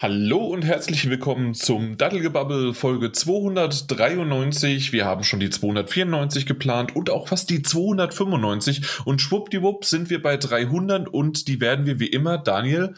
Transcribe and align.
Hallo 0.00 0.46
und 0.46 0.64
herzlich 0.64 1.10
willkommen 1.10 1.54
zum 1.54 1.96
Dattelgebabbel 1.96 2.72
Folge 2.72 3.10
293. 3.10 4.92
Wir 4.92 5.04
haben 5.04 5.24
schon 5.24 5.40
die 5.40 5.50
294 5.50 6.46
geplant 6.46 6.94
und 6.94 7.10
auch 7.10 7.26
fast 7.26 7.50
die 7.50 7.62
295 7.62 9.04
und 9.06 9.20
schwuppdiwupp 9.20 9.84
sind 9.84 10.08
wir 10.08 10.22
bei 10.22 10.36
300 10.36 11.08
und 11.08 11.48
die 11.48 11.60
werden 11.60 11.84
wir 11.84 11.98
wie 11.98 12.06
immer, 12.06 12.38
Daniel, 12.38 12.94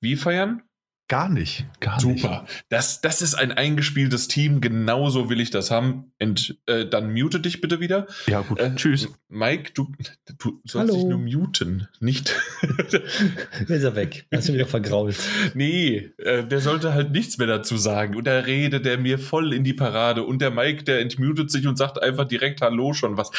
wie 0.00 0.16
feiern? 0.16 0.62
Gar 1.08 1.30
nicht. 1.30 1.64
Gar 1.80 1.98
Super. 1.98 2.42
Nicht. 2.42 2.64
Das, 2.68 3.00
das 3.00 3.22
ist 3.22 3.34
ein 3.34 3.50
eingespieltes 3.50 4.28
Team. 4.28 4.60
Genauso 4.60 5.30
will 5.30 5.40
ich 5.40 5.50
das 5.50 5.70
haben. 5.70 6.12
Und 6.20 6.58
äh, 6.66 6.84
dann 6.84 7.14
mute 7.14 7.40
dich 7.40 7.62
bitte 7.62 7.80
wieder. 7.80 8.06
Ja, 8.26 8.42
gut. 8.42 8.60
Äh, 8.60 8.74
Tschüss. 8.74 9.08
Mike, 9.30 9.72
du, 9.72 9.90
du 10.38 10.60
sollst 10.64 10.92
Hallo. 10.92 10.94
dich 10.94 11.04
nur 11.04 11.18
muten, 11.18 11.88
nicht. 12.00 12.36
Jetzt 12.90 13.70
ist 13.70 13.82
er 13.84 13.96
weg. 13.96 14.26
Hast 14.34 14.50
du 14.50 14.52
wieder 14.52 14.66
vergrault. 14.66 15.16
Nee, 15.54 16.10
äh, 16.18 16.44
der 16.44 16.60
sollte 16.60 16.92
halt 16.92 17.10
nichts 17.12 17.38
mehr 17.38 17.46
dazu 17.46 17.78
sagen. 17.78 18.14
Und 18.14 18.26
da 18.26 18.40
redet 18.40 18.84
er 18.84 18.98
mir 18.98 19.18
voll 19.18 19.54
in 19.54 19.64
die 19.64 19.74
Parade. 19.74 20.24
Und 20.24 20.42
der 20.42 20.50
Mike, 20.50 20.84
der 20.84 21.00
entmutet 21.00 21.50
sich 21.50 21.66
und 21.66 21.78
sagt 21.78 22.02
einfach 22.02 22.26
direkt 22.26 22.60
Hallo 22.60 22.92
schon 22.92 23.16
was. 23.16 23.30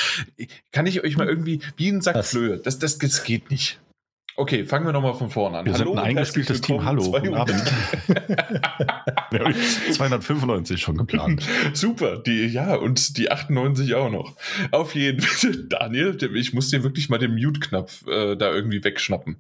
Kann 0.71 0.87
ich 0.87 1.03
euch 1.03 1.17
mal 1.17 1.27
irgendwie 1.27 1.61
wie 1.77 1.89
ein 1.89 2.01
Sack 2.01 2.25
Flöhe? 2.25 2.57
Das, 2.57 2.79
das, 2.79 2.97
das 2.97 3.23
geht 3.23 3.51
nicht. 3.51 3.79
Okay, 4.35 4.63
fangen 4.65 4.85
wir 4.85 4.93
nochmal 4.93 5.15
von 5.15 5.29
vorne 5.29 5.59
an. 5.59 5.65
Wir 5.65 5.73
Hallo 5.73 5.91
sind 5.91 5.99
ein 5.99 6.05
eingespieltes 6.05 6.61
Team. 6.61 6.83
Hallo, 6.85 7.11
guten 7.11 7.33
Abend. 7.33 7.63
295 9.93 10.81
schon 10.81 10.97
geplant. 10.97 11.43
Super, 11.73 12.17
die, 12.17 12.47
ja, 12.47 12.75
und 12.75 13.17
die 13.17 13.31
98 13.31 13.95
auch 13.95 14.09
noch. 14.09 14.35
Auf 14.71 14.95
jeden 14.95 15.21
Fall, 15.21 15.55
Daniel, 15.69 16.17
ich 16.35 16.53
muss 16.53 16.69
dir 16.69 16.83
wirklich 16.83 17.09
mal 17.09 17.17
den 17.17 17.35
Mute-Knopf 17.35 18.07
äh, 18.07 18.35
da 18.35 18.51
irgendwie 18.51 18.83
wegschnappen. 18.83 19.37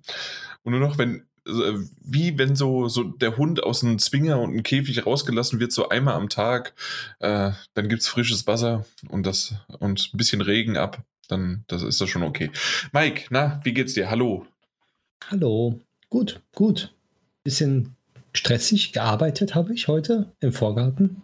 Und 0.63 0.71
nur 0.71 0.81
noch, 0.81 0.97
wenn, 0.97 1.25
äh, 1.47 1.73
wie 2.01 2.37
wenn 2.37 2.55
so, 2.55 2.87
so 2.87 3.03
der 3.03 3.37
Hund 3.37 3.63
aus 3.63 3.83
einem 3.83 3.99
Zwinger 3.99 4.39
und 4.39 4.51
einem 4.51 4.63
Käfig 4.63 5.05
rausgelassen 5.05 5.59
wird, 5.59 5.71
so 5.71 5.89
einmal 5.89 6.15
am 6.15 6.29
Tag, 6.29 6.73
äh, 7.19 7.51
dann 7.73 7.89
gibt 7.89 8.01
es 8.01 8.07
frisches 8.07 8.47
Wasser 8.47 8.85
und, 9.07 9.25
das, 9.25 9.55
und 9.79 10.11
ein 10.13 10.17
bisschen 10.17 10.41
Regen 10.41 10.77
ab. 10.77 11.03
Dann 11.27 11.63
das 11.67 11.83
ist 11.83 12.01
das 12.01 12.09
schon 12.09 12.23
okay. 12.23 12.49
Mike, 12.91 13.25
na, 13.29 13.61
wie 13.63 13.73
geht's 13.73 13.93
dir? 13.93 14.09
Hallo. 14.09 14.47
Hallo. 15.27 15.79
Gut, 16.09 16.41
gut. 16.53 16.93
Bisschen 17.43 17.95
stressig 18.33 18.93
gearbeitet 18.93 19.55
habe 19.55 19.73
ich 19.73 19.87
heute 19.87 20.31
im 20.39 20.53
Vorgarten 20.53 21.23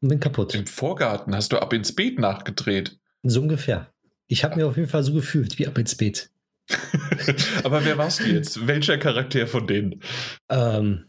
und 0.00 0.08
bin 0.08 0.20
kaputt. 0.20 0.54
Im 0.54 0.66
Vorgarten 0.66 1.34
hast 1.34 1.52
du 1.52 1.58
ab 1.58 1.72
ins 1.72 1.94
Beet 1.94 2.18
nachgedreht. 2.18 2.98
So 3.22 3.40
ungefähr. 3.40 3.92
Ich 4.26 4.44
habe 4.44 4.54
ja. 4.54 4.58
mir 4.58 4.66
auf 4.66 4.76
jeden 4.76 4.88
Fall 4.88 5.02
so 5.02 5.12
gefühlt 5.12 5.58
wie 5.58 5.66
ab 5.66 5.78
ins 5.78 5.94
Beet. 5.94 6.30
Aber 7.64 7.84
wer 7.84 7.98
warst 7.98 8.20
du 8.20 8.24
jetzt? 8.24 8.66
Welcher 8.66 8.98
Charakter 8.98 9.46
von 9.46 9.66
denen? 9.66 10.02
Ähm, 10.48 11.04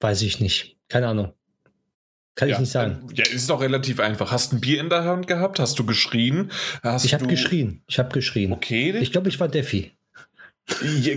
weiß 0.00 0.22
ich 0.22 0.40
nicht. 0.40 0.76
Keine 0.88 1.08
Ahnung. 1.08 1.32
Kann 2.34 2.48
ja, 2.48 2.56
ich 2.56 2.60
nicht 2.60 2.72
sagen. 2.72 3.06
Ja, 3.14 3.24
ist 3.26 3.48
doch 3.48 3.60
relativ 3.60 4.00
einfach. 4.00 4.32
Hast 4.32 4.52
du 4.52 4.56
ein 4.56 4.60
Bier 4.60 4.80
in 4.80 4.88
der 4.88 5.04
Hand 5.04 5.28
gehabt? 5.28 5.60
Hast 5.60 5.78
du 5.78 5.86
geschrien? 5.86 6.50
Hast 6.82 7.04
ich 7.04 7.14
habe 7.14 7.26
geschrien. 7.26 7.82
Ich 7.86 7.98
habe 7.98 8.12
geschrien. 8.12 8.52
Okay. 8.52 8.96
Ich 8.98 9.12
glaube, 9.12 9.28
ich 9.28 9.38
war 9.38 9.48
Defi. 9.48 9.92
Ja, 10.82 11.16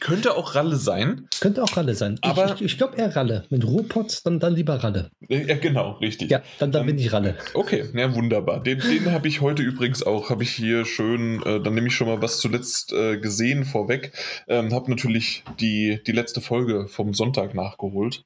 könnte 0.00 0.34
auch 0.36 0.54
Ralle 0.54 0.76
sein. 0.76 1.28
Könnte 1.40 1.62
auch 1.62 1.76
Ralle 1.76 1.94
sein. 1.94 2.18
Aber 2.22 2.46
ich, 2.46 2.52
ich, 2.54 2.62
ich 2.62 2.78
glaube 2.78 2.96
eher 2.96 3.14
Ralle. 3.14 3.44
Mit 3.50 3.64
Ruhrpott, 3.64 4.22
dann, 4.24 4.40
dann 4.40 4.54
lieber 4.54 4.82
Ralle. 4.82 5.10
Ja, 5.28 5.56
genau, 5.56 5.92
richtig. 5.92 6.30
Ja, 6.30 6.42
dann, 6.58 6.72
dann 6.72 6.82
um, 6.82 6.86
bin 6.86 6.98
ich 6.98 7.12
Ralle. 7.12 7.36
Okay, 7.52 7.84
ja, 7.94 8.14
wunderbar. 8.14 8.62
Den, 8.62 8.80
den 8.80 9.12
habe 9.12 9.28
ich 9.28 9.42
heute 9.42 9.62
übrigens 9.62 10.02
auch, 10.02 10.30
habe 10.30 10.44
ich 10.44 10.50
hier 10.50 10.86
schön, 10.86 11.42
äh, 11.42 11.60
dann 11.60 11.74
nehme 11.74 11.88
ich 11.88 11.94
schon 11.94 12.08
mal 12.08 12.22
was 12.22 12.38
zuletzt 12.38 12.92
äh, 12.92 13.18
gesehen 13.18 13.64
vorweg. 13.66 14.12
Ähm, 14.48 14.72
habe 14.72 14.90
natürlich 14.90 15.44
die, 15.60 16.00
die 16.06 16.12
letzte 16.12 16.40
Folge 16.40 16.88
vom 16.88 17.12
Sonntag 17.12 17.54
nachgeholt. 17.54 18.24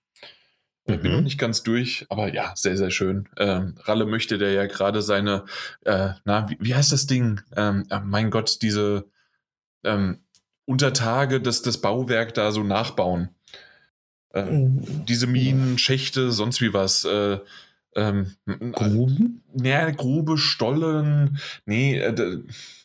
Äh, 0.87 0.97
mhm. 0.97 1.03
Bin 1.03 1.13
noch 1.13 1.21
nicht 1.21 1.39
ganz 1.39 1.65
durch, 1.65 2.07
aber 2.09 2.33
ja, 2.33 2.53
sehr, 2.55 2.77
sehr 2.77 2.91
schön. 2.91 3.29
Ähm, 3.37 3.75
Ralle 3.81 4.07
möchte 4.07 4.39
der 4.39 4.53
ja 4.53 4.67
gerade 4.67 5.03
seine, 5.03 5.45
äh, 5.85 6.11
na, 6.25 6.49
wie, 6.49 6.59
wie, 6.61 6.75
heißt 6.77 6.93
das 6.93 7.07
Ding? 7.07 7.41
Ähm, 7.57 7.87
äh, 7.91 7.99
mein 8.01 8.31
Gott, 8.31 8.63
diese, 8.63 9.11
ähm, 9.85 10.21
unter 10.71 10.93
Tage 10.93 11.41
das, 11.41 11.63
das 11.63 11.79
Bauwerk 11.79 12.33
da 12.35 12.53
so 12.53 12.63
nachbauen. 12.63 13.31
Äh, 14.33 14.45
mhm. 14.45 15.05
Diese 15.07 15.27
Minen, 15.27 15.79
Schächte, 15.79 16.31
sonst 16.31 16.61
wie 16.61 16.73
was. 16.73 17.05
Äh, 17.05 17.39
ähm, 17.97 18.37
Gruben? 18.73 19.43
Ja, 19.61 19.91
Grube, 19.91 20.39
Stollen, 20.39 21.41
nee. 21.67 21.99
Äh, 21.99 22.39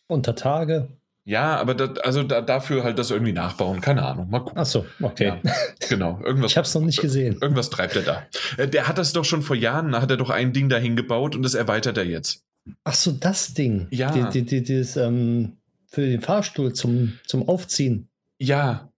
unter 0.08 0.36
Tage? 0.36 0.88
Ja, 1.26 1.58
aber 1.58 1.76
da, 1.76 1.94
also 2.02 2.24
da, 2.24 2.42
dafür 2.42 2.84
halt 2.84 2.98
das 2.98 3.12
irgendwie 3.12 3.34
nachbauen. 3.34 3.82
Keine 3.82 4.04
Ahnung. 4.04 4.32
Mal 4.32 4.40
gucken. 4.40 4.58
Ach 4.60 4.66
so, 4.66 4.88
okay. 5.02 5.40
Ja, 5.44 5.54
genau. 5.88 6.20
Irgendwas, 6.24 6.52
ich 6.52 6.58
habe 6.58 6.66
es 6.66 6.74
noch 6.74 6.82
nicht 6.82 7.02
gesehen. 7.02 7.38
Irgendwas 7.40 7.70
treibt 7.70 7.96
er 7.96 8.02
da. 8.02 8.24
Äh, 8.58 8.68
der 8.68 8.88
hat 8.88 8.98
das 8.98 9.14
doch 9.14 9.26
schon 9.26 9.44
vor 9.44 9.56
Jahren, 9.56 9.92
da 9.92 10.02
hat 10.02 10.10
er 10.10 10.18
doch 10.18 10.32
ein 10.32 10.54
Ding 10.54 10.70
dahin 10.70 10.96
gebaut 10.96 11.36
und 11.36 11.44
das 11.44 11.54
erweitert 11.54 11.98
er 11.98 12.06
jetzt. 12.06 12.44
Ach 12.84 12.96
so, 12.96 13.12
das 13.12 13.54
Ding. 13.54 13.86
Ja. 13.92 14.12
Die, 14.12 14.24
die, 14.32 14.42
die, 14.44 14.64
dieses, 14.64 14.98
ähm, 14.98 15.58
für 15.96 16.06
den 16.06 16.22
Fahrstuhl 16.22 16.74
zum, 16.74 17.18
zum 17.26 17.48
Aufziehen. 17.48 18.10
Ja. 18.38 18.92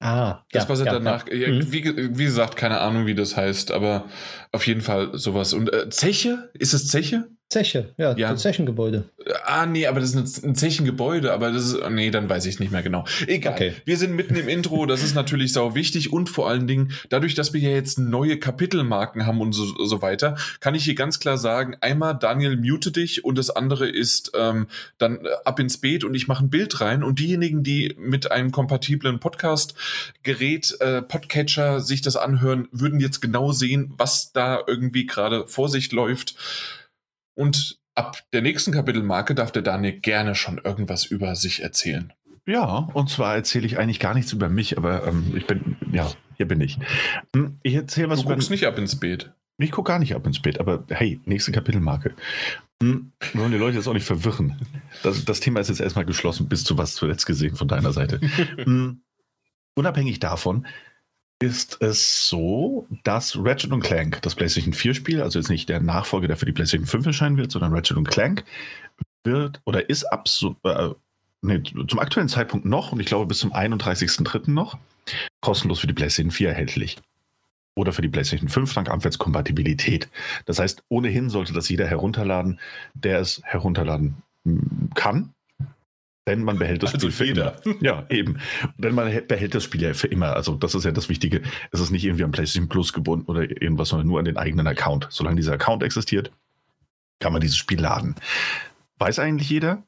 Ah, 0.00 0.42
das 0.50 0.64
ja, 0.64 0.68
was 0.70 0.80
er 0.80 0.86
ja, 0.86 0.92
danach. 0.94 1.28
Ja. 1.30 1.48
Mhm. 1.48 1.70
Wie, 1.70 2.18
wie, 2.18 2.24
gesagt, 2.24 2.56
keine 2.56 2.80
Ahnung, 2.80 3.06
wie 3.06 3.14
das 3.14 3.36
heißt, 3.36 3.70
aber 3.70 4.08
auf 4.50 4.66
jeden 4.66 4.80
Fall 4.80 5.16
sowas. 5.16 5.52
Und 5.52 5.72
äh, 5.72 5.90
Zeche? 5.90 6.50
Ist 6.54 6.72
es 6.72 6.88
Zeche? 6.88 7.28
Zeche, 7.52 7.92
ja, 7.98 8.16
ja. 8.16 8.34
Zechengebäude. 8.34 9.04
Ah, 9.44 9.66
nee, 9.66 9.86
aber 9.86 10.00
das 10.00 10.14
ist 10.14 10.42
ein 10.42 10.54
Zechengebäude, 10.54 11.34
aber 11.34 11.52
das 11.52 11.66
ist, 11.66 11.90
nee, 11.90 12.10
dann 12.10 12.26
weiß 12.30 12.46
ich 12.46 12.58
nicht 12.60 12.72
mehr 12.72 12.82
genau. 12.82 13.04
Egal. 13.26 13.52
Okay. 13.52 13.74
Wir 13.84 13.98
sind 13.98 14.16
mitten 14.16 14.36
im 14.36 14.48
Intro, 14.48 14.86
das 14.86 15.02
ist 15.02 15.14
natürlich 15.14 15.52
sau 15.52 15.74
wichtig 15.74 16.14
und 16.14 16.30
vor 16.30 16.48
allen 16.48 16.66
Dingen, 16.66 16.92
dadurch, 17.10 17.34
dass 17.34 17.52
wir 17.52 17.60
ja 17.60 17.68
jetzt 17.68 17.98
neue 17.98 18.38
Kapitelmarken 18.38 19.26
haben 19.26 19.42
und 19.42 19.52
so, 19.52 19.66
so 19.84 20.00
weiter, 20.00 20.36
kann 20.60 20.74
ich 20.74 20.86
hier 20.86 20.94
ganz 20.94 21.20
klar 21.20 21.36
sagen, 21.36 21.76
einmal 21.82 22.18
Daniel 22.18 22.56
mute 22.56 22.90
dich 22.90 23.22
und 23.22 23.36
das 23.36 23.50
andere 23.50 23.86
ist 23.86 24.32
ähm, 24.34 24.66
dann 24.96 25.20
ab 25.44 25.60
ins 25.60 25.76
Beet 25.76 26.04
und 26.04 26.14
ich 26.14 26.28
mache 26.28 26.46
ein 26.46 26.50
Bild 26.50 26.80
rein 26.80 27.04
und 27.04 27.18
diejenigen, 27.18 27.62
die 27.62 27.94
mit 27.98 28.30
einem 28.30 28.50
kompatiblen 28.50 29.20
Podcast-Gerät, 29.20 30.80
äh, 30.80 31.02
Podcatcher 31.02 31.80
sich 31.80 32.00
das 32.00 32.16
anhören, 32.16 32.68
würden 32.72 32.98
jetzt 32.98 33.20
genau 33.20 33.52
sehen, 33.52 33.92
was 33.98 34.32
da 34.32 34.58
irgendwie 34.66 35.04
gerade 35.04 35.46
vor 35.46 35.68
sich 35.68 35.92
läuft. 35.92 36.34
Und 37.34 37.78
ab 37.94 38.18
der 38.32 38.42
nächsten 38.42 38.72
Kapitelmarke 38.72 39.34
darf 39.34 39.52
der 39.52 39.62
Daniel 39.62 40.00
gerne 40.00 40.34
schon 40.34 40.58
irgendwas 40.58 41.04
über 41.04 41.34
sich 41.36 41.62
erzählen. 41.62 42.12
Ja, 42.46 42.88
und 42.92 43.08
zwar 43.08 43.36
erzähle 43.36 43.66
ich 43.66 43.78
eigentlich 43.78 44.00
gar 44.00 44.14
nichts 44.14 44.32
über 44.32 44.48
mich, 44.48 44.76
aber 44.76 45.06
ähm, 45.06 45.32
ich 45.36 45.46
bin, 45.46 45.76
ja, 45.92 46.10
hier 46.36 46.48
bin 46.48 46.60
ich. 46.60 46.78
Hm, 47.34 47.58
ich 47.62 47.74
erzähle 47.74 48.08
was 48.08 48.20
du 48.20 48.24
über. 48.24 48.34
Du 48.34 48.38
guckst 48.38 48.50
nicht 48.50 48.66
ab 48.66 48.78
ins 48.78 48.98
Beet. 48.98 49.30
Ich 49.58 49.70
gucke 49.70 49.88
gar 49.88 50.00
nicht 50.00 50.14
ab 50.14 50.26
ins 50.26 50.40
Beet, 50.40 50.58
aber 50.58 50.84
hey, 50.88 51.20
nächste 51.24 51.52
Kapitelmarke. 51.52 52.14
Hm, 52.82 53.12
wollen 53.34 53.52
die 53.52 53.58
Leute 53.58 53.76
jetzt 53.76 53.86
auch 53.86 53.92
nicht 53.92 54.06
verwirren. 54.06 54.60
Das, 55.04 55.24
das, 55.24 55.38
Thema 55.38 55.60
ist 55.60 55.68
jetzt 55.68 55.80
erstmal 55.80 56.04
geschlossen, 56.04 56.48
bis 56.48 56.64
zu 56.64 56.76
was 56.76 56.94
zuletzt 56.94 57.26
gesehen 57.26 57.54
von 57.54 57.68
deiner 57.68 57.92
Seite. 57.92 58.20
hm, 58.56 59.02
unabhängig 59.76 60.18
davon 60.18 60.66
ist 61.42 61.78
es 61.80 62.28
so, 62.28 62.86
dass 63.02 63.36
Ratchet 63.36 63.72
Clank, 63.80 64.22
das 64.22 64.36
PlayStation 64.36 64.72
4 64.72 64.94
Spiel, 64.94 65.22
also 65.22 65.40
jetzt 65.40 65.48
nicht 65.48 65.68
der 65.68 65.80
Nachfolger, 65.80 66.28
der 66.28 66.36
für 66.36 66.46
die 66.46 66.52
PlayStation 66.52 66.86
5 66.86 67.06
erscheinen 67.06 67.36
wird, 67.36 67.50
sondern 67.50 67.74
Ratchet 67.74 67.98
Clank, 68.08 68.44
wird 69.24 69.60
oder 69.64 69.90
ist 69.90 70.04
ab 70.04 70.28
äh, 70.64 70.90
nee, 71.42 71.60
zum 71.88 71.98
aktuellen 71.98 72.28
Zeitpunkt 72.28 72.64
noch 72.64 72.92
und 72.92 73.00
ich 73.00 73.06
glaube 73.06 73.26
bis 73.26 73.40
zum 73.40 73.52
31.03. 73.52 74.50
noch 74.50 74.78
kostenlos 75.40 75.80
für 75.80 75.88
die 75.88 75.94
PlayStation 75.94 76.30
4 76.30 76.50
erhältlich. 76.50 76.98
Oder 77.74 77.92
für 77.92 78.02
die 78.02 78.08
PlayStation 78.08 78.48
5 78.48 78.72
dank 78.74 78.88
Abwärtskompatibilität. 78.88 80.08
Das 80.44 80.60
heißt, 80.60 80.84
ohnehin 80.90 81.28
sollte 81.28 81.52
das 81.52 81.68
jeder 81.68 81.88
herunterladen, 81.88 82.60
der 82.94 83.18
es 83.18 83.40
herunterladen 83.44 84.22
hm, 84.44 84.90
kann. 84.94 85.34
Denn 86.28 86.44
man 86.44 86.58
behält 86.58 86.82
das 86.82 86.94
also 86.94 87.10
Spiel 87.10 87.28
jeder. 87.28 87.54
für 87.54 87.70
immer. 87.70 87.82
Ja, 87.82 88.06
eben. 88.08 88.38
Denn 88.78 88.94
man 88.94 89.26
behält 89.26 89.54
das 89.54 89.64
Spiel 89.64 89.82
ja 89.82 89.92
für 89.94 90.06
immer. 90.06 90.36
Also 90.36 90.54
das 90.54 90.74
ist 90.74 90.84
ja 90.84 90.92
das 90.92 91.08
Wichtige. 91.08 91.42
Es 91.72 91.80
ist 91.80 91.90
nicht 91.90 92.04
irgendwie 92.04 92.24
am 92.24 92.30
PlayStation 92.30 92.68
Plus 92.68 92.92
gebunden 92.92 93.26
oder 93.26 93.42
irgendwas, 93.42 93.88
sondern 93.88 94.06
nur 94.06 94.20
an 94.20 94.24
den 94.24 94.36
eigenen 94.36 94.66
Account. 94.68 95.08
Solange 95.10 95.36
dieser 95.36 95.54
Account 95.54 95.82
existiert, 95.82 96.30
kann 97.18 97.32
man 97.32 97.40
dieses 97.40 97.56
Spiel 97.56 97.80
laden. 97.80 98.14
Weiß 98.98 99.18
eigentlich 99.18 99.50
jeder? 99.50 99.82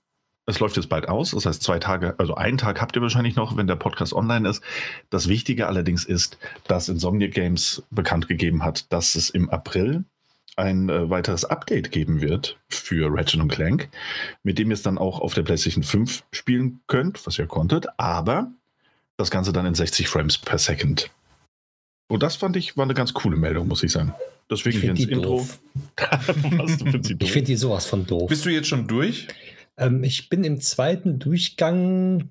Es 0.47 0.61
läuft 0.61 0.77
jetzt 0.77 0.89
bald 0.89 1.09
aus. 1.09 1.31
Das 1.31 1.47
heißt, 1.47 1.63
zwei 1.63 1.79
Tage, 1.79 2.17
also 2.19 2.35
einen 2.35 2.59
Tag 2.59 2.81
habt 2.81 2.97
ihr 2.97 3.03
wahrscheinlich 3.03 3.37
noch, 3.37 3.57
wenn 3.57 3.67
der 3.67 3.77
Podcast 3.77 4.13
online 4.13 4.49
ist. 4.49 4.63
Das 5.11 5.29
Wichtige 5.29 5.69
allerdings 5.69 6.05
ist, 6.05 6.39
dass 6.67 6.89
Insomnia 6.89 7.29
Games 7.29 7.83
bekannt 7.91 8.29
gegeben 8.29 8.63
hat, 8.65 8.93
dass 8.93 9.15
es 9.15 9.31
im 9.31 9.49
April 9.49 10.05
ein 10.57 10.89
äh, 10.89 11.11
weiteres 11.11 11.45
Update 11.45 11.91
geben 11.91 12.21
wird 12.21 12.59
für 12.69 13.13
Ratchet 13.13 13.49
Clank, 13.49 13.89
mit 14.43 14.59
dem 14.59 14.71
ihr 14.71 14.75
es 14.75 14.83
dann 14.83 14.99
auch 14.99 15.21
auf 15.21 15.35
der 15.35 15.43
PlayStation 15.43 15.83
5 15.83 16.25
spielen 16.33 16.81
könnt, 16.87 17.27
was 17.27 17.39
ihr 17.39 17.47
konntet, 17.47 17.87
aber 17.99 18.53
das 19.17 19.31
Ganze 19.31 19.53
dann 19.53 19.67
in 19.67 19.75
60 19.75 20.09
Frames 20.09 20.39
per 20.39 20.59
Second. 20.59 21.11
Und 22.09 22.23
das 22.23 22.37
fand 22.37 22.57
ich, 22.57 22.77
war 22.77 22.85
eine 22.85 22.95
ganz 22.95 23.15
coole 23.15 23.37
Meldung, 23.37 23.69
muss 23.69 23.83
ich 23.83 23.93
sagen. 23.93 24.15
Deswegen 24.51 24.81
hier 24.81 24.91
ins 24.91 25.07
Intro. 25.07 25.47
Was, 25.97 26.79
ich 27.19 27.33
finde 27.33 27.47
die 27.47 27.57
sowas 27.57 27.87
von 27.87 28.07
doof. 28.07 28.29
Bist 28.29 28.45
du 28.45 28.51
jetzt 28.51 28.69
schon 28.69 28.87
durch? 28.87 29.29
Ähm, 29.77 30.05
ich 30.05 30.29
bin 30.29 30.45
im 30.45 30.61
zweiten 30.61 31.19
Durchgang 31.19 32.29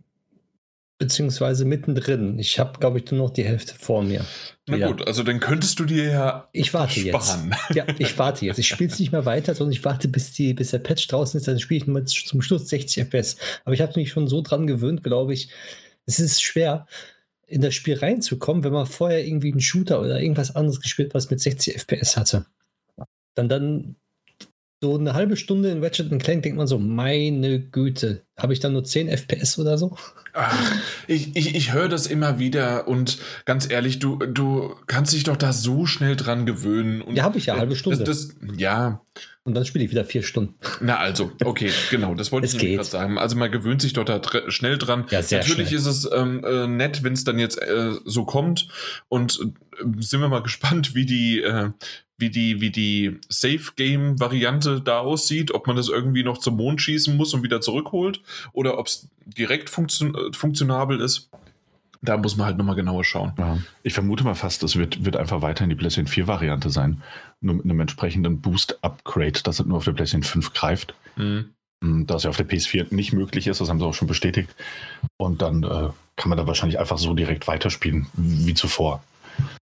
beziehungsweise 0.98 1.66
mittendrin. 1.66 2.40
Ich 2.40 2.60
habe, 2.60 2.80
glaube 2.80 3.00
ich, 3.00 3.12
nur 3.12 3.26
noch 3.28 3.34
die 3.34 3.44
Hälfte 3.44 3.76
vor 3.78 4.04
mir. 4.04 4.26
Na 4.68 4.78
ja. 4.78 4.88
gut, 4.88 5.06
also 5.06 5.24
dann 5.24 5.40
könntest 5.40 5.80
du 5.80 5.86
dir 5.86 6.06
ja 6.06 6.50
ich 6.54 6.74
warte 6.74 7.00
sparen. 7.00 7.56
Jetzt. 7.70 7.76
Ja, 7.76 7.86
ich 7.98 8.18
warte 8.18 8.46
jetzt. 8.46 8.60
Ich 8.60 8.68
spiele 8.68 8.92
es 8.92 9.00
nicht 9.00 9.12
mehr 9.12 9.26
weiter, 9.26 9.56
sondern 9.56 9.74
ich 9.74 9.84
warte, 9.84 10.08
bis, 10.08 10.32
die, 10.34 10.54
bis 10.54 10.72
der 10.72 10.80
Patch 10.80 11.08
draußen 11.08 11.38
ist. 11.38 11.48
Dann 11.48 11.60
spiele 11.60 11.80
ich 11.80 11.88
nur 11.88 12.06
zum 12.06 12.42
Schluss 12.42 12.70
60 12.70 13.04
FPS. 13.04 13.38
Aber 13.66 13.74
ich 13.74 13.82
habe 13.82 13.94
mich 13.96 14.12
schon 14.12 14.28
so 14.28 14.42
dran 14.42 14.68
gewöhnt, 14.68 15.04
glaube 15.04 15.34
ich. 15.34 15.50
Es 16.06 16.20
ist 16.20 16.42
schwer, 16.42 16.86
in 17.48 17.62
das 17.62 17.74
Spiel 17.74 17.96
reinzukommen, 17.96 18.64
wenn 18.64 18.74
man 18.74 18.86
vorher 18.86 19.26
irgendwie 19.26 19.52
einen 19.52 19.62
Shooter 19.62 20.00
oder 20.00 20.20
irgendwas 20.20 20.56
anderes 20.56 20.80
gespielt, 20.80 21.14
was 21.14 21.30
mit 21.30 21.40
60 21.40 21.76
FPS 21.76 22.18
hatte. 22.18 22.46
Dann, 23.36 23.50
dann 23.50 23.96
so 24.84 24.98
eine 24.98 25.14
halbe 25.14 25.38
Stunde 25.38 25.70
in 25.70 25.82
Ratchet 25.82 26.10
Clank 26.22 26.44
denkt 26.44 26.58
man 26.58 26.68
so, 26.68 26.78
meine 26.78 27.62
Güte, 27.62 28.26
habe 28.38 28.52
ich 28.52 28.60
dann 28.60 28.74
nur 28.74 28.84
10 28.84 29.08
FPS 29.08 29.58
oder 29.58 29.78
so? 29.78 29.96
Ach, 30.34 30.76
ich 31.08 31.38
ich, 31.38 31.56
ich 31.56 31.72
höre 31.72 31.88
das 31.88 32.06
immer 32.06 32.38
wieder 32.38 32.86
und 32.86 33.18
ganz 33.46 33.70
ehrlich, 33.72 34.00
du, 34.00 34.18
du 34.18 34.76
kannst 34.86 35.14
dich 35.14 35.24
doch 35.24 35.38
da 35.38 35.54
so 35.54 35.86
schnell 35.86 36.18
dran 36.18 36.46
gewöhnen. 36.46 37.02
Und 37.02 37.16
ja, 37.16 37.24
habe 37.24 37.38
ich 37.38 37.46
ja, 37.46 37.56
halbe 37.56 37.78
Stunde. 37.78 38.04
Das, 38.04 38.28
das, 38.28 38.58
ja. 38.58 39.02
Und 39.46 39.54
dann 39.54 39.66
spiele 39.66 39.86
ich 39.86 39.92
wieder 39.92 40.04
vier 40.04 40.24
Stunden. 40.24 40.56
Na 40.82 40.98
also, 40.98 41.32
okay, 41.46 41.70
genau, 41.90 42.14
das 42.14 42.34
wollte 42.34 42.48
ich 42.54 42.58
gerade 42.58 42.84
sagen. 42.84 43.18
Also 43.18 43.38
man 43.38 43.52
gewöhnt 43.52 43.82
sich 43.82 43.94
doch 43.94 44.04
da 44.04 44.20
dr 44.20 44.52
schnell 44.52 44.78
dran. 44.78 45.06
Ja, 45.12 45.22
sehr 45.22 45.40
Natürlich 45.40 45.70
schnell. 45.70 45.80
ist 45.80 45.86
es 45.86 46.10
ähm, 46.12 46.44
äh, 46.44 46.68
nett, 46.68 47.04
wenn 47.04 47.14
es 47.14 47.24
dann 47.24 47.40
jetzt 47.40 47.62
äh, 47.62 47.92
so 48.04 48.26
kommt 48.26 48.68
und 49.08 49.40
äh, 49.40 49.63
sind 50.00 50.22
wir 50.22 50.30
mal 50.30 50.44
gespannt, 50.44 50.96
wie 50.96 51.06
die, 51.06 51.42
äh, 51.42 51.70
wie 52.18 52.30
die, 52.30 52.62
wie 52.62 52.70
die 52.70 53.20
Safe-Game-Variante 53.30 54.82
da 54.82 55.00
aussieht, 55.00 55.54
ob 55.54 55.68
man 55.68 55.76
das 55.76 55.90
irgendwie 55.90 56.24
noch 56.24 56.38
zum 56.38 56.58
Mond 56.58 56.82
schießen 56.82 57.16
muss 57.16 57.34
und 57.34 57.44
wieder 57.44 57.62
zurückholt 57.62 58.22
oder 58.54 58.78
ob 58.78 58.88
es 58.88 59.08
direkt 59.26 59.70
funktio 59.70 60.32
funktionabel 60.34 61.02
ist. 61.02 61.30
Da 62.02 62.18
muss 62.18 62.36
man 62.36 62.48
halt 62.48 62.58
nochmal 62.58 62.76
genauer 62.76 63.06
schauen. 63.06 63.32
Ja, 63.38 63.58
ich 63.82 63.94
vermute 63.94 64.26
mal 64.26 64.36
fast, 64.36 64.62
es 64.64 64.76
wird, 64.76 65.06
wird 65.06 65.16
einfach 65.16 65.42
weiterhin 65.42 65.70
die 65.70 65.76
PlayStation 65.76 66.26
4-Variante 66.26 66.70
sein. 66.70 67.02
Nur 67.40 67.56
mit 67.56 67.66
einem 67.66 67.80
entsprechenden 67.80 68.42
Boost-Upgrade, 68.42 69.42
dass 69.44 69.60
es 69.60 69.66
nur 69.66 69.78
auf 69.78 69.86
der 69.86 69.94
PlayStation 69.94 70.24
5 70.24 70.54
greift. 70.54 70.96
Mhm. 71.16 71.46
Da 71.80 72.16
es 72.16 72.24
ja 72.24 72.30
auf 72.30 72.38
der 72.38 72.48
PS4 72.48 72.94
nicht 72.94 73.12
möglich 73.12 73.48
ist, 73.48 73.60
das 73.60 73.70
haben 73.70 73.80
sie 73.80 73.86
auch 73.86 73.94
schon 73.94 74.08
bestätigt. 74.08 74.50
Und 75.18 75.42
dann 75.42 75.64
äh, 75.64 75.90
kann 76.16 76.30
man 76.30 76.38
da 76.38 76.48
wahrscheinlich 76.48 76.80
einfach 76.80 76.98
so 76.98 77.14
direkt 77.14 77.48
weiterspielen 77.48 78.08
wie 78.14 78.54
zuvor. 78.54 79.04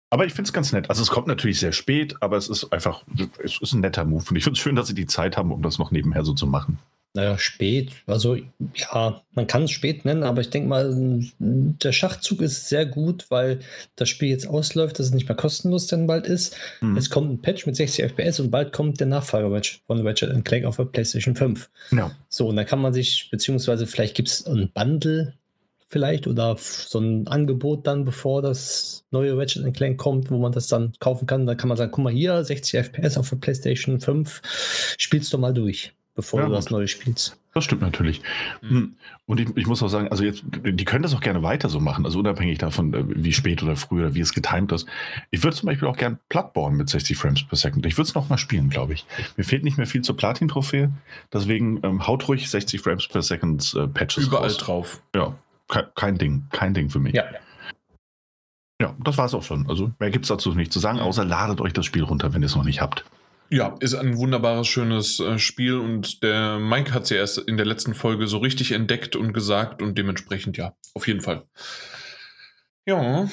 Aber 0.10 0.26
ich 0.26 0.34
finde 0.34 0.48
es 0.48 0.54
ganz 0.54 0.72
nett. 0.72 0.90
Also 0.90 1.04
es 1.04 1.10
kommt 1.10 1.28
natürlich 1.28 1.60
sehr 1.60 1.72
spät, 1.72 2.16
aber 2.22 2.38
es 2.38 2.50
ist 2.50 2.72
einfach, 2.74 3.04
es 3.44 3.62
ist 3.62 3.74
ein 3.74 3.82
netter 3.82 4.06
Move. 4.06 4.26
Und 4.30 4.36
ich 4.36 4.44
finde 4.44 4.58
es 4.58 4.62
schön, 4.62 4.76
dass 4.76 4.88
sie 4.88 4.96
die 4.96 5.06
Zeit 5.06 5.38
haben, 5.38 5.52
um 5.52 5.62
das 5.62 5.78
noch 5.78 5.92
nebenher 5.92 6.24
so 6.24 6.34
zu 6.34 6.48
machen. 6.48 6.80
Naja, 7.16 7.40
spät. 7.40 7.92
Also 8.06 8.38
ja, 8.76 9.22
man 9.34 9.48
kann 9.48 9.64
es 9.64 9.72
spät 9.72 10.06
nennen, 10.06 10.22
aber 10.22 10.42
ich 10.42 10.52
denke 10.52 10.70
mal, 10.70 11.24
der 11.40 11.92
Schachzug 11.92 12.42
ist 12.42 12.70
sehr 12.70 12.86
gut, 12.86 13.26
weil 13.30 13.60
das 13.96 14.10
Spiel 14.10 14.30
jetzt 14.30 14.48
ausläuft, 14.48 15.00
dass 15.00 15.08
es 15.08 15.14
nicht 15.14 15.28
mehr 15.28 15.36
kostenlos 15.36 15.88
dann 15.88 16.06
bald 16.06 16.28
ist. 16.28 16.56
Mhm. 16.82 16.98
Es 16.98 17.10
kommt 17.10 17.32
ein 17.32 17.42
Patch 17.42 17.66
mit 17.66 17.76
60 17.76 18.12
FPS 18.12 18.40
und 18.40 18.52
bald 18.52 18.74
kommt 18.74 19.00
der 19.00 19.08
Nachfolger 19.08 19.60
von 19.88 20.06
Ratchet 20.06 20.46
Clank 20.46 20.66
auf 20.66 20.78
der 20.78 20.86
PlayStation 20.86 21.36
5. 21.36 21.70
Ja. 21.92 22.12
So, 22.30 22.48
und 22.48 22.56
dann 22.56 22.68
kann 22.68 22.80
man 22.80 22.94
sich, 22.94 23.30
beziehungsweise 23.32 23.88
vielleicht 23.88 24.16
gibt 24.16 24.30
es 24.30 24.46
ein 24.46 24.70
Bundle 24.72 25.34
vielleicht 25.90 26.28
oder 26.28 26.56
so 26.58 27.00
ein 27.00 27.28
Angebot 27.28 27.86
dann, 27.86 28.06
bevor 28.06 28.42
das 28.42 29.04
neue 29.12 29.38
Ratchet 29.38 29.74
Clank 29.76 29.98
kommt, 29.98 30.32
wo 30.32 30.38
man 30.38 30.52
das 30.52 30.68
dann 30.68 30.94
kaufen 31.00 31.26
kann. 31.26 31.46
Da 31.46 31.56
kann 31.56 31.68
man 31.68 31.78
sagen, 31.78 31.92
guck 31.92 32.04
mal 32.04 32.14
hier, 32.14 32.44
60 32.44 32.80
FPS 32.80 33.18
auf 33.18 33.30
der 33.30 33.38
PlayStation 33.38 34.00
5, 34.00 34.42
spielst 34.98 35.34
du 35.34 35.38
mal 35.40 35.54
durch, 35.54 35.94
bevor 36.16 36.42
ja, 36.42 36.46
du 36.48 36.54
das 36.54 36.70
neue 36.70 36.88
spielst. 36.88 37.38
Das 37.56 37.64
stimmt 37.64 37.82
natürlich. 37.82 38.22
Mhm. 38.62 38.96
Und 39.26 39.40
ich, 39.40 39.50
ich, 39.58 39.66
muss 39.66 39.82
auch 39.82 39.88
sagen, 39.88 40.10
also 40.10 40.24
jetzt, 40.24 40.44
die 40.64 40.86
können 40.86 41.02
das 41.02 41.16
auch 41.16 41.22
gerne 41.22 41.42
weiter 41.42 41.68
so 41.68 41.80
machen, 41.80 42.06
also 42.06 42.20
unabhängig 42.20 42.60
davon, 42.60 42.94
äh, 42.94 43.04
wie 43.08 43.34
spät 43.34 43.64
oder 43.64 43.76
früh 43.76 44.02
oder 44.02 44.14
wie 44.14 44.20
es 44.20 44.34
getimt 44.34 44.72
ist. 44.72 44.86
Ich 45.32 45.44
würde 45.44 45.58
zum 45.58 45.66
Beispiel 45.66 45.88
auch 45.88 45.98
gerne 45.98 46.20
Bloodborne 46.30 46.78
mit 46.78 46.90
60 46.90 47.18
Frames 47.18 47.44
per 47.44 47.58
Second. 47.58 47.86
Ich 47.88 47.98
würde 47.98 48.08
es 48.08 48.14
noch 48.14 48.30
mal 48.30 48.38
spielen, 48.38 48.70
glaube 48.70 48.94
ich. 48.94 49.06
Mir 49.36 49.44
fehlt 49.44 49.64
nicht 49.64 49.78
mehr 49.78 49.88
viel 49.88 50.02
zur 50.02 50.16
Platin-Trophäe, 50.16 50.92
deswegen 51.34 51.80
ähm, 51.84 52.06
haut 52.06 52.28
ruhig 52.28 52.48
60 52.48 52.80
Frames 52.80 53.08
per 53.08 53.24
Second 53.24 53.74
äh, 53.76 53.88
Patches 53.88 54.28
Überall 54.28 54.44
raus. 54.44 54.58
drauf. 54.58 55.02
Ja, 55.16 55.36
kein 55.96 56.18
Ding, 56.18 56.48
kein 56.52 56.74
Ding 56.74 56.90
für 56.90 57.00
mich. 57.00 57.14
Ja. 57.14 57.26
Ja, 58.82 58.96
das 59.04 59.18
war 59.18 59.26
es 59.26 59.34
auch 59.34 59.44
schon. 59.44 59.70
Also 59.70 59.92
mehr 60.00 60.10
gibt 60.10 60.26
es 60.26 60.30
dazu 60.30 60.54
nicht 60.54 60.72
zu 60.72 60.80
sagen, 60.80 61.00
außer 61.00 61.26
ladet 61.26 61.60
euch 61.60 61.74
das 61.74 61.86
Spiel 61.86 62.04
runter, 62.04 62.34
wenn 62.34 62.42
ihr 62.42 62.46
es 62.46 62.56
noch 62.56 62.64
nicht 62.64 62.82
habt. 62.82 63.04
Ja, 63.52 63.76
ist 63.80 63.96
ein 63.96 64.18
wunderbares, 64.18 64.68
schönes 64.68 65.20
äh, 65.20 65.40
Spiel 65.40 65.78
und 65.78 66.24
der 66.24 66.60
Mike 66.60 66.94
hat 66.94 67.04
es 67.04 67.10
ja 67.10 67.18
erst 67.18 67.40
in 67.40 67.58
der 67.58 67.66
letzten 67.66 67.94
Folge 67.94 68.28
so 68.28 68.38
richtig 68.38 68.72
entdeckt 68.72 69.16
und 69.16 69.34
gesagt 69.34 69.82
und 69.82 69.98
dementsprechend 69.98 70.56
ja, 70.56 70.76
auf 70.94 71.08
jeden 71.08 71.22
Fall. 71.22 71.46
Ja, 72.86 73.28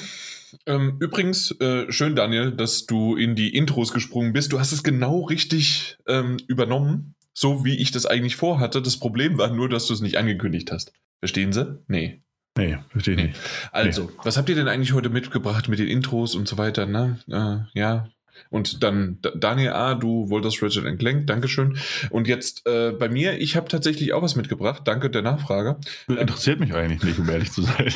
ähm, 0.65 0.97
übrigens, 0.99 1.51
äh, 1.59 1.91
schön 1.91 2.15
Daniel, 2.15 2.51
dass 2.51 2.85
du 2.85 3.15
in 3.15 3.35
die 3.35 3.55
Intros 3.55 3.93
gesprungen 3.93 4.33
bist. 4.33 4.51
Du 4.51 4.59
hast 4.59 4.71
es 4.71 4.83
genau 4.83 5.21
richtig 5.21 5.97
ähm, 6.07 6.37
übernommen, 6.47 7.15
so 7.33 7.63
wie 7.63 7.77
ich 7.77 7.91
das 7.91 8.05
eigentlich 8.05 8.35
vorhatte. 8.35 8.81
Das 8.81 8.97
Problem 8.97 9.37
war 9.37 9.53
nur, 9.53 9.69
dass 9.69 9.87
du 9.87 9.93
es 9.93 10.01
nicht 10.01 10.17
angekündigt 10.17 10.71
hast. 10.71 10.93
Verstehen 11.19 11.53
Sie? 11.53 11.79
Nee. 11.87 12.23
Nee, 12.57 12.77
verstehe 12.89 13.15
nee. 13.15 13.23
nicht. 13.27 13.39
Also, 13.71 14.03
nee. 14.03 14.09
was 14.23 14.37
habt 14.37 14.49
ihr 14.49 14.55
denn 14.55 14.67
eigentlich 14.67 14.93
heute 14.93 15.09
mitgebracht 15.09 15.69
mit 15.69 15.79
den 15.79 15.87
Intros 15.87 16.35
und 16.35 16.47
so 16.47 16.57
weiter? 16.57 16.85
Ne? 16.85 17.19
Äh, 17.29 17.79
ja, 17.79 18.07
und 18.49 18.83
dann 18.83 19.19
Daniel 19.35 19.71
A., 19.71 19.95
du 19.95 20.29
wolltest 20.29 20.61
Ratchet 20.61 20.99
Clank, 20.99 21.27
Dankeschön. 21.27 21.77
Und 22.09 22.27
jetzt 22.27 22.65
äh, 22.65 22.91
bei 22.91 23.09
mir, 23.09 23.39
ich 23.39 23.55
habe 23.55 23.67
tatsächlich 23.67 24.13
auch 24.13 24.21
was 24.21 24.35
mitgebracht, 24.35 24.83
danke 24.85 25.09
der 25.09 25.21
Nachfrage. 25.21 25.77
Interessiert 26.07 26.59
mich 26.59 26.73
eigentlich 26.73 27.03
nicht, 27.03 27.19
um 27.19 27.29
ehrlich 27.29 27.51
zu 27.51 27.61
sein. 27.61 27.91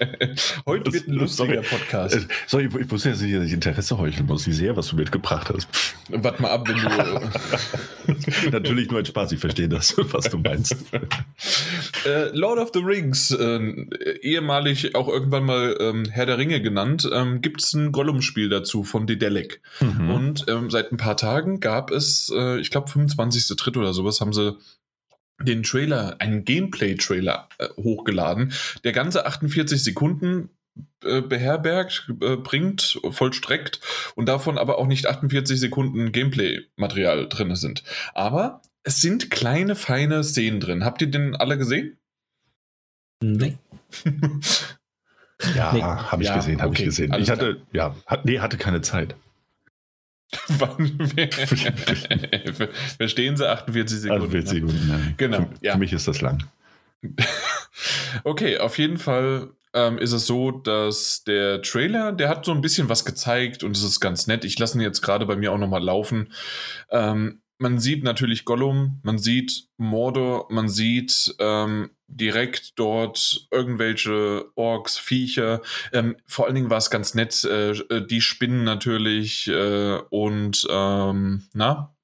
Heute 0.66 0.84
das, 0.84 0.94
wird 0.94 1.08
ein 1.08 1.14
lustiger 1.14 1.62
sorry, 1.62 1.66
Podcast. 1.68 2.14
Äh, 2.14 2.20
sorry, 2.46 2.66
ich, 2.66 2.74
ich 2.74 2.90
muss 2.90 3.04
ja 3.04 3.12
nicht, 3.12 3.34
dass 3.34 3.44
ich 3.44 3.52
Interesse 3.52 3.98
heucheln 3.98 4.26
muss. 4.26 4.46
Ich 4.46 4.56
sehe, 4.56 4.76
was 4.76 4.88
du 4.88 4.96
mitgebracht 4.96 5.52
hast. 5.54 5.68
Warte 6.08 6.42
mal 6.42 6.50
ab, 6.50 6.68
wenn 6.68 6.76
du... 6.76 8.50
Natürlich 8.50 8.90
nur 8.90 9.00
ein 9.00 9.06
Spaß, 9.06 9.32
ich 9.32 9.40
verstehe 9.40 9.68
das, 9.68 9.94
was 9.96 10.30
du 10.30 10.38
meinst. 10.38 10.76
äh, 12.06 12.36
Lord 12.36 12.58
of 12.58 12.70
the 12.74 12.80
Rings, 12.80 13.30
äh, 13.30 13.58
ehemalig 14.22 14.94
auch 14.94 15.08
irgendwann 15.08 15.44
mal 15.44 15.76
ähm, 15.80 16.04
Herr 16.10 16.26
der 16.26 16.38
Ringe 16.38 16.60
genannt, 16.60 17.08
ähm, 17.12 17.40
gibt 17.40 17.62
es 17.62 17.72
ein 17.74 17.92
Gollum-Spiel 17.92 18.48
dazu 18.48 18.84
von 18.84 19.06
Dedelic. 19.06 19.60
Mhm. 19.80 20.10
Und 20.10 20.44
ähm, 20.48 20.70
seit 20.70 20.92
ein 20.92 20.96
paar 20.96 21.16
Tagen 21.16 21.60
gab 21.60 21.90
es, 21.90 22.32
äh, 22.34 22.58
ich 22.58 22.70
glaube, 22.70 22.90
25.3. 22.90 23.78
oder 23.78 23.92
sowas, 23.92 24.20
haben 24.20 24.32
sie 24.32 24.56
den 25.42 25.62
Trailer, 25.62 26.16
einen 26.18 26.44
Gameplay-Trailer 26.44 27.48
äh, 27.58 27.68
hochgeladen, 27.76 28.52
der 28.84 28.92
ganze 28.92 29.26
48 29.26 29.82
Sekunden 29.82 30.50
äh, 31.04 31.22
beherbergt, 31.22 32.12
äh, 32.20 32.36
bringt, 32.36 33.00
vollstreckt 33.10 33.80
und 34.14 34.28
davon 34.28 34.58
aber 34.58 34.78
auch 34.78 34.86
nicht 34.86 35.06
48 35.06 35.58
Sekunden 35.58 36.12
Gameplay-Material 36.12 37.28
drin 37.28 37.54
sind. 37.56 37.82
Aber 38.14 38.62
es 38.82 39.00
sind 39.00 39.30
kleine, 39.30 39.76
feine 39.76 40.22
Szenen 40.24 40.60
drin. 40.60 40.84
Habt 40.84 41.02
ihr 41.02 41.10
den 41.10 41.36
alle 41.36 41.58
gesehen? 41.58 41.98
Nee. 43.22 43.58
ja, 45.54 45.72
nee. 45.72 45.82
habe 45.82 46.22
ich 46.22 46.28
ja, 46.28 46.36
gesehen, 46.36 46.60
habe 46.60 46.70
okay. 46.70 46.82
ich 46.82 46.88
gesehen. 46.88 47.14
Ich 47.18 47.30
hatte, 47.30 47.56
klar. 47.56 47.66
ja, 47.72 47.96
hat, 48.06 48.24
nee, 48.24 48.38
hatte 48.38 48.56
keine 48.56 48.80
Zeit. 48.80 49.14
Verstehen 52.98 53.36
Sie 53.36 53.48
48 53.48 54.00
Sekunden? 54.00 54.24
48 54.24 54.60
Sekunden, 54.60 54.88
ja. 54.88 55.00
Genau. 55.16 55.38
Für, 55.38 55.48
ja. 55.60 55.72
für 55.72 55.78
mich 55.78 55.92
ist 55.92 56.06
das 56.06 56.20
lang. 56.20 56.44
okay, 58.24 58.58
auf 58.58 58.78
jeden 58.78 58.98
Fall 58.98 59.50
ähm, 59.72 59.98
ist 59.98 60.12
es 60.12 60.26
so, 60.26 60.50
dass 60.50 61.24
der 61.24 61.62
Trailer, 61.62 62.12
der 62.12 62.28
hat 62.28 62.44
so 62.44 62.52
ein 62.52 62.60
bisschen 62.60 62.88
was 62.88 63.04
gezeigt 63.04 63.62
und 63.62 63.76
es 63.76 63.82
ist 63.82 64.00
ganz 64.00 64.26
nett. 64.26 64.44
Ich 64.44 64.58
lasse 64.58 64.78
ihn 64.78 64.82
jetzt 64.82 65.00
gerade 65.00 65.26
bei 65.26 65.36
mir 65.36 65.52
auch 65.52 65.58
nochmal 65.58 65.82
laufen. 65.82 66.32
Ähm, 66.90 67.40
man 67.60 67.78
sieht 67.78 68.02
natürlich 68.02 68.44
Gollum, 68.46 69.00
man 69.02 69.18
sieht 69.18 69.68
Mordor, 69.76 70.46
man 70.50 70.68
sieht 70.68 71.34
ähm, 71.38 71.90
direkt 72.08 72.78
dort 72.78 73.48
irgendwelche 73.50 74.46
Orks, 74.54 74.96
Viecher. 74.96 75.60
Ähm, 75.92 76.16
vor 76.26 76.46
allen 76.46 76.54
Dingen 76.54 76.70
war 76.70 76.78
es 76.78 76.88
ganz 76.90 77.14
nett, 77.14 77.44
äh, 77.44 77.72
äh, 77.72 78.06
die 78.06 78.22
Spinnen 78.22 78.64
natürlich 78.64 79.48
äh, 79.48 79.98
und 80.08 80.66
ähm, 80.70 81.42
na. 81.52 81.94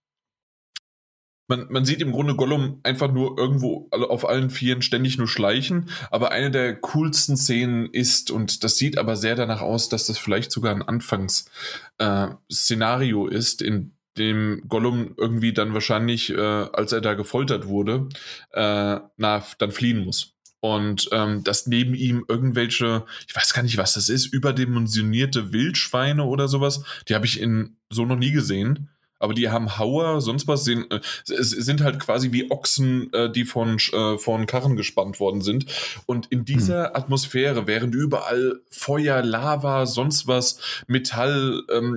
Man, 1.48 1.68
man 1.70 1.84
sieht 1.84 2.02
im 2.02 2.10
Grunde 2.10 2.34
Gollum 2.34 2.80
einfach 2.82 3.12
nur 3.12 3.38
irgendwo 3.38 3.88
auf 3.92 4.28
allen 4.28 4.50
Vieren 4.50 4.82
ständig 4.82 5.16
nur 5.16 5.28
schleichen, 5.28 5.90
aber 6.10 6.32
eine 6.32 6.50
der 6.50 6.75
coolsten 6.75 7.36
Szenen 7.36 7.86
ist, 7.86 8.32
und 8.32 8.64
das 8.64 8.76
sieht 8.76 8.98
aber 8.98 9.14
sehr 9.14 9.36
danach 9.36 9.62
aus, 9.62 9.88
dass 9.88 10.06
das 10.06 10.18
vielleicht 10.18 10.50
sogar 10.50 10.75
ein 10.75 10.82
Anfangsszenario 10.82 13.28
äh, 13.28 13.34
ist, 13.34 13.62
in 13.62 13.95
dem 14.18 14.62
Gollum 14.68 15.14
irgendwie 15.16 15.52
dann 15.52 15.75
wahrscheinlich, 15.75 16.30
äh, 16.30 16.40
als 16.40 16.92
er 16.92 17.00
da 17.00 17.14
gefoltert 17.14 17.66
wurde, 17.66 18.08
äh, 18.52 18.99
na, 19.16 19.44
dann 19.58 19.73
fliehen 19.73 20.04
muss. 20.04 20.37
Und 20.61 21.08
ähm, 21.12 21.44
dass 21.44 21.66
neben 21.66 21.94
ihm 21.94 22.25
irgendwelche, 22.28 23.04
ich 23.28 23.37
weiß 23.37 23.54
gar 23.54 23.62
nicht, 23.62 23.76
was 23.76 23.92
das 23.94 24.08
ist, 24.08 24.26
überdimensionierte 24.26 25.52
Wildschweine 25.52 26.25
oder 26.25 26.49
sowas, 26.49 26.82
die 27.08 27.14
habe 27.14 27.26
ich 27.26 27.40
in 27.40 27.76
so 27.90 28.04
noch 28.04 28.16
nie 28.16 28.32
gesehen. 28.32 28.88
aber 29.18 29.32
die 29.32 29.49
haben 29.49 29.78
Hauer, 29.78 30.20
sonst 30.20 30.46
was, 30.46 30.64
sind, 30.64 30.92
äh, 30.92 31.00
sind 31.25 31.80
halt 31.80 31.99
quasi 32.00 32.32
wie 32.32 32.50
Ochsen, 32.50 33.12
äh, 33.12 33.30
die 33.30 33.44
von, 33.44 33.78
äh, 33.92 34.18
von 34.18 34.46
Karren 34.46 34.76
gespannt 34.76 35.20
worden 35.20 35.40
sind. 35.40 35.66
Und 36.06 36.26
in 36.26 36.44
dieser 36.44 36.88
hm. 36.88 36.96
Atmosphäre, 36.96 37.66
während 37.66 37.94
überall 37.94 38.61
Feuer, 38.70 39.23
Lava, 39.23 39.87
sonst 39.87 40.26
was, 40.26 40.58
Metall 40.87 41.62
ähm, 41.70 41.96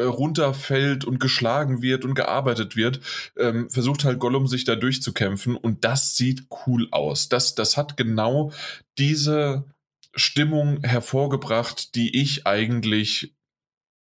äh, 0.00 0.04
runterfällt 0.04 1.04
und 1.04 1.20
geschlagen 1.20 1.82
wird 1.82 2.04
und 2.04 2.14
gearbeitet 2.14 2.76
wird, 2.76 3.00
ähm, 3.36 3.70
versucht 3.70 4.04
halt 4.04 4.18
Gollum 4.18 4.46
sich 4.46 4.64
da 4.64 4.76
durchzukämpfen 4.76 5.56
und 5.56 5.84
das 5.84 6.16
sieht 6.16 6.46
cool 6.66 6.88
aus. 6.90 7.28
Das, 7.28 7.54
das 7.54 7.76
hat 7.76 7.96
genau 7.96 8.52
diese 8.98 9.64
Stimmung 10.14 10.82
hervorgebracht, 10.82 11.94
die 11.94 12.20
ich 12.20 12.46
eigentlich 12.46 13.34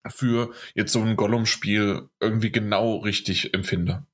für 0.06 0.52
jetzt 0.74 0.92
so 0.92 1.02
ein 1.02 1.16
Gollum-Spiel 1.16 2.08
irgendwie 2.20 2.52
genau 2.52 2.96
richtig 2.96 3.54
empfinde. 3.54 4.06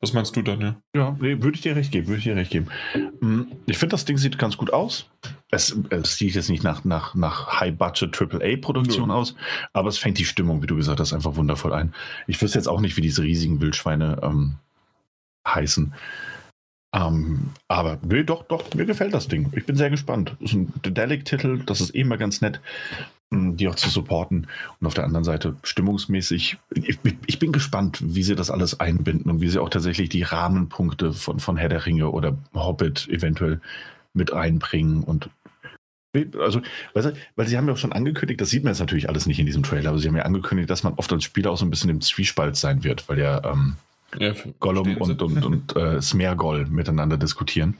Was 0.00 0.12
meinst 0.12 0.36
du, 0.36 0.42
Daniel? 0.42 0.76
Ja, 0.94 1.16
nee, 1.20 1.42
würde 1.42 1.56
ich 1.56 1.62
dir 1.62 1.74
recht 1.74 1.90
geben, 1.90 2.06
würde 2.06 2.18
ich 2.18 2.24
dir 2.24 2.36
recht 2.36 2.52
geben. 2.52 2.68
Hm, 2.92 3.48
ich 3.66 3.78
finde, 3.78 3.94
das 3.94 4.04
Ding 4.04 4.16
sieht 4.16 4.38
ganz 4.38 4.56
gut 4.56 4.72
aus. 4.72 5.10
Es, 5.50 5.76
es 5.90 6.16
sieht 6.16 6.34
jetzt 6.34 6.50
nicht 6.50 6.62
nach, 6.62 6.84
nach, 6.84 7.16
nach 7.16 7.60
High-Budget 7.60 8.14
AAA-Produktion 8.20 9.10
aus, 9.10 9.34
aber 9.72 9.88
es 9.88 9.98
fängt 9.98 10.18
die 10.18 10.24
Stimmung, 10.24 10.62
wie 10.62 10.68
du 10.68 10.76
gesagt 10.76 11.00
hast, 11.00 11.12
einfach 11.12 11.34
wundervoll 11.34 11.72
ein. 11.72 11.94
Ich 12.28 12.40
wüsste 12.40 12.58
jetzt 12.58 12.68
auch 12.68 12.80
nicht, 12.80 12.96
wie 12.96 13.00
diese 13.00 13.22
riesigen 13.22 13.60
Wildschweine 13.60 14.20
ähm, 14.22 14.56
heißen. 15.46 15.92
Ähm, 16.94 17.50
aber 17.66 17.98
nee, 18.02 18.22
doch, 18.22 18.44
doch, 18.44 18.72
mir 18.74 18.86
gefällt 18.86 19.14
das 19.14 19.26
Ding. 19.26 19.52
Ich 19.56 19.66
bin 19.66 19.76
sehr 19.76 19.90
gespannt. 19.90 20.36
Das 20.40 20.50
ist 20.50 20.54
ein 20.54 20.72
Dedelic-Titel, 20.84 21.64
das 21.66 21.80
ist 21.80 21.94
eh 21.94 22.00
immer 22.00 22.18
ganz 22.18 22.40
nett, 22.40 22.60
die 23.30 23.68
auch 23.68 23.74
zu 23.74 23.90
supporten. 23.90 24.46
Und 24.80 24.86
auf 24.86 24.94
der 24.94 25.04
anderen 25.04 25.24
Seite 25.24 25.56
stimmungsmäßig, 25.62 26.56
ich, 26.74 26.98
ich, 27.26 27.38
bin 27.38 27.52
gespannt, 27.52 27.98
wie 28.02 28.22
sie 28.22 28.34
das 28.34 28.50
alles 28.50 28.80
einbinden 28.80 29.30
und 29.30 29.40
wie 29.40 29.48
sie 29.48 29.60
auch 29.60 29.68
tatsächlich 29.68 30.08
die 30.08 30.22
Rahmenpunkte 30.22 31.12
von, 31.12 31.38
von 31.38 31.56
Herr 31.56 31.68
der 31.68 31.84
Ringe 31.84 32.10
oder 32.10 32.38
Hobbit 32.54 33.08
eventuell 33.08 33.60
mit 34.14 34.32
einbringen 34.32 35.02
und 35.02 35.30
also, 36.40 36.62
weißt 36.94 37.08
du, 37.08 37.12
weil 37.36 37.46
sie 37.46 37.56
haben 37.58 37.66
ja 37.66 37.74
auch 37.74 37.78
schon 37.78 37.92
angekündigt, 37.92 38.40
das 38.40 38.48
sieht 38.48 38.64
man 38.64 38.72
jetzt 38.72 38.80
natürlich 38.80 39.10
alles 39.10 39.26
nicht 39.26 39.38
in 39.38 39.46
diesem 39.46 39.62
Trailer, 39.62 39.90
aber 39.90 39.98
sie 39.98 40.08
haben 40.08 40.16
ja 40.16 40.22
angekündigt, 40.22 40.70
dass 40.70 40.82
man 40.82 40.94
oft 40.94 41.12
als 41.12 41.22
Spieler 41.22 41.50
auch 41.50 41.58
so 41.58 41.66
ein 41.66 41.70
bisschen 41.70 41.90
im 41.90 42.00
Zwiespalt 42.00 42.56
sein 42.56 42.82
wird, 42.82 43.08
weil 43.10 43.18
ja 43.18 43.44
ähm, 43.44 43.76
ja, 44.18 44.32
Gollum 44.58 44.96
und, 44.96 45.20
und, 45.20 45.44
und 45.44 45.76
äh, 45.76 46.00
Smergol 46.00 46.64
miteinander 46.64 47.18
diskutieren. 47.18 47.76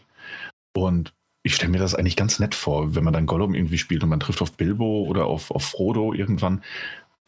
Und 0.75 1.15
ich 1.43 1.55
stelle 1.55 1.73
mir 1.73 1.79
das 1.79 1.95
eigentlich 1.95 2.17
ganz 2.17 2.39
nett 2.39 2.55
vor, 2.55 2.95
wenn 2.95 3.05
man 3.05 3.13
dann 3.13 3.27
Gollum 3.27 3.55
irgendwie 3.55 3.79
spielt 3.79 4.03
und 4.03 4.11
man 4.11 4.21
trifft 4.21 4.43
auf 4.43 4.53
Bilbo 4.53 5.05
oder 5.05 5.27
auf, 5.27 5.51
auf 5.51 5.65
Frodo 5.65 6.13
irgendwann. 6.13 6.63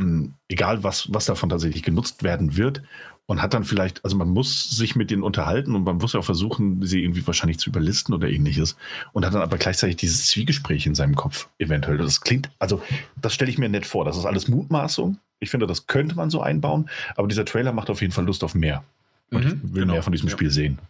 Hm, 0.01 0.35
egal, 0.49 0.83
was, 0.83 1.13
was 1.13 1.27
davon 1.27 1.49
tatsächlich 1.49 1.83
genutzt 1.83 2.23
werden 2.23 2.57
wird. 2.57 2.83
Und 3.27 3.41
hat 3.41 3.55
dann 3.55 3.63
vielleicht, 3.63 4.05
also 4.05 4.17
man 4.17 4.29
muss 4.29 4.71
sich 4.71 4.97
mit 4.97 5.13
denen 5.13 5.23
unterhalten 5.23 5.77
und 5.77 5.85
man 5.85 5.99
muss 5.99 6.15
ja 6.15 6.19
auch 6.19 6.25
versuchen, 6.25 6.85
sie 6.85 7.05
irgendwie 7.05 7.25
wahrscheinlich 7.25 7.61
zu 7.61 7.71
überlisten 7.71 8.13
oder 8.13 8.29
ähnliches. 8.29 8.77
Und 9.13 9.25
hat 9.25 9.33
dann 9.33 9.43
aber 9.43 9.57
gleichzeitig 9.57 9.95
dieses 9.95 10.27
Zwiegespräch 10.27 10.85
in 10.87 10.97
seinem 10.97 11.15
Kopf 11.15 11.49
eventuell. 11.59 11.97
Das 11.97 12.23
klingt, 12.23 12.51
also 12.59 12.83
das 13.15 13.33
stelle 13.33 13.49
ich 13.49 13.59
mir 13.59 13.69
nett 13.69 13.87
vor. 13.87 14.05
Das 14.05 14.17
ist 14.17 14.25
alles 14.25 14.49
Mutmaßung. 14.49 15.19
Ich 15.39 15.51
finde, 15.51 15.69
das 15.69 15.87
könnte 15.87 16.17
man 16.17 16.29
so 16.29 16.43
einbauen, 16.43 16.91
aber 17.15 17.29
dieser 17.29 17.45
Trailer 17.45 17.73
macht 17.73 17.89
auf 17.89 18.01
jeden 18.01 18.13
Fall 18.13 18.25
Lust 18.27 18.43
auf 18.43 18.57
mehr. 18.57 18.83
Und 19.31 19.45
mhm, 19.45 19.61
ich 19.65 19.75
will 19.75 19.83
genau. 19.83 19.93
mehr 19.93 20.03
von 20.03 20.13
diesem 20.13 20.29
ja. 20.29 20.33
Spiel 20.33 20.51
sehen. 20.51 20.81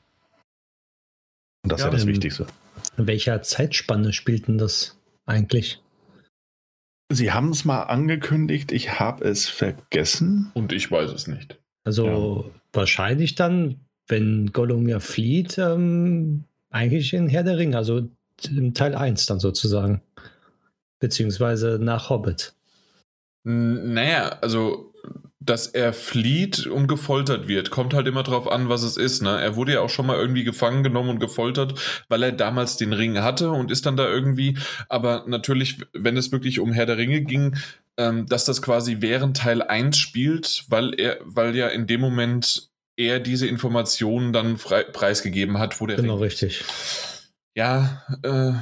Und 1.63 1.73
das 1.73 1.81
ja, 1.81 1.87
ist 1.87 1.93
ja 1.93 1.97
das 1.97 2.03
in, 2.03 2.09
Wichtigste. 2.09 2.47
In 2.97 3.07
welcher 3.07 3.43
Zeitspanne 3.43 4.13
spielt 4.13 4.49
denn 4.49 4.59
das 4.59 4.99
eigentlich? 5.27 5.81
Sie 7.13 7.33
haben 7.33 7.51
es 7.51 7.65
mal 7.65 7.83
angekündigt, 7.83 8.73
ich 8.73 9.01
habe 9.01 9.25
es 9.25 9.49
vergessen. 9.49 10.51
Und 10.55 10.73
ich 10.73 10.91
weiß 10.91 11.11
es 11.11 11.27
nicht. 11.27 11.59
Also 11.85 12.45
ja. 12.47 12.61
wahrscheinlich 12.73 13.35
dann, 13.35 13.81
wenn 14.07 14.53
Gollum 14.53 14.89
ja 14.89 15.01
flieht, 15.01 15.59
ähm, 15.59 16.45
eigentlich 16.71 17.13
in 17.13 17.29
Herr 17.29 17.43
der 17.43 17.59
Ringe, 17.59 17.77
also 17.77 18.09
im 18.49 18.75
Teil 18.75 18.95
1 18.95 19.27
dann 19.27 19.41
sozusagen. 19.41 20.03
Beziehungsweise 21.01 21.79
nach 21.81 22.11
Hobbit. 22.11 22.55
Naja, 23.43 24.39
also 24.41 24.93
dass 25.41 25.67
er 25.67 25.95
flieht 25.95 26.67
und 26.67 26.87
gefoltert 26.87 27.49
wird. 27.49 27.71
Kommt 27.71 27.95
halt 27.95 28.07
immer 28.07 28.23
drauf 28.23 28.51
an, 28.51 28.69
was 28.69 28.83
es 28.83 28.99
ist. 28.99 29.23
Ne? 29.23 29.41
Er 29.41 29.57
wurde 29.57 29.73
ja 29.73 29.81
auch 29.81 29.89
schon 29.89 30.07
mal 30.07 30.19
irgendwie 30.19 30.45
gefangen 30.45 30.83
genommen 30.83 31.09
und 31.09 31.19
gefoltert, 31.19 31.75
weil 32.09 32.23
er 32.23 32.33
damals 32.33 32.77
den 32.77 32.93
Ring 32.93 33.19
hatte 33.23 33.51
und 33.51 33.71
ist 33.71 33.87
dann 33.87 33.97
da 33.97 34.07
irgendwie. 34.07 34.59
Aber 34.91 35.25
natürlich, 35.27 35.79
wenn 35.95 36.19
es 36.19 36.31
wirklich 36.31 36.61
um 36.61 36.73
Herr 36.73 36.85
der 36.85 36.99
Ringe 36.99 37.23
ging, 37.23 37.57
ähm, 37.97 38.27
dass 38.27 38.45
das 38.45 38.61
quasi 38.61 38.99
während 39.01 39.39
Teil 39.39 39.63
1 39.63 39.97
spielt, 39.97 40.65
weil 40.69 40.93
er, 41.01 41.19
weil 41.25 41.57
ja 41.57 41.69
in 41.69 41.87
dem 41.87 42.03
Moment 42.03 42.69
er 42.97 43.19
diese 43.19 43.47
Informationen 43.47 44.35
dann 44.35 44.59
frei, 44.59 44.85
preisgegeben 44.85 45.59
hat, 45.59 45.81
wo 45.81 45.87
der 45.87 45.97
genau, 45.97 46.15
Ring. 46.15 46.19
Genau, 46.19 46.25
richtig. 46.25 46.65
Ja, 47.55 48.03
äh, 48.23 48.53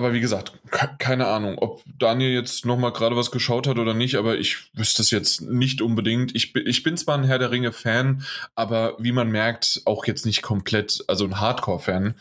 aber 0.00 0.14
wie 0.14 0.20
gesagt, 0.20 0.54
keine 0.98 1.26
Ahnung, 1.26 1.58
ob 1.58 1.82
Daniel 1.98 2.32
jetzt 2.32 2.64
nochmal 2.64 2.90
gerade 2.90 3.16
was 3.16 3.30
geschaut 3.30 3.66
hat 3.66 3.76
oder 3.76 3.92
nicht, 3.92 4.14
aber 4.14 4.38
ich 4.38 4.70
wüsste 4.72 5.02
es 5.02 5.10
jetzt 5.10 5.42
nicht 5.42 5.82
unbedingt. 5.82 6.34
Ich, 6.34 6.56
ich 6.56 6.82
bin 6.82 6.96
zwar 6.96 7.18
ein 7.18 7.24
Herr 7.24 7.38
der 7.38 7.50
Ringe-Fan, 7.50 8.24
aber 8.54 8.96
wie 8.98 9.12
man 9.12 9.30
merkt, 9.30 9.82
auch 9.84 10.06
jetzt 10.06 10.24
nicht 10.24 10.40
komplett, 10.40 11.04
also 11.06 11.26
ein 11.26 11.38
Hardcore-Fan. 11.38 12.14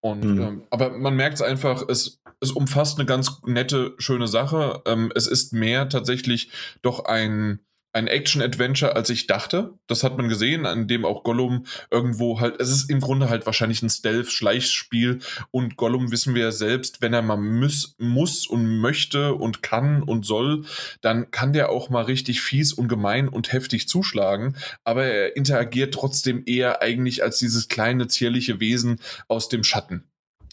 Und 0.00 0.24
mhm. 0.24 0.40
ähm, 0.40 0.62
aber 0.70 0.96
man 0.96 1.14
merkt 1.14 1.34
es 1.34 1.42
einfach, 1.42 1.86
es, 1.86 2.22
es 2.40 2.52
umfasst 2.52 2.98
eine 2.98 3.04
ganz 3.04 3.42
nette, 3.44 3.94
schöne 3.98 4.28
Sache. 4.28 4.80
Ähm, 4.86 5.12
es 5.14 5.26
ist 5.26 5.52
mehr 5.52 5.90
tatsächlich 5.90 6.50
doch 6.80 7.04
ein 7.04 7.60
ein 7.96 8.08
Action-Adventure, 8.08 8.94
als 8.94 9.08
ich 9.08 9.26
dachte. 9.26 9.72
Das 9.86 10.04
hat 10.04 10.18
man 10.18 10.28
gesehen, 10.28 10.66
an 10.66 10.86
dem 10.86 11.06
auch 11.06 11.22
Gollum 11.22 11.64
irgendwo 11.90 12.40
halt, 12.40 12.60
es 12.60 12.70
ist 12.70 12.90
im 12.90 13.00
Grunde 13.00 13.30
halt 13.30 13.46
wahrscheinlich 13.46 13.82
ein 13.82 13.88
Stealth-Schleichspiel 13.88 15.20
und 15.50 15.78
Gollum 15.78 16.12
wissen 16.12 16.34
wir 16.34 16.42
ja 16.42 16.52
selbst, 16.52 17.00
wenn 17.00 17.14
er 17.14 17.22
mal 17.22 17.38
muss, 17.38 17.96
muss 17.98 18.46
und 18.46 18.80
möchte 18.80 19.34
und 19.34 19.62
kann 19.62 20.02
und 20.02 20.26
soll, 20.26 20.66
dann 21.00 21.30
kann 21.30 21.54
der 21.54 21.70
auch 21.70 21.88
mal 21.88 22.02
richtig 22.02 22.42
fies 22.42 22.74
und 22.74 22.88
gemein 22.88 23.28
und 23.28 23.54
heftig 23.54 23.88
zuschlagen, 23.88 24.56
aber 24.84 25.06
er 25.06 25.34
interagiert 25.34 25.94
trotzdem 25.94 26.42
eher 26.44 26.82
eigentlich 26.82 27.22
als 27.22 27.38
dieses 27.38 27.68
kleine, 27.68 28.08
zierliche 28.08 28.60
Wesen 28.60 29.00
aus 29.26 29.48
dem 29.48 29.64
Schatten. 29.64 30.04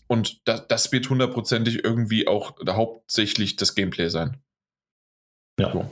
Und 0.07 0.47
das, 0.47 0.65
das 0.69 0.91
wird 0.93 1.09
hundertprozentig 1.09 1.83
irgendwie 1.83 2.25
auch 2.25 2.55
hauptsächlich 2.69 3.57
das 3.57 3.75
Gameplay 3.75 4.07
sein. 4.07 4.37
Ja. 5.59 5.73
So. 5.73 5.91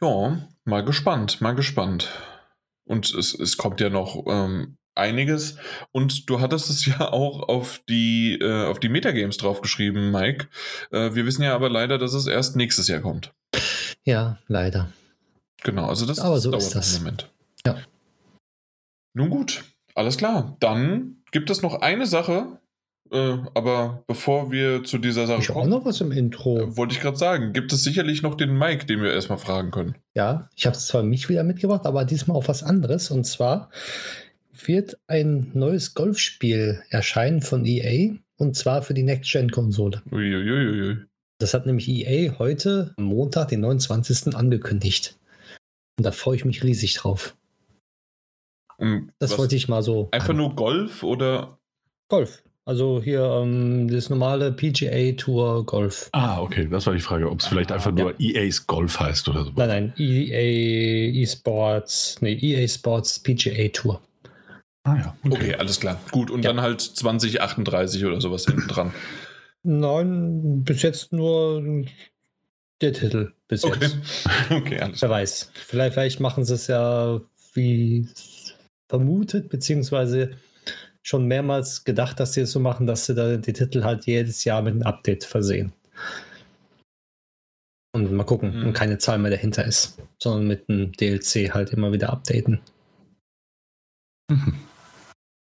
Ja, 0.00 0.48
mal 0.64 0.84
gespannt, 0.84 1.40
mal 1.40 1.54
gespannt. 1.54 2.08
Und 2.84 3.12
es, 3.14 3.34
es 3.34 3.56
kommt 3.56 3.80
ja 3.80 3.88
noch 3.88 4.24
ähm, 4.28 4.76
einiges. 4.94 5.56
Und 5.92 6.28
du 6.28 6.40
hattest 6.40 6.70
es 6.70 6.86
ja 6.86 7.12
auch 7.12 7.48
auf 7.48 7.80
die, 7.88 8.38
äh, 8.40 8.66
auf 8.66 8.80
die 8.80 8.88
Metagames 8.88 9.36
draufgeschrieben, 9.36 10.10
Mike. 10.10 10.48
Äh, 10.90 11.14
wir 11.14 11.26
wissen 11.26 11.42
ja 11.42 11.54
aber 11.54 11.68
leider, 11.68 11.98
dass 11.98 12.14
es 12.14 12.26
erst 12.26 12.56
nächstes 12.56 12.88
Jahr 12.88 13.00
kommt. 13.00 13.32
Ja, 14.04 14.38
leider. 14.46 14.90
Genau, 15.62 15.86
also 15.86 16.06
das 16.06 16.20
aber 16.20 16.38
so 16.38 16.50
dauert 16.50 16.62
ist 16.62 16.74
das. 16.74 16.94
einen 16.94 17.04
Moment. 17.04 17.30
Ja. 17.64 17.76
Nun 19.14 19.30
gut, 19.30 19.64
alles 19.94 20.16
klar. 20.16 20.56
Dann 20.60 21.22
gibt 21.32 21.50
es 21.50 21.62
noch 21.62 21.80
eine 21.80 22.06
Sache, 22.06 22.60
äh, 23.10 23.38
aber 23.54 24.02
bevor 24.06 24.50
wir 24.50 24.84
zu 24.84 24.98
dieser 24.98 25.26
Sache 25.26 25.40
ich 25.40 25.48
kommen, 25.48 25.72
auch 25.72 25.78
noch 25.78 25.84
was 25.84 26.00
im 26.00 26.12
Intro. 26.12 26.58
Äh, 26.58 26.76
wollte 26.76 26.94
ich 26.94 27.00
gerade 27.00 27.16
sagen, 27.16 27.52
gibt 27.52 27.72
es 27.72 27.82
sicherlich 27.82 28.22
noch 28.22 28.34
den 28.34 28.56
Mike, 28.56 28.86
den 28.86 29.02
wir 29.02 29.12
erstmal 29.12 29.38
fragen 29.38 29.70
können. 29.70 29.94
Ja, 30.14 30.48
ich 30.54 30.66
habe 30.66 30.76
zwar 30.76 31.02
mich 31.02 31.28
wieder 31.28 31.44
mitgebracht, 31.44 31.86
aber 31.86 32.04
diesmal 32.04 32.36
auf 32.36 32.48
was 32.48 32.62
anderes. 32.62 33.10
Und 33.10 33.24
zwar 33.24 33.70
wird 34.64 34.98
ein 35.06 35.50
neues 35.54 35.94
Golfspiel 35.94 36.82
erscheinen 36.90 37.42
von 37.42 37.64
EA 37.64 38.14
und 38.36 38.56
zwar 38.56 38.82
für 38.82 38.94
die 38.94 39.02
Next-Gen-Konsole. 39.02 40.02
Das 41.38 41.54
hat 41.54 41.66
nämlich 41.66 41.88
EA 41.88 42.38
heute, 42.38 42.94
Montag, 42.98 43.48
den 43.48 43.60
29. 43.60 44.34
angekündigt. 44.34 45.18
Und 45.98 46.04
da 46.04 46.12
freue 46.12 46.36
ich 46.36 46.44
mich 46.44 46.62
riesig 46.62 46.94
drauf. 46.94 47.36
Und 48.78 49.12
das 49.18 49.38
wollte 49.38 49.56
ich 49.56 49.68
mal 49.68 49.82
so. 49.82 50.08
Einfach 50.10 50.30
an. 50.30 50.36
nur 50.36 50.54
Golf 50.54 51.02
oder? 51.02 51.58
Golf. 52.08 52.42
Also 52.68 53.00
hier 53.00 53.22
ähm, 53.22 53.86
das 53.88 54.10
normale 54.10 54.50
PGA 54.50 55.12
Tour 55.12 55.64
Golf. 55.64 56.08
Ah, 56.10 56.40
okay, 56.40 56.66
das 56.68 56.84
war 56.86 56.94
die 56.94 57.00
Frage, 57.00 57.30
ob 57.30 57.38
es 57.38 57.46
vielleicht 57.46 57.70
einfach 57.70 57.92
nur 57.92 58.14
ja. 58.18 58.42
EA's 58.42 58.66
Golf 58.66 58.98
heißt 58.98 59.28
oder 59.28 59.44
so. 59.44 59.52
Nein, 59.54 59.68
nein, 59.68 59.92
EA 59.96 61.22
eSports, 61.22 62.16
nee, 62.22 62.32
EA 62.34 62.66
Sports 62.66 63.20
PGA 63.20 63.68
Tour. 63.68 64.00
Ah 64.82 64.96
ja. 64.96 65.16
Okay, 65.24 65.34
okay 65.34 65.54
alles 65.54 65.78
klar. 65.78 66.00
Gut, 66.10 66.28
und 66.28 66.44
ja. 66.44 66.52
dann 66.52 66.60
halt 66.60 66.80
2038 66.80 68.04
oder 68.04 68.20
sowas 68.20 68.46
hinten 68.46 68.66
dran. 68.66 68.92
Nein, 69.62 70.64
bis 70.64 70.82
jetzt 70.82 71.12
nur 71.12 71.62
der 72.80 72.92
Titel. 72.92 73.32
Bis 73.46 73.62
okay. 73.62 73.78
jetzt. 73.80 73.98
okay, 74.50 74.80
alles 74.80 75.02
Wer 75.02 75.10
weiß. 75.10 75.50
Vielleicht, 75.54 75.94
vielleicht 75.94 76.20
machen 76.20 76.44
sie 76.44 76.54
es 76.54 76.66
ja 76.66 77.20
wie 77.54 78.08
vermutet, 78.88 79.50
beziehungsweise 79.50 80.32
schon 81.06 81.26
mehrmals 81.26 81.84
gedacht, 81.84 82.18
dass 82.18 82.32
sie 82.32 82.40
es 82.40 82.50
so 82.50 82.58
machen, 82.58 82.86
dass 82.86 83.06
sie 83.06 83.14
da 83.14 83.36
die 83.36 83.52
Titel 83.52 83.84
halt 83.84 84.06
jedes 84.06 84.42
Jahr 84.44 84.60
mit 84.62 84.74
einem 84.74 84.82
Update 84.82 85.22
versehen. 85.22 85.72
Und 87.94 88.12
mal 88.12 88.24
gucken, 88.24 88.58
mhm. 88.58 88.66
und 88.66 88.72
keine 88.72 88.98
Zahl 88.98 89.18
mehr 89.18 89.30
dahinter 89.30 89.64
ist, 89.64 90.02
sondern 90.20 90.48
mit 90.48 90.68
einem 90.68 90.92
DLC 90.92 91.54
halt 91.54 91.70
immer 91.70 91.92
wieder 91.92 92.10
updaten. 92.10 92.60
Mhm. 94.30 94.54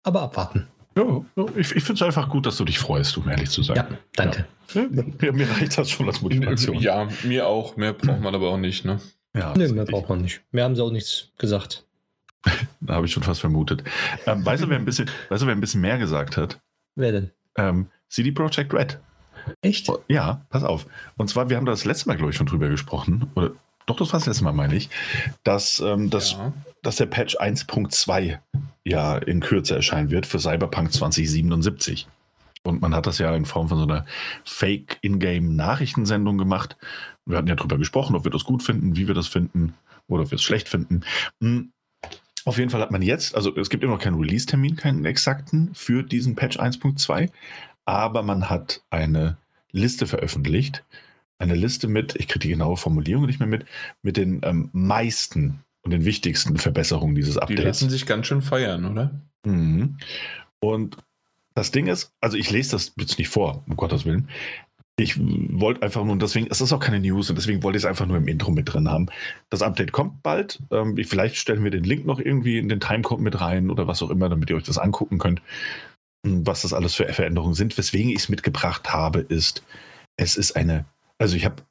Aber 0.05 0.23
abwarten. 0.23 0.67
Ja, 0.97 1.25
ich, 1.55 1.75
ich 1.75 1.83
finde 1.83 1.93
es 1.93 2.01
einfach 2.01 2.29
gut, 2.29 2.45
dass 2.45 2.57
du 2.57 2.65
dich 2.65 2.77
freust, 2.77 3.17
um 3.17 3.27
ehrlich 3.29 3.49
zu 3.49 3.63
sein. 3.63 3.77
Ja, 3.77 3.87
danke. 4.15 4.45
Ja. 4.73 4.85
Ja, 5.21 5.31
mir 5.31 5.49
reicht 5.49 5.77
das 5.77 5.89
schon 5.89 6.07
als 6.07 6.21
Motivation. 6.21 6.77
Ja, 6.79 7.07
mir 7.23 7.47
auch. 7.47 7.77
Mehr 7.77 7.93
braucht 7.93 8.19
man 8.19 8.35
aber 8.35 8.49
auch 8.49 8.57
nicht, 8.57 8.85
ne? 8.85 8.99
Ja, 9.35 9.53
nee, 9.55 9.67
mehr 9.69 9.85
braucht 9.85 10.09
man 10.09 10.21
nicht. 10.21 10.41
Mehr 10.51 10.65
haben 10.65 10.75
sie 10.75 10.83
auch 10.83 10.91
nichts 10.91 11.31
gesagt. 11.37 11.85
da 12.81 12.95
habe 12.95 13.05
ich 13.05 13.11
schon 13.11 13.23
fast 13.23 13.41
vermutet. 13.41 13.83
Ähm, 14.25 14.45
weißt, 14.45 14.63
du, 14.63 14.69
wer 14.69 14.77
ein 14.77 14.85
bisschen, 14.85 15.09
weißt 15.29 15.43
du, 15.43 15.47
wer 15.47 15.55
ein 15.55 15.61
bisschen 15.61 15.81
mehr 15.81 15.97
gesagt 15.97 16.37
hat? 16.37 16.59
Wer 16.95 17.11
denn? 17.11 17.31
Ähm, 17.57 17.87
CD 18.09 18.31
Projekt 18.31 18.73
Red. 18.73 18.99
Echt? 19.61 19.89
Oh, 19.89 19.99
ja, 20.07 20.45
pass 20.49 20.63
auf. 20.63 20.85
Und 21.17 21.29
zwar, 21.29 21.49
wir 21.49 21.57
haben 21.57 21.65
das 21.65 21.85
letzte 21.85 22.07
Mal, 22.07 22.15
glaube 22.15 22.31
ich, 22.31 22.37
schon 22.37 22.45
drüber 22.45 22.69
gesprochen. 22.69 23.29
Oder 23.35 23.51
doch, 23.85 23.97
das 23.97 24.13
war 24.13 24.19
das 24.19 24.27
letzte 24.27 24.43
Mal, 24.43 24.53
meine 24.53 24.75
ich, 24.75 24.89
dass, 25.43 25.79
ähm, 25.79 26.09
das, 26.09 26.33
ja. 26.33 26.53
dass 26.81 26.95
der 26.97 27.07
Patch 27.07 27.37
1.2 27.37 28.39
ja 28.85 29.17
in 29.17 29.41
Kürze 29.41 29.75
erscheinen 29.75 30.09
wird 30.09 30.25
für 30.25 30.39
Cyberpunk 30.39 30.93
2077. 30.93 32.07
Und 32.63 32.81
man 32.81 32.95
hat 32.95 33.07
das 33.07 33.17
ja 33.17 33.35
in 33.35 33.45
Form 33.45 33.67
von 33.67 33.77
so 33.77 33.83
einer 33.83 34.05
Fake-Ingame-Nachrichtensendung 34.45 36.37
gemacht. 36.37 36.77
Wir 37.25 37.37
hatten 37.37 37.47
ja 37.47 37.55
darüber 37.55 37.77
gesprochen, 37.77 38.15
ob 38.15 38.23
wir 38.23 38.31
das 38.31 38.45
gut 38.45 38.63
finden, 38.63 38.95
wie 38.95 39.07
wir 39.07 39.15
das 39.15 39.27
finden 39.27 39.73
oder 40.07 40.23
ob 40.23 40.31
wir 40.31 40.37
es 40.37 40.43
schlecht 40.43 40.69
finden. 40.69 41.03
Auf 42.45 42.57
jeden 42.57 42.69
Fall 42.69 42.81
hat 42.81 42.91
man 42.91 43.01
jetzt, 43.01 43.35
also 43.35 43.55
es 43.55 43.69
gibt 43.69 43.83
immer 43.83 43.93
noch 43.93 44.01
keinen 44.01 44.19
Release-Termin, 44.19 44.75
keinen 44.75 45.05
exakten 45.05 45.71
für 45.73 46.03
diesen 46.03 46.35
Patch 46.35 46.59
1.2, 46.59 47.29
aber 47.85 48.23
man 48.23 48.49
hat 48.49 48.81
eine 48.89 49.37
Liste 49.71 50.07
veröffentlicht. 50.07 50.83
Eine 51.39 51.55
Liste 51.55 51.87
mit, 51.87 52.15
ich 52.15 52.27
kriege 52.27 52.39
die 52.39 52.49
genaue 52.49 52.77
Formulierung 52.77 53.25
nicht 53.25 53.39
mehr 53.39 53.47
mit, 53.47 53.65
mit 54.01 54.17
den 54.17 54.41
ähm, 54.43 54.69
meisten 54.71 55.63
und 55.81 55.91
den 55.91 56.05
wichtigsten 56.05 56.57
Verbesserungen 56.57 57.15
dieses 57.15 57.37
Updates. 57.37 57.61
Die 57.61 57.67
lassen 57.67 57.89
sich 57.89 58.05
ganz 58.05 58.27
schön 58.27 58.41
feiern, 58.41 58.85
oder? 58.85 59.11
Mhm. 59.45 59.97
Und 60.59 60.97
das 61.55 61.71
Ding 61.71 61.87
ist, 61.87 62.11
also 62.21 62.37
ich 62.37 62.49
lese 62.49 62.71
das 62.71 62.93
jetzt 62.97 63.17
nicht 63.17 63.29
vor, 63.29 63.63
um 63.67 63.75
Gottes 63.75 64.05
Willen. 64.05 64.29
Ich 64.95 65.19
wollte 65.19 65.81
einfach 65.81 66.03
nur, 66.03 66.17
deswegen, 66.17 66.47
es 66.51 66.61
ist 66.61 66.71
auch 66.71 66.79
keine 66.79 66.99
News 66.99 67.29
und 67.29 67.35
deswegen 67.35 67.63
wollte 67.63 67.77
ich 67.77 67.83
es 67.83 67.89
einfach 67.89 68.05
nur 68.05 68.17
im 68.17 68.27
Intro 68.27 68.51
mit 68.51 68.71
drin 68.71 68.89
haben. 68.89 69.07
Das 69.49 69.63
Update 69.63 69.91
kommt 69.91 70.21
bald. 70.21 70.59
Ähm, 70.69 70.95
vielleicht 71.03 71.37
stellen 71.37 71.63
wir 71.63 71.71
den 71.71 71.83
Link 71.83 72.05
noch 72.05 72.19
irgendwie 72.19 72.59
in 72.59 72.69
den 72.69 72.79
Timecode 72.79 73.19
mit 73.19 73.41
rein 73.41 73.71
oder 73.71 73.87
was 73.87 74.03
auch 74.03 74.11
immer, 74.11 74.29
damit 74.29 74.51
ihr 74.51 74.55
euch 74.55 74.63
das 74.63 74.77
angucken 74.77 75.17
könnt, 75.17 75.41
hm, 76.23 76.45
was 76.45 76.61
das 76.61 76.73
alles 76.73 76.93
für 76.93 77.11
Veränderungen 77.11 77.55
sind. 77.55 77.75
Weswegen 77.75 78.11
ich 78.11 78.17
es 78.17 78.29
mitgebracht 78.29 78.93
habe, 78.93 79.19
ist, 79.19 79.63
es 80.15 80.37
ist 80.37 80.55
eine, 80.55 80.85
also 81.17 81.35
ich 81.35 81.45
habe 81.45 81.63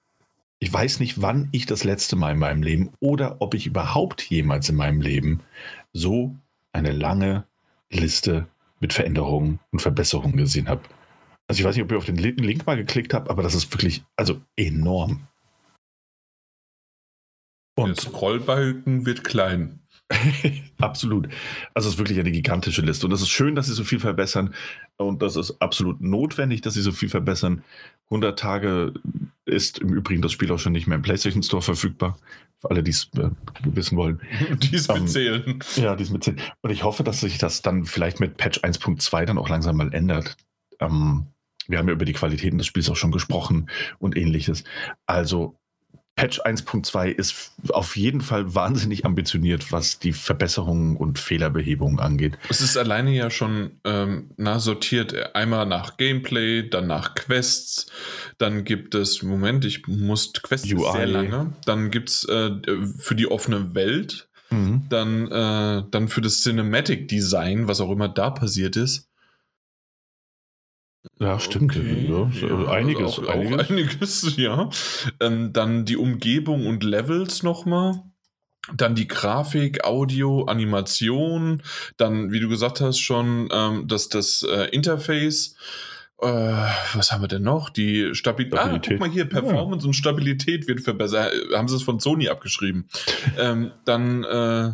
ich 0.62 0.72
weiß 0.72 1.00
nicht, 1.00 1.20
wann 1.20 1.48
ich 1.50 1.66
das 1.66 1.82
letzte 1.82 2.14
Mal 2.14 2.34
in 2.34 2.38
meinem 2.38 2.62
Leben 2.62 2.90
oder 3.00 3.38
ob 3.40 3.54
ich 3.54 3.66
überhaupt 3.66 4.22
jemals 4.22 4.68
in 4.68 4.76
meinem 4.76 5.00
Leben 5.00 5.40
so 5.92 6.36
eine 6.72 6.92
lange 6.92 7.42
Liste 7.90 8.46
mit 8.78 8.92
Veränderungen 8.92 9.58
und 9.72 9.82
Verbesserungen 9.82 10.36
gesehen 10.36 10.68
habe. 10.68 10.82
Also 11.52 11.60
ich 11.60 11.64
weiß 11.66 11.76
nicht, 11.76 11.84
ob 11.84 11.92
ihr 11.92 11.98
auf 11.98 12.06
den 12.06 12.16
Link 12.16 12.64
mal 12.66 12.78
geklickt 12.78 13.12
habt, 13.12 13.28
aber 13.28 13.42
das 13.42 13.54
ist 13.54 13.70
wirklich, 13.74 14.02
also 14.16 14.40
enorm. 14.56 15.28
Und 17.76 17.98
Der 17.98 18.10
Scrollbalken 18.10 19.04
wird 19.04 19.22
klein. 19.22 19.80
absolut. 20.78 21.28
Also 21.74 21.90
es 21.90 21.96
ist 21.96 21.98
wirklich 21.98 22.18
eine 22.18 22.32
gigantische 22.32 22.80
Liste. 22.80 23.06
Und 23.06 23.12
es 23.12 23.20
ist 23.20 23.28
schön, 23.28 23.54
dass 23.54 23.66
sie 23.66 23.74
so 23.74 23.84
viel 23.84 24.00
verbessern. 24.00 24.54
Und 24.96 25.20
das 25.20 25.36
ist 25.36 25.60
absolut 25.60 26.00
notwendig, 26.00 26.62
dass 26.62 26.72
sie 26.72 26.80
so 26.80 26.90
viel 26.90 27.10
verbessern. 27.10 27.62
100 28.06 28.38
Tage 28.38 28.94
ist 29.44 29.78
im 29.78 29.92
Übrigen 29.92 30.22
das 30.22 30.32
Spiel 30.32 30.50
auch 30.52 30.58
schon 30.58 30.72
nicht 30.72 30.86
mehr 30.86 30.96
im 30.96 31.02
PlayStation 31.02 31.42
Store 31.42 31.60
verfügbar. 31.60 32.16
Für 32.62 32.70
alle, 32.70 32.82
die 32.82 32.92
es 32.92 33.10
äh, 33.18 33.28
wissen 33.64 33.98
wollen. 33.98 34.22
Die 34.56 34.74
es 34.74 34.88
ähm, 34.88 35.02
mitzählen. 35.02 35.62
Ja, 35.76 35.96
die 35.96 36.04
es 36.04 36.10
mitzählen. 36.10 36.40
Und 36.62 36.70
ich 36.70 36.82
hoffe, 36.82 37.04
dass 37.04 37.20
sich 37.20 37.36
das 37.36 37.60
dann 37.60 37.84
vielleicht 37.84 38.20
mit 38.20 38.38
Patch 38.38 38.60
1.2 38.60 39.26
dann 39.26 39.36
auch 39.36 39.50
langsam 39.50 39.76
mal 39.76 39.92
ändert. 39.92 40.38
Ähm, 40.80 41.26
wir 41.68 41.78
haben 41.78 41.88
ja 41.88 41.94
über 41.94 42.04
die 42.04 42.12
Qualitäten 42.12 42.58
des 42.58 42.66
Spiels 42.66 42.88
auch 42.90 42.96
schon 42.96 43.12
gesprochen 43.12 43.70
und 43.98 44.16
ähnliches. 44.16 44.64
Also 45.06 45.58
Patch 46.14 46.40
1.2 46.42 47.08
ist 47.08 47.52
auf 47.70 47.96
jeden 47.96 48.20
Fall 48.20 48.54
wahnsinnig 48.54 49.06
ambitioniert, 49.06 49.72
was 49.72 49.98
die 49.98 50.12
Verbesserungen 50.12 50.96
und 50.96 51.18
Fehlerbehebungen 51.18 52.00
angeht. 52.00 52.38
Es 52.50 52.60
ist 52.60 52.76
alleine 52.76 53.12
ja 53.12 53.30
schon 53.30 53.80
ähm, 53.84 54.30
na, 54.36 54.58
sortiert. 54.58 55.34
Einmal 55.34 55.64
nach 55.64 55.96
Gameplay, 55.96 56.68
dann 56.68 56.86
nach 56.86 57.14
Quests, 57.14 57.86
dann 58.36 58.64
gibt 58.64 58.94
es, 58.94 59.22
Moment, 59.22 59.64
ich 59.64 59.86
muss 59.86 60.32
Quests 60.34 60.70
UI. 60.70 60.92
sehr 60.92 61.06
lange. 61.06 61.54
Dann 61.64 61.90
gibt 61.90 62.10
es 62.10 62.24
äh, 62.28 62.50
für 62.98 63.14
die 63.14 63.30
offene 63.30 63.74
Welt, 63.74 64.28
mhm. 64.50 64.82
dann, 64.90 65.28
äh, 65.28 65.82
dann 65.90 66.08
für 66.08 66.20
das 66.20 66.42
Cinematic 66.42 67.08
Design, 67.08 67.68
was 67.68 67.80
auch 67.80 67.90
immer 67.90 68.08
da 68.08 68.28
passiert 68.30 68.76
ist. 68.76 69.08
Ja, 71.18 71.38
stimmt. 71.38 71.76
Okay. 71.76 72.08
Ja, 72.08 72.68
einiges, 72.68 73.18
auch, 73.18 73.28
einiges. 73.28 73.58
Auch 73.58 73.70
einiges, 73.70 74.36
ja. 74.36 74.70
Ähm, 75.20 75.52
dann 75.52 75.84
die 75.84 75.96
Umgebung 75.96 76.66
und 76.66 76.84
Levels 76.84 77.42
nochmal. 77.42 78.02
Dann 78.76 78.94
die 78.94 79.08
Grafik, 79.08 79.84
Audio, 79.84 80.44
Animation. 80.44 81.62
Dann, 81.96 82.30
wie 82.30 82.40
du 82.40 82.48
gesagt 82.48 82.80
hast, 82.80 83.00
schon 83.00 83.48
ähm, 83.52 83.88
das, 83.88 84.08
das 84.08 84.44
äh, 84.44 84.68
Interface. 84.70 85.56
Äh, 86.20 86.26
was 86.94 87.10
haben 87.10 87.22
wir 87.22 87.28
denn 87.28 87.42
noch? 87.42 87.70
Die 87.70 88.14
Stabil 88.14 88.46
Stabilität. 88.46 88.60
Ah, 88.60 88.80
guck 88.80 89.00
mal 89.00 89.10
hier, 89.10 89.24
Performance 89.24 89.84
ja. 89.84 89.88
und 89.88 89.94
Stabilität 89.94 90.68
wird 90.68 90.80
verbessert. 90.80 91.32
Haben 91.52 91.66
sie 91.66 91.74
es 91.74 91.82
von 91.82 91.98
Sony 91.98 92.28
abgeschrieben. 92.28 92.88
ähm, 93.38 93.72
dann, 93.84 94.22
äh, 94.22 94.72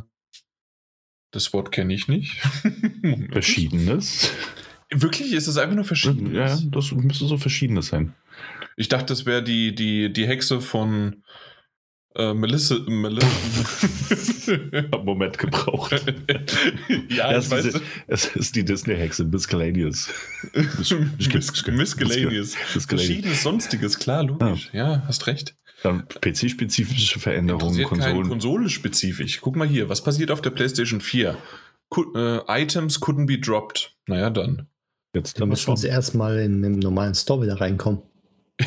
das 1.31 1.53
Wort 1.55 1.73
kenne 1.73 1.95
ich 1.95 2.09
nicht. 2.09 2.43
Verschiedenes. 3.33 4.31
Wirklich? 4.91 5.33
Ist 5.33 5.49
das 5.49 5.59
einfach 5.59 5.75
nur 5.75 5.85
verschieden? 5.85 6.35
Ja, 6.35 6.59
das 6.71 6.93
müsste 6.93 7.27
so 7.27 7.37
verschiedenes 7.37 7.89
sein. 7.89 8.15
Ich 8.77 8.89
dachte, 8.89 9.07
das 9.07 9.27
wäre 9.27 9.43
die, 9.43 9.75
die, 9.75 10.13
die 10.13 10.27
Hexe 10.27 10.61
von 10.61 11.23
äh, 12.15 12.35
Melissa. 12.35 12.77
Melissa. 12.87 13.27
Moment 15.05 15.39
gebraucht. 15.39 15.93
ja, 17.09 17.33
ja 17.33 17.39
ich 17.39 17.51
weiß. 17.51 17.65
Diese, 17.65 17.83
es 18.07 18.27
ist 18.35 18.57
die 18.57 18.65
Disney-Hexe, 18.65 19.25
Miscellaneous. 19.25 20.09
Miscellaneous. 20.53 22.55
Verschiedenes 22.55 23.43
Sonstiges, 23.43 23.99
klar, 23.99 24.25
logisch. 24.25 24.71
Ja, 24.73 24.93
ja 24.93 25.03
hast 25.07 25.27
recht. 25.27 25.55
Dann 25.83 26.09
PC-spezifische 26.09 27.21
Veränderungen, 27.21 27.85
Konsolen. 27.85 28.29
Konsole-spezifisch. 28.29 29.41
Guck 29.41 29.55
mal 29.55 29.69
hier, 29.69 29.89
was 29.89 30.03
passiert 30.03 30.33
auf 30.33 30.41
der 30.41 30.51
PlayStation 30.51 31.01
4? 31.01 31.37
Could, 31.89 32.17
äh, 32.17 32.41
Items 32.49 33.01
couldn't 33.01 33.27
be 33.27 33.39
dropped. 33.39 33.95
Naja, 34.07 34.31
dann. 34.31 34.69
Jetzt 35.15 35.41
dann 35.41 35.49
müssen 35.49 35.77
sie 35.77 35.89
erstmal 35.89 36.39
in 36.39 36.63
den 36.63 36.79
normalen 36.79 37.15
Store 37.15 37.43
wieder 37.43 37.61
reinkommen. 37.61 38.03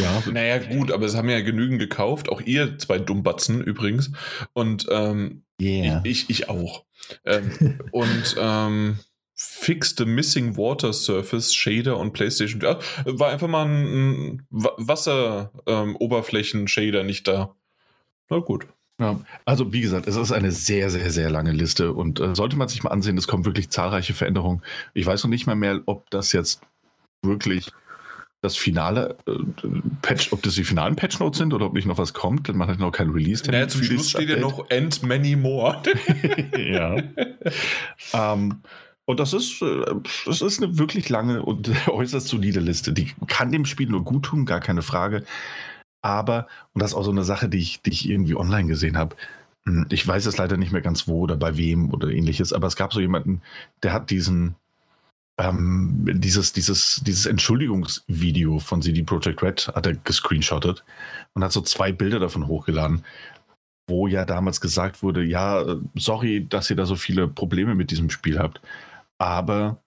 ja. 0.00 0.22
Naja, 0.30 0.58
gut, 0.58 0.92
aber 0.92 1.06
es 1.06 1.14
haben 1.14 1.28
ja 1.28 1.40
genügend 1.40 1.78
gekauft, 1.78 2.30
auch 2.30 2.40
ihr 2.40 2.78
zwei 2.78 2.98
Dummbatzen 2.98 3.62
übrigens. 3.62 4.10
Und 4.52 4.86
ähm, 4.90 5.44
yeah. 5.60 6.00
ich, 6.04 6.30
ich 6.30 6.48
auch. 6.48 6.84
Ähm, 7.24 7.78
und 7.92 8.34
ähm, 8.38 8.98
Fix 9.34 9.94
the 9.98 10.06
Missing 10.06 10.56
Water 10.56 10.94
Surface 10.94 11.54
Shader 11.54 11.98
und 11.98 12.14
PlayStation. 12.14 12.62
Ja, 12.62 12.78
war 13.04 13.30
einfach 13.30 13.48
mal 13.48 13.66
ein, 13.66 14.38
ein 14.38 14.46
Wasseroberflächen-Shader 14.50 17.00
ähm, 17.00 17.06
nicht 17.06 17.28
da. 17.28 17.54
Na 18.30 18.38
gut. 18.38 18.66
Ja, 18.98 19.20
also 19.44 19.72
wie 19.72 19.82
gesagt, 19.82 20.06
es 20.06 20.16
ist 20.16 20.32
eine 20.32 20.50
sehr, 20.50 20.88
sehr, 20.88 21.10
sehr 21.10 21.30
lange 21.30 21.52
Liste 21.52 21.92
und 21.92 22.18
äh, 22.18 22.34
sollte 22.34 22.56
man 22.56 22.68
sich 22.68 22.82
mal 22.82 22.90
ansehen, 22.90 23.18
es 23.18 23.28
kommen 23.28 23.44
wirklich 23.44 23.68
zahlreiche 23.68 24.14
Veränderungen. 24.14 24.62
Ich 24.94 25.04
weiß 25.04 25.22
noch 25.24 25.30
nicht 25.30 25.46
mal 25.46 25.54
mehr, 25.54 25.80
ob 25.84 26.08
das 26.10 26.32
jetzt 26.32 26.62
wirklich 27.22 27.72
das 28.40 28.56
finale 28.56 29.16
äh, 29.26 29.32
Patch, 30.00 30.32
ob 30.32 30.42
das 30.42 30.54
die 30.54 30.64
finalen 30.64 30.96
Patch 30.96 31.18
Notes 31.20 31.38
sind 31.38 31.52
oder 31.52 31.66
ob 31.66 31.74
nicht 31.74 31.86
noch 31.86 31.98
was 31.98 32.14
kommt, 32.14 32.48
denn 32.48 32.56
man 32.56 32.68
hat 32.68 32.78
noch 32.78 32.92
kein 32.92 33.10
Release. 33.10 33.44
Naja, 33.50 33.68
zum 33.68 33.82
Schluss 33.82 34.10
steht 34.10 34.30
ja 34.30 34.38
noch 34.38 34.70
and 34.70 35.02
many 35.02 35.36
more. 35.36 35.82
ja. 36.56 36.96
ähm, 38.14 38.62
und 39.04 39.20
das 39.20 39.32
ist, 39.32 39.62
äh, 39.62 39.84
das 40.26 40.42
ist 40.42 40.62
eine 40.62 40.78
wirklich 40.78 41.08
lange 41.08 41.42
und 41.42 41.70
äußerst 41.88 42.28
solide 42.28 42.60
Liste. 42.60 42.92
Die 42.92 43.12
kann 43.26 43.52
dem 43.52 43.64
Spiel 43.64 43.88
nur 43.88 44.04
gut 44.04 44.24
tun, 44.24 44.46
gar 44.46 44.60
keine 44.60 44.82
Frage. 44.82 45.22
Aber, 46.06 46.46
und 46.72 46.80
das 46.80 46.92
ist 46.92 46.96
auch 46.96 47.02
so 47.02 47.10
eine 47.10 47.24
Sache, 47.24 47.48
die 47.48 47.58
ich, 47.58 47.82
die 47.82 47.90
ich 47.90 48.08
irgendwie 48.08 48.36
online 48.36 48.68
gesehen 48.68 48.96
habe, 48.96 49.16
hm, 49.66 49.86
ich 49.90 50.06
weiß 50.06 50.26
es 50.26 50.36
leider 50.36 50.56
nicht 50.56 50.70
mehr 50.70 50.80
ganz 50.80 51.08
wo 51.08 51.22
oder 51.22 51.36
bei 51.36 51.56
wem 51.56 51.92
oder 51.92 52.10
ähnliches, 52.10 52.52
aber 52.52 52.68
es 52.68 52.76
gab 52.76 52.92
so 52.92 53.00
jemanden, 53.00 53.42
der 53.82 53.92
hat 53.92 54.10
diesen, 54.10 54.54
ähm, 55.36 56.04
dieses, 56.20 56.52
dieses, 56.52 57.02
dieses 57.04 57.26
Entschuldigungsvideo 57.26 58.60
von 58.60 58.82
CD 58.82 59.02
Projekt 59.02 59.42
Red 59.42 59.68
hat 59.74 59.86
er 59.86 59.94
gescreenshottet 59.94 60.84
und 61.34 61.42
hat 61.42 61.50
so 61.50 61.60
zwei 61.60 61.90
Bilder 61.90 62.20
davon 62.20 62.46
hochgeladen, 62.46 63.04
wo 63.88 64.06
ja 64.06 64.24
damals 64.24 64.60
gesagt 64.60 65.02
wurde, 65.02 65.24
ja, 65.24 65.64
sorry, 65.96 66.46
dass 66.48 66.70
ihr 66.70 66.76
da 66.76 66.86
so 66.86 66.94
viele 66.94 67.26
Probleme 67.26 67.74
mit 67.74 67.90
diesem 67.90 68.10
Spiel 68.10 68.38
habt, 68.38 68.60
aber 69.18 69.82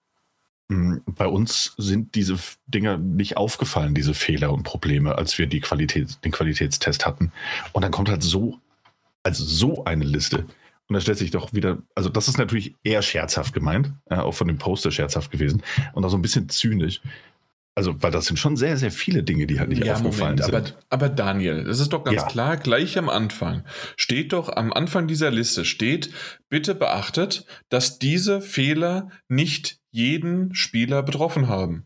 bei 0.69 1.25
uns 1.25 1.73
sind 1.77 2.13
diese 2.13 2.37
Dinger 2.67 2.97
nicht 2.97 3.37
aufgefallen, 3.37 3.95
diese 3.95 4.13
Fehler 4.13 4.53
und 4.53 4.63
Probleme, 4.63 5.17
als 5.17 5.37
wir 5.39 5.47
die 5.47 5.61
Qualität, 5.61 6.23
den 6.23 6.31
Qualitätstest 6.31 7.07
hatten. 7.07 7.31
Und 7.73 7.83
dann 7.83 7.91
kommt 7.91 8.09
halt 8.09 8.21
so, 8.21 8.59
also 9.23 9.43
so 9.43 9.85
eine 9.85 10.05
Liste. 10.05 10.45
Und 10.87 10.93
da 10.93 11.01
stellt 11.01 11.17
sich 11.17 11.31
doch 11.31 11.53
wieder, 11.53 11.79
also 11.95 12.09
das 12.09 12.27
ist 12.27 12.37
natürlich 12.37 12.75
eher 12.83 13.01
scherzhaft 13.01 13.53
gemeint, 13.53 13.93
äh, 14.09 14.15
auch 14.15 14.33
von 14.33 14.47
dem 14.47 14.57
Poster 14.59 14.91
scherzhaft 14.91 15.31
gewesen 15.31 15.63
und 15.93 16.05
auch 16.05 16.09
so 16.09 16.17
ein 16.17 16.21
bisschen 16.21 16.49
zynisch. 16.49 17.01
Also, 17.73 17.95
weil 18.01 18.11
das 18.11 18.25
sind 18.25 18.37
schon 18.37 18.57
sehr, 18.57 18.75
sehr 18.77 18.91
viele 18.91 19.23
Dinge, 19.23 19.47
die 19.47 19.59
halt 19.59 19.69
nicht 19.69 19.83
ja, 19.85 19.93
aufgefallen 19.93 20.35
Moment, 20.37 20.43
sind. 20.43 20.75
Aber, 20.89 21.05
aber 21.05 21.09
Daniel, 21.09 21.67
es 21.67 21.79
ist 21.79 21.93
doch 21.93 22.03
ganz 22.03 22.17
ja. 22.17 22.27
klar, 22.27 22.57
gleich 22.57 22.97
am 22.97 23.07
Anfang 23.07 23.63
steht 23.95 24.33
doch, 24.33 24.49
am 24.49 24.73
Anfang 24.73 25.07
dieser 25.07 25.31
Liste 25.31 25.63
steht, 25.63 26.11
bitte 26.49 26.75
beachtet, 26.75 27.45
dass 27.69 27.97
diese 27.97 28.41
Fehler 28.41 29.09
nicht 29.29 29.78
jeden 29.91 30.53
Spieler 30.55 31.03
betroffen 31.03 31.47
haben. 31.47 31.85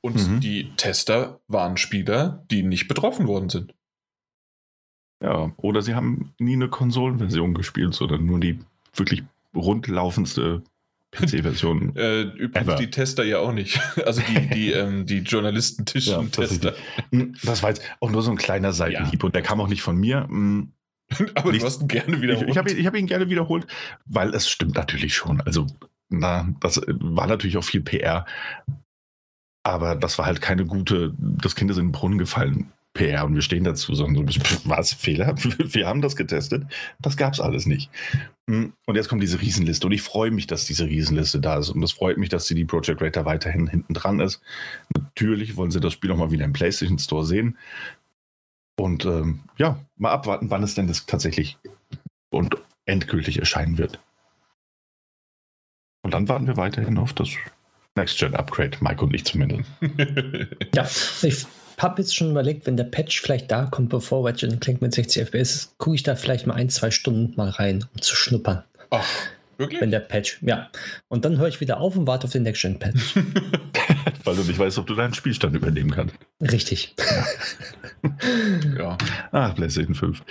Und 0.00 0.28
mhm. 0.28 0.40
die 0.40 0.72
Tester 0.76 1.40
waren 1.48 1.76
Spieler, 1.76 2.44
die 2.50 2.62
nicht 2.62 2.88
betroffen 2.88 3.26
worden 3.26 3.48
sind. 3.48 3.74
Ja, 5.22 5.52
oder 5.56 5.82
sie 5.82 5.94
haben 5.94 6.32
nie 6.38 6.52
eine 6.52 6.68
Konsolenversion 6.68 7.54
gespielt, 7.54 7.94
sondern 7.94 8.24
nur 8.24 8.38
die 8.38 8.60
wirklich 8.94 9.24
rundlaufendste 9.54 10.62
PC-Version. 11.10 11.96
äh, 11.96 12.22
übrigens 12.22 12.68
ever. 12.68 12.76
die 12.76 12.90
Tester 12.90 13.24
ja 13.24 13.38
auch 13.38 13.52
nicht. 13.52 13.80
Also 14.06 14.22
die, 14.22 14.48
die, 14.48 14.72
ähm, 14.72 15.06
die 15.06 15.18
Journalistentischen-Tester. 15.18 16.74
Ja, 17.10 17.18
hm, 17.18 17.34
das 17.42 17.62
war 17.62 17.70
jetzt 17.70 17.82
auch 18.00 18.10
nur 18.10 18.22
so 18.22 18.30
ein 18.30 18.36
kleiner 18.36 18.72
Seitenhieb 18.72 19.22
ja. 19.22 19.26
und 19.26 19.34
der 19.34 19.42
kam 19.42 19.60
auch 19.60 19.68
nicht 19.68 19.82
von 19.82 19.96
mir. 19.96 20.26
Hm, 20.28 20.72
Aber 21.34 21.50
nicht, 21.50 21.62
du 21.62 21.66
hast 21.66 21.82
ihn 21.82 21.88
gerne 21.88 22.20
wiederholt. 22.20 22.48
Ich, 22.48 22.52
ich 22.52 22.58
habe 22.58 22.70
ihn, 22.70 22.86
hab 22.86 22.94
ihn 22.94 23.06
gerne 23.06 23.28
wiederholt, 23.28 23.66
weil 24.06 24.34
es 24.34 24.48
stimmt 24.48 24.76
natürlich 24.76 25.14
schon. 25.14 25.40
Also, 25.40 25.66
na, 26.08 26.48
das 26.60 26.80
war 26.86 27.26
natürlich 27.26 27.56
auch 27.56 27.64
viel 27.64 27.82
PR. 27.82 28.26
Aber 29.62 29.94
das 29.94 30.18
war 30.18 30.26
halt 30.26 30.40
keine 30.40 30.64
gute, 30.64 31.14
das 31.18 31.54
Kind 31.54 31.70
ist 31.70 31.76
in 31.76 31.86
den 31.86 31.92
Brunnen 31.92 32.18
gefallen. 32.18 32.72
PR 32.94 33.24
und 33.24 33.34
wir 33.34 33.42
stehen 33.42 33.64
dazu, 33.64 33.94
sondern 33.94 34.26
so, 34.26 34.40
was, 34.64 34.92
Fehler? 34.92 35.36
Wir 35.58 35.86
haben 35.86 36.00
das 36.00 36.16
getestet. 36.16 36.64
Das 37.00 37.16
gab 37.16 37.32
es 37.32 37.38
alles 37.38 37.66
nicht. 37.66 37.90
Hm, 38.48 38.72
und 38.86 38.96
jetzt 38.96 39.08
kommt 39.08 39.22
diese 39.22 39.40
Riesenliste 39.40 39.86
und 39.86 39.92
ich 39.92 40.02
freue 40.02 40.30
mich, 40.30 40.46
dass 40.46 40.64
diese 40.64 40.86
Riesenliste 40.86 41.38
da 41.38 41.58
ist 41.58 41.68
und 41.68 41.82
es 41.82 41.92
freut 41.92 42.18
mich, 42.18 42.28
dass 42.28 42.46
CD 42.46 42.64
Projekt 42.64 43.14
da 43.14 43.24
weiterhin 43.24 43.68
hinten 43.68 43.94
dran 43.94 44.20
ist. 44.20 44.40
Natürlich 44.96 45.56
wollen 45.56 45.70
sie 45.70 45.80
das 45.80 45.92
Spiel 45.92 46.10
auch 46.10 46.16
mal 46.16 46.32
wieder 46.32 46.44
im 46.44 46.52
PlayStation 46.52 46.98
Store 46.98 47.24
sehen. 47.24 47.56
Und 48.76 49.04
ähm, 49.04 49.40
ja, 49.58 49.78
mal 49.96 50.10
abwarten, 50.10 50.50
wann 50.50 50.62
es 50.62 50.74
denn 50.74 50.88
das 50.88 51.06
tatsächlich 51.06 51.58
und 52.30 52.56
endgültig 52.86 53.38
erscheinen 53.38 53.78
wird. 53.78 54.00
Und 56.08 56.14
dann 56.14 56.26
warten 56.26 56.46
wir 56.46 56.56
weiterhin 56.56 56.96
auf 56.96 57.12
das 57.12 57.28
Next-Gen-Upgrade, 57.94 58.78
Mike 58.80 59.04
und 59.04 59.12
ich 59.12 59.26
zumindest. 59.26 59.68
ja, 60.74 60.88
ich 61.20 61.46
habe 61.76 62.00
jetzt 62.00 62.16
schon 62.16 62.30
überlegt, 62.30 62.66
wenn 62.66 62.78
der 62.78 62.84
Patch 62.84 63.20
vielleicht 63.20 63.50
da 63.50 63.66
kommt, 63.66 63.90
bevor 63.90 64.26
Ratchet 64.26 64.58
Clank 64.58 64.80
mit 64.80 64.94
60 64.94 65.26
FPS 65.26 65.74
gucke 65.76 65.96
ich 65.96 66.04
da 66.04 66.16
vielleicht 66.16 66.46
mal 66.46 66.54
ein, 66.54 66.70
zwei 66.70 66.90
Stunden 66.90 67.34
mal 67.36 67.50
rein, 67.50 67.84
um 67.94 68.00
zu 68.00 68.16
schnuppern. 68.16 68.64
Ach, 68.88 69.06
wirklich? 69.58 69.82
Wenn 69.82 69.90
der 69.90 70.00
Patch, 70.00 70.38
ja. 70.40 70.70
Und 71.08 71.26
dann 71.26 71.36
höre 71.36 71.48
ich 71.48 71.60
wieder 71.60 71.78
auf 71.78 71.94
und 71.94 72.06
warte 72.06 72.24
auf 72.24 72.32
den 72.32 72.44
Next-Gen-Patch. 72.44 73.16
Weil 74.24 74.34
du 74.34 74.44
nicht 74.44 74.58
weißt, 74.58 74.78
ob 74.78 74.86
du 74.86 74.94
deinen 74.94 75.12
Spielstand 75.12 75.54
übernehmen 75.56 75.90
kannst. 75.90 76.14
Richtig. 76.40 76.94
ja. 78.78 78.96
Ah, 79.30 79.50
PlayStation 79.50 79.94
5. 79.94 80.22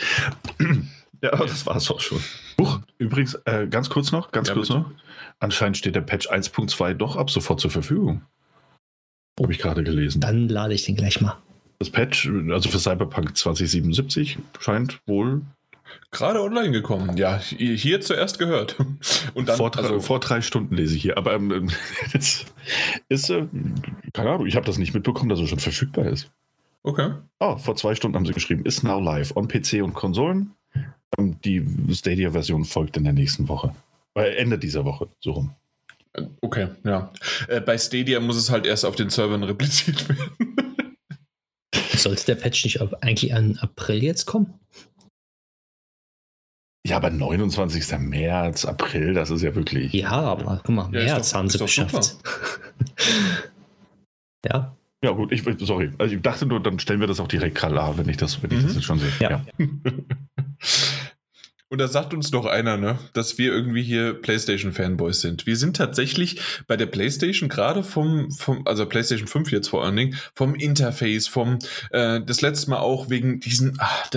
ja, 1.22 1.34
aber 1.34 1.46
das 1.46 1.68
war 1.68 1.76
es 1.76 1.92
auch 1.92 2.00
schon. 2.00 2.24
Huch, 2.60 2.80
übrigens, 2.98 3.36
äh, 3.46 3.68
ganz 3.68 3.92
kurz 3.92 4.12
noch, 4.12 4.32
ganz 4.32 4.48
ja, 4.48 4.56
kurz 4.56 4.70
bitte? 4.70 4.80
noch. 4.80 4.92
Anscheinend 5.40 5.78
steht 5.78 5.96
der 5.96 6.02
Patch 6.02 6.30
1.2 6.30 6.94
doch 6.94 7.16
ab 7.16 7.30
sofort 7.30 7.60
zur 7.60 7.72
Verfügung. 7.72 8.24
Habe 9.40 9.52
ich 9.52 9.60
gerade 9.60 9.84
gelesen. 9.84 10.22
Dann 10.22 10.50
lade 10.50 10.74
ich 10.74 10.84
den 10.86 10.96
gleich 10.96 11.22
mal. 11.22 11.38
Das 11.80 11.92
Patch, 11.92 12.28
also 12.50 12.70
für 12.70 12.80
Cyberpunk 12.80 13.38
2077, 13.38 14.40
scheint 14.60 15.00
wohl 15.06 15.44
Gerade 16.12 16.42
online 16.42 16.72
gekommen. 16.72 17.18
Ja, 17.18 17.40
hier 17.40 18.02
zuerst 18.02 18.40
gehört. 18.40 18.76
Und 19.34 19.50
dann, 19.50 19.58
vor, 19.58 19.72
drei, 19.72 19.84
also, 19.84 20.00
vor 20.00 20.20
drei 20.20 20.42
Stunden 20.42 20.76
lese 20.76 20.96
ich 20.96 21.02
hier. 21.02 21.18
Aber 21.18 21.34
ähm, 21.34 21.70
das 22.14 22.46
ist, 23.10 23.30
äh, 23.30 23.46
keine 24.14 24.32
Ahnung, 24.32 24.48
ich 24.48 24.56
habe 24.56 24.66
das 24.66 24.78
nicht 24.78 24.94
mitbekommen, 24.94 25.30
dass 25.30 25.40
es 25.40 25.50
schon 25.50 25.60
verfügbar 25.60 26.06
ist. 26.06 26.32
Okay. 26.84 27.12
Oh, 27.40 27.58
vor 27.58 27.76
zwei 27.76 27.96
Stunden 27.96 28.16
haben 28.16 28.26
sie 28.26 28.34
geschrieben, 28.34 28.66
ist 28.66 28.84
now 28.84 29.00
live 29.00 29.36
on 29.36 29.48
PC 29.48 29.84
und 29.84 29.94
Konsolen. 29.94 30.52
Ähm, 31.18 31.40
die 31.42 31.66
Stadia-Version 31.92 32.66
folgt 32.66 32.98
in 32.98 33.04
der 33.04 33.14
nächsten 33.14 33.50
Woche. 33.50 33.74
Äh, 34.18 34.36
Ende 34.38 34.58
dieser 34.58 34.84
Woche, 34.84 35.10
so 35.20 35.32
rum. 35.32 35.56
Okay, 36.42 36.70
ja. 36.84 37.14
Äh, 37.48 37.62
bei 37.62 37.78
Stadia 37.78 38.20
muss 38.20 38.38
es 38.38 38.50
halt 38.50 38.66
erst 38.66 38.84
auf 38.86 38.96
den 38.96 39.12
Servern 39.12 39.44
repliziert 39.44 40.10
werden. 40.10 40.56
Sollte 41.96 42.26
der 42.26 42.36
Patch 42.36 42.64
nicht 42.64 42.82
eigentlich 43.04 43.36
an 43.36 43.58
April 43.62 44.04
jetzt 44.04 44.26
kommen? 44.26 44.56
Ja, 46.86 46.98
aber 46.98 47.12
29. 47.12 48.00
März, 48.00 48.66
April, 48.66 49.14
das 49.14 49.30
ist 49.30 49.44
ja 49.44 49.54
wirklich. 49.54 49.94
Ja, 49.94 50.12
aber 50.12 50.62
guck 50.64 50.74
mal, 50.74 50.86
ja, 50.86 51.04
März 51.04 51.32
doch, 51.32 51.38
haben 51.38 51.50
sie 51.50 51.60
geschafft. 51.60 52.18
ja. 54.46 54.76
Ja, 55.04 55.12
gut, 55.12 55.32
ich, 55.32 55.44
sorry. 55.60 55.92
Also 56.00 56.16
ich 56.16 56.22
dachte 56.22 56.48
nur, 56.48 56.64
dann 56.64 56.80
stellen 56.80 57.02
wir 57.02 57.08
das 57.08 57.20
auch 57.20 57.28
direkt 57.28 57.56
klar, 57.56 57.98
wenn 58.00 58.10
ich 58.10 58.18
das, 58.18 58.42
wenn 58.42 58.50
ich 58.52 58.64
das 58.64 58.72
mhm. 58.72 58.78
jetzt 58.78 58.86
schon 58.86 59.00
sehe. 59.00 59.12
Ja. 59.20 59.30
ja. 59.30 59.44
Und 61.70 61.80
da 61.80 61.88
sagt 61.88 62.14
uns 62.14 62.32
doch 62.32 62.46
einer, 62.46 62.78
ne, 62.78 62.98
dass 63.14 63.38
wir 63.38 63.52
irgendwie 63.52 63.84
hier 63.84 64.14
PlayStation-Fanboys 64.14 65.20
sind. 65.20 65.46
Wir 65.46 65.58
sind 65.58 65.76
tatsächlich 65.76 66.40
bei 66.66 66.78
der 66.78 66.86
PlayStation 66.86 67.50
gerade 67.50 67.84
vom, 67.84 68.32
vom, 68.32 68.66
also 68.66 68.86
PlayStation 68.86 69.28
5 69.28 69.52
jetzt 69.52 69.68
vor 69.68 69.84
allen 69.84 69.98
Dingen, 69.98 70.18
vom 70.34 70.56
Interface, 70.56 71.28
vom, 71.28 71.60
äh, 71.92 72.22
das 72.22 72.42
letzte 72.42 72.70
Mal 72.70 72.80
auch 72.80 73.10
wegen 73.10 73.42
diesen, 73.42 73.76
ach, 73.80 74.10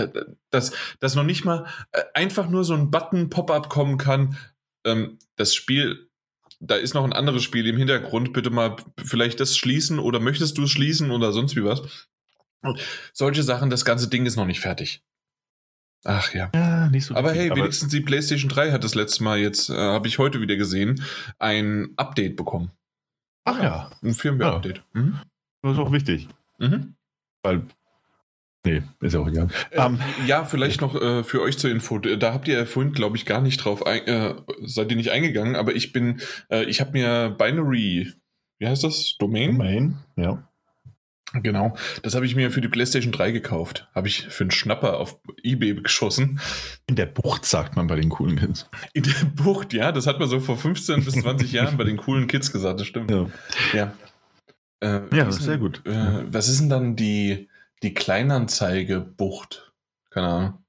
dass, 0.51 0.73
dass 1.01 1.15
noch 1.17 1.25
nicht 1.25 1.45
mal 1.45 1.67
äh, 1.91 2.03
einfach 2.15 2.49
nur 2.49 2.63
so 2.65 2.75
ein 2.75 2.91
Button-Pop-up 2.91 3.69
kommen 3.69 3.99
kann. 3.99 4.37
Ähm, 4.85 5.19
das 5.37 5.55
Spiel 5.55 6.11
da 6.61 6.75
ist 6.77 6.93
noch 6.93 7.05
ein 7.05 7.15
anderes 7.15 7.43
Spiel 7.43 7.67
im 7.67 7.79
Hintergrund. 7.79 8.35
Bitte 8.35 8.51
mal 8.51 8.77
vielleicht 9.03 9.41
das 9.41 9.57
schließen 9.57 9.99
oder 9.99 10.21
möchtest 10.21 10.59
du 10.59 10.65
es 10.65 10.71
schließen 10.71 11.11
oder 11.11 11.33
sonst 11.33 11.57
wie 11.57 11.65
was. 11.65 11.83
Solche 13.15 13.43
Sachen, 13.43 13.71
das 13.71 13.87
ganze 13.87 14.09
Ding 14.09 14.27
ist 14.27 14.37
noch 14.37 14.47
nicht 14.47 14.61
fertig. 14.61 15.03
Ach 16.05 16.33
ja. 16.33 16.51
ja 16.55 16.91
so 17.01 17.15
aber 17.15 17.33
hey, 17.33 17.51
wenigstens 17.55 17.91
die 17.91 18.01
PlayStation 18.01 18.49
3 18.49 18.73
hat 18.73 18.85
das 18.85 18.95
letzte 18.95 19.23
Mal 19.23 19.39
jetzt, 19.39 19.69
äh, 19.69 19.77
habe 19.77 20.09
ich 20.09 20.19
heute 20.19 20.41
wieder 20.41 20.57
gesehen, 20.57 21.05
ein 21.39 21.91
Update 21.97 22.37
bekommen. 22.37 22.71
Ach 23.45 23.63
ja. 23.63 23.91
Ein 24.03 24.15
Firmware-Update. 24.15 24.83
Ja. 24.95 25.01
Mhm. 25.01 25.19
Das 25.63 25.73
ist 25.73 25.79
auch 25.79 25.93
wichtig. 25.93 26.29
Mhm. 26.59 26.95
Weil. 27.43 27.63
Nee, 28.65 28.83
ist 29.01 29.15
ja 29.15 29.21
auch 29.21 29.29
egal. 29.29 29.49
Äh, 29.71 29.81
um, 29.81 29.95
ähm, 29.95 30.01
ja, 30.27 30.45
vielleicht 30.45 30.83
noch 30.83 30.95
äh, 30.95 31.25
für 31.25 31.41
euch 31.41 31.59
zur 31.59 31.71
Info. 31.71 31.99
Da 31.99 32.33
habt 32.35 32.47
ihr 32.47 32.67
vorhin, 32.67 32.93
glaube 32.93 33.17
ich, 33.17 33.25
gar 33.25 33.41
nicht 33.41 33.65
drauf, 33.65 33.87
ein, 33.87 34.07
äh, 34.07 34.35
seid 34.63 34.91
ihr 34.91 34.97
nicht 34.97 35.11
eingegangen, 35.11 35.57
aber 35.57 35.75
ich 35.75 35.93
bin, 35.93 36.21
äh, 36.51 36.65
ich 36.65 36.81
habe 36.81 36.93
mir 36.93 37.31
Binary, 37.31 38.13
wie 38.59 38.67
heißt 38.67 38.85
das? 38.85 39.17
Domain? 39.19 39.53
Domain, 39.53 39.99
ja. 40.17 40.50
Genau, 41.33 41.77
das 42.03 42.17
habe 42.17 42.27
ich 42.27 42.35
mir 42.35 42.51
für 42.51 42.61
die 42.61 42.69
PlayStation 42.69 43.13
3 43.13 43.31
gekauft. 43.31 43.89
Habe 43.95 44.09
ich 44.09 44.27
für 44.27 44.45
einen 44.45 44.51
Schnapper 44.51 44.99
auf 44.99 45.21
Ebay 45.43 45.75
geschossen. 45.75 46.41
In 46.89 46.97
der 46.97 47.07
Bucht, 47.07 47.45
sagt 47.45 47.77
man 47.77 47.87
bei 47.87 47.95
den 47.95 48.09
coolen 48.09 48.37
Kids. 48.37 48.69
In 48.95 49.05
der 49.05 49.25
Bucht, 49.37 49.73
ja, 49.73 49.93
das 49.93 50.09
hat 50.09 50.19
man 50.19 50.29
so 50.29 50.41
vor 50.41 50.57
15 50.57 51.05
bis 51.05 51.15
20 51.15 51.53
Jahren 51.53 51.77
bei 51.77 51.85
den 51.85 51.99
coolen 51.99 52.27
Kids 52.27 52.53
gesagt, 52.53 52.81
das 52.81 52.87
stimmt. 52.89 53.11
Ja, 53.11 53.27
ja, 53.73 53.93
äh, 54.81 55.17
ja 55.17 55.31
sehr 55.31 55.59
gut. 55.59 55.87
Äh, 55.87 56.25
was 56.33 56.49
ist 56.49 56.61
denn 56.61 56.69
dann 56.69 56.97
die, 56.97 57.49
die 57.83 57.95
Kleinanzeige-Bucht? 57.95 59.73
Keine 60.11 60.29
Ahnung. 60.29 60.65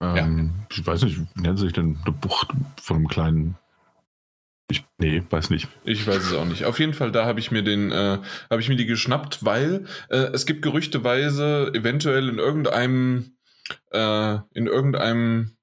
Ähm, 0.00 0.54
ja. 0.58 0.66
Ich 0.72 0.86
weiß 0.86 1.02
nicht, 1.02 1.18
wie 1.18 1.40
nennt 1.40 1.58
sich 1.58 1.72
denn 1.72 1.98
eine 2.04 2.14
Bucht 2.14 2.48
von 2.80 2.96
einem 2.96 3.08
kleinen 3.08 3.56
ich, 4.70 4.84
nee, 4.98 5.22
weiß 5.30 5.50
nicht. 5.50 5.68
Ich 5.84 6.06
weiß 6.06 6.24
es 6.26 6.34
auch 6.34 6.44
nicht. 6.44 6.64
Auf 6.64 6.78
jeden 6.78 6.92
Fall, 6.92 7.10
da 7.10 7.24
habe 7.24 7.40
ich 7.40 7.50
mir 7.50 7.62
den, 7.62 7.90
äh, 7.90 8.18
habe 8.50 8.60
ich 8.60 8.68
mir 8.68 8.76
die 8.76 8.86
geschnappt, 8.86 9.44
weil 9.44 9.86
äh, 10.10 10.28
es 10.32 10.44
gibt 10.44 10.62
gerüchteweise 10.62 11.70
eventuell 11.74 12.28
in 12.28 12.38
irgendeinem, 12.38 13.36
äh, 13.92 14.38
in 14.52 14.66
irgendeinem 14.66 15.58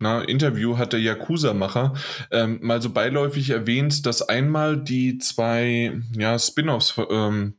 na, 0.00 0.22
Interview 0.22 0.78
hat 0.78 0.92
der 0.92 1.00
Yakuza-Macher 1.00 1.94
ähm, 2.30 2.60
mal 2.62 2.80
so 2.80 2.90
beiläufig 2.90 3.50
erwähnt, 3.50 4.06
dass 4.06 4.22
einmal 4.22 4.76
die 4.76 5.18
zwei 5.18 6.00
ja, 6.16 6.38
Spin-offs 6.38 7.00
ähm, 7.10 7.54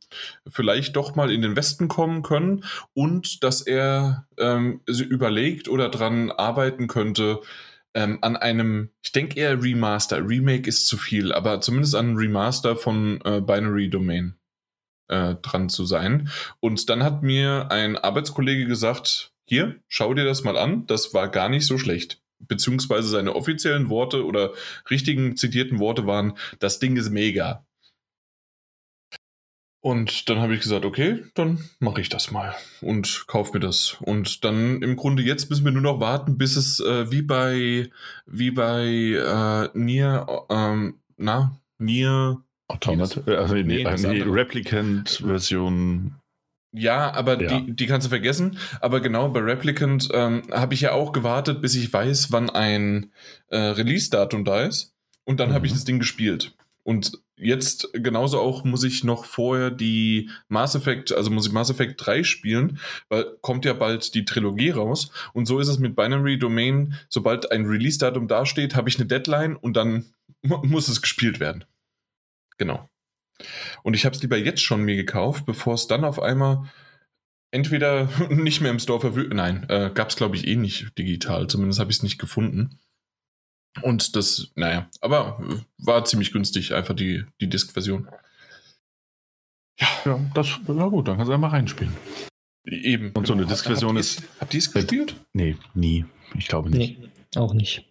vielleicht 0.48 0.96
doch 0.96 1.16
mal 1.16 1.32
in 1.32 1.42
den 1.42 1.58
Westen 1.58 1.90
kommen 1.90 2.22
können 2.22 2.64
und 2.94 3.44
dass 3.44 3.62
er 3.62 4.26
ähm, 4.38 4.82
überlegt 4.88 5.68
oder 5.68 5.90
dran 5.90 6.32
arbeiten 6.32 6.88
könnte, 6.88 7.42
ähm, 8.00 8.20
an 8.22 8.38
einem, 8.38 8.92
ich 9.04 9.12
denke 9.12 9.38
eher 9.38 9.62
Remaster. 9.62 10.26
Remake 10.26 10.70
ist 10.70 10.88
zu 10.88 10.98
viel, 10.98 11.34
aber 11.34 11.60
zumindest 11.60 11.96
an 11.96 12.08
einem 12.08 12.18
Remaster 12.18 12.78
von 12.78 13.20
äh, 13.26 13.42
Binary 13.42 13.90
Domain 13.90 14.36
äh, 15.10 15.36
dran 15.36 15.68
zu 15.68 15.84
sein. 15.84 16.30
Und 16.62 16.90
dann 16.90 17.04
hat 17.04 17.24
mir 17.24 17.70
ein 17.72 17.98
Arbeitskollege 17.98 18.68
gesagt, 18.68 19.34
hier, 19.46 19.76
schau 19.90 20.14
dir 20.14 20.24
das 20.24 20.46
mal 20.46 20.58
an, 20.58 20.88
das 20.88 21.14
war 21.14 21.28
gar 21.28 21.50
nicht 21.50 21.66
so 21.66 21.78
schlecht. 21.78 22.22
Beziehungsweise 22.40 23.10
seine 23.10 23.36
offiziellen 23.36 23.90
Worte 23.90 24.26
oder 24.26 24.54
richtigen 24.90 25.36
zitierten 25.36 25.80
Worte 25.80 26.08
waren, 26.08 26.38
das 26.60 26.80
Ding 26.80 26.96
ist 26.96 27.10
mega. 27.10 27.66
Und 29.82 30.30
dann 30.30 30.40
habe 30.40 30.54
ich 30.56 30.62
gesagt, 30.62 30.84
okay, 30.84 31.24
dann 31.36 31.64
mache 31.80 32.02
ich 32.02 32.10
das 32.10 32.32
mal 32.32 32.54
und 32.82 33.26
kaufe 33.28 33.54
mir 33.54 33.62
das. 33.62 33.98
Und 34.02 34.44
dann 34.44 34.82
im 34.82 34.98
Grunde 34.98 35.24
jetzt 35.24 35.50
müssen 35.50 35.64
wir 35.64 35.72
nur 35.72 35.82
noch 35.82 36.02
warten, 36.02 36.38
bis 36.38 36.58
es 36.58 36.82
äh, 36.82 37.10
wie 37.12 37.22
bei 37.22 37.90
wie 38.26 38.52
bei 38.52 38.84
äh, 38.86 39.70
Nier, 39.78 40.28
ähm, 40.50 40.96
na, 41.16 41.58
Nier 41.78 42.42
Automat, 42.68 43.22
äh, 43.26 43.36
also 43.36 43.56
nee, 43.56 43.64
nee, 43.64 43.84
nee 43.84 44.22
Replicant-Version. 44.22 46.16
Ja, 46.72 47.12
aber 47.14 47.42
ja. 47.42 47.60
Die, 47.60 47.74
die 47.74 47.86
kannst 47.88 48.06
du 48.06 48.10
vergessen. 48.10 48.60
Aber 48.80 49.00
genau, 49.00 49.30
bei 49.30 49.40
Replicant 49.40 50.10
ähm, 50.14 50.44
habe 50.52 50.76
ich 50.76 50.82
ja 50.82 50.92
auch 50.92 51.14
gewartet, 51.14 51.62
bis 51.62 51.74
ich 51.76 51.92
weiß, 51.92 52.32
wann 52.32 52.50
ein 52.50 53.12
äh, 53.48 53.58
Release-Datum 53.58 54.46
da 54.46 54.64
ist. 54.64 54.94
Und 55.24 55.40
dann 55.40 55.50
mhm. 55.50 55.54
habe 55.54 55.66
ich 55.66 55.74
das 55.74 55.86
Ding 55.86 56.00
gespielt. 56.00 56.54
Und 56.84 57.12
jetzt 57.36 57.90
genauso 57.94 58.40
auch 58.40 58.64
muss 58.64 58.84
ich 58.84 59.04
noch 59.04 59.26
vorher 59.26 59.72
die 59.72 60.30
Mass 60.48 60.76
Effect, 60.76 61.12
also 61.12 61.30
muss 61.30 61.48
ich 61.48 61.54
Mass 61.54 61.70
Effect 61.70 62.06
3 62.06 62.24
spielen, 62.24 62.80
weil 63.10 63.38
kommt 63.42 63.66
ja 63.66 63.74
bald 63.74 64.14
die 64.16 64.26
Trilogie 64.26 64.72
raus. 64.72 65.12
Und 65.34 65.46
so 65.46 65.60
ist 65.60 65.68
es 65.68 65.80
mit 65.80 65.96
Binary 65.96 66.40
Domain. 66.40 66.96
Sobald 67.10 67.52
ein 67.52 67.66
Release-Datum 67.66 68.28
dasteht, 68.28 68.76
habe 68.76 68.90
ich 68.90 68.98
eine 68.98 69.08
Deadline 69.08 69.56
und 69.56 69.76
dann 69.76 70.06
muss 70.42 70.88
es 70.88 71.02
gespielt 71.02 71.40
werden. 71.40 71.66
Genau. 72.58 72.88
Und 73.84 73.94
ich 73.94 74.06
habe 74.06 74.16
es 74.16 74.22
lieber 74.22 74.38
jetzt 74.38 74.62
schon 74.62 74.84
mir 74.84 74.96
gekauft, 74.96 75.46
bevor 75.46 75.76
es 75.76 75.88
dann 75.88 76.04
auf 76.04 76.22
einmal 76.22 76.70
entweder 77.52 78.10
nicht 78.30 78.62
mehr 78.62 78.72
im 78.72 78.80
Store 78.80 79.00
verfügbar, 79.00 79.36
nein, 79.36 79.66
äh, 79.70 79.92
gab 79.94 80.10
es 80.10 80.16
glaube 80.16 80.36
ich 80.36 80.48
eh 80.48 80.56
nicht 80.56 80.98
digital, 80.98 81.48
zumindest 81.48 81.80
habe 81.80 81.92
ich 81.92 81.98
es 81.98 82.04
nicht 82.04 82.20
gefunden. 82.20 82.80
Und 83.82 84.16
das, 84.16 84.52
naja, 84.56 84.90
aber 85.02 85.42
war 85.78 86.06
ziemlich 86.06 86.32
günstig, 86.32 86.74
einfach 86.74 86.96
die, 86.96 87.24
die 87.40 87.48
Disk-Version. 87.48 88.10
Ja. 89.80 89.88
ja, 90.06 90.20
das 90.34 90.60
war 90.68 90.90
gut, 90.90 91.08
dann 91.08 91.18
kannst 91.18 91.30
du 91.30 91.34
einmal 91.34 91.52
reinspielen. 91.52 91.96
Eben. 92.66 93.12
Und 93.12 93.28
so 93.28 93.34
eine 93.34 93.46
Disk-Version 93.46 93.96
ist. 93.98 94.24
Habt 94.40 94.54
ihr 94.54 94.60
es 94.60 94.72
gespielt? 94.72 95.16
Nee, 95.34 95.56
nie. 95.74 96.06
Ich 96.38 96.48
glaube 96.48 96.70
nicht. 96.70 97.00
Nee, 97.00 97.10
auch 97.36 97.54
nicht. 97.54 97.86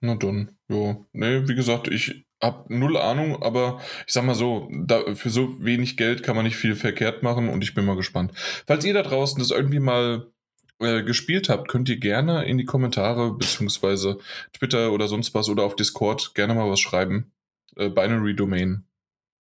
Na 0.00 0.14
dann, 0.14 0.56
ja. 0.68 0.96
Nee, 1.12 1.48
wie 1.48 1.54
gesagt, 1.54 1.88
ich 1.88 2.24
habe 2.42 2.74
null 2.74 2.96
Ahnung, 2.96 3.42
aber 3.42 3.80
ich 4.06 4.12
sag 4.12 4.24
mal 4.24 4.34
so, 4.34 4.68
da, 4.72 5.14
für 5.14 5.30
so 5.30 5.62
wenig 5.62 5.96
Geld 5.96 6.22
kann 6.22 6.36
man 6.36 6.44
nicht 6.44 6.56
viel 6.56 6.74
verkehrt 6.74 7.22
machen 7.22 7.48
und 7.48 7.62
ich 7.62 7.74
bin 7.74 7.84
mal 7.84 7.96
gespannt. 7.96 8.32
Falls 8.66 8.84
ihr 8.84 8.94
da 8.94 9.02
draußen 9.02 9.38
das 9.38 9.50
irgendwie 9.50 9.80
mal 9.80 10.30
äh, 10.80 11.02
gespielt 11.02 11.48
habt, 11.48 11.68
könnt 11.68 11.88
ihr 11.88 11.98
gerne 11.98 12.44
in 12.44 12.58
die 12.58 12.64
Kommentare 12.64 13.32
beziehungsweise 13.34 14.18
Twitter 14.52 14.92
oder 14.92 15.08
sonst 15.08 15.34
was 15.34 15.48
oder 15.48 15.64
auf 15.64 15.76
Discord 15.76 16.34
gerne 16.34 16.54
mal 16.54 16.70
was 16.70 16.80
schreiben. 16.80 17.32
Äh, 17.76 17.90
Binary 17.90 18.34
Domain. 18.34 18.84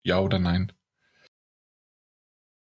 Ja 0.02 0.20
oder 0.20 0.38
nein? 0.38 0.72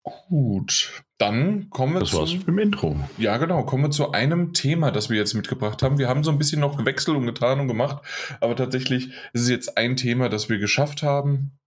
Gut, 0.02 1.02
dann 1.16 1.70
kommen 1.70 1.94
wir 1.94 2.00
das 2.00 2.10
zu. 2.10 2.20
Das 2.20 2.34
war's 2.34 2.44
im 2.46 2.58
Intro. 2.58 2.96
Ja, 3.16 3.38
genau. 3.38 3.64
Kommen 3.64 3.84
wir 3.84 3.90
zu 3.90 4.12
einem 4.12 4.52
Thema, 4.52 4.90
das 4.90 5.08
wir 5.08 5.16
jetzt 5.16 5.32
mitgebracht 5.32 5.82
haben. 5.82 5.98
Wir 5.98 6.08
haben 6.08 6.24
so 6.24 6.30
ein 6.30 6.36
bisschen 6.38 6.60
noch 6.60 6.76
gewechselt 6.76 7.16
und 7.16 7.24
getan 7.24 7.60
und 7.60 7.68
gemacht, 7.68 8.04
aber 8.40 8.54
tatsächlich 8.54 9.08
ist 9.32 9.42
es 9.42 9.48
jetzt 9.48 9.78
ein 9.78 9.96
Thema, 9.96 10.28
das 10.28 10.50
wir 10.50 10.58
geschafft 10.58 11.02
haben 11.02 11.58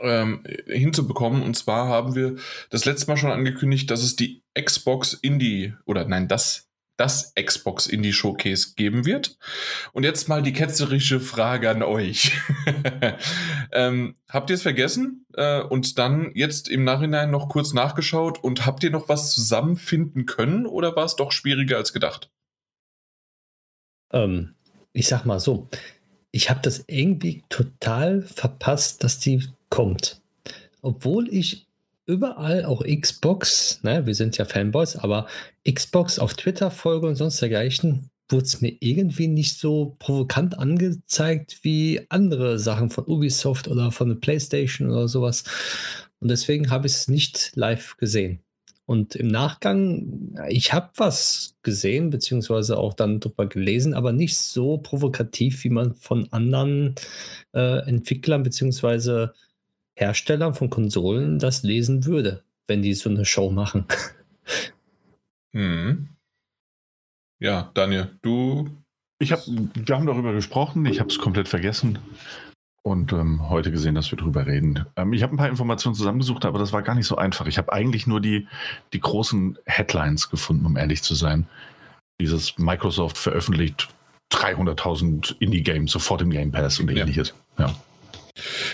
ähm, 0.00 0.44
hinzubekommen. 0.66 1.42
Und 1.42 1.54
zwar 1.54 1.88
haben 1.88 2.14
wir 2.14 2.36
das 2.70 2.84
letzte 2.84 3.10
Mal 3.10 3.16
schon 3.16 3.30
angekündigt, 3.30 3.90
dass 3.90 4.02
es 4.02 4.16
die 4.16 4.42
Xbox 4.58 5.14
Indie 5.14 5.74
oder 5.86 6.04
nein, 6.06 6.28
das 6.28 6.68
das 6.98 7.32
Xbox 7.34 7.86
Indie 7.86 8.12
Showcase 8.12 8.74
geben 8.74 9.06
wird. 9.06 9.38
Und 9.92 10.02
jetzt 10.02 10.28
mal 10.28 10.42
die 10.42 10.52
ketzerische 10.52 11.20
Frage 11.20 11.70
an 11.70 11.82
euch. 11.82 12.32
ähm, 13.72 14.16
habt 14.28 14.50
ihr 14.50 14.54
es 14.54 14.62
vergessen 14.62 15.24
äh, 15.34 15.62
und 15.62 15.96
dann 15.98 16.32
jetzt 16.34 16.68
im 16.68 16.82
Nachhinein 16.82 17.30
noch 17.30 17.48
kurz 17.48 17.72
nachgeschaut 17.72 18.42
und 18.42 18.66
habt 18.66 18.82
ihr 18.82 18.90
noch 18.90 19.08
was 19.08 19.32
zusammenfinden 19.32 20.26
können 20.26 20.66
oder 20.66 20.96
war 20.96 21.04
es 21.04 21.14
doch 21.14 21.30
schwieriger 21.30 21.76
als 21.76 21.92
gedacht? 21.92 22.30
Ähm, 24.12 24.56
ich 24.92 25.06
sag 25.06 25.24
mal 25.24 25.38
so, 25.38 25.68
ich 26.32 26.50
habe 26.50 26.60
das 26.62 26.84
irgendwie 26.88 27.44
total 27.48 28.22
verpasst, 28.22 29.04
dass 29.04 29.20
die 29.20 29.48
kommt. 29.70 30.20
Obwohl 30.82 31.28
ich 31.32 31.66
überall 32.06 32.64
auch 32.64 32.82
Xbox, 32.84 33.80
ne, 33.82 34.06
wir 34.06 34.14
sind 34.14 34.38
ja 34.38 34.44
Fanboys, 34.44 34.96
aber 34.96 35.26
Xbox 35.70 36.18
auf 36.18 36.34
Twitter 36.34 36.70
folge 36.70 37.06
und 37.06 37.16
sonst 37.16 37.40
dergleichen, 37.40 38.10
wurde 38.30 38.44
es 38.44 38.60
mir 38.60 38.76
irgendwie 38.80 39.28
nicht 39.28 39.58
so 39.58 39.96
provokant 39.98 40.58
angezeigt 40.58 41.60
wie 41.62 42.06
andere 42.08 42.58
Sachen 42.58 42.90
von 42.90 43.04
Ubisoft 43.06 43.68
oder 43.68 43.90
von 43.90 44.08
der 44.08 44.16
PlayStation 44.16 44.90
oder 44.90 45.08
sowas. 45.08 45.44
Und 46.20 46.28
deswegen 46.28 46.70
habe 46.70 46.86
ich 46.86 46.94
es 46.94 47.08
nicht 47.08 47.52
live 47.54 47.96
gesehen. 47.96 48.40
Und 48.86 49.14
im 49.16 49.28
Nachgang, 49.28 50.34
ich 50.48 50.72
habe 50.72 50.88
was 50.96 51.56
gesehen, 51.62 52.08
beziehungsweise 52.08 52.78
auch 52.78 52.94
dann 52.94 53.20
drüber 53.20 53.46
gelesen, 53.46 53.92
aber 53.92 54.12
nicht 54.12 54.38
so 54.38 54.78
provokativ, 54.78 55.62
wie 55.64 55.68
man 55.68 55.94
von 55.94 56.32
anderen 56.32 56.94
äh, 57.52 57.86
Entwicklern, 57.86 58.42
beziehungsweise 58.42 59.34
Herstellern 59.98 60.54
von 60.54 60.70
Konsolen 60.70 61.38
das 61.38 61.62
lesen 61.64 62.04
würde, 62.04 62.44
wenn 62.66 62.82
die 62.82 62.94
so 62.94 63.10
eine 63.10 63.24
Show 63.24 63.50
machen. 63.50 63.84
Hm. 65.54 66.08
Ja, 67.40 67.70
Daniel, 67.72 68.10
du. 68.20 68.68
Ich 69.18 69.32
habe, 69.32 69.42
wir 69.46 69.96
haben 69.96 70.06
darüber 70.06 70.34
gesprochen, 70.34 70.84
ich 70.84 71.00
habe 71.00 71.08
es 71.08 71.18
komplett 71.18 71.48
vergessen 71.48 71.98
und 72.82 73.12
ähm, 73.12 73.48
heute 73.48 73.72
gesehen, 73.72 73.94
dass 73.94 74.10
wir 74.10 74.18
darüber 74.18 74.46
reden. 74.46 74.84
Ähm, 74.96 75.14
ich 75.14 75.22
habe 75.22 75.34
ein 75.34 75.38
paar 75.38 75.48
Informationen 75.48 75.94
zusammengesucht, 75.94 76.44
aber 76.44 76.58
das 76.58 76.72
war 76.72 76.82
gar 76.82 76.94
nicht 76.94 77.06
so 77.06 77.16
einfach. 77.16 77.46
Ich 77.46 77.56
habe 77.56 77.72
eigentlich 77.72 78.06
nur 78.06 78.20
die, 78.20 78.46
die 78.92 79.00
großen 79.00 79.58
Headlines 79.64 80.30
gefunden, 80.30 80.66
um 80.66 80.76
ehrlich 80.76 81.02
zu 81.02 81.14
sein. 81.14 81.46
Dieses 82.20 82.58
Microsoft 82.58 83.16
veröffentlicht 83.16 83.88
300.000 84.32 85.36
Indie-Games 85.40 85.90
sofort 85.90 86.22
im 86.22 86.30
Game 86.30 86.52
Pass 86.52 86.78
und 86.78 86.90
ähnliches. 86.90 87.34
Ja. 87.58 87.68
ja. 87.68 87.74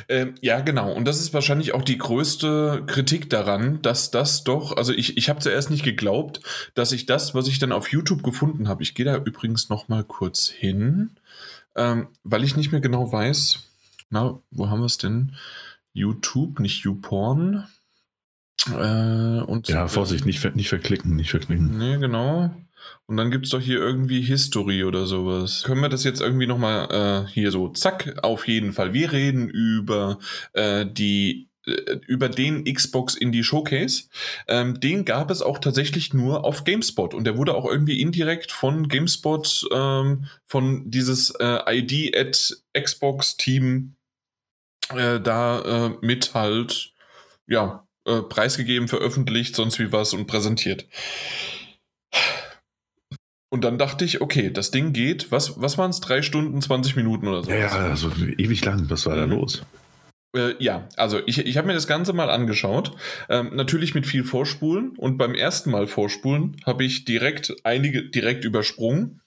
Ähm, 0.09 0.35
ja, 0.41 0.61
genau. 0.61 0.93
Und 0.93 1.07
das 1.07 1.21
ist 1.21 1.35
wahrscheinlich 1.35 1.75
auch 1.75 1.83
die 1.83 1.99
größte 1.99 2.85
Kritik 2.87 3.31
daran, 3.31 3.81
dass 3.83 4.11
das 4.11 4.45
doch, 4.45 4.77
also 4.77 4.93
ich, 4.93 5.17
ich 5.17 5.29
habe 5.29 5.41
zuerst 5.41 5.71
nicht 5.71 5.85
geglaubt, 5.85 6.41
dass 6.75 6.93
ich 6.93 7.07
das, 7.07 7.35
was 7.35 7.49
ich 7.49 7.59
dann 7.59 7.73
auf 7.73 7.91
YouTube 7.91 8.23
gefunden 8.23 8.69
habe, 8.69 8.83
ich 8.83 8.95
gehe 8.95 9.07
da 9.07 9.17
übrigens 9.17 9.69
noch 9.69 9.89
mal 9.89 10.05
kurz 10.05 10.49
hin, 10.49 11.11
ähm, 11.77 12.09
weil 12.23 12.45
ich 12.45 12.57
nicht 12.57 12.73
mehr 12.73 12.81
genau 12.81 13.11
weiß, 13.11 13.61
na, 14.11 14.39
wo 14.51 14.69
haben 14.69 14.81
wir 14.81 14.87
es 14.87 14.99
denn? 14.99 15.37
YouTube, 15.93 16.61
nicht 16.61 16.85
YouPorn. 16.85 17.67
Äh, 18.71 19.43
und, 19.43 19.69
ja, 19.69 19.89
Vorsicht, 19.89 20.25
nicht, 20.27 20.55
nicht 20.55 20.69
verklicken, 20.69 21.17
nicht 21.17 21.31
verklicken. 21.31 21.77
Nee, 21.77 21.99
genau. 21.99 22.55
Und 23.07 23.17
dann 23.17 23.31
gibt 23.31 23.47
es 23.47 23.51
doch 23.51 23.61
hier 23.61 23.79
irgendwie 23.79 24.23
History 24.23 24.85
oder 24.85 25.07
sowas. 25.07 25.63
Können 25.65 25.83
wir 25.83 25.89
das 25.89 26.05
jetzt 26.05 26.21
irgendwie 26.21 26.47
nochmal 26.47 27.27
äh, 27.27 27.31
hier 27.31 27.51
so, 27.51 27.69
zack, 27.69 28.17
auf 28.23 28.49
jeden 28.49 28.73
Fall. 28.73 28.93
Wir 28.93 29.13
reden 29.13 29.49
über 29.49 30.19
äh, 30.53 30.87
die 30.87 31.49
äh, 31.67 31.99
über 32.07 32.29
den 32.29 32.65
Xbox 32.65 33.15
Indie 33.15 33.45
Showcase. 33.45 34.05
Ähm, 34.49 34.81
den 34.81 35.05
gab 35.05 35.31
es 35.31 35.43
auch 35.43 35.59
tatsächlich 35.59 36.15
nur 36.15 36.45
auf 36.45 36.65
GameSpot 36.65 37.15
und 37.15 37.25
der 37.25 37.37
wurde 37.37 37.55
auch 37.55 37.67
irgendwie 37.67 38.01
indirekt 38.01 38.53
von 38.53 38.89
GameSpot, 38.89 39.67
ähm, 39.73 40.27
von 40.47 40.91
dieses 40.91 41.31
äh, 41.41 41.59
ID 41.67 42.17
at 42.17 42.57
Xbox 42.79 43.37
Team 43.37 43.97
äh, 44.91 45.21
da 45.21 45.89
äh, 45.89 45.99
mit 46.01 46.35
halt, 46.35 46.93
ja, 47.47 47.87
äh, 48.07 48.21
preisgegeben, 48.21 48.89
veröffentlicht, 48.89 49.57
sonst 49.57 49.79
wie 49.79 49.93
was 49.93 50.13
und 50.13 50.27
präsentiert. 50.27 50.87
Und 53.55 53.63
dann 53.63 53.79
dachte 53.79 54.05
ich, 54.05 54.21
okay, 54.21 54.51
das 54.51 54.73
Ding 54.73 54.93
geht, 54.93 55.31
was, 55.31 55.61
was 55.63 55.79
waren 55.79 55.91
es, 55.91 56.01
drei 56.01 56.23
Stunden, 56.23 56.61
20 56.61 56.97
Minuten 56.97 57.29
oder 57.29 57.45
so? 57.45 57.53
Ja, 57.53 57.59
ja, 57.59 57.69
also 57.69 58.11
ewig 58.37 58.65
lang, 58.65 58.91
was 58.91 59.07
war 59.07 59.15
da 59.15 59.29
mhm. 59.29 59.33
los? 59.35 59.63
Äh, 60.37 60.57
ja, 60.59 60.89
also 60.97 61.21
ich, 61.25 61.39
ich 61.39 61.57
habe 61.57 61.69
mir 61.69 61.75
das 61.75 61.87
Ganze 61.87 62.15
mal 62.15 62.31
angeschaut. 62.31 62.97
Ähm, 63.29 63.51
natürlich 63.55 63.95
mit 63.95 64.09
viel 64.09 64.25
Vorspulen 64.25 64.97
und 64.97 65.19
beim 65.19 65.37
ersten 65.37 65.71
Mal 65.71 65.87
Vorspulen 65.87 66.57
habe 66.67 66.83
ich 66.83 67.05
direkt 67.05 67.55
einige 67.63 68.11
direkt 68.11 68.45
übersprungen 68.45 69.21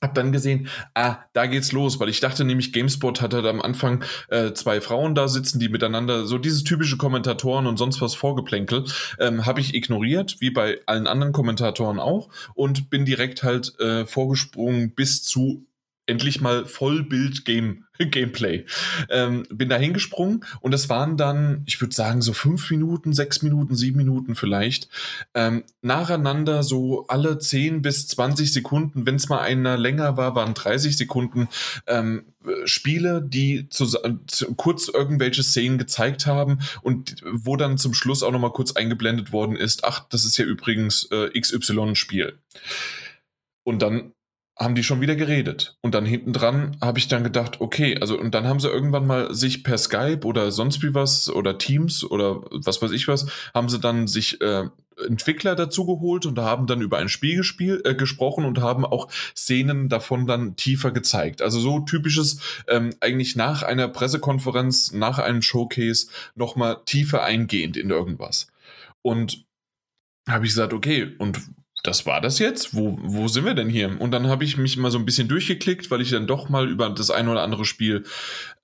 hab 0.00 0.14
dann 0.14 0.32
gesehen, 0.32 0.68
ah, 0.94 1.18
da 1.32 1.46
geht's 1.46 1.72
los, 1.72 1.98
weil 1.98 2.08
ich 2.08 2.20
dachte 2.20 2.44
nämlich, 2.44 2.72
GameSpot 2.72 3.20
hat 3.20 3.34
halt 3.34 3.46
am 3.46 3.60
Anfang 3.60 4.04
äh, 4.28 4.52
zwei 4.52 4.80
Frauen 4.80 5.14
da 5.14 5.26
sitzen, 5.26 5.58
die 5.58 5.68
miteinander 5.68 6.24
so 6.24 6.38
dieses 6.38 6.62
typische 6.62 6.96
Kommentatoren 6.96 7.66
und 7.66 7.78
sonst 7.78 8.00
was 8.00 8.14
Vorgeplänkel, 8.14 8.84
ähm, 9.18 9.44
habe 9.44 9.60
ich 9.60 9.74
ignoriert, 9.74 10.36
wie 10.40 10.50
bei 10.50 10.78
allen 10.86 11.06
anderen 11.06 11.32
Kommentatoren 11.32 11.98
auch, 11.98 12.28
und 12.54 12.90
bin 12.90 13.04
direkt 13.04 13.42
halt 13.42 13.78
äh, 13.80 14.06
vorgesprungen 14.06 14.94
bis 14.94 15.22
zu 15.22 15.66
endlich 16.08 16.40
mal 16.40 16.66
Vollbild-Game 16.66 17.84
Gameplay. 18.10 18.64
Ähm, 19.10 19.44
bin 19.50 19.68
da 19.68 19.76
hingesprungen 19.76 20.44
und 20.60 20.72
das 20.72 20.88
waren 20.88 21.16
dann, 21.16 21.62
ich 21.66 21.80
würde 21.80 21.94
sagen, 21.94 22.22
so 22.22 22.32
fünf 22.32 22.70
Minuten, 22.70 23.12
sechs 23.12 23.42
Minuten, 23.42 23.74
sieben 23.74 23.98
Minuten 23.98 24.34
vielleicht, 24.34 24.88
ähm, 25.34 25.64
nacheinander 25.82 26.62
so 26.62 27.06
alle 27.08 27.38
zehn 27.38 27.82
bis 27.82 28.06
zwanzig 28.06 28.52
Sekunden, 28.52 29.06
wenn 29.06 29.16
es 29.16 29.28
mal 29.28 29.40
einer 29.40 29.76
länger 29.76 30.16
war, 30.16 30.34
waren 30.34 30.54
30 30.54 30.96
Sekunden, 30.96 31.48
ähm, 31.86 32.26
Spiele, 32.64 33.20
die 33.22 33.68
zu, 33.68 33.86
zu, 34.26 34.54
kurz 34.54 34.88
irgendwelche 34.88 35.42
Szenen 35.42 35.76
gezeigt 35.76 36.26
haben 36.26 36.60
und 36.82 37.16
wo 37.30 37.56
dann 37.56 37.78
zum 37.78 37.94
Schluss 37.94 38.22
auch 38.22 38.32
nochmal 38.32 38.52
kurz 38.52 38.72
eingeblendet 38.72 39.32
worden 39.32 39.56
ist, 39.56 39.84
ach, 39.84 40.08
das 40.08 40.24
ist 40.24 40.38
ja 40.38 40.44
übrigens 40.44 41.08
äh, 41.10 41.38
XY-Spiel. 41.38 42.38
Und 43.64 43.82
dann 43.82 44.12
haben 44.58 44.74
die 44.74 44.82
schon 44.82 45.00
wieder 45.00 45.14
geredet. 45.14 45.76
Und 45.82 45.94
dann 45.94 46.04
hinten 46.04 46.32
dran 46.32 46.76
habe 46.80 46.98
ich 46.98 47.08
dann 47.08 47.22
gedacht, 47.22 47.60
okay, 47.60 47.96
also 48.00 48.18
und 48.18 48.34
dann 48.34 48.46
haben 48.46 48.60
sie 48.60 48.68
irgendwann 48.68 49.06
mal 49.06 49.32
sich 49.32 49.62
per 49.62 49.78
Skype 49.78 50.24
oder 50.24 50.50
sonst 50.50 50.82
wie 50.82 50.94
was 50.94 51.30
oder 51.30 51.58
Teams 51.58 52.04
oder 52.04 52.42
was 52.50 52.82
weiß 52.82 52.90
ich 52.90 53.06
was, 53.06 53.26
haben 53.54 53.68
sie 53.68 53.78
dann 53.78 54.08
sich 54.08 54.40
äh, 54.40 54.68
Entwickler 55.06 55.54
dazu 55.54 55.86
geholt 55.86 56.26
und 56.26 56.38
haben 56.38 56.66
dann 56.66 56.80
über 56.80 56.98
ein 56.98 57.08
Spiel 57.08 57.36
gespielt, 57.36 57.86
äh, 57.86 57.94
gesprochen 57.94 58.44
und 58.44 58.60
haben 58.60 58.84
auch 58.84 59.08
Szenen 59.36 59.88
davon 59.88 60.26
dann 60.26 60.56
tiefer 60.56 60.90
gezeigt. 60.90 61.40
Also 61.40 61.60
so 61.60 61.80
typisches, 61.80 62.40
ähm, 62.66 62.90
eigentlich 63.00 63.36
nach 63.36 63.62
einer 63.62 63.88
Pressekonferenz, 63.88 64.92
nach 64.92 65.20
einem 65.20 65.42
Showcase 65.42 66.08
nochmal 66.34 66.78
tiefer 66.84 67.22
eingehend 67.22 67.76
in 67.76 67.90
irgendwas. 67.90 68.48
Und 69.02 69.44
habe 70.28 70.44
ich 70.44 70.50
gesagt, 70.50 70.72
okay, 70.72 71.14
und 71.18 71.40
das 71.82 72.06
war 72.06 72.20
das 72.20 72.38
jetzt? 72.38 72.74
Wo, 72.74 72.98
wo 73.02 73.28
sind 73.28 73.44
wir 73.44 73.54
denn 73.54 73.68
hier? 73.68 74.00
Und 74.00 74.10
dann 74.10 74.26
habe 74.26 74.44
ich 74.44 74.56
mich 74.56 74.76
mal 74.76 74.90
so 74.90 74.98
ein 74.98 75.04
bisschen 75.04 75.28
durchgeklickt, 75.28 75.90
weil 75.90 76.00
ich 76.00 76.10
dann 76.10 76.26
doch 76.26 76.48
mal 76.48 76.68
über 76.68 76.90
das 76.90 77.10
ein 77.10 77.28
oder 77.28 77.42
andere 77.42 77.64
Spiel 77.64 78.04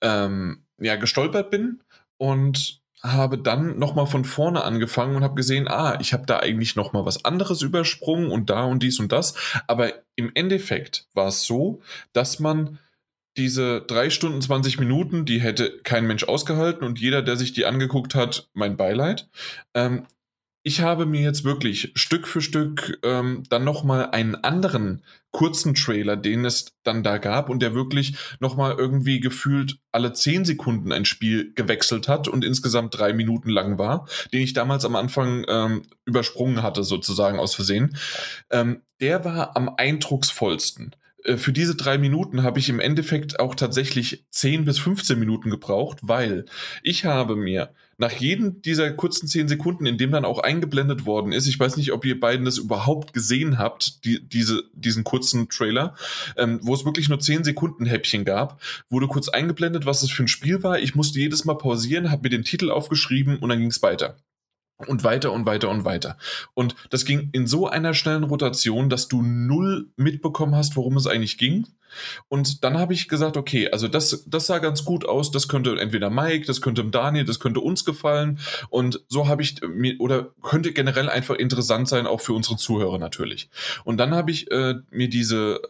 ähm, 0.01 0.63
ja, 0.79 0.95
gestolpert 0.95 1.49
bin 1.49 1.81
und 2.17 2.81
habe 3.01 3.37
dann 3.37 3.77
nochmal 3.77 4.07
von 4.07 4.25
vorne 4.25 4.63
angefangen 4.63 5.15
und 5.15 5.23
habe 5.23 5.35
gesehen, 5.35 5.67
ah, 5.67 5.97
ich 6.01 6.13
habe 6.13 6.25
da 6.25 6.39
eigentlich 6.39 6.75
nochmal 6.75 7.05
was 7.05 7.23
anderes 7.23 7.61
übersprungen 7.61 8.31
und 8.31 8.49
da 8.49 8.63
und 8.63 8.81
dies 8.81 8.99
und 8.99 9.11
das. 9.11 9.35
Aber 9.67 9.93
im 10.15 10.31
Endeffekt 10.33 11.07
war 11.13 11.27
es 11.27 11.45
so, 11.45 11.81
dass 12.13 12.39
man 12.39 12.79
diese 13.37 13.81
drei 13.81 14.09
Stunden 14.09 14.41
20 14.41 14.79
Minuten, 14.79 15.25
die 15.25 15.41
hätte 15.41 15.79
kein 15.83 16.07
Mensch 16.07 16.23
ausgehalten 16.23 16.85
und 16.85 16.99
jeder, 16.99 17.21
der 17.21 17.35
sich 17.35 17.53
die 17.53 17.65
angeguckt 17.65 18.15
hat, 18.15 18.49
mein 18.53 18.77
Beileid. 18.77 19.27
Ähm, 19.73 20.05
ich 20.67 20.81
habe 20.81 21.05
mir 21.05 21.21
jetzt 21.21 21.43
wirklich 21.43 21.91
Stück 21.93 22.27
für 22.27 22.41
Stück 22.41 22.97
ähm, 23.03 23.43
dann 23.49 23.63
nochmal 23.63 24.09
einen 24.09 24.33
anderen 24.33 25.03
kurzen 25.29 25.75
Trailer, 25.75 26.17
den 26.17 26.43
es 26.43 26.73
dann 26.81 27.03
da 27.03 27.19
gab 27.19 27.51
und 27.51 27.61
der 27.61 27.75
wirklich 27.75 28.15
nochmal 28.39 28.73
irgendwie 28.75 29.19
gefühlt 29.19 29.77
alle 29.91 30.13
zehn 30.13 30.43
Sekunden 30.43 30.91
ein 30.91 31.05
Spiel 31.05 31.53
gewechselt 31.53 32.07
hat 32.07 32.27
und 32.27 32.43
insgesamt 32.43 32.97
drei 32.97 33.13
Minuten 33.13 33.49
lang 33.49 33.77
war, 33.77 34.07
den 34.33 34.41
ich 34.41 34.53
damals 34.53 34.85
am 34.85 34.95
Anfang 34.95 35.45
ähm, 35.47 35.83
übersprungen 36.03 36.63
hatte, 36.63 36.83
sozusagen 36.83 37.37
aus 37.37 37.53
Versehen. 37.53 37.95
Ähm, 38.49 38.81
der 38.99 39.23
war 39.23 39.55
am 39.55 39.69
eindrucksvollsten 39.69 40.95
äh, 41.25 41.37
für 41.37 41.53
diese 41.53 41.75
drei 41.75 41.99
Minuten 41.99 42.41
habe 42.41 42.57
ich 42.57 42.69
im 42.69 42.79
Endeffekt 42.79 43.39
auch 43.39 43.53
tatsächlich 43.53 44.25
10 44.31 44.65
bis 44.65 44.79
15 44.79 45.19
Minuten 45.19 45.51
gebraucht, 45.51 45.99
weil 46.01 46.45
ich 46.81 47.05
habe 47.05 47.35
mir 47.35 47.69
nach 47.97 48.11
jedem 48.11 48.61
dieser 48.61 48.91
kurzen 48.91 49.27
zehn 49.27 49.47
Sekunden, 49.47 49.85
in 49.85 49.97
dem 49.97 50.11
dann 50.11 50.25
auch 50.25 50.39
eingeblendet 50.39 51.05
worden 51.05 51.31
ist, 51.31 51.47
ich 51.47 51.59
weiß 51.59 51.77
nicht, 51.77 51.91
ob 51.93 52.05
ihr 52.05 52.19
beiden 52.19 52.45
das 52.45 52.57
überhaupt 52.57 53.13
gesehen 53.13 53.57
habt, 53.57 54.03
die, 54.05 54.27
diese, 54.27 54.63
diesen 54.73 55.03
kurzen 55.03 55.49
Trailer, 55.49 55.95
ähm, 56.37 56.59
wo 56.61 56.73
es 56.73 56.85
wirklich 56.85 57.09
nur 57.09 57.19
zehn 57.19 57.43
Sekunden 57.43 57.85
Häppchen 57.85 58.25
gab, 58.25 58.61
wurde 58.89 59.07
kurz 59.07 59.29
eingeblendet, 59.29 59.85
was 59.85 60.03
es 60.03 60.11
für 60.11 60.23
ein 60.23 60.27
Spiel 60.27 60.63
war. 60.63 60.79
Ich 60.79 60.95
musste 60.95 61.19
jedes 61.19 61.45
Mal 61.45 61.55
pausieren, 61.55 62.11
habe 62.11 62.23
mir 62.23 62.29
den 62.29 62.43
Titel 62.43 62.69
aufgeschrieben 62.69 63.37
und 63.37 63.49
dann 63.49 63.59
ging 63.59 63.69
es 63.69 63.81
weiter. 63.81 64.17
Und 64.77 65.05
weiter 65.05 65.31
und 65.31 65.45
weiter 65.45 65.69
und 65.69 65.85
weiter. 65.85 66.17
Und 66.53 66.75
das 66.89 67.05
ging 67.05 67.29
in 67.31 67.47
so 67.47 67.67
einer 67.67 67.93
schnellen 67.93 68.25
Rotation, 68.25 68.89
dass 68.89 69.07
du 69.07 69.21
null 69.21 69.89
mitbekommen 69.95 70.53
hast, 70.53 70.75
worum 70.75 70.97
es 70.97 71.07
eigentlich 71.07 71.37
ging. 71.37 71.65
Und 72.27 72.63
dann 72.63 72.77
habe 72.77 72.93
ich 72.93 73.07
gesagt, 73.07 73.37
okay, 73.37 73.69
also 73.69 73.87
das, 73.87 74.25
das 74.27 74.47
sah 74.47 74.59
ganz 74.59 74.83
gut 74.83 75.05
aus, 75.05 75.31
das 75.31 75.47
könnte 75.47 75.79
entweder 75.79 76.09
Mike, 76.09 76.45
das 76.45 76.59
könnte 76.59 76.83
Daniel, 76.83 77.23
das 77.23 77.39
könnte 77.39 77.61
uns 77.61 77.85
gefallen. 77.85 78.39
Und 78.69 79.01
so 79.07 79.27
habe 79.29 79.41
ich 79.41 79.61
mir, 79.61 79.95
oder 79.99 80.33
könnte 80.41 80.73
generell 80.73 81.09
einfach 81.09 81.35
interessant 81.35 81.87
sein, 81.87 82.07
auch 82.07 82.21
für 82.21 82.33
unsere 82.33 82.57
Zuhörer 82.57 82.97
natürlich. 82.97 83.49
Und 83.83 83.97
dann 83.97 84.13
habe 84.13 84.31
ich 84.31 84.51
äh, 84.51 84.75
mir 84.91 85.09
diese 85.09 85.61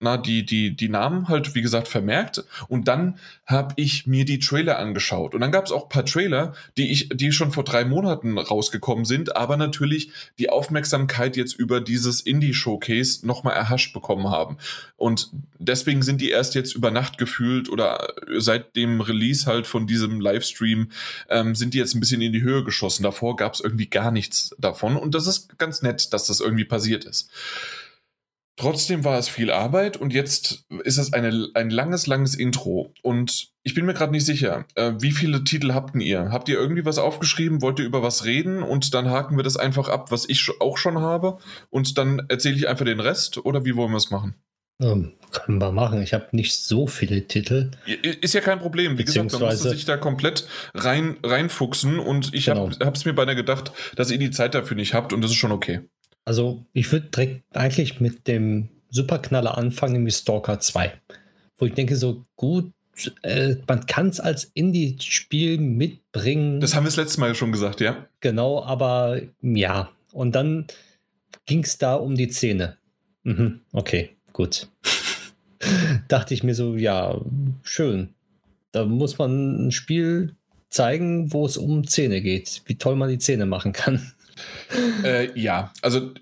na, 0.00 0.16
die, 0.16 0.44
die, 0.44 0.76
die 0.76 0.88
Namen 0.88 1.28
halt, 1.28 1.54
wie 1.54 1.62
gesagt, 1.62 1.88
vermerkt. 1.88 2.44
Und 2.68 2.88
dann 2.88 3.18
habe 3.46 3.74
ich 3.76 4.06
mir 4.06 4.24
die 4.24 4.38
Trailer 4.38 4.78
angeschaut. 4.78 5.34
Und 5.34 5.40
dann 5.40 5.52
gab 5.52 5.64
es 5.64 5.72
auch 5.72 5.84
ein 5.84 5.88
paar 5.88 6.04
Trailer, 6.04 6.54
die 6.76 6.90
ich, 6.90 7.08
die 7.10 7.32
schon 7.32 7.52
vor 7.52 7.64
drei 7.64 7.84
Monaten 7.84 8.36
rausgekommen 8.36 9.04
sind, 9.04 9.36
aber 9.36 9.56
natürlich 9.56 10.10
die 10.38 10.50
Aufmerksamkeit 10.50 11.36
jetzt 11.36 11.54
über 11.54 11.80
dieses 11.80 12.20
Indie-Showcase 12.20 13.26
nochmal 13.26 13.54
erhascht 13.54 13.94
bekommen 13.94 14.28
haben. 14.30 14.58
Und 14.96 15.30
deswegen 15.58 16.02
sind 16.02 16.20
die 16.20 16.30
erst 16.30 16.54
jetzt 16.54 16.74
über 16.74 16.90
Nacht 16.90 17.16
gefühlt 17.16 17.68
oder 17.68 18.14
seit 18.36 18.76
dem 18.76 19.00
Release 19.00 19.46
halt 19.46 19.66
von 19.66 19.86
diesem 19.86 20.20
Livestream 20.20 20.90
ähm, 21.28 21.54
sind 21.54 21.72
die 21.74 21.78
jetzt 21.78 21.94
ein 21.94 22.00
bisschen 22.00 22.20
in 22.20 22.32
die 22.32 22.42
Höhe 22.42 22.64
geschossen. 22.64 23.04
Davor 23.04 23.36
gab 23.36 23.54
es 23.54 23.60
irgendwie 23.60 23.88
gar 23.88 24.10
nichts 24.10 24.54
davon. 24.58 24.96
Und 24.96 25.14
das 25.14 25.26
ist 25.26 25.58
ganz 25.58 25.82
nett, 25.82 26.12
dass 26.12 26.26
das 26.26 26.40
irgendwie 26.40 26.64
passiert 26.64 27.04
ist. 27.04 27.30
Trotzdem 28.56 29.04
war 29.04 29.18
es 29.18 29.28
viel 29.28 29.50
Arbeit 29.50 29.96
und 29.96 30.12
jetzt 30.12 30.64
ist 30.84 30.98
es 30.98 31.12
eine, 31.12 31.48
ein 31.54 31.70
langes, 31.70 32.06
langes 32.06 32.36
Intro. 32.36 32.92
Und 33.02 33.48
ich 33.64 33.74
bin 33.74 33.84
mir 33.84 33.94
gerade 33.94 34.12
nicht 34.12 34.24
sicher, 34.24 34.64
äh, 34.76 34.92
wie 34.98 35.10
viele 35.10 35.42
Titel 35.42 35.72
habt 35.72 35.96
ihr? 35.96 36.30
Habt 36.30 36.48
ihr 36.48 36.56
irgendwie 36.56 36.84
was 36.84 36.98
aufgeschrieben? 36.98 37.62
Wollt 37.62 37.80
ihr 37.80 37.84
über 37.84 38.02
was 38.02 38.24
reden? 38.24 38.62
Und 38.62 38.94
dann 38.94 39.10
haken 39.10 39.36
wir 39.36 39.42
das 39.42 39.56
einfach 39.56 39.88
ab, 39.88 40.12
was 40.12 40.28
ich 40.28 40.48
auch 40.60 40.78
schon 40.78 41.00
habe. 41.00 41.38
Und 41.70 41.98
dann 41.98 42.22
erzähle 42.28 42.54
ich 42.54 42.68
einfach 42.68 42.84
den 42.84 43.00
Rest? 43.00 43.44
Oder 43.44 43.64
wie 43.64 43.74
wollen 43.74 43.90
wir 43.90 43.96
es 43.96 44.10
machen? 44.10 44.36
Ähm, 44.80 45.12
können 45.32 45.60
wir 45.60 45.72
machen. 45.72 46.00
Ich 46.02 46.14
habe 46.14 46.28
nicht 46.32 46.54
so 46.54 46.86
viele 46.86 47.26
Titel. 47.26 47.72
Ist 48.20 48.34
ja 48.34 48.40
kein 48.40 48.60
Problem. 48.60 48.98
Wie 48.98 49.04
gesagt, 49.04 49.32
man 49.32 49.42
muss 49.42 49.62
sich 49.62 49.84
da 49.84 49.96
komplett 49.96 50.46
rein, 50.74 51.16
reinfuchsen. 51.24 51.98
Und 51.98 52.34
ich 52.34 52.46
genau. 52.46 52.70
habe 52.70 52.96
es 52.96 53.04
mir 53.04 53.14
beinahe 53.14 53.36
gedacht, 53.36 53.72
dass 53.96 54.12
ihr 54.12 54.18
die 54.18 54.30
Zeit 54.30 54.54
dafür 54.54 54.76
nicht 54.76 54.94
habt. 54.94 55.12
Und 55.12 55.22
das 55.22 55.32
ist 55.32 55.38
schon 55.38 55.52
okay. 55.52 55.80
Also 56.24 56.64
ich 56.72 56.90
würde 56.90 57.08
direkt 57.08 57.44
eigentlich 57.56 58.00
mit 58.00 58.26
dem 58.26 58.68
Superknaller 58.90 59.58
anfangen 59.58 60.06
wie 60.06 60.10
Stalker 60.10 60.60
2. 60.60 60.92
Wo 61.56 61.66
ich 61.66 61.74
denke, 61.74 61.96
so 61.96 62.22
gut, 62.36 62.72
äh, 63.22 63.56
man 63.66 63.86
kann 63.86 64.08
es 64.08 64.20
als 64.20 64.44
Indie-Spiel 64.54 65.58
mitbringen. 65.58 66.60
Das 66.60 66.74
haben 66.74 66.84
wir 66.84 66.88
das 66.88 66.96
letzte 66.96 67.20
Mal 67.20 67.34
schon 67.34 67.52
gesagt, 67.52 67.80
ja. 67.80 68.06
Genau, 68.20 68.62
aber 68.62 69.20
ja. 69.42 69.90
Und 70.12 70.34
dann 70.34 70.66
ging 71.46 71.64
es 71.64 71.78
da 71.78 71.94
um 71.94 72.14
die 72.14 72.28
Zähne. 72.28 72.76
Mhm, 73.24 73.60
okay, 73.72 74.10
gut. 74.32 74.68
Dachte 76.08 76.34
ich 76.34 76.42
mir 76.42 76.54
so, 76.54 76.76
ja, 76.76 77.20
schön. 77.62 78.14
Da 78.72 78.84
muss 78.84 79.18
man 79.18 79.66
ein 79.66 79.72
Spiel 79.72 80.34
zeigen, 80.68 81.32
wo 81.32 81.46
es 81.46 81.56
um 81.56 81.86
Zähne 81.86 82.20
geht, 82.20 82.62
wie 82.66 82.76
toll 82.76 82.96
man 82.96 83.08
die 83.08 83.18
Zähne 83.18 83.46
machen 83.46 83.72
kann. 83.72 84.12
Äh, 85.02 85.38
ja, 85.38 85.72
also 85.82 86.12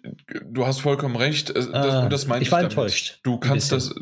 du 0.45 0.67
hast 0.67 0.81
vollkommen 0.81 1.17
recht. 1.17 1.51
Äh, 1.51 1.55
das, 1.55 1.69
ah, 1.73 2.09
das 2.09 2.25
ich, 2.25 2.31
ich 2.43 2.53
war 2.53 2.61
damit. 2.61 2.73
enttäuscht. 2.73 3.21
Du 3.23 3.39
kannst 3.39 3.73
das, 3.73 3.95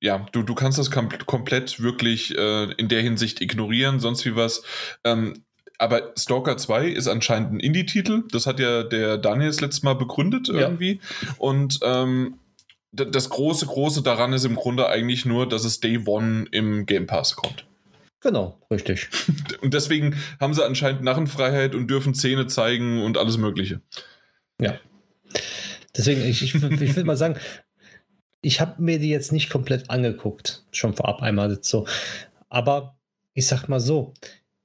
ja, 0.00 0.26
du, 0.32 0.42
du 0.42 0.54
kannst 0.54 0.78
das 0.78 0.90
kom 0.90 1.08
komplett 1.26 1.80
wirklich 1.80 2.36
äh, 2.36 2.72
in 2.72 2.88
der 2.88 3.02
Hinsicht 3.02 3.40
ignorieren, 3.40 4.00
sonst 4.00 4.24
wie 4.24 4.36
was. 4.36 4.62
Ähm, 5.04 5.44
aber 5.78 6.12
Stalker 6.16 6.56
2 6.56 6.88
ist 6.88 7.08
anscheinend 7.08 7.54
ein 7.54 7.60
Indie-Titel. 7.60 8.24
Das 8.30 8.46
hat 8.46 8.60
ja 8.60 8.84
der 8.84 9.18
Daniel 9.18 9.48
das 9.48 9.60
letzte 9.60 9.84
Mal 9.84 9.94
begründet 9.94 10.48
irgendwie. 10.48 11.00
Ja. 11.22 11.28
Und 11.38 11.80
ähm, 11.82 12.38
das 12.92 13.30
große, 13.30 13.66
große 13.66 14.02
daran 14.02 14.32
ist 14.32 14.44
im 14.44 14.54
Grunde 14.54 14.88
eigentlich 14.88 15.24
nur, 15.24 15.48
dass 15.48 15.64
es 15.64 15.80
Day 15.80 15.98
One 16.06 16.46
im 16.50 16.86
Game 16.86 17.06
Pass 17.06 17.36
kommt. 17.36 17.64
Genau, 18.22 18.58
richtig. 18.70 19.08
Und 19.62 19.74
deswegen 19.74 20.16
haben 20.40 20.54
sie 20.54 20.64
anscheinend 20.64 21.02
Narrenfreiheit 21.02 21.74
und 21.74 21.88
dürfen 21.88 22.14
Zähne 22.14 22.46
zeigen 22.46 23.02
und 23.02 23.18
alles 23.18 23.36
Mögliche. 23.36 23.80
Ja. 24.60 24.78
Deswegen, 25.96 26.22
ich, 26.22 26.42
ich, 26.42 26.54
ich 26.54 26.96
will 26.96 27.04
mal 27.04 27.16
sagen, 27.16 27.36
ich 28.40 28.60
habe 28.60 28.80
mir 28.80 28.98
die 28.98 29.08
jetzt 29.08 29.32
nicht 29.32 29.50
komplett 29.50 29.90
angeguckt, 29.90 30.64
schon 30.70 30.94
vorab 30.94 31.20
einmal 31.20 31.58
so. 31.62 31.86
Aber 32.48 32.96
ich 33.34 33.46
sag 33.46 33.68
mal 33.68 33.80
so, 33.80 34.14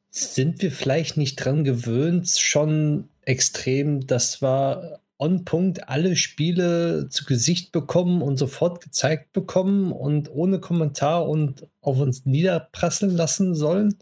sind 0.10 0.62
wir 0.62 0.72
vielleicht 0.72 1.18
nicht 1.18 1.36
dran 1.36 1.64
gewöhnt, 1.64 2.28
schon 2.30 3.10
extrem, 3.24 4.06
dass 4.08 4.42
wir 4.42 5.00
on 5.20 5.46
Punkt 5.46 5.90
alle 5.90 6.16
Spiele 6.16 7.10
zu 7.10 7.26
Gesicht 7.26 7.72
bekommen 7.72 8.22
und 8.22 8.38
sofort 8.38 8.82
gezeigt 8.84 9.34
bekommen 9.34 9.92
und 9.92 10.30
ohne 10.30 10.60
Kommentar 10.60 11.28
und 11.28 11.68
auf 11.82 12.00
uns 12.00 12.26
niederprasseln 12.26 13.16
lassen 13.16 13.56
sollen. 13.56 13.98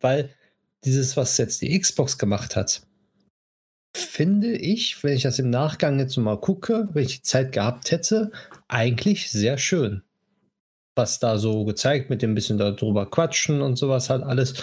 Weil 0.00 0.30
dieses, 0.84 1.16
was 1.16 1.38
jetzt 1.38 1.62
die 1.62 1.78
Xbox 1.78 2.18
gemacht 2.18 2.56
hat, 2.56 2.82
finde 3.94 4.52
ich, 4.56 5.02
wenn 5.02 5.14
ich 5.14 5.22
das 5.22 5.38
im 5.38 5.50
Nachgang 5.50 5.98
jetzt 5.98 6.16
mal 6.18 6.38
gucke, 6.38 6.88
wenn 6.92 7.04
ich 7.04 7.16
die 7.16 7.22
Zeit 7.22 7.52
gehabt 7.52 7.90
hätte, 7.90 8.30
eigentlich 8.68 9.30
sehr 9.30 9.58
schön. 9.58 10.02
was 10.98 11.20
da 11.20 11.38
so 11.38 11.64
gezeigt, 11.64 12.10
mit 12.10 12.22
dem 12.22 12.34
bisschen 12.34 12.58
darüber 12.58 13.06
quatschen 13.08 13.62
und 13.62 13.76
sowas 13.76 14.10
halt 14.10 14.22
alles. 14.24 14.54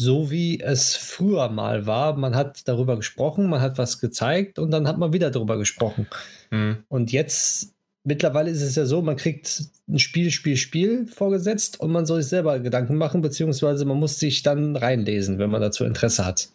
So 0.00 0.30
wie 0.30 0.60
es 0.60 0.94
früher 0.94 1.48
mal 1.48 1.88
war. 1.88 2.16
Man 2.16 2.36
hat 2.36 2.68
darüber 2.68 2.94
gesprochen, 2.94 3.48
man 3.48 3.60
hat 3.60 3.78
was 3.78 3.98
gezeigt 3.98 4.60
und 4.60 4.70
dann 4.70 4.86
hat 4.86 4.96
man 4.96 5.12
wieder 5.12 5.32
darüber 5.32 5.58
gesprochen. 5.58 6.06
Mhm. 6.52 6.84
Und 6.86 7.10
jetzt, 7.10 7.74
mittlerweile 8.04 8.48
ist 8.48 8.62
es 8.62 8.76
ja 8.76 8.86
so, 8.86 9.02
man 9.02 9.16
kriegt 9.16 9.64
ein 9.88 9.98
Spiel, 9.98 10.30
Spiel, 10.30 10.56
Spiel 10.56 11.08
vorgesetzt 11.08 11.80
und 11.80 11.90
man 11.90 12.06
soll 12.06 12.22
sich 12.22 12.30
selber 12.30 12.60
Gedanken 12.60 12.94
machen, 12.94 13.22
beziehungsweise 13.22 13.84
man 13.86 13.98
muss 13.98 14.20
sich 14.20 14.44
dann 14.44 14.76
reinlesen, 14.76 15.40
wenn 15.40 15.50
man 15.50 15.60
dazu 15.60 15.82
Interesse 15.82 16.24
hat. 16.24 16.48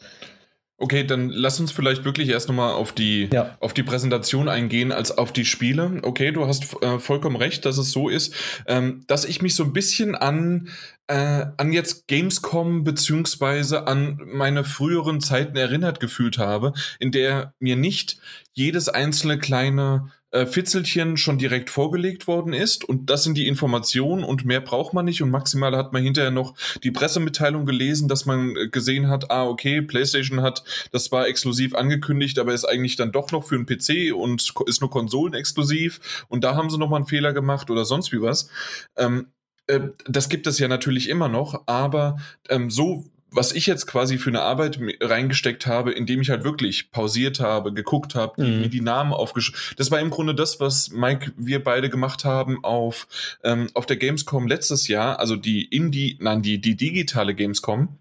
Okay, 0.83 1.05
dann 1.05 1.29
lass 1.29 1.61
uns 1.61 1.71
vielleicht 1.71 2.03
wirklich 2.03 2.27
erst 2.27 2.49
nochmal 2.49 2.73
auf 2.73 2.91
die, 2.91 3.29
ja. 3.31 3.55
auf 3.61 3.73
die 3.73 3.83
Präsentation 3.83 4.49
eingehen, 4.49 4.91
als 4.91 5.17
auf 5.17 5.31
die 5.31 5.45
Spiele. 5.45 6.01
Okay, 6.01 6.33
du 6.33 6.45
hast 6.45 6.75
äh, 6.83 6.99
vollkommen 6.99 7.37
recht, 7.37 7.63
dass 7.63 7.77
es 7.77 7.91
so 7.93 8.09
ist, 8.09 8.35
ähm, 8.67 9.05
dass 9.07 9.23
ich 9.23 9.41
mich 9.41 9.55
so 9.55 9.63
ein 9.63 9.71
bisschen 9.71 10.13
an, 10.13 10.67
äh, 11.07 11.45
an 11.55 11.71
jetzt 11.71 12.09
Gamescom 12.09 12.83
beziehungsweise 12.83 13.87
an 13.87 14.19
meine 14.25 14.65
früheren 14.65 15.21
Zeiten 15.21 15.55
erinnert 15.55 16.01
gefühlt 16.01 16.37
habe, 16.37 16.73
in 16.99 17.13
der 17.13 17.53
mir 17.59 17.77
nicht 17.77 18.17
jedes 18.51 18.89
einzelne 18.89 19.39
kleine 19.39 20.11
äh, 20.33 20.47
Fitzelchen 20.47 21.15
schon 21.15 21.37
direkt 21.37 21.69
vorgelegt 21.69 22.25
worden 22.25 22.53
ist. 22.53 22.83
Und 22.83 23.11
das 23.11 23.23
sind 23.23 23.37
die 23.37 23.47
Informationen 23.47 24.23
und 24.23 24.45
mehr 24.45 24.61
braucht 24.61 24.93
man 24.93 25.05
nicht. 25.05 25.21
Und 25.21 25.29
maximal 25.29 25.77
hat 25.77 25.93
man 25.93 26.01
hinterher 26.01 26.31
noch 26.31 26.55
die 26.83 26.89
Pressemitteilung 26.89 27.67
gelesen, 27.67 28.07
dass 28.07 28.25
man 28.25 28.55
äh, 28.55 28.67
gesehen 28.67 29.09
hat, 29.09 29.29
ah 29.29 29.45
okay, 29.45 29.83
PlayStation 29.83 30.41
hat 30.41 30.63
das 30.91 31.05
zwar 31.05 31.27
exklusiv 31.27 31.75
angekündigt, 31.75 32.39
aber 32.39 32.51
ist 32.51 32.65
eigentlich 32.65 32.95
dann 32.95 33.11
doch 33.11 33.31
noch 33.31 33.43
für 33.43 33.55
einen 33.55 33.67
PC 33.67 34.11
und 34.15 34.53
ist 34.65 34.81
nur 34.81 34.89
konsolenexklusiv. 34.89 36.25
Und 36.29 36.43
da 36.43 36.55
haben 36.55 36.71
sie 36.71 36.79
nochmal 36.79 37.01
einen 37.01 37.07
Fehler 37.07 37.31
gemacht 37.31 37.69
oder 37.69 37.85
sonst 37.85 38.11
wie 38.11 38.21
was. 38.21 38.49
Ähm, 38.97 39.27
äh, 39.67 39.81
das 40.05 40.29
gibt 40.29 40.47
es 40.47 40.57
ja 40.57 40.67
natürlich 40.67 41.09
immer 41.09 41.29
noch, 41.29 41.67
aber 41.67 42.17
ähm, 42.49 42.71
so 42.71 43.05
was 43.33 43.51
ich 43.51 43.65
jetzt 43.65 43.87
quasi 43.87 44.17
für 44.17 44.29
eine 44.29 44.41
Arbeit 44.41 44.79
reingesteckt 45.01 45.65
habe, 45.67 45.91
indem 45.91 46.21
ich 46.21 46.29
halt 46.29 46.43
wirklich 46.43 46.91
pausiert 46.91 47.39
habe, 47.39 47.73
geguckt 47.73 48.15
habe, 48.15 48.41
mhm. 48.41 48.63
wie 48.63 48.69
die 48.69 48.81
Namen 48.81 49.13
aufgeschrieben. 49.13 49.59
Das 49.77 49.91
war 49.91 49.99
im 49.99 50.09
Grunde 50.09 50.35
das, 50.35 50.59
was 50.59 50.89
Mike, 50.89 51.33
wir 51.37 51.63
beide 51.63 51.89
gemacht 51.89 52.25
haben 52.25 52.63
auf, 52.63 53.07
ähm, 53.43 53.69
auf 53.73 53.85
der 53.85 53.97
Gamescom 53.97 54.47
letztes 54.47 54.87
Jahr, 54.87 55.19
also 55.19 55.35
die 55.35 55.65
Indie, 55.65 56.17
nein, 56.19 56.41
die, 56.41 56.61
die 56.61 56.75
digitale 56.75 57.35
Gamescom 57.35 57.97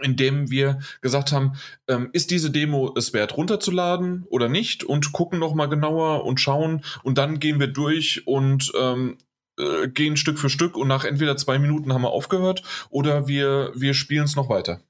indem 0.00 0.50
wir 0.50 0.80
gesagt 1.02 1.32
haben, 1.32 1.52
ähm, 1.86 2.08
ist 2.12 2.30
diese 2.30 2.50
Demo 2.50 2.94
es 2.96 3.12
wert 3.12 3.36
runterzuladen 3.36 4.24
oder 4.30 4.48
nicht 4.48 4.84
und 4.84 5.12
gucken 5.12 5.38
noch 5.38 5.54
mal 5.54 5.66
genauer 5.66 6.24
und 6.24 6.40
schauen 6.40 6.82
und 7.02 7.18
dann 7.18 7.40
gehen 7.40 7.60
wir 7.60 7.66
durch 7.66 8.26
und 8.26 8.72
ähm, 8.78 9.18
äh, 9.62 9.88
gehen 9.88 10.16
Stück 10.16 10.38
für 10.38 10.50
Stück 10.50 10.76
und 10.76 10.88
nach 10.88 11.04
entweder 11.04 11.36
zwei 11.36 11.58
Minuten 11.58 11.92
haben 11.92 12.02
wir 12.02 12.10
aufgehört 12.10 12.62
oder 12.90 13.28
wir, 13.28 13.72
wir 13.74 13.94
spielen 13.94 14.24
es 14.24 14.36
noch 14.36 14.48
weiter. 14.48 14.80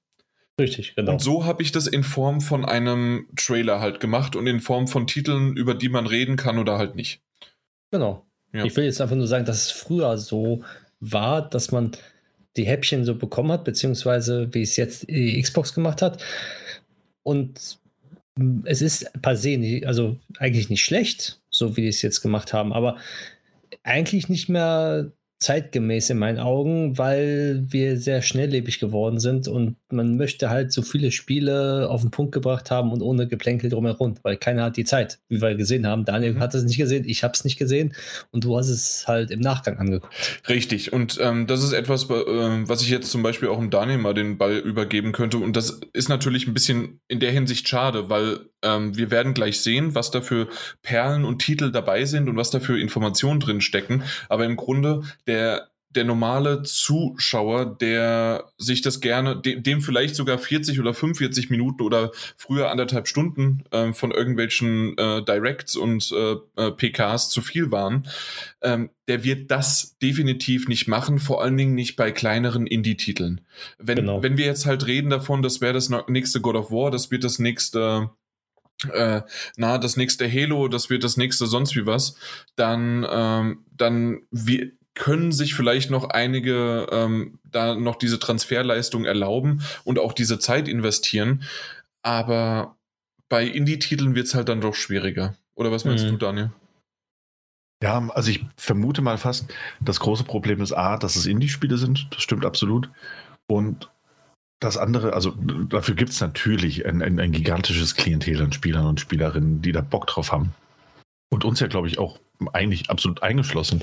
Richtig, 0.61 0.95
genau. 0.95 1.13
Und 1.13 1.23
so 1.23 1.45
habe 1.45 1.63
ich 1.63 1.73
das 1.73 1.87
in 1.87 2.05
Form 2.05 2.41
von 2.41 2.65
einem 2.65 3.27
Trailer 3.37 3.81
halt 3.81 4.01
gemacht 4.01 4.37
und 4.37 4.47
in 4.47 4.61
Form 4.61 4.87
von 4.87 5.07
Titeln, 5.07 5.57
über 5.57 5.75
die 5.75 5.89
man 5.89 6.07
reden 6.07 6.37
kann 6.37 6.59
oder 6.59 6.79
halt 6.79 6.95
nicht. 6.95 7.23
Genau. 7.91 8.27
Ja. 8.53 8.65
Ich 8.65 8.77
will 8.77 8.85
jetzt 8.85 9.01
einfach 9.01 9.17
nur 9.17 9.27
sagen, 9.27 9.47
dass 9.47 9.67
es 9.67 9.71
früher 9.71 10.19
so 10.19 10.63
war, 11.01 11.49
dass 11.49 11.73
man 11.73 11.93
die 12.57 12.65
Häppchen 12.65 13.05
so 13.05 13.15
bekommen 13.15 13.51
hat, 13.51 13.65
beziehungsweise 13.65 14.53
wie 14.53 14.63
es 14.63 14.77
jetzt 14.77 15.09
die 15.09 15.41
Xbox 15.41 15.75
gemacht 15.75 16.03
hat. 16.03 16.23
Und 17.23 17.79
es 18.65 18.83
ist 18.83 19.11
per 19.21 19.37
se, 19.37 19.57
nicht, 19.57 19.87
also 19.87 20.17
eigentlich 20.39 20.71
nicht 20.71 20.85
schlecht, 20.85 21.41
so 21.51 21.77
wie 21.77 21.83
die 21.83 21.89
es 21.89 22.03
jetzt 22.03 22.21
gemacht 22.21 22.53
haben, 22.53 22.73
aber 22.73 22.99
eigentlich 23.83 24.29
nicht 24.29 24.49
mehr 24.49 25.13
zeitgemäß 25.39 26.11
in 26.11 26.19
meinen 26.19 26.39
Augen, 26.39 26.99
weil 26.99 27.65
wir 27.69 27.99
sehr 27.99 28.23
schnelllebig 28.23 28.79
geworden 28.79 29.19
sind 29.19 29.49
und 29.49 29.77
man 29.93 30.17
möchte 30.17 30.51
halt 30.51 30.73
so 30.73 30.83
viele 30.83 31.11
Spiele 31.11 31.89
auf 31.89 32.01
den 32.01 32.11
Punkt 32.11 32.33
gebracht 32.33 32.71
haben 32.71 32.93
und 32.93 33.03
ohne 33.03 33.29
Geplänkel 33.29 33.71
drumherum, 33.71 34.15
weil 34.23 34.37
keiner 34.37 34.65
hat 34.65 34.77
die 34.77 34.85
Zeit, 34.85 35.19
wie 35.29 35.41
wir 35.41 35.55
gesehen 35.55 35.87
haben. 35.87 36.05
Daniel 36.05 36.35
mhm. 36.35 36.41
hat 36.41 36.55
es 36.55 36.65
nicht 36.65 36.79
gesehen, 36.79 37.05
ich 37.07 37.25
habe 37.25 37.35
es 37.35 37.45
nicht 37.45 37.59
gesehen 37.59 37.95
und 38.31 38.45
du 38.45 38.57
hast 38.57 38.69
es 38.69 39.07
halt 39.07 39.31
im 39.31 39.41
Nachgang 39.41 39.79
angeguckt. 39.79 40.13
Richtig 40.49 40.93
und 40.93 41.19
ähm, 41.21 41.47
das 41.47 41.63
ist 41.63 41.73
etwas, 41.73 42.05
äh, 42.05 42.09
was 42.09 42.83
ich 42.83 42.91
jetzt 42.91 43.11
zum 43.11 43.23
Beispiel 43.23 43.49
auch 43.49 43.59
im 43.59 43.71
Daniel 43.71 43.99
mal 43.99 44.15
den 44.15 44.39
Ball 44.39 44.57
übergeben 44.57 45.13
könnte 45.13 45.39
und 45.39 45.57
das 45.57 45.81
ist 45.93 46.09
natürlich 46.09 46.47
ein 46.47 46.55
bisschen 46.55 47.01
in 47.09 47.21
der 47.21 47.33
Hinsicht 47.33 47.69
schade, 47.69 48.09
weil 48.09 48.41
ähm, 48.63 48.97
wir 48.97 49.11
werden 49.11 49.35
gleich 49.35 49.61
sehen, 49.61 49.95
was 49.95 50.11
da 50.11 50.21
für 50.21 50.49
Perlen 50.83 51.25
und 51.25 51.41
Titel 51.41 51.73
dabei 51.73 52.05
sind 52.05 52.29
und 52.29 52.37
was 52.37 52.51
da 52.51 52.61
für 52.61 52.81
Informationen 52.81 53.41
drin 53.41 53.61
stecken, 53.61 54.03
aber 54.29 54.45
im 54.45 54.57
Grunde 54.57 55.03
der 55.27 55.72
der, 55.95 56.05
normale 56.05 56.63
Zuschauer, 56.63 57.67
der 57.67 58.45
sich 58.59 58.83
das 58.83 59.01
gerne, 59.01 59.41
dem, 59.41 59.63
dem 59.63 59.81
vielleicht 59.81 60.15
sogar 60.15 60.39
40 60.39 60.81
oder 60.81 60.95
45 60.95 61.51
Minuten 61.51 61.83
oder 61.83 62.11
früher 62.37 62.71
anderthalb 62.71 63.09
Stunden 63.09 63.65
äh, 63.71 63.93
von 63.93 64.11
irgendwelchen 64.11 64.97
äh, 64.99 65.23
Directs 65.23 65.77
und 65.77 66.13
äh, 66.13 66.37
äh 66.57 66.71
PKs 66.73 67.31
zu 67.31 67.41
viel 67.41 67.71
waren, 67.71 68.09
ähm, 68.63 68.91
der 69.09 69.25
wird 69.25 69.51
das 69.51 69.99
definitiv 70.01 70.69
nicht 70.69 70.89
machen, 70.89 71.19
vor 71.19 71.43
allen 71.43 71.57
Dingen 71.57 71.75
nicht 71.75 71.97
bei 71.97 72.13
kleineren 72.13 72.67
Indie-Titeln. 72.67 73.41
Wenn, 73.79 73.97
genau. 73.97 74.23
wenn 74.23 74.37
wir 74.37 74.47
jetzt 74.47 74.67
halt 74.67 74.87
reden 74.87 75.11
davon, 75.11 75.43
das 75.43 75.61
wäre 75.61 75.75
das 75.75 75.91
nächste 76.09 76.41
God 76.41 76.57
of 76.57 76.71
War, 76.71 76.91
das 76.91 77.11
wird 77.11 77.25
das 77.25 77.39
nächste 77.39 78.11
äh, 78.91 79.23
na, 79.57 79.79
das 79.79 79.97
nächste 79.97 80.31
Halo, 80.31 80.69
das 80.69 80.91
wird 80.91 81.05
das 81.05 81.17
nächste 81.17 81.47
sonst 81.47 81.77
wie 81.77 81.87
was, 81.87 82.17
dann, 82.57 83.07
ähm, 83.09 83.65
dann 83.71 84.23
wie, 84.31 84.73
können 84.95 85.33
sich 85.33 85.55
vielleicht 85.55 85.91
noch 85.91 86.11
einige 86.11 86.87
ähm, 86.91 87.39
da 87.45 87.75
noch 87.75 87.97
diese 87.97 88.19
Transferleistung 88.19 89.05
erlauben 89.05 89.63
und 89.85 89.99
auch 89.99 90.13
diese 90.13 90.39
Zeit 90.39 90.69
investieren. 90.69 91.45
Aber 92.03 92.77
bei 93.29 93.47
Indie-Titeln 93.47 94.15
wird 94.15 94.27
es 94.27 94.35
halt 94.35 94.49
dann 94.49 94.61
doch 94.61 94.75
schwieriger. 94.75 95.35
Oder 95.55 95.73
was 95.73 95.85
meinst 95.85 96.05
mhm. 96.05 96.11
du, 96.11 96.17
Daniel? 96.19 96.51
Ja, 97.83 98.09
also 98.11 98.31
ich 98.31 98.45
vermute 98.57 99.03
mal 99.03 99.19
fast, 99.19 99.53
das 99.81 99.99
große 99.99 100.25
Problem 100.25 100.61
ist 100.61 100.73
A, 100.73 100.97
dass 100.97 101.17
es 101.17 101.27
Indie-Spiele 101.27 101.79
sind, 101.79 102.09
das 102.11 102.23
stimmt 102.23 102.45
absolut. 102.45 102.89
Und 103.49 103.91
das 104.61 104.77
andere, 104.77 105.15
also 105.15 105.33
dafür 105.69 105.97
gibt 105.97 106.11
es 106.11 106.21
natürlich 106.21 106.87
ein, 106.87 107.03
ein, 107.03 107.19
ein, 107.19 107.33
gigantisches 107.33 107.97
Klientel 107.97 108.41
an 108.41 108.53
Spielern 108.53 108.87
und 108.87 109.01
Spielerinnen, 109.01 109.63
die 109.63 109.73
da 109.73 109.81
Bock 109.81 110.07
drauf 110.07 110.31
haben. 110.31 110.55
Und 111.33 111.47
uns 111.47 111.61
ja, 111.61 111.67
glaube 111.67 111.89
ich, 111.89 111.99
auch 111.99 112.21
eigentlich 112.53 112.91
absolut 112.91 113.23
eingeschlossen. 113.23 113.83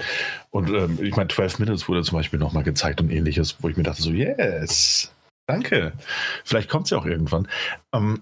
Und 0.51 0.69
ähm, 0.69 0.99
ich 1.01 1.15
meine, 1.15 1.29
12 1.29 1.57
Minutes 1.57 1.89
wurde 1.89 2.03
zum 2.03 2.15
Beispiel 2.15 2.37
nochmal 2.37 2.61
gezeigt 2.61 3.01
und 3.01 3.09
ähnliches, 3.09 3.55
wo 3.61 3.69
ich 3.69 3.75
mir 3.75 3.81
dachte, 3.81 4.03
so, 4.03 4.11
yes, 4.11 5.11
danke. 5.47 5.93
Vielleicht 6.45 6.69
kommt 6.69 6.85
es 6.85 6.91
ja 6.91 6.99
auch 6.99 7.07
irgendwann. 7.07 7.47
Ähm, 7.91 8.21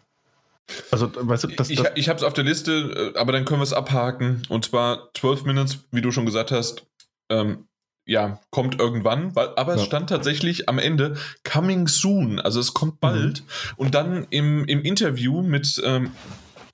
also, 0.91 1.11
weißt 1.13 1.43
du, 1.43 1.47
das, 1.49 1.69
ich, 1.69 1.81
das 1.81 1.91
ich 1.95 2.07
habe 2.07 2.15
es 2.15 2.23
auf 2.23 2.31
der 2.31 2.45
Liste, 2.45 3.11
äh, 3.13 3.19
aber 3.19 3.33
dann 3.33 3.43
können 3.43 3.59
wir 3.59 3.65
es 3.65 3.73
abhaken. 3.73 4.43
Und 4.47 4.63
zwar 4.63 5.09
12 5.13 5.43
Minutes, 5.43 5.79
wie 5.91 6.01
du 6.01 6.13
schon 6.13 6.25
gesagt 6.25 6.51
hast, 6.51 6.85
ähm, 7.29 7.67
ja, 8.05 8.39
kommt 8.49 8.79
irgendwann, 8.79 9.33
aber 9.35 9.73
es 9.73 9.81
ja. 9.81 9.87
stand 9.87 10.09
tatsächlich 10.09 10.69
am 10.69 10.79
Ende 10.79 11.17
coming 11.43 11.89
soon, 11.89 12.39
also 12.39 12.61
es 12.61 12.73
kommt 12.73 13.01
bald. 13.01 13.41
Mhm. 13.41 13.45
Und 13.75 13.93
dann 13.93 14.25
im, 14.29 14.63
im 14.63 14.83
Interview 14.83 15.41
mit 15.41 15.81
ähm, 15.83 16.11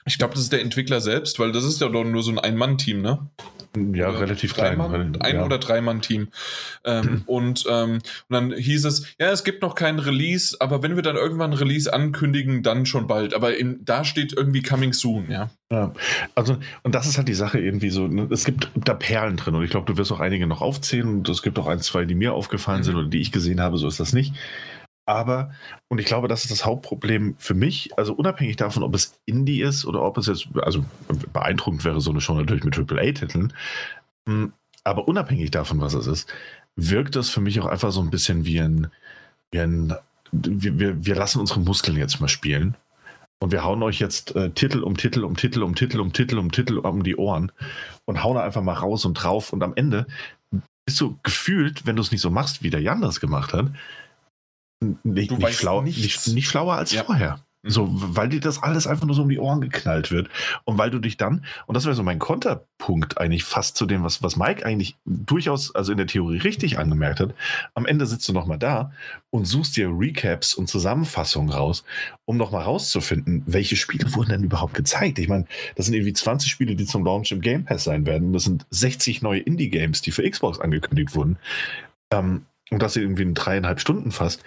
ich 0.06 0.18
glaube, 0.18 0.34
das 0.34 0.44
ist 0.44 0.52
der 0.52 0.62
Entwickler 0.62 1.02
selbst, 1.02 1.40
weil 1.40 1.52
das 1.52 1.64
ist 1.64 1.82
ja 1.82 1.90
doch 1.90 2.04
nur 2.04 2.24
so 2.24 2.32
ein 2.32 2.40
Ein-Mann-Team, 2.40 3.02
ne? 3.02 3.30
Ja, 3.76 4.10
oder 4.10 4.22
relativ 4.22 4.54
klein. 4.54 4.78
Mann, 4.78 5.18
ein- 5.20 5.36
ja. 5.36 5.44
oder 5.44 5.58
Drei-Mann-Team. 5.58 6.28
Ähm, 6.84 7.24
und, 7.26 7.66
ähm, 7.68 7.94
und 7.94 8.04
dann 8.30 8.54
hieß 8.54 8.86
es, 8.86 9.16
ja, 9.20 9.32
es 9.32 9.44
gibt 9.44 9.62
noch 9.64 9.76
keinen 9.76 10.00
Release, 10.00 10.56
aber 10.60 10.84
wenn 10.84 10.96
wir 10.96 11.02
dann 11.02 11.16
irgendwann 11.16 11.52
ein 11.52 11.58
Release 11.58 11.92
ankündigen, 11.92 12.62
dann 12.62 12.86
schon 12.86 13.08
bald. 13.08 13.34
Aber 13.34 13.58
in, 13.58 13.84
da 13.84 14.04
steht 14.04 14.34
irgendwie 14.34 14.62
Coming 14.62 14.94
Soon, 14.94 15.32
ja. 15.32 15.50
Ja, 15.72 15.92
also, 16.36 16.58
und 16.84 16.94
das 16.94 17.08
ist 17.08 17.18
halt 17.18 17.28
die 17.28 17.34
Sache 17.34 17.60
irgendwie 17.60 17.90
so, 17.90 18.08
ne? 18.08 18.28
es 18.30 18.46
gibt 18.46 18.70
da 18.76 18.94
Perlen 18.94 19.38
drin 19.38 19.56
und 19.56 19.64
ich 19.64 19.72
glaube, 19.72 19.92
du 19.92 19.98
wirst 19.98 20.12
auch 20.12 20.20
einige 20.20 20.46
noch 20.46 20.62
aufzählen 20.62 21.08
und 21.08 21.30
es 21.30 21.42
gibt 21.42 21.58
auch 21.58 21.66
ein, 21.66 21.80
zwei, 21.80 22.06
die 22.06 22.14
mir 22.14 22.34
aufgefallen 22.34 22.82
mhm. 22.82 22.84
sind 22.84 22.96
oder 22.96 23.08
die 23.08 23.22
ich 23.22 23.32
gesehen 23.32 23.60
habe, 23.60 23.78
so 23.78 23.88
ist 23.88 24.00
das 24.00 24.14
nicht. 24.14 24.36
Aber, 25.06 25.52
und 25.90 26.00
ich 26.00 26.06
glaube, 26.06 26.28
das 26.28 26.44
ist 26.44 26.52
das 26.52 26.66
Hauptproblem 26.66 27.36
für 27.38 27.54
mich, 27.54 27.98
also 27.98 28.14
unabhängig 28.14 28.56
davon, 28.56 28.84
ob 28.84 28.96
es 28.96 29.20
Indie 29.26 29.62
ist 29.62 29.86
oder 29.86 30.02
ob 30.02 30.18
es 30.18 30.28
jetzt, 30.28 30.48
also 30.62 30.86
beeindruckend 31.34 31.84
wäre 31.84 32.00
so 32.00 32.12
eine 32.12 32.22
Show 32.22 32.36
natürlich 32.36 32.64
mit 32.64 32.78
AAA-Titeln, 32.78 33.54
hm, 34.28 34.54
aber 34.86 35.08
unabhängig 35.08 35.52
davon, 35.52 35.82
was 35.82 35.94
es 35.94 36.08
ist, 36.08 36.34
wirkt 36.76 37.16
das 37.16 37.30
für 37.30 37.42
mich 37.42 37.60
auch 37.60 37.66
einfach 37.66 37.92
so 37.92 38.02
ein 38.02 38.10
bisschen 38.10 38.46
wie 38.46 38.60
ein, 38.60 38.88
wie 39.52 39.60
ein 39.60 39.94
wir, 40.32 40.80
wir, 40.80 41.06
wir 41.06 41.16
lassen 41.16 41.40
unsere 41.40 41.60
Muskeln 41.60 41.98
jetzt 41.98 42.20
mal 42.20 42.28
spielen 42.28 42.76
und 43.40 43.52
wir 43.52 43.64
hauen 43.64 43.84
euch 43.84 44.00
jetzt 44.00 44.36
äh, 44.36 44.50
Titel 44.52 44.80
um 44.80 44.98
Titel 44.98 45.24
um 45.24 45.36
Titel 45.36 45.62
um 45.62 45.76
Titel 45.76 46.00
um 46.00 46.12
Titel 46.12 46.40
um 46.40 46.52
Titel 46.52 46.78
um 46.80 47.04
die 47.04 47.18
Ohren 47.18 47.52
und 48.06 48.24
hauen 48.24 48.38
einfach 48.38 48.64
mal 48.64 48.74
raus 48.74 49.06
und 49.06 49.16
drauf 49.16 49.54
und 49.54 49.62
am 49.64 49.74
Ende 49.76 50.08
bist 50.86 51.00
du 51.00 51.20
gefühlt, 51.24 51.86
wenn 51.86 51.96
du 51.96 52.02
es 52.02 52.12
nicht 52.12 52.22
so 52.22 52.30
machst, 52.30 52.64
wie 52.64 52.70
der 52.70 52.82
Jan 52.82 53.02
das 53.02 53.20
gemacht 53.20 53.54
hat, 53.54 53.68
nicht, 55.04 55.32
nicht, 55.32 55.54
schlau, 55.54 55.82
nicht, 55.82 56.28
nicht, 56.28 56.48
schlauer 56.48 56.76
als 56.76 56.92
ja. 56.92 57.04
vorher. 57.04 57.40
So, 57.66 57.88
weil 57.90 58.28
dir 58.28 58.42
das 58.42 58.62
alles 58.62 58.88
einfach 58.88 59.06
nur 59.06 59.16
so 59.16 59.22
um 59.22 59.30
die 59.30 59.40
Ohren 59.40 59.62
geknallt 59.62 60.12
wird. 60.12 60.30
Und 60.66 60.78
weil 60.78 60.92
du 60.92 61.00
dich 61.00 61.16
dann, 61.16 61.46
und 61.66 61.76
das 61.76 61.86
wäre 61.86 61.96
so 61.96 62.04
mein 62.04 62.20
Konterpunkt 62.20 63.18
eigentlich 63.18 63.46
fast 63.46 63.78
zu 63.78 63.86
dem, 63.86 64.04
was, 64.04 64.22
was 64.22 64.36
Mike 64.36 64.66
eigentlich 64.66 64.98
durchaus, 65.06 65.74
also 65.74 65.94
in 65.94 65.98
der 65.98 66.08
Theorie 66.08 66.40
richtig 66.40 66.78
angemerkt 66.78 67.22
hat. 67.22 67.34
Am 67.74 67.86
Ende 67.86 68.06
sitzt 68.06 68.28
du 68.28 68.34
nochmal 68.34 68.60
da 68.60 68.92
und 69.30 69.46
suchst 69.46 69.78
dir 69.78 69.88
Recaps 69.90 70.56
und 70.56 70.68
Zusammenfassungen 70.68 71.54
raus, 71.54 71.86
um 72.26 72.36
nochmal 72.36 72.64
rauszufinden, 72.64 73.44
welche 73.46 73.78
Spiele 73.78 74.14
wurden 74.14 74.32
denn 74.32 74.44
überhaupt 74.44 74.74
gezeigt. 74.74 75.18
Ich 75.18 75.30
meine, 75.30 75.46
das 75.76 75.86
sind 75.86 75.96
irgendwie 75.96 76.14
20 76.14 76.52
Spiele, 76.52 76.76
die 76.76 76.86
zum 76.86 77.06
Launch 77.06 77.32
im 77.32 77.40
Game 77.40 77.64
Pass 77.64 77.86
sein 77.86 78.06
werden. 78.06 78.34
Das 78.34 78.44
sind 78.44 78.66
60 78.72 79.22
neue 79.22 79.40
Indie-Games, 79.40 80.02
die 80.02 80.12
für 80.12 80.30
Xbox 80.30 80.60
angekündigt 80.60 81.16
wurden. 81.16 81.38
Ähm, 82.12 82.46
und 82.70 82.82
das 82.82 82.96
irgendwie 82.96 83.24
in 83.24 83.34
dreieinhalb 83.34 83.80
Stunden 83.80 84.12
fast 84.12 84.44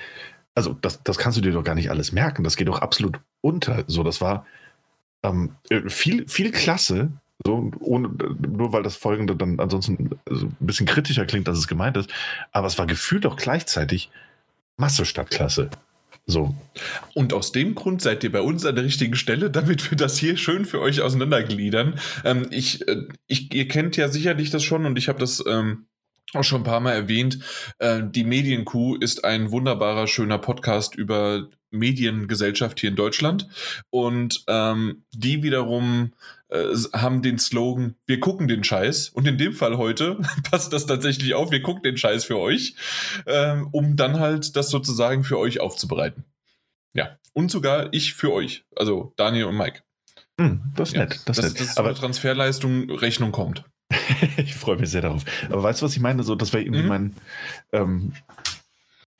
also 0.56 0.74
das, 0.80 1.02
das 1.04 1.18
kannst 1.18 1.36
du 1.38 1.42
dir 1.42 1.52
doch 1.52 1.62
gar 1.62 1.76
nicht 1.76 1.90
alles 1.90 2.10
merken. 2.10 2.42
Das 2.42 2.56
geht 2.56 2.66
doch 2.66 2.80
absolut 2.80 3.20
unter. 3.42 3.84
So, 3.86 4.02
das 4.02 4.20
war 4.20 4.46
ähm, 5.22 5.50
äh, 5.68 5.88
viel, 5.88 6.26
viel 6.26 6.50
klasse. 6.50 7.12
So, 7.44 7.70
ohne, 7.78 8.08
nur 8.08 8.72
weil 8.72 8.82
das 8.82 8.96
folgende 8.96 9.36
dann 9.36 9.60
ansonsten 9.60 10.18
also 10.28 10.46
ein 10.46 10.56
bisschen 10.58 10.86
kritischer 10.86 11.26
klingt, 11.26 11.46
als 11.48 11.58
es 11.58 11.68
gemeint 11.68 11.98
ist. 11.98 12.10
Aber 12.52 12.66
es 12.66 12.78
war 12.78 12.86
gefühlt 12.86 13.26
auch 13.26 13.36
gleichzeitig 13.36 14.10
Masse 14.78 15.04
statt 15.04 15.30
Klasse. 15.30 15.68
So. 16.24 16.56
Und 17.14 17.34
aus 17.34 17.52
dem 17.52 17.74
Grund 17.74 18.00
seid 18.00 18.24
ihr 18.24 18.32
bei 18.32 18.40
uns 18.40 18.64
an 18.64 18.74
der 18.74 18.84
richtigen 18.84 19.14
Stelle, 19.14 19.50
damit 19.50 19.90
wir 19.90 19.98
das 19.98 20.16
hier 20.16 20.38
schön 20.38 20.64
für 20.64 20.80
euch 20.80 21.02
auseinandergliedern. 21.02 22.00
Ähm, 22.24 22.46
ich, 22.50 22.88
äh, 22.88 23.02
ich, 23.26 23.54
ihr 23.54 23.68
kennt 23.68 23.98
ja 23.98 24.08
sicherlich 24.08 24.48
das 24.48 24.64
schon 24.64 24.86
und 24.86 24.96
ich 24.96 25.08
habe 25.08 25.18
das 25.18 25.44
ähm, 25.46 25.84
auch 26.34 26.44
schon 26.44 26.62
ein 26.62 26.64
paar 26.64 26.80
Mal 26.80 26.92
erwähnt. 26.92 27.38
Äh, 27.78 28.02
die 28.04 28.24
Medienkuh 28.24 28.96
ist 28.96 29.24
ein 29.24 29.50
wunderbarer, 29.50 30.06
schöner 30.06 30.38
Podcast 30.38 30.94
über 30.94 31.48
Mediengesellschaft 31.70 32.80
hier 32.80 32.90
in 32.90 32.96
Deutschland. 32.96 33.48
Und 33.90 34.44
ähm, 34.48 35.04
die 35.12 35.42
wiederum 35.42 36.12
äh, 36.48 36.74
haben 36.92 37.22
den 37.22 37.38
Slogan, 37.38 37.96
wir 38.06 38.20
gucken 38.20 38.48
den 38.48 38.64
Scheiß. 38.64 39.10
Und 39.10 39.26
in 39.26 39.38
dem 39.38 39.52
Fall 39.52 39.78
heute 39.78 40.18
passt 40.50 40.72
das 40.72 40.86
tatsächlich 40.86 41.34
auf, 41.34 41.50
wir 41.50 41.62
gucken 41.62 41.82
den 41.82 41.96
Scheiß 41.96 42.24
für 42.24 42.38
euch, 42.38 42.74
äh, 43.26 43.56
um 43.72 43.96
dann 43.96 44.20
halt 44.20 44.56
das 44.56 44.70
sozusagen 44.70 45.24
für 45.24 45.38
euch 45.38 45.60
aufzubereiten. 45.60 46.24
Ja, 46.92 47.18
und 47.34 47.50
sogar 47.50 47.92
ich 47.92 48.14
für 48.14 48.32
euch, 48.32 48.64
also 48.74 49.12
Daniel 49.16 49.46
und 49.46 49.56
Mike. 49.56 49.82
Hm, 50.40 50.72
das 50.74 50.90
ist 50.90 50.94
ja, 50.94 51.02
nett. 51.02 51.20
Das, 51.26 51.36
das, 51.36 51.52
nett. 51.52 51.60
Das 51.60 51.76
Aber 51.76 51.94
Transferleistung 51.94 52.90
Rechnung 52.90 53.32
kommt. 53.32 53.64
ich 54.36 54.54
freue 54.54 54.76
mich 54.76 54.90
sehr 54.90 55.02
darauf. 55.02 55.24
Aber 55.48 55.62
weißt 55.62 55.80
du, 55.80 55.86
was 55.86 55.92
ich 55.92 56.00
meine? 56.00 56.22
So, 56.22 56.34
das 56.34 56.52
wäre 56.52 56.62
irgendwie 56.62 56.82
mhm. 56.82 56.88
mein. 56.88 57.14
Ähm, 57.72 58.12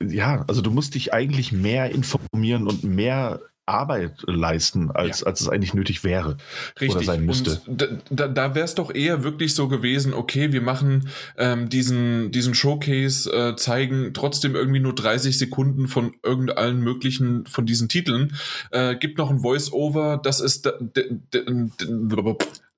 ja, 0.01 0.45
also 0.47 0.61
du 0.61 0.71
musst 0.71 0.95
dich 0.95 1.13
eigentlich 1.13 1.51
mehr 1.51 1.89
informieren 1.91 2.67
und 2.67 2.83
mehr 2.83 3.39
Arbeit 3.67 4.23
leisten, 4.25 4.91
als, 4.91 5.21
ja. 5.21 5.27
als 5.27 5.41
es 5.41 5.49
eigentlich 5.49 5.73
nötig 5.73 6.03
wäre 6.05 6.37
Richtig. 6.79 6.95
oder 6.95 7.03
sein 7.03 7.25
müsste. 7.25 7.61
Und 7.65 8.01
da, 8.09 8.27
da 8.29 8.55
wäre 8.55 8.63
es 8.63 8.75
doch 8.75 8.95
eher 8.95 9.23
wirklich 9.23 9.55
so 9.55 9.67
gewesen, 9.67 10.13
okay, 10.13 10.53
wir 10.53 10.61
machen 10.61 11.09
ähm, 11.37 11.67
diesen, 11.67 12.31
diesen 12.31 12.55
Showcase, 12.55 13.29
äh, 13.29 13.55
zeigen 13.57 14.13
trotzdem 14.13 14.55
irgendwie 14.55 14.79
nur 14.79 14.95
30 14.95 15.37
Sekunden 15.37 15.89
von 15.89 16.13
irgendeinen 16.23 16.79
möglichen 16.79 17.45
von 17.45 17.65
diesen 17.65 17.89
Titeln, 17.89 18.37
äh, 18.71 18.95
gibt 18.95 19.17
noch 19.17 19.29
ein 19.29 19.39
Voice-Over, 19.39 20.21
das 20.23 20.39
ist 20.39 20.71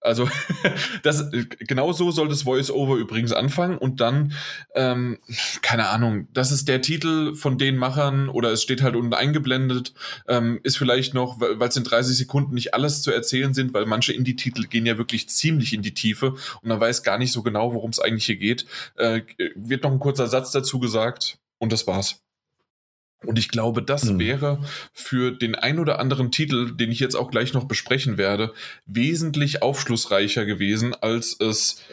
also 0.02 0.30
das 1.04 1.30
genau 1.60 1.92
so 1.92 2.12
soll 2.12 2.30
das 2.30 2.44
Voice-Over 2.44 2.96
übrigens 2.96 3.32
anfangen 3.32 3.78
und 3.78 4.02
dann, 4.02 4.34
ähm, 4.76 5.20
keine 5.62 5.90
Ahnung, 5.90 6.28
das 6.34 6.52
ist 6.52 6.68
der 6.68 6.82
Titel 6.82 7.36
von 7.36 7.58
den 7.58 7.78
Machern 7.78 8.30
oder 8.30 8.52
es 8.52 8.64
steht 8.64 8.82
halt 8.82 8.96
unten 8.96 9.14
eingeblendet, 9.14 9.94
ähm, 10.28 10.60
ist 10.64 10.78
vielleicht 10.78 11.14
noch, 11.14 11.40
weil 11.40 11.68
es 11.68 11.78
in 11.78 11.84
30 11.84 12.18
Sekunden 12.18 12.54
nicht 12.54 12.74
alles 12.74 13.02
zu 13.02 13.12
erzählen 13.12 13.54
sind, 13.54 13.74
weil 13.74 13.86
manche 13.86 14.14
Indie-Titel 14.14 14.68
gehen 14.68 14.86
ja 14.86 14.98
wirklich 14.98 15.30
ziemlich 15.30 15.74
in 15.74 15.82
die 15.82 15.94
Tiefe 15.94 16.32
und 16.32 16.64
man 16.64 16.80
weiß 16.80 17.04
gar 17.04 17.18
nicht 17.18 17.32
so 17.32 17.44
genau, 17.44 17.74
worum 17.74 17.92
es 17.92 18.00
eigentlich 18.00 18.26
hier 18.26 18.38
geht. 18.38 18.66
Äh, 18.96 19.22
wird 19.56 19.84
noch 19.84 19.92
ein 19.92 20.00
kurzer 20.00 20.28
Satz 20.28 20.52
dazu 20.52 20.80
gesagt 20.80 21.40
und 21.58 21.72
das 21.72 21.88
war's. 21.88 22.22
Und 23.26 23.38
ich 23.38 23.50
glaube, 23.50 23.82
das 23.82 24.06
mhm. 24.06 24.20
wäre 24.20 24.60
für 24.94 25.32
den 25.32 25.56
ein 25.56 25.80
oder 25.80 26.00
anderen 26.00 26.32
Titel, 26.32 26.76
den 26.76 26.92
ich 26.92 27.00
jetzt 27.00 27.16
auch 27.16 27.32
gleich 27.32 27.54
noch 27.54 27.66
besprechen 27.66 28.18
werde, 28.18 28.54
wesentlich 28.86 29.62
aufschlussreicher 29.62 30.46
gewesen, 30.46 30.96
als 30.96 31.36
es 31.40 31.84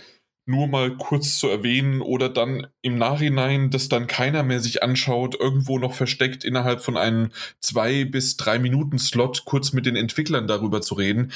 nur 0.49 0.69
mal 0.69 0.97
kurz 0.97 1.39
zu 1.39 1.49
erwähnen 1.49 2.01
oder 2.01 2.29
dann 2.29 2.69
im 2.81 2.97
Nachhinein, 2.99 3.71
dass 3.71 3.89
dann 3.89 4.07
keiner 4.07 4.45
mehr 4.45 4.61
sich 4.61 4.83
anschaut, 4.83 5.35
irgendwo 5.39 5.79
noch 5.79 5.93
versteckt 5.93 6.45
innerhalb 6.45 6.81
von 6.81 6.97
einem 6.97 7.31
zwei 7.59 8.05
bis 8.05 8.37
drei 8.37 8.61
Minuten 8.61 8.99
Slot 8.99 9.45
kurz 9.45 9.73
mit 9.73 9.87
den 9.87 9.97
Entwicklern 9.97 10.47
darüber 10.47 10.81
zu 10.81 10.95
reden, 10.95 11.33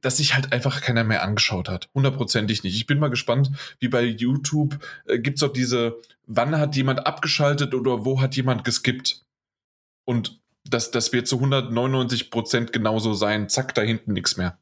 dass 0.00 0.16
sich 0.16 0.34
halt 0.34 0.54
einfach 0.54 0.80
keiner 0.80 1.04
mehr 1.04 1.22
angeschaut 1.22 1.68
hat. 1.68 1.90
Hundertprozentig 1.94 2.64
nicht. 2.64 2.76
Ich 2.76 2.86
bin 2.86 2.98
mal 2.98 3.10
gespannt, 3.10 3.50
wie 3.78 3.88
bei 3.88 4.02
YouTube 4.02 4.78
äh, 5.04 5.18
gibt 5.18 5.36
es 5.36 5.42
auch 5.42 5.52
diese, 5.52 5.98
wann 6.26 6.56
hat 6.56 6.76
jemand 6.76 7.06
abgeschaltet 7.06 7.74
oder 7.74 8.06
wo 8.06 8.22
hat 8.22 8.36
jemand 8.36 8.64
geskippt? 8.64 9.25
Und 10.06 10.40
das, 10.64 10.90
das 10.90 11.12
wird 11.12 11.28
zu 11.28 11.36
199 11.36 12.30
Prozent 12.30 12.72
genauso 12.72 13.12
sein. 13.12 13.50
Zack, 13.50 13.74
da 13.74 13.82
hinten 13.82 14.14
nichts 14.14 14.38
mehr. 14.38 14.58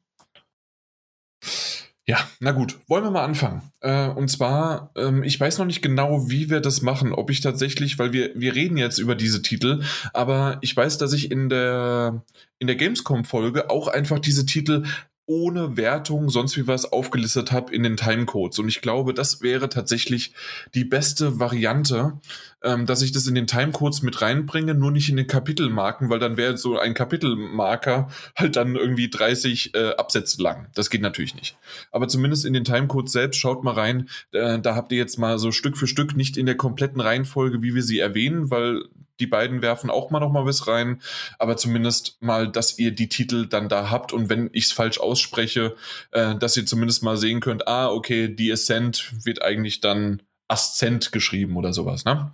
Ja, 2.06 2.18
na 2.38 2.52
gut, 2.52 2.76
wollen 2.86 3.04
wir 3.04 3.10
mal 3.10 3.24
anfangen. 3.24 3.62
Äh, 3.80 4.08
und 4.08 4.28
zwar, 4.28 4.90
ähm, 4.94 5.22
ich 5.22 5.40
weiß 5.40 5.56
noch 5.56 5.64
nicht 5.64 5.80
genau, 5.80 6.28
wie 6.28 6.50
wir 6.50 6.60
das 6.60 6.82
machen, 6.82 7.14
ob 7.14 7.30
ich 7.30 7.40
tatsächlich, 7.40 7.98
weil 7.98 8.12
wir, 8.12 8.30
wir 8.34 8.54
reden 8.54 8.76
jetzt 8.76 8.98
über 8.98 9.14
diese 9.14 9.40
Titel, 9.40 9.82
aber 10.12 10.58
ich 10.60 10.76
weiß, 10.76 10.98
dass 10.98 11.14
ich 11.14 11.30
in 11.30 11.48
der, 11.48 12.22
in 12.58 12.66
der 12.66 12.76
Gamescom-Folge 12.76 13.70
auch 13.70 13.88
einfach 13.88 14.18
diese 14.18 14.44
Titel 14.44 14.84
ohne 15.26 15.76
Wertung, 15.76 16.28
sonst 16.28 16.56
wie 16.56 16.66
was 16.66 16.92
aufgelistet 16.92 17.50
habe 17.50 17.74
in 17.74 17.82
den 17.82 17.96
Timecodes. 17.96 18.58
Und 18.58 18.68
ich 18.68 18.82
glaube, 18.82 19.14
das 19.14 19.40
wäre 19.40 19.68
tatsächlich 19.68 20.34
die 20.74 20.84
beste 20.84 21.40
Variante, 21.40 22.20
ähm, 22.62 22.84
dass 22.84 23.00
ich 23.00 23.12
das 23.12 23.26
in 23.26 23.34
den 23.34 23.46
Timecodes 23.46 24.02
mit 24.02 24.20
reinbringe, 24.20 24.74
nur 24.74 24.90
nicht 24.90 25.08
in 25.08 25.16
den 25.16 25.26
Kapitelmarken, 25.26 26.10
weil 26.10 26.18
dann 26.18 26.36
wäre 26.36 26.58
so 26.58 26.78
ein 26.78 26.92
Kapitelmarker 26.92 28.08
halt 28.36 28.56
dann 28.56 28.76
irgendwie 28.76 29.08
30 29.08 29.74
äh, 29.74 29.94
Absätze 29.96 30.42
lang. 30.42 30.68
Das 30.74 30.90
geht 30.90 31.02
natürlich 31.02 31.34
nicht. 31.34 31.56
Aber 31.90 32.06
zumindest 32.08 32.44
in 32.44 32.52
den 32.52 32.64
Timecodes 32.64 33.12
selbst, 33.12 33.38
schaut 33.40 33.64
mal 33.64 33.74
rein. 33.74 34.08
Äh, 34.32 34.58
da 34.60 34.74
habt 34.74 34.92
ihr 34.92 34.98
jetzt 34.98 35.18
mal 35.18 35.38
so 35.38 35.52
Stück 35.52 35.78
für 35.78 35.86
Stück 35.86 36.16
nicht 36.16 36.36
in 36.36 36.46
der 36.46 36.56
kompletten 36.56 37.00
Reihenfolge, 37.00 37.62
wie 37.62 37.74
wir 37.74 37.82
sie 37.82 37.98
erwähnen, 37.98 38.50
weil 38.50 38.84
die 39.20 39.26
beiden 39.26 39.62
werfen 39.62 39.90
auch 39.90 40.10
mal 40.10 40.20
noch 40.20 40.32
mal 40.32 40.46
was 40.46 40.66
rein, 40.66 41.00
aber 41.38 41.56
zumindest 41.56 42.20
mal, 42.20 42.50
dass 42.50 42.78
ihr 42.78 42.92
die 42.92 43.08
Titel 43.08 43.46
dann 43.46 43.68
da 43.68 43.90
habt 43.90 44.12
und 44.12 44.28
wenn 44.28 44.50
ich 44.52 44.66
es 44.66 44.72
falsch 44.72 44.98
ausspreche, 44.98 45.76
äh, 46.12 46.34
dass 46.36 46.56
ihr 46.56 46.66
zumindest 46.66 47.02
mal 47.02 47.16
sehen 47.16 47.40
könnt, 47.40 47.68
ah, 47.68 47.88
okay, 47.88 48.28
die 48.28 48.52
Ascent 48.52 49.12
wird 49.24 49.42
eigentlich 49.42 49.80
dann 49.80 50.22
Ascent 50.48 51.12
geschrieben 51.12 51.56
oder 51.56 51.72
sowas, 51.72 52.04
ne? 52.04 52.32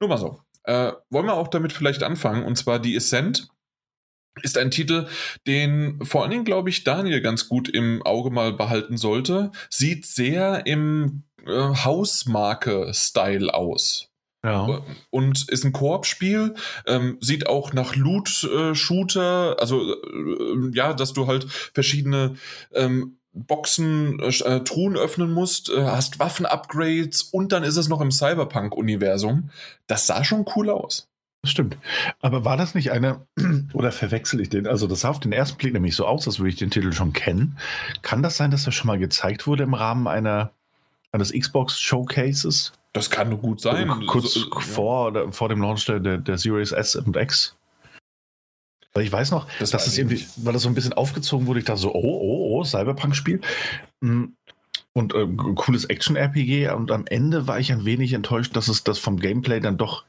Nur 0.00 0.08
mal 0.08 0.18
so. 0.18 0.40
Äh, 0.64 0.92
wollen 1.10 1.26
wir 1.26 1.34
auch 1.34 1.48
damit 1.48 1.72
vielleicht 1.72 2.02
anfangen 2.02 2.44
und 2.44 2.56
zwar 2.56 2.78
die 2.78 2.96
Ascent 2.96 3.48
ist 4.42 4.58
ein 4.58 4.70
Titel, 4.70 5.06
den 5.46 6.04
vor 6.04 6.22
allen 6.22 6.30
Dingen, 6.30 6.44
glaube 6.44 6.70
ich, 6.70 6.84
Daniel 6.84 7.20
ganz 7.20 7.48
gut 7.48 7.68
im 7.68 8.02
Auge 8.02 8.30
mal 8.30 8.52
behalten 8.52 8.96
sollte. 8.96 9.50
Sieht 9.70 10.06
sehr 10.06 10.66
im 10.66 11.24
äh, 11.46 11.50
Hausmarke-Style 11.50 13.52
aus. 13.52 14.10
Ja. 14.44 14.82
Und 15.10 15.48
ist 15.48 15.64
ein 15.64 15.72
Koop-Spiel, 15.72 16.54
ähm, 16.86 17.18
sieht 17.20 17.48
auch 17.48 17.72
nach 17.72 17.96
Loot-Shooter, 17.96 19.56
also 19.58 19.94
äh, 19.94 20.70
ja, 20.72 20.92
dass 20.92 21.12
du 21.12 21.26
halt 21.26 21.50
verschiedene 21.74 22.36
ähm, 22.72 23.18
Boxen, 23.32 24.20
äh, 24.20 24.64
Truhen 24.64 24.96
öffnen 24.96 25.32
musst, 25.32 25.70
äh, 25.70 25.84
hast 25.84 26.18
Waffen-Upgrades 26.18 27.22
und 27.22 27.52
dann 27.52 27.62
ist 27.62 27.76
es 27.76 27.88
noch 27.88 28.00
im 28.00 28.10
Cyberpunk-Universum. 28.10 29.50
Das 29.86 30.06
sah 30.06 30.24
schon 30.24 30.44
cool 30.56 30.70
aus. 30.70 31.08
Das 31.42 31.52
stimmt. 31.52 31.76
Aber 32.20 32.44
war 32.44 32.56
das 32.56 32.74
nicht 32.74 32.90
eine, 32.90 33.26
oder 33.72 33.92
verwechsel 33.92 34.40
ich 34.40 34.48
den? 34.48 34.66
Also, 34.66 34.86
das 34.86 35.00
sah 35.00 35.10
auf 35.10 35.20
den 35.20 35.32
ersten 35.32 35.56
Blick 35.58 35.72
nämlich 35.72 35.94
so 35.94 36.06
aus, 36.06 36.26
als 36.26 36.38
würde 36.38 36.50
ich 36.50 36.56
den 36.56 36.70
Titel 36.70 36.92
schon 36.92 37.12
kennen. 37.12 37.58
Kann 38.02 38.22
das 38.22 38.36
sein, 38.36 38.50
dass 38.50 38.64
das 38.64 38.74
schon 38.74 38.88
mal 38.88 38.98
gezeigt 38.98 39.46
wurde 39.46 39.62
im 39.62 39.74
Rahmen 39.74 40.08
einer, 40.08 40.52
eines 41.12 41.32
Xbox-Showcases? 41.32 42.72
Das 42.98 43.10
kann 43.10 43.28
nur 43.28 43.38
gut 43.38 43.60
sein. 43.60 43.88
Kurz 44.06 44.34
so, 44.34 44.50
vor, 44.60 45.14
ja. 45.14 45.30
vor 45.30 45.48
dem 45.48 45.62
Launch 45.62 45.86
der, 45.86 46.18
der, 46.18 46.38
Series 46.38 46.72
S 46.72 46.96
und 46.96 47.16
X. 47.16 47.56
Weil 48.94 49.04
ich 49.04 49.12
weiß 49.12 49.30
noch, 49.30 49.46
das 49.60 49.70
dass 49.70 49.86
es 49.86 49.96
irgendwie, 49.96 50.24
weil 50.36 50.52
das 50.52 50.62
so 50.62 50.68
ein 50.68 50.74
bisschen 50.74 50.92
aufgezogen 50.92 51.46
wurde, 51.46 51.60
ich 51.60 51.66
dachte 51.66 51.80
so, 51.80 51.94
oh, 51.94 52.02
oh, 52.02 52.58
oh, 52.58 52.64
Cyberpunk-Spiel. 52.64 53.40
Mm, 54.00 54.24
und 54.92 55.14
äh, 55.14 55.26
cooles 55.54 55.84
Action-RPG. 55.84 56.70
Und 56.70 56.90
am 56.90 57.06
Ende 57.06 57.46
war 57.46 57.60
ich 57.60 57.70
ein 57.70 57.84
wenig 57.84 58.12
enttäuscht, 58.12 58.56
dass 58.56 58.68
es 58.68 58.82
das 58.82 58.98
vom 58.98 59.18
Gameplay 59.20 59.60
dann 59.60 59.78
doch 59.78 60.04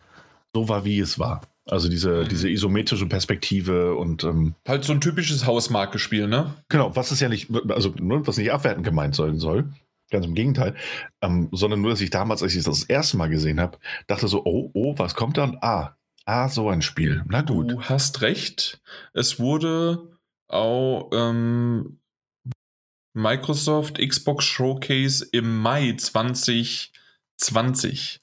so 0.56 0.68
war, 0.68 0.86
wie 0.86 1.00
es 1.00 1.20
war. 1.20 1.42
Also 1.66 1.88
diese, 1.88 2.26
diese 2.26 2.50
isometrische 2.50 3.06
Perspektive 3.06 3.94
und 3.94 4.24
ähm, 4.24 4.56
halt 4.68 4.84
so 4.84 4.94
ein 4.94 5.02
typisches 5.02 5.46
Hausmarke-Spiel, 5.46 6.28
ne? 6.28 6.56
Genau, 6.70 6.96
was 6.96 7.12
es 7.12 7.20
ja 7.20 7.30
nicht, 7.30 7.50
also 7.70 7.94
ne, 8.00 8.26
was 8.26 8.38
nicht 8.38 8.52
abwertend 8.52 8.84
gemeint 8.84 9.14
sein 9.14 9.38
soll. 9.38 9.66
Ganz 10.10 10.26
im 10.26 10.36
Gegenteil. 10.36 10.76
Ähm, 11.22 11.50
sondern 11.52 11.82
nur, 11.82 11.92
dass 11.92 12.02
ich 12.02 12.10
damals, 12.10 12.44
als 12.44 12.56
ich 12.56 12.64
das 12.64 12.80
das 12.80 12.90
erste 12.90 13.18
Mal 13.18 13.30
gesehen 13.30 13.60
habe, 13.60 13.78
dachte 14.08 14.28
so, 14.28 14.44
oh, 14.46 14.72
oh, 14.74 14.94
was 14.98 15.16
kommt 15.16 15.38
dann? 15.38 15.58
Ah, 15.62 15.96
Ah, 16.30 16.48
so 16.48 16.70
ein 16.70 16.84
Spiel. 16.84 17.24
Na 17.28 17.42
gut. 17.42 17.72
Du 17.72 17.82
hast 17.82 18.22
recht. 18.22 18.80
Es 19.14 19.40
wurde 19.40 20.16
auch 20.48 21.10
ähm, 21.12 21.98
Microsoft 23.16 23.98
Xbox 23.98 24.46
Showcase 24.46 25.28
im 25.32 25.60
Mai 25.60 25.96
2020 25.98 28.20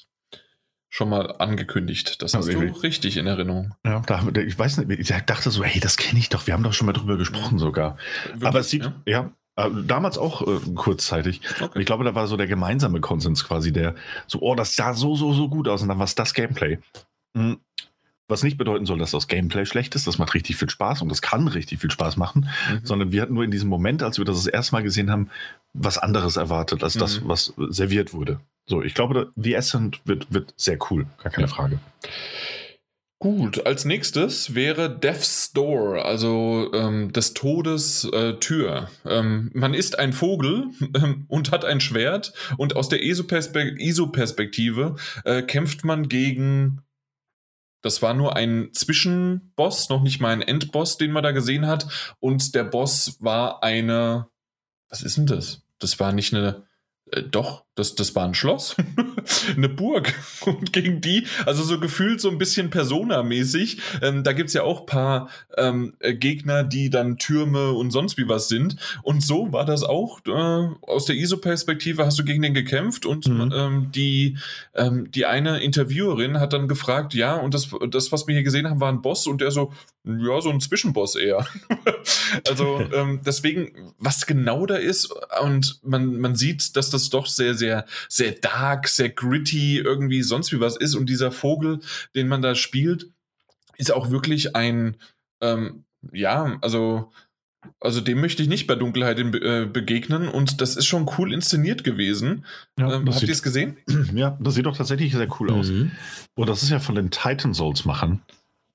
schon 0.89 1.09
mal 1.09 1.33
angekündigt. 1.39 2.23
Das 2.23 2.35
hast 2.35 2.47
also, 2.47 2.61
du 2.61 2.81
richtig 2.81 3.17
in 3.17 3.27
Erinnerung. 3.27 3.75
Ja, 3.85 3.99
da, 4.07 4.25
ich 4.37 4.57
weiß 4.57 4.79
nicht, 4.79 5.01
ich 5.01 5.09
dachte 5.27 5.51
so, 5.51 5.65
hey, 5.65 5.81
das 5.81 5.97
kenne 5.97 6.21
ich 6.21 6.29
doch, 6.29 6.47
wir 6.47 6.55
haben 6.55 6.63
doch 6.63 6.75
schon 6.75 6.87
mal 6.87 6.93
drüber 6.93 7.17
gesprochen 7.17 7.59
sogar. 7.59 7.99
Wirklich, 8.27 8.47
Aber 8.47 8.61
es 8.61 8.71
sieht, 8.71 8.85
ja, 8.85 8.95
ja 9.05 9.21
äh, 9.23 9.31
damals 9.57 10.19
auch 10.19 10.47
äh, 10.47 10.61
kurzzeitig. 10.75 11.41
Okay. 11.61 11.81
Ich 11.81 11.87
glaube, 11.87 12.05
da 12.05 12.15
war 12.15 12.27
so 12.27 12.37
der 12.37 12.47
gemeinsame 12.47 13.01
Konsens 13.01 13.45
quasi, 13.45 13.73
der 13.73 13.95
so, 14.27 14.41
oh, 14.41 14.55
das 14.55 14.77
sah 14.77 14.93
so, 14.93 15.17
so, 15.17 15.33
so 15.33 15.49
gut 15.49 15.67
aus 15.69 15.83
und 15.83 15.89
dann 15.89 15.99
war 15.99 16.05
es 16.05 16.15
das 16.15 16.35
Gameplay. 16.35 16.79
Mhm. 17.35 17.59
Was 18.29 18.43
nicht 18.43 18.59
bedeuten 18.59 18.87
soll, 18.87 18.99
dass 18.99 19.13
das 19.13 19.29
Gameplay 19.29 19.67
schlecht 19.67 19.95
ist. 19.95 20.07
Das 20.07 20.19
macht 20.19 20.35
richtig 20.35 20.57
viel 20.57 20.69
Spaß 20.69 21.01
und 21.01 21.11
das 21.11 21.23
kann 21.23 21.47
richtig 21.47 21.79
viel 21.79 21.91
Spaß 21.91 22.17
machen. 22.17 22.49
Mhm. 22.71 22.81
Sondern 22.85 23.13
wir 23.13 23.23
hatten 23.23 23.35
nur 23.35 23.45
in 23.45 23.51
diesem 23.51 23.69
Moment, 23.69 24.03
als 24.03 24.19
wir 24.19 24.25
das 24.25 24.37
das 24.37 24.47
erste 24.47 24.75
Mal 24.75 24.83
gesehen 24.83 25.11
haben, 25.11 25.31
was 25.73 25.97
anderes 25.97 26.37
erwartet 26.37 26.83
als 26.83 26.97
mhm. 26.97 27.01
das, 27.01 27.27
was 27.27 27.55
serviert 27.69 28.13
wurde. 28.13 28.41
So, 28.67 28.83
ich 28.83 28.95
glaube, 28.95 29.33
The 29.37 29.57
Ascent 29.57 30.01
wird, 30.05 30.27
wird 30.33 30.53
sehr 30.57 30.77
cool. 30.91 31.07
Gar 31.23 31.33
keine 31.33 31.49
Frage. 31.49 31.79
Gut, 33.19 33.65
als 33.65 33.87
nächstes 33.87 34.55
wäre 34.55 34.95
Death's 34.99 35.53
Door, 35.53 36.05
also 36.05 36.71
ähm, 36.75 37.13
des 37.13 37.33
Todes 37.33 38.05
äh, 38.13 38.35
Tür. 38.35 38.91
Ähm, 39.07 39.51
man 39.55 39.73
ist 39.73 39.99
ein 39.99 40.13
Vogel 40.13 40.67
ähm, 40.95 41.25
und 41.29 41.51
hat 41.51 41.65
ein 41.65 41.81
Schwert 41.81 42.35
und 42.59 42.77
aus 42.77 42.91
der 42.91 43.03
ISO-Perspektive 43.03 44.97
äh, 45.25 45.43
kämpft 45.43 45.85
man 45.85 46.09
gegen 46.09 46.83
das 47.87 48.03
war 48.03 48.15
nur 48.15 48.35
ein 48.35 48.71
Zwischenboss, 48.73 49.91
noch 49.91 50.03
nicht 50.03 50.21
mal 50.21 50.33
ein 50.33 50.43
Endboss, 50.43 50.99
den 50.99 51.13
man 51.13 51.23
da 51.23 51.31
gesehen 51.31 51.69
hat. 51.69 52.17
Und 52.19 52.57
der 52.57 52.65
Boss 52.65 53.17
war 53.21 53.63
eine. 53.63 54.27
Was 54.89 55.05
ist 55.05 55.19
denn 55.19 55.27
das? 55.27 55.63
Das 55.79 56.01
war 56.01 56.13
nicht 56.13 56.35
eine. 56.35 56.67
Äh, 57.13 57.23
doch, 57.23 57.65
das, 57.77 57.95
das 57.95 58.15
war 58.15 58.25
ein 58.25 58.35
Schloss, 58.35 58.75
eine 59.57 59.69
Burg. 59.69 60.15
Und 60.47 60.73
gegen 60.73 61.03
die, 61.03 61.27
also 61.45 61.63
so 61.63 61.79
gefühlt 61.79 62.23
so 62.23 62.31
ein 62.31 62.39
bisschen 62.39 62.71
Persona-mäßig, 62.71 63.79
ähm, 64.03 64.25
da 64.25 64.33
gibt 64.33 64.49
es 64.49 64.55
ja 64.55 64.63
auch 64.63 64.81
ein 64.81 64.87
paar 64.87 65.29
ähm, 65.59 65.93
äh, 66.01 66.15
Gegner, 66.15 66.65
die 66.65 66.89
dann 66.89 67.19
Türme 67.19 67.73
und 67.73 67.91
sonst 67.91 68.17
wie 68.17 68.29
was 68.29 68.49
sind. 68.49 68.77
Und 69.03 69.23
so 69.23 69.53
war 69.53 69.67
das 69.67 69.83
auch. 69.83 70.21
Äh, 70.27 70.69
aus 70.81 71.05
der 71.05 71.17
ISO-Perspektive 71.17 72.07
hast 72.07 72.19
du 72.19 72.25
gegen 72.25 72.41
den 72.41 72.55
gekämpft 72.55 73.05
und 73.05 73.29
mhm. 73.29 73.53
ähm, 73.55 73.93
die, 73.95 74.39
ähm, 74.75 75.11
die 75.11 75.27
eine 75.27 75.61
Interviewerin 75.61 76.41
hat 76.41 76.55
dann 76.55 76.69
gefragt, 76.69 77.13
ja, 77.13 77.37
und 77.37 77.53
das, 77.53 77.69
das, 77.91 78.11
was 78.11 78.27
wir 78.27 78.35
hier 78.35 78.43
gesehen 78.43 78.71
haben, 78.71 78.81
war 78.81 78.91
ein 78.91 79.03
Boss 79.03 79.27
und 79.27 79.43
der 79.43 79.51
so, 79.51 79.75
ja, 80.05 80.41
so 80.41 80.49
ein 80.49 80.61
Zwischenboss 80.61 81.15
eher. 81.15 81.47
also 82.49 82.81
ähm, 82.95 83.21
deswegen, 83.27 83.93
was 83.99 84.25
genau 84.25 84.65
da 84.65 84.77
ist, 84.77 85.15
und 85.43 85.79
man, 85.83 86.19
man 86.21 86.37
sieht, 86.37 86.75
dass 86.77 86.89
das 86.89 87.11
doch 87.11 87.27
sehr, 87.27 87.55
sehr 87.55 87.66
sehr, 87.67 87.85
sehr 88.09 88.33
dark, 88.33 88.89
sehr 88.89 89.11
gritty, 89.11 89.79
irgendwie 89.79 90.23
sonst 90.23 90.53
wie 90.53 90.61
was 90.61 90.77
ist. 90.77 90.95
Und 90.95 91.07
dieser 91.07 91.33
Vogel, 91.33 91.81
den 92.15 92.29
man 92.29 92.43
da 92.43 92.55
spielt, 92.55 93.11
ist 93.77 93.93
auch 93.93 94.11
wirklich 94.11 94.55
ein, 94.55 94.97
ähm, 95.41 95.85
ja, 96.13 96.59
also 96.63 97.13
also 97.81 98.01
dem 98.01 98.21
möchte 98.21 98.45
ich 98.45 98.49
nicht 98.49 98.69
bei 98.69 98.77
Dunkelheit 98.77 99.19
äh, 99.19 99.67
begegnen 99.67 100.29
und 100.29 100.61
das 100.61 100.77
ist 100.77 100.87
schon 100.87 101.11
cool 101.19 101.33
inszeniert 101.33 101.83
gewesen. 101.83 102.45
Ja, 102.79 102.95
ähm, 102.95 103.13
habt 103.13 103.23
ihr 103.23 103.29
es 103.29 103.43
gesehen? 103.43 103.77
Ja, 104.15 104.39
das 104.41 104.55
sieht 104.55 104.67
doch 104.67 104.77
tatsächlich 104.77 105.13
sehr 105.13 105.29
cool 105.41 105.51
aus. 105.51 105.69
Mhm. 105.69 105.91
Und 106.37 106.49
das 106.49 106.63
ist 106.63 106.71
ja 106.71 106.79
von 106.79 106.95
den 106.95 107.11
Titan 107.11 107.55
Souls 107.55 107.85
machen. 107.85 108.23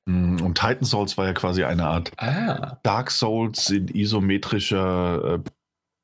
Mm, 0.05 0.41
und 0.41 0.55
Titan 0.55 0.83
Souls 0.83 1.17
war 1.17 1.25
ja 1.25 1.33
quasi 1.33 1.63
eine 1.63 1.85
Art 1.85 2.11
ah. 2.17 2.79
Dark 2.83 3.11
Souls 3.11 3.69
in 3.69 3.87
isometrischer 3.87 5.35
äh, 5.35 5.49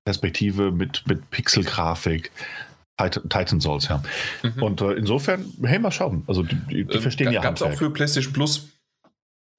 Perspektive 0.06 0.72
mit, 0.72 1.04
mit 1.06 1.30
Pixelgrafik. 1.32 2.32
Titan 2.98 3.62
Souls, 3.62 3.88
ja. 3.88 4.02
Mhm. 4.44 4.64
Und 4.64 4.82
äh, 4.82 4.94
insofern, 4.94 5.46
hey, 5.64 5.80
mal 5.80 5.92
schauen. 5.92 6.24
Also 6.28 6.44
die, 6.44 6.56
die, 6.56 6.86
die 6.86 6.96
ähm, 6.96 7.02
verstehen 7.02 7.32
ja 7.32 7.42
Gab 7.42 7.56
es 7.56 7.62
auch 7.62 7.74
für 7.74 7.92
PlayStation 7.92 8.34
Plus. 8.34 8.70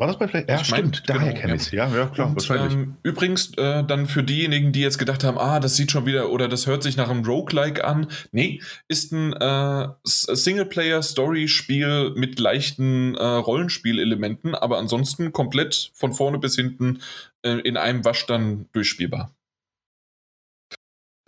War 0.00 0.06
das 0.06 0.16
bei 0.16 0.28
PlayStation? 0.28 0.58
Ja, 0.58 0.64
stimmt. 0.64 1.02
Mein, 1.08 1.16
Daher 1.16 1.30
genau, 1.30 1.40
kenne 1.40 1.56
ich 1.56 1.62
es. 1.62 1.70
Ja, 1.72 1.88
ja, 1.88 2.06
klar, 2.06 2.28
Und, 2.28 2.36
wahrscheinlich. 2.36 2.72
Ähm, 2.72 2.96
übrigens, 3.02 3.52
äh, 3.56 3.82
dann 3.82 4.06
für 4.06 4.22
diejenigen, 4.22 4.72
die 4.72 4.80
jetzt 4.80 4.98
gedacht 4.98 5.24
haben, 5.24 5.38
ah, 5.38 5.58
das 5.58 5.74
sieht 5.74 5.90
schon 5.90 6.06
wieder 6.06 6.30
oder 6.30 6.46
das 6.46 6.68
hört 6.68 6.84
sich 6.84 6.96
nach 6.96 7.08
einem 7.08 7.24
Roguelike 7.24 7.84
an. 7.84 8.06
Nee, 8.30 8.60
ist 8.86 9.12
ein 9.12 9.32
äh, 9.32 9.88
Singleplayer-Story-Spiel 10.04 12.12
mit 12.14 12.38
leichten 12.38 13.16
äh, 13.16 13.24
Rollenspielelementen, 13.24 14.54
aber 14.54 14.78
ansonsten 14.78 15.32
komplett 15.32 15.90
von 15.94 16.12
vorne 16.12 16.38
bis 16.38 16.54
hinten 16.54 17.00
äh, 17.42 17.58
in 17.60 17.76
einem 17.76 18.04
Wasch 18.04 18.24
dann 18.26 18.66
durchspielbar 18.72 19.34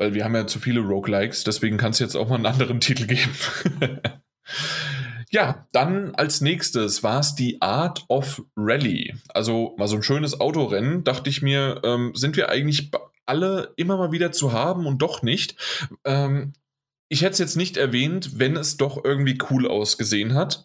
weil 0.00 0.14
wir 0.14 0.24
haben 0.24 0.34
ja 0.34 0.46
zu 0.46 0.58
viele 0.58 0.80
Roguelikes, 0.80 1.44
deswegen 1.44 1.76
kann 1.76 1.90
es 1.90 1.98
jetzt 1.98 2.16
auch 2.16 2.30
mal 2.30 2.36
einen 2.36 2.46
anderen 2.46 2.80
Titel 2.80 3.06
geben. 3.06 3.30
ja, 5.30 5.66
dann 5.72 6.14
als 6.14 6.40
nächstes 6.40 7.02
war 7.02 7.20
es 7.20 7.34
die 7.34 7.60
Art 7.60 8.06
of 8.08 8.42
Rally. 8.56 9.14
Also 9.28 9.74
mal 9.76 9.88
so 9.88 9.96
ein 9.96 10.02
schönes 10.02 10.40
Autorennen, 10.40 11.04
dachte 11.04 11.28
ich 11.28 11.42
mir, 11.42 11.82
ähm, 11.84 12.12
sind 12.14 12.38
wir 12.38 12.48
eigentlich 12.48 12.90
alle 13.26 13.74
immer 13.76 13.98
mal 13.98 14.10
wieder 14.10 14.32
zu 14.32 14.52
haben 14.52 14.86
und 14.86 15.02
doch 15.02 15.20
nicht. 15.20 15.56
Ähm, 16.04 16.54
ich 17.10 17.20
hätte 17.20 17.32
es 17.32 17.38
jetzt 17.38 17.56
nicht 17.56 17.76
erwähnt, 17.76 18.38
wenn 18.38 18.56
es 18.56 18.78
doch 18.78 19.04
irgendwie 19.04 19.36
cool 19.50 19.68
ausgesehen 19.68 20.32
hat. 20.34 20.64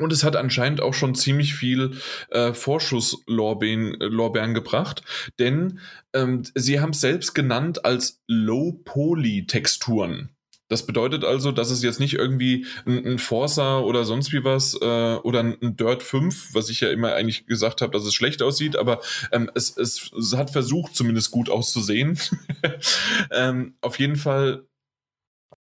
Und 0.00 0.12
es 0.12 0.24
hat 0.24 0.34
anscheinend 0.36 0.80
auch 0.80 0.94
schon 0.94 1.14
ziemlich 1.14 1.54
viel 1.54 1.92
äh, 2.30 2.52
Vorschusslorbeeren 2.52 4.00
äh, 4.00 4.52
gebracht, 4.52 5.02
denn 5.38 5.78
ähm, 6.12 6.42
sie 6.54 6.80
haben 6.80 6.90
es 6.90 7.00
selbst 7.00 7.34
genannt 7.34 7.84
als 7.84 8.20
Low-Poly-Texturen. 8.26 10.30
Das 10.70 10.86
bedeutet 10.86 11.24
also, 11.24 11.50
dass 11.50 11.70
es 11.70 11.82
jetzt 11.82 11.98
nicht 11.98 12.14
irgendwie 12.14 12.64
ein, 12.86 13.04
ein 13.04 13.18
Forza 13.18 13.80
oder 13.80 14.04
sonst 14.04 14.32
wie 14.32 14.44
was 14.44 14.74
äh, 14.80 15.16
oder 15.16 15.40
ein, 15.40 15.76
Dirt 15.76 16.02
5, 16.02 16.54
was 16.54 16.70
ich 16.70 16.80
ja 16.80 16.90
immer 16.90 17.14
eigentlich 17.14 17.46
gesagt 17.46 17.82
habe, 17.82 17.92
dass 17.92 18.04
es 18.04 18.14
schlecht 18.14 18.40
aussieht, 18.40 18.76
aber 18.76 19.00
ähm, 19.32 19.50
es, 19.56 19.76
es, 19.76 20.12
es, 20.16 20.36
hat 20.36 20.50
versucht, 20.50 20.94
zumindest 20.94 21.32
gut 21.32 21.50
auszusehen. 21.50 22.18
ähm, 23.32 23.74
auf 23.80 23.98
jeden 23.98 24.14
Fall 24.14 24.64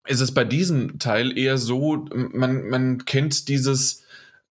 ist 0.09 0.21
es 0.21 0.35
bei 0.35 0.45
diesem 0.45 0.99
Teil 0.99 1.39
eher 1.39 1.59
so, 1.59 2.05
man, 2.33 2.69
man 2.69 3.05
kennt 3.05 3.49
dieses 3.49 4.03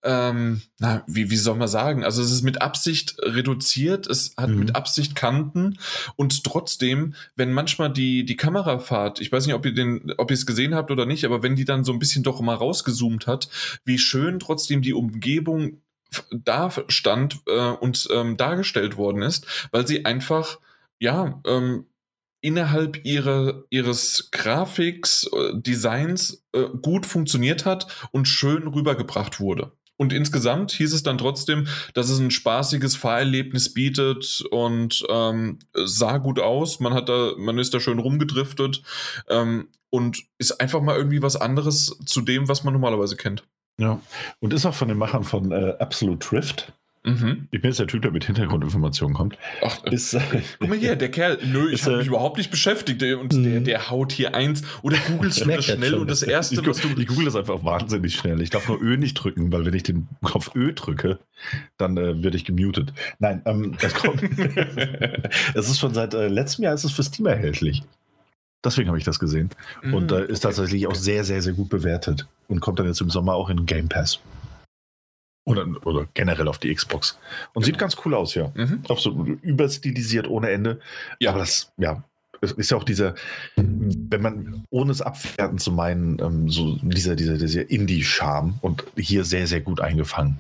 ähm, 0.04 0.62
na, 0.80 1.04
wie, 1.08 1.30
wie 1.30 1.38
soll 1.38 1.56
man 1.56 1.68
sagen? 1.68 2.04
Also 2.04 2.22
es 2.22 2.32
ist 2.32 2.44
mit 2.44 2.62
Absicht 2.62 3.16
reduziert, 3.20 4.08
es 4.08 4.36
hat 4.38 4.50
mhm. 4.50 4.60
mit 4.60 4.76
Absicht 4.76 5.16
Kanten 5.16 5.80
und 6.16 6.44
trotzdem, 6.44 7.16
wenn 7.36 7.52
manchmal 7.52 7.92
die, 7.92 8.24
die 8.24 8.38
Kamerafahrt, 8.38 9.20
ich 9.20 9.32
weiß 9.32 9.46
nicht, 9.46 9.56
ob 9.56 9.66
ihr 9.66 9.74
den, 9.74 10.14
ob 10.18 10.32
ihr 10.32 10.36
es 10.36 10.46
gesehen 10.46 10.76
habt 10.76 10.92
oder 10.92 11.06
nicht, 11.06 11.26
aber 11.26 11.44
wenn 11.44 11.56
die 11.56 11.66
dann 11.66 11.84
so 11.84 11.92
ein 11.92 12.00
bisschen 12.00 12.24
doch 12.24 12.42
mal 12.42 12.56
rausgezoomt 12.56 13.28
hat, 13.28 13.50
wie 13.86 13.98
schön 13.98 14.40
trotzdem 14.40 14.82
die 14.82 14.94
Umgebung 14.94 15.82
da 16.32 16.72
stand 16.88 17.42
äh, 17.48 17.70
und 17.72 18.08
ähm, 18.12 18.38
dargestellt 18.38 18.98
worden 18.98 19.22
ist, 19.22 19.46
weil 19.72 19.88
sie 19.88 20.06
einfach, 20.06 20.60
ja, 21.00 21.42
ähm, 21.46 21.86
innerhalb 22.40 23.04
ihrer, 23.04 23.64
ihres 23.70 24.30
Grafiks, 24.32 25.30
äh, 25.34 25.60
Designs 25.60 26.46
äh, 26.54 26.66
gut 26.82 27.06
funktioniert 27.06 27.66
hat 27.66 27.88
und 28.12 28.28
schön 28.28 28.68
rübergebracht 28.68 29.40
wurde. 29.40 29.72
Und 29.98 30.14
insgesamt 30.14 30.72
hieß 30.74 30.94
es 30.94 31.04
dann 31.04 31.18
trotzdem, 31.18 31.68
dass 31.94 32.10
es 32.10 32.20
ein 32.20 32.32
spaßiges 32.32 32.96
Fahrerlebnis 32.96 33.74
bietet 33.74 34.44
und 34.52 35.04
ähm, 35.10 35.60
sah 35.74 36.18
gut 36.18 36.40
aus. 36.40 36.80
Man 36.80 36.94
hat 36.94 37.10
da, 37.10 37.34
man 37.38 37.58
ist 37.58 37.74
da 37.74 37.80
schön 37.80 38.00
rumgedriftet 38.00 38.84
ähm, 39.28 39.70
und 39.90 40.24
ist 40.38 40.62
einfach 40.62 40.82
mal 40.82 40.96
irgendwie 40.96 41.22
was 41.22 41.36
anderes 41.36 41.98
zu 42.06 42.22
dem, 42.22 42.48
was 42.48 42.64
man 42.64 42.74
normalerweise 42.74 43.18
kennt. 43.18 43.44
Ja, 43.80 44.00
und 44.40 44.54
ist 44.54 44.66
auch 44.66 44.74
von 44.74 44.88
den 44.88 44.98
Machern 44.98 45.24
von 45.24 45.52
äh, 45.52 45.76
Absolute 45.80 46.28
Drift. 46.28 46.74
Mhm. 47.08 47.48
Ich 47.52 47.62
bin 47.62 47.70
jetzt 47.70 47.80
der 47.80 47.88
Typ, 47.88 48.02
der 48.02 48.12
mit 48.12 48.26
Hintergrundinformationen 48.26 49.16
kommt. 49.16 49.38
Ach, 49.64 49.82
ist, 49.86 50.14
äh, 50.14 50.20
guck 50.60 50.68
mal 50.68 50.78
hier, 50.78 50.98
der 50.98 51.10
Kerl, 51.10 51.40
nö, 51.46 51.72
ich 51.72 51.86
habe 51.86 51.98
mich 51.98 52.08
überhaupt 52.08 52.38
nicht 52.38 52.52
beschäftigt 52.52 53.02
und 53.02 53.32
der, 53.32 53.62
mhm. 53.62 53.64
der 53.64 53.90
haut 53.90 54.12
hier 54.12 54.36
eins 54.36 54.62
oder 54.82 54.98
googelst 55.08 55.40
du 55.42 55.46
das 55.46 55.66
schnell 55.66 55.94
und 55.94 56.10
das 56.12 56.22
erste, 56.22 56.56
ich, 56.56 56.68
was 56.68 56.82
du. 56.82 56.90
Ich 56.98 57.08
google 57.08 57.26
das 57.26 57.38
einfach 57.38 57.64
wahnsinnig 57.64 58.14
schnell. 58.14 58.42
Ich 58.42 58.50
darf 58.50 58.68
nur 58.68 58.82
Ö 58.82 58.98
nicht 58.98 59.14
drücken, 59.14 59.54
weil 59.54 59.66
wenn 59.66 59.74
ich 59.74 59.84
den 59.84 60.10
Kopf 60.22 60.54
Ö 60.54 60.74
drücke, 60.74 61.20
dann 61.78 61.96
äh, 61.96 62.22
werde 62.22 62.36
ich 62.36 62.44
gemutet. 62.44 62.92
Nein, 63.20 63.42
ähm, 63.46 63.78
es 63.82 63.94
kommt. 63.94 64.22
es 65.54 65.70
ist 65.70 65.80
schon 65.80 65.94
seit 65.94 66.14
äh, 66.14 66.28
letztem 66.28 66.66
Jahr 66.66 66.74
ist 66.74 66.84
es 66.84 66.92
für 66.92 67.04
Steam 67.04 67.28
erhältlich. 67.28 67.84
Deswegen 68.66 68.90
habe 68.90 68.98
ich 68.98 69.06
das 69.06 69.20
gesehen. 69.20 69.50
Und 69.94 70.12
äh, 70.12 70.26
ist 70.26 70.42
tatsächlich 70.42 70.88
auch 70.88 70.96
sehr, 70.96 71.24
sehr, 71.24 71.42
sehr 71.42 71.54
gut 71.54 71.70
bewertet. 71.70 72.28
Und 72.50 72.60
kommt 72.60 72.80
dann 72.80 72.88
jetzt 72.88 73.00
im 73.00 73.10
Sommer 73.10 73.36
auch 73.36 73.50
in 73.50 73.66
Game 73.66 73.88
Pass. 73.88 74.20
Oder, 75.48 75.66
oder 75.86 76.08
generell 76.14 76.50
auf 76.50 76.58
die 76.58 76.76
Xbox. 76.76 77.18
Und 77.54 77.64
genau. 77.64 77.66
sieht 77.66 77.78
ganz 77.78 77.96
cool 78.04 78.14
aus, 78.14 78.36
ja. 78.36 78.52
Mhm. 78.54 78.84
Absolut 78.90 79.42
überstilisiert 79.42 80.28
ohne 80.28 80.50
Ende. 80.50 80.82
Ja. 81.22 81.30
Aber 81.30 81.40
das, 81.40 81.72
ja, 81.78 82.04
ist 82.42 82.70
ja 82.70 82.76
auch 82.76 82.84
dieser, 82.84 83.16
wenn 83.56 84.22
man, 84.22 84.66
ohne 84.70 84.92
es 84.92 85.02
abwerten 85.02 85.58
zu 85.58 85.72
meinen, 85.72 86.20
ähm, 86.20 86.50
so 86.50 86.78
dieser, 86.82 87.16
dieser, 87.16 87.38
dieser 87.38 87.70
Indie-Charme 87.70 88.60
und 88.62 88.84
hier 88.98 89.24
sehr, 89.24 89.48
sehr 89.48 89.62
gut 89.62 89.80
eingefangen. 89.80 90.38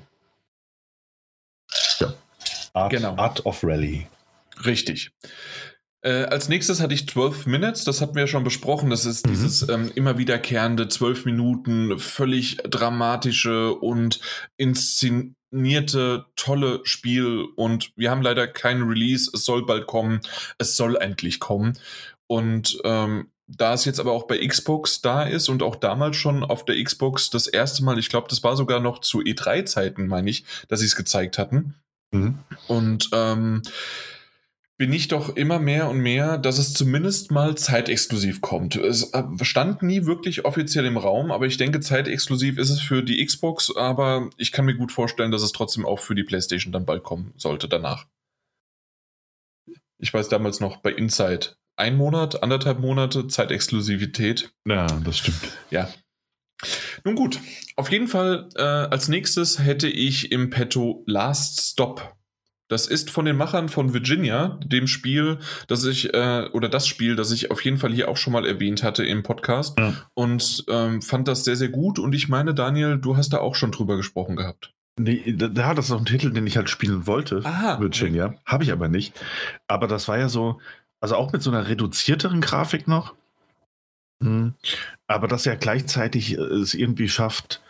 Ja. 1.99 2.13
Art, 2.73 2.91
genau. 2.91 3.15
Art 3.15 3.45
of 3.45 3.63
Rally. 3.63 4.07
Richtig. 4.65 5.11
Äh, 6.07 6.23
als 6.27 6.47
nächstes 6.47 6.79
hatte 6.79 6.93
ich 6.93 7.05
12 7.05 7.47
Minutes, 7.47 7.83
das 7.83 7.99
hatten 7.99 8.15
wir 8.15 8.21
ja 8.21 8.27
schon 8.27 8.45
besprochen. 8.45 8.89
Das 8.89 9.05
ist 9.05 9.27
Mhm. 9.27 9.31
dieses 9.31 9.67
ähm, 9.67 9.91
immer 9.93 10.17
wiederkehrende 10.17 10.87
12 10.87 11.25
Minuten, 11.25 11.99
völlig 11.99 12.57
dramatische 12.63 13.73
und 13.73 14.21
inszenierte, 14.55 16.25
tolle 16.37 16.79
Spiel. 16.83 17.47
Und 17.57 17.91
wir 17.97 18.09
haben 18.09 18.21
leider 18.21 18.47
keinen 18.47 18.87
Release. 18.87 19.29
Es 19.33 19.43
soll 19.43 19.65
bald 19.65 19.85
kommen. 19.85 20.21
Es 20.57 20.77
soll 20.77 20.95
endlich 20.95 21.41
kommen. 21.41 21.77
Und 22.27 22.77
ähm, 22.85 23.27
da 23.47 23.73
es 23.73 23.83
jetzt 23.83 23.99
aber 23.99 24.13
auch 24.13 24.27
bei 24.27 24.45
Xbox 24.45 25.01
da 25.01 25.23
ist 25.23 25.49
und 25.49 25.61
auch 25.61 25.75
damals 25.75 26.15
schon 26.15 26.45
auf 26.45 26.63
der 26.63 26.81
Xbox 26.81 27.29
das 27.31 27.47
erste 27.47 27.83
Mal, 27.83 27.99
ich 27.99 28.07
glaube, 28.07 28.27
das 28.29 28.43
war 28.43 28.55
sogar 28.55 28.79
noch 28.79 28.99
zu 28.99 29.19
E3-Zeiten, 29.19 30.07
meine 30.07 30.29
ich, 30.29 30.45
dass 30.69 30.79
sie 30.79 30.85
es 30.85 30.95
gezeigt 30.95 31.37
hatten. 31.37 31.75
Mhm. 32.11 32.39
Und 32.67 33.09
ähm, 33.11 33.61
bin 34.77 34.93
ich 34.93 35.07
doch 35.07 35.35
immer 35.35 35.59
mehr 35.59 35.89
und 35.89 35.99
mehr, 35.99 36.37
dass 36.37 36.59
es 36.59 36.73
zumindest 36.73 37.31
mal 37.31 37.55
zeitexklusiv 37.57 38.41
kommt. 38.41 38.75
Es 38.75 39.11
äh, 39.13 39.23
stand 39.41 39.81
nie 39.81 40.05
wirklich 40.05 40.45
offiziell 40.45 40.85
im 40.85 40.97
Raum, 40.97 41.31
aber 41.31 41.47
ich 41.47 41.57
denke, 41.57 41.79
zeitexklusiv 41.79 42.59
ist 42.59 42.69
es 42.69 42.79
für 42.79 43.01
die 43.01 43.25
Xbox, 43.25 43.75
aber 43.75 44.29
ich 44.37 44.51
kann 44.51 44.65
mir 44.65 44.75
gut 44.75 44.91
vorstellen, 44.91 45.31
dass 45.31 45.41
es 45.41 45.51
trotzdem 45.51 45.85
auch 45.85 45.99
für 45.99 46.13
die 46.13 46.23
PlayStation 46.23 46.71
dann 46.71 46.85
bald 46.85 47.03
kommen 47.03 47.33
sollte 47.37 47.67
danach. 47.67 48.05
Ich 49.99 50.13
weiß 50.13 50.29
damals 50.29 50.59
noch 50.59 50.77
bei 50.77 50.91
Inside. 50.91 51.55
Ein 51.75 51.95
Monat, 51.95 52.43
anderthalb 52.43 52.79
Monate 52.79 53.27
Zeitexklusivität. 53.27 54.51
Ja, 54.67 54.85
das 54.85 55.17
stimmt. 55.17 55.39
Ja. 55.71 55.89
Nun 57.03 57.15
gut, 57.15 57.39
auf 57.75 57.91
jeden 57.91 58.07
Fall 58.07 58.49
äh, 58.55 58.61
als 58.61 59.07
nächstes 59.07 59.59
hätte 59.59 59.87
ich 59.87 60.31
im 60.31 60.49
Petto 60.49 61.03
Last 61.07 61.61
Stop. 61.61 62.16
Das 62.69 62.85
ist 62.87 63.09
von 63.09 63.25
den 63.25 63.37
Machern 63.37 63.69
von 63.69 63.93
Virginia, 63.93 64.59
dem 64.63 64.87
Spiel, 64.87 65.39
das 65.67 65.85
ich, 65.85 66.13
äh, 66.13 66.49
oder 66.51 66.67
das 66.67 66.87
Spiel, 66.87 67.15
das 67.15 67.31
ich 67.31 67.49
auf 67.49 67.63
jeden 67.63 67.77
Fall 67.77 67.93
hier 67.93 68.09
auch 68.09 68.17
schon 68.17 68.33
mal 68.33 68.45
erwähnt 68.45 68.83
hatte 68.83 69.05
im 69.05 69.23
Podcast 69.23 69.77
Ja. 69.79 69.93
und 70.13 70.65
ähm, 70.67 71.01
fand 71.01 71.27
das 71.27 71.45
sehr, 71.45 71.55
sehr 71.55 71.69
gut. 71.69 71.97
Und 71.99 72.13
ich 72.13 72.27
meine, 72.27 72.53
Daniel, 72.53 72.97
du 72.97 73.15
hast 73.15 73.29
da 73.33 73.37
auch 73.39 73.55
schon 73.55 73.71
drüber 73.71 73.95
gesprochen 73.95 74.35
gehabt. 74.35 74.73
Nee, 74.99 75.33
da, 75.37 75.47
da 75.47 75.73
das 75.75 75.85
ist 75.85 75.91
auch 75.91 75.99
ein 75.99 76.05
Titel, 76.05 76.31
den 76.31 76.47
ich 76.47 76.57
halt 76.57 76.69
spielen 76.69 77.05
wollte. 77.07 77.41
Aha. 77.43 77.79
Virginia. 77.79 78.33
Habe 78.45 78.63
ich 78.63 78.71
aber 78.71 78.87
nicht. 78.87 79.13
Aber 79.67 79.87
das 79.87 80.07
war 80.07 80.17
ja 80.17 80.27
so, 80.27 80.59
also 80.99 81.15
auch 81.15 81.31
mit 81.31 81.43
so 81.43 81.51
einer 81.51 81.67
reduzierteren 81.67 82.41
Grafik 82.41 82.87
noch. 82.87 83.13
Mhm. 84.19 84.55
Aber 85.05 85.27
das 85.27 85.45
ja 85.45 85.55
gleichzeitig 85.55 86.33
äh, 86.37 86.41
es 86.41 86.73
irgendwie 86.73 87.09
schafft, 87.09 87.61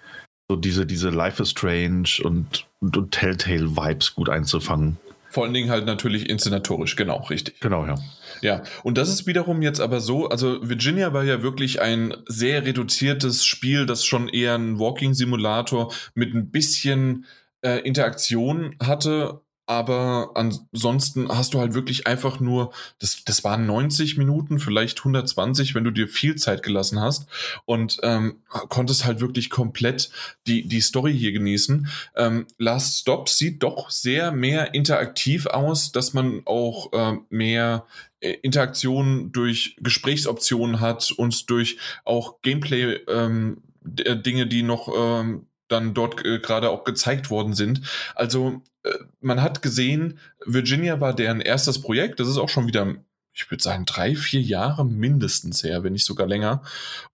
so 0.49 0.55
diese, 0.55 0.85
diese 0.85 1.09
Life 1.09 1.43
is 1.43 1.51
Strange 1.51 2.09
und, 2.23 2.65
und, 2.79 3.11
Telltale-Vibes 3.11 4.15
gut 4.15 4.29
einzufangen. 4.29 4.97
Vor 5.29 5.43
allen 5.43 5.53
Dingen 5.53 5.69
halt 5.69 5.85
natürlich 5.85 6.29
inszenatorisch, 6.29 6.95
genau, 6.95 7.23
richtig. 7.25 7.59
Genau, 7.59 7.85
ja. 7.85 7.95
Ja, 8.41 8.63
und 8.83 8.97
das 8.97 9.09
ist 9.09 9.27
wiederum 9.27 9.61
jetzt 9.61 9.79
aber 9.79 9.99
so, 9.99 10.29
also 10.29 10.67
Virginia 10.67 11.13
war 11.13 11.23
ja 11.23 11.41
wirklich 11.41 11.81
ein 11.81 12.15
sehr 12.27 12.65
reduziertes 12.65 13.45
Spiel, 13.45 13.85
das 13.85 14.05
schon 14.05 14.29
eher 14.29 14.55
ein 14.55 14.79
Walking-Simulator 14.79 15.91
mit 16.13 16.33
ein 16.33 16.49
bisschen 16.51 17.25
äh, 17.61 17.79
Interaktion 17.79 18.75
hatte, 18.81 19.41
aber 19.67 20.31
ansonsten 20.35 21.27
hast 21.27 21.53
du 21.53 21.59
halt 21.59 21.73
wirklich 21.73 22.07
einfach 22.07 22.39
nur, 22.39 22.71
das, 22.99 23.23
das 23.25 23.43
waren 23.43 23.65
90 23.65 24.17
Minuten, 24.17 24.59
vielleicht 24.59 24.99
120, 24.99 25.75
wenn 25.75 25.83
du 25.83 25.91
dir 25.91 26.07
viel 26.07 26.35
Zeit 26.37 26.63
gelassen 26.63 27.01
hast 27.01 27.27
und 27.65 27.97
ähm, 28.01 28.37
konntest 28.47 29.05
halt 29.05 29.19
wirklich 29.19 29.49
komplett 29.49 30.09
die, 30.47 30.65
die 30.67 30.79
Story 30.79 31.15
hier 31.15 31.33
genießen. 31.33 31.89
Ähm, 32.15 32.47
Last 32.57 33.01
Stop 33.01 33.27
sieht 33.27 33.61
doch 33.61 33.89
sehr 33.89 34.31
mehr 34.31 34.73
interaktiv 34.73 35.47
aus, 35.47 35.91
dass 35.91 36.13
man 36.13 36.43
auch 36.45 36.93
äh, 36.93 37.17
mehr 37.29 37.85
äh, 38.21 38.31
Interaktion 38.41 39.33
durch 39.33 39.75
Gesprächsoptionen 39.81 40.79
hat 40.79 41.11
und 41.11 41.49
durch 41.49 41.77
auch 42.05 42.41
Gameplay 42.41 42.99
ähm, 43.09 43.61
Dinge, 43.83 44.47
die 44.47 44.63
noch 44.63 44.89
ähm, 44.95 45.45
dann 45.67 45.93
dort 45.93 46.25
äh, 46.25 46.39
gerade 46.39 46.69
auch 46.69 46.83
gezeigt 46.83 47.29
worden 47.29 47.53
sind. 47.53 47.81
Also 48.15 48.61
äh, 48.83 48.93
man 49.19 49.41
hat 49.41 49.61
gesehen, 49.61 50.19
Virginia 50.45 50.99
war 51.01 51.13
deren 51.13 51.41
erstes 51.41 51.81
Projekt. 51.81 52.19
Das 52.19 52.27
ist 52.27 52.37
auch 52.37 52.49
schon 52.49 52.67
wieder, 52.67 52.95
ich 53.33 53.49
würde 53.51 53.63
sagen, 53.63 53.85
drei, 53.85 54.15
vier 54.15 54.41
Jahre 54.41 54.85
mindestens 54.85 55.63
her, 55.63 55.83
wenn 55.83 55.93
nicht 55.93 56.05
sogar 56.05 56.27
länger. 56.27 56.63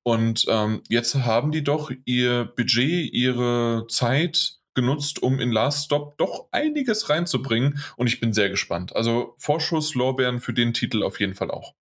Und 0.03 0.45
ähm, 0.47 0.81
jetzt 0.89 1.15
haben 1.15 1.51
die 1.51 1.63
doch 1.63 1.91
ihr 2.05 2.45
Budget, 2.45 3.13
ihre 3.13 3.85
Zeit 3.89 4.59
genutzt, 4.75 5.21
um 5.21 5.39
in 5.39 5.51
Last 5.51 5.85
Stop 5.85 6.17
doch 6.17 6.47
einiges 6.51 7.09
reinzubringen. 7.09 7.79
Und 7.95 8.07
ich 8.07 8.19
bin 8.19 8.33
sehr 8.33 8.49
gespannt. 8.49 8.95
Also 8.95 9.35
Vorschuss, 9.37 9.95
Lorbeeren 9.95 10.39
für 10.39 10.53
den 10.53 10.73
Titel 10.73 11.03
auf 11.03 11.19
jeden 11.19 11.35
Fall 11.35 11.51
auch. 11.51 11.75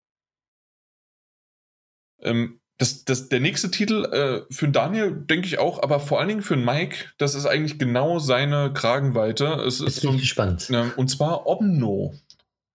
Ähm, 2.20 2.61
das, 2.82 3.04
das, 3.04 3.28
der 3.28 3.38
nächste 3.38 3.70
Titel 3.70 4.04
äh, 4.06 4.52
für 4.52 4.66
Daniel, 4.66 5.12
denke 5.12 5.46
ich 5.46 5.60
auch, 5.60 5.80
aber 5.84 6.00
vor 6.00 6.18
allen 6.18 6.26
Dingen 6.28 6.42
für 6.42 6.56
Mike, 6.56 7.04
das 7.16 7.36
ist 7.36 7.46
eigentlich 7.46 7.78
genau 7.78 8.18
seine 8.18 8.72
Kragenweite. 8.72 9.44
Es 9.66 9.74
ist 9.80 9.96
Jetzt 9.96 10.00
so, 10.00 10.12
gespannt. 10.12 10.68
ähm, 10.72 10.92
und 10.96 11.08
zwar 11.08 11.46
Omno. 11.46 12.12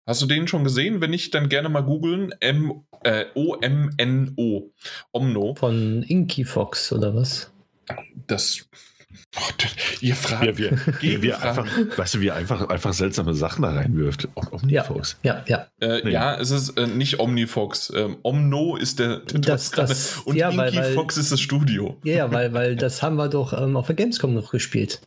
Hast 0.06 0.22
du 0.22 0.26
den 0.26 0.48
schon 0.48 0.64
gesehen? 0.64 1.02
Wenn 1.02 1.10
nicht, 1.10 1.34
dann 1.36 1.50
gerne 1.50 1.68
mal 1.68 1.82
googeln. 1.82 2.34
Äh, 2.40 3.26
O-M-N-O. 3.36 4.72
Omno. 5.12 5.56
Von 5.56 6.04
Inky 6.04 6.46
Fox 6.46 6.94
oder 6.94 7.14
was? 7.14 7.52
Das. 8.28 8.70
Oh, 9.36 9.42
ihr 10.02 10.16
fragt. 10.16 10.58
Wir, 10.58 10.72
wir, 11.02 11.22
wir, 11.22 11.42
einfach, 11.44 11.68
weißt 11.98 12.16
du, 12.16 12.22
wie 12.22 12.32
einfach, 12.32 12.70
einfach 12.70 12.94
seltsame 12.94 13.34
Sachen 13.34 13.62
da 13.64 13.70
reinwirft. 13.72 14.28
Om- 14.36 14.48
Omnifox. 14.52 15.18
Ja, 15.24 15.44
ja. 15.48 15.68
Äh, 15.80 16.02
Nee. 16.04 16.12
Ja, 16.12 16.40
es 16.40 16.52
ist 16.52 16.78
äh, 16.78 16.88
nicht 16.88 17.20
Omnifox. 17.20 17.92
Ähm, 17.96 18.18
Omno 18.24 18.76
ist 18.76 19.00
der, 19.00 19.18
der 19.20 19.40
Das- 19.42 19.72
das- 19.72 20.18
und 20.20 20.36
ja, 20.36 20.56
weil- 20.56 20.76
weil- 20.76 20.94
Fox 20.94 21.18
ist 21.18 21.32
das 21.32 21.40
Studio. 21.42 21.98
Ja, 22.04 22.16
ja, 22.16 22.32
weil, 22.32 22.54
weil 22.54 22.76
das 22.76 23.02
haben 23.04 23.16
wir 23.16 23.28
doch 23.30 23.54
ähm, 23.54 23.76
auf 23.76 23.88
der 23.88 23.96
Gamescom 23.96 24.34
noch 24.34 24.52
gespielt. 24.52 25.02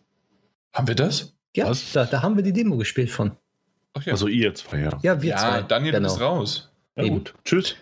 Haben 0.73 0.89
wir 0.89 0.95
das? 0.95 1.33
Ja, 1.57 1.73
da, 1.95 2.05
da 2.05 2.23
haben 2.23 2.37
wir 2.37 2.43
die 2.45 2.53
Demo 2.53 2.77
gespielt 2.77 3.11
von. 3.11 3.33
Ach 3.95 4.05
ja. 4.05 4.13
Also 4.13 4.29
ihr 4.29 4.55
zwei, 4.55 4.79
ja. 4.81 4.99
Ja, 5.03 5.21
wir 5.21 5.31
ja, 5.31 5.37
zwei. 5.39 5.63
Daniel, 5.63 5.93
genau. 5.95 6.09
du 6.09 6.15
bist 6.15 6.21
raus. 6.23 6.71
ja 6.97 7.03
Eben. 7.03 7.15
gut. 7.17 7.35
Tschüss. 7.45 7.75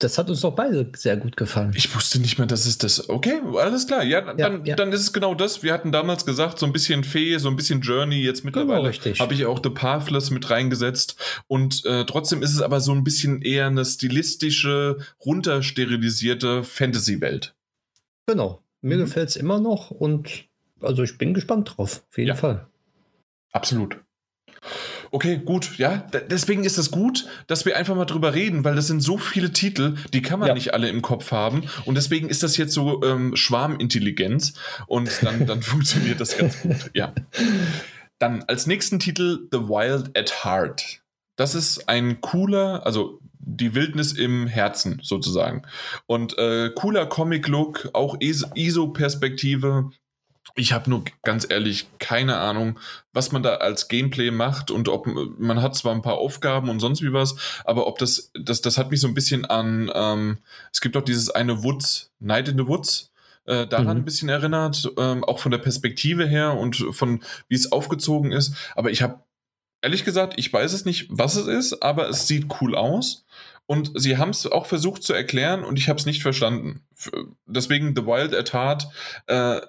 Das 0.00 0.18
hat 0.18 0.28
uns 0.28 0.40
doch 0.40 0.54
beide 0.56 0.90
sehr 0.96 1.16
gut 1.16 1.36
gefallen. 1.36 1.72
Ich 1.76 1.94
wusste 1.94 2.18
nicht 2.18 2.36
mehr, 2.36 2.48
dass 2.48 2.66
es 2.66 2.78
das. 2.78 3.08
Okay, 3.08 3.40
alles 3.56 3.86
klar. 3.86 4.02
Ja, 4.02 4.20
dann, 4.34 4.38
Ja, 4.38 4.70
ja. 4.70 4.76
dann 4.76 4.92
ist 4.92 5.00
es 5.02 5.12
genau 5.12 5.34
das. 5.36 5.62
Wir 5.62 5.72
hatten 5.72 5.92
damals 5.92 6.26
gesagt, 6.26 6.58
so 6.58 6.66
ein 6.66 6.72
bisschen 6.72 7.04
Fee, 7.04 7.38
so 7.38 7.48
ein 7.48 7.54
bisschen 7.54 7.80
Journey. 7.80 8.20
Jetzt 8.22 8.44
mittlerweile 8.44 8.78
Genau, 8.78 8.88
richtig. 8.88 9.20
habe 9.20 9.34
ich 9.34 9.46
auch 9.46 9.60
The 9.62 9.70
Pathless 9.70 10.30
mit 10.30 10.50
reingesetzt. 10.50 11.16
Und 11.46 11.84
äh, 11.86 12.04
trotzdem 12.06 12.42
ist 12.42 12.52
es 12.52 12.60
aber 12.60 12.80
so 12.80 12.90
ein 12.92 13.04
bisschen 13.04 13.40
eher 13.42 13.68
eine 13.68 13.84
stilistische, 13.84 14.98
runtersterilisierte 15.24 16.64
Fantasy-Welt. 16.64 17.54
Genau. 18.26 18.62
Mir 18.82 18.96
Mhm. 18.96 19.00
gefällt 19.02 19.28
es 19.30 19.36
immer 19.36 19.60
noch 19.60 19.90
und 19.92 20.44
also 20.80 21.02
ich 21.04 21.16
bin 21.18 21.34
gespannt 21.34 21.74
drauf. 21.76 22.02
Auf 22.10 22.18
jeden 22.18 22.28
Ja. 22.28 22.34
Fall. 22.34 22.66
Absolut. 23.52 23.96
Okay, 25.14 25.40
gut, 25.44 25.78
ja. 25.78 25.98
Deswegen 26.28 26.64
ist 26.64 26.76
es 26.76 26.90
gut, 26.90 27.26
dass 27.46 27.64
wir 27.64 27.76
einfach 27.76 27.94
mal 27.94 28.04
drüber 28.04 28.34
reden, 28.34 28.64
weil 28.64 28.74
das 28.74 28.88
sind 28.88 29.00
so 29.00 29.16
viele 29.16 29.52
Titel, 29.52 29.94
die 30.12 30.22
kann 30.22 30.40
man 30.40 30.48
Ja. 30.48 30.54
nicht 30.54 30.74
alle 30.74 30.88
im 30.88 31.02
Kopf 31.02 31.30
haben. 31.30 31.62
Und 31.84 31.94
deswegen 31.94 32.28
ist 32.28 32.42
das 32.42 32.56
jetzt 32.56 32.72
so 32.74 33.00
ähm, 33.04 33.36
Schwarmintelligenz. 33.36 34.54
Und 34.88 35.08
dann, 35.22 35.46
dann 35.46 35.62
funktioniert 35.62 36.20
das 36.20 36.36
ganz 36.36 36.60
gut, 36.62 36.90
ja. 36.94 37.14
Dann 38.18 38.42
als 38.48 38.66
nächsten 38.66 38.98
Titel 38.98 39.46
The 39.52 39.60
Wild 39.60 40.18
at 40.18 40.44
Heart. 40.44 41.00
Das 41.36 41.54
ist 41.54 41.88
ein 41.88 42.20
cooler, 42.20 42.84
also 42.84 43.20
die 43.38 43.74
Wildnis 43.76 44.12
im 44.14 44.48
Herzen 44.48 44.98
sozusagen. 45.00 45.62
Und 46.06 46.36
äh, 46.38 46.70
cooler 46.74 47.06
Comic-Look, 47.06 47.90
auch 47.92 48.16
IS- 48.20 48.46
ISO-Perspektive. 48.56 49.90
Ich 50.56 50.72
habe 50.72 50.88
nur 50.88 51.04
ganz 51.22 51.46
ehrlich 51.48 51.86
keine 51.98 52.36
Ahnung, 52.36 52.78
was 53.12 53.32
man 53.32 53.42
da 53.42 53.56
als 53.56 53.88
Gameplay 53.88 54.30
macht 54.30 54.70
und 54.70 54.88
ob 54.88 55.06
man 55.06 55.62
hat 55.62 55.74
zwar 55.74 55.94
ein 55.94 56.02
paar 56.02 56.14
Aufgaben 56.18 56.68
und 56.68 56.80
sonst 56.80 57.02
wie 57.02 57.12
was, 57.12 57.34
aber 57.64 57.86
ob 57.86 57.98
das, 57.98 58.30
das, 58.34 58.60
das 58.60 58.78
hat 58.78 58.90
mich 58.90 59.00
so 59.00 59.08
ein 59.08 59.14
bisschen 59.14 59.44
an, 59.44 59.90
ähm, 59.94 60.38
es 60.72 60.80
gibt 60.80 60.96
auch 60.96 61.02
dieses 61.02 61.30
eine 61.30 61.64
Woods, 61.64 62.12
Night 62.20 62.48
in 62.48 62.58
the 62.58 62.66
Woods, 62.68 63.10
äh, 63.46 63.66
daran 63.66 63.86
Mhm. 63.96 64.02
ein 64.02 64.04
bisschen 64.04 64.28
erinnert, 64.28 64.90
ähm, 64.96 65.24
auch 65.24 65.38
von 65.38 65.50
der 65.50 65.58
Perspektive 65.58 66.26
her 66.26 66.54
und 66.56 66.76
von 66.92 67.22
wie 67.48 67.56
es 67.56 67.72
aufgezogen 67.72 68.32
ist. 68.32 68.54
Aber 68.74 68.90
ich 68.90 69.02
habe 69.02 69.20
ehrlich 69.82 70.04
gesagt, 70.04 70.34
ich 70.36 70.52
weiß 70.52 70.72
es 70.72 70.84
nicht, 70.84 71.08
was 71.10 71.36
es 71.36 71.46
ist, 71.46 71.82
aber 71.82 72.08
es 72.08 72.26
sieht 72.26 72.46
cool 72.60 72.74
aus. 72.74 73.24
Und 73.66 73.92
sie 73.94 74.18
haben 74.18 74.30
es 74.30 74.46
auch 74.46 74.66
versucht 74.66 75.02
zu 75.02 75.14
erklären 75.14 75.64
und 75.64 75.78
ich 75.78 75.88
habe 75.88 75.98
es 75.98 76.04
nicht 76.06 76.22
verstanden. 76.22 76.82
Deswegen 77.46 77.94
The 77.96 78.04
Wild 78.06 78.34
at 78.34 78.52
Heart 78.52 78.86
äh, 79.26 79.60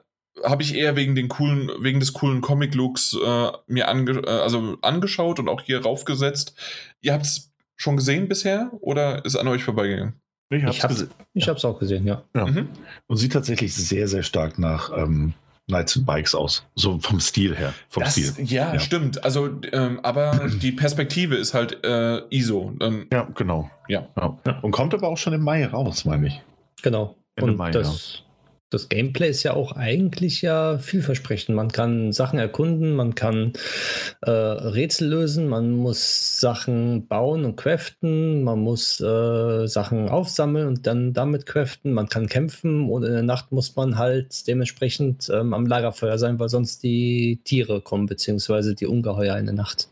habe 0.43 0.63
ich 0.63 0.75
eher 0.75 0.95
wegen 0.95 1.15
den 1.15 1.27
coolen, 1.29 1.69
wegen 1.79 1.99
des 1.99 2.13
coolen 2.13 2.41
Comic-Looks 2.41 3.17
äh, 3.25 3.51
mir 3.67 3.87
ange 3.87 4.11
äh, 4.25 4.29
also 4.29 4.77
angeschaut 4.81 5.39
und 5.39 5.47
auch 5.49 5.61
hier 5.61 5.81
raufgesetzt. 5.81 6.55
Ihr 7.01 7.13
habt 7.13 7.25
es 7.25 7.51
schon 7.75 7.97
gesehen 7.97 8.27
bisher 8.27 8.71
oder 8.81 9.23
ist 9.25 9.35
an 9.35 9.47
euch 9.47 9.63
vorbeigegangen? 9.63 10.13
Ich 10.49 10.63
hab's 10.63 10.75
Ich 10.77 10.83
hab's- 10.83 10.93
gesehen. 10.93 11.09
Ich 11.33 11.47
habe 11.47 11.57
es 11.57 11.65
auch 11.65 11.79
gesehen, 11.79 12.05
ja. 12.05 12.23
Ja. 12.35 12.45
Mhm. 12.45 12.69
Und 13.07 13.17
sieht 13.17 13.33
tatsächlich 13.33 13.73
sehr, 13.73 14.07
sehr 14.07 14.23
stark 14.23 14.59
nach 14.59 14.91
ähm, 14.95 15.33
Knights 15.67 15.97
and 15.97 16.05
Bikes 16.05 16.35
aus. 16.35 16.65
So 16.75 16.99
vom 16.99 17.19
Stil 17.19 17.55
her. 17.55 17.73
Vom 17.89 18.03
das, 18.03 18.13
Stil. 18.13 18.33
Ja, 18.45 18.73
ja, 18.73 18.79
stimmt. 18.79 19.23
Also, 19.23 19.49
ähm, 19.71 19.99
aber 20.03 20.47
die 20.61 20.71
Perspektive 20.71 21.35
ist 21.35 21.53
halt 21.53 21.83
äh, 21.83 22.21
ISO. 22.29 22.73
Ähm, 22.81 23.07
ja, 23.11 23.27
genau. 23.33 23.69
Ja. 23.87 24.07
ja. 24.15 24.37
Und 24.61 24.71
kommt 24.71 24.93
aber 24.93 25.07
auch 25.07 25.17
schon 25.17 25.33
im 25.33 25.41
Mai 25.41 25.65
raus, 25.65 26.05
meine 26.05 26.27
ich. 26.27 26.41
Genau. 26.83 27.15
Ende 27.35 27.51
Und 27.51 27.57
Mai, 27.57 27.71
das, 27.71 28.23
das 28.71 28.89
Gameplay 28.89 29.29
ist 29.29 29.43
ja 29.43 29.53
auch 29.53 29.73
eigentlich 29.73 30.41
ja 30.41 30.79
vielversprechend. 30.79 31.55
Man 31.55 31.71
kann 31.71 32.11
Sachen 32.11 32.39
erkunden, 32.39 32.95
man 32.95 33.13
kann 33.13 33.53
äh, 34.21 34.31
Rätsel 34.31 35.07
lösen, 35.07 35.47
man 35.47 35.71
muss 35.71 36.39
Sachen 36.39 37.07
bauen 37.07 37.45
und 37.45 37.55
craften, 37.57 38.43
man 38.43 38.59
muss 38.59 38.99
äh, 38.99 39.67
Sachen 39.67 40.09
aufsammeln 40.09 40.67
und 40.67 40.87
dann 40.87 41.13
damit 41.13 41.45
craften, 41.45 41.93
man 41.93 42.09
kann 42.09 42.27
kämpfen 42.27 42.89
und 42.89 43.03
in 43.03 43.13
der 43.13 43.23
Nacht 43.23 43.51
muss 43.51 43.75
man 43.75 43.97
halt 43.97 44.47
dementsprechend 44.47 45.29
ähm, 45.29 45.53
am 45.53 45.67
Lagerfeuer 45.67 46.17
sein, 46.17 46.39
weil 46.39 46.49
sonst 46.49 46.83
die 46.83 47.39
Tiere 47.43 47.81
kommen, 47.81 48.07
beziehungsweise 48.07 48.73
die 48.73 48.87
Ungeheuer 48.87 49.37
in 49.37 49.45
der 49.45 49.55
Nacht. 49.55 49.89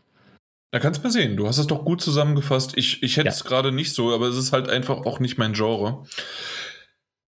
Da 0.72 0.80
kannst 0.80 0.98
du 0.98 1.04
mal 1.04 1.12
sehen. 1.12 1.36
Du 1.36 1.46
hast 1.46 1.58
es 1.58 1.68
doch 1.68 1.84
gut 1.84 2.00
zusammengefasst. 2.00 2.72
Ich, 2.76 3.00
ich 3.04 3.16
hätte 3.16 3.28
es 3.28 3.44
ja. 3.44 3.46
gerade 3.46 3.70
nicht 3.70 3.94
so, 3.94 4.12
aber 4.12 4.26
es 4.26 4.36
ist 4.36 4.52
halt 4.52 4.68
einfach 4.68 5.06
auch 5.06 5.20
nicht 5.20 5.38
mein 5.38 5.52
Genre. 5.52 6.04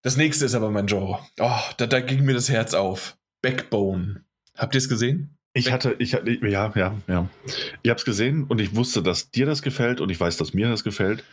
Das 0.06 0.18
nächste 0.18 0.45
ist 0.45 0.53
aber 0.53 0.70
mein 0.70 0.86
Genre. 0.86 1.18
Oh, 1.39 1.60
da, 1.78 1.88
da 1.88 1.99
ging 1.99 2.26
mir 2.26 2.36
das 2.36 2.47
Herz 2.47 2.76
auf. 2.76 3.18
Backbone. 3.41 4.24
Habt 4.56 4.76
ihr 4.76 4.78
es 4.78 4.88
gesehen? 4.88 5.36
Ich 5.53 5.72
hatte, 5.72 5.95
ich 5.97 6.14
hatte, 6.14 6.32
ja, 6.47 6.72
ja, 6.76 6.95
ja. 7.08 7.30
Ich 7.82 7.89
habe 7.89 7.97
es 7.97 8.06
gesehen 8.06 8.43
und 8.43 8.62
ich 8.62 8.76
wusste, 8.76 9.01
dass 9.01 9.32
dir 9.32 9.47
das 9.47 9.64
gefällt 9.64 10.01
und 10.01 10.12
ich 10.12 10.20
weiß, 10.20 10.38
dass 10.38 10.53
mir 10.53 10.70
das 10.70 10.84
gefällt. 10.84 11.24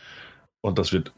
Und 0.61 0.79
das 0.79 0.91
wird 0.91 1.13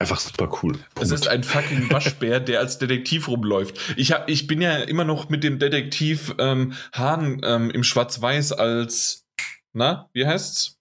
einfach 0.00 0.18
super 0.18 0.50
cool. 0.60 0.76
Es 1.00 1.12
ist 1.12 1.28
ein 1.28 1.44
fucking 1.44 1.88
Waschbär, 1.88 2.40
der 2.40 2.58
als 2.58 2.78
Detektiv 2.78 3.28
rumläuft. 3.28 3.78
Ich, 3.96 4.10
hab, 4.10 4.28
ich 4.28 4.48
bin 4.48 4.60
ja 4.60 4.78
immer 4.78 5.04
noch 5.04 5.28
mit 5.28 5.44
dem 5.44 5.60
Detektiv 5.60 6.34
ähm, 6.40 6.72
Hahn 6.92 7.40
ähm, 7.44 7.70
im 7.70 7.84
Schwarz-Weiß 7.84 8.54
als, 8.54 9.24
na, 9.72 10.10
wie 10.14 10.26
heißt's? 10.26 10.80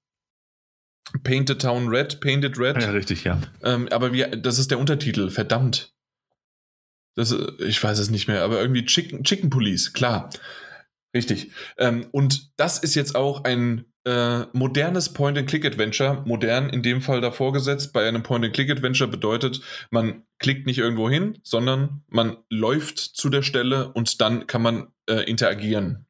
Painted 1.24 1.62
Town 1.62 1.90
Red, 1.90 2.20
Painted 2.22 2.58
Red. 2.58 2.82
Ja, 2.82 2.90
richtig, 2.90 3.24
ja. 3.24 3.40
Ähm, 3.62 3.88
aber 3.92 4.14
wie, 4.14 4.26
das 4.42 4.58
ist 4.58 4.72
der 4.72 4.80
Untertitel, 4.80 5.30
verdammt. 5.30 5.94
Das, 7.18 7.36
ich 7.60 7.84
weiß 7.84 7.98
es 7.98 8.12
nicht 8.12 8.28
mehr, 8.28 8.44
aber 8.44 8.62
irgendwie 8.62 8.86
Chicken, 8.86 9.24
Chicken 9.24 9.50
Police, 9.50 9.92
klar. 9.92 10.30
Richtig. 11.16 11.52
Ähm, 11.78 12.06
und 12.12 12.52
das 12.58 12.78
ist 12.78 12.94
jetzt 12.94 13.16
auch 13.16 13.44
ein 13.44 13.86
äh, 14.06 14.46
modernes 14.54 15.14
Point-and-Click-Adventure. 15.14 16.24
Modern 16.26 16.70
in 16.70 16.84
dem 16.84 17.02
Fall 17.02 17.20
davor 17.20 17.54
gesetzt. 17.54 17.92
Bei 17.92 18.08
einem 18.08 18.22
Point-and-Click-Adventure 18.22 19.10
bedeutet, 19.10 19.62
man 19.90 20.24
klickt 20.38 20.68
nicht 20.68 20.78
irgendwo 20.78 21.10
hin, 21.10 21.40
sondern 21.42 22.04
man 22.08 22.38
läuft 22.50 23.00
zu 23.00 23.30
der 23.30 23.42
Stelle 23.42 23.92
und 23.94 24.22
dann 24.22 24.46
kann 24.46 24.62
man 24.62 24.88
äh, 25.08 25.24
interagieren. 25.24 26.06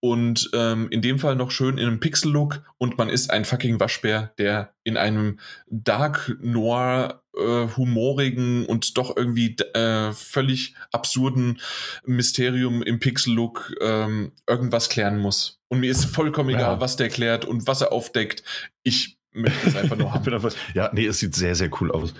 Und 0.00 0.50
ähm, 0.54 0.88
in 0.90 1.02
dem 1.02 1.18
Fall 1.18 1.36
noch 1.36 1.50
schön 1.50 1.78
in 1.78 1.86
einem 1.86 2.00
Pixel-Look 2.00 2.62
und 2.78 2.98
man 2.98 3.08
ist 3.08 3.30
ein 3.30 3.44
fucking 3.44 3.80
Waschbär, 3.80 4.32
der 4.38 4.74
in 4.84 4.96
einem 4.96 5.38
Dark 5.68 6.36
Noir 6.40 7.22
äh, 7.36 7.68
humorigen 7.76 8.66
und 8.66 8.96
doch 8.96 9.16
irgendwie 9.16 9.56
äh, 9.74 10.12
völlig 10.12 10.74
absurden 10.92 11.60
Mysterium 12.04 12.82
im 12.82 12.98
Pixel-Look 12.98 13.74
ähm, 13.80 14.32
irgendwas 14.46 14.88
klären 14.88 15.18
muss. 15.18 15.60
Und 15.68 15.80
mir 15.80 15.90
ist 15.90 16.06
vollkommen 16.06 16.50
egal, 16.50 16.74
ja. 16.74 16.80
was 16.80 16.96
der 16.96 17.08
klärt 17.08 17.44
und 17.44 17.66
was 17.66 17.80
er 17.80 17.92
aufdeckt. 17.92 18.42
Ich 18.82 19.18
möchte 19.32 19.68
es 19.68 19.76
einfach 19.76 19.96
nur 19.96 20.12
haben. 20.14 20.52
ja, 20.74 20.90
nee, 20.92 21.06
es 21.06 21.18
sieht 21.18 21.34
sehr, 21.34 21.54
sehr 21.54 21.70
cool 21.80 21.92
aus. 21.92 22.14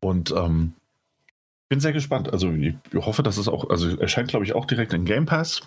Und 0.00 0.32
ähm, 0.32 0.72
bin 1.68 1.80
sehr 1.80 1.92
gespannt. 1.92 2.32
Also 2.32 2.50
ich 2.52 2.74
hoffe, 2.94 3.22
dass 3.22 3.36
es 3.36 3.48
auch, 3.48 3.68
also 3.70 3.96
erscheint, 3.98 4.28
glaube 4.28 4.44
ich, 4.44 4.54
auch 4.54 4.64
direkt 4.64 4.92
in 4.92 5.04
Game 5.04 5.26
Pass. 5.26 5.62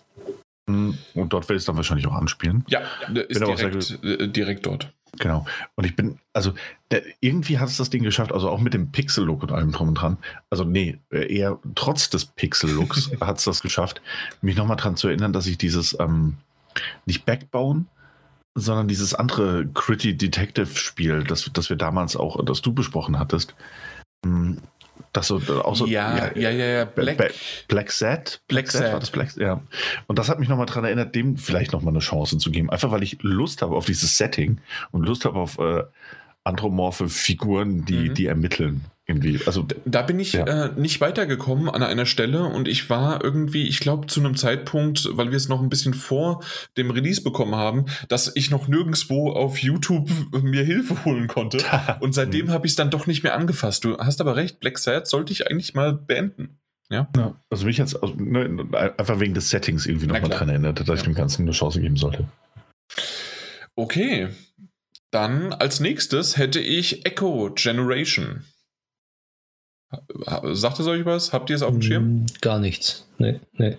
Hm, 0.69 0.97
und 1.15 1.33
dort 1.33 1.45
werde 1.45 1.55
ich 1.55 1.61
es 1.61 1.65
dann 1.65 1.75
wahrscheinlich 1.75 2.07
auch 2.07 2.13
anspielen. 2.13 2.63
Ja, 2.67 2.81
ist 3.27 3.39
direkt, 3.39 4.03
äh, 4.03 4.27
direkt 4.27 4.65
dort. 4.65 4.93
Genau. 5.19 5.45
Und 5.75 5.85
ich 5.85 5.95
bin, 5.95 6.19
also 6.33 6.53
der, 6.89 7.03
irgendwie 7.19 7.59
hat 7.59 7.67
es 7.67 7.77
das 7.77 7.89
Ding 7.89 8.03
geschafft, 8.03 8.31
also 8.31 8.49
auch 8.49 8.61
mit 8.61 8.73
dem 8.73 8.91
Pixel-Look 8.91 9.43
und 9.43 9.51
allem 9.51 9.71
drum 9.71 9.89
und 9.89 9.95
dran. 9.95 10.17
Also 10.49 10.63
nee, 10.63 10.99
äh, 11.11 11.33
eher 11.33 11.59
trotz 11.75 12.09
des 12.09 12.25
Pixel-Looks 12.25 13.11
hat 13.21 13.37
es 13.39 13.43
das 13.43 13.61
geschafft, 13.61 14.01
mich 14.41 14.55
nochmal 14.55 14.77
daran 14.77 14.95
zu 14.95 15.09
erinnern, 15.09 15.33
dass 15.33 15.47
ich 15.47 15.57
dieses, 15.57 15.97
ähm, 15.99 16.37
nicht 17.05 17.25
Backbone, 17.25 17.85
sondern 18.55 18.87
dieses 18.87 19.13
andere 19.13 19.65
Gritty 19.65 20.15
Detective 20.15 20.67
Spiel, 20.67 21.23
das, 21.23 21.49
das 21.53 21.69
wir 21.69 21.77
damals 21.77 22.15
auch, 22.15 22.43
das 22.45 22.61
du 22.61 22.73
besprochen 22.73 23.19
hattest, 23.19 23.53
hm, 24.25 24.61
das 25.13 25.27
so, 25.27 25.41
auch 25.63 25.75
so, 25.75 25.85
ja, 25.85 26.31
ja, 26.35 26.49
ja, 26.49 26.65
ja, 26.65 26.85
Black, 26.85 27.17
Black, 27.17 27.33
Black 27.67 27.91
Set, 27.91 28.41
Black, 28.47 28.65
Black 28.65 28.71
Set 28.71 28.93
war 28.93 28.99
das 28.99 29.11
Black, 29.11 29.35
ja. 29.37 29.61
Und 30.07 30.19
das 30.19 30.29
hat 30.29 30.39
mich 30.39 30.47
nochmal 30.47 30.65
daran 30.65 30.85
erinnert, 30.85 31.15
dem 31.15 31.37
vielleicht 31.37 31.73
nochmal 31.73 31.93
eine 31.93 31.99
Chance 31.99 32.37
zu 32.37 32.51
geben. 32.51 32.69
Einfach 32.69 32.91
weil 32.91 33.03
ich 33.03 33.17
Lust 33.21 33.61
habe 33.61 33.75
auf 33.75 33.85
dieses 33.85 34.17
Setting 34.17 34.59
und 34.91 35.05
Lust 35.05 35.25
habe 35.25 35.37
auf 35.37 35.59
äh, 35.59 35.83
anthropomorphe 36.43 37.09
Figuren, 37.09 37.85
die, 37.85 38.09
mhm. 38.09 38.13
die 38.13 38.25
ermitteln. 38.25 38.85
Irgendwie. 39.11 39.39
Also, 39.45 39.67
da 39.85 40.01
bin 40.03 40.19
ich 40.19 40.33
ja. 40.33 40.45
äh, 40.45 40.71
nicht 40.79 41.01
weitergekommen 41.01 41.69
an 41.69 41.83
einer 41.83 42.05
Stelle 42.05 42.43
und 42.43 42.67
ich 42.69 42.89
war 42.89 43.21
irgendwie, 43.23 43.67
ich 43.67 43.79
glaube, 43.79 44.07
zu 44.07 44.21
einem 44.21 44.35
Zeitpunkt, 44.35 45.09
weil 45.11 45.31
wir 45.31 45.37
es 45.37 45.49
noch 45.49 45.61
ein 45.61 45.69
bisschen 45.69 45.93
vor 45.93 46.41
dem 46.77 46.91
Release 46.91 47.21
bekommen 47.21 47.55
haben, 47.55 47.85
dass 48.07 48.33
ich 48.35 48.49
noch 48.51 48.69
nirgendwo 48.69 49.31
auf 49.31 49.57
YouTube 49.57 50.09
mir 50.41 50.63
Hilfe 50.63 51.03
holen 51.03 51.27
konnte. 51.27 51.59
und 51.99 52.13
seitdem 52.13 52.51
habe 52.51 52.65
ich 52.65 52.71
es 52.71 52.75
dann 52.77 52.89
doch 52.89 53.05
nicht 53.05 53.23
mehr 53.23 53.35
angefasst. 53.35 53.83
Du 53.83 53.97
hast 53.97 54.21
aber 54.21 54.37
recht, 54.37 54.61
Black 54.61 54.79
Sad 54.79 55.07
sollte 55.07 55.33
ich 55.33 55.47
eigentlich 55.47 55.73
mal 55.73 55.93
beenden. 55.93 56.57
Ja. 56.89 57.09
ja 57.15 57.35
also 57.49 57.65
mich 57.65 57.77
jetzt 57.77 58.01
also, 58.01 58.15
ne, 58.15 58.65
einfach 58.97 59.19
wegen 59.19 59.33
des 59.33 59.49
Settings 59.49 59.85
irgendwie 59.85 60.07
nochmal 60.07 60.29
dran 60.29 60.49
erinnert, 60.49 60.79
dass 60.79 60.87
ja. 60.87 60.93
ich 60.93 61.03
dem 61.03 61.15
Ganzen 61.15 61.43
eine 61.43 61.51
Chance 61.51 61.81
geben 61.81 61.97
sollte. 61.97 62.29
Okay. 63.75 64.29
Dann 65.11 65.51
als 65.51 65.81
nächstes 65.81 66.37
hätte 66.37 66.59
ich 66.61 67.05
Echo 67.05 67.51
Generation. 67.53 68.45
Sagt 70.53 70.79
es 70.79 70.87
euch 70.87 71.05
was? 71.05 71.33
Habt 71.33 71.49
ihr 71.49 71.55
es 71.55 71.63
auf 71.63 71.71
dem 71.71 71.81
Schirm? 71.81 72.03
Mm, 72.03 72.25
gar 72.41 72.59
nichts. 72.59 73.07
Nee, 73.17 73.39
nee. 73.53 73.77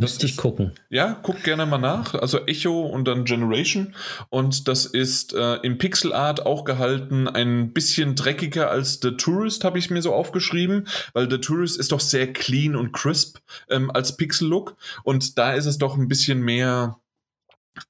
Müsste 0.00 0.26
ich 0.26 0.36
gucken. 0.36 0.72
Ja, 0.90 1.20
guck 1.22 1.44
gerne 1.44 1.66
mal 1.66 1.78
nach. 1.78 2.14
Also 2.14 2.44
Echo 2.46 2.82
und 2.82 3.06
dann 3.06 3.24
Generation. 3.24 3.94
Und 4.28 4.66
das 4.66 4.86
ist 4.86 5.34
äh, 5.34 5.54
in 5.62 5.78
Pixel 5.78 6.12
Art 6.12 6.44
auch 6.44 6.64
gehalten, 6.64 7.28
ein 7.28 7.72
bisschen 7.72 8.16
dreckiger 8.16 8.70
als 8.70 8.98
The 9.00 9.12
Tourist, 9.12 9.62
habe 9.62 9.78
ich 9.78 9.90
mir 9.90 10.02
so 10.02 10.12
aufgeschrieben, 10.12 10.88
weil 11.12 11.30
The 11.30 11.38
Tourist 11.38 11.78
ist 11.78 11.92
doch 11.92 12.00
sehr 12.00 12.32
clean 12.32 12.74
und 12.74 12.92
crisp 12.92 13.38
ähm, 13.70 13.90
als 13.92 14.16
Pixel-Look. 14.16 14.76
Und 15.04 15.38
da 15.38 15.54
ist 15.54 15.66
es 15.66 15.78
doch 15.78 15.96
ein 15.96 16.08
bisschen 16.08 16.40
mehr, 16.40 16.98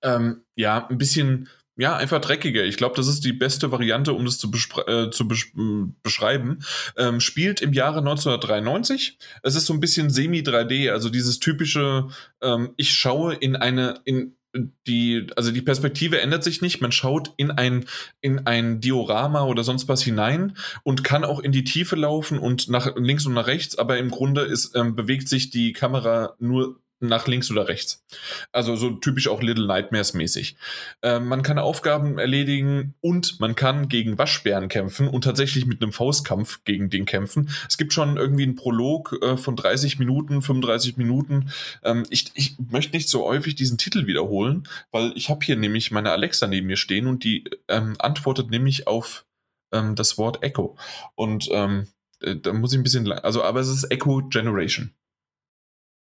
ähm, 0.02 0.42
ja, 0.56 0.86
ein 0.86 0.98
bisschen 0.98 1.48
ja, 1.76 1.96
einfach 1.96 2.20
dreckiger. 2.20 2.64
Ich 2.64 2.76
glaube, 2.76 2.94
das 2.94 3.08
ist 3.08 3.24
die 3.24 3.32
beste 3.32 3.72
Variante, 3.72 4.12
um 4.12 4.24
das 4.24 4.38
zu, 4.38 4.50
äh, 4.86 5.10
zu 5.10 5.26
besch 5.26 5.52
beschreiben. 6.02 6.60
Ähm, 6.96 7.20
spielt 7.20 7.60
im 7.60 7.72
Jahre 7.72 7.98
1993. 7.98 9.18
Es 9.42 9.56
ist 9.56 9.66
so 9.66 9.74
ein 9.74 9.80
bisschen 9.80 10.10
semi-3D, 10.10 10.90
also 10.90 11.10
dieses 11.10 11.40
typische, 11.40 12.08
ähm, 12.40 12.74
ich 12.76 12.94
schaue 12.94 13.34
in 13.34 13.56
eine, 13.56 14.00
in 14.04 14.36
die, 14.86 15.26
also 15.36 15.50
die 15.50 15.62
Perspektive 15.62 16.20
ändert 16.20 16.44
sich 16.44 16.62
nicht. 16.62 16.80
Man 16.80 16.92
schaut 16.92 17.32
in 17.36 17.50
ein, 17.50 17.86
in 18.20 18.46
ein 18.46 18.80
Diorama 18.80 19.42
oder 19.44 19.64
sonst 19.64 19.88
was 19.88 20.02
hinein 20.02 20.56
und 20.84 21.02
kann 21.02 21.24
auch 21.24 21.40
in 21.40 21.52
die 21.52 21.64
Tiefe 21.64 21.96
laufen 21.96 22.38
und 22.38 22.68
nach 22.68 22.94
links 22.96 23.26
und 23.26 23.34
nach 23.34 23.48
rechts, 23.48 23.76
aber 23.76 23.98
im 23.98 24.10
Grunde 24.10 24.42
ist, 24.42 24.76
ähm, 24.76 24.94
bewegt 24.94 25.28
sich 25.28 25.50
die 25.50 25.72
Kamera 25.72 26.34
nur 26.38 26.80
nach 27.06 27.26
links 27.26 27.50
oder 27.50 27.68
rechts. 27.68 28.04
Also 28.52 28.76
so 28.76 28.90
typisch 28.90 29.28
auch 29.28 29.42
Little 29.42 29.66
Nightmares 29.66 30.14
mäßig. 30.14 30.56
Äh, 31.02 31.20
man 31.20 31.42
kann 31.42 31.58
Aufgaben 31.58 32.18
erledigen 32.18 32.94
und 33.00 33.40
man 33.40 33.54
kann 33.54 33.88
gegen 33.88 34.18
Waschbären 34.18 34.68
kämpfen 34.68 35.08
und 35.08 35.24
tatsächlich 35.24 35.66
mit 35.66 35.82
einem 35.82 35.92
Faustkampf 35.92 36.64
gegen 36.64 36.90
den 36.90 37.04
kämpfen. 37.04 37.50
Es 37.68 37.76
gibt 37.76 37.92
schon 37.92 38.16
irgendwie 38.16 38.44
einen 38.44 38.56
Prolog 38.56 39.18
äh, 39.22 39.36
von 39.36 39.56
30 39.56 39.98
Minuten, 39.98 40.42
35 40.42 40.96
Minuten. 40.96 41.50
Ähm, 41.82 42.04
ich, 42.10 42.30
ich 42.34 42.56
möchte 42.70 42.96
nicht 42.96 43.08
so 43.08 43.24
häufig 43.24 43.54
diesen 43.54 43.78
Titel 43.78 44.06
wiederholen, 44.06 44.68
weil 44.90 45.12
ich 45.14 45.30
habe 45.30 45.44
hier 45.44 45.56
nämlich 45.56 45.90
meine 45.90 46.10
Alexa 46.10 46.46
neben 46.46 46.66
mir 46.66 46.76
stehen 46.76 47.06
und 47.06 47.24
die 47.24 47.44
ähm, 47.68 47.96
antwortet 47.98 48.50
nämlich 48.50 48.86
auf 48.86 49.24
ähm, 49.72 49.94
das 49.94 50.18
Wort 50.18 50.42
Echo. 50.42 50.76
Und 51.14 51.48
ähm, 51.50 51.88
äh, 52.20 52.36
da 52.36 52.52
muss 52.52 52.72
ich 52.72 52.78
ein 52.78 52.82
bisschen, 52.82 53.10
also 53.12 53.42
aber 53.42 53.60
es 53.60 53.68
ist 53.68 53.84
Echo 53.90 54.22
Generation. 54.28 54.92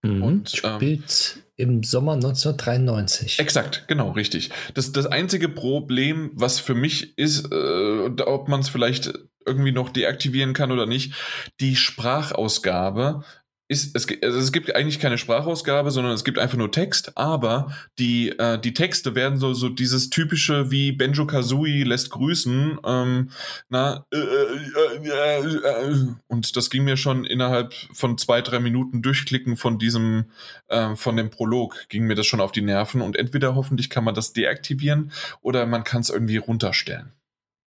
Mhm. 0.04 0.24
Und, 0.24 0.49
spielt 0.49 1.38
ähm, 1.58 1.76
im 1.76 1.84
Sommer 1.84 2.14
1993. 2.14 3.39
Exakt, 3.39 3.86
genau, 3.88 4.12
richtig. 4.12 4.49
Das, 4.74 4.91
das 4.91 5.06
einzige 5.06 5.47
Problem, 5.47 6.32
was 6.34 6.60
für 6.60 6.76
mich 6.76 7.18
ist, 7.18 7.52
äh, 7.52 8.22
ob 8.26 8.47
man 8.47 8.62
es 8.62 8.70
vielleicht 8.70 9.14
irgendwie 9.45 9.72
noch 9.72 9.89
deaktivieren 9.89 10.54
kann 10.54 10.72
oder 10.72 10.86
nicht, 10.86 11.14
die 11.60 11.76
Sprachausgabe 11.76 13.24
ist, 13.72 13.96
es, 13.96 14.06
also 14.22 14.38
es 14.38 14.52
gibt 14.52 14.76
eigentlich 14.76 15.00
keine 15.00 15.18
Sprachausgabe, 15.18 15.92
sondern 15.92 16.12
es 16.12 16.26
gibt 16.26 16.38
einfach 16.38 16.58
nur 16.58 16.74
Text, 16.74 17.18
aber 17.18 17.74
die, 17.98 18.38
äh, 18.38 18.60
die 18.60 18.74
Texte 18.74 19.16
werden 19.16 19.40
so, 19.40 19.54
so 19.54 19.70
dieses 19.70 20.10
typische 20.10 20.72
wie 20.72 20.92
Benjo 20.92 21.26
Kazooie 21.26 21.86
lässt 21.86 22.10
grüßen, 22.10 22.80
ähm, 22.86 23.30
na, 23.70 24.06
äh, 24.12 24.18
äh, 24.18 25.40
äh, 25.40 26.08
und 26.28 26.58
das 26.58 26.70
ging 26.70 26.84
mir 26.84 26.98
schon 26.98 27.24
innerhalb 27.24 27.74
von 27.94 28.18
zwei, 28.18 28.42
drei 28.42 28.60
Minuten 28.60 29.02
durchklicken 29.02 29.56
von 29.56 29.80
diesem, 29.80 30.26
äh, 30.68 30.98
von 30.98 31.16
dem 31.16 31.30
Prolog, 31.30 31.88
ging 31.88 32.04
mir 32.04 32.16
das 32.16 32.28
schon 32.28 32.42
auf 32.42 32.52
die 32.52 32.62
Nerven 32.62 33.02
und 33.02 33.16
entweder 33.16 33.56
hoffentlich 33.56 33.90
kann 33.90 34.04
man 34.04 34.16
das 34.16 34.34
deaktivieren 34.34 35.14
oder 35.42 35.66
man 35.66 35.86
kann 35.86 36.02
es 36.02 36.10
irgendwie 36.10 36.38
runterstellen. 36.38 37.14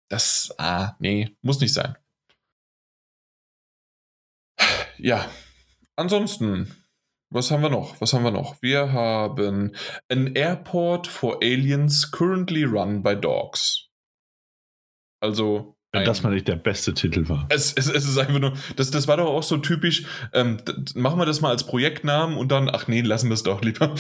Das, 0.08 0.56
ah, 0.58 0.96
nee, 1.00 1.36
muss 1.42 1.60
nicht 1.60 1.74
sein. 1.74 1.98
Ja, 4.98 5.30
Ansonsten, 6.02 6.76
was 7.30 7.52
haben 7.52 7.62
wir 7.62 7.70
noch? 7.70 8.02
Was 8.02 8.12
haben 8.14 8.24
wir 8.24 8.32
noch? 8.32 8.60
Wir 8.60 8.92
haben 8.92 9.76
an 10.10 10.34
airport 10.34 11.06
for 11.06 11.38
aliens 11.44 12.10
currently 12.12 12.64
run 12.64 13.04
by 13.04 13.16
dogs. 13.16 13.88
Also. 15.22 15.78
Wenn 15.94 16.06
das 16.06 16.24
mal 16.24 16.34
nicht 16.34 16.48
der 16.48 16.56
beste 16.56 16.96
Titel 16.96 17.30
war. 17.30 17.46
Es, 17.50 17.72
es, 17.74 17.88
es 17.88 18.08
ist 18.08 18.18
einfach 18.18 18.40
nur, 18.40 18.54
das, 18.78 18.90
das 18.90 19.08
war 19.08 19.18
doch 19.18 19.28
auch 19.28 19.44
so 19.44 19.58
typisch, 19.58 20.06
ähm, 20.34 20.58
machen 20.96 21.20
wir 21.20 21.28
das 21.28 21.42
mal 21.42 21.50
als 21.50 21.68
Projektnamen 21.68 22.36
und 22.36 22.52
dann, 22.52 22.68
ach 22.68 22.88
nee, 22.88 23.02
lassen 23.02 23.30
wir 23.30 23.36
es 23.36 23.44
doch 23.44 23.62
lieber. 23.62 23.94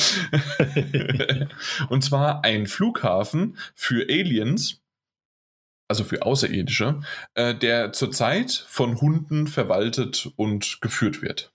und 1.89 2.03
zwar 2.03 2.43
ein 2.43 2.65
Flughafen 2.65 3.57
für 3.75 4.07
Aliens, 4.09 4.81
also 5.87 6.03
für 6.03 6.23
Außerirdische, 6.23 7.01
äh, 7.35 7.53
der 7.53 7.93
zurzeit 7.93 8.51
von 8.51 8.99
Hunden 9.01 9.45
verwaltet 9.45 10.31
und 10.37 10.79
geführt 10.81 11.21
wird. 11.21 11.53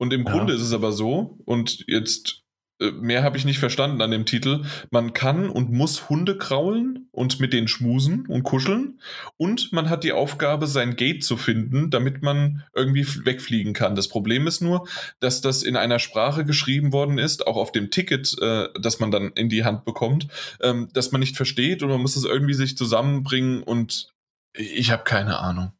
Und 0.00 0.14
im 0.14 0.24
ja. 0.24 0.32
Grunde 0.32 0.54
ist 0.54 0.62
es 0.62 0.72
aber 0.72 0.92
so, 0.92 1.38
und 1.44 1.84
jetzt 1.86 2.42
äh, 2.80 2.90
mehr 2.92 3.22
habe 3.22 3.36
ich 3.36 3.44
nicht 3.44 3.58
verstanden 3.58 4.00
an 4.00 4.10
dem 4.10 4.24
Titel. 4.24 4.64
Man 4.90 5.12
kann 5.12 5.50
und 5.50 5.70
muss 5.70 6.08
Hunde 6.08 6.38
kraulen 6.38 7.10
und 7.12 7.38
mit 7.38 7.52
denen 7.52 7.68
schmusen 7.68 8.26
und 8.26 8.42
kuscheln. 8.42 8.98
Und 9.36 9.72
man 9.72 9.90
hat 9.90 10.02
die 10.02 10.12
Aufgabe, 10.12 10.66
sein 10.66 10.96
Gate 10.96 11.22
zu 11.22 11.36
finden, 11.36 11.90
damit 11.90 12.22
man 12.22 12.64
irgendwie 12.74 13.06
wegfliegen 13.26 13.74
kann. 13.74 13.94
Das 13.94 14.08
Problem 14.08 14.46
ist 14.46 14.62
nur, 14.62 14.88
dass 15.20 15.42
das 15.42 15.62
in 15.62 15.76
einer 15.76 15.98
Sprache 15.98 16.46
geschrieben 16.46 16.94
worden 16.94 17.18
ist, 17.18 17.46
auch 17.46 17.58
auf 17.58 17.70
dem 17.70 17.90
Ticket, 17.90 18.34
äh, 18.40 18.68
das 18.80 19.00
man 19.00 19.10
dann 19.10 19.32
in 19.34 19.50
die 19.50 19.64
Hand 19.64 19.84
bekommt, 19.84 20.28
ähm, 20.62 20.88
dass 20.94 21.12
man 21.12 21.20
nicht 21.20 21.36
versteht 21.36 21.82
und 21.82 21.90
man 21.90 22.00
muss 22.00 22.16
es 22.16 22.24
irgendwie 22.24 22.54
sich 22.54 22.74
zusammenbringen 22.74 23.62
und 23.62 24.14
ich 24.54 24.90
habe 24.90 25.04
keine 25.04 25.38
Ahnung. 25.40 25.72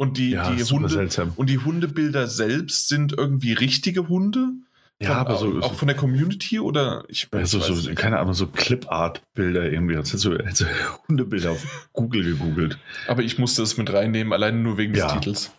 Und 0.00 0.16
die, 0.16 0.30
ja, 0.30 0.50
die 0.52 0.62
Hunde 0.62 0.88
seltsam. 0.88 1.32
und 1.34 1.50
die 1.50 1.58
Hundebilder 1.58 2.28
selbst 2.28 2.88
sind 2.88 3.12
irgendwie 3.12 3.52
richtige 3.52 4.08
Hunde. 4.08 4.52
Ja, 5.00 5.14
aber 5.14 5.36
so, 5.36 5.60
auch 5.60 5.74
von 5.74 5.86
der 5.86 5.96
Community 5.96 6.58
oder 6.58 7.04
ich 7.08 7.32
weiß, 7.32 7.52
ja, 7.52 7.60
so, 7.60 7.74
so, 7.74 7.94
keine 7.94 8.18
Ahnung, 8.18 8.34
so 8.34 8.46
Clip-Art-Bilder 8.46 9.70
irgendwie. 9.70 9.96
Hast 9.96 10.12
du 10.12 10.18
so 10.18 10.32
also 10.32 10.64
Hundebilder 11.08 11.52
auf 11.52 11.88
Google 11.92 12.24
gegoogelt. 12.24 12.78
Aber 13.06 13.22
ich 13.22 13.38
musste 13.38 13.62
es 13.62 13.76
mit 13.76 13.92
reinnehmen, 13.92 14.32
allein 14.32 14.62
nur 14.62 14.76
wegen 14.76 14.94
ja. 14.94 15.06
des 15.06 15.14
Titels. 15.14 15.50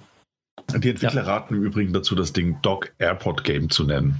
Die 0.69 0.89
Entwickler 0.89 1.23
ja. 1.23 1.23
raten 1.23 1.55
im 1.55 1.63
Übrigen 1.63 1.93
dazu, 1.93 2.15
das 2.15 2.33
Ding 2.33 2.61
Dog 2.61 2.93
Airport 2.97 3.43
Game 3.43 3.69
zu 3.69 3.83
nennen. 3.85 4.19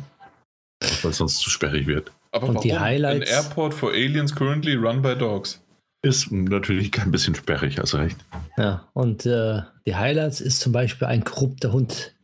Weil 1.01 1.11
es 1.11 1.17
sonst 1.17 1.39
zu 1.39 1.49
sperrig 1.49 1.87
wird. 1.87 2.11
Aber 2.31 2.47
Und 2.47 2.55
warum? 2.55 2.67
die 2.67 2.77
Highlights. 2.77 3.29
An 3.29 3.43
Airport 3.43 3.73
for 3.73 3.91
Aliens 3.91 4.33
currently 4.33 4.75
run 4.75 5.01
by 5.01 5.15
dogs. 5.15 5.61
Ist 6.01 6.31
natürlich 6.31 6.91
kein 6.91 7.11
bisschen 7.11 7.35
sperrig, 7.35 7.79
hast 7.79 7.95
recht. 7.95 8.17
Ja, 8.57 8.87
und 8.93 9.25
äh, 9.25 9.61
die 9.85 9.95
Highlights 9.95 10.41
ist 10.41 10.59
zum 10.59 10.71
Beispiel 10.71 11.07
ein 11.07 11.23
korrupter 11.23 11.73
Hund, 11.73 12.15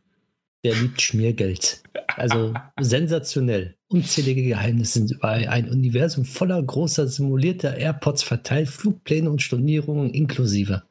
der 0.64 0.74
liebt 0.74 1.00
Schmiergeld. 1.00 1.82
Also 2.16 2.54
sensationell. 2.80 3.76
Unzählige 3.88 4.42
Geheimnisse 4.42 4.94
sind 4.94 5.12
über 5.12 5.28
ein 5.28 5.70
Universum 5.70 6.24
voller 6.24 6.60
großer 6.60 7.06
simulierter 7.06 7.76
AirPods 7.76 8.22
verteilt, 8.22 8.68
Flugpläne 8.68 9.30
und 9.30 9.42
Stornierungen 9.42 10.10
inklusive. 10.10 10.82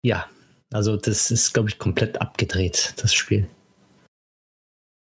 Ja, 0.00 0.26
also 0.72 0.96
das 0.96 1.30
ist, 1.30 1.52
glaube 1.52 1.68
ich, 1.68 1.78
komplett 1.78 2.20
abgedreht, 2.20 2.94
das 3.02 3.12
Spiel. 3.12 3.46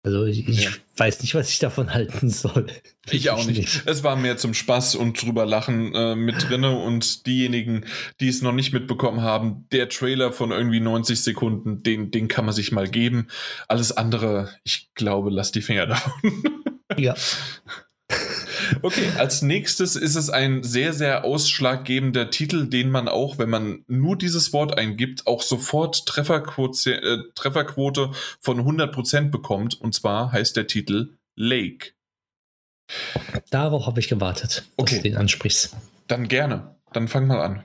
Also 0.02 0.24
ich, 0.24 0.48
ich 0.48 0.64
ja. 0.64 0.70
weiß 0.96 1.20
nicht, 1.20 1.34
was 1.34 1.50
ich 1.50 1.58
davon 1.58 1.92
halten 1.94 2.30
soll. 2.30 2.66
Ich, 3.10 3.30
auch 3.30 3.44
nicht. 3.44 3.58
nicht. 3.58 3.82
Es 3.86 4.02
war 4.02 4.16
mehr 4.16 4.36
zum 4.36 4.54
Spaß 4.54 4.94
und 4.94 5.20
drüber 5.20 5.44
lachen 5.44 5.94
äh, 5.94 6.14
mit 6.14 6.48
drinne 6.48 6.78
und 6.78 7.26
diejenigen, 7.26 7.84
die 8.20 8.28
es 8.28 8.40
noch 8.40 8.52
nicht 8.52 8.72
mitbekommen 8.72 9.20
haben, 9.20 9.66
der 9.72 9.88
Trailer 9.88 10.32
von 10.32 10.52
irgendwie 10.52 10.80
90 10.80 11.20
Sekunden, 11.20 11.82
den, 11.82 12.10
den 12.10 12.28
kann 12.28 12.46
man 12.46 12.54
sich 12.54 12.72
mal 12.72 12.88
geben. 12.88 13.28
Alles 13.68 13.92
andere, 13.92 14.50
ich 14.64 14.90
glaube, 14.94 15.30
lass 15.30 15.52
die 15.52 15.62
Finger 15.62 15.86
davon. 15.88 16.12
Ja. 16.96 17.14
Okay, 18.82 19.10
als 19.16 19.42
nächstes 19.42 19.96
ist 19.96 20.14
es 20.14 20.30
ein 20.30 20.62
sehr, 20.62 20.92
sehr 20.92 21.24
ausschlaggebender 21.24 22.30
Titel, 22.30 22.68
den 22.68 22.90
man 22.90 23.08
auch, 23.08 23.38
wenn 23.38 23.50
man 23.50 23.84
nur 23.88 24.16
dieses 24.16 24.52
Wort 24.52 24.78
eingibt, 24.78 25.26
auch 25.26 25.42
sofort 25.42 26.06
Trefferquote, 26.06 27.02
äh, 27.02 27.18
Trefferquote 27.34 28.10
von 28.38 28.60
100% 28.60 29.30
bekommt. 29.30 29.80
Und 29.80 29.94
zwar 29.94 30.32
heißt 30.32 30.56
der 30.56 30.66
Titel 30.66 31.16
Lake. 31.36 31.92
Darauf 33.50 33.86
habe 33.86 34.00
ich 34.00 34.08
gewartet, 34.08 34.64
okay. 34.76 34.94
dass 34.94 35.02
du 35.02 35.08
den 35.08 35.16
ansprichst. 35.16 35.76
Dann 36.06 36.28
gerne. 36.28 36.76
Dann 36.92 37.08
fang 37.08 37.26
mal 37.26 37.40
an. 37.40 37.64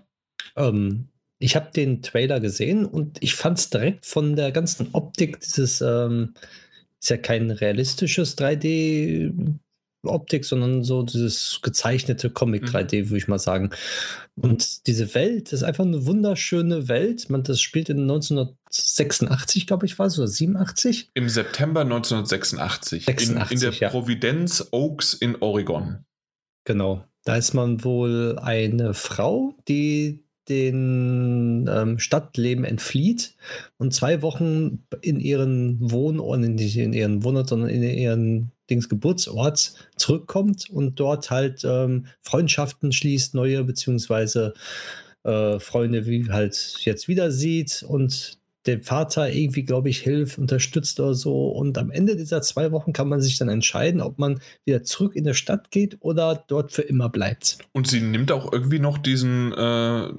Ähm, 0.55 1.09
ich 1.39 1.55
habe 1.55 1.71
den 1.71 2.01
Trailer 2.01 2.39
gesehen 2.39 2.85
und 2.85 3.21
ich 3.21 3.35
fand 3.35 3.57
es 3.57 3.69
direkt 3.69 4.05
von 4.05 4.35
der 4.35 4.51
ganzen 4.51 4.89
Optik 4.93 5.39
dieses, 5.39 5.81
ähm, 5.81 6.35
ist 6.99 7.09
ja 7.09 7.17
kein 7.17 7.51
realistisches 7.51 8.37
3D 8.37 9.57
Optik, 10.07 10.45
sondern 10.45 10.83
so 10.83 11.03
dieses 11.03 11.59
gezeichnete 11.61 12.29
Comic 12.29 12.63
mhm. 12.63 12.67
3D, 12.67 13.09
würde 13.09 13.17
ich 13.17 13.27
mal 13.27 13.39
sagen. 13.39 13.71
Und 14.35 14.87
diese 14.87 15.13
Welt 15.15 15.53
ist 15.53 15.63
einfach 15.63 15.85
eine 15.85 16.05
wunderschöne 16.05 16.87
Welt. 16.87 17.29
Man, 17.29 17.43
das 17.43 17.61
spielt 17.61 17.89
in 17.89 18.01
1986, 18.01 19.67
glaube 19.67 19.85
ich, 19.85 19.97
war 19.97 20.07
es, 20.07 20.17
oder 20.17 20.27
87? 20.27 21.09
Im 21.13 21.29
September 21.29 21.81
1986. 21.81 23.05
86, 23.05 23.51
in, 23.51 23.53
in 23.53 23.59
der 23.59 23.71
ja. 23.79 23.89
Providence 23.89 24.67
Oaks 24.71 25.13
in 25.13 25.37
Oregon. 25.41 26.05
Genau. 26.65 27.05
Da 27.23 27.37
ist 27.37 27.53
man 27.53 27.83
wohl 27.83 28.37
eine 28.39 28.93
Frau, 28.93 29.55
die 29.67 30.25
den 30.47 31.67
ähm, 31.71 31.97
Stadtleben 31.99 32.65
entflieht 32.65 33.35
und 33.77 33.93
zwei 33.93 34.21
Wochen 34.21 34.85
in 35.01 35.19
ihren 35.19 35.91
Wohnort, 35.91 36.39
nicht 36.39 36.77
in 36.77 36.93
ihren 36.93 37.23
Wohnort, 37.23 37.49
sondern 37.49 37.69
in 37.69 37.83
ihren 37.83 38.51
Dings 38.70 38.89
Geburtsorts 38.89 39.76
zurückkommt 39.95 40.70
und 40.70 40.99
dort 40.99 41.32
halt 41.32 41.63
ähm, 41.63 42.07
Freundschaften 42.22 42.91
schließt, 42.91 43.36
neue 43.36 43.63
beziehungsweise 43.63 44.53
äh, 45.24 45.59
Freunde 45.59 46.05
wie 46.05 46.30
halt 46.30 46.78
jetzt 46.82 47.07
wieder 47.07 47.32
sieht 47.32 47.84
und 47.88 48.39
dem 48.68 48.82
Vater 48.82 49.32
irgendwie, 49.32 49.63
glaube 49.63 49.89
ich, 49.89 49.99
hilft, 49.99 50.38
unterstützt 50.38 50.99
oder 50.99 51.13
so. 51.13 51.49
Und 51.49 51.78
am 51.78 51.91
Ende 51.91 52.16
dieser 52.16 52.41
zwei 52.41 52.72
Wochen 52.72 52.93
kann 52.93 53.07
man 53.07 53.22
sich 53.22 53.38
dann 53.38 53.49
entscheiden, 53.49 54.01
ob 54.01 54.18
man 54.18 54.39
wieder 54.66 54.84
zurück 54.84 55.16
in 55.16 55.24
die 55.24 55.34
Stadt 55.34 55.72
geht 55.72 55.97
oder 55.99 56.43
dort 56.47 56.72
für 56.72 56.82
immer 56.82 57.09
bleibt. 57.09 57.59
Und 57.74 57.88
sie 57.88 58.01
nimmt 58.01 58.32
auch 58.32 58.51
irgendwie 58.51 58.80
noch 58.80 58.97
diesen 58.97 59.53
äh, 59.53 60.09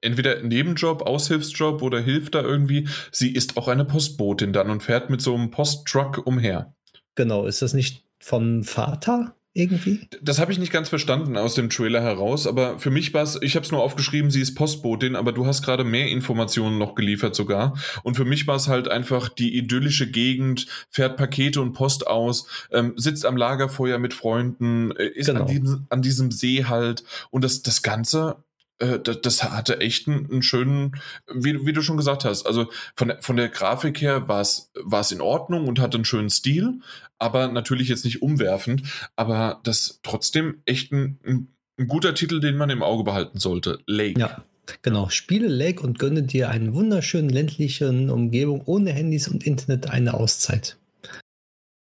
entweder 0.00 0.42
Nebenjob, 0.42 1.02
Aushilfsjob 1.02 1.82
oder 1.82 2.00
hilft 2.00 2.34
da 2.34 2.42
irgendwie. 2.42 2.88
Sie 3.12 3.32
ist 3.32 3.56
auch 3.56 3.68
eine 3.68 3.84
Postbotin 3.84 4.52
dann 4.52 4.70
und 4.70 4.82
fährt 4.82 5.10
mit 5.10 5.20
so 5.20 5.34
einem 5.34 5.50
Posttruck 5.50 6.26
umher. 6.26 6.74
Genau, 7.14 7.46
ist 7.46 7.62
das 7.62 7.74
nicht 7.74 8.04
vom 8.18 8.62
Vater 8.62 9.34
irgendwie? 9.54 10.08
Das 10.22 10.38
habe 10.38 10.50
ich 10.50 10.58
nicht 10.58 10.72
ganz 10.72 10.88
verstanden 10.88 11.36
aus 11.36 11.54
dem 11.54 11.68
Trailer 11.68 12.00
heraus, 12.00 12.46
aber 12.46 12.78
für 12.78 12.90
mich 12.90 13.12
war 13.12 13.22
es, 13.22 13.38
ich 13.42 13.54
habe 13.54 13.64
es 13.64 13.70
nur 13.70 13.82
aufgeschrieben, 13.82 14.30
sie 14.30 14.40
ist 14.40 14.54
Postbotin, 14.54 15.14
aber 15.14 15.32
du 15.32 15.44
hast 15.44 15.62
gerade 15.62 15.84
mehr 15.84 16.08
Informationen 16.08 16.78
noch 16.78 16.94
geliefert 16.94 17.34
sogar. 17.34 17.76
Und 18.02 18.16
für 18.16 18.24
mich 18.24 18.46
war 18.46 18.56
es 18.56 18.68
halt 18.68 18.88
einfach 18.88 19.28
die 19.28 19.56
idyllische 19.56 20.10
Gegend, 20.10 20.66
fährt 20.88 21.18
Pakete 21.18 21.60
und 21.60 21.74
Post 21.74 22.06
aus, 22.06 22.46
ähm, 22.70 22.94
sitzt 22.96 23.26
am 23.26 23.36
Lagerfeuer 23.36 23.98
mit 23.98 24.14
Freunden, 24.14 24.92
äh, 24.92 25.08
ist 25.08 25.26
genau. 25.26 25.42
an, 25.42 25.46
diesem, 25.46 25.86
an 25.90 26.02
diesem 26.02 26.30
See 26.30 26.64
halt 26.64 27.04
und 27.30 27.44
das, 27.44 27.62
das 27.62 27.82
Ganze 27.82 28.36
äh, 28.82 29.00
das, 29.00 29.20
das, 29.20 29.42
hatte 29.44 29.80
echt 29.80 30.08
einen, 30.08 30.30
einen 30.30 30.42
schönen, 30.42 30.96
wie, 31.32 31.64
wie, 31.64 31.72
du 31.72 31.82
schon 31.82 31.96
gesagt 31.96 32.24
hast, 32.24 32.46
also 32.46 32.66
von 32.96 33.08
der, 33.08 33.22
von 33.22 33.36
der 33.36 33.48
Grafik 33.48 34.00
her 34.00 34.28
war 34.28 34.40
es 34.40 35.12
in 35.12 35.20
Ordnung 35.20 35.68
und 35.68 35.78
hatte 35.78 35.96
einen 35.96 36.04
schönen 36.04 36.30
Stil, 36.30 36.80
aber 37.18 37.48
natürlich 37.48 37.88
jetzt 37.88 38.04
nicht 38.04 38.22
umwerfend, 38.22 38.82
aber 39.14 39.60
das 39.62 40.00
trotzdem 40.02 40.62
echt 40.64 40.92
ein, 40.92 41.18
ein, 41.24 41.48
ein 41.78 41.86
guter 41.86 42.14
Titel, 42.14 42.40
den 42.40 42.56
man 42.56 42.70
im 42.70 42.82
Auge 42.82 43.04
behalten 43.04 43.38
sollte. 43.38 43.78
Lake. 43.86 44.18
Ja. 44.18 44.44
Genau, 44.82 45.08
spiele 45.08 45.48
Lake 45.48 45.80
und 45.82 45.98
gönne 45.98 46.22
dir 46.22 46.48
einen 46.48 46.74
wunderschönen 46.74 47.28
ländlichen 47.28 48.10
Umgebung 48.10 48.62
ohne 48.64 48.92
Handys 48.92 49.28
und 49.28 49.44
Internet 49.44 49.90
eine 49.90 50.14
Auszeit. 50.14 50.76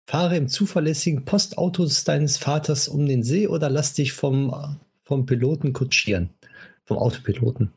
Fahre 0.07 0.37
im 0.37 0.49
zuverlässigen 0.49 1.25
Postauto 1.25 1.87
deines 2.05 2.37
Vaters 2.37 2.89
um 2.89 3.07
den 3.07 3.23
See 3.23 3.47
oder 3.47 3.71
lass 3.71 3.93
dich 3.93 4.13
vom, 4.13 4.79
vom 5.05 5.27
Piloten 5.27 5.73
kutschieren 5.73 6.31
vom 6.87 6.99
Autopiloten. 6.99 7.73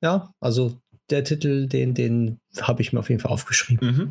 Ja, 0.00 0.32
also 0.40 0.80
der 1.10 1.24
Titel, 1.24 1.66
den, 1.66 1.94
den 1.94 2.40
habe 2.60 2.82
ich 2.82 2.92
mir 2.92 3.00
auf 3.00 3.10
jeden 3.10 3.20
Fall 3.20 3.32
aufgeschrieben. 3.32 3.88
Mhm. 3.88 4.10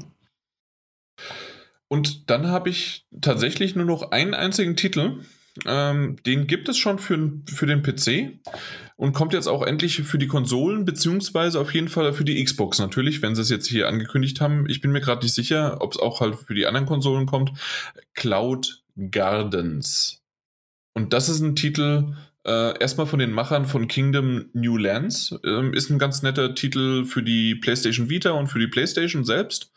Und 1.88 2.30
dann 2.30 2.48
habe 2.48 2.70
ich 2.70 3.06
tatsächlich 3.20 3.76
nur 3.76 3.86
noch 3.86 4.12
einen 4.12 4.34
einzigen 4.34 4.76
Titel. 4.76 5.22
Ähm, 5.66 6.18
den 6.26 6.46
gibt 6.48 6.70
es 6.70 6.78
schon 6.78 7.00
für, 7.00 7.32
für 7.48 7.66
den 7.66 7.82
PC 7.82 8.40
und 8.96 9.14
kommt 9.14 9.34
jetzt 9.34 9.48
auch 9.48 9.66
endlich 9.66 10.04
für 10.04 10.20
die 10.20 10.28
Konsolen, 10.28 10.86
beziehungsweise 10.86 11.60
auf 11.60 11.74
jeden 11.74 11.88
Fall 11.88 12.14
für 12.14 12.24
die 12.24 12.42
Xbox 12.44 12.80
natürlich, 12.80 13.22
wenn 13.22 13.36
sie 13.36 13.42
es 13.42 13.50
jetzt 13.50 13.68
hier 13.68 13.88
angekündigt 13.88 14.40
haben. 14.40 14.70
Ich 14.70 14.82
bin 14.82 14.92
mir 14.92 15.02
gerade 15.02 15.24
nicht 15.24 15.34
sicher, 15.34 15.82
ob 15.82 15.94
es 15.94 16.00
auch 16.00 16.22
halt 16.22 16.36
für 16.36 16.54
die 16.54 16.68
anderen 16.68 16.86
Konsolen 16.86 17.26
kommt. 17.26 17.52
Cloud 18.14 18.84
Gardens. 19.10 20.22
Und 20.94 21.14
das 21.14 21.30
ist 21.30 21.40
ein 21.40 21.56
Titel, 21.56 22.16
äh, 22.46 22.80
erstmal 22.80 23.08
von 23.08 23.20
den 23.20 23.32
Machern 23.32 23.66
von 23.66 23.88
Kingdom 23.88 24.46
New 24.54 24.78
Lands. 24.78 25.36
Ähm, 25.44 25.74
ist 25.74 25.90
ein 25.90 26.00
ganz 26.00 26.22
netter 26.22 26.56
Titel 26.56 27.06
für 27.06 27.24
die 27.24 27.56
PlayStation 27.56 28.10
Vita 28.10 28.32
und 28.32 28.48
für 28.48 28.60
die 28.60 28.68
PlayStation 28.68 29.26
selbst. 29.26 29.72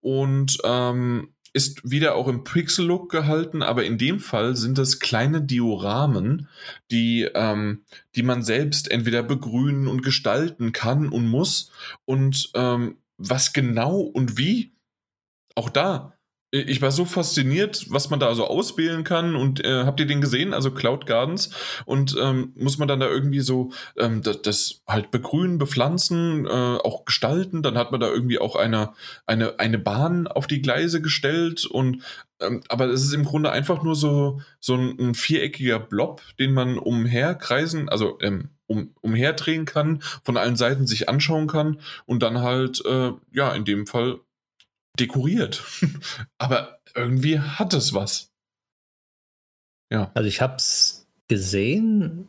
Und 0.00 0.58
ähm, 0.64 1.30
ist 1.56 1.90
wieder 1.90 2.16
auch 2.16 2.28
im 2.28 2.44
Pixel-Look 2.44 3.10
gehalten, 3.10 3.62
aber 3.62 3.84
in 3.84 3.96
dem 3.96 4.20
Fall 4.20 4.56
sind 4.56 4.76
das 4.76 5.00
kleine 5.00 5.40
Dioramen, 5.40 6.48
die, 6.90 7.22
ähm, 7.34 7.82
die 8.14 8.22
man 8.22 8.42
selbst 8.42 8.90
entweder 8.90 9.22
begrünen 9.22 9.88
und 9.88 10.02
gestalten 10.02 10.72
kann 10.72 11.08
und 11.08 11.26
muss. 11.26 11.72
Und 12.04 12.50
ähm, 12.54 12.98
was 13.16 13.54
genau 13.54 14.00
und 14.00 14.36
wie, 14.36 14.74
auch 15.54 15.70
da 15.70 16.15
ich 16.62 16.82
war 16.82 16.90
so 16.90 17.04
fasziniert, 17.04 17.86
was 17.88 18.10
man 18.10 18.20
da 18.20 18.34
so 18.34 18.46
auswählen 18.46 19.04
kann. 19.04 19.36
Und 19.36 19.64
äh, 19.64 19.84
habt 19.84 20.00
ihr 20.00 20.06
den 20.06 20.20
gesehen? 20.20 20.54
Also 20.54 20.70
Cloud 20.70 21.06
Gardens. 21.06 21.50
Und 21.84 22.16
ähm, 22.20 22.52
muss 22.56 22.78
man 22.78 22.88
dann 22.88 23.00
da 23.00 23.08
irgendwie 23.08 23.40
so 23.40 23.70
ähm, 23.98 24.22
das, 24.22 24.42
das, 24.42 24.82
halt 24.86 25.10
begrünen, 25.10 25.58
bepflanzen, 25.58 26.46
äh, 26.46 26.48
auch 26.48 27.04
gestalten. 27.04 27.62
Dann 27.62 27.76
hat 27.76 27.92
man 27.92 28.00
da 28.00 28.08
irgendwie 28.08 28.38
auch 28.38 28.56
eine, 28.56 28.92
eine, 29.26 29.58
eine 29.58 29.78
Bahn 29.78 30.26
auf 30.26 30.46
die 30.46 30.62
Gleise 30.62 31.00
gestellt. 31.02 31.66
Und 31.66 32.02
ähm, 32.40 32.62
aber 32.68 32.86
es 32.86 33.02
ist 33.02 33.14
im 33.14 33.24
Grunde 33.24 33.50
einfach 33.50 33.82
nur 33.82 33.94
so, 33.94 34.40
so 34.60 34.74
ein, 34.74 34.96
ein 34.98 35.14
viereckiger 35.14 35.78
Blob, 35.78 36.22
den 36.38 36.52
man 36.52 36.78
umherkreisen, 36.78 37.88
also 37.88 38.18
ähm, 38.20 38.50
um, 38.66 38.94
umherdrehen 39.00 39.64
kann, 39.64 40.02
von 40.22 40.36
allen 40.36 40.56
Seiten 40.56 40.86
sich 40.86 41.08
anschauen 41.08 41.46
kann 41.46 41.80
und 42.04 42.22
dann 42.22 42.40
halt, 42.40 42.84
äh, 42.84 43.12
ja, 43.32 43.52
in 43.52 43.64
dem 43.64 43.86
Fall 43.86 44.18
dekoriert. 44.98 45.62
Aber 46.38 46.80
irgendwie 46.94 47.38
hat 47.40 47.74
es 47.74 47.92
was. 47.92 48.30
Ja. 49.90 50.10
Also 50.14 50.28
ich 50.28 50.40
habe 50.40 50.56
es 50.56 51.06
gesehen, 51.28 52.28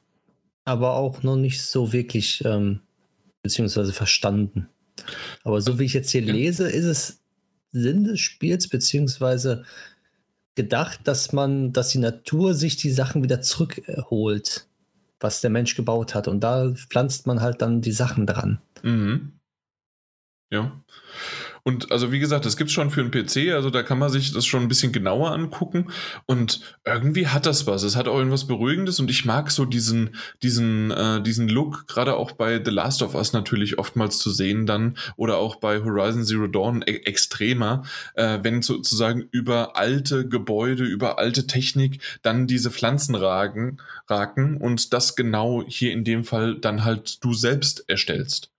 aber 0.65 0.95
auch 0.95 1.23
noch 1.23 1.37
nicht 1.37 1.63
so 1.63 1.93
wirklich 1.93 2.43
ähm, 2.45 2.81
beziehungsweise 3.41 3.93
verstanden. 3.93 4.67
Aber 5.43 5.61
so 5.61 5.79
wie 5.79 5.85
ich 5.85 5.93
jetzt 5.93 6.11
hier 6.11 6.23
ja. 6.23 6.33
lese, 6.33 6.69
ist 6.69 6.85
es 6.85 7.21
Sinn 7.71 8.03
des 8.03 8.19
Spiels 8.19 8.67
beziehungsweise 8.67 9.63
gedacht, 10.55 11.01
dass 11.03 11.33
man, 11.33 11.71
dass 11.71 11.89
die 11.89 11.99
Natur 11.99 12.53
sich 12.53 12.75
die 12.77 12.89
Sachen 12.89 13.23
wieder 13.23 13.41
zurückholt, 13.41 14.67
was 15.19 15.41
der 15.41 15.51
Mensch 15.51 15.75
gebaut 15.75 16.15
hat. 16.15 16.27
Und 16.27 16.41
da 16.41 16.73
pflanzt 16.73 17.27
man 17.27 17.41
halt 17.41 17.61
dann 17.61 17.81
die 17.81 17.91
Sachen 17.91 18.25
dran. 18.25 18.59
Mhm. 18.83 19.33
Ja. 20.51 20.81
Und 21.67 21.91
also 21.91 22.13
wie 22.13 22.19
gesagt, 22.19 22.45
das 22.45 22.55
gibt 22.55 22.69
es 22.69 22.73
schon 22.73 22.91
für 22.91 23.01
einen 23.01 23.11
PC, 23.11 23.51
also 23.51 23.69
da 23.69 23.83
kann 23.83 23.99
man 23.99 24.09
sich 24.09 24.31
das 24.31 24.45
schon 24.45 24.61
ein 24.61 24.69
bisschen 24.69 24.93
genauer 24.93 25.33
angucken. 25.33 25.87
Und 26.25 26.61
irgendwie 26.85 27.27
hat 27.27 27.45
das 27.45 27.67
was. 27.67 27.83
Es 27.83 27.97
hat 27.97 28.07
auch 28.07 28.17
irgendwas 28.17 28.47
Beruhigendes 28.47 29.01
und 29.01 29.11
ich 29.11 29.25
mag 29.25 29.51
so 29.51 29.65
diesen, 29.65 30.15
diesen, 30.41 30.91
äh, 30.91 31.21
diesen 31.21 31.49
Look, 31.49 31.85
gerade 31.89 32.15
auch 32.15 32.31
bei 32.31 32.63
The 32.63 32.71
Last 32.71 33.01
of 33.01 33.15
Us 33.15 33.33
natürlich 33.33 33.79
oftmals 33.79 34.17
zu 34.17 34.31
sehen 34.31 34.65
dann 34.65 34.97
oder 35.17 35.39
auch 35.39 35.57
bei 35.57 35.83
Horizon 35.83 36.23
Zero 36.23 36.47
Dawn 36.47 36.83
e 36.87 37.01
extremer, 37.03 37.83
äh, 38.13 38.39
wenn 38.43 38.61
sozusagen 38.61 39.27
über 39.31 39.75
alte 39.75 40.25
Gebäude, 40.25 40.85
über 40.85 41.19
alte 41.19 41.47
Technik 41.47 41.99
dann 42.21 42.47
diese 42.47 42.71
Pflanzen 42.71 43.13
ragen, 43.13 43.79
raken 44.09 44.55
und 44.55 44.93
das 44.93 45.17
genau 45.17 45.65
hier 45.67 45.91
in 45.91 46.05
dem 46.05 46.23
Fall 46.23 46.55
dann 46.55 46.85
halt 46.85 47.21
du 47.25 47.33
selbst 47.33 47.83
erstellst. 47.89 48.53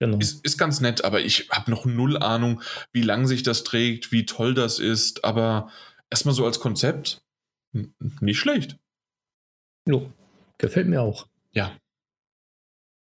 Genau. 0.00 0.18
Ist, 0.18 0.44
ist 0.44 0.56
ganz 0.56 0.80
nett, 0.80 1.04
aber 1.04 1.20
ich 1.20 1.50
habe 1.50 1.70
noch 1.70 1.84
null 1.84 2.16
Ahnung, 2.16 2.62
wie 2.90 3.02
lang 3.02 3.26
sich 3.26 3.42
das 3.42 3.64
trägt, 3.64 4.12
wie 4.12 4.24
toll 4.24 4.54
das 4.54 4.78
ist. 4.78 5.24
Aber 5.24 5.70
erstmal 6.08 6.34
so 6.34 6.46
als 6.46 6.58
Konzept 6.58 7.22
nicht 7.72 8.38
schlecht. 8.38 8.78
Jo, 9.86 10.10
gefällt 10.58 10.88
mir 10.88 11.02
auch. 11.02 11.28
Ja. 11.52 11.76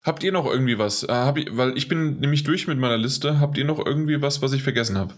Habt 0.02 0.22
ihr 0.22 0.32
noch 0.32 0.46
irgendwie 0.46 0.78
was? 0.78 1.02
Äh, 1.02 1.12
hab 1.12 1.36
ich, 1.36 1.54
weil 1.54 1.76
ich 1.76 1.88
bin 1.88 2.20
nämlich 2.20 2.42
durch 2.44 2.66
mit 2.66 2.78
meiner 2.78 2.96
Liste. 2.96 3.38
Habt 3.38 3.58
ihr 3.58 3.64
noch 3.66 3.84
irgendwie 3.84 4.22
was, 4.22 4.40
was 4.40 4.54
ich 4.54 4.62
vergessen 4.62 4.96
habe? 4.96 5.14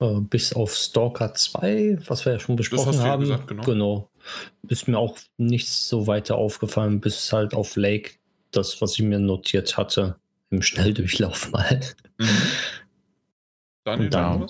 Äh, 0.00 0.20
bis 0.20 0.52
auf 0.52 0.74
Stalker 0.76 1.34
2, 1.34 1.98
was 2.06 2.24
wir 2.24 2.34
ja 2.34 2.38
schon 2.38 2.54
besprochen 2.54 3.00
haben. 3.00 3.22
Gesagt, 3.22 3.48
genau. 3.48 3.64
genau. 3.64 4.10
Ist 4.68 4.86
mir 4.86 4.98
auch 4.98 5.18
nichts 5.36 5.88
so 5.88 6.06
weiter 6.06 6.36
aufgefallen, 6.36 7.00
bis 7.00 7.32
halt 7.32 7.54
auf 7.54 7.74
Lake 7.74 8.12
das, 8.56 8.80
was 8.80 8.94
ich 8.94 9.02
mir 9.02 9.18
notiert 9.18 9.76
hatte, 9.76 10.16
im 10.50 10.62
Schnelldurchlauf 10.62 11.50
mal. 11.52 11.80
Mhm. 12.18 12.28
Daniel? 13.84 14.46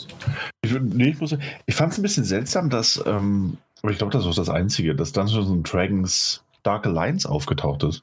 Ich, 0.62 0.72
nee, 0.72 1.16
ich, 1.20 1.38
ich 1.66 1.74
fand 1.74 1.92
es 1.92 1.98
ein 1.98 2.02
bisschen 2.02 2.24
seltsam, 2.24 2.70
dass, 2.70 3.02
ähm, 3.06 3.58
aber 3.82 3.92
ich 3.92 3.98
glaube, 3.98 4.12
das 4.12 4.24
war 4.24 4.32
das 4.32 4.48
Einzige, 4.48 4.94
dass 4.94 5.12
Dungeons 5.12 5.70
Dragons 5.70 6.44
Dark 6.62 6.86
Alliance 6.86 7.28
aufgetaucht 7.28 7.82
ist. 7.82 8.02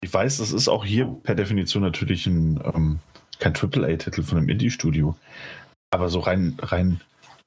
Ich 0.00 0.12
weiß, 0.12 0.38
das 0.38 0.52
ist 0.52 0.68
auch 0.68 0.84
hier 0.84 1.06
per 1.22 1.34
Definition 1.34 1.82
natürlich 1.82 2.26
ein, 2.26 2.60
ähm, 2.74 3.00
kein 3.38 3.54
AAA-Titel 3.54 4.22
von 4.22 4.38
einem 4.38 4.48
Indie-Studio. 4.48 5.16
Aber 5.90 6.08
so 6.08 6.20
rein, 6.20 6.56
rein 6.60 7.00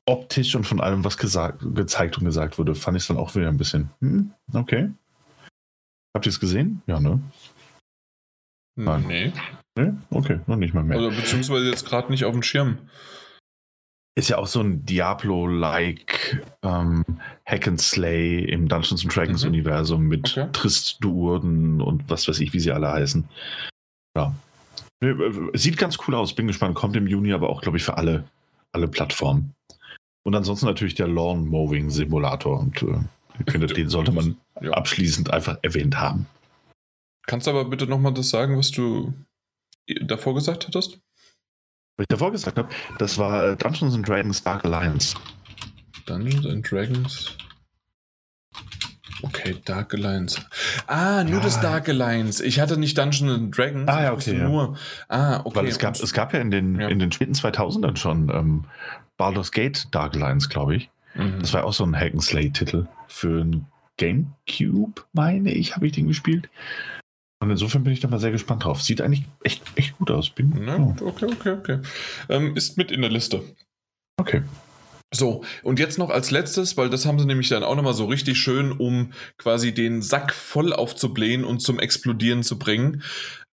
optisch 0.05 0.55
und 0.55 0.65
von 0.65 0.81
allem, 0.81 1.03
was 1.03 1.17
gesagt, 1.17 1.63
gezeigt 1.73 2.17
und 2.17 2.25
gesagt 2.25 2.57
wurde, 2.57 2.75
fand 2.75 2.97
ich 2.97 3.03
es 3.03 3.07
dann 3.07 3.17
auch 3.17 3.33
wieder 3.35 3.47
ein 3.47 3.57
bisschen, 3.57 3.89
hm, 4.01 4.31
okay. 4.53 4.91
Habt 6.13 6.25
ihr 6.25 6.29
es 6.29 6.39
gesehen? 6.39 6.81
Ja, 6.85 6.99
ne? 6.99 7.19
Nein. 8.75 9.05
Nee. 9.07 9.33
Nee? 9.77 9.93
Okay, 10.09 10.39
noch 10.47 10.55
nicht 10.55 10.73
mal 10.73 10.83
mehr. 10.83 10.97
Also 10.97 11.09
beziehungsweise 11.09 11.69
jetzt 11.69 11.85
gerade 11.85 12.09
nicht 12.09 12.25
auf 12.25 12.33
dem 12.33 12.43
Schirm. 12.43 12.77
Ist 14.17 14.29
ja 14.29 14.37
auch 14.37 14.47
so 14.47 14.61
ein 14.61 14.85
Diablo-like 14.85 16.41
ähm, 16.63 17.03
Hack 17.45 17.67
and 17.67 17.81
Slay 17.81 18.45
im 18.45 18.69
Dungeons 18.69 19.03
Dragons 19.03 19.43
mhm. 19.43 19.49
Universum 19.49 20.03
mit 20.03 20.37
okay. 20.37 20.49
Trist-Duurden 20.53 21.81
und 21.81 22.09
was 22.09 22.25
weiß 22.27 22.39
ich, 22.39 22.53
wie 22.53 22.61
sie 22.61 22.71
alle 22.71 22.89
heißen. 22.89 23.27
Ja. 24.15 24.33
Nee, 25.01 25.09
äh, 25.09 25.57
sieht 25.57 25.77
ganz 25.77 25.97
cool 26.07 26.15
aus. 26.15 26.33
Bin 26.33 26.47
gespannt. 26.47 26.75
Kommt 26.75 26.95
im 26.95 27.07
Juni 27.07 27.33
aber 27.33 27.49
auch, 27.49 27.61
glaube 27.61 27.77
ich, 27.77 27.83
für 27.83 27.97
alle, 27.97 28.23
alle 28.71 28.87
Plattformen. 28.87 29.53
Und 30.23 30.33
ansonsten 30.33 30.65
natürlich 30.65 30.95
der 30.95 31.09
Lawn 31.09 31.45
Mowing 31.47 31.89
Simulator. 31.89 32.59
Und 32.61 32.81
äh, 32.83 32.99
ich 33.45 33.51
finde, 33.51 33.67
den 33.67 33.89
sollte 33.89 34.13
man 34.13 34.37
ja. 34.61 34.71
abschließend 34.71 35.31
einfach 35.31 35.57
erwähnt 35.61 35.99
haben. 35.99 36.25
Kannst 37.27 37.47
du 37.47 37.51
aber 37.51 37.65
bitte 37.65 37.87
nochmal 37.87 38.13
das 38.13 38.29
sagen, 38.29 38.57
was 38.57 38.71
du 38.71 39.13
davor 40.01 40.35
gesagt 40.35 40.67
hattest? 40.67 40.99
Was 41.97 42.03
ich 42.03 42.07
davor 42.07 42.31
gesagt 42.31 42.57
habe, 42.57 42.69
das 42.99 43.17
war 43.17 43.51
äh, 43.51 43.55
Dungeons 43.55 43.95
and 43.95 44.07
Dragons 44.07 44.43
Dark 44.43 44.65
Alliance. 44.65 45.15
Dungeons 46.05 46.45
and 46.45 46.69
Dragons. 46.69 47.37
Okay, 49.21 49.55
Dark 49.65 49.93
Alliance. 49.93 50.41
Ah, 50.87 51.23
nur 51.23 51.37
ja. 51.37 51.39
das 51.39 51.59
Dark 51.61 51.89
Alliance. 51.89 52.45
Ich 52.45 52.59
hatte 52.59 52.77
nicht 52.77 52.97
Dungeons 52.97 53.33
and 53.33 53.57
Dragons. 53.57 53.89
Ah, 53.89 54.03
ja, 54.03 54.13
okay. 54.13 54.37
Ja. 54.37 54.47
Nur. 54.47 54.77
Ah, 55.07 55.41
okay. 55.43 55.55
Weil 55.55 55.67
es 55.67 55.79
gab, 55.79 55.95
es 55.95 56.13
gab 56.13 56.33
ja 56.33 56.39
in 56.39 56.51
den, 56.51 56.79
ja. 56.79 56.89
in 56.89 56.99
den 56.99 57.11
späten 57.11 57.33
2000ern 57.33 57.95
schon 57.95 58.29
ähm, 58.29 58.65
Baldur's 59.17 59.51
Gate 59.51 59.87
Dark 59.91 60.15
Alliance, 60.15 60.49
glaube 60.49 60.75
ich. 60.75 60.89
Mhm. 61.15 61.39
Das 61.39 61.53
war 61.53 61.63
auch 61.63 61.73
so 61.73 61.85
ein 61.85 61.95
Hack 61.95 62.13
and 62.13 62.23
Slay-Titel 62.23 62.87
für 63.07 63.43
ein 63.43 63.65
Gamecube, 63.97 65.03
meine 65.13 65.53
ich, 65.53 65.75
habe 65.75 65.87
ich 65.87 65.93
den 65.93 66.07
gespielt. 66.07 66.49
Und 67.39 67.49
insofern 67.51 67.83
bin 67.83 67.93
ich 67.93 67.99
da 67.99 68.07
mal 68.07 68.19
sehr 68.19 68.31
gespannt 68.31 68.63
drauf. 68.63 68.81
Sieht 68.81 69.01
eigentlich 69.01 69.25
echt, 69.43 69.61
echt 69.75 69.97
gut 69.97 70.09
aus. 70.11 70.29
Bin, 70.29 70.65
ja, 70.65 70.77
oh. 70.77 70.95
Okay, 71.01 71.25
okay, 71.25 71.51
okay. 71.51 71.79
Ähm, 72.29 72.55
ist 72.55 72.77
mit 72.77 72.91
in 72.91 73.01
der 73.01 73.11
Liste. 73.11 73.43
Okay. 74.17 74.41
So, 75.13 75.43
und 75.63 75.79
jetzt 75.79 75.97
noch 75.97 76.09
als 76.09 76.31
letztes, 76.31 76.75
weil 76.75 76.89
das 76.89 77.05
haben 77.05 77.19
sie 77.19 77.25
nämlich 77.25 77.47
dann 77.47 77.63
auch 77.63 77.75
nochmal 77.75 77.93
so 77.93 78.05
richtig 78.05 78.37
schön, 78.37 78.71
um 78.73 79.13
quasi 79.37 79.73
den 79.73 80.01
Sack 80.01 80.33
voll 80.33 80.73
aufzublähen 80.73 81.45
und 81.45 81.61
zum 81.61 81.79
Explodieren 81.79 82.43
zu 82.43 82.59
bringen. 82.59 83.01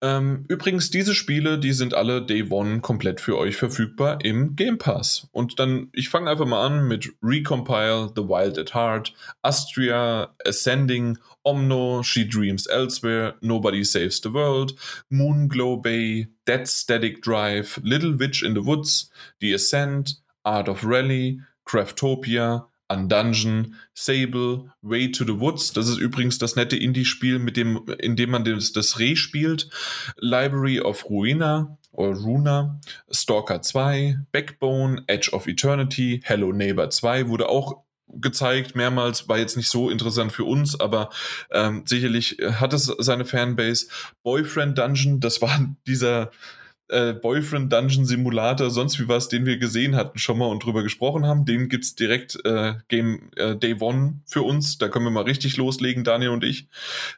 Ähm, 0.00 0.44
übrigens, 0.48 0.90
diese 0.90 1.14
Spiele, 1.14 1.60
die 1.60 1.72
sind 1.72 1.94
alle 1.94 2.26
Day 2.26 2.50
One 2.50 2.80
komplett 2.80 3.20
für 3.20 3.38
euch 3.38 3.54
verfügbar 3.54 4.24
im 4.24 4.56
Game 4.56 4.78
Pass. 4.78 5.28
Und 5.30 5.60
dann, 5.60 5.88
ich 5.92 6.08
fange 6.08 6.28
einfach 6.28 6.46
mal 6.46 6.66
an 6.66 6.88
mit 6.88 7.12
Recompile, 7.22 8.10
The 8.16 8.22
Wild 8.22 8.58
at 8.58 8.74
Heart, 8.74 9.14
Astria, 9.42 10.34
Ascending, 10.44 11.18
Omno, 11.46 12.04
She 12.04 12.24
Dreams 12.24 12.66
Elsewhere, 12.70 13.34
Nobody 13.42 13.84
Saves 13.84 14.20
the 14.20 14.30
World, 14.30 14.72
Moonglow 15.10 15.82
Bay, 15.82 16.28
Dead 16.46 16.68
Static 16.68 17.22
Drive, 17.22 17.78
Little 17.82 18.16
Witch 18.16 18.42
in 18.42 18.54
the 18.54 18.62
Woods, 18.62 19.10
The 19.40 19.52
Ascent, 19.52 20.14
Art 20.44 20.68
of 20.68 20.84
Rally, 20.84 21.40
Craftopia, 21.66 22.66
Undungeon, 22.90 23.72
Sable, 23.94 24.70
Way 24.82 25.08
to 25.12 25.24
the 25.24 25.40
Woods. 25.40 25.72
Das 25.72 25.88
ist 25.88 25.98
übrigens 25.98 26.38
das 26.38 26.56
nette 26.56 26.76
Indie-Spiel, 26.76 27.38
mit 27.38 27.56
dem, 27.56 27.86
in 27.98 28.16
dem 28.16 28.30
man 28.30 28.44
das, 28.44 28.72
das 28.72 28.98
Reh 28.98 29.16
spielt. 29.16 29.70
Library 30.18 30.80
of 30.80 31.08
Ruina 31.08 31.78
oder 31.92 32.16
Runa, 32.16 32.80
Stalker 33.10 33.62
2, 33.62 34.18
Backbone, 34.32 35.04
Edge 35.06 35.30
of 35.32 35.46
Eternity, 35.46 36.20
Hello 36.24 36.52
Neighbor 36.52 36.90
2 36.90 37.28
wurde 37.28 37.48
auch 37.48 37.81
gezeigt, 38.20 38.76
mehrmals, 38.76 39.28
war 39.28 39.38
jetzt 39.38 39.56
nicht 39.56 39.68
so 39.68 39.90
interessant 39.90 40.32
für 40.32 40.44
uns, 40.44 40.78
aber 40.78 41.10
ähm, 41.50 41.82
sicherlich 41.86 42.38
hat 42.60 42.72
es 42.72 42.84
seine 42.98 43.24
Fanbase. 43.24 43.86
Boyfriend 44.22 44.78
Dungeon, 44.78 45.20
das 45.20 45.40
war 45.42 45.58
dieser 45.86 46.30
äh, 46.92 47.14
Boyfriend 47.14 47.72
Dungeon 47.72 48.04
Simulator, 48.04 48.70
sonst 48.70 49.00
wie 49.00 49.08
was, 49.08 49.28
den 49.28 49.46
wir 49.46 49.58
gesehen 49.58 49.96
hatten 49.96 50.18
schon 50.18 50.38
mal 50.38 50.46
und 50.46 50.64
drüber 50.64 50.82
gesprochen 50.82 51.26
haben. 51.26 51.44
Den 51.44 51.68
gibt 51.68 51.84
es 51.84 51.94
direkt 51.94 52.38
äh, 52.44 52.74
Game 52.88 53.30
äh, 53.36 53.56
Day 53.56 53.76
One 53.80 54.20
für 54.26 54.42
uns. 54.42 54.78
Da 54.78 54.88
können 54.88 55.06
wir 55.06 55.10
mal 55.10 55.24
richtig 55.24 55.56
loslegen, 55.56 56.04
Daniel 56.04 56.30
und 56.30 56.44
ich. 56.44 56.68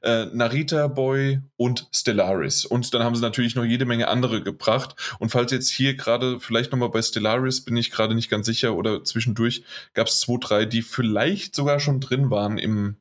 Äh, 0.03 0.27
Narita 0.27 0.87
Boy 0.89 1.41
und 1.57 1.89
Stellaris. 1.93 2.65
Und 2.65 2.95
dann 2.95 3.03
haben 3.03 3.17
sie 3.17 3.23
natürlich 3.23 3.55
noch 3.55 3.65
jede 3.65 3.85
Menge 3.85 4.09
andere 4.09 4.43
gebracht. 4.43 4.95
Und 5.19 5.31
falls 5.31 5.53
jetzt 5.53 5.71
hier 5.71 5.95
gerade, 5.95 6.41
vielleicht 6.41 6.73
nochmal 6.73 6.91
bei 6.91 7.03
Stellaris, 7.03 7.65
bin 7.65 7.77
ich 7.77 7.91
gerade 7.91 8.15
nicht 8.15 8.31
ganz 8.31 8.47
sicher, 8.47 8.77
oder 8.77 9.05
zwischendurch 9.05 9.65
gab 9.93 10.07
es 10.07 10.21
zwei, 10.21 10.39
drei, 10.41 10.65
die 10.65 10.83
vielleicht 10.83 11.55
sogar 11.55 11.81
schon 11.81 12.01
drin 12.01 12.31
waren 12.31 12.59
im 12.59 12.97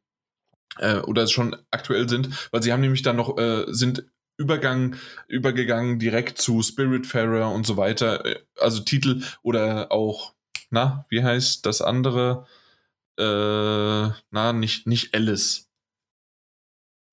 äh, 0.79 0.97
oder 0.97 1.27
schon 1.27 1.55
aktuell 1.71 2.09
sind, 2.09 2.29
weil 2.51 2.63
sie 2.63 2.73
haben 2.73 2.81
nämlich 2.81 3.01
dann 3.01 3.15
noch, 3.15 3.37
äh, 3.37 3.65
sind 3.67 4.05
Übergang, 4.37 4.95
übergegangen 5.27 5.99
direkt 5.99 6.37
zu 6.37 6.61
Spiritfarer 6.61 7.51
und 7.51 7.65
so 7.65 7.77
weiter. 7.77 8.25
Äh, 8.25 8.39
also 8.59 8.81
Titel 8.81 9.21
oder 9.41 9.91
auch, 9.91 10.33
na, 10.69 11.05
wie 11.09 11.23
heißt 11.23 11.65
das 11.65 11.81
andere? 11.81 12.47
Äh, 13.17 13.23
na, 14.31 14.53
nicht, 14.53 14.87
nicht 14.87 15.13
Alice. 15.13 15.69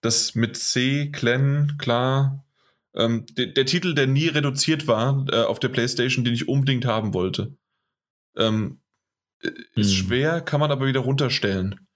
Das 0.00 0.34
mit 0.34 0.56
C, 0.56 1.10
Clan, 1.10 1.76
klar. 1.78 2.44
Ähm, 2.94 3.26
der, 3.32 3.46
der, 3.48 3.66
Titel, 3.66 3.94
der 3.94 4.06
nie 4.06 4.28
reduziert 4.28 4.86
war 4.86 5.26
äh, 5.30 5.42
auf 5.42 5.60
der 5.60 5.68
PlayStation, 5.68 6.24
den 6.24 6.34
ich 6.34 6.48
unbedingt 6.48 6.86
haben 6.86 7.14
wollte. 7.14 7.56
Ähm, 8.36 8.80
äh, 9.42 9.50
ist 9.74 9.90
hm. 9.90 10.06
schwer, 10.06 10.40
kann 10.40 10.60
man 10.60 10.70
aber 10.70 10.86
wieder 10.86 11.00
runterstellen. 11.00 11.86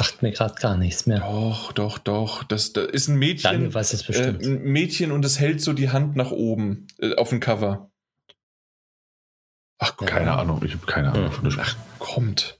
Sagt 0.00 0.22
mir 0.22 0.32
gerade 0.32 0.54
gar 0.54 0.78
nichts 0.78 1.04
mehr. 1.04 1.18
Doch, 1.18 1.72
doch, 1.72 1.98
doch. 1.98 2.42
Das, 2.44 2.72
das 2.72 2.86
ist 2.86 3.08
ein 3.08 3.16
Mädchen. 3.16 3.52
Daniel 3.52 3.74
weiß 3.74 3.92
es 3.92 4.02
bestimmt. 4.02 4.42
Äh, 4.42 4.46
ein 4.46 4.62
Mädchen 4.62 5.12
und 5.12 5.22
es 5.26 5.38
hält 5.38 5.60
so 5.60 5.74
die 5.74 5.90
Hand 5.90 6.16
nach 6.16 6.30
oben 6.30 6.86
äh, 7.00 7.16
auf 7.16 7.28
dem 7.28 7.38
Cover. 7.38 7.90
Ach, 9.78 9.98
keine 9.98 10.26
ja. 10.26 10.38
Ahnung. 10.38 10.62
Ich 10.64 10.72
habe 10.72 10.86
keine 10.86 11.12
Ahnung 11.12 11.30
von 11.30 11.50
der 11.50 11.58
Ach, 11.60 11.76
kommt. 11.98 12.58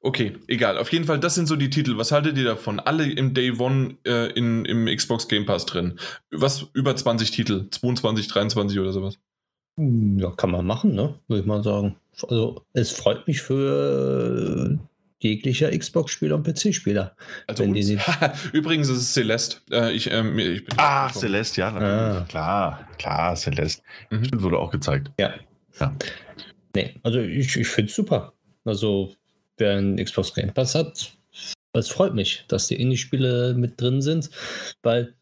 Okay, 0.00 0.38
egal. 0.46 0.78
Auf 0.78 0.90
jeden 0.92 1.04
Fall, 1.04 1.20
das 1.20 1.34
sind 1.34 1.46
so 1.46 1.56
die 1.56 1.68
Titel. 1.68 1.98
Was 1.98 2.10
haltet 2.10 2.38
ihr 2.38 2.44
davon? 2.44 2.80
Alle 2.80 3.06
im 3.06 3.34
Day 3.34 3.52
One 3.58 3.98
äh, 4.06 4.32
in, 4.32 4.64
im 4.64 4.86
Xbox 4.86 5.28
Game 5.28 5.44
Pass 5.44 5.66
drin. 5.66 5.98
Was 6.30 6.68
über 6.72 6.96
20 6.96 7.32
Titel? 7.32 7.68
22, 7.70 8.28
23 8.28 8.78
oder 8.78 8.92
sowas? 8.92 9.18
Ja, 9.76 10.30
kann 10.30 10.52
man 10.52 10.64
machen, 10.64 10.94
ne? 10.94 11.18
Würde 11.28 11.40
ich 11.42 11.46
mal 11.46 11.62
sagen. 11.62 11.96
Also, 12.22 12.64
es 12.72 12.92
freut 12.92 13.26
mich 13.26 13.42
für 13.42 14.78
jeglicher 15.20 15.76
Xbox-Spieler 15.76 16.36
und 16.36 16.46
PC-Spieler. 16.46 17.16
Also 17.46 17.64
Übrigens 18.52 18.88
ist 18.88 18.98
es 18.98 19.14
Celeste. 19.14 19.58
Äh, 19.70 19.92
ich, 19.92 20.10
ähm, 20.10 20.38
ich 20.38 20.62
ah, 20.76 21.10
Celeste, 21.12 21.60
ja, 21.60 21.68
ah. 21.68 22.26
klar, 22.28 22.88
klar, 22.98 23.36
Celeste. 23.36 23.82
Mhm. 24.10 24.24
Stimmt, 24.24 24.42
wurde 24.42 24.58
auch 24.58 24.70
gezeigt. 24.70 25.10
Ja. 25.18 25.34
ja. 25.80 25.96
Nee, 26.74 26.94
also 27.02 27.20
ich, 27.20 27.56
ich 27.56 27.68
finde 27.68 27.90
es 27.90 27.96
super. 27.96 28.32
Also, 28.64 29.14
wer 29.56 29.78
einen 29.78 29.96
Xbox 29.96 30.34
Game 30.34 30.52
Pass 30.52 30.74
hat, 30.74 31.12
es 31.72 31.88
freut 31.88 32.14
mich, 32.14 32.44
dass 32.48 32.68
die 32.68 32.80
Indie-Spiele 32.80 33.54
mit 33.54 33.80
drin 33.80 34.02
sind, 34.02 34.30
weil 34.82 35.14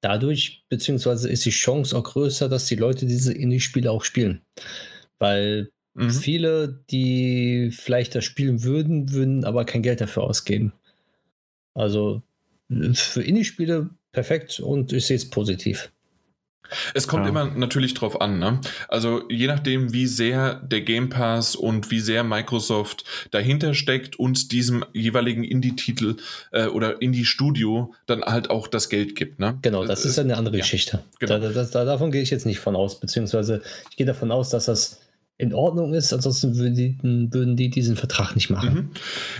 dadurch, 0.00 0.64
beziehungsweise 0.68 1.28
ist 1.28 1.44
die 1.44 1.50
Chance 1.50 1.96
auch 1.96 2.04
größer, 2.04 2.48
dass 2.48 2.66
die 2.66 2.76
Leute 2.76 3.06
diese 3.06 3.32
Indie-Spiele 3.32 3.90
auch 3.90 4.04
spielen. 4.04 4.42
Weil 5.18 5.70
Mhm. 5.94 6.10
Viele, 6.10 6.84
die 6.90 7.70
vielleicht 7.72 8.14
das 8.14 8.24
spielen 8.24 8.64
würden, 8.64 9.12
würden 9.12 9.44
aber 9.44 9.64
kein 9.64 9.82
Geld 9.82 10.00
dafür 10.00 10.24
ausgeben. 10.24 10.72
Also 11.74 12.22
für 12.94 13.22
Indie-Spiele 13.22 13.90
perfekt 14.12 14.60
und 14.60 14.92
ich 14.92 15.06
sehe 15.06 15.16
es 15.16 15.28
positiv. 15.28 15.90
Es 16.94 17.06
kommt 17.06 17.24
ja. 17.24 17.28
immer 17.28 17.44
natürlich 17.44 17.94
drauf 17.94 18.20
an, 18.20 18.38
ne? 18.38 18.60
Also 18.88 19.22
je 19.28 19.46
nachdem, 19.46 19.92
wie 19.92 20.06
sehr 20.06 20.54
der 20.54 20.80
Game 20.80 21.10
Pass 21.10 21.56
und 21.56 21.90
wie 21.90 22.00
sehr 22.00 22.24
Microsoft 22.24 23.04
dahinter 23.30 23.74
steckt 23.74 24.18
und 24.18 24.50
diesem 24.50 24.84
jeweiligen 24.92 25.44
Indie-Titel 25.44 26.16
äh, 26.52 26.66
oder 26.66 27.02
Indie-Studio 27.02 27.94
dann 28.06 28.22
halt 28.22 28.50
auch 28.50 28.66
das 28.66 28.88
Geld 28.88 29.14
gibt, 29.14 29.38
ne? 29.40 29.58
Genau, 29.62 29.84
das 29.84 30.04
äh, 30.04 30.08
ist 30.08 30.18
eine 30.18 30.36
andere 30.36 30.56
ja, 30.56 30.62
Geschichte. 30.62 31.04
Genau. 31.18 31.38
Da, 31.38 31.50
da, 31.50 31.64
da, 31.64 31.84
davon 31.84 32.10
gehe 32.10 32.22
ich 32.22 32.30
jetzt 32.30 32.46
nicht 32.46 32.60
von 32.60 32.76
aus, 32.76 32.98
beziehungsweise 32.98 33.62
ich 33.90 33.96
gehe 33.96 34.06
davon 34.06 34.32
aus, 34.32 34.48
dass 34.48 34.64
das 34.64 35.00
in 35.36 35.52
Ordnung 35.52 35.94
ist, 35.94 36.12
ansonsten 36.12 36.56
würden 36.56 36.76
die, 36.76 36.96
würden 37.02 37.56
die 37.56 37.68
diesen 37.68 37.96
Vertrag 37.96 38.36
nicht 38.36 38.50
machen. 38.50 38.74
Mhm. 38.74 38.90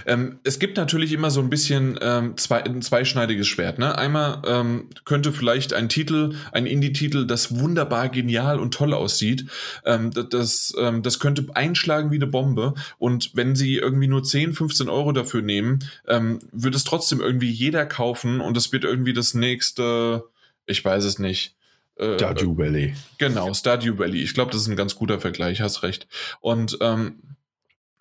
Ähm, 0.06 0.38
es 0.42 0.58
gibt 0.58 0.76
natürlich 0.76 1.12
immer 1.12 1.30
so 1.30 1.40
ein 1.40 1.50
bisschen 1.50 1.96
ähm, 2.02 2.36
zwei, 2.36 2.64
ein 2.64 2.82
zweischneidiges 2.82 3.46
Schwert. 3.46 3.78
Ne? 3.78 3.96
Einmal 3.96 4.42
ähm, 4.44 4.88
könnte 5.04 5.32
vielleicht 5.32 5.72
ein 5.72 5.88
Titel, 5.88 6.34
ein 6.50 6.66
Indie-Titel, 6.66 7.26
das 7.26 7.60
wunderbar 7.60 8.08
genial 8.08 8.58
und 8.58 8.74
toll 8.74 8.92
aussieht, 8.92 9.46
ähm, 9.84 10.10
das, 10.10 10.74
ähm, 10.76 11.04
das 11.04 11.20
könnte 11.20 11.46
einschlagen 11.54 12.10
wie 12.10 12.16
eine 12.16 12.26
Bombe. 12.26 12.74
Und 12.98 13.30
wenn 13.34 13.54
sie 13.54 13.76
irgendwie 13.76 14.08
nur 14.08 14.24
10, 14.24 14.52
15 14.52 14.88
Euro 14.88 15.12
dafür 15.12 15.42
nehmen, 15.42 15.88
ähm, 16.08 16.40
wird 16.50 16.74
es 16.74 16.82
trotzdem 16.82 17.20
irgendwie 17.20 17.50
jeder 17.50 17.86
kaufen 17.86 18.40
und 18.40 18.56
es 18.56 18.72
wird 18.72 18.82
irgendwie 18.82 19.12
das 19.12 19.34
nächste, 19.34 20.24
ich 20.66 20.84
weiß 20.84 21.04
es 21.04 21.20
nicht, 21.20 21.53
äh, 21.96 22.14
Stardew 22.14 22.56
Valley. 22.56 22.94
Genau, 23.18 23.52
Stardew 23.54 23.98
Valley. 23.98 24.22
Ich 24.22 24.34
glaube, 24.34 24.52
das 24.52 24.62
ist 24.62 24.68
ein 24.68 24.76
ganz 24.76 24.94
guter 24.94 25.20
Vergleich, 25.20 25.60
hast 25.60 25.82
recht. 25.82 26.06
Und 26.40 26.78
ähm, 26.80 27.20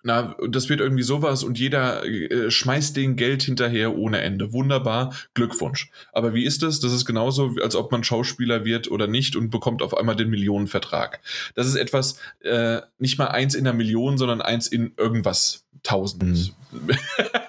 na, 0.06 0.36
das 0.48 0.68
wird 0.68 0.80
irgendwie 0.80 1.02
sowas 1.02 1.42
und 1.42 1.58
jeder 1.58 2.04
äh, 2.04 2.50
schmeißt 2.50 2.94
den 2.94 3.16
Geld 3.16 3.42
hinterher 3.42 3.96
ohne 3.96 4.20
Ende. 4.20 4.52
Wunderbar, 4.52 5.14
Glückwunsch. 5.32 5.90
Aber 6.12 6.34
wie 6.34 6.44
ist 6.44 6.62
das? 6.62 6.78
Das 6.78 6.92
ist 6.92 7.06
genauso, 7.06 7.56
als 7.62 7.74
ob 7.74 7.90
man 7.90 8.04
Schauspieler 8.04 8.66
wird 8.66 8.90
oder 8.90 9.06
nicht 9.06 9.34
und 9.34 9.48
bekommt 9.48 9.80
auf 9.80 9.96
einmal 9.96 10.14
den 10.14 10.28
Millionenvertrag. 10.28 11.20
Das 11.54 11.66
ist 11.66 11.76
etwas, 11.76 12.18
äh, 12.40 12.82
nicht 12.98 13.18
mal 13.18 13.28
eins 13.28 13.54
in 13.54 13.64
der 13.64 13.72
Million, 13.72 14.18
sondern 14.18 14.42
eins 14.42 14.66
in 14.66 14.92
irgendwas 14.98 15.64
tausend. 15.82 16.54
Mhm. 16.70 16.90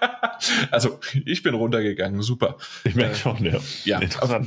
also 0.72 1.00
ich 1.26 1.44
bin 1.44 1.56
runtergegangen, 1.56 2.22
super. 2.22 2.58
Ich 2.84 2.96
merke 2.96 3.16
schon, 3.16 3.44
ja. 3.46 3.60
Ja, 3.84 4.00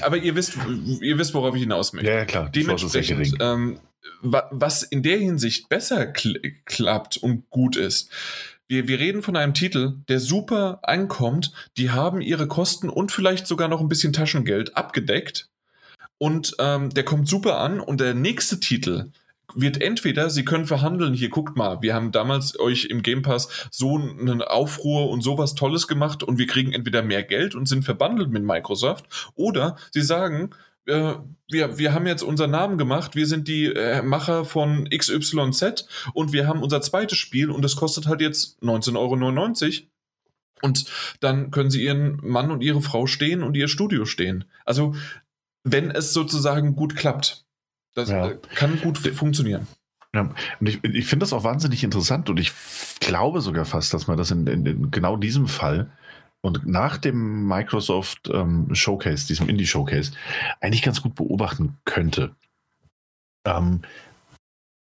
aber 0.03 0.17
ihr 0.17 0.35
wisst, 0.35 0.57
ihr 1.01 1.19
wisst, 1.19 1.35
worauf 1.35 1.55
ich 1.55 1.63
hinaus 1.63 1.93
möchte. 1.93 2.11
Ja, 2.11 2.25
klar. 2.25 2.51
Dementsprechend, 2.51 3.35
ähm, 3.41 3.81
was 4.21 4.83
in 4.83 5.03
der 5.03 5.19
Hinsicht 5.19 5.69
besser 5.69 6.07
kl 6.07 6.41
klappt 6.65 7.17
und 7.17 7.49
gut 7.51 7.77
ist, 7.77 8.11
wir, 8.69 8.87
wir 8.87 8.99
reden 8.99 9.23
von 9.23 9.37
einem 9.37 9.55
Titel, 9.55 9.95
der 10.09 10.21
super 10.21 10.81
ankommt. 10.83 11.53
Die 11.77 11.91
haben 11.91 12.21
ihre 12.21 12.47
Kosten 12.47 12.91
und 12.91 13.11
vielleicht 13.11 13.47
sogar 13.47 13.69
noch 13.69 13.81
ein 13.81 13.89
bisschen 13.89 14.13
Taschengeld 14.13 14.77
abgedeckt. 14.77 15.49
Und 16.19 16.55
ähm, 16.59 16.91
der 16.91 17.05
kommt 17.05 17.29
super 17.29 17.59
an. 17.59 17.81
Und 17.81 18.01
der 18.01 18.13
nächste 18.15 18.61
Titel, 18.61 19.11
wird 19.55 19.81
entweder, 19.81 20.31
sie 20.31 20.45
können 20.45 20.67
verhandeln, 20.67 21.15
hier 21.15 21.31
guckt 21.31 21.57
mal, 21.57 21.81
wir 21.81 21.95
haben 21.95 22.13
damals 22.13 22.59
euch 22.61 22.87
im 22.87 23.03
Game 23.03 23.23
Pass 23.23 23.49
so 23.71 23.97
einen 23.97 24.43
Aufruhr 24.43 25.09
und 25.11 25.23
sowas 25.23 25.55
Tolles 25.55 25.89
gemacht 25.89 26.23
und 26.23 26.39
wir 26.39 26.47
kriegen 26.47 26.73
entweder 26.73 27.03
mehr 27.03 27.23
Geld 27.23 27.55
und 27.55 27.67
sind 27.67 27.85
verbandelt 27.85 28.31
mit 28.31 28.45
Microsoft 28.45 29.07
oder 29.35 29.77
sie 29.91 30.03
sagen, 30.03 30.51
äh, 30.87 31.15
wir, 31.51 31.79
wir 31.79 31.95
haben 31.95 32.07
jetzt 32.07 32.23
unseren 32.23 32.51
Namen 32.51 32.79
gemacht, 32.79 33.15
wir 33.15 33.27
sind 33.27 33.49
die 33.49 33.67
äh, 33.67 34.03
Macher 34.03 34.45
von 34.45 34.89
XYZ 34.89 35.87
und 36.15 36.33
wir 36.33 36.47
haben 36.47 36.63
unser 36.63 36.81
zweites 36.81 37.19
Spiel 37.19 37.51
und 37.51 37.63
das 37.63 37.77
kostet 37.77 38.07
halt 38.07 38.21
jetzt 38.21 38.63
19,99 38.63 38.97
Euro. 38.97 39.89
Und 40.61 40.87
dann 41.21 41.53
können 41.53 41.71
sie 41.71 41.85
ihren 41.85 42.19
Mann 42.23 42.51
und 42.51 42.63
ihre 42.63 42.83
Frau 42.83 43.07
stehen 43.07 43.45
und 43.45 43.57
ihr 43.57 43.69
Studio 43.69 44.05
stehen. 44.07 44.45
Also, 44.65 44.95
wenn 45.63 45.91
es 45.91 46.13
sozusagen 46.13 46.75
gut 46.75 46.97
klappt. 46.97 47.45
Das 47.99 48.11
ja. 48.11 48.33
kann 48.55 48.81
gut 48.81 48.97
funktionieren. 48.99 49.67
Ja, 50.15 50.31
und 50.61 50.69
ich, 50.69 50.83
ich 50.85 51.07
finde 51.07 51.25
das 51.25 51.33
auch 51.33 51.45
wahnsinnig 51.45 51.83
interessant 51.85 52.31
und 52.31 52.39
ich 52.39 52.53
glaube 53.01 53.41
sogar 53.41 53.65
fast, 53.65 53.93
dass 53.93 54.07
man 54.07 54.17
das 54.17 54.31
in, 54.31 54.47
in, 54.47 54.65
in 54.65 54.91
genau 54.91 55.17
diesem 55.17 55.49
Fall 55.49 55.91
und 56.41 56.65
nach 56.65 56.97
dem 56.97 57.47
Microsoft 57.47 58.31
ähm, 58.33 58.73
Showcase, 58.73 59.27
diesem 59.27 59.49
Indie 59.49 59.67
Showcase, 59.67 60.13
eigentlich 60.61 60.83
ganz 60.83 61.03
gut 61.03 61.17
beobachten 61.17 61.77
könnte. 61.85 62.37
Ähm, 63.45 63.83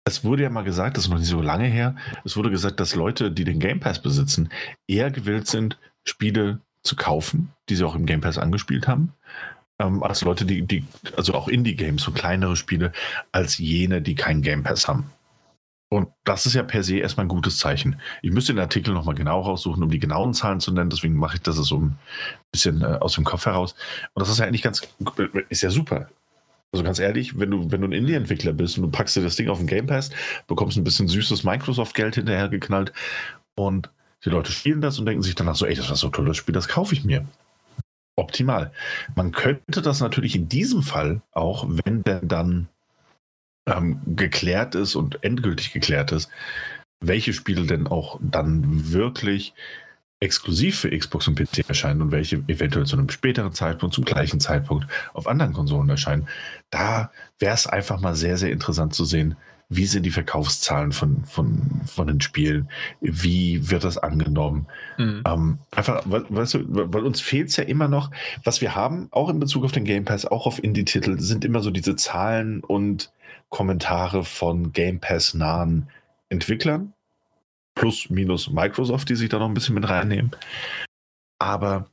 es 0.04 0.24
wurde 0.24 0.44
ja 0.44 0.50
mal 0.50 0.64
gesagt, 0.64 0.98
das 0.98 1.06
ist 1.06 1.10
noch 1.10 1.18
nicht 1.18 1.30
so 1.30 1.42
lange 1.42 1.66
her, 1.66 1.96
es 2.26 2.36
wurde 2.36 2.52
gesagt, 2.52 2.80
dass 2.80 2.94
Leute, 2.94 3.32
die 3.32 3.46
den 3.46 3.60
Game 3.60 3.80
Pass 3.80 4.02
besitzen, 4.02 4.50
eher 4.86 5.12
gewillt 5.12 5.48
sind, 5.48 5.80
Spiele 6.04 6.60
zu 6.84 6.96
kaufen, 6.96 7.54
die 7.70 7.76
sie 7.76 7.86
auch 7.86 7.96
im 7.96 8.06
Game 8.06 8.22
Pass 8.22 8.38
angespielt 8.38 8.88
haben, 8.88 9.14
ähm, 9.80 10.04
als 10.04 10.22
Leute, 10.22 10.46
die, 10.46 10.64
die, 10.64 10.86
also 11.16 11.34
auch 11.34 11.48
Indie-Games, 11.48 12.02
so 12.02 12.12
kleinere 12.12 12.56
Spiele, 12.56 12.92
als 13.32 13.58
jene, 13.58 14.02
die 14.02 14.16
keinen 14.16 14.42
Game 14.42 14.64
Pass 14.64 14.88
haben. 14.88 15.12
Und 15.90 16.10
das 16.26 16.46
ist 16.46 16.54
ja 16.54 16.64
per 16.64 16.84
se 16.84 16.98
erstmal 16.98 17.26
ein 17.26 17.30
gutes 17.30 17.58
Zeichen. 17.58 18.02
Ich 18.22 18.32
müsste 18.32 18.54
den 18.54 18.60
Artikel 18.60 18.94
nochmal 18.94 19.16
genau 19.16 19.40
raussuchen, 19.40 19.82
um 19.82 19.90
die 19.90 20.00
genauen 20.00 20.34
Zahlen 20.34 20.60
zu 20.60 20.74
nennen. 20.74 20.90
Deswegen 20.90 21.16
mache 21.16 21.38
ich 21.38 21.42
das 21.42 21.56
so 21.56 21.80
ein 21.80 21.98
bisschen 22.52 22.82
äh, 22.82 22.98
aus 23.00 23.14
dem 23.14 23.24
Kopf 23.24 23.46
heraus. 23.46 23.74
Und 24.14 24.22
das 24.22 24.30
ist 24.30 24.40
ja 24.40 24.46
eigentlich 24.46 24.64
ganz, 24.64 24.82
ist 25.48 25.62
ja 25.62 25.70
super. 25.70 26.10
Also 26.74 26.84
ganz 26.84 27.00
ehrlich, 27.00 27.40
wenn 27.40 27.52
du, 27.52 27.72
wenn 27.72 27.80
du 27.80 27.88
ein 27.88 27.94
Indie-Entwickler 27.94 28.52
bist 28.52 28.78
und 28.78 28.84
du 28.84 28.90
packst 28.90 29.16
dir 29.16 29.22
das 29.22 29.38
Ding 29.38 29.48
auf 29.48 29.60
den 29.60 29.68
Game 29.68 29.88
Pass, 29.88 30.10
bekommst 30.48 30.76
ein 30.78 30.84
bisschen 30.84 31.08
süßes 31.08 31.46
Microsoft-Geld 31.46 32.16
hinterhergeknallt 32.16 32.92
und 33.56 33.90
die 34.26 34.30
Leute 34.30 34.52
spielen 34.52 34.82
das 34.82 35.00
und 35.00 35.06
denken 35.06 35.24
sich 35.24 35.36
danach 35.36 35.56
so, 35.56 35.66
ey, 35.66 35.76
das 35.76 35.90
war 35.90 35.96
so 35.96 36.08
ein 36.08 36.14
tolles 36.14 36.36
Spiel, 36.36 36.54
das 36.54 36.68
kaufe 36.68 36.94
ich 36.94 37.06
mir. 37.06 37.26
Optimal. 38.18 38.72
Man 39.16 39.32
könnte 39.32 39.82
das 39.82 40.02
natürlich 40.02 40.36
in 40.36 40.50
diesem 40.50 40.82
Fall 40.82 41.22
auch, 41.32 41.66
wenn 41.70 42.04
der 42.04 42.20
dann 42.20 42.68
ähm, 43.68 44.02
geklärt 44.06 44.76
ist 44.76 44.96
und 44.96 45.24
endgültig 45.24 45.72
geklärt 45.72 46.12
ist, 46.12 46.30
welche 47.00 47.32
Spiele 47.32 47.68
denn 47.68 47.86
auch 47.88 48.20
dann 48.22 48.92
wirklich 48.92 49.54
exklusiv 50.20 50.80
für 50.80 50.98
Xbox 50.98 51.28
und 51.28 51.36
PC 51.36 51.70
erscheinen 51.70 52.02
und 52.02 52.12
welche 52.12 52.38
eventuell 52.48 52.88
zu 52.88 52.98
einem 52.98 53.10
späteren 53.10 53.54
Zeitpunkt, 53.54 53.94
zum 53.94 54.04
gleichen 54.04 54.40
Zeitpunkt 54.40 54.88
auf 55.14 55.28
anderen 55.28 55.54
Konsolen 55.54 55.90
erscheinen. 55.90 56.28
Da 56.72 57.12
wäre 57.38 57.54
es 57.54 57.68
einfach 57.68 58.00
mal 58.02 58.16
sehr, 58.16 58.38
sehr 58.38 58.52
interessant 58.52 58.96
zu 58.96 59.06
sehen, 59.06 59.38
wie 59.70 59.86
sind 59.86 60.04
die 60.04 60.12
Verkaufszahlen 60.12 60.94
von, 60.94 61.26
von, 61.26 61.82
von 61.86 62.08
den 62.08 62.22
Spielen, 62.22 62.70
wie 63.02 63.70
wird 63.70 63.84
das 63.84 63.98
angenommen. 63.98 64.68
Mhm. 64.98 65.24
Ähm, 65.26 65.58
einfach, 65.72 66.04
weißt 66.06 66.54
du, 66.54 66.66
weil 66.68 67.04
uns 67.04 67.20
fehlt 67.20 67.50
es 67.50 67.58
ja 67.58 67.66
immer 67.66 67.90
noch, 67.90 68.12
was 68.44 68.62
wir 68.62 68.76
haben, 68.76 69.10
auch 69.12 69.30
in 69.30 69.40
Bezug 69.40 69.66
auf 69.66 69.74
den 69.74 69.84
Game 69.84 70.06
Pass, 70.06 70.26
auch 70.26 70.48
auf 70.48 70.64
Indie-Titel, 70.64 71.20
sind 71.20 71.44
immer 71.44 71.60
so 71.60 71.72
diese 71.72 71.96
Zahlen 71.98 72.64
und 72.64 73.12
Kommentare 73.50 74.24
von 74.24 74.72
Game 74.72 75.00
Pass-nahen 75.00 75.90
Entwicklern, 76.30 76.94
plus 77.76 78.10
minus 78.10 78.50
Microsoft, 78.50 79.10
die 79.10 79.16
sich 79.16 79.30
da 79.30 79.40
noch 79.40 79.48
ein 79.48 79.54
bisschen 79.54 79.76
mit 79.76 79.90
reinnehmen. 79.90 80.32
Aber 81.40 81.90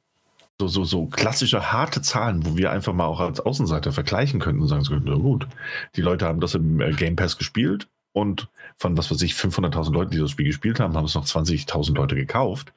so, 0.61 0.69
so, 0.69 0.85
so 0.85 1.07
klassische 1.07 1.73
harte 1.73 2.01
Zahlen, 2.01 2.47
wo 2.47 2.57
wir 2.57 2.71
einfach 2.71 2.93
mal 2.93 3.07
auch 3.07 3.21
als 3.21 3.41
Außenseiter 3.41 3.93
vergleichen 3.93 4.41
könnten 4.41 4.63
und 4.63 4.69
sagen, 4.69 4.85
so, 4.85 4.95
na 4.95 5.15
gut, 5.15 5.49
die 5.97 6.03
Leute 6.03 6.27
haben 6.27 6.41
das 6.41 6.55
im 6.55 6.81
äh, 6.81 6.93
Game 6.93 7.17
Pass 7.17 7.39
gespielt 7.39 7.89
und 8.13 8.49
von 8.77 8.97
was 8.97 9.11
weiß 9.11 9.23
ich, 9.23 9.35
500.000 9.35 9.93
Leuten, 9.93 10.11
die 10.13 10.19
das 10.19 10.31
Spiel 10.31 10.47
gespielt 10.47 10.81
haben, 10.81 10.97
haben 10.97 11.07
es 11.07 11.15
noch 11.15 11.27
20.000 11.27 11.95
Leute 11.95 12.15
gekauft. 12.15 12.73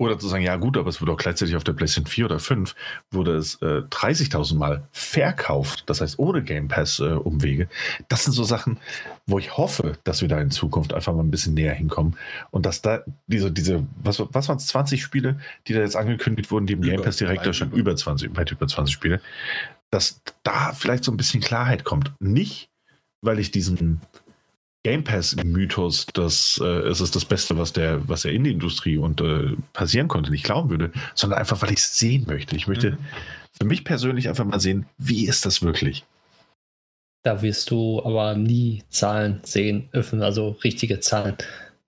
Oder 0.00 0.16
zu 0.16 0.28
sagen, 0.28 0.44
ja 0.44 0.54
gut, 0.54 0.76
aber 0.76 0.88
es 0.88 1.00
wurde 1.00 1.10
auch 1.10 1.16
gleichzeitig 1.16 1.56
auf 1.56 1.64
der 1.64 1.72
PlayStation 1.72 2.06
4 2.06 2.24
oder 2.26 2.38
5 2.38 2.76
wurde 3.10 3.36
es 3.36 3.56
äh, 3.62 3.82
30.000 3.90 4.56
Mal 4.56 4.88
verkauft, 4.92 5.82
das 5.86 6.00
heißt 6.00 6.20
ohne 6.20 6.44
Game 6.44 6.68
Pass 6.68 7.00
äh, 7.00 7.04
Umwege. 7.04 7.68
Das 8.06 8.22
sind 8.22 8.32
so 8.32 8.44
Sachen, 8.44 8.78
wo 9.26 9.40
ich 9.40 9.56
hoffe, 9.56 9.98
dass 10.04 10.22
wir 10.22 10.28
da 10.28 10.40
in 10.40 10.52
Zukunft 10.52 10.94
einfach 10.94 11.12
mal 11.12 11.24
ein 11.24 11.32
bisschen 11.32 11.54
näher 11.54 11.74
hinkommen 11.74 12.16
und 12.52 12.64
dass 12.64 12.80
da 12.80 13.02
diese, 13.26 13.50
diese 13.50 13.84
was, 14.00 14.20
was 14.20 14.48
waren 14.48 14.58
es, 14.58 14.68
20 14.68 15.02
Spiele, 15.02 15.40
die 15.66 15.72
da 15.72 15.80
jetzt 15.80 15.96
angekündigt 15.96 16.52
wurden, 16.52 16.66
die 16.66 16.74
im 16.74 16.82
über, 16.82 16.92
Game 16.92 17.02
Pass 17.02 17.16
direkt 17.16 17.44
erscheinen, 17.44 17.72
über 17.72 17.96
20, 17.96 18.36
weit 18.36 18.52
über 18.52 18.68
20 18.68 18.94
Spiele, 18.94 19.20
dass 19.90 20.20
da 20.44 20.72
vielleicht 20.74 21.02
so 21.02 21.10
ein 21.10 21.16
bisschen 21.16 21.40
Klarheit 21.40 21.82
kommt. 21.82 22.12
Nicht, 22.20 22.68
weil 23.20 23.40
ich 23.40 23.50
diesen 23.50 24.00
Game 24.84 25.04
Pass-Mythos, 25.04 26.06
dass 26.06 26.60
äh, 26.62 26.64
es 26.64 27.00
ist 27.00 27.16
das 27.16 27.24
Beste, 27.24 27.58
was 27.58 27.72
der, 27.72 28.08
was 28.08 28.22
der 28.22 28.32
Indie-Industrie 28.32 28.96
und 28.96 29.20
äh, 29.20 29.56
passieren 29.72 30.08
konnte, 30.08 30.30
nicht 30.30 30.44
glauben 30.44 30.70
würde, 30.70 30.92
sondern 31.14 31.38
einfach, 31.38 31.60
weil 31.62 31.72
ich 31.72 31.78
es 31.78 31.98
sehen 31.98 32.24
möchte. 32.26 32.56
Ich 32.56 32.68
möchte 32.68 32.92
mhm. 32.92 32.98
für 33.58 33.66
mich 33.66 33.84
persönlich 33.84 34.28
einfach 34.28 34.44
mal 34.44 34.60
sehen, 34.60 34.86
wie 34.96 35.26
ist 35.26 35.44
das 35.44 35.62
wirklich? 35.62 36.04
Da 37.24 37.42
wirst 37.42 37.70
du 37.70 38.02
aber 38.04 38.36
nie 38.36 38.84
Zahlen 38.88 39.40
sehen, 39.42 39.88
öffnen, 39.92 40.22
also 40.22 40.56
richtige 40.62 41.00
Zahlen. 41.00 41.36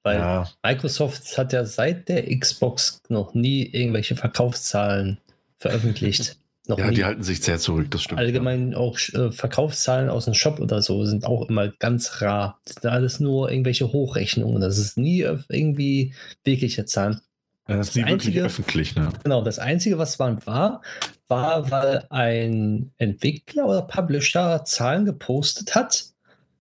Weil 0.02 0.18
ja. 0.18 0.50
Microsoft 0.64 1.38
hat 1.38 1.52
ja 1.52 1.64
seit 1.64 2.08
der 2.08 2.36
Xbox 2.36 3.02
noch 3.08 3.34
nie 3.34 3.62
irgendwelche 3.62 4.16
Verkaufszahlen 4.16 5.18
veröffentlicht. 5.58 6.36
Noch 6.70 6.78
ja, 6.78 6.90
die 6.92 7.04
halten 7.04 7.24
sich 7.24 7.42
sehr 7.42 7.58
zurück, 7.58 7.90
das 7.90 8.04
stimmt. 8.04 8.20
Allgemein 8.20 8.72
ja. 8.72 8.78
auch 8.78 8.96
äh, 9.12 9.32
Verkaufszahlen 9.32 10.08
aus 10.08 10.26
dem 10.26 10.34
Shop 10.34 10.60
oder 10.60 10.82
so 10.82 11.04
sind 11.04 11.26
auch 11.26 11.48
immer 11.48 11.68
ganz 11.68 12.22
rar. 12.22 12.60
Das 12.64 12.76
sind 12.76 12.88
alles 12.88 13.18
nur 13.18 13.50
irgendwelche 13.50 13.92
Hochrechnungen. 13.92 14.60
Das 14.60 14.78
ist 14.78 14.96
nie 14.96 15.20
irgendwie 15.48 16.14
wirkliche 16.44 16.84
Zahlen. 16.84 17.20
Ja, 17.68 17.76
das 17.76 17.88
ist 17.88 17.96
nie 17.96 18.04
einzige, 18.04 18.34
wirklich 18.34 18.44
öffentlich, 18.44 18.94
ne? 18.94 19.08
Genau, 19.24 19.42
das 19.42 19.58
Einzige, 19.58 19.98
was 19.98 20.18
man 20.20 20.46
war, 20.46 20.80
war, 21.26 21.70
weil 21.72 22.06
ein 22.10 22.92
Entwickler 22.98 23.66
oder 23.66 23.82
Publisher 23.82 24.64
Zahlen 24.64 25.04
gepostet 25.04 25.74
hat 25.74 26.09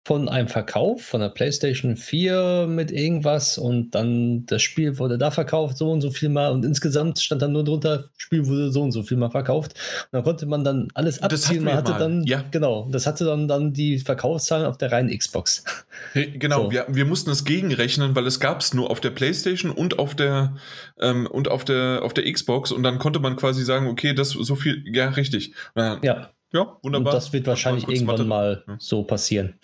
von 0.05 0.29
einem 0.29 0.47
Verkauf 0.47 1.01
von 1.01 1.19
der 1.19 1.29
PlayStation 1.29 1.97
4 1.97 2.67
mit 2.69 2.91
irgendwas 2.91 3.57
und 3.57 3.95
dann 3.95 4.45
das 4.45 4.61
Spiel 4.61 4.99
wurde 4.99 5.17
da 5.17 5.31
verkauft, 5.31 5.79
so 5.79 5.91
und 5.91 6.01
so 6.01 6.11
viel 6.11 6.29
mal 6.29 6.51
und 6.51 6.63
insgesamt 6.63 7.19
stand 7.19 7.41
dann 7.41 7.53
nur 7.53 7.63
drunter, 7.63 8.05
Spiel 8.15 8.45
wurde 8.45 8.71
so 8.71 8.83
und 8.83 8.91
so 8.91 9.01
viel 9.01 9.17
mal 9.17 9.31
verkauft. 9.31 9.73
Und 9.73 10.09
dann 10.11 10.23
konnte 10.23 10.45
man 10.45 10.63
dann 10.63 10.89
alles 10.93 11.23
abziehen. 11.23 11.63
Man 11.63 11.73
hatte 11.73 11.93
mal. 11.93 11.97
dann, 11.97 12.23
ja. 12.23 12.43
genau, 12.51 12.87
das 12.91 13.07
hatte 13.07 13.25
dann, 13.25 13.47
dann 13.47 13.73
die 13.73 13.97
Verkaufszahlen 13.97 14.67
auf 14.67 14.77
der 14.77 14.91
reinen 14.91 15.09
Xbox. 15.17 15.63
Genau, 16.13 16.65
so. 16.65 16.71
wir, 16.71 16.85
wir 16.87 17.05
mussten 17.05 17.31
es 17.31 17.43
gegenrechnen, 17.43 18.15
weil 18.15 18.27
es 18.27 18.39
gab 18.39 18.61
es 18.61 18.75
nur 18.75 18.91
auf 18.91 19.01
der 19.01 19.09
PlayStation 19.09 19.71
und 19.71 19.97
auf 19.97 20.13
der 20.13 20.55
ähm, 20.99 21.25
und 21.25 21.49
auf 21.49 21.65
der 21.65 22.01
auf 22.03 22.13
der 22.13 22.31
Xbox 22.31 22.71
und 22.71 22.83
dann 22.83 22.99
konnte 22.99 23.19
man 23.19 23.35
quasi 23.35 23.63
sagen, 23.63 23.87
okay, 23.87 24.13
das 24.13 24.29
so 24.29 24.55
viel, 24.55 24.83
ja, 24.93 25.09
richtig. 25.09 25.53
Dann, 25.73 25.99
ja. 26.03 26.29
Ja, 26.53 26.77
wunderbar. 26.81 27.13
Und 27.13 27.17
das 27.17 27.33
wird 27.33 27.47
wahrscheinlich 27.47 27.87
irgendwann 27.87 28.27
mal 28.27 28.63
ja. 28.67 28.75
so 28.79 29.03
passieren. 29.03 29.55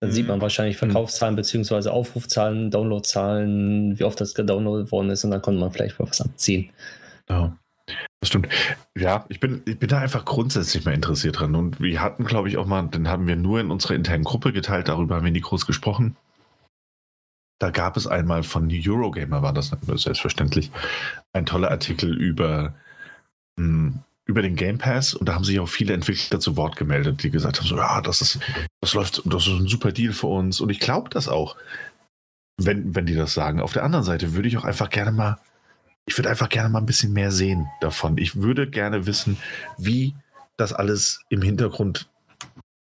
Dann 0.00 0.10
mhm. 0.10 0.14
sieht 0.14 0.26
man 0.26 0.40
wahrscheinlich 0.40 0.76
mhm. 0.76 0.90
Verkaufszahlen 0.90 1.36
bzw. 1.36 1.88
Aufrufzahlen, 1.88 2.70
Downloadzahlen, 2.70 3.98
wie 3.98 4.04
oft 4.04 4.20
das 4.20 4.34
gedownloadet 4.34 4.90
worden 4.90 5.10
ist 5.10 5.24
und 5.24 5.30
dann 5.30 5.42
konnte 5.42 5.60
man 5.60 5.70
vielleicht 5.70 5.98
mal 5.98 6.08
was 6.08 6.20
abziehen. 6.20 6.70
Ja. 7.28 7.56
Das 8.20 8.28
stimmt. 8.28 8.48
Ja, 8.96 9.24
ich 9.28 9.40
bin, 9.40 9.62
ich 9.64 9.78
bin 9.78 9.88
da 9.88 9.98
einfach 9.98 10.24
grundsätzlich 10.24 10.84
mal 10.84 10.94
interessiert 10.94 11.40
dran. 11.40 11.54
Und 11.56 11.80
wir 11.80 12.00
hatten, 12.00 12.24
glaube 12.24 12.48
ich, 12.48 12.56
auch 12.56 12.66
mal, 12.66 12.82
den 12.88 13.08
haben 13.08 13.26
wir 13.26 13.36
nur 13.36 13.60
in 13.60 13.70
unserer 13.70 13.94
internen 13.94 14.24
Gruppe 14.24 14.52
geteilt, 14.52 14.88
darüber 14.88 15.16
haben 15.16 15.24
wir 15.24 15.32
nie 15.32 15.40
groß 15.40 15.66
gesprochen. 15.66 16.16
Da 17.58 17.70
gab 17.70 17.96
es 17.96 18.06
einmal 18.06 18.42
von 18.42 18.68
Eurogamer, 18.72 19.42
war 19.42 19.52
das 19.52 19.70
selbstverständlich, 19.86 20.70
ein 21.32 21.46
toller 21.46 21.70
Artikel 21.70 22.16
über 22.16 22.74
mh, 23.56 23.64
hm, 23.64 23.98
über 24.26 24.42
den 24.42 24.56
Game 24.56 24.78
Pass 24.78 25.14
und 25.14 25.28
da 25.28 25.34
haben 25.34 25.44
sich 25.44 25.58
auch 25.58 25.68
viele 25.68 25.94
Entwickler 25.94 26.38
zu 26.38 26.56
Wort 26.56 26.76
gemeldet, 26.76 27.22
die 27.22 27.30
gesagt 27.30 27.58
haben, 27.58 27.66
so, 27.66 27.76
ja, 27.76 28.00
das 28.00 28.20
ist, 28.20 28.38
das 28.80 28.94
läuft, 28.94 29.22
das 29.24 29.46
ist 29.46 29.52
ein 29.52 29.66
super 29.66 29.92
Deal 29.92 30.12
für 30.12 30.28
uns 30.28 30.60
und 30.60 30.70
ich 30.70 30.78
glaube 30.80 31.10
das 31.10 31.28
auch, 31.28 31.56
wenn, 32.56 32.94
wenn 32.94 33.06
die 33.06 33.14
das 33.14 33.34
sagen. 33.34 33.60
Auf 33.60 33.72
der 33.72 33.82
anderen 33.82 34.04
Seite 34.04 34.34
würde 34.34 34.48
ich 34.48 34.56
auch 34.56 34.64
einfach 34.64 34.90
gerne 34.90 35.10
mal, 35.10 35.38
ich 36.06 36.16
würde 36.16 36.30
einfach 36.30 36.48
gerne 36.48 36.68
mal 36.68 36.78
ein 36.78 36.86
bisschen 36.86 37.12
mehr 37.12 37.32
sehen 37.32 37.68
davon. 37.80 38.18
Ich 38.18 38.36
würde 38.36 38.68
gerne 38.68 39.06
wissen, 39.06 39.38
wie 39.78 40.14
das 40.56 40.72
alles 40.72 41.20
im 41.28 41.42
Hintergrund 41.42 42.08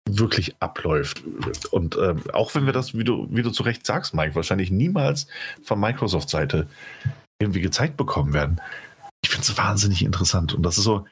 wirklich 0.08 0.56
abläuft. 0.60 1.22
Und 1.70 1.96
äh, 1.96 2.14
auch 2.32 2.54
wenn 2.54 2.66
wir 2.66 2.72
das, 2.72 2.94
wie 2.94 3.04
du, 3.04 3.28
wie 3.30 3.42
du 3.42 3.50
zu 3.50 3.62
Recht 3.62 3.86
sagst, 3.86 4.14
Mike, 4.14 4.34
wahrscheinlich 4.34 4.70
niemals 4.70 5.26
von 5.62 5.78
Microsoft-Seite 5.78 6.66
irgendwie 7.38 7.60
gezeigt 7.60 7.96
bekommen 7.96 8.32
werden. 8.32 8.60
Ich 9.22 9.30
finde 9.30 9.46
es 9.46 9.56
wahnsinnig 9.56 10.04
interessant. 10.04 10.54
Und 10.54 10.62
das 10.62 10.78
ist 10.78 10.84
so, 10.84 11.06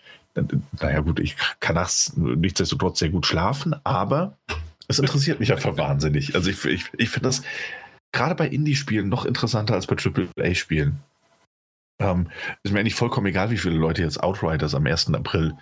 naja 0.80 1.00
gut, 1.00 1.20
ich 1.20 1.36
kann 1.60 1.74
nachts 1.74 2.16
nichtsdestotrotz 2.16 2.98
sehr 2.98 3.10
gut 3.10 3.26
schlafen, 3.26 3.74
aber 3.84 4.36
es 4.88 4.98
interessiert 4.98 5.40
mich 5.40 5.52
einfach 5.52 5.76
wahnsinnig. 5.76 6.34
Also 6.34 6.50
ich, 6.50 6.64
ich, 6.64 6.84
ich 6.96 7.10
finde 7.10 7.28
das 7.28 7.42
gerade 8.12 8.34
bei 8.34 8.48
Indie-Spielen 8.48 9.08
noch 9.08 9.24
interessanter 9.24 9.74
als 9.74 9.86
bei 9.86 9.96
AAA-Spielen. 9.96 10.98
Ähm, 12.00 12.28
ist 12.62 12.72
mir 12.72 12.80
eigentlich 12.80 12.94
vollkommen 12.94 13.26
egal, 13.26 13.50
wie 13.50 13.58
viele 13.58 13.76
Leute 13.76 14.02
jetzt 14.02 14.22
Outriders 14.22 14.74
am 14.74 14.86
1. 14.86 15.12
April 15.14 15.54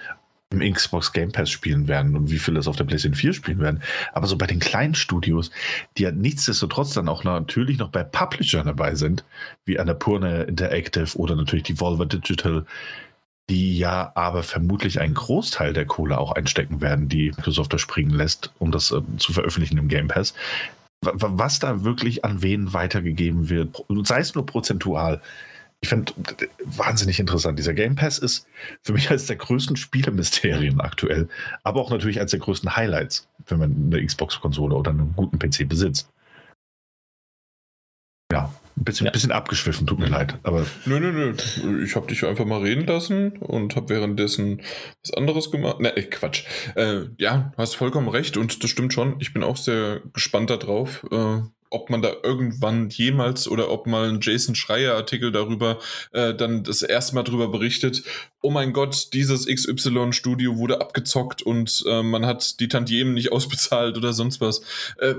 im 0.51 0.61
Xbox 0.73 1.13
Game 1.13 1.33
Pass 1.33 1.51
spielen 1.51 1.89
werden 1.89 2.17
und 2.17 2.31
wie 2.31 2.39
viele 2.39 2.61
es 2.61 2.69
auf 2.69 2.77
der 2.77 2.85
PlayStation 2.85 3.17
4 3.17 3.33
spielen 3.33 3.59
werden. 3.59 3.83
Aber 4.13 4.29
so 4.29 4.39
bei 4.39 4.47
den 4.47 4.61
kleinen 4.61 4.95
Studios, 4.95 5.51
die 5.97 6.05
ja 6.05 6.13
nichtsdestotrotz 6.13 6.95
dann 6.95 7.09
auch 7.09 7.25
natürlich 7.25 7.79
noch 7.79 7.89
bei 7.89 8.05
Publishern 8.05 8.67
dabei 8.67 8.95
sind, 8.95 9.25
wie 9.65 9.79
Annapurna 9.79 10.43
Interactive 10.43 11.19
oder 11.19 11.35
natürlich 11.35 11.65
die 11.65 11.81
Volver 11.81 12.07
Digital, 12.07 12.65
die 13.49 13.79
ja 13.79 14.13
aber 14.15 14.43
vermutlich 14.43 15.01
einen 15.01 15.15
Großteil 15.15 15.73
der 15.73 15.87
Kohle 15.87 16.19
auch 16.19 16.33
einstecken 16.33 16.81
werden, 16.81 17.09
die 17.09 17.33
Microsoft 17.37 17.73
da 17.73 17.79
springen 17.79 18.11
lässt, 18.11 18.53
um 18.59 18.73
das 18.73 18.91
äh, 18.91 19.01
zu 19.19 19.33
veröffentlichen 19.33 19.79
im 19.79 19.89
Game 19.89 20.09
Pass. 20.09 20.35
Was 21.03 21.59
da 21.59 21.85
wirklich 21.85 22.25
an 22.25 22.43
wen 22.43 22.73
weitergegeben 22.73 23.49
wird, 23.49 23.85
sei 24.05 24.19
es 24.19 24.35
nur 24.35 24.47
prozentual, 24.47 25.21
ich 25.81 25.91
finde 25.91 26.13
wahnsinnig 26.65 27.21
interessant. 27.21 27.59
Dieser 27.59 27.75
Game 27.75 27.95
Pass 27.95 28.19
ist 28.19 28.47
für 28.83 28.93
mich 28.93 29.11
eines 29.11 29.27
der 29.27 29.37
größten 29.37 29.77
Spielemysterien 29.77 30.81
aktuell, 30.81 31.29
aber 31.63 31.81
auch 31.81 31.91
natürlich 31.91 32.19
eines 32.19 32.33
der 32.33 32.41
größten 32.41 32.75
Highlights, 32.75 33.29
wenn 33.47 33.59
man 33.59 33.93
eine 33.93 34.05
Xbox-Konsole 34.05 34.75
oder 34.75 34.91
einen 34.91 35.13
guten 35.15 35.39
PC 35.39 35.69
besitzt. 35.69 36.09
Ja, 38.33 38.53
bisschen, 38.77 39.07
ja. 39.07 39.11
bisschen 39.13 39.33
abgeschwiffen, 39.33 39.87
tut 39.87 39.99
mir 39.99 40.09
leid. 40.09 40.39
Aber 40.43 40.67
nö, 40.85 41.01
nö, 41.01 41.13
nö. 41.13 41.83
Ich 41.83 41.97
habe 41.97 42.07
dich 42.07 42.25
einfach 42.25 42.45
mal 42.45 42.61
reden 42.61 42.87
lassen 42.87 43.33
und 43.39 43.75
habe 43.75 43.89
währenddessen 43.89 44.63
was 45.03 45.15
anderes 45.15 45.51
gemacht. 45.51 45.81
Ne, 45.81 45.93
Quatsch. 46.11 46.45
Äh, 46.75 47.07
ja, 47.19 47.53
du 47.57 47.59
hast 47.59 47.75
vollkommen 47.75 48.09
recht 48.09 48.37
und 48.37 48.63
das 48.63 48.71
stimmt 48.71 48.93
schon. 48.93 49.17
Ich 49.19 49.33
bin 49.33 49.43
auch 49.43 49.57
sehr 49.57 50.03
gespannt 50.13 50.51
darauf, 50.51 51.05
äh, 51.11 51.41
ob 51.71 51.91
man 51.91 52.03
da 52.03 52.13
irgendwann 52.23 52.89
jemals 52.91 53.49
oder 53.49 53.71
ob 53.71 53.87
mal 53.87 54.09
ein 54.09 54.21
Jason 54.21 54.55
Schreier-Artikel 54.55 55.33
darüber 55.33 55.79
äh, 56.13 56.35
dann 56.35 56.63
das 56.63 56.83
erste 56.83 57.15
Mal 57.15 57.25
darüber 57.25 57.49
berichtet, 57.49 58.03
oh 58.41 58.51
mein 58.51 58.73
Gott, 58.73 59.13
dieses 59.13 59.47
XY-Studio 59.47 60.59
wurde 60.59 60.81
abgezockt 60.81 61.43
und 61.43 61.85
äh, 61.89 62.03
man 62.03 62.25
hat 62.25 62.61
die 62.61 62.69
Tantiemen 62.69 63.15
nicht 63.15 63.33
ausbezahlt 63.33 63.97
oder 63.97 64.13
sonst 64.13 64.41
was. 64.41 64.63
Äh, 64.99 65.17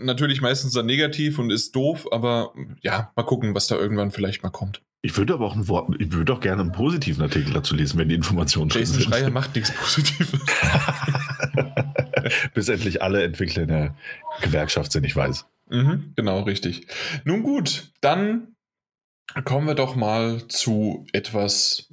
natürlich 0.00 0.40
meistens 0.40 0.72
dann 0.72 0.86
negativ 0.86 1.38
und 1.38 1.50
ist 1.50 1.74
doof, 1.74 2.06
aber 2.10 2.52
ja, 2.82 3.12
mal 3.16 3.22
gucken, 3.22 3.54
was 3.54 3.66
da 3.66 3.76
irgendwann 3.76 4.10
vielleicht 4.10 4.42
mal 4.42 4.50
kommt. 4.50 4.82
Ich 5.02 5.16
würde 5.16 5.32
aber 5.32 5.46
auch 5.46 5.56
ein 5.56 5.66
Wort, 5.68 5.94
ich 5.98 6.12
würde 6.12 6.32
auch 6.32 6.40
gerne 6.40 6.60
einen 6.60 6.72
positiven 6.72 7.22
Artikel 7.22 7.54
dazu 7.54 7.74
lesen, 7.74 7.98
wenn 7.98 8.10
die 8.10 8.14
Informationen 8.14 8.70
Jason 8.70 8.96
sind. 8.96 9.04
Schreier 9.04 9.30
macht 9.30 9.54
nichts 9.54 9.72
Positives. 9.72 10.32
Bis 12.54 12.68
endlich 12.68 13.02
alle 13.02 13.22
Entwickler 13.22 13.62
in 13.62 13.68
der 13.68 13.96
Gewerkschaft 14.42 14.92
sind, 14.92 15.04
ich 15.04 15.16
weiß. 15.16 15.46
Mhm, 15.70 16.12
genau, 16.16 16.42
richtig. 16.42 16.86
Nun 17.24 17.42
gut, 17.42 17.92
dann 18.02 18.56
kommen 19.44 19.66
wir 19.66 19.74
doch 19.74 19.96
mal 19.96 20.46
zu 20.48 21.06
etwas 21.12 21.89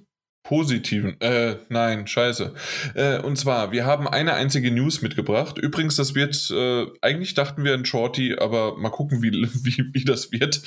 positiven. 0.48 1.20
Äh, 1.20 1.58
nein, 1.68 2.08
scheiße. 2.08 2.54
Äh, 2.96 3.20
und 3.20 3.38
zwar, 3.38 3.74
wir 3.74 3.86
haben 3.86 4.08
eine 4.08 4.34
einzige 4.34 4.72
News 4.72 5.02
mitgebracht. 5.02 5.58
Übrigens, 5.58 5.98
das 5.98 6.16
wird, 6.16 6.50
äh, 6.52 6.86
eigentlich 7.02 7.34
dachten 7.34 7.66
wir 7.66 7.74
ein 7.74 7.84
Shorty, 7.84 8.38
aber 8.40 8.78
mal 8.78 8.90
gucken, 8.90 9.22
wie, 9.22 9.32
wie, 9.64 9.94
wie 9.94 10.06
das 10.06 10.32
wird. 10.32 10.62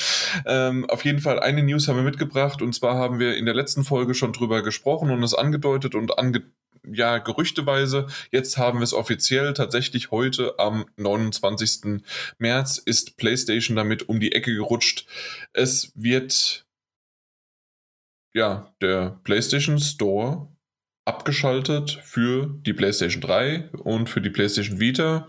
Ähm, 0.44 0.84
auf 0.90 1.06
jeden 1.06 1.20
Fall, 1.20 1.40
eine 1.40 1.62
News 1.62 1.88
haben 1.88 1.96
wir 1.96 2.02
mitgebracht. 2.02 2.60
Und 2.60 2.74
zwar 2.74 2.96
haben 2.96 3.18
wir 3.18 3.38
in 3.38 3.46
der 3.46 3.54
letzten 3.54 3.82
Folge 3.82 4.12
schon 4.12 4.34
drüber 4.34 4.60
gesprochen 4.62 5.10
und 5.10 5.22
es 5.22 5.32
angedeutet 5.32 5.94
und 5.94 6.18
ange 6.18 6.42
ja, 6.86 7.16
gerüchteweise. 7.16 8.06
Jetzt 8.30 8.58
haben 8.58 8.80
wir 8.80 8.84
es 8.84 8.92
offiziell. 8.92 9.54
Tatsächlich 9.54 10.10
heute 10.10 10.58
am 10.58 10.84
29. 10.96 12.02
März 12.36 12.76
ist 12.76 13.16
PlayStation 13.16 13.76
damit 13.76 14.10
um 14.10 14.20
die 14.20 14.32
Ecke 14.32 14.54
gerutscht. 14.54 15.06
Es 15.54 15.92
wird 15.94 16.66
ja, 18.34 18.72
der 18.80 19.20
PlayStation 19.24 19.78
Store 19.78 20.48
abgeschaltet 21.04 21.98
für 22.04 22.46
die 22.46 22.72
PlayStation 22.72 23.20
3 23.20 23.70
und 23.82 24.08
für 24.08 24.20
die 24.20 24.30
PlayStation 24.30 24.78
Vita 24.78 25.26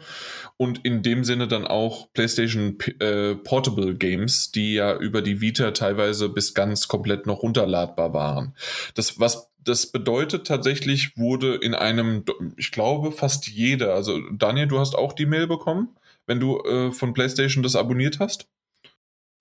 und 0.57 0.85
in 0.85 1.01
dem 1.01 1.23
Sinne 1.23 1.47
dann 1.47 1.65
auch 1.65 2.11
PlayStation 2.13 2.77
äh, 2.99 3.35
Portable 3.35 3.95
Games, 3.95 4.51
die 4.51 4.75
ja 4.75 4.95
über 4.95 5.21
die 5.21 5.41
Vita 5.41 5.71
teilweise 5.71 6.29
bis 6.29 6.53
ganz 6.53 6.87
komplett 6.87 7.25
noch 7.25 7.41
runterladbar 7.41 8.13
waren. 8.13 8.55
Das 8.93 9.19
was 9.19 9.49
das 9.63 9.87
bedeutet 9.87 10.45
tatsächlich 10.47 11.17
wurde 11.17 11.55
in 11.55 11.73
einem 11.73 12.25
ich 12.57 12.71
glaube 12.71 13.11
fast 13.11 13.47
jeder, 13.47 13.93
also 13.93 14.19
Daniel, 14.31 14.67
du 14.67 14.79
hast 14.79 14.95
auch 14.95 15.13
die 15.13 15.25
Mail 15.25 15.47
bekommen, 15.47 15.95
wenn 16.27 16.39
du 16.39 16.59
äh, 16.59 16.91
von 16.91 17.13
PlayStation 17.13 17.63
das 17.63 17.75
abonniert 17.75 18.19
hast? 18.19 18.47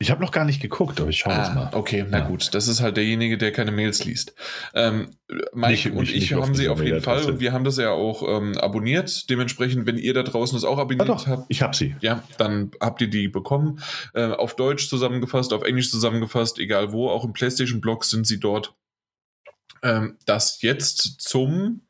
Ich 0.02 0.10
habe 0.10 0.22
noch 0.22 0.32
gar 0.32 0.46
nicht 0.46 0.62
geguckt, 0.62 0.98
aber 0.98 1.10
ich 1.10 1.18
schaue 1.18 1.34
ah, 1.34 1.44
jetzt 1.44 1.54
mal. 1.54 1.68
Okay, 1.72 2.06
na 2.08 2.20
ja. 2.20 2.26
gut. 2.26 2.54
Das 2.54 2.68
ist 2.68 2.80
halt 2.80 2.96
derjenige, 2.96 3.36
der 3.36 3.52
keine 3.52 3.70
Mails 3.70 4.02
liest. 4.06 4.34
Ähm, 4.72 5.10
Mike 5.52 5.70
nicht, 5.70 5.86
und 5.90 5.98
nicht, 5.98 6.14
ich 6.14 6.30
nicht 6.30 6.40
haben 6.40 6.54
sie 6.54 6.70
auf 6.70 6.82
jeden 6.82 7.02
Fall 7.02 7.22
und 7.26 7.38
wir 7.38 7.52
haben 7.52 7.64
das 7.64 7.76
ja 7.76 7.90
auch 7.90 8.26
ähm, 8.26 8.56
abonniert. 8.56 9.28
Dementsprechend, 9.28 9.84
wenn 9.84 9.98
ihr 9.98 10.14
da 10.14 10.22
draußen 10.22 10.56
das 10.56 10.64
auch 10.64 10.78
abonniert 10.78 11.06
ja, 11.06 11.14
doch, 11.14 11.26
habt, 11.26 11.44
ich 11.48 11.60
habe 11.60 11.76
sie. 11.76 11.96
Ja, 12.00 12.22
dann 12.38 12.70
habt 12.80 13.02
ihr 13.02 13.10
die 13.10 13.28
bekommen. 13.28 13.80
Äh, 14.14 14.28
auf 14.28 14.56
Deutsch 14.56 14.88
zusammengefasst, 14.88 15.52
auf 15.52 15.64
Englisch 15.64 15.90
zusammengefasst, 15.90 16.58
egal 16.58 16.92
wo. 16.92 17.10
Auch 17.10 17.24
im 17.24 17.34
PlayStation-Blog 17.34 18.06
sind 18.06 18.26
sie 18.26 18.40
dort. 18.40 18.74
Ähm, 19.82 20.16
das 20.24 20.62
jetzt 20.62 21.20
zum 21.20 21.82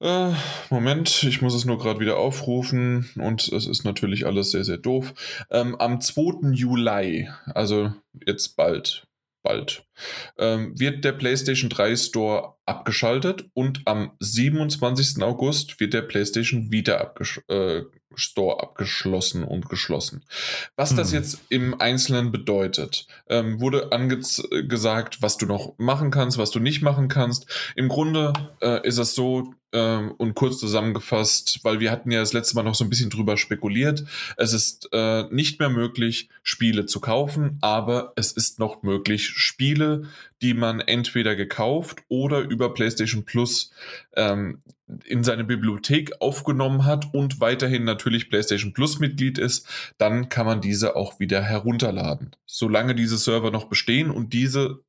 äh, 0.00 0.32
Moment, 0.70 1.22
ich 1.22 1.42
muss 1.42 1.54
es 1.54 1.64
nur 1.64 1.78
gerade 1.78 2.00
wieder 2.00 2.16
aufrufen 2.18 3.10
und 3.16 3.48
es 3.48 3.66
ist 3.66 3.84
natürlich 3.84 4.26
alles 4.26 4.50
sehr, 4.50 4.64
sehr 4.64 4.78
doof. 4.78 5.14
Ähm, 5.50 5.76
am 5.76 6.00
2. 6.00 6.50
Juli, 6.52 7.28
also 7.46 7.92
jetzt 8.26 8.56
bald, 8.56 9.06
bald, 9.42 9.86
ähm, 10.38 10.78
wird 10.78 11.04
der 11.04 11.12
PlayStation 11.12 11.70
3 11.70 11.96
Store 11.96 12.56
abgeschaltet 12.66 13.48
und 13.54 13.82
am 13.86 14.12
27. 14.20 15.22
August 15.22 15.80
wird 15.80 15.94
der 15.94 16.02
PlayStation 16.02 16.70
Vita 16.70 16.96
abgesch 16.98 17.40
äh, 17.48 17.82
Store 18.16 18.62
abgeschlossen 18.62 19.44
und 19.44 19.68
geschlossen. 19.68 20.24
Was 20.74 20.90
hm. 20.90 20.96
das 20.96 21.12
jetzt 21.12 21.40
im 21.48 21.80
Einzelnen 21.80 22.32
bedeutet, 22.32 23.06
ähm, 23.28 23.60
wurde 23.60 23.92
angesagt, 23.92 25.22
was 25.22 25.36
du 25.36 25.46
noch 25.46 25.74
machen 25.78 26.10
kannst, 26.10 26.38
was 26.38 26.50
du 26.50 26.58
nicht 26.58 26.82
machen 26.82 27.08
kannst. 27.08 27.46
Im 27.76 27.88
Grunde 27.88 28.32
äh, 28.60 28.86
ist 28.86 28.98
es 28.98 29.14
so, 29.14 29.54
ähm, 29.76 30.12
und 30.16 30.34
kurz 30.34 30.58
zusammengefasst, 30.58 31.60
weil 31.62 31.80
wir 31.80 31.90
hatten 31.90 32.10
ja 32.10 32.20
das 32.20 32.32
letzte 32.32 32.56
Mal 32.56 32.62
noch 32.62 32.74
so 32.74 32.84
ein 32.84 32.88
bisschen 32.88 33.10
drüber 33.10 33.36
spekuliert. 33.36 34.04
Es 34.38 34.54
ist 34.54 34.88
äh, 34.92 35.24
nicht 35.30 35.60
mehr 35.60 35.68
möglich, 35.68 36.30
Spiele 36.42 36.86
zu 36.86 36.98
kaufen, 37.00 37.58
aber 37.60 38.14
es 38.16 38.32
ist 38.32 38.58
noch 38.58 38.82
möglich, 38.82 39.28
Spiele, 39.28 40.04
die 40.40 40.54
man 40.54 40.80
entweder 40.80 41.36
gekauft 41.36 42.02
oder 42.08 42.40
über 42.40 42.72
PlayStation 42.72 43.24
Plus 43.24 43.70
ähm, 44.14 44.62
in 45.04 45.24
seine 45.24 45.44
Bibliothek 45.44 46.22
aufgenommen 46.22 46.86
hat 46.86 47.12
und 47.12 47.40
weiterhin 47.40 47.84
natürlich 47.84 48.30
PlayStation 48.30 48.72
Plus 48.72 48.98
Mitglied 48.98 49.36
ist, 49.36 49.68
dann 49.98 50.30
kann 50.30 50.46
man 50.46 50.62
diese 50.62 50.96
auch 50.96 51.20
wieder 51.20 51.42
herunterladen. 51.42 52.30
Solange 52.46 52.94
diese 52.94 53.18
Server 53.18 53.50
noch 53.50 53.64
bestehen 53.66 54.10
und 54.10 54.32
diese 54.32 54.80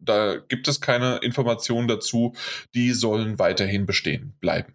da 0.00 0.36
gibt 0.36 0.68
es 0.68 0.80
keine 0.80 1.16
Informationen 1.18 1.88
dazu, 1.88 2.34
die 2.74 2.92
sollen 2.92 3.38
weiterhin 3.38 3.86
bestehen 3.86 4.34
bleiben. 4.40 4.74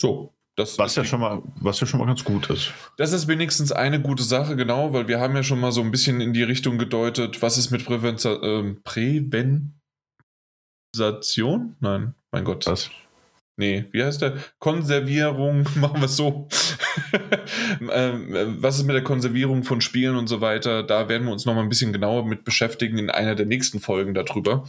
So, 0.00 0.34
das 0.56 0.78
was 0.78 0.94
ja 0.94 1.04
schon 1.04 1.20
mal, 1.20 1.42
was 1.56 1.80
ja 1.80 1.86
schon 1.86 2.00
mal 2.00 2.06
ganz 2.06 2.24
gut 2.24 2.48
ist. 2.50 2.72
Das 2.96 3.12
ist 3.12 3.26
wenigstens 3.26 3.72
eine 3.72 4.00
gute 4.00 4.22
Sache, 4.22 4.54
genau, 4.54 4.92
weil 4.92 5.08
wir 5.08 5.18
haben 5.20 5.34
ja 5.34 5.42
schon 5.42 5.60
mal 5.60 5.72
so 5.72 5.80
ein 5.80 5.90
bisschen 5.90 6.20
in 6.20 6.32
die 6.32 6.42
Richtung 6.44 6.78
gedeutet, 6.78 7.42
was 7.42 7.58
ist 7.58 7.70
mit 7.70 7.84
Prävenza 7.84 8.34
äh, 8.34 8.74
Prävention? 8.84 9.74
Nein, 11.80 12.14
mein 12.30 12.44
Gott. 12.44 12.66
Was? 12.66 12.90
Nee, 13.56 13.86
wie 13.92 14.02
heißt 14.02 14.20
der? 14.20 14.38
Konservierung, 14.58 15.62
machen 15.76 16.00
wir 16.00 16.06
es 16.06 16.16
so. 16.16 16.48
ähm, 17.92 18.56
was 18.60 18.78
ist 18.78 18.84
mit 18.84 18.96
der 18.96 19.04
Konservierung 19.04 19.62
von 19.62 19.80
Spielen 19.80 20.16
und 20.16 20.26
so 20.26 20.40
weiter? 20.40 20.82
Da 20.82 21.08
werden 21.08 21.26
wir 21.26 21.32
uns 21.32 21.44
noch 21.44 21.54
mal 21.54 21.62
ein 21.62 21.68
bisschen 21.68 21.92
genauer 21.92 22.26
mit 22.26 22.44
beschäftigen 22.44 22.98
in 22.98 23.10
einer 23.10 23.34
der 23.34 23.46
nächsten 23.46 23.80
Folgen 23.80 24.14
darüber. 24.14 24.64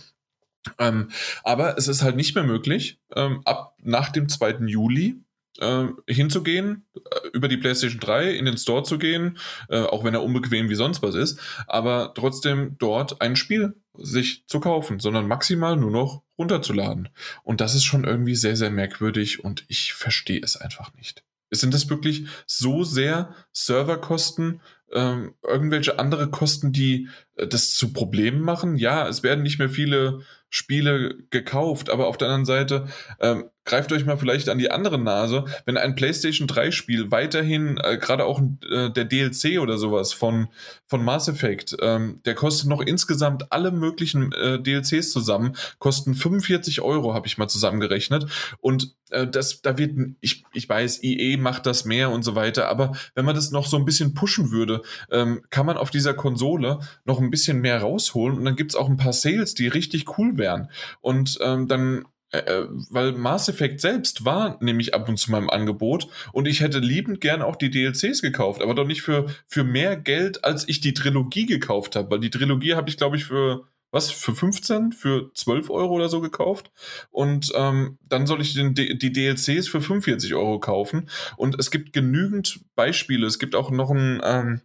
Ähm, 0.79 1.09
aber 1.43 1.77
es 1.77 1.87
ist 1.87 2.01
halt 2.01 2.15
nicht 2.15 2.35
mehr 2.35 2.43
möglich, 2.43 2.99
ähm, 3.15 3.41
ab 3.45 3.75
nach 3.81 4.09
dem 4.09 4.29
2. 4.29 4.65
Juli 4.65 5.15
äh, 5.60 5.88
hinzugehen, 6.07 6.86
über 7.34 7.48
die 7.48 7.57
PlayStation 7.57 7.99
3 7.99 8.32
in 8.32 8.45
den 8.45 8.57
Store 8.57 8.84
zu 8.84 8.98
gehen, 8.98 9.38
äh, 9.69 9.82
auch 9.82 10.03
wenn 10.03 10.14
er 10.14 10.23
unbequem 10.23 10.69
wie 10.69 10.76
sonst 10.76 11.02
was 11.02 11.15
ist, 11.15 11.40
aber 11.68 12.14
trotzdem 12.15 12.76
dort 12.77 13.22
ein 13.22 13.36
Spiel 13.36 13.76
sich 13.98 14.45
zu 14.48 14.60
kaufen, 14.60 14.99
sondern 14.99 15.27
maximal 15.27 15.77
nur 15.77 15.91
noch 15.91 16.23
runterzuladen. 16.38 17.10
Und 17.44 17.61
das 17.61 17.76
ist 17.76 17.86
schon 17.86 18.03
irgendwie 18.03 18.36
sehr, 18.36 18.56
sehr 18.56 18.72
merkwürdig 18.72 19.44
und 19.44 19.65
ich 19.68 19.94
verstehe 19.94 20.41
es 20.44 20.57
einfach 20.57 20.94
nicht. 20.95 21.23
Sind 21.52 21.73
das 21.73 21.90
wirklich 21.90 22.26
so 22.45 22.84
sehr 22.84 23.34
Serverkosten, 23.53 24.61
ähm, 24.91 25.36
irgendwelche 25.44 25.99
andere 25.99 26.30
Kosten, 26.30 26.72
die 26.72 27.07
das 27.35 27.73
zu 27.73 27.93
Problemen 27.93 28.41
machen? 28.41 28.77
Ja, 28.77 29.07
es 29.07 29.23
werden 29.23 29.43
nicht 29.43 29.59
mehr 29.59 29.69
viele 29.69 30.21
Spiele 30.49 31.17
gekauft, 31.31 31.89
aber 31.89 32.07
auf 32.07 32.17
der 32.17 32.29
anderen 32.29 32.45
Seite 32.45 32.87
ähm, 33.19 33.49
greift 33.65 33.91
euch 33.91 34.05
mal 34.05 34.17
vielleicht 34.17 34.47
an 34.47 34.59
die 34.59 34.71
andere 34.71 34.99
Nase, 34.99 35.43
wenn 35.65 35.75
ein 35.75 35.95
PlayStation 35.95 36.47
3 36.47 36.71
Spiel 36.71 37.11
weiterhin, 37.11 37.77
äh, 37.83 37.97
gerade 37.97 38.25
auch 38.25 38.39
äh, 38.39 38.89
der 38.89 39.05
DLC 39.05 39.59
oder 39.59 39.77
sowas 39.77 40.13
von, 40.13 40.47
von 40.85 41.03
Mass 41.03 41.27
Effect, 41.27 41.75
ähm, 41.81 42.21
der 42.25 42.35
kostet 42.35 42.69
noch 42.69 42.79
insgesamt 42.79 43.51
alle 43.51 43.71
möglichen 43.71 44.31
äh, 44.33 44.61
DLCs 44.61 45.11
zusammen, 45.11 45.55
kosten 45.79 46.13
45 46.13 46.81
Euro, 46.81 47.13
habe 47.13 47.27
ich 47.27 47.37
mal 47.37 47.47
zusammengerechnet. 47.47 48.27
Und 48.61 48.95
äh, 49.09 49.27
das, 49.27 49.61
da 49.61 49.77
wird, 49.77 49.97
ich, 50.21 50.45
ich 50.53 50.69
weiß, 50.69 51.03
EA 51.03 51.37
macht 51.37 51.65
das 51.65 51.85
mehr 51.85 52.11
und 52.11 52.23
so 52.23 52.35
weiter, 52.35 52.69
aber 52.69 52.93
wenn 53.15 53.25
man 53.25 53.35
das 53.35 53.51
noch 53.51 53.65
so 53.65 53.77
ein 53.77 53.85
bisschen 53.85 54.13
pushen 54.13 54.51
würde, 54.51 54.83
ähm, 55.11 55.41
kann 55.49 55.65
man 55.65 55.77
auf 55.77 55.89
dieser 55.89 56.13
Konsole 56.13 56.79
noch 57.03 57.19
ein 57.26 57.31
bisschen 57.31 57.61
mehr 57.61 57.81
rausholen. 57.81 58.38
Und 58.38 58.45
dann 58.45 58.56
gibt 58.56 58.72
es 58.72 58.76
auch 58.76 58.89
ein 58.89 58.97
paar 58.97 59.14
Sales, 59.14 59.53
die 59.53 59.68
richtig 59.68 60.18
cool 60.18 60.38
wären. 60.38 60.69
Und 61.02 61.38
ähm, 61.41 61.68
dann 61.68 62.06
äh, 62.35 62.39
äh, 62.39 62.68
weil 62.89 63.14
Mass 63.14 63.47
Effect 63.49 63.80
selbst 63.80 64.26
war 64.26 64.57
nämlich 64.61 64.93
ab 64.93 65.07
und 65.07 65.18
zu 65.18 65.35
im 65.35 65.49
Angebot. 65.49 66.07
Und 66.34 66.47
ich 66.47 66.61
hätte 66.61 66.80
liebend 66.80 67.22
gern 67.22 67.41
auch 67.41 67.56
die 67.56 67.69
DLCs 67.69 68.22
gekauft, 68.22 68.61
aber 68.61 68.73
doch 68.73 68.88
nicht 68.88 69.02
für, 69.02 69.27
für 69.47 69.64
mehr 69.64 69.95
Geld, 69.95 70.43
als 70.43 70.68
ich 70.68 70.81
die 70.81 70.93
Trilogie 70.93 71.45
gekauft 71.45 71.95
habe, 71.95 72.11
weil 72.11 72.19
die 72.19 72.30
Trilogie 72.30 72.76
habe 72.76 72.89
ich, 72.89 72.97
glaube 72.97 73.15
ich, 73.15 73.26
für 73.26 73.68
was, 73.91 74.11
für 74.11 74.35
15, 74.35 74.91
für 74.91 75.31
12 75.34 75.69
Euro 75.69 75.93
oder 75.93 76.10
so 76.10 76.19
gekauft. 76.19 76.72
Und 77.11 77.52
ähm, 77.56 77.97
dann 78.02 78.27
soll 78.27 78.41
ich 78.41 78.53
den, 78.53 78.73
die 78.73 79.14
DLCs 79.14 79.69
für 79.69 79.81
45 79.81 80.34
Euro 80.35 80.60
kaufen. 80.60 81.10
Und 81.38 81.57
es 81.60 81.72
gibt 81.72 81.93
genügend 81.93 82.60
Beispiele, 82.76 83.26
es 83.26 83.39
gibt 83.39 83.56
auch 83.56 83.72
noch 83.72 83.91
ein, 83.91 84.22
ähm, 84.23 84.61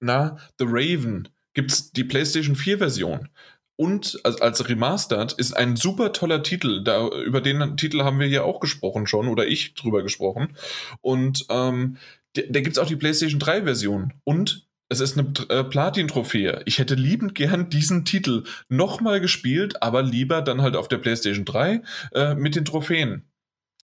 na, 0.00 0.38
The 0.58 0.66
Raven 0.66 1.28
gibt 1.54 1.72
es 1.72 1.92
die 1.92 2.04
PlayStation 2.04 2.56
4-Version. 2.56 3.28
Und 3.76 4.20
als, 4.24 4.42
als 4.42 4.68
Remastered 4.68 5.32
ist 5.32 5.56
ein 5.56 5.74
super 5.74 6.12
toller 6.12 6.42
Titel. 6.42 6.84
Da, 6.84 7.08
über 7.08 7.40
den 7.40 7.78
Titel 7.78 8.02
haben 8.02 8.20
wir 8.20 8.26
hier 8.26 8.44
auch 8.44 8.60
gesprochen 8.60 9.06
schon 9.06 9.26
oder 9.26 9.46
ich 9.46 9.74
drüber 9.74 10.02
gesprochen. 10.02 10.54
Und 11.00 11.46
ähm, 11.48 11.96
da, 12.34 12.42
da 12.48 12.60
gibt 12.60 12.76
es 12.76 12.78
auch 12.78 12.86
die 12.86 12.96
PlayStation 12.96 13.40
3-Version. 13.40 14.12
Und 14.24 14.68
es 14.90 15.00
ist 15.00 15.16
eine 15.16 15.32
äh, 15.48 15.64
Platin-Trophäe. 15.64 16.62
Ich 16.66 16.78
hätte 16.78 16.94
liebend 16.94 17.34
gern 17.34 17.70
diesen 17.70 18.04
Titel 18.04 18.44
nochmal 18.68 19.18
gespielt, 19.20 19.82
aber 19.82 20.02
lieber 20.02 20.42
dann 20.42 20.60
halt 20.60 20.76
auf 20.76 20.88
der 20.88 20.98
PlayStation 20.98 21.46
3 21.46 21.82
äh, 22.12 22.34
mit 22.34 22.56
den 22.56 22.66
Trophäen. 22.66 23.22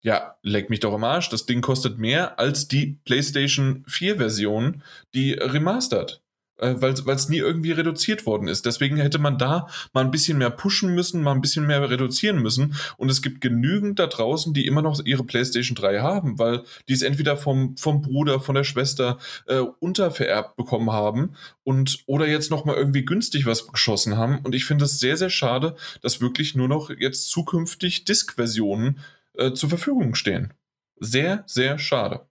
Ja, 0.01 0.35
leck 0.43 0.69
mich 0.69 0.81
doch 0.81 0.93
am 0.93 1.03
Arsch. 1.03 1.29
Das 1.29 1.45
Ding 1.45 1.61
kostet 1.61 1.99
mehr 1.99 2.37
als 2.37 2.67
die 2.67 2.99
PlayStation 3.05 3.85
4-Version, 3.87 4.83
die 5.13 5.33
remastered 5.33 6.21
äh, 6.57 6.75
weil 6.77 6.93
es 6.93 7.29
nie 7.29 7.37
irgendwie 7.37 7.71
reduziert 7.71 8.25
worden 8.25 8.47
ist. 8.47 8.65
Deswegen 8.65 8.97
hätte 8.97 9.19
man 9.19 9.37
da 9.37 9.67
mal 9.93 10.03
ein 10.03 10.11
bisschen 10.11 10.37
mehr 10.37 10.49
pushen 10.49 10.93
müssen, 10.93 11.21
mal 11.21 11.33
ein 11.33 11.41
bisschen 11.41 11.67
mehr 11.67 11.89
reduzieren 11.89 12.41
müssen. 12.41 12.75
Und 12.97 13.09
es 13.09 13.21
gibt 13.21 13.41
genügend 13.41 13.99
da 13.99 14.07
draußen, 14.07 14.53
die 14.53 14.65
immer 14.65 14.81
noch 14.81 15.03
ihre 15.03 15.23
PlayStation 15.23 15.75
3 15.75 15.99
haben, 15.99 16.39
weil 16.39 16.63
die 16.87 16.93
es 16.93 17.01
entweder 17.01 17.37
vom, 17.37 17.75
vom 17.77 18.01
Bruder, 18.01 18.39
von 18.39 18.55
der 18.55 18.63
Schwester 18.63 19.17
äh, 19.47 19.59
untervererbt 19.59 20.55
bekommen 20.55 20.91
haben 20.91 21.35
und 21.63 22.03
oder 22.05 22.27
jetzt 22.27 22.51
noch 22.51 22.65
mal 22.65 22.75
irgendwie 22.75 23.05
günstig 23.05 23.45
was 23.45 23.67
geschossen 23.67 24.17
haben. 24.17 24.39
Und 24.39 24.55
ich 24.55 24.65
finde 24.65 24.85
es 24.85 24.99
sehr, 24.99 25.17
sehr 25.17 25.29
schade, 25.29 25.75
dass 26.01 26.21
wirklich 26.21 26.55
nur 26.55 26.67
noch 26.67 26.89
jetzt 26.89 27.29
zukünftig 27.29 28.05
Disk-Versionen 28.05 28.99
äh, 29.33 29.53
zur 29.53 29.69
Verfügung 29.69 30.15
stehen. 30.15 30.53
Sehr, 30.99 31.43
sehr 31.47 31.77
schade. 31.79 32.21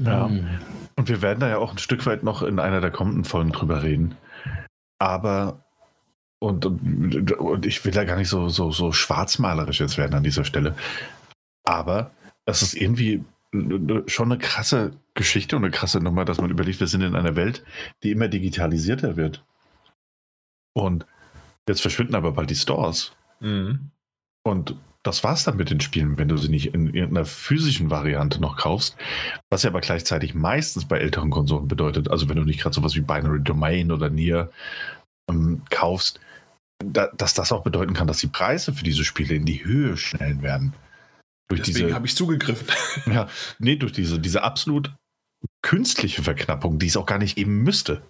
Ja. 0.00 0.30
Und 0.98 1.08
wir 1.08 1.22
werden 1.22 1.38
da 1.38 1.48
ja 1.48 1.58
auch 1.58 1.70
ein 1.70 1.78
Stück 1.78 2.06
weit 2.06 2.24
noch 2.24 2.42
in 2.42 2.58
einer 2.58 2.80
der 2.80 2.90
kommenden 2.90 3.22
Folgen 3.22 3.52
drüber 3.52 3.84
reden. 3.84 4.16
Aber, 4.98 5.64
und, 6.40 6.66
und 6.66 7.66
ich 7.66 7.84
will 7.84 7.92
da 7.92 8.02
gar 8.02 8.16
nicht 8.16 8.28
so, 8.28 8.48
so, 8.48 8.72
so 8.72 8.90
schwarzmalerisch 8.90 9.78
jetzt 9.78 9.96
werden 9.96 10.16
an 10.16 10.24
dieser 10.24 10.44
Stelle. 10.44 10.74
Aber 11.62 12.10
es 12.46 12.62
ist 12.62 12.74
irgendwie 12.74 13.22
schon 14.08 14.32
eine 14.32 14.38
krasse 14.38 14.90
Geschichte 15.14 15.54
und 15.54 15.62
eine 15.62 15.70
krasse 15.70 16.00
Nummer, 16.00 16.24
dass 16.24 16.40
man 16.40 16.50
überlegt, 16.50 16.80
wir 16.80 16.88
sind 16.88 17.02
in 17.02 17.14
einer 17.14 17.36
Welt, 17.36 17.64
die 18.02 18.10
immer 18.10 18.26
digitalisierter 18.26 19.16
wird. 19.16 19.44
Und 20.72 21.06
jetzt 21.68 21.80
verschwinden 21.80 22.16
aber 22.16 22.32
bald 22.32 22.50
die 22.50 22.56
Stores. 22.56 23.12
Mhm. 23.38 23.92
Und 24.42 24.74
das 25.08 25.24
war's 25.24 25.44
dann 25.44 25.56
mit 25.56 25.70
den 25.70 25.80
Spielen, 25.80 26.18
wenn 26.18 26.28
du 26.28 26.36
sie 26.36 26.48
nicht 26.48 26.74
in 26.74 26.94
irgendeiner 26.94 27.26
physischen 27.26 27.90
Variante 27.90 28.40
noch 28.40 28.56
kaufst. 28.56 28.96
Was 29.50 29.62
ja 29.62 29.70
aber 29.70 29.80
gleichzeitig 29.80 30.34
meistens 30.34 30.86
bei 30.86 30.98
älteren 30.98 31.30
Konsolen 31.30 31.66
bedeutet, 31.66 32.10
also 32.10 32.28
wenn 32.28 32.36
du 32.36 32.44
nicht 32.44 32.60
gerade 32.60 32.74
sowas 32.74 32.94
wie 32.94 33.00
Binary 33.00 33.42
Domain 33.42 33.90
oder 33.90 34.10
Nier 34.10 34.50
ähm, 35.30 35.62
kaufst, 35.70 36.20
da, 36.84 37.08
dass 37.16 37.34
das 37.34 37.52
auch 37.52 37.62
bedeuten 37.62 37.94
kann, 37.94 38.06
dass 38.06 38.18
die 38.18 38.28
Preise 38.28 38.72
für 38.72 38.84
diese 38.84 39.04
Spiele 39.04 39.34
in 39.34 39.44
die 39.44 39.64
Höhe 39.64 39.96
schnellen 39.96 40.42
werden. 40.42 40.74
Durch 41.48 41.62
Deswegen 41.62 41.94
habe 41.94 42.06
ich 42.06 42.14
zugegriffen. 42.14 42.68
Ja, 43.06 43.28
nee, 43.58 43.76
durch 43.76 43.92
diese, 43.92 44.18
diese 44.18 44.42
absolut 44.42 44.94
künstliche 45.62 46.22
Verknappung, 46.22 46.78
die 46.78 46.86
es 46.86 46.96
auch 46.96 47.06
gar 47.06 47.18
nicht 47.18 47.36
geben 47.36 47.62
müsste. 47.62 48.02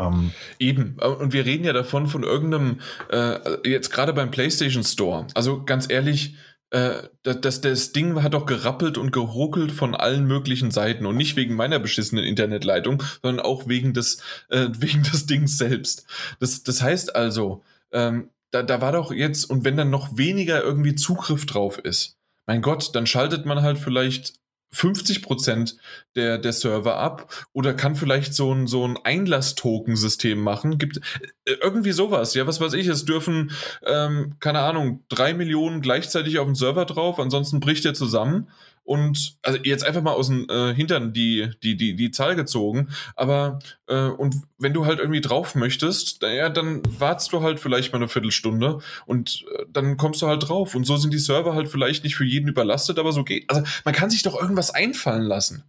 Um, 0.00 0.14
ähm, 0.14 0.30
Eben, 0.58 0.96
und 0.98 1.32
wir 1.32 1.44
reden 1.44 1.64
ja 1.64 1.72
davon 1.72 2.06
von 2.06 2.22
irgendeinem, 2.22 2.80
äh, 3.10 3.68
jetzt 3.68 3.90
gerade 3.90 4.12
beim 4.12 4.30
PlayStation 4.30 4.82
Store. 4.82 5.26
Also 5.34 5.64
ganz 5.64 5.90
ehrlich, 5.90 6.36
äh, 6.70 7.02
das, 7.22 7.60
das 7.60 7.92
Ding 7.92 8.22
hat 8.22 8.34
doch 8.34 8.46
gerappelt 8.46 8.96
und 8.96 9.12
geruckelt 9.12 9.72
von 9.72 9.94
allen 9.94 10.24
möglichen 10.24 10.70
Seiten 10.70 11.04
und 11.04 11.16
nicht 11.16 11.36
wegen 11.36 11.54
meiner 11.54 11.80
beschissenen 11.80 12.24
Internetleitung, 12.24 13.02
sondern 13.22 13.44
auch 13.44 13.68
wegen 13.68 13.92
des, 13.92 14.22
äh, 14.48 14.68
wegen 14.78 15.02
des 15.02 15.26
Dings 15.26 15.58
selbst. 15.58 16.06
Das, 16.38 16.62
das 16.62 16.82
heißt 16.82 17.14
also, 17.14 17.62
ähm, 17.92 18.30
da, 18.52 18.62
da 18.62 18.80
war 18.80 18.92
doch 18.92 19.12
jetzt, 19.12 19.44
und 19.44 19.64
wenn 19.64 19.76
dann 19.76 19.90
noch 19.90 20.16
weniger 20.16 20.62
irgendwie 20.62 20.94
Zugriff 20.94 21.46
drauf 21.46 21.78
ist, 21.78 22.16
mein 22.46 22.62
Gott, 22.62 22.94
dann 22.94 23.06
schaltet 23.06 23.46
man 23.46 23.62
halt 23.62 23.78
vielleicht 23.78 24.39
50 24.72 25.22
Prozent 25.22 25.76
der, 26.14 26.38
der 26.38 26.52
Server 26.52 26.96
ab 26.96 27.46
oder 27.52 27.74
kann 27.74 27.96
vielleicht 27.96 28.34
so 28.34 28.52
ein, 28.52 28.66
so 28.66 28.86
ein 28.86 28.98
Einlass-Token-System 29.02 30.40
machen. 30.40 30.78
Gibt 30.78 30.98
äh, 31.44 31.54
irgendwie 31.62 31.92
sowas, 31.92 32.34
ja, 32.34 32.46
was 32.46 32.60
weiß 32.60 32.74
ich, 32.74 32.86
es 32.86 33.04
dürfen, 33.04 33.50
ähm, 33.84 34.36
keine 34.40 34.60
Ahnung, 34.60 35.04
drei 35.08 35.34
Millionen 35.34 35.80
gleichzeitig 35.80 36.38
auf 36.38 36.46
den 36.46 36.54
Server 36.54 36.84
drauf, 36.84 37.18
ansonsten 37.18 37.60
bricht 37.60 37.84
er 37.84 37.94
zusammen 37.94 38.48
und 38.90 39.36
also 39.42 39.60
jetzt 39.62 39.86
einfach 39.86 40.02
mal 40.02 40.14
aus 40.14 40.26
dem 40.26 40.48
äh, 40.50 40.74
Hintern 40.74 41.12
die, 41.12 41.48
die, 41.62 41.76
die, 41.76 41.94
die 41.94 42.10
Zahl 42.10 42.34
gezogen. 42.34 42.88
Aber 43.14 43.60
äh, 43.86 44.06
und 44.06 44.34
wenn 44.58 44.74
du 44.74 44.84
halt 44.84 44.98
irgendwie 44.98 45.20
drauf 45.20 45.54
möchtest, 45.54 46.24
ja, 46.24 46.48
dann 46.48 46.82
wartest 46.98 47.32
du 47.32 47.40
halt 47.40 47.60
vielleicht 47.60 47.92
mal 47.92 48.00
eine 48.00 48.08
Viertelstunde 48.08 48.80
und 49.06 49.44
äh, 49.54 49.66
dann 49.72 49.96
kommst 49.96 50.22
du 50.22 50.26
halt 50.26 50.48
drauf. 50.48 50.74
Und 50.74 50.88
so 50.88 50.96
sind 50.96 51.14
die 51.14 51.20
Server 51.20 51.54
halt 51.54 51.68
vielleicht 51.68 52.02
nicht 52.02 52.16
für 52.16 52.24
jeden 52.24 52.48
überlastet, 52.48 52.98
aber 52.98 53.12
so 53.12 53.22
geht. 53.22 53.48
Also 53.48 53.62
man 53.84 53.94
kann 53.94 54.10
sich 54.10 54.24
doch 54.24 54.34
irgendwas 54.34 54.74
einfallen 54.74 55.22
lassen. 55.22 55.62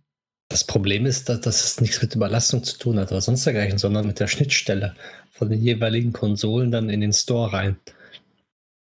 Das 0.50 0.66
Problem 0.66 1.06
ist, 1.06 1.30
dass, 1.30 1.42
dass 1.42 1.64
es 1.64 1.80
nichts 1.80 2.02
mit 2.02 2.16
Überlastung 2.16 2.64
zu 2.64 2.80
tun 2.80 2.98
hat 2.98 3.12
oder 3.12 3.22
sonst 3.22 3.46
dergleichen, 3.46 3.78
sondern 3.78 4.08
mit 4.08 4.20
der 4.20 4.30
Schnittstelle 4.30 4.96
von 5.32 5.48
den 5.48 5.62
jeweiligen 5.62 6.12
Konsolen 6.12 6.72
dann 6.72 6.90
in 6.90 7.02
den 7.02 7.14
Store 7.14 7.54
rein. 7.54 7.78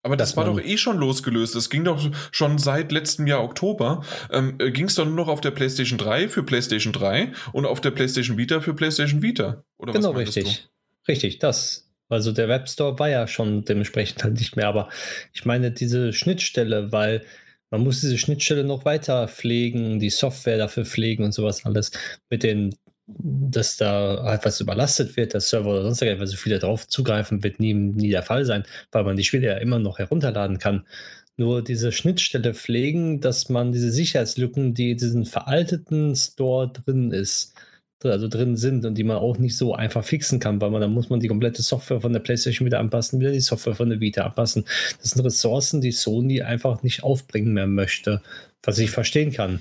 Aber 0.03 0.17
das 0.17 0.37
war 0.37 0.47
doch 0.47 0.59
eh 0.59 0.79
schon 0.79 0.97
losgelöst. 0.97 1.55
Es 1.55 1.69
ging 1.69 1.85
doch 1.85 2.11
schon 2.33 2.57
seit 2.57 2.91
letztem 2.91 3.27
Jahr 3.27 3.45
Oktober. 3.45 4.03
Ähm, 4.33 4.57
äh, 4.59 4.71
ging 4.71 4.87
es 4.87 4.95
doch 4.95 5.05
nur 5.05 5.15
noch 5.15 5.29
auf 5.29 5.43
der 5.43 5.51
PlayStation 5.51 5.99
3 5.99 6.29
für 6.29 6.43
PlayStation 6.43 6.93
3 6.93 7.33
und 7.53 7.67
auf 7.67 7.81
der 7.83 7.91
PlayStation 7.91 8.39
Vita 8.39 8.61
für 8.61 8.73
PlayStation 8.73 9.21
Vita. 9.21 9.63
Oder 9.77 9.93
genau, 9.93 10.13
richtig. 10.13 10.69
Du? 11.05 11.13
Richtig, 11.13 11.39
das. 11.39 11.91
Also 12.09 12.33
der 12.33 12.49
Webstore 12.49 12.99
war 12.99 13.09
ja 13.09 13.27
schon 13.27 13.65
dementsprechend 13.65 14.25
halt 14.25 14.35
nicht 14.35 14.57
mehr. 14.57 14.69
Aber 14.69 14.89
ich 15.33 15.45
meine, 15.45 15.71
diese 15.71 16.13
Schnittstelle, 16.13 16.93
weil 16.93 17.25
man 17.71 17.83
muss 17.83 18.01
diese 18.01 18.19
Schnittstelle 18.19 18.65
noch 18.65 18.85
weiter 18.85 19.29
pflegen, 19.29 20.01
die 20.01 20.11
Software 20.11 20.59
dafür 20.59 20.85
pflegen 20.85 21.25
und 21.25 21.33
sowas 21.33 21.65
alles 21.65 21.93
mit 22.29 22.43
den 22.43 22.75
dass 23.19 23.77
da 23.77 24.23
halt 24.25 24.45
was 24.45 24.61
überlastet 24.61 25.17
wird, 25.17 25.35
der 25.35 25.41
Server 25.41 25.71
oder 25.71 25.83
sonst 25.83 26.03
irgendwas, 26.03 26.31
so 26.31 26.37
viele 26.37 26.59
drauf 26.59 26.87
zugreifen, 26.89 27.43
wird 27.43 27.61
nie, 27.61 27.75
nie 27.75 28.11
der 28.11 28.23
Fall 28.23 28.45
sein, 28.45 28.65
weil 28.93 29.05
man 29.05 29.17
die 29.17 29.25
Spiele 29.25 29.47
ja 29.47 29.57
immer 29.57 29.79
noch 29.79 29.99
herunterladen 29.99 30.59
kann. 30.59 30.87
Nur 31.37 31.63
diese 31.65 31.93
Schnittstelle 31.93 32.55
pflegen, 32.55 33.21
dass 33.21 33.49
man 33.49 33.73
diese 33.73 33.91
Sicherheitslücken, 33.91 34.75
die 34.75 34.93
in 34.93 34.99
diesem 34.99 35.25
veralteten 35.25 36.15
Store 36.15 36.71
drin 36.71 37.13
ist, 37.13 37.55
also 38.03 38.29
drin 38.29 38.57
sind 38.57 38.85
und 38.85 38.97
die 38.97 39.05
man 39.05 39.19
auch 39.19 39.39
nicht 39.39 39.57
so 39.57 39.75
einfach 39.75 40.05
fixen 40.05 40.39
kann, 40.39 40.61
weil 40.61 40.71
man 40.71 40.81
dann 40.81 40.93
muss 40.93 41.11
man 41.11 41.21
die 41.21 41.29
komplette 41.29 41.63
Software 41.63 42.01
von 42.01 42.13
der 42.13 42.21
PlayStation 42.21 42.67
wieder 42.67 42.79
anpassen, 42.79 43.21
wieder 43.21 43.33
die 43.33 43.41
Software 43.41 43.75
von 43.75 43.91
der 43.91 44.01
Vita 44.01 44.25
anpassen. 44.25 44.65
Das 45.01 45.11
sind 45.11 45.25
Ressourcen, 45.25 45.81
die 45.81 45.93
Sony 45.93 46.43
einfach 46.43 46.83
nicht 46.83 47.03
aufbringen 47.03 47.53
mehr 47.53 47.67
möchte, 47.67 48.23
was 48.63 48.79
ich 48.79 48.91
verstehen 48.91 49.33
kann. 49.33 49.61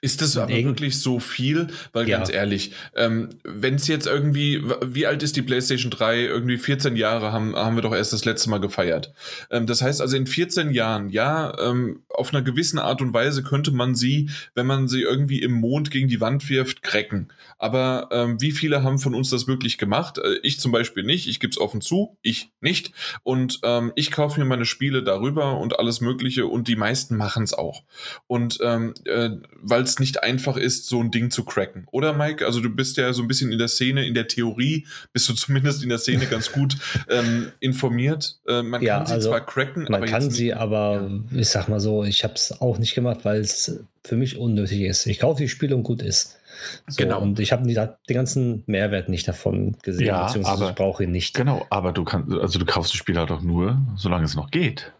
Ist 0.00 0.22
das 0.22 0.36
aber 0.36 0.54
wirklich 0.54 1.00
so 1.00 1.18
viel? 1.18 1.68
Weil 1.92 2.08
ja. 2.08 2.18
ganz 2.18 2.30
ehrlich, 2.30 2.72
ähm, 2.94 3.30
wenn 3.42 3.74
es 3.74 3.88
jetzt 3.88 4.06
irgendwie, 4.06 4.62
wie 4.80 5.06
alt 5.08 5.24
ist 5.24 5.34
die 5.34 5.42
PlayStation 5.42 5.90
3? 5.90 6.20
Irgendwie 6.20 6.56
14 6.56 6.94
Jahre 6.94 7.32
haben, 7.32 7.56
haben 7.56 7.74
wir 7.74 7.82
doch 7.82 7.92
erst 7.92 8.12
das 8.12 8.24
letzte 8.24 8.48
Mal 8.48 8.60
gefeiert. 8.60 9.12
Ähm, 9.50 9.66
das 9.66 9.82
heißt 9.82 10.00
also 10.00 10.16
in 10.16 10.28
14 10.28 10.70
Jahren, 10.70 11.08
ja, 11.08 11.52
ähm, 11.58 12.04
auf 12.10 12.32
einer 12.32 12.42
gewissen 12.42 12.78
Art 12.78 13.02
und 13.02 13.12
Weise 13.12 13.42
könnte 13.42 13.72
man 13.72 13.96
sie, 13.96 14.30
wenn 14.54 14.66
man 14.66 14.86
sie 14.86 15.02
irgendwie 15.02 15.42
im 15.42 15.52
Mond 15.52 15.90
gegen 15.90 16.06
die 16.06 16.20
Wand 16.20 16.48
wirft, 16.48 16.82
cracken. 16.82 17.32
Aber 17.58 18.08
ähm, 18.12 18.40
wie 18.40 18.52
viele 18.52 18.84
haben 18.84 19.00
von 19.00 19.16
uns 19.16 19.30
das 19.30 19.48
wirklich 19.48 19.78
gemacht? 19.78 20.18
Äh, 20.18 20.38
ich 20.44 20.60
zum 20.60 20.70
Beispiel 20.70 21.02
nicht, 21.02 21.26
ich 21.26 21.40
gebe 21.40 21.50
es 21.50 21.58
offen 21.58 21.80
zu, 21.80 22.16
ich 22.22 22.52
nicht. 22.60 22.92
Und 23.24 23.58
ähm, 23.64 23.90
ich 23.96 24.12
kaufe 24.12 24.38
mir 24.38 24.46
meine 24.46 24.64
Spiele 24.64 25.02
darüber 25.02 25.58
und 25.58 25.76
alles 25.80 26.00
Mögliche 26.00 26.46
und 26.46 26.68
die 26.68 26.76
meisten 26.76 27.16
machen 27.16 27.42
es 27.42 27.52
auch. 27.52 27.82
Und 28.28 28.58
ähm, 28.62 28.94
äh, 29.04 29.30
weil 29.60 29.87
es 29.88 29.98
nicht 29.98 30.22
einfach 30.22 30.56
ist, 30.56 30.86
so 30.86 31.00
ein 31.00 31.10
Ding 31.10 31.30
zu 31.30 31.44
cracken. 31.44 31.86
Oder 31.90 32.12
Mike? 32.12 32.44
Also 32.44 32.60
du 32.60 32.70
bist 32.70 32.96
ja 32.96 33.12
so 33.12 33.22
ein 33.22 33.28
bisschen 33.28 33.52
in 33.52 33.58
der 33.58 33.68
Szene, 33.68 34.06
in 34.06 34.14
der 34.14 34.28
Theorie 34.28 34.86
bist 35.12 35.28
du 35.28 35.32
zumindest 35.34 35.82
in 35.82 35.88
der 35.88 35.98
Szene 35.98 36.26
ganz 36.26 36.52
gut 36.52 36.76
ähm, 37.08 37.52
informiert. 37.60 38.38
Äh, 38.46 38.62
man 38.62 38.82
ja, 38.82 38.98
kann 38.98 39.06
sie 39.06 39.12
also 39.14 39.30
zwar 39.30 39.44
cracken, 39.44 39.86
man 39.88 40.04
kann 40.04 40.30
sie, 40.30 40.54
aber 40.54 41.10
ja. 41.30 41.38
ich 41.38 41.48
sag 41.48 41.68
mal 41.68 41.80
so, 41.80 42.04
ich 42.04 42.24
habe 42.24 42.34
es 42.34 42.60
auch 42.60 42.78
nicht 42.78 42.94
gemacht, 42.94 43.20
weil 43.24 43.40
es 43.40 43.80
für 44.04 44.16
mich 44.16 44.38
unnötig 44.38 44.82
ist. 44.82 45.06
Ich 45.06 45.20
kaufe 45.20 45.42
die 45.42 45.48
Spiele 45.48 45.76
und 45.76 45.82
gut 45.82 46.02
ist. 46.02 46.38
So, 46.86 47.02
genau. 47.02 47.20
Und 47.20 47.38
ich 47.38 47.52
habe 47.52 47.62
den 47.66 48.14
ganzen 48.14 48.62
Mehrwert 48.66 49.08
nicht 49.08 49.28
davon 49.28 49.76
gesehen, 49.82 50.06
ja, 50.06 50.26
beziehungsweise 50.26 50.56
aber, 50.56 50.70
ich 50.70 50.76
brauche 50.76 51.04
ihn 51.04 51.12
nicht. 51.12 51.34
Genau, 51.34 51.66
aber 51.70 51.92
du 51.92 52.04
kannst, 52.04 52.32
also 52.32 52.58
du 52.58 52.64
kaufst 52.64 52.92
das 52.92 52.98
Spiel 52.98 53.16
halt 53.16 53.30
auch 53.30 53.42
nur, 53.42 53.80
solange 53.96 54.24
es 54.24 54.34
noch 54.34 54.50
geht. 54.50 54.92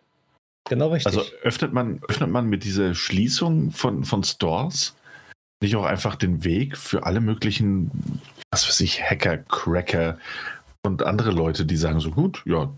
Genau 0.69 0.89
richtig. 0.89 1.07
Also 1.07 1.29
öffnet 1.43 1.73
man, 1.73 2.01
öffnet 2.09 2.31
man 2.31 2.47
mit 2.47 2.65
dieser 2.65 2.95
Schließung 2.95 3.71
von, 3.71 4.05
von 4.05 4.23
Stores 4.23 4.95
nicht 5.61 5.77
auch 5.77 5.85
einfach 5.85 6.17
den 6.17 6.45
Weg 6.45 6.77
für 6.77 7.05
alle 7.05 7.21
möglichen, 7.21 7.91
was 8.51 8.69
weiß 8.69 8.81
ich, 8.81 9.03
Hacker, 9.03 9.39
Cracker 9.39 10.19
und 10.83 11.03
andere 11.03 11.31
Leute, 11.31 11.67
die 11.67 11.77
sagen 11.77 12.01
so 12.01 12.11
gut, 12.11 12.43
ja, 12.47 12.71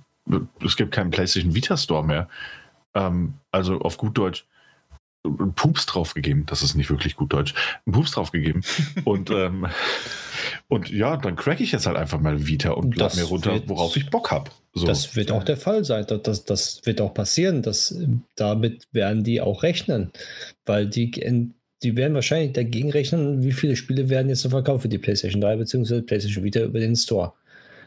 es 0.65 0.77
gibt 0.77 0.93
keinen 0.93 1.11
PlayStation 1.11 1.55
Vita 1.55 1.77
Store 1.77 2.05
mehr. 2.05 2.29
Ähm, 2.95 3.35
also 3.53 3.81
auf 3.81 3.99
gut 3.99 4.17
Deutsch, 4.17 4.47
einen 5.25 5.55
Pups 5.55 5.87
draufgegeben. 5.87 6.47
Das 6.47 6.63
ist 6.63 6.75
nicht 6.75 6.91
wirklich 6.91 7.17
gut 7.17 7.33
Deutsch. 7.33 7.55
Einen 7.85 7.95
Pups 7.95 8.13
draufgegeben. 8.13 8.63
und, 9.05 9.31
ähm, 9.31 9.67
und 10.69 10.91
ja, 10.91 11.17
dann 11.17 11.37
crack 11.37 11.61
ich 11.61 11.73
jetzt 11.73 11.87
halt 11.87 11.97
einfach 11.97 12.21
mal 12.21 12.47
Vita 12.47 12.71
und 12.71 12.97
lade 12.97 13.17
mir 13.17 13.25
runter, 13.25 13.53
wird, 13.55 13.69
worauf 13.69 13.97
ich 13.97 14.09
Bock 14.09 14.31
habe. 14.31 14.51
So. 14.73 14.87
Das 14.87 15.17
wird 15.17 15.31
auch 15.31 15.45
der 15.45 15.57
Fall 15.57 15.85
sein. 15.85 16.07
Das, 16.23 16.45
das 16.45 16.81
wird 16.85 17.01
auch 17.01 17.13
passieren. 17.13 17.63
Das, 17.63 17.95
damit 18.37 18.85
werden 18.93 19.25
die 19.25 19.41
auch 19.41 19.63
rechnen. 19.63 20.11
Weil 20.65 20.87
die, 20.87 21.11
die 21.83 21.97
werden 21.97 22.15
wahrscheinlich 22.15 22.53
dagegen 22.53 22.91
rechnen, 22.91 23.43
wie 23.43 23.53
viele 23.53 23.77
Spiele 23.77 24.09
werden 24.09 24.29
jetzt 24.29 24.45
noch 24.45 24.53
verkauft 24.53 24.83
für 24.83 24.89
die 24.89 24.99
PlayStation 24.99 25.41
3 25.41 25.57
bzw. 25.57 26.03
PlayStation 26.03 26.45
Vita 26.45 26.61
über 26.61 26.81
den 26.81 26.97
Store. 26.97 27.33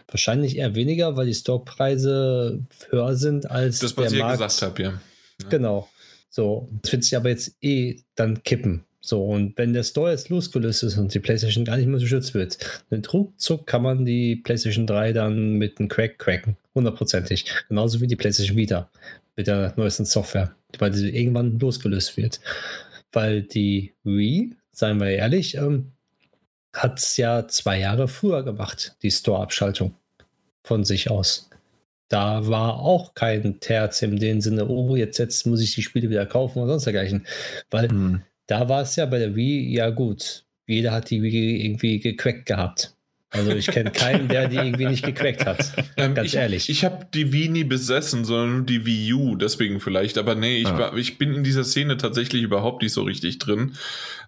Wahrscheinlich 0.07 0.57
eher 0.57 0.75
weniger, 0.75 1.15
weil 1.15 1.27
die 1.27 1.33
Stockpreise 1.33 2.59
höher 2.89 3.15
sind 3.15 3.49
als 3.49 3.79
das, 3.79 3.97
was 3.97 4.09
der 4.09 4.13
ich 4.13 4.19
Markt. 4.19 4.39
gesagt 4.39 4.61
habe, 4.61 4.83
ja. 4.83 4.89
ja. 4.89 5.49
Genau. 5.49 5.89
So, 6.35 6.67
das 6.81 6.91
wird 6.91 7.03
sich 7.03 7.15
aber 7.15 7.29
jetzt 7.29 7.55
eh 7.61 7.99
dann 8.15 8.41
kippen. 8.41 8.85
So, 9.01 9.23
und 9.23 9.55
wenn 9.55 9.71
der 9.71 9.83
Store 9.83 10.09
jetzt 10.09 10.29
losgelöst 10.29 10.81
ist 10.81 10.97
und 10.97 11.13
die 11.13 11.19
PlayStation 11.19 11.63
gar 11.63 11.77
nicht 11.77 11.85
mehr 11.85 11.99
geschützt 11.99 12.33
wird, 12.33 12.57
dann 12.89 13.05
ruckzuck 13.05 13.67
kann 13.67 13.83
man 13.83 14.03
die 14.03 14.37
PlayStation 14.37 14.87
3 14.87 15.13
dann 15.13 15.53
mit 15.59 15.77
einem 15.77 15.89
Crack 15.89 16.17
cracken. 16.17 16.57
Hundertprozentig. 16.73 17.45
Genauso 17.69 18.01
wie 18.01 18.07
die 18.07 18.15
PlayStation 18.15 18.57
Vita 18.57 18.89
mit 19.35 19.45
der 19.45 19.75
neuesten 19.77 20.05
Software, 20.05 20.55
weil 20.79 20.91
sie 20.93 21.15
irgendwann 21.15 21.59
losgelöst 21.59 22.17
wird. 22.17 22.39
Weil 23.11 23.43
die 23.43 23.93
Wii, 24.03 24.55
seien 24.71 24.99
wir 24.99 25.11
ehrlich, 25.11 25.53
ähm, 25.53 25.91
hat 26.73 26.97
es 26.97 27.15
ja 27.15 27.47
zwei 27.47 27.79
Jahre 27.79 28.07
früher 28.07 28.41
gemacht, 28.41 28.95
die 29.03 29.11
Store-Abschaltung 29.11 29.93
von 30.63 30.83
sich 30.83 31.11
aus 31.11 31.51
da 32.09 32.47
war 32.47 32.79
auch 32.79 33.13
kein 33.13 33.59
Terz 33.59 34.01
in 34.01 34.17
dem 34.17 34.41
Sinne, 34.41 34.67
oh, 34.67 34.95
jetzt, 34.95 35.17
jetzt 35.17 35.45
muss 35.45 35.61
ich 35.61 35.75
die 35.75 35.81
Spiele 35.81 36.09
wieder 36.09 36.25
kaufen 36.25 36.59
oder 36.59 36.73
sonst 36.73 36.85
dergleichen. 36.85 37.25
Weil 37.69 37.87
mhm. 37.87 38.21
da 38.47 38.69
war 38.69 38.81
es 38.81 38.95
ja 38.95 39.05
bei 39.05 39.19
der 39.19 39.35
Wii, 39.35 39.73
ja 39.73 39.89
gut, 39.89 40.45
jeder 40.67 40.91
hat 40.91 41.09
die 41.09 41.21
Wii 41.21 41.65
irgendwie 41.65 41.99
gecrackt 41.99 42.45
gehabt. 42.45 42.95
Also 43.33 43.51
ich 43.51 43.65
kenne 43.67 43.91
keinen, 43.91 44.27
der 44.27 44.47
die 44.47 44.57
irgendwie 44.57 44.85
nicht 44.85 45.03
gecrackt 45.03 45.45
hat. 45.45 45.73
Ähm, 45.97 46.13
Ganz 46.13 46.29
ich, 46.29 46.35
ehrlich. 46.35 46.69
Ich 46.69 46.85
habe 46.85 47.07
die 47.13 47.33
Wii 47.33 47.49
nie 47.49 47.63
besessen, 47.63 48.25
sondern 48.25 48.57
nur 48.57 48.65
die 48.65 48.85
Wii 48.85 49.13
U, 49.13 49.35
deswegen 49.35 49.79
vielleicht. 49.79 50.17
Aber 50.17 50.35
nee, 50.35 50.57
ich, 50.57 50.67
ah. 50.67 50.93
ich 50.95 51.17
bin 51.17 51.33
in 51.33 51.43
dieser 51.43 51.63
Szene 51.63 51.97
tatsächlich 51.97 52.43
überhaupt 52.43 52.83
nicht 52.83 52.93
so 52.93 53.01
richtig 53.01 53.39
drin. 53.39 53.73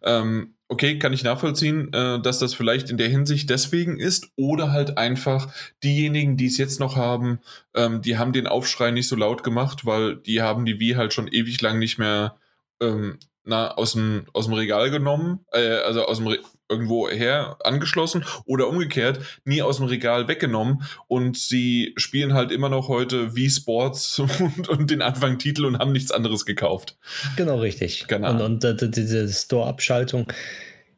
Ähm, 0.03 0.56
okay, 0.68 0.98
kann 0.98 1.14
ich 1.14 1.23
nachvollziehen, 1.23 1.94
äh, 1.94 2.19
dass 2.19 2.40
das 2.40 2.53
vielleicht 2.53 2.90
in 2.90 2.98
der 2.98 3.10
Hinsicht 3.10 3.49
deswegen 3.49 3.99
ist 3.99 4.30
oder 4.36 4.72
halt 4.72 4.98
einfach 4.98 5.53
diejenigen, 5.84 6.38
die 6.38 6.48
es 6.48 6.57
jetzt 6.57 6.80
noch 6.80 6.95
haben, 6.95 7.40
ähm, 7.76 8.02
die 8.02 8.18
haben 8.18 8.34
den 8.34 8.48
Aufschrei 8.48 8.91
nicht 8.91 9.07
so 9.07 9.15
laut 9.15 9.44
gemacht, 9.44 9.86
weil 9.86 10.15
die 10.15 10.41
haben 10.41 10.65
die 10.65 10.80
Wii 10.80 10.94
halt 10.94 11.14
schon 11.14 11.27
ewig 11.27 11.61
lang 11.61 11.77
nicht 11.77 11.99
mehr 11.99 12.38
ähm, 12.82 13.19
na, 13.44 13.72
aus, 13.76 13.94
dem, 13.94 14.26
aus 14.34 14.45
dem 14.45 14.56
Regal 14.56 14.90
genommen, 14.90 15.45
äh, 15.52 15.77
also 15.77 16.06
aus 16.06 16.18
dem 16.18 16.27
Re 16.27 16.40
irgendwo 16.70 17.10
her 17.10 17.58
angeschlossen 17.64 18.26
oder 18.46 18.68
umgekehrt 18.68 19.20
nie 19.44 19.62
aus 19.62 19.78
dem 19.78 19.86
Regal 19.86 20.28
weggenommen 20.28 20.84
und 21.08 21.38
sie 21.38 21.94
spielen 21.98 22.34
halt 22.34 22.52
immer 22.52 22.70
noch 22.70 22.88
heute 22.88 23.36
Wii 23.36 23.50
Sports 23.50 24.20
und, 24.40 24.68
und 24.68 24.90
den 24.90 25.02
Anfang 25.02 25.38
Titel 25.38 25.66
und 25.66 25.80
haben 25.80 25.92
nichts 25.92 26.12
anderes 26.12 26.46
gekauft. 26.46 26.98
Genau 27.36 27.60
richtig. 27.60 28.08
Genau. 28.08 28.32
Und, 28.32 28.64
und, 28.64 28.82
und 28.82 28.96
diese 28.96 29.28
Store-Abschaltung, 29.28 30.32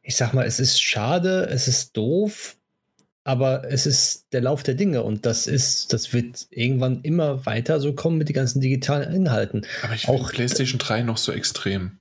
ich 0.02 0.16
sag 0.16 0.34
mal, 0.34 0.46
es 0.46 0.60
ist 0.60 0.82
schade, 0.82 1.48
es 1.52 1.68
ist 1.68 1.96
doof, 1.98 2.56
aber 3.28 3.70
es 3.70 3.86
ist 3.86 4.28
der 4.32 4.40
Lauf 4.40 4.64
der 4.64 4.76
Dinge 4.76 5.04
und 5.04 5.26
das 5.26 5.48
ist, 5.48 5.92
das 5.92 6.14
wird 6.14 6.48
irgendwann 6.50 7.02
immer 7.02 7.46
weiter 7.46 7.82
so 7.82 7.94
kommen 7.94 8.18
mit 8.18 8.30
den 8.30 8.36
ganzen 8.36 8.62
digitalen 8.62 9.14
Inhalten. 9.14 9.66
Aber 9.84 9.96
ich 9.96 10.04
finde 10.04 10.24
PlayStation 10.24 10.80
3 10.80 11.02
noch 11.02 11.18
so 11.18 11.34
extrem. 11.34 12.00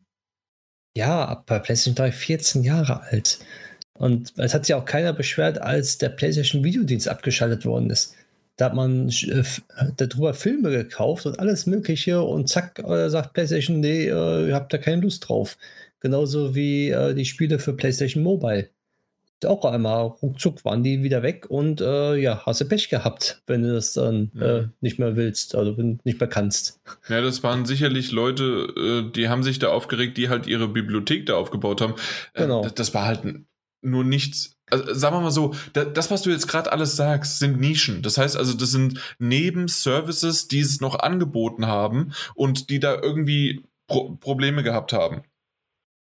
Ja, 0.97 1.45
bei 1.47 1.59
PlayStation 1.59 1.95
3 1.95 2.11
14 2.11 2.63
Jahre 2.63 3.03
alt. 3.03 3.41
Und 3.99 4.33
es 4.39 4.55
hat 4.55 4.65
sich 4.65 4.75
auch 4.75 4.87
keiner 4.87 5.13
beschwert, 5.13 5.61
als 5.61 5.99
der 5.99 6.09
PlayStation 6.09 6.65
Videodienst 6.65 7.07
abgeschaltet 7.07 7.67
worden 7.67 7.91
ist. 7.91 8.15
Da 8.57 8.67
hat 8.67 8.75
man 8.75 9.11
äh, 9.11 9.45
darüber 9.99 10.33
Filme 10.33 10.71
gekauft 10.71 11.27
und 11.27 11.39
alles 11.39 11.67
Mögliche 11.67 12.23
und 12.23 12.49
zack, 12.49 12.79
äh, 12.79 13.11
sagt 13.11 13.35
PlayStation, 13.35 13.81
nee, 13.81 14.07
äh, 14.07 14.49
ihr 14.49 14.55
habt 14.55 14.73
da 14.73 14.79
keine 14.79 15.03
Lust 15.03 15.29
drauf. 15.29 15.59
Genauso 16.01 16.55
wie 16.55 16.89
äh, 16.89 17.13
die 17.15 17.27
Spiele 17.27 17.59
für 17.59 17.75
PlayStation 17.75 18.23
Mobile 18.23 18.71
auch 19.45 19.65
einmal 19.65 20.07
ruckzuck 20.07 20.65
waren 20.65 20.83
die 20.83 21.03
wieder 21.03 21.23
weg 21.23 21.47
und 21.49 21.81
äh, 21.81 22.17
ja, 22.17 22.43
hast 22.47 22.61
du 22.61 22.65
Pech 22.65 22.89
gehabt, 22.89 23.43
wenn 23.47 23.63
du 23.63 23.75
das 23.75 23.93
dann 23.93 24.31
ja. 24.35 24.59
äh, 24.59 24.69
nicht 24.81 24.99
mehr 24.99 25.17
willst, 25.17 25.55
also 25.55 25.75
nicht 26.05 26.21
mehr 26.21 26.29
kannst. 26.29 26.81
Ja, 27.09 27.21
das 27.21 27.43
waren 27.43 27.67
sicherlich 27.67 28.13
Leute, 28.13 28.73
äh, 28.77 29.13
die 29.13 29.29
haben 29.29 29.43
sich 29.43 29.59
da 29.59 29.69
aufgeregt, 29.69 30.17
die 30.17 30.31
halt 30.31 30.47
ihre 30.47 30.69
Bibliothek 30.69 31.27
da 31.27 31.35
aufgebaut 31.35 31.81
haben. 31.81 31.95
Äh, 32.33 32.43
genau. 32.43 32.63
Das, 32.63 32.75
das, 32.75 32.95
war 32.95 33.05
halt 33.05 33.23
nur 33.83 34.05
nichts. 34.05 34.57
Also, 34.71 34.95
sagen 34.95 35.17
wir 35.17 35.21
mal 35.21 35.31
so, 35.31 35.55
das, 35.73 36.11
was 36.11 36.23
du 36.23 36.31
jetzt 36.31 36.49
gerade 36.49 36.73
alles 36.73 36.97
sagst, 36.97 37.39
sind 37.39 37.61
Nischen. 37.61 38.03
Das 38.03 38.19
heißt 38.19 38.37
also, 38.37 38.55
das 38.55 38.71
sind 38.71 39.01
Nebenservices, 39.19 40.49
die 40.49 40.61
es 40.61 40.81
noch 40.81 40.99
angeboten 40.99 41.67
haben 41.67 42.13
und 42.35 42.71
die 42.71 42.81
da 42.81 43.01
irgendwie 43.01 43.65
Pro 43.87 44.17
Probleme 44.17 44.63
gehabt 44.63 44.93
haben 44.93 45.23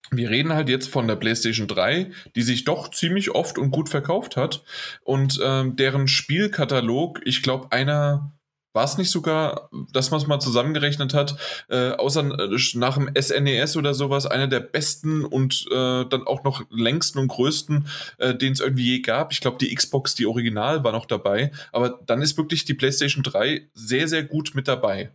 wir 0.10 0.30
reden 0.30 0.53
halt 0.53 0.68
jetzt 0.68 0.90
von 0.90 1.07
der 1.07 1.15
PlayStation 1.15 1.68
3, 1.68 2.11
die 2.36 2.41
sich 2.41 2.65
doch 2.65 2.90
ziemlich 2.90 3.32
oft 3.32 3.57
und 3.57 3.72
gut 3.72 3.90
verkauft 3.90 4.36
hat 4.36 4.64
und 5.03 5.40
ähm, 5.44 5.76
deren 5.76 6.07
Spielkatalog, 6.07 7.22
ich 7.23 7.41
glaube, 7.41 7.72
einer 7.72 8.34
war 8.73 8.86
es 8.86 8.98
nicht 8.98 9.11
sogar, 9.11 9.69
dass 9.91 10.11
man 10.11 10.22
es 10.22 10.28
mal 10.28 10.40
zusammengerechnet 10.40 11.14
hat, 11.14 11.36
äh, 11.69 11.91
außer 11.91 12.22
äh, 12.22 12.57
nach 12.76 12.98
dem 12.98 13.10
SNES 13.19 13.76
e 13.76 13.80
oder 13.80 13.94
sowas, 13.94 14.26
einer 14.26 14.48
der 14.48 14.61
besten 14.61 15.26
und 15.26 15.65
äh, 15.72 16.06
dann 16.06 16.26
auch 16.26 16.44
noch 16.44 16.64
längsten 16.69 17.19
und 17.19 17.28
größten, 17.28 17.88
äh, 18.18 18.36
den 18.36 18.53
es 18.53 18.60
irgendwie 18.60 18.86
je 18.86 19.02
gab. 19.02 19.34
Ich 19.34 19.41
glaube, 19.41 19.57
die 19.60 19.73
Xbox, 19.73 20.15
die 20.15 20.26
Original, 20.26 20.84
war 20.84 20.94
noch 20.94 21.06
dabei. 21.06 21.52
Aber 21.72 21.99
dann 22.06 22.22
ist 22.22 22.38
wirklich 22.38 22.65
die 22.65 22.73
PlayStation 22.73 23.23
3 23.23 23.69
sehr, 23.73 24.07
sehr 24.07 24.23
gut 24.23 24.52
mit 24.56 24.68
dabei 24.68 25.11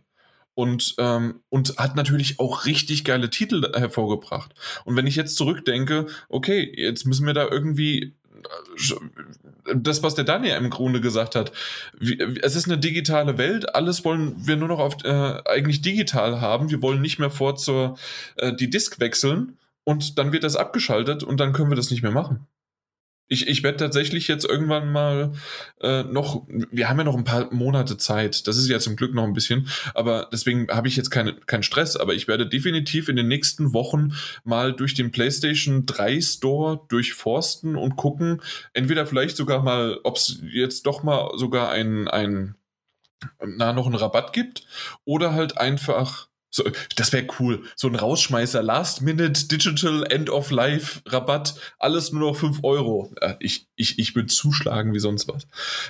und, 0.57 0.95
ähm, 0.97 1.41
und 1.49 1.77
hat 1.77 1.95
natürlich 1.95 2.39
auch 2.39 2.65
richtig 2.65 3.03
geile 3.03 3.29
Titel 3.29 3.63
hervorgebracht. 3.75 4.55
Und 4.85 4.95
wenn 4.95 5.05
ich 5.05 5.15
jetzt 5.15 5.35
zurückdenke, 5.35 6.07
okay, 6.29 6.73
jetzt 6.75 7.05
müssen 7.05 7.27
wir 7.27 7.35
da 7.35 7.47
irgendwie 7.47 8.15
äh, 9.67 9.75
das, 9.75 10.01
was 10.01 10.15
der 10.15 10.25
Daniel 10.25 10.55
im 10.55 10.71
Grunde 10.71 10.99
gesagt 10.99 11.35
hat. 11.35 11.51
Es 12.41 12.55
ist 12.55 12.65
eine 12.65 12.79
digitale 12.79 13.37
Welt, 13.37 13.75
alles 13.75 14.03
wollen 14.03 14.35
wir 14.47 14.55
nur 14.55 14.67
noch 14.67 14.79
auf, 14.79 14.95
äh, 15.03 15.41
eigentlich 15.45 15.83
digital 15.83 16.41
haben. 16.41 16.71
Wir 16.71 16.81
wollen 16.81 17.01
nicht 17.01 17.19
mehr 17.19 17.29
vor 17.29 17.55
zur 17.55 17.95
äh, 18.37 18.51
die 18.51 18.71
Disk 18.71 18.99
wechseln 18.99 19.59
und 19.83 20.17
dann 20.17 20.31
wird 20.31 20.43
das 20.43 20.55
abgeschaltet 20.55 21.21
und 21.21 21.39
dann 21.39 21.53
können 21.53 21.69
wir 21.69 21.75
das 21.77 21.91
nicht 21.91 22.01
mehr 22.01 22.11
machen. 22.11 22.47
Ich, 23.27 23.47
ich 23.47 23.63
werde 23.63 23.77
tatsächlich 23.77 24.27
jetzt 24.27 24.45
irgendwann 24.45 24.91
mal 24.91 25.33
äh, 25.81 26.03
noch, 26.03 26.47
wir 26.47 26.87
haben 26.87 26.97
ja 26.97 27.03
noch 27.03 27.17
ein 27.17 27.23
paar 27.23 27.53
Monate 27.53 27.97
Zeit, 27.97 28.47
das 28.47 28.57
ist 28.57 28.69
ja 28.69 28.79
zum 28.79 28.95
Glück 28.95 29.13
noch 29.13 29.23
ein 29.23 29.33
bisschen, 29.33 29.67
aber 29.93 30.29
deswegen 30.31 30.67
habe 30.69 30.87
ich 30.87 30.95
jetzt 30.95 31.09
keine, 31.09 31.33
keinen 31.33 31.63
Stress, 31.63 31.97
aber 31.97 32.13
ich 32.13 32.27
werde 32.27 32.47
definitiv 32.47 33.09
in 33.09 33.15
den 33.15 33.27
nächsten 33.27 33.73
Wochen 33.73 34.13
mal 34.43 34.73
durch 34.73 34.93
den 34.93 35.11
PlayStation 35.11 35.85
3 35.85 36.21
Store 36.21 36.81
durchforsten 36.87 37.75
und 37.75 37.95
gucken, 37.97 38.41
entweder 38.73 39.05
vielleicht 39.05 39.35
sogar 39.35 39.61
mal, 39.61 39.99
ob 40.03 40.15
es 40.17 40.39
jetzt 40.43 40.85
doch 40.85 41.03
mal 41.03 41.31
sogar 41.37 41.69
ein, 41.69 42.07
ein, 42.07 42.55
na, 43.45 43.73
noch 43.73 43.87
einen 43.87 43.95
Rabatt 43.95 44.33
gibt 44.33 44.65
oder 45.05 45.33
halt 45.33 45.57
einfach 45.57 46.27
so, 46.57 46.63
das 46.95 47.13
wäre 47.13 47.27
cool. 47.39 47.63
So 47.75 47.87
ein 47.87 47.95
Rausschmeißer, 47.95 48.63
Last-Minute 48.63 49.47
Digital 49.47 50.03
End-of-Life-Rabatt, 50.09 51.53
alles 51.77 52.11
nur 52.11 52.31
noch 52.31 52.35
5 52.35 52.63
Euro. 52.63 53.13
Äh, 53.21 53.35
ich, 53.39 53.67
ich, 53.75 53.99
ich 53.99 54.15
würde 54.15 54.27
zuschlagen 54.27 54.93
wie 54.93 54.99
sonst 54.99 55.27
was. 55.27 55.47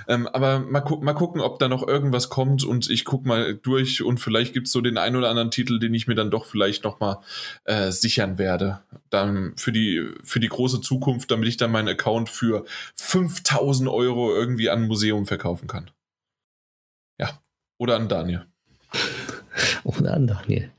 Ähm, 0.09 0.27
aber 0.27 0.59
mal, 0.59 0.81
gu 0.81 0.97
mal 0.97 1.13
gucken, 1.13 1.39
ob 1.39 1.59
da 1.59 1.69
noch 1.69 1.87
irgendwas 1.87 2.29
kommt 2.29 2.65
und 2.65 2.89
ich 2.89 3.05
gucke 3.05 3.27
mal 3.27 3.55
durch 3.55 4.03
und 4.03 4.19
vielleicht 4.19 4.53
gibt 4.53 4.67
es 4.67 4.73
so 4.73 4.81
den 4.81 4.97
einen 4.97 5.15
oder 5.15 5.29
anderen 5.29 5.51
Titel, 5.51 5.79
den 5.79 5.93
ich 5.93 6.07
mir 6.07 6.15
dann 6.15 6.31
doch 6.31 6.45
vielleicht 6.45 6.83
nochmal 6.83 7.19
äh, 7.63 7.91
sichern 7.91 8.37
werde. 8.37 8.81
Dann 9.09 9.53
für 9.55 9.71
die, 9.71 10.05
für 10.21 10.41
die 10.41 10.49
große 10.49 10.81
Zukunft, 10.81 11.31
damit 11.31 11.47
ich 11.47 11.55
dann 11.55 11.71
meinen 11.71 11.87
Account 11.87 12.27
für 12.27 12.65
5000 12.95 13.87
Euro 13.87 14.35
irgendwie 14.35 14.69
an 14.69 14.83
ein 14.83 14.87
Museum 14.87 15.25
verkaufen 15.25 15.67
kann. 15.67 15.89
Ja. 17.17 17.41
Oder 17.77 17.95
an 17.95 18.09
Daniel. 18.09 18.45
Ohne 19.83 20.11
an, 20.11 20.27
Daniel. 20.27 20.71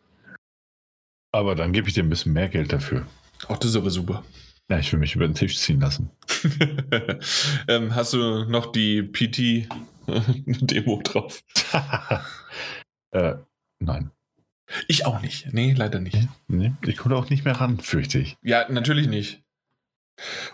Aber 1.33 1.55
dann 1.55 1.73
gebe 1.73 1.89
ich 1.89 1.95
dir 1.95 2.03
ein 2.03 2.11
bisschen 2.11 2.33
mehr 2.33 2.49
Geld 2.49 2.73
dafür. 2.73 3.07
Ach, 3.49 3.59
das 3.59 3.71
ist 3.71 3.77
aber 3.77 3.91
super. 3.91 4.25
Ja, 4.71 4.79
ich 4.79 4.93
will 4.93 5.01
mich 5.01 5.15
über 5.15 5.27
den 5.27 5.35
Tisch 5.35 5.59
ziehen 5.59 5.81
lassen. 5.81 6.11
ähm, 7.69 7.95
hast 7.95 8.13
du 8.13 8.45
noch 8.45 8.73
die 8.73 9.03
PT-Demo 9.03 11.01
drauf? 11.05 11.43
äh, 13.13 13.35
nein. 13.79 14.11
Ich 14.87 15.07
auch 15.07 15.23
nicht. 15.23 15.53
Nee, 15.53 15.73
leider 15.73 15.99
nicht. 15.99 16.29
Nee, 16.47 16.75
ich 16.83 16.99
komme 16.99 17.17
auch 17.17 17.31
nicht 17.31 17.47
mehr 17.47 17.59
ran, 17.59 17.79
fürchte 17.81 18.19
ich. 18.19 18.37
Ja, 18.43 18.69
natürlich 18.69 19.09
nicht. 19.09 19.43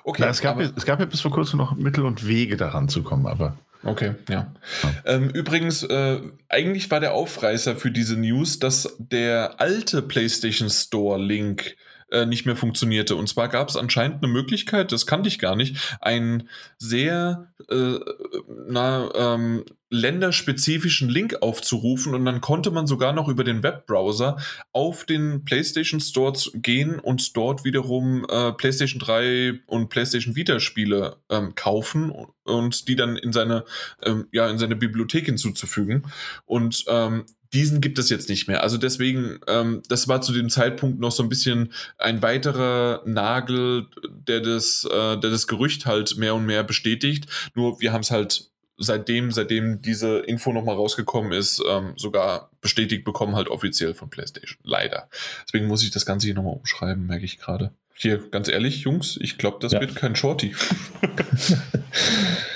Okay. 0.04 0.22
Na, 0.22 0.28
es, 0.28 0.40
gab 0.40 0.60
ja, 0.60 0.70
es 0.76 0.84
gab 0.84 1.00
ja 1.00 1.06
bis 1.06 1.20
vor 1.20 1.32
kurzem 1.32 1.58
noch 1.58 1.74
Mittel 1.74 2.04
und 2.04 2.26
Wege 2.26 2.56
daran 2.56 2.88
zu 2.88 3.02
kommen, 3.02 3.26
aber. 3.26 3.56
Okay, 3.84 4.14
ja. 4.30 4.52
Ähm, 5.04 5.30
übrigens, 5.30 5.82
äh, 5.82 6.20
eigentlich 6.48 6.90
war 6.90 7.00
der 7.00 7.12
Aufreißer 7.12 7.76
für 7.76 7.90
diese 7.90 8.16
News, 8.16 8.58
dass 8.58 8.96
der 8.98 9.60
alte 9.60 10.00
PlayStation 10.00 10.70
Store 10.70 11.22
Link 11.22 11.76
äh, 12.14 12.26
nicht 12.26 12.46
mehr 12.46 12.56
funktionierte. 12.56 13.16
Und 13.16 13.28
zwar 13.28 13.48
gab 13.48 13.68
es 13.68 13.76
anscheinend 13.76 14.22
eine 14.22 14.32
Möglichkeit, 14.32 14.92
das 14.92 15.06
kannte 15.06 15.28
ich 15.28 15.38
gar 15.38 15.56
nicht, 15.56 15.98
einen 16.00 16.48
sehr 16.78 17.52
äh, 17.68 17.98
na, 18.68 19.10
ähm, 19.14 19.64
länderspezifischen 19.90 21.08
Link 21.08 21.36
aufzurufen 21.40 22.14
und 22.14 22.24
dann 22.24 22.40
konnte 22.40 22.70
man 22.70 22.86
sogar 22.86 23.12
noch 23.12 23.28
über 23.28 23.44
den 23.44 23.62
Webbrowser 23.62 24.38
auf 24.72 25.04
den 25.04 25.44
PlayStation 25.44 26.00
Store 26.00 26.32
gehen 26.54 26.98
und 26.98 27.36
dort 27.36 27.64
wiederum 27.64 28.26
äh, 28.28 28.52
PlayStation 28.52 28.98
3 28.98 29.60
und 29.66 29.88
PlayStation 29.88 30.34
Vita 30.34 30.58
Spiele 30.58 31.16
ähm, 31.30 31.54
kaufen 31.54 32.12
und 32.44 32.88
die 32.88 32.96
dann 32.96 33.16
in 33.16 33.32
seine 33.32 33.64
ähm, 34.02 34.26
ja 34.32 34.48
in 34.48 34.58
seine 34.58 34.76
Bibliothek 34.76 35.26
hinzuzufügen 35.26 36.06
und 36.44 36.84
ähm, 36.88 37.24
diesen 37.54 37.80
gibt 37.80 37.98
es 37.98 38.10
jetzt 38.10 38.28
nicht 38.28 38.48
mehr. 38.48 38.62
Also 38.62 38.76
deswegen, 38.76 39.38
ähm, 39.46 39.82
das 39.88 40.08
war 40.08 40.20
zu 40.20 40.32
dem 40.32 40.50
Zeitpunkt 40.50 40.98
noch 40.98 41.12
so 41.12 41.22
ein 41.22 41.28
bisschen 41.28 41.72
ein 41.98 42.20
weiterer 42.20 43.02
Nagel, 43.06 43.86
der 44.08 44.40
das, 44.40 44.84
äh, 44.84 45.16
der 45.18 45.30
das 45.30 45.46
Gerücht 45.46 45.86
halt 45.86 46.16
mehr 46.18 46.34
und 46.34 46.44
mehr 46.44 46.64
bestätigt. 46.64 47.26
Nur 47.54 47.80
wir 47.80 47.92
haben 47.92 48.00
es 48.00 48.10
halt 48.10 48.50
seitdem, 48.76 49.30
seitdem 49.30 49.80
diese 49.82 50.18
Info 50.18 50.52
nochmal 50.52 50.74
rausgekommen 50.74 51.32
ist, 51.32 51.62
ähm, 51.68 51.94
sogar 51.96 52.50
bestätigt 52.60 53.04
bekommen, 53.04 53.36
halt 53.36 53.48
offiziell 53.48 53.94
von 53.94 54.10
PlayStation. 54.10 54.58
Leider. 54.64 55.08
Deswegen 55.46 55.68
muss 55.68 55.84
ich 55.84 55.92
das 55.92 56.04
Ganze 56.04 56.26
hier 56.26 56.34
nochmal 56.34 56.54
umschreiben, 56.54 57.06
merke 57.06 57.24
ich 57.24 57.38
gerade. 57.38 57.72
Hier, 57.94 58.18
ganz 58.30 58.48
ehrlich, 58.48 58.80
Jungs, 58.80 59.16
ich 59.20 59.38
glaube, 59.38 59.58
das 59.60 59.72
ja. 59.72 59.80
wird 59.80 59.94
kein 59.94 60.16
Shorty. 60.16 60.54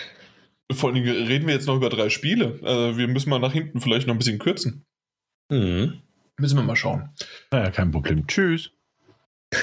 Vor 0.70 0.90
allem 0.90 1.02
reden 1.02 1.46
wir 1.46 1.54
jetzt 1.54 1.66
noch 1.66 1.76
über 1.76 1.88
drei 1.88 2.10
Spiele. 2.10 2.58
Also 2.62 2.98
wir 2.98 3.08
müssen 3.08 3.30
mal 3.30 3.38
nach 3.38 3.52
hinten 3.52 3.80
vielleicht 3.80 4.06
noch 4.06 4.14
ein 4.14 4.18
bisschen 4.18 4.38
kürzen. 4.38 4.84
Mhm. 5.50 6.02
Müssen 6.38 6.56
wir 6.56 6.62
mal 6.62 6.76
schauen. 6.76 7.08
Naja, 7.50 7.70
kein 7.70 7.90
Problem. 7.90 8.26
Tschüss. 8.26 8.70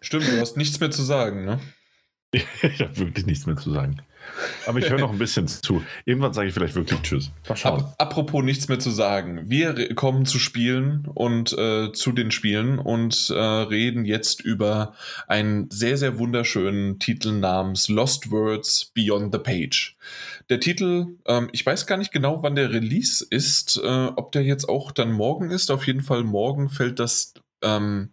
Stimmt, 0.00 0.28
du 0.28 0.40
hast 0.40 0.56
nichts 0.56 0.80
mehr 0.80 0.90
zu 0.90 1.02
sagen, 1.02 1.44
ne? 1.44 1.60
ich 2.32 2.80
habe 2.80 2.96
wirklich 2.98 3.26
nichts 3.26 3.46
mehr 3.46 3.56
zu 3.56 3.70
sagen. 3.70 4.02
Aber 4.66 4.78
ich 4.78 4.88
höre 4.88 4.98
noch 4.98 5.12
ein 5.12 5.18
bisschen 5.18 5.48
zu. 5.48 5.82
Irgendwann 6.04 6.32
sage 6.32 6.48
ich 6.48 6.54
vielleicht 6.54 6.74
wirklich 6.74 7.00
Tschüss. 7.02 7.30
Ap 7.48 7.94
apropos 7.98 8.42
nichts 8.42 8.68
mehr 8.68 8.78
zu 8.78 8.90
sagen. 8.90 9.42
Wir 9.48 9.94
kommen 9.94 10.26
zu 10.26 10.38
Spielen 10.38 11.06
und 11.14 11.52
äh, 11.52 11.92
zu 11.92 12.12
den 12.12 12.30
Spielen 12.30 12.78
und 12.78 13.30
äh, 13.30 13.38
reden 13.38 14.04
jetzt 14.04 14.40
über 14.40 14.94
einen 15.26 15.70
sehr, 15.70 15.96
sehr 15.96 16.18
wunderschönen 16.18 16.98
Titel 16.98 17.32
namens 17.32 17.88
Lost 17.88 18.30
Words 18.30 18.92
Beyond 18.94 19.32
the 19.32 19.38
Page. 19.38 19.96
Der 20.50 20.60
Titel, 20.60 21.06
ähm, 21.26 21.48
ich 21.52 21.64
weiß 21.64 21.86
gar 21.86 21.96
nicht 21.96 22.12
genau, 22.12 22.42
wann 22.42 22.54
der 22.54 22.70
Release 22.72 23.24
ist, 23.28 23.80
äh, 23.82 24.06
ob 24.16 24.32
der 24.32 24.42
jetzt 24.42 24.68
auch 24.68 24.92
dann 24.92 25.12
morgen 25.12 25.50
ist. 25.50 25.70
Auf 25.70 25.86
jeden 25.86 26.02
Fall 26.02 26.24
morgen 26.24 26.68
fällt 26.68 26.98
das 26.98 27.34
ähm, 27.62 28.10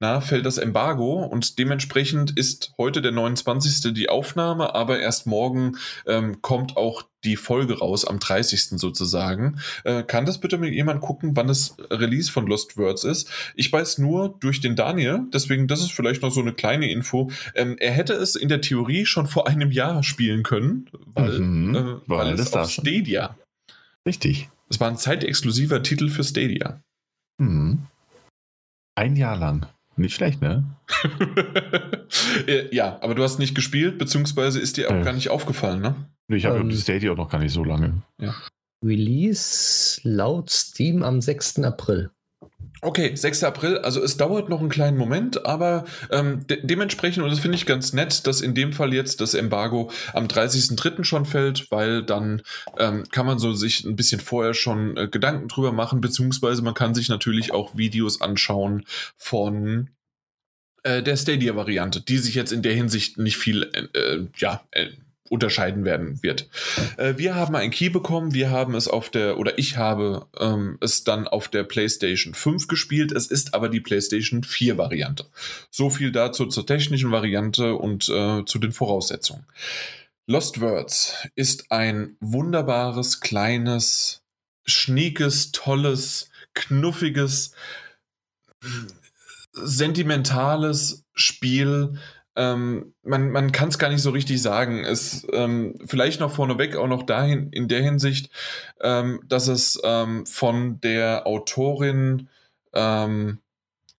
na, 0.00 0.20
fällt 0.20 0.46
das 0.46 0.58
Embargo 0.58 1.24
und 1.24 1.58
dementsprechend 1.58 2.36
ist 2.36 2.72
heute 2.78 3.02
der 3.02 3.12
29. 3.12 3.94
die 3.94 4.08
Aufnahme, 4.08 4.74
aber 4.74 5.00
erst 5.00 5.26
morgen 5.26 5.76
ähm, 6.06 6.40
kommt 6.42 6.76
auch 6.76 7.04
die 7.24 7.36
Folge 7.36 7.78
raus, 7.78 8.04
am 8.04 8.18
30. 8.18 8.78
sozusagen. 8.78 9.58
Äh, 9.84 10.02
kann 10.02 10.26
das 10.26 10.38
bitte 10.38 10.58
mit 10.58 10.72
jemand 10.72 11.00
gucken, 11.00 11.36
wann 11.36 11.48
das 11.48 11.76
Release 11.90 12.30
von 12.30 12.46
Lost 12.46 12.76
Words 12.76 13.04
ist? 13.04 13.30
Ich 13.54 13.72
weiß 13.72 13.98
nur 13.98 14.36
durch 14.40 14.60
den 14.60 14.76
Daniel, 14.76 15.22
deswegen, 15.32 15.66
das 15.66 15.80
ist 15.80 15.92
vielleicht 15.92 16.22
noch 16.22 16.30
so 16.30 16.40
eine 16.40 16.52
kleine 16.52 16.90
Info. 16.90 17.30
Ähm, 17.54 17.76
er 17.78 17.92
hätte 17.92 18.14
es 18.14 18.36
in 18.36 18.48
der 18.48 18.60
Theorie 18.60 19.06
schon 19.06 19.26
vor 19.26 19.48
einem 19.48 19.72
Jahr 19.72 20.02
spielen 20.02 20.42
können, 20.42 20.88
weil, 21.14 21.38
mhm, 21.40 21.74
äh, 21.74 21.84
weil, 22.06 22.18
weil 22.18 22.34
es 22.34 22.52
auf 22.52 22.70
Stadia. 22.70 23.36
Richtig. 24.06 24.48
Es 24.68 24.80
war 24.80 24.88
ein 24.88 24.96
zeitexklusiver 24.96 25.82
Titel 25.82 26.08
für 26.08 26.24
Stadia. 26.24 26.80
Mhm. 27.38 27.86
Ein 28.96 29.14
Jahr 29.14 29.36
lang. 29.36 29.66
Nicht 29.96 30.14
schlecht, 30.14 30.42
ne? 30.42 30.64
ja, 32.70 32.98
aber 33.00 33.14
du 33.14 33.22
hast 33.22 33.38
nicht 33.38 33.54
gespielt, 33.54 33.98
beziehungsweise 33.98 34.58
ist 34.58 34.76
dir 34.76 34.90
auch 34.90 34.96
äh. 34.96 35.02
gar 35.02 35.12
nicht 35.12 35.30
aufgefallen, 35.30 35.80
ne? 35.80 35.94
Ich 36.28 36.44
habe 36.44 36.58
ähm, 36.58 36.70
Stadia 36.72 37.12
auch 37.12 37.16
noch 37.16 37.30
gar 37.30 37.38
nicht 37.38 37.52
so 37.52 37.62
lange. 37.62 38.02
Ja. 38.20 38.34
Release 38.84 40.00
laut 40.02 40.50
Steam 40.50 41.02
am 41.02 41.20
6. 41.20 41.60
April. 41.60 42.10
Okay, 42.82 43.14
6. 43.14 43.42
April, 43.44 43.78
also 43.78 44.02
es 44.02 44.18
dauert 44.18 44.50
noch 44.50 44.60
einen 44.60 44.68
kleinen 44.68 44.98
Moment, 44.98 45.46
aber 45.46 45.86
ähm, 46.10 46.46
de 46.46 46.60
dementsprechend, 46.62 47.24
und 47.24 47.30
das 47.30 47.38
finde 47.38 47.56
ich 47.56 47.64
ganz 47.64 47.94
nett, 47.94 48.26
dass 48.26 48.42
in 48.42 48.54
dem 48.54 48.72
Fall 48.74 48.92
jetzt 48.92 49.22
das 49.22 49.32
Embargo 49.32 49.90
am 50.12 50.26
30.03. 50.26 51.04
schon 51.04 51.24
fällt, 51.24 51.70
weil 51.70 52.02
dann 52.02 52.42
ähm, 52.78 53.04
kann 53.10 53.24
man 53.24 53.38
so 53.38 53.54
sich 53.54 53.84
ein 53.84 53.96
bisschen 53.96 54.20
vorher 54.20 54.52
schon 54.52 54.96
äh, 54.96 55.08
Gedanken 55.08 55.48
drüber 55.48 55.72
machen, 55.72 56.02
beziehungsweise 56.02 56.60
man 56.62 56.74
kann 56.74 56.94
sich 56.94 57.08
natürlich 57.08 57.52
auch 57.52 57.76
Videos 57.76 58.20
anschauen 58.20 58.84
von 59.16 59.88
äh, 60.82 61.02
der 61.02 61.16
Stadia-Variante, 61.16 62.02
die 62.02 62.18
sich 62.18 62.34
jetzt 62.34 62.52
in 62.52 62.62
der 62.62 62.74
Hinsicht 62.74 63.16
nicht 63.16 63.38
viel 63.38 63.62
äh, 63.72 63.98
äh 63.98 64.26
ja, 64.36 64.62
äh, 64.72 64.88
unterscheiden 65.30 65.84
werden 65.84 66.22
wird. 66.22 66.48
Äh, 66.96 67.14
wir 67.16 67.34
haben 67.34 67.54
ein 67.54 67.70
Key 67.70 67.88
bekommen, 67.88 68.34
wir 68.34 68.50
haben 68.50 68.74
es 68.74 68.88
auf 68.88 69.10
der, 69.10 69.38
oder 69.38 69.58
ich 69.58 69.76
habe 69.76 70.26
ähm, 70.38 70.78
es 70.80 71.04
dann 71.04 71.28
auf 71.28 71.48
der 71.48 71.64
PlayStation 71.64 72.34
5 72.34 72.68
gespielt, 72.68 73.12
es 73.12 73.26
ist 73.26 73.54
aber 73.54 73.68
die 73.68 73.80
PlayStation 73.80 74.42
4 74.42 74.78
Variante. 74.78 75.26
So 75.70 75.90
viel 75.90 76.12
dazu 76.12 76.46
zur 76.46 76.66
technischen 76.66 77.10
Variante 77.10 77.74
und 77.74 78.08
äh, 78.08 78.44
zu 78.44 78.58
den 78.58 78.72
Voraussetzungen. 78.72 79.46
Lost 80.28 80.60
Words 80.60 81.14
ist 81.36 81.70
ein 81.70 82.16
wunderbares, 82.20 83.20
kleines, 83.20 84.22
schniekes, 84.64 85.52
tolles, 85.52 86.30
knuffiges, 86.54 87.52
sentimentales 89.52 91.04
Spiel, 91.14 91.98
ähm, 92.36 92.94
man, 93.02 93.30
man 93.30 93.50
kann 93.50 93.68
es 93.70 93.78
gar 93.78 93.88
nicht 93.88 94.02
so 94.02 94.10
richtig 94.10 94.40
sagen. 94.42 94.84
Es 94.84 95.26
ähm, 95.32 95.74
vielleicht 95.86 96.20
noch 96.20 96.30
vorneweg 96.30 96.76
auch 96.76 96.86
noch 96.86 97.02
dahin 97.02 97.50
in 97.50 97.66
der 97.66 97.82
Hinsicht, 97.82 98.30
ähm, 98.80 99.20
dass 99.26 99.48
es 99.48 99.80
ähm, 99.82 100.26
von 100.26 100.80
der 100.80 101.26
Autorin, 101.26 102.28
ähm, 102.74 103.38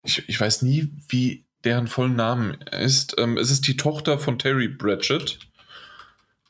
ich, 0.04 0.30
ich 0.30 0.40
weiß 0.40 0.62
nie, 0.62 0.92
wie 1.10 1.46
deren 1.64 1.88
vollen 1.88 2.16
Namen 2.16 2.62
ist. 2.72 3.16
Ähm, 3.18 3.38
es 3.38 3.52
ist 3.52 3.68
die 3.68 3.76
Tochter 3.76 4.20
von 4.20 4.38
Terry 4.38 4.70
Pratchett. 4.70 5.40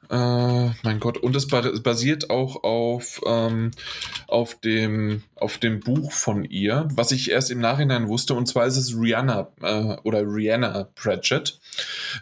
Äh, 0.09 0.69
mein 0.84 0.99
Gott, 0.99 1.17
und 1.17 1.35
es 1.35 1.47
basiert 1.47 2.29
auch 2.29 2.63
auf, 2.63 3.21
ähm, 3.25 3.71
auf, 4.27 4.59
dem, 4.59 5.23
auf 5.35 5.57
dem 5.57 5.79
Buch 5.79 6.11
von 6.11 6.45
ihr, 6.45 6.88
was 6.93 7.11
ich 7.11 7.31
erst 7.31 7.51
im 7.51 7.59
Nachhinein 7.59 8.07
wusste, 8.07 8.34
und 8.34 8.47
zwar 8.47 8.65
ist 8.65 8.77
es 8.77 8.95
Rihanna 8.95 9.51
äh, 9.61 9.97
oder 10.03 10.21
Rihanna 10.21 10.89
Pratchett. 10.95 11.59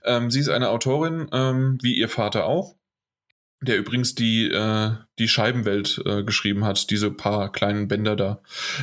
Ähm, 0.03 0.31
sie 0.31 0.39
ist 0.39 0.49
eine 0.49 0.69
Autorin, 0.69 1.27
ähm, 1.31 1.77
wie 1.81 1.95
ihr 1.95 2.09
Vater 2.09 2.45
auch, 2.45 2.75
der 3.61 3.77
übrigens 3.77 4.15
die, 4.15 4.47
äh, 4.47 4.91
die 5.19 5.27
Scheibenwelt 5.27 6.01
äh, 6.05 6.23
geschrieben 6.23 6.65
hat, 6.65 6.89
diese 6.89 7.11
paar 7.11 7.51
kleinen 7.51 7.87
Bänder 7.87 8.15
da. 8.15 8.41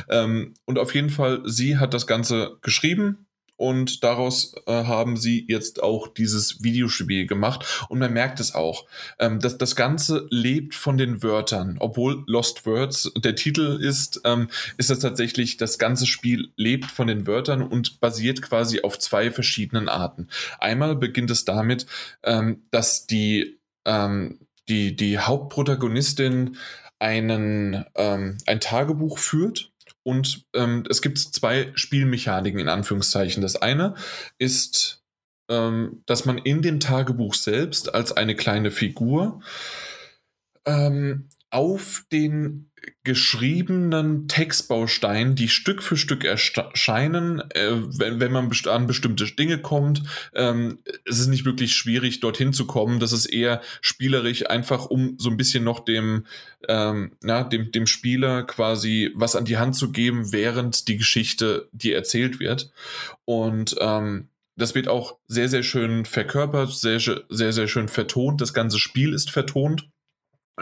Ähm, 0.09 0.53
und 0.65 0.79
auf 0.79 0.95
jeden 0.95 1.09
Fall, 1.09 1.41
sie 1.45 1.77
hat 1.77 1.93
das 1.93 2.07
Ganze 2.07 2.57
geschrieben, 2.61 3.22
und 3.55 4.03
daraus 4.03 4.55
äh, 4.65 4.71
haben 4.71 5.17
sie 5.17 5.45
jetzt 5.47 5.81
auch 5.81 6.07
dieses 6.07 6.63
Videospiel 6.63 7.27
gemacht 7.27 7.85
und 7.89 7.99
man 7.99 8.11
merkt 8.11 8.39
es 8.39 8.55
auch. 8.55 8.85
Ähm, 9.19 9.39
dass 9.39 9.57
das 9.57 9.75
Ganze 9.75 10.27
lebt 10.29 10.75
von 10.75 10.97
den 10.97 11.23
Wörtern. 11.23 11.77
Obwohl 11.79 12.23
Lost 12.27 12.65
Words 12.65 13.11
der 13.15 13.35
Titel 13.35 13.79
ist, 13.81 14.21
ähm, 14.25 14.49
ist 14.77 14.89
das 14.89 14.99
tatsächlich, 14.99 15.57
das 15.57 15.77
ganze 15.77 16.05
Spiel 16.07 16.51
lebt 16.55 16.91
von 16.91 17.07
den 17.07 17.27
Wörtern 17.27 17.61
und 17.61 17.99
basiert 17.99 18.41
quasi 18.41 18.81
auf 18.81 18.97
zwei 18.99 19.31
verschiedenen 19.31 19.89
Arten. 19.89 20.29
Einmal 20.59 20.95
beginnt 20.95 21.31
es 21.31 21.45
damit, 21.45 21.85
ähm, 22.23 22.63
dass 22.71 23.07
die, 23.07 23.59
ähm, 23.85 24.39
die, 24.67 24.95
die 24.95 25.19
Hauptprotagonistin 25.19 26.57
einen, 26.99 27.85
ähm, 27.95 28.37
ein 28.45 28.59
Tagebuch 28.61 29.17
führt 29.17 29.72
und 30.03 30.45
ähm, 30.53 30.83
es 30.89 31.01
gibt 31.01 31.17
zwei 31.17 31.71
Spielmechaniken 31.75 32.59
in 32.59 32.69
Anführungszeichen. 32.69 33.41
Das 33.41 33.55
eine 33.55 33.95
ist, 34.37 35.01
ähm, 35.49 36.03
dass 36.05 36.25
man 36.25 36.37
in 36.37 36.61
dem 36.61 36.79
Tagebuch 36.79 37.33
selbst 37.33 37.93
als 37.93 38.11
eine 38.11 38.35
kleine 38.35 38.71
Figur 38.71 39.41
ähm, 40.65 41.29
auf 41.53 42.03
den 42.11 42.71
geschriebenen 43.03 44.27
Textbausteinen, 44.27 45.35
die 45.35 45.47
Stück 45.47 45.83
für 45.83 45.95
Stück 45.95 46.25
erscheinen, 46.25 47.41
äh, 47.51 47.71
wenn, 47.97 48.19
wenn 48.19 48.31
man 48.31 48.49
best 48.49 48.67
an 48.67 48.87
bestimmte 48.87 49.25
Dinge 49.25 49.59
kommt. 49.59 50.03
Ähm, 50.33 50.79
es 51.05 51.19
ist 51.19 51.27
nicht 51.27 51.45
wirklich 51.45 51.75
schwierig, 51.75 52.19
dorthin 52.21 52.53
zu 52.53 52.65
kommen. 52.65 52.99
Das 52.99 53.11
ist 53.11 53.27
eher 53.27 53.61
spielerisch, 53.81 54.49
einfach 54.49 54.85
um 54.85 55.15
so 55.17 55.29
ein 55.29 55.37
bisschen 55.37 55.63
noch 55.63 55.81
dem, 55.81 56.25
ähm, 56.67 57.11
na, 57.21 57.43
dem, 57.43 57.71
dem 57.71 57.87
Spieler 57.87 58.43
quasi 58.43 59.11
was 59.15 59.35
an 59.35 59.45
die 59.45 59.57
Hand 59.57 59.75
zu 59.75 59.91
geben, 59.91 60.31
während 60.33 60.87
die 60.87 60.97
Geschichte 60.97 61.69
dir 61.71 61.95
erzählt 61.95 62.39
wird. 62.39 62.71
Und 63.25 63.75
ähm, 63.79 64.27
das 64.55 64.75
wird 64.75 64.87
auch 64.87 65.17
sehr, 65.27 65.49
sehr 65.49 65.63
schön 65.63 66.05
verkörpert, 66.05 66.71
sehr, 66.71 66.99
sehr, 66.99 67.53
sehr 67.53 67.67
schön 67.67 67.87
vertont. 67.87 68.41
Das 68.41 68.53
ganze 68.53 68.79
Spiel 68.79 69.13
ist 69.13 69.31
vertont. 69.31 69.87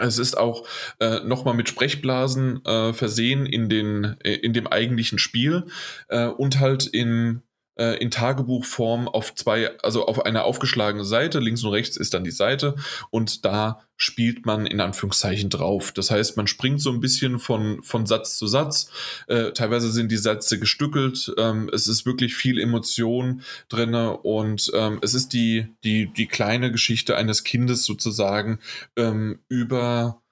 Es 0.00 0.18
ist 0.18 0.38
auch 0.38 0.66
äh, 1.00 1.20
nochmal 1.20 1.54
mit 1.54 1.68
Sprechblasen 1.68 2.64
äh, 2.64 2.92
versehen 2.92 3.44
in, 3.44 3.68
den, 3.68 4.16
äh, 4.24 4.34
in 4.34 4.52
dem 4.52 4.66
eigentlichen 4.66 5.18
Spiel 5.18 5.66
äh, 6.08 6.26
und 6.26 6.60
halt 6.60 6.86
in 6.86 7.42
äh, 7.76 7.96
in 7.98 8.10
Tagebuchform 8.10 9.08
auf 9.08 9.34
zwei, 9.34 9.78
also 9.80 10.06
auf 10.06 10.24
einer 10.24 10.44
aufgeschlagenen 10.44 11.06
Seite, 11.06 11.38
links 11.40 11.64
und 11.64 11.70
rechts 11.70 11.96
ist 11.96 12.14
dann 12.14 12.24
die 12.24 12.30
Seite 12.30 12.76
und 13.10 13.44
da 13.44 13.82
spielt 13.96 14.46
man 14.46 14.66
in 14.66 14.80
Anführungszeichen 14.80 15.48
drauf. 15.48 15.92
Das 15.92 16.10
heißt, 16.10 16.36
man 16.36 16.46
springt 16.46 16.80
so 16.80 16.90
ein 16.90 17.00
bisschen 17.00 17.38
von, 17.38 17.82
von 17.82 18.04
Satz 18.04 18.36
zu 18.36 18.46
Satz. 18.48 18.90
Äh, 19.28 19.52
teilweise 19.52 19.92
sind 19.92 20.10
die 20.10 20.16
Sätze 20.16 20.58
gestückelt. 20.58 21.32
Ähm, 21.38 21.70
es 21.72 21.86
ist 21.86 22.04
wirklich 22.04 22.34
viel 22.34 22.58
Emotion 22.58 23.42
drin 23.68 23.94
und 23.94 24.72
ähm, 24.74 24.98
es 25.02 25.14
ist 25.14 25.32
die, 25.32 25.68
die, 25.84 26.12
die 26.12 26.26
kleine 26.26 26.72
Geschichte 26.72 27.16
eines 27.16 27.44
Kindes 27.44 27.84
sozusagen 27.84 28.58
ähm, 28.96 29.38
über 29.48 30.22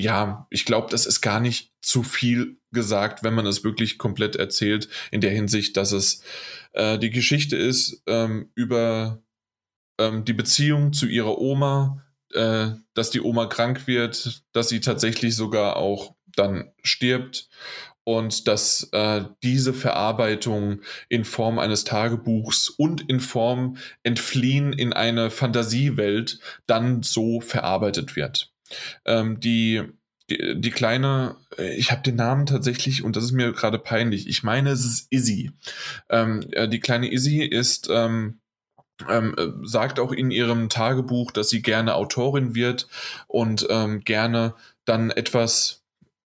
ja, 0.00 0.46
ich 0.50 0.64
glaube, 0.64 0.86
das 0.90 1.06
ist 1.06 1.20
gar 1.20 1.40
nicht 1.40 1.72
zu 1.82 2.04
viel 2.04 2.57
gesagt, 2.70 3.22
wenn 3.22 3.34
man 3.34 3.46
es 3.46 3.64
wirklich 3.64 3.98
komplett 3.98 4.36
erzählt, 4.36 4.88
in 5.10 5.20
der 5.20 5.30
Hinsicht, 5.30 5.76
dass 5.76 5.92
es 5.92 6.22
äh, 6.72 6.98
die 6.98 7.10
Geschichte 7.10 7.56
ist 7.56 8.02
ähm, 8.06 8.50
über 8.54 9.22
ähm, 9.98 10.24
die 10.24 10.32
Beziehung 10.32 10.92
zu 10.92 11.06
ihrer 11.06 11.38
Oma, 11.38 12.04
äh, 12.34 12.70
dass 12.94 13.10
die 13.10 13.20
Oma 13.20 13.46
krank 13.46 13.86
wird, 13.86 14.42
dass 14.52 14.68
sie 14.68 14.80
tatsächlich 14.80 15.34
sogar 15.34 15.76
auch 15.76 16.14
dann 16.36 16.72
stirbt 16.82 17.48
und 18.04 18.48
dass 18.48 18.88
äh, 18.92 19.24
diese 19.42 19.74
Verarbeitung 19.74 20.80
in 21.10 21.24
Form 21.24 21.58
eines 21.58 21.84
Tagebuchs 21.84 22.70
und 22.70 23.02
in 23.02 23.20
Form 23.20 23.76
Entfliehen 24.02 24.72
in 24.72 24.94
eine 24.94 25.30
Fantasiewelt 25.30 26.38
dann 26.66 27.02
so 27.02 27.42
verarbeitet 27.42 28.16
wird. 28.16 28.50
Ähm, 29.04 29.40
die, 29.40 29.82
die, 30.30 30.60
die, 30.60 30.70
kleine, 30.70 31.36
äh, 31.56 31.74
ich 31.76 31.90
habe 31.90 32.02
den 32.02 32.16
Namen 32.16 32.46
tatsächlich, 32.46 33.02
und 33.02 33.16
das 33.16 33.24
ist 33.24 33.32
mir 33.32 33.52
gerade 33.52 33.78
peinlich, 33.78 34.28
ich 34.28 34.42
meine, 34.42 34.70
es 34.70 34.84
ist 34.84 35.06
Izzy. 35.10 35.52
Ähm, 36.08 36.44
äh, 36.52 36.68
die 36.68 36.80
kleine 36.80 37.12
Izzy 37.12 37.42
ist, 37.42 37.88
ähm, 37.90 38.40
ähm, 39.08 39.34
äh, 39.38 39.66
sagt 39.66 40.00
auch 40.00 40.12
in 40.12 40.30
ihrem 40.30 40.68
Tagebuch, 40.68 41.30
dass 41.30 41.50
sie 41.50 41.62
gerne 41.62 41.94
Autorin 41.94 42.54
wird 42.54 42.88
und 43.26 43.66
ähm, 43.70 44.00
gerne 44.00 44.54
dann 44.84 45.10
etwas 45.10 45.77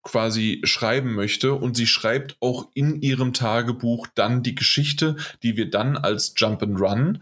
quasi 0.03 0.61
schreiben 0.65 1.15
möchte 1.15 1.55
und 1.55 1.77
sie 1.77 1.87
schreibt 1.87 2.37
auch 2.41 2.69
in 2.75 3.01
ihrem 3.01 3.33
Tagebuch 3.33 4.09
dann 4.15 4.43
die 4.43 4.55
Geschichte, 4.55 5.17
die 5.43 5.57
wir 5.57 5.71
dann 5.71 5.97
als 5.97 6.35
Jump 6.37 6.63
and 6.63 6.81
Run 6.81 7.21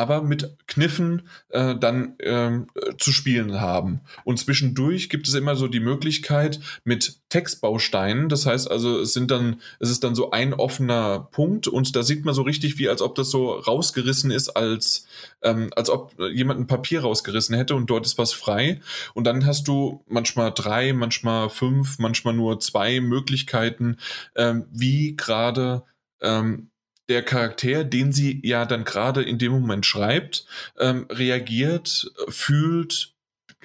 aber 0.00 0.22
mit 0.22 0.56
Kniffen 0.66 1.28
äh, 1.50 1.76
dann 1.76 2.14
ähm, 2.20 2.68
zu 2.98 3.12
spielen 3.12 3.60
haben. 3.60 4.00
Und 4.24 4.38
zwischendurch 4.38 5.10
gibt 5.10 5.28
es 5.28 5.34
immer 5.34 5.56
so 5.56 5.68
die 5.68 5.78
Möglichkeit 5.78 6.58
mit 6.84 7.20
Textbausteinen. 7.28 8.30
Das 8.30 8.46
heißt 8.46 8.70
also, 8.70 9.00
es 9.00 9.12
sind 9.12 9.30
dann, 9.30 9.60
es 9.78 9.90
ist 9.90 10.02
dann 10.02 10.14
so 10.14 10.30
ein 10.30 10.54
offener 10.54 11.28
Punkt 11.32 11.68
und 11.68 11.94
da 11.96 12.02
sieht 12.02 12.24
man 12.24 12.34
so 12.34 12.40
richtig, 12.40 12.78
wie 12.78 12.88
als 12.88 13.02
ob 13.02 13.14
das 13.14 13.30
so 13.30 13.52
rausgerissen 13.52 14.30
ist, 14.30 14.48
als, 14.50 15.06
ähm, 15.42 15.70
als 15.76 15.90
ob 15.90 16.14
jemand 16.32 16.60
ein 16.60 16.66
Papier 16.66 17.02
rausgerissen 17.02 17.54
hätte 17.54 17.74
und 17.74 17.90
dort 17.90 18.06
ist 18.06 18.16
was 18.16 18.32
frei. 18.32 18.80
Und 19.12 19.24
dann 19.24 19.44
hast 19.44 19.68
du 19.68 20.02
manchmal 20.08 20.50
drei, 20.52 20.94
manchmal 20.94 21.50
fünf, 21.50 21.98
manchmal 21.98 22.19
nur 22.24 22.60
zwei 22.60 23.00
Möglichkeiten, 23.00 23.96
ähm, 24.36 24.66
wie 24.70 25.16
gerade 25.16 25.84
ähm, 26.20 26.70
der 27.08 27.22
Charakter, 27.22 27.84
den 27.84 28.12
sie 28.12 28.40
ja 28.44 28.64
dann 28.64 28.84
gerade 28.84 29.22
in 29.22 29.38
dem 29.38 29.52
Moment 29.52 29.84
schreibt, 29.84 30.46
ähm, 30.78 31.06
reagiert, 31.10 32.10
fühlt, 32.28 33.14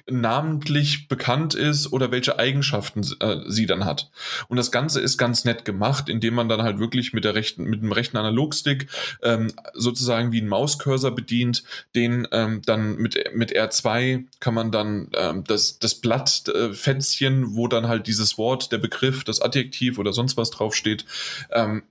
namentlich 0.08 1.08
bekannt 1.08 1.54
ist 1.54 1.92
oder 1.92 2.10
welche 2.10 2.38
Eigenschaften 2.38 3.04
äh, 3.20 3.40
sie 3.48 3.66
dann 3.66 3.84
hat. 3.84 4.10
Und 4.48 4.56
das 4.56 4.70
Ganze 4.70 5.00
ist 5.00 5.18
ganz 5.18 5.44
nett 5.44 5.64
gemacht, 5.64 6.08
indem 6.08 6.34
man 6.34 6.48
dann 6.48 6.62
halt 6.62 6.78
wirklich 6.78 7.12
mit 7.12 7.24
der 7.24 7.34
rechten, 7.34 7.64
mit 7.64 7.82
dem 7.82 7.92
rechten 7.92 8.16
Analogstick 8.16 8.88
ähm, 9.22 9.52
sozusagen 9.74 10.32
wie 10.32 10.40
ein 10.40 10.48
Mauscursor 10.48 11.14
bedient, 11.14 11.64
den 11.94 12.28
ähm, 12.30 12.62
dann 12.64 12.96
mit, 12.96 13.18
mit 13.34 13.52
R2 13.52 14.24
kann 14.38 14.54
man 14.54 14.70
dann 14.70 15.08
ähm, 15.14 15.44
das, 15.44 15.78
das 15.78 15.96
Blattfätzchen, 15.96 17.42
äh, 17.42 17.46
wo 17.50 17.66
dann 17.66 17.88
halt 17.88 18.06
dieses 18.06 18.38
Wort, 18.38 18.70
der 18.70 18.78
Begriff, 18.78 19.24
das 19.24 19.40
Adjektiv 19.40 19.98
oder 19.98 20.12
sonst 20.12 20.36
was 20.36 20.50
draufsteht, 20.50 21.04
ähm, 21.52 21.82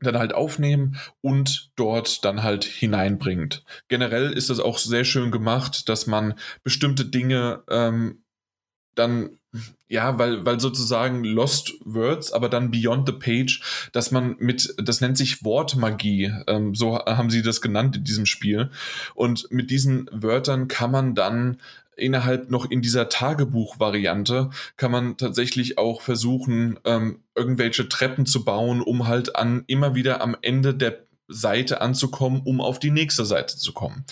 dann 0.00 0.18
halt 0.18 0.34
aufnehmen 0.34 0.96
und 1.20 1.70
dort 1.76 2.24
dann 2.24 2.42
halt 2.42 2.64
hineinbringt. 2.64 3.64
Generell 3.88 4.32
ist 4.32 4.50
das 4.50 4.60
auch 4.60 4.78
sehr 4.78 5.04
schön 5.04 5.30
gemacht, 5.30 5.88
dass 5.88 6.06
man 6.06 6.34
bestimmte 6.62 7.04
Dinge 7.04 7.62
ähm, 7.68 8.22
dann 8.94 9.38
ja, 9.88 10.16
weil, 10.18 10.46
weil 10.46 10.60
sozusagen 10.60 11.24
Lost 11.24 11.72
Words, 11.84 12.32
aber 12.32 12.48
dann 12.48 12.70
Beyond 12.70 13.08
the 13.08 13.14
Page, 13.14 13.88
dass 13.92 14.12
man 14.12 14.36
mit, 14.38 14.72
das 14.78 15.00
nennt 15.00 15.18
sich 15.18 15.44
Wortmagie, 15.44 16.32
ähm, 16.46 16.76
so 16.76 16.98
haben 16.98 17.30
sie 17.30 17.42
das 17.42 17.60
genannt 17.60 17.96
in 17.96 18.04
diesem 18.04 18.26
Spiel. 18.26 18.70
Und 19.16 19.48
mit 19.50 19.70
diesen 19.70 20.08
Wörtern 20.12 20.68
kann 20.68 20.92
man 20.92 21.16
dann 21.16 21.56
innerhalb 21.96 22.50
noch 22.50 22.70
in 22.70 22.82
dieser 22.82 23.08
Tagebuch-Variante 23.08 24.50
kann 24.76 24.90
man 24.90 25.16
tatsächlich 25.16 25.78
auch 25.78 26.00
versuchen, 26.00 26.78
ähm, 26.84 27.22
irgendwelche 27.34 27.88
Treppen 27.88 28.26
zu 28.26 28.44
bauen, 28.44 28.80
um 28.80 29.06
halt 29.06 29.36
an 29.36 29.64
immer 29.66 29.94
wieder 29.94 30.20
am 30.20 30.36
Ende 30.42 30.74
der 30.74 31.06
Seite 31.28 31.80
anzukommen, 31.80 32.42
um 32.44 32.60
auf 32.60 32.78
die 32.78 32.90
nächste 32.90 33.24
Seite 33.24 33.56
zu 33.56 33.72
kommen. 33.72 34.04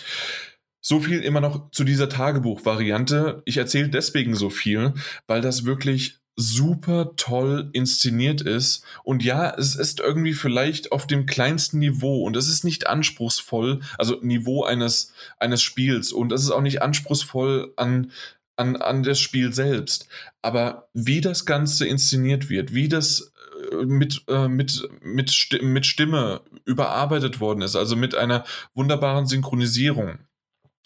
So 0.81 1.01
viel 1.01 1.19
immer 1.19 1.41
noch 1.41 1.71
zu 1.71 1.83
dieser 1.83 2.07
Tagebuch-Variante. 2.07 3.41
Ich 3.45 3.57
erzähle 3.57 3.89
deswegen 3.89 4.35
so 4.35 4.49
viel, 4.49 4.93
weil 5.27 5.41
das 5.41 5.65
wirklich 5.65 6.18
super 6.39 7.15
toll 7.17 7.69
inszeniert 7.73 8.41
ist. 8.41 8.83
Und 9.03 9.23
ja, 9.23 9.53
es 9.57 9.75
ist 9.75 9.99
irgendwie 9.99 10.33
vielleicht 10.33 10.91
auf 10.93 11.05
dem 11.05 11.25
kleinsten 11.25 11.79
Niveau 11.79 12.23
und 12.23 12.37
es 12.37 12.47
ist 12.47 12.63
nicht 12.63 12.87
anspruchsvoll, 12.87 13.81
also 13.97 14.19
Niveau 14.21 14.63
eines, 14.63 15.11
eines 15.37 15.61
Spiels 15.61 16.13
und 16.13 16.31
es 16.31 16.43
ist 16.43 16.51
auch 16.51 16.61
nicht 16.61 16.81
anspruchsvoll 16.81 17.73
an, 17.75 18.11
an, 18.55 18.77
an 18.77 19.03
das 19.03 19.19
Spiel 19.19 19.53
selbst. 19.53 20.07
Aber 20.41 20.87
wie 20.93 21.19
das 21.19 21.45
Ganze 21.45 21.85
inszeniert 21.85 22.49
wird, 22.49 22.73
wie 22.73 22.87
das 22.87 23.33
äh, 23.71 23.85
mit, 23.85 24.23
äh, 24.29 24.47
mit, 24.47 24.87
mit, 25.01 25.59
mit 25.61 25.85
Stimme 25.85 26.41
überarbeitet 26.63 27.41
worden 27.41 27.61
ist, 27.63 27.75
also 27.75 27.97
mit 27.97 28.15
einer 28.15 28.45
wunderbaren 28.73 29.27
Synchronisierung. 29.27 30.19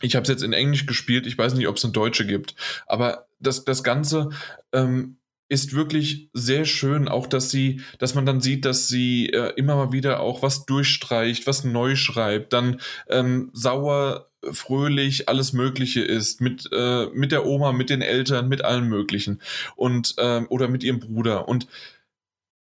Ich 0.01 0.15
habe 0.15 0.23
es 0.23 0.29
jetzt 0.29 0.43
in 0.43 0.53
Englisch 0.53 0.87
gespielt, 0.87 1.27
ich 1.27 1.37
weiß 1.37 1.53
nicht, 1.53 1.67
ob 1.67 1.77
es 1.77 1.83
eine 1.83 1.93
deutsche 1.93 2.25
gibt, 2.25 2.55
aber 2.87 3.27
das, 3.39 3.63
das 3.65 3.83
Ganze 3.83 4.31
ähm, 4.73 5.17
ist 5.53 5.73
wirklich 5.73 6.29
sehr 6.33 6.65
schön, 6.65 7.07
auch 7.07 7.27
dass 7.27 7.51
sie, 7.51 7.81
dass 7.99 8.15
man 8.15 8.25
dann 8.25 8.41
sieht, 8.41 8.65
dass 8.65 8.87
sie 8.87 9.29
äh, 9.29 9.53
immer 9.55 9.75
mal 9.75 9.91
wieder 9.91 10.19
auch 10.19 10.41
was 10.41 10.65
durchstreicht, 10.65 11.45
was 11.45 11.63
neu 11.63 11.95
schreibt, 11.95 12.53
dann 12.53 12.81
ähm, 13.07 13.51
sauer, 13.53 14.29
fröhlich, 14.51 15.29
alles 15.29 15.53
Mögliche 15.53 16.01
ist, 16.01 16.41
mit, 16.41 16.67
äh, 16.73 17.05
mit 17.13 17.31
der 17.31 17.45
Oma, 17.45 17.71
mit 17.71 17.91
den 17.91 18.01
Eltern, 18.01 18.49
mit 18.49 18.65
allen 18.65 18.89
möglichen 18.89 19.41
und 19.75 20.15
ähm, 20.17 20.47
oder 20.49 20.67
mit 20.67 20.83
ihrem 20.83 20.99
Bruder. 20.99 21.47
Und 21.47 21.67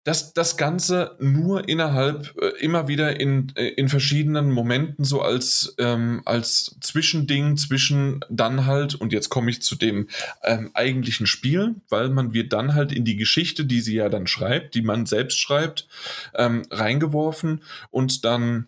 das, 0.04 0.34
das 0.34 0.56
Ganze 0.56 1.16
nur 1.20 1.68
innerhalb, 1.68 2.34
äh, 2.42 2.48
immer 2.60 2.88
wieder 2.88 3.20
in, 3.20 3.52
äh, 3.56 3.68
in 3.68 3.90
verschiedenen 3.90 4.52
Momenten 4.52 5.04
so 5.04 5.22
als, 5.22 5.76
ähm, 5.78 6.22
als 6.26 6.78
Zwischending 6.82 7.58
zwischen 7.58 8.22
dann 8.30 8.66
halt, 8.66 8.96
und 8.96 9.12
jetzt 9.12 9.30
komme 9.30 9.52
ich 9.52 9.62
zu 9.62 9.76
dem 9.76 10.08
ähm, 10.44 10.72
eigentlichen 10.74 11.28
Spiel, 11.28 11.76
weil 11.90 12.10
man 12.10 12.34
wird 12.34 12.54
dann 12.54 12.76
halt 12.76 12.92
in 12.92 13.04
die 13.04 13.18
Geschichte, 13.18 13.66
die 13.66 13.82
sie 13.82 13.96
ja 13.96 14.10
dann 14.10 14.26
schreibt, 14.26 14.74
die 14.76 14.82
man 14.82 15.06
selbst 15.06 15.40
schreibt, 15.40 15.88
ähm, 16.34 16.64
reingeworfen 16.72 17.62
und 17.92 18.24
dann 18.24 18.68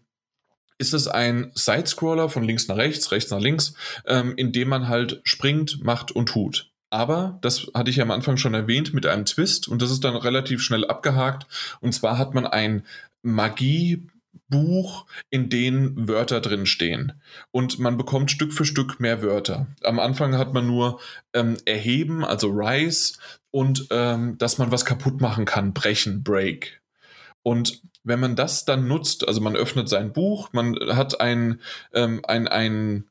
ist 0.77 0.93
es 0.93 1.07
ein 1.07 1.51
Sidescroller 1.53 2.27
von 2.27 2.43
links 2.43 2.67
nach 2.67 2.77
rechts, 2.77 3.11
rechts 3.11 3.29
nach 3.29 3.39
links, 3.39 3.75
ähm, 4.05 4.33
in 4.35 4.51
dem 4.51 4.67
man 4.67 4.87
halt 4.87 5.21
springt, 5.23 5.83
macht 5.83 6.11
und 6.11 6.25
tut. 6.27 6.70
Aber, 6.91 7.39
das 7.41 7.71
hatte 7.73 7.89
ich 7.89 7.95
ja 7.95 8.03
am 8.03 8.11
Anfang 8.11 8.35
schon 8.35 8.53
erwähnt, 8.53 8.93
mit 8.93 9.05
einem 9.05 9.25
Twist 9.25 9.69
und 9.69 9.81
das 9.81 9.91
ist 9.91 10.03
dann 10.03 10.15
relativ 10.15 10.61
schnell 10.61 10.85
abgehakt. 10.85 11.47
Und 11.79 11.93
zwar 11.93 12.17
hat 12.17 12.33
man 12.33 12.45
ein 12.45 12.85
Magiebuch, 13.23 15.05
in 15.29 15.49
dem 15.49 16.09
Wörter 16.09 16.41
drin 16.41 16.65
stehen. 16.65 17.13
Und 17.51 17.79
man 17.79 17.97
bekommt 17.97 18.29
Stück 18.29 18.51
für 18.51 18.65
Stück 18.65 18.99
mehr 18.99 19.21
Wörter. 19.21 19.67
Am 19.83 19.99
Anfang 19.99 20.37
hat 20.37 20.53
man 20.53 20.67
nur 20.67 20.99
ähm, 21.33 21.55
erheben, 21.65 22.25
also 22.25 22.49
rise, 22.49 23.13
und 23.51 23.87
ähm, 23.91 24.37
dass 24.37 24.57
man 24.57 24.71
was 24.71 24.83
kaputt 24.83 25.21
machen 25.21 25.45
kann, 25.45 25.73
brechen, 25.73 26.23
break. 26.23 26.81
Und 27.41 27.81
wenn 28.03 28.19
man 28.19 28.35
das 28.35 28.65
dann 28.65 28.87
nutzt, 28.87 29.27
also 29.27 29.39
man 29.39 29.55
öffnet 29.55 29.87
sein 29.87 30.11
Buch, 30.11 30.49
man 30.51 30.75
hat 30.89 31.21
ein, 31.21 31.61
ähm, 31.93 32.21
ein, 32.27 32.49
ein 32.49 33.05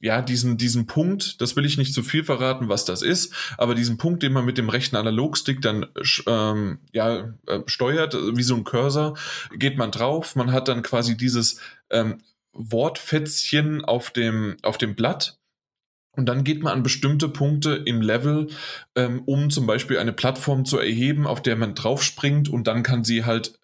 ja, 0.00 0.22
diesen, 0.22 0.56
diesen 0.56 0.86
Punkt, 0.86 1.40
das 1.40 1.56
will 1.56 1.66
ich 1.66 1.76
nicht 1.76 1.92
zu 1.92 2.02
viel 2.02 2.24
verraten, 2.24 2.68
was 2.68 2.86
das 2.86 3.02
ist, 3.02 3.34
aber 3.58 3.74
diesen 3.74 3.98
Punkt, 3.98 4.22
den 4.22 4.32
man 4.32 4.46
mit 4.46 4.56
dem 4.56 4.70
rechten 4.70 4.96
Analogstick 4.96 5.60
dann 5.60 5.86
ähm, 6.26 6.78
ja, 6.92 7.34
äh, 7.46 7.60
steuert, 7.66 8.14
wie 8.14 8.42
so 8.42 8.56
ein 8.56 8.64
Cursor, 8.64 9.16
geht 9.54 9.76
man 9.76 9.90
drauf, 9.90 10.36
man 10.36 10.52
hat 10.52 10.68
dann 10.68 10.82
quasi 10.82 11.16
dieses 11.16 11.60
ähm, 11.90 12.18
Wortfätzchen 12.52 13.84
auf 13.84 14.10
dem, 14.10 14.56
auf 14.62 14.78
dem 14.78 14.94
Blatt 14.94 15.38
Und 16.16 16.26
dann 16.26 16.44
geht 16.44 16.62
man 16.62 16.72
an 16.72 16.82
bestimmte 16.82 17.28
Punkte 17.28 17.74
im 17.74 18.00
Level, 18.00 18.48
ähm, 18.96 19.22
um 19.26 19.50
zum 19.50 19.66
Beispiel 19.66 19.98
eine 19.98 20.12
Plattform 20.12 20.64
zu 20.64 20.78
erheben, 20.78 21.26
auf 21.26 21.42
der 21.42 21.56
man 21.56 21.74
draufspringt 21.74 22.48
und 22.48 22.66
dann 22.66 22.82
kann 22.82 23.04
sie 23.04 23.24
halt, 23.24 23.58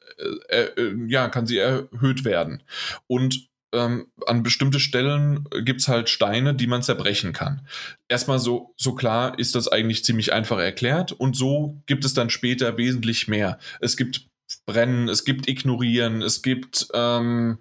äh, 0.48 0.64
äh, 0.76 0.94
ja, 1.08 1.28
kann 1.28 1.46
sie 1.46 1.58
erhöht 1.58 2.24
werden. 2.24 2.62
Und 3.06 3.48
ähm, 3.76 4.06
an 4.26 4.42
bestimmte 4.42 4.80
Stellen 4.80 5.46
gibt 5.64 5.80
es 5.80 5.88
halt 5.88 6.08
Steine, 6.08 6.54
die 6.54 6.66
man 6.66 6.82
zerbrechen 6.82 7.32
kann. 7.32 7.66
Erstmal 8.08 8.38
so, 8.38 8.74
so 8.76 8.94
klar 8.94 9.38
ist 9.38 9.54
das 9.54 9.68
eigentlich 9.68 10.04
ziemlich 10.04 10.32
einfach 10.32 10.58
erklärt 10.58 11.12
und 11.12 11.36
so 11.36 11.80
gibt 11.86 12.04
es 12.04 12.14
dann 12.14 12.30
später 12.30 12.76
wesentlich 12.78 13.28
mehr. 13.28 13.58
Es 13.80 13.96
gibt 13.96 14.28
Brennen, 14.64 15.08
es 15.08 15.24
gibt 15.24 15.48
Ignorieren, 15.48 16.22
es 16.22 16.42
gibt, 16.42 16.88
ähm, 16.94 17.58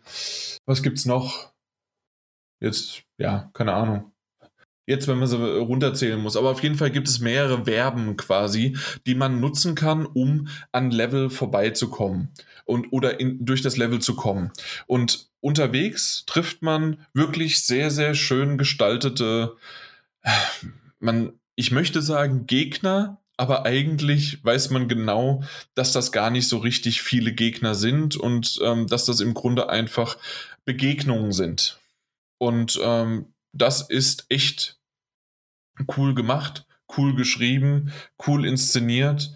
was 0.65 0.81
gibt's 0.83 1.05
noch? 1.05 1.51
Jetzt, 2.61 3.03
ja, 3.17 3.49
keine 3.53 3.73
Ahnung. 3.73 4.11
Jetzt, 4.87 5.07
wenn 5.07 5.17
man 5.17 5.27
sie 5.27 5.37
runterzählen 5.37 6.19
muss. 6.19 6.37
Aber 6.37 6.51
auf 6.51 6.61
jeden 6.61 6.75
Fall 6.75 6.91
gibt 6.91 7.07
es 7.07 7.19
mehrere 7.19 7.65
Verben 7.65 8.17
quasi, 8.17 8.77
die 9.07 9.15
man 9.15 9.39
nutzen 9.39 9.73
kann, 9.73 10.05
um 10.05 10.47
an 10.71 10.91
Level 10.91 11.31
vorbeizukommen 11.31 12.31
und 12.65 12.91
oder 12.91 13.19
in, 13.19 13.45
durch 13.45 13.61
das 13.61 13.77
Level 13.77 13.99
zu 13.99 14.15
kommen. 14.15 14.51
Und 14.87 15.29
unterwegs 15.39 16.23
trifft 16.25 16.61
man 16.61 17.05
wirklich 17.13 17.61
sehr, 17.61 17.91
sehr 17.91 18.15
schön 18.15 18.57
gestaltete, 18.57 19.55
man, 20.99 21.33
ich 21.55 21.71
möchte 21.71 22.01
sagen, 22.01 22.47
Gegner, 22.47 23.21
aber 23.37 23.65
eigentlich 23.65 24.43
weiß 24.43 24.69
man 24.71 24.87
genau, 24.87 25.43
dass 25.73 25.91
das 25.91 26.11
gar 26.11 26.29
nicht 26.29 26.47
so 26.47 26.57
richtig 26.57 27.01
viele 27.01 27.33
Gegner 27.33 27.75
sind 27.75 28.15
und 28.15 28.59
ähm, 28.63 28.87
dass 28.87 29.05
das 29.05 29.19
im 29.19 29.33
Grunde 29.33 29.69
einfach 29.69 30.17
Begegnungen 30.63 31.31
sind. 31.31 31.79
Und 32.37 32.79
ähm, 32.81 33.33
das 33.53 33.81
ist 33.81 34.25
echt 34.29 34.79
cool 35.95 36.15
gemacht, 36.15 36.65
cool 36.97 37.15
geschrieben, 37.15 37.91
cool 38.25 38.45
inszeniert. 38.45 39.35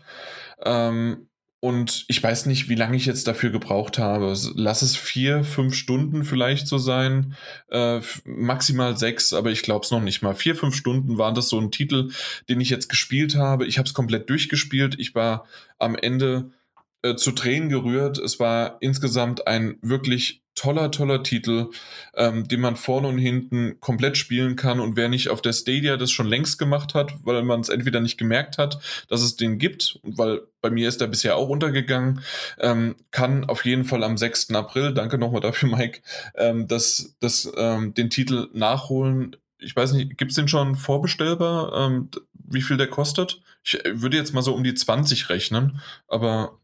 Ähm, 0.63 1.28
und 1.61 2.05
ich 2.07 2.23
weiß 2.23 2.45
nicht, 2.45 2.69
wie 2.69 2.75
lange 2.75 2.95
ich 2.95 3.05
jetzt 3.05 3.27
dafür 3.27 3.49
gebraucht 3.49 3.97
habe. 3.97 4.33
Lass 4.55 4.81
es 4.81 4.95
vier, 4.95 5.43
fünf 5.43 5.75
Stunden 5.75 6.23
vielleicht 6.23 6.67
so 6.67 6.77
sein. 6.77 7.35
Äh, 7.69 7.99
maximal 8.23 8.97
sechs, 8.97 9.33
aber 9.33 9.51
ich 9.51 9.61
glaube 9.61 9.83
es 9.83 9.91
noch 9.91 10.01
nicht 10.01 10.21
mal. 10.21 10.35
Vier, 10.35 10.55
fünf 10.55 10.73
Stunden 10.73 11.17
waren 11.17 11.35
das 11.35 11.49
so 11.49 11.59
ein 11.59 11.71
Titel, 11.71 12.11
den 12.47 12.61
ich 12.61 12.69
jetzt 12.69 12.87
gespielt 12.87 13.35
habe. 13.35 13.65
Ich 13.67 13.77
habe 13.77 13.87
es 13.87 13.93
komplett 13.93 14.29
durchgespielt. 14.29 14.95
Ich 14.99 15.15
war 15.15 15.45
am 15.77 15.95
Ende 15.95 16.51
äh, 17.01 17.15
zu 17.15 17.31
Tränen 17.31 17.69
gerührt. 17.69 18.17
Es 18.17 18.39
war 18.39 18.77
insgesamt 18.81 19.47
ein 19.47 19.77
wirklich 19.81 20.43
toller, 20.59 20.91
toller 20.91 21.23
Titel, 21.23 21.69
ähm, 22.15 22.47
den 22.47 22.59
man 22.59 22.75
vorne 22.75 23.07
und 23.07 23.17
hinten 23.17 23.79
komplett 23.79 24.17
spielen 24.17 24.57
kann. 24.57 24.81
Und 24.81 24.97
wer 24.97 25.07
nicht 25.07 25.29
auf 25.29 25.41
der 25.41 25.53
Stadia 25.53 25.95
das 25.95 26.11
schon 26.11 26.27
längst 26.27 26.59
gemacht 26.59 26.93
hat, 26.93 27.13
weil 27.23 27.43
man 27.43 27.61
es 27.61 27.69
entweder 27.69 28.01
nicht 28.01 28.17
gemerkt 28.17 28.57
hat, 28.57 28.79
dass 29.07 29.21
es 29.21 29.37
den 29.37 29.57
gibt, 29.57 29.99
weil 30.03 30.41
bei 30.61 30.69
mir 30.69 30.89
ist 30.89 30.99
er 30.99 31.07
bisher 31.07 31.37
auch 31.37 31.47
untergegangen, 31.47 32.21
ähm, 32.59 32.95
kann 33.11 33.45
auf 33.45 33.63
jeden 33.63 33.85
Fall 33.85 34.03
am 34.03 34.17
6. 34.17 34.51
April, 34.51 34.93
danke 34.93 35.17
nochmal 35.17 35.41
dafür, 35.41 35.69
Mike, 35.77 36.01
ähm, 36.35 36.67
das, 36.67 37.15
das, 37.21 37.49
ähm, 37.55 37.93
den 37.93 38.09
Titel 38.09 38.49
nachholen. 38.53 39.37
Ich 39.59 39.75
weiß 39.75 39.93
nicht, 39.93 40.17
gibt 40.17 40.31
es 40.31 40.35
den 40.35 40.49
schon 40.49 40.75
vorbestellbar? 40.75 41.71
Ähm, 41.73 42.09
wie 42.33 42.61
viel 42.61 42.77
der 42.77 42.87
kostet? 42.87 43.41
Ich 43.63 43.85
äh, 43.85 44.01
würde 44.01 44.17
jetzt 44.17 44.33
mal 44.33 44.41
so 44.41 44.53
um 44.53 44.63
die 44.63 44.73
20 44.73 45.29
rechnen, 45.29 45.79
aber 46.07 46.59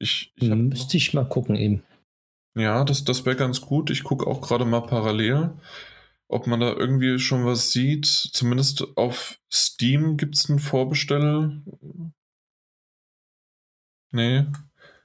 ich, 0.00 0.32
ich 0.36 0.48
Müsste 0.48 0.96
ich 0.96 1.14
mal 1.14 1.28
gucken 1.28 1.56
eben. 1.56 1.82
Ja, 2.56 2.84
das, 2.84 3.04
das 3.04 3.24
wäre 3.26 3.36
ganz 3.36 3.60
gut. 3.60 3.90
Ich 3.90 4.02
gucke 4.02 4.26
auch 4.26 4.40
gerade 4.40 4.64
mal 4.64 4.80
parallel, 4.80 5.50
ob 6.26 6.46
man 6.46 6.60
da 6.60 6.72
irgendwie 6.72 7.18
schon 7.18 7.44
was 7.44 7.70
sieht. 7.70 8.06
Zumindest 8.06 8.96
auf 8.96 9.38
Steam 9.52 10.16
gibt 10.16 10.36
es 10.36 10.50
einen 10.50 10.58
Vorbestell. 10.58 11.62
Nee. 14.10 14.46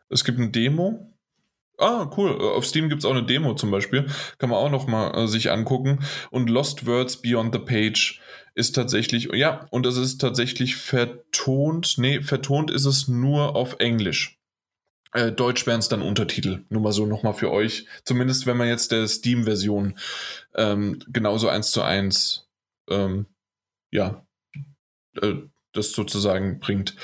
Es 0.10 0.24
gibt 0.24 0.40
eine 0.40 0.50
Demo. 0.50 1.12
Ah, 1.78 2.10
cool. 2.16 2.32
Auf 2.42 2.66
Steam 2.66 2.88
gibt 2.90 3.02
es 3.02 3.06
auch 3.06 3.12
eine 3.12 3.26
Demo 3.26 3.54
zum 3.54 3.70
Beispiel. 3.70 4.08
Kann 4.38 4.50
man 4.50 4.60
auch 4.60 4.72
noch 4.72 4.88
mal 4.88 5.14
äh, 5.16 5.28
sich 5.28 5.52
angucken. 5.52 6.00
Und 6.32 6.50
Lost 6.50 6.88
Words 6.88 7.22
Beyond 7.22 7.54
the 7.54 7.60
Page 7.60 8.22
ist 8.56 8.74
tatsächlich, 8.74 9.30
ja, 9.34 9.68
und 9.72 9.86
es 9.86 9.98
ist 9.98 10.20
tatsächlich 10.20 10.78
vertont. 10.78 11.96
Nee, 11.98 12.22
vertont 12.22 12.72
ist 12.72 12.86
es 12.86 13.10
nur 13.10 13.58
auf 13.58 13.76
Englisch. 13.80 14.40
Äh, 15.16 15.32
Deutsch 15.32 15.66
wären 15.66 15.80
es 15.80 15.88
dann 15.88 16.02
Untertitel. 16.02 16.66
Nur 16.70 16.82
mal 16.82 16.92
so 16.92 17.06
nochmal 17.06 17.34
für 17.34 17.52
euch. 17.52 17.88
Zumindest 18.04 18.46
wenn 18.46 18.58
man 18.58 18.68
jetzt 18.68 18.92
der 18.92 19.08
Steam-Version 19.08 19.98
ähm, 20.56 21.00
genauso 21.08 21.48
eins 21.48 21.72
zu 21.72 21.82
eins 21.82 22.48
ähm, 22.90 23.26
ja, 23.92 24.26
äh, 25.22 25.36
das 25.72 25.92
sozusagen 25.92 26.60
bringt. 26.60 26.96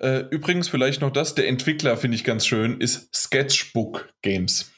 Äh, 0.00 0.24
übrigens 0.30 0.68
vielleicht 0.68 1.00
noch 1.02 1.12
das, 1.12 1.34
der 1.34 1.48
Entwickler 1.48 1.96
finde 1.96 2.16
ich 2.16 2.24
ganz 2.24 2.46
schön, 2.46 2.80
ist 2.80 3.14
Sketchbook 3.14 4.08
Games. 4.22 4.72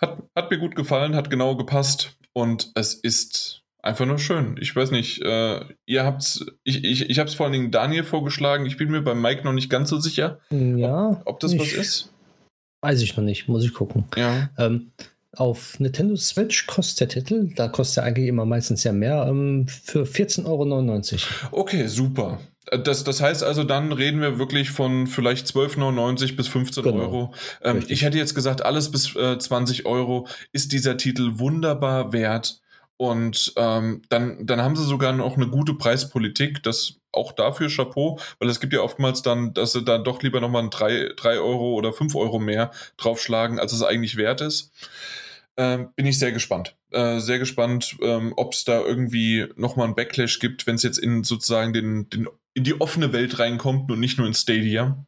Hat, 0.00 0.22
hat 0.36 0.50
mir 0.50 0.58
gut 0.58 0.76
gefallen, 0.76 1.16
hat 1.16 1.30
genau 1.30 1.56
gepasst 1.56 2.16
und 2.32 2.70
es 2.74 2.94
ist 2.94 3.64
Einfach 3.80 4.06
nur 4.06 4.18
schön. 4.18 4.56
Ich 4.60 4.74
weiß 4.74 4.90
nicht, 4.90 5.22
äh, 5.22 5.60
ihr 5.86 6.04
habt's, 6.04 6.44
ich, 6.64 6.84
ich, 6.84 7.08
ich 7.08 7.18
habe 7.18 7.28
es 7.28 7.34
vor 7.34 7.46
allen 7.46 7.52
Dingen 7.52 7.70
Daniel 7.70 8.02
vorgeschlagen. 8.02 8.66
Ich 8.66 8.76
bin 8.76 8.90
mir 8.90 9.02
beim 9.02 9.22
Mike 9.22 9.44
noch 9.44 9.52
nicht 9.52 9.70
ganz 9.70 9.88
so 9.90 9.98
sicher, 10.00 10.40
ja, 10.50 11.10
ob, 11.10 11.26
ob 11.26 11.40
das 11.40 11.56
was 11.56 11.72
ist. 11.72 12.12
Weiß 12.80 13.00
ich 13.02 13.16
noch 13.16 13.24
nicht, 13.24 13.48
muss 13.48 13.64
ich 13.64 13.74
gucken. 13.74 14.04
Ja. 14.16 14.50
Ähm, 14.58 14.92
auf 15.36 15.78
Nintendo 15.78 16.16
Switch 16.16 16.66
kostet 16.66 17.14
der 17.14 17.22
Titel, 17.22 17.52
da 17.54 17.68
kostet 17.68 17.98
er 17.98 18.06
eigentlich 18.06 18.28
immer 18.28 18.44
meistens 18.44 18.82
ja 18.82 18.92
mehr, 18.92 19.26
ähm, 19.28 19.66
für 19.68 20.04
14,99 20.04 20.46
Euro. 20.46 21.60
Okay, 21.60 21.86
super. 21.86 22.40
Das, 22.84 23.04
das 23.04 23.20
heißt 23.20 23.42
also, 23.44 23.64
dann 23.64 23.92
reden 23.92 24.20
wir 24.20 24.38
wirklich 24.38 24.70
von 24.70 25.06
vielleicht 25.06 25.46
12,99 25.46 26.36
bis 26.36 26.48
15 26.48 26.82
genau. 26.82 26.98
Euro. 26.98 27.34
Ähm, 27.62 27.82
ich 27.88 28.02
hätte 28.02 28.18
jetzt 28.18 28.34
gesagt, 28.34 28.64
alles 28.64 28.90
bis 28.90 29.14
äh, 29.16 29.38
20 29.38 29.86
Euro 29.86 30.26
ist 30.52 30.72
dieser 30.72 30.96
Titel 30.96 31.38
wunderbar 31.38 32.12
wert. 32.12 32.60
Und 32.98 33.52
ähm, 33.56 34.02
dann, 34.08 34.44
dann 34.44 34.60
haben 34.60 34.74
sie 34.74 34.84
sogar 34.84 35.12
noch 35.12 35.36
eine 35.36 35.46
gute 35.46 35.72
Preispolitik, 35.72 36.64
das 36.64 36.96
auch 37.12 37.30
dafür 37.32 37.68
Chapeau, 37.68 38.18
weil 38.40 38.48
es 38.48 38.58
gibt 38.58 38.72
ja 38.72 38.80
oftmals 38.80 39.22
dann, 39.22 39.54
dass 39.54 39.72
sie 39.72 39.84
dann 39.84 40.02
doch 40.02 40.22
lieber 40.22 40.40
nochmal 40.40 40.64
ein 40.64 40.70
3, 40.70 41.12
3 41.16 41.38
Euro 41.38 41.74
oder 41.74 41.92
5 41.92 42.16
Euro 42.16 42.40
mehr 42.40 42.72
draufschlagen, 42.96 43.60
als 43.60 43.72
es 43.72 43.84
eigentlich 43.84 44.16
wert 44.16 44.40
ist. 44.40 44.72
Ähm, 45.56 45.92
bin 45.94 46.06
ich 46.06 46.18
sehr 46.18 46.32
gespannt. 46.32 46.76
Äh, 46.90 47.20
sehr 47.20 47.38
gespannt, 47.38 47.96
ähm, 48.02 48.32
ob 48.36 48.52
es 48.52 48.64
da 48.64 48.80
irgendwie 48.80 49.46
nochmal 49.54 49.86
ein 49.86 49.94
Backlash 49.94 50.40
gibt, 50.40 50.66
wenn 50.66 50.74
es 50.74 50.82
jetzt 50.82 50.98
in 50.98 51.22
sozusagen 51.22 51.72
den, 51.72 52.10
den, 52.10 52.28
in 52.54 52.64
die 52.64 52.80
offene 52.80 53.12
Welt 53.12 53.38
reinkommt 53.38 53.90
und 53.92 54.00
nicht 54.00 54.18
nur 54.18 54.26
in 54.26 54.34
Stadia. 54.34 55.06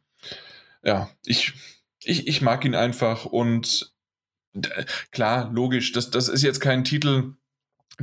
Ja, 0.81 1.09
ich, 1.25 1.53
ich, 2.03 2.27
ich 2.27 2.41
mag 2.41 2.63
ihn 2.63 2.75
einfach 2.75 3.25
und 3.25 3.93
klar, 5.11 5.51
logisch, 5.53 5.91
das, 5.91 6.09
das 6.09 6.29
ist 6.29 6.43
jetzt 6.43 6.59
kein 6.59 6.83
Titel, 6.83 7.35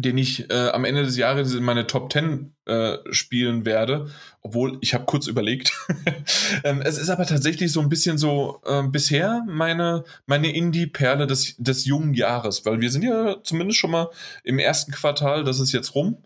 den 0.01 0.19
ich 0.19 0.51
äh, 0.51 0.69
am 0.71 0.85
Ende 0.85 1.03
des 1.03 1.17
Jahres 1.17 1.55
in 1.55 1.65
meine 1.65 1.87
Top 1.87 2.13
10 2.13 2.55
äh, 2.67 2.99
spielen 3.11 3.65
werde, 3.65 4.11
obwohl 4.43 4.79
ich 4.81 4.95
habe 4.95 5.07
kurz 5.07 5.27
überlegt. 5.27 5.73
ähm, 6.65 6.83
es 6.83 6.99
ist 6.99 7.11
aber 7.11 7.27
tatsächlich 7.27 7.73
so 7.73 7.81
ein 7.81 7.89
bisschen 7.89 8.19
so 8.19 8.61
äh, 8.67 8.83
bisher 8.83 9.45
meine, 9.47 10.05
meine 10.27 10.55
Indie-Perle 10.55 11.27
des, 11.27 11.57
des 11.57 11.85
jungen 11.85 12.15
Jahres, 12.15 12.65
weil 12.65 12.81
wir 12.81 12.91
sind 12.91 13.03
ja 13.03 13.37
zumindest 13.43 13.79
schon 13.79 13.91
mal 13.91 14.11
im 14.45 14.59
ersten 14.59 14.93
Quartal, 14.93 15.45
das 15.45 15.61
ist 15.61 15.73
jetzt 15.73 15.95
rum. 15.95 16.19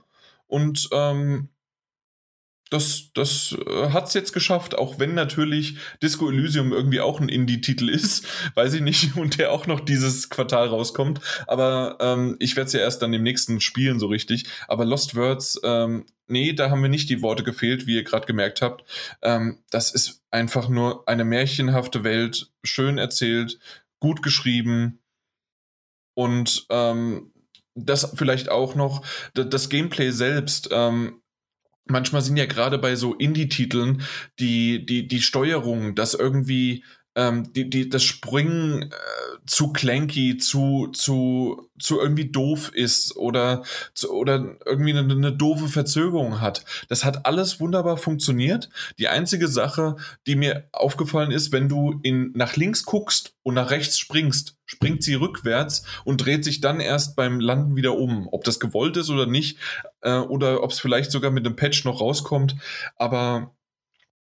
Und 0.46 0.88
ähm, 0.92 1.48
das, 2.72 3.10
das 3.12 3.54
äh, 3.66 3.90
hat 3.90 4.08
es 4.08 4.14
jetzt 4.14 4.32
geschafft, 4.32 4.74
auch 4.76 4.98
wenn 4.98 5.14
natürlich 5.14 5.76
Disco 6.02 6.30
Elysium 6.30 6.72
irgendwie 6.72 7.00
auch 7.00 7.20
ein 7.20 7.28
Indie-Titel 7.28 7.88
ist, 7.88 8.26
weiß 8.54 8.74
ich 8.74 8.80
nicht, 8.80 9.16
und 9.16 9.38
der 9.38 9.52
auch 9.52 9.66
noch 9.66 9.80
dieses 9.80 10.30
Quartal 10.30 10.68
rauskommt. 10.68 11.20
Aber 11.46 11.98
ähm, 12.00 12.36
ich 12.38 12.56
werde 12.56 12.68
es 12.68 12.72
ja 12.72 12.80
erst 12.80 13.02
dann 13.02 13.12
im 13.12 13.22
nächsten 13.22 13.60
spielen, 13.60 14.00
so 14.00 14.06
richtig. 14.06 14.46
Aber 14.68 14.86
Lost 14.86 15.14
Words, 15.14 15.60
ähm, 15.64 16.06
nee, 16.28 16.54
da 16.54 16.70
haben 16.70 16.80
mir 16.80 16.88
nicht 16.88 17.10
die 17.10 17.20
Worte 17.20 17.42
gefehlt, 17.42 17.86
wie 17.86 17.96
ihr 17.96 18.04
gerade 18.04 18.26
gemerkt 18.26 18.62
habt. 18.62 18.84
Ähm, 19.20 19.58
das 19.70 19.90
ist 19.92 20.22
einfach 20.30 20.68
nur 20.68 21.06
eine 21.06 21.24
märchenhafte 21.24 22.04
Welt, 22.04 22.50
schön 22.62 22.96
erzählt, 22.96 23.58
gut 24.00 24.22
geschrieben 24.22 25.00
und 26.14 26.66
ähm, 26.70 27.32
das 27.74 28.12
vielleicht 28.14 28.50
auch 28.50 28.74
noch, 28.74 29.04
das 29.34 29.68
Gameplay 29.68 30.10
selbst, 30.10 30.68
ähm, 30.72 31.21
manchmal 31.92 32.22
sind 32.22 32.36
ja 32.36 32.46
gerade 32.46 32.78
bei 32.78 32.96
so 32.96 33.14
Indie-Titeln 33.14 34.02
die, 34.40 34.84
die, 34.84 35.06
die 35.06 35.22
Steuerung, 35.22 35.94
das 35.94 36.14
irgendwie 36.14 36.84
ähm, 37.14 37.52
die, 37.52 37.68
die, 37.68 37.88
das 37.88 38.02
Springen 38.02 38.82
äh, 38.82 38.96
zu 39.46 39.72
clanky, 39.72 40.36
zu, 40.36 40.88
zu, 40.92 41.68
zu 41.78 42.00
irgendwie 42.00 42.30
doof 42.30 42.70
ist 42.72 43.16
oder, 43.16 43.62
zu, 43.94 44.10
oder 44.12 44.56
irgendwie 44.64 44.96
eine, 44.96 45.12
eine 45.12 45.32
doofe 45.32 45.68
Verzögerung 45.68 46.40
hat. 46.40 46.64
Das 46.88 47.04
hat 47.04 47.26
alles 47.26 47.60
wunderbar 47.60 47.96
funktioniert. 47.96 48.70
Die 48.98 49.08
einzige 49.08 49.48
Sache, 49.48 49.96
die 50.26 50.36
mir 50.36 50.68
aufgefallen 50.72 51.32
ist, 51.32 51.52
wenn 51.52 51.68
du 51.68 52.00
in, 52.02 52.32
nach 52.34 52.56
links 52.56 52.84
guckst 52.84 53.34
und 53.42 53.54
nach 53.54 53.70
rechts 53.70 53.98
springst, 53.98 54.56
springt 54.64 55.02
sie 55.02 55.14
rückwärts 55.14 55.84
und 56.04 56.24
dreht 56.24 56.44
sich 56.44 56.60
dann 56.60 56.80
erst 56.80 57.16
beim 57.16 57.40
Landen 57.40 57.76
wieder 57.76 57.98
um. 57.98 58.28
Ob 58.30 58.44
das 58.44 58.60
gewollt 58.60 58.96
ist 58.96 59.10
oder 59.10 59.26
nicht, 59.26 59.58
äh, 60.00 60.16
oder 60.18 60.62
ob 60.62 60.70
es 60.70 60.80
vielleicht 60.80 61.10
sogar 61.10 61.30
mit 61.30 61.44
einem 61.44 61.56
Patch 61.56 61.84
noch 61.84 62.00
rauskommt. 62.00 62.56
Aber 62.96 63.54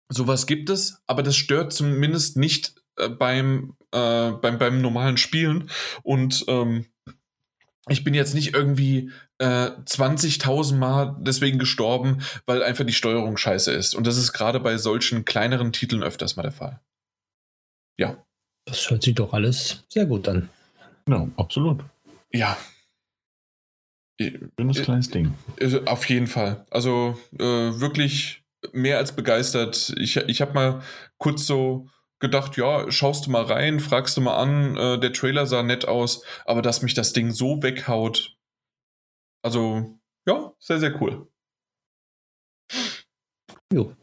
sowas 0.10 0.48
gibt 0.48 0.70
es, 0.70 1.02
aber 1.08 1.24
das 1.24 1.36
stört 1.36 1.74
zumindest 1.74 2.38
nicht 2.38 2.76
äh, 2.98 3.10
beim, 3.10 3.76
äh, 3.92 4.32
beim, 4.32 4.58
beim 4.58 4.82
normalen 4.82 5.18
Spielen. 5.18 5.70
Und 6.04 6.46
ähm, 6.48 6.86
ich 7.90 8.04
bin 8.04 8.14
jetzt 8.14 8.34
nicht 8.34 8.54
irgendwie 8.54 9.12
äh, 9.38 9.70
20.000 9.70 10.76
Mal 10.76 11.16
deswegen 11.20 11.60
gestorben, 11.60 12.22
weil 12.46 12.64
einfach 12.64 12.86
die 12.86 12.94
Steuerung 12.94 13.38
scheiße 13.38 13.72
ist. 13.72 13.96
Und 13.96 14.08
das 14.08 14.18
ist 14.18 14.34
gerade 14.34 14.60
bei 14.60 14.78
solchen 14.78 15.26
kleineren 15.26 15.72
Titeln 15.72 16.04
öfters 16.04 16.36
mal 16.36 16.44
der 16.44 16.52
Fall. 16.52 16.80
Ja. 17.98 18.24
Das 18.66 18.90
hört 18.90 19.04
sich 19.04 19.16
doch 19.16 19.34
alles 19.34 19.86
sehr 19.88 20.06
gut 20.06 20.28
an. 20.28 20.50
Ja, 21.08 21.28
absolut. 21.38 21.84
Ja. 22.34 22.58
Schönes 24.20 24.82
kleines 24.82 25.10
Ding. 25.10 25.36
Auf 25.86 26.10
jeden 26.10 26.28
Fall. 26.28 26.66
Also 26.70 27.18
äh, 27.40 27.44
wirklich 27.80 28.36
mehr 28.72 28.98
als 28.98 29.16
begeistert. 29.16 29.94
Ich, 29.98 30.18
ich 30.18 30.42
habe 30.42 30.54
mal 30.54 30.82
kurz 31.18 31.46
so 31.46 31.88
gedacht, 32.20 32.58
ja, 32.58 32.90
schaust 32.92 33.28
du 33.28 33.32
mal 33.32 33.44
rein, 33.44 33.80
fragst 33.80 34.18
du 34.18 34.22
mal 34.22 34.38
an, 34.38 34.76
äh, 34.76 35.00
der 35.00 35.14
Trailer 35.14 35.46
sah 35.46 35.64
nett 35.64 35.88
aus, 35.88 36.24
aber 36.46 36.62
dass 36.62 36.82
mich 36.82 36.94
das 36.94 37.14
Ding 37.14 37.32
so 37.32 37.62
weghaut. 37.62 38.36
Also, 39.44 40.00
ja, 40.26 40.54
sehr, 40.60 40.80
sehr 40.80 41.00
cool. 41.02 41.28
Jo. 43.72 43.94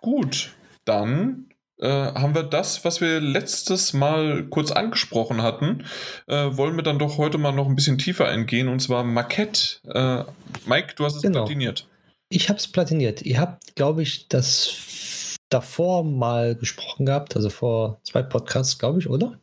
Gut, 0.00 0.54
dann 0.84 1.50
äh, 1.78 1.88
haben 1.88 2.34
wir 2.34 2.44
das, 2.44 2.84
was 2.84 3.00
wir 3.00 3.20
letztes 3.20 3.92
Mal 3.92 4.46
kurz 4.48 4.72
angesprochen 4.72 5.42
hatten, 5.42 5.84
äh, 6.26 6.56
wollen 6.56 6.76
wir 6.76 6.82
dann 6.82 6.98
doch 6.98 7.18
heute 7.18 7.38
mal 7.38 7.52
noch 7.52 7.66
ein 7.66 7.74
bisschen 7.74 7.98
tiefer 7.98 8.28
eingehen 8.28 8.68
und 8.68 8.80
zwar 8.80 9.04
Marquette. 9.04 9.80
Äh, 9.84 10.24
Mike, 10.66 10.94
du 10.96 11.04
hast 11.04 11.16
es 11.16 11.22
genau. 11.22 11.40
platiniert. 11.40 11.86
Ich 12.28 12.48
habe 12.48 12.58
es 12.58 12.68
platiniert. 12.68 13.22
Ihr 13.22 13.40
habt, 13.40 13.76
glaube 13.76 14.02
ich, 14.02 14.28
das 14.28 15.36
davor 15.48 16.04
mal 16.04 16.56
gesprochen 16.56 17.06
gehabt, 17.06 17.36
also 17.36 17.50
vor 17.50 18.00
zwei 18.02 18.22
Podcasts, 18.22 18.78
glaube 18.78 18.98
ich, 18.98 19.08
oder? 19.08 19.38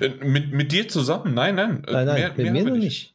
Äh, 0.00 0.10
mit, 0.24 0.52
mit 0.52 0.72
dir 0.72 0.88
zusammen? 0.88 1.34
Nein, 1.34 1.56
nein. 1.56 1.84
Äh, 1.86 1.92
nein, 1.92 2.06
nein, 2.06 2.14
mehr, 2.14 2.28
mit 2.28 2.38
mehr 2.38 2.52
mir 2.52 2.64
noch 2.64 2.76
nicht. 2.76 2.82
nicht. 2.82 3.14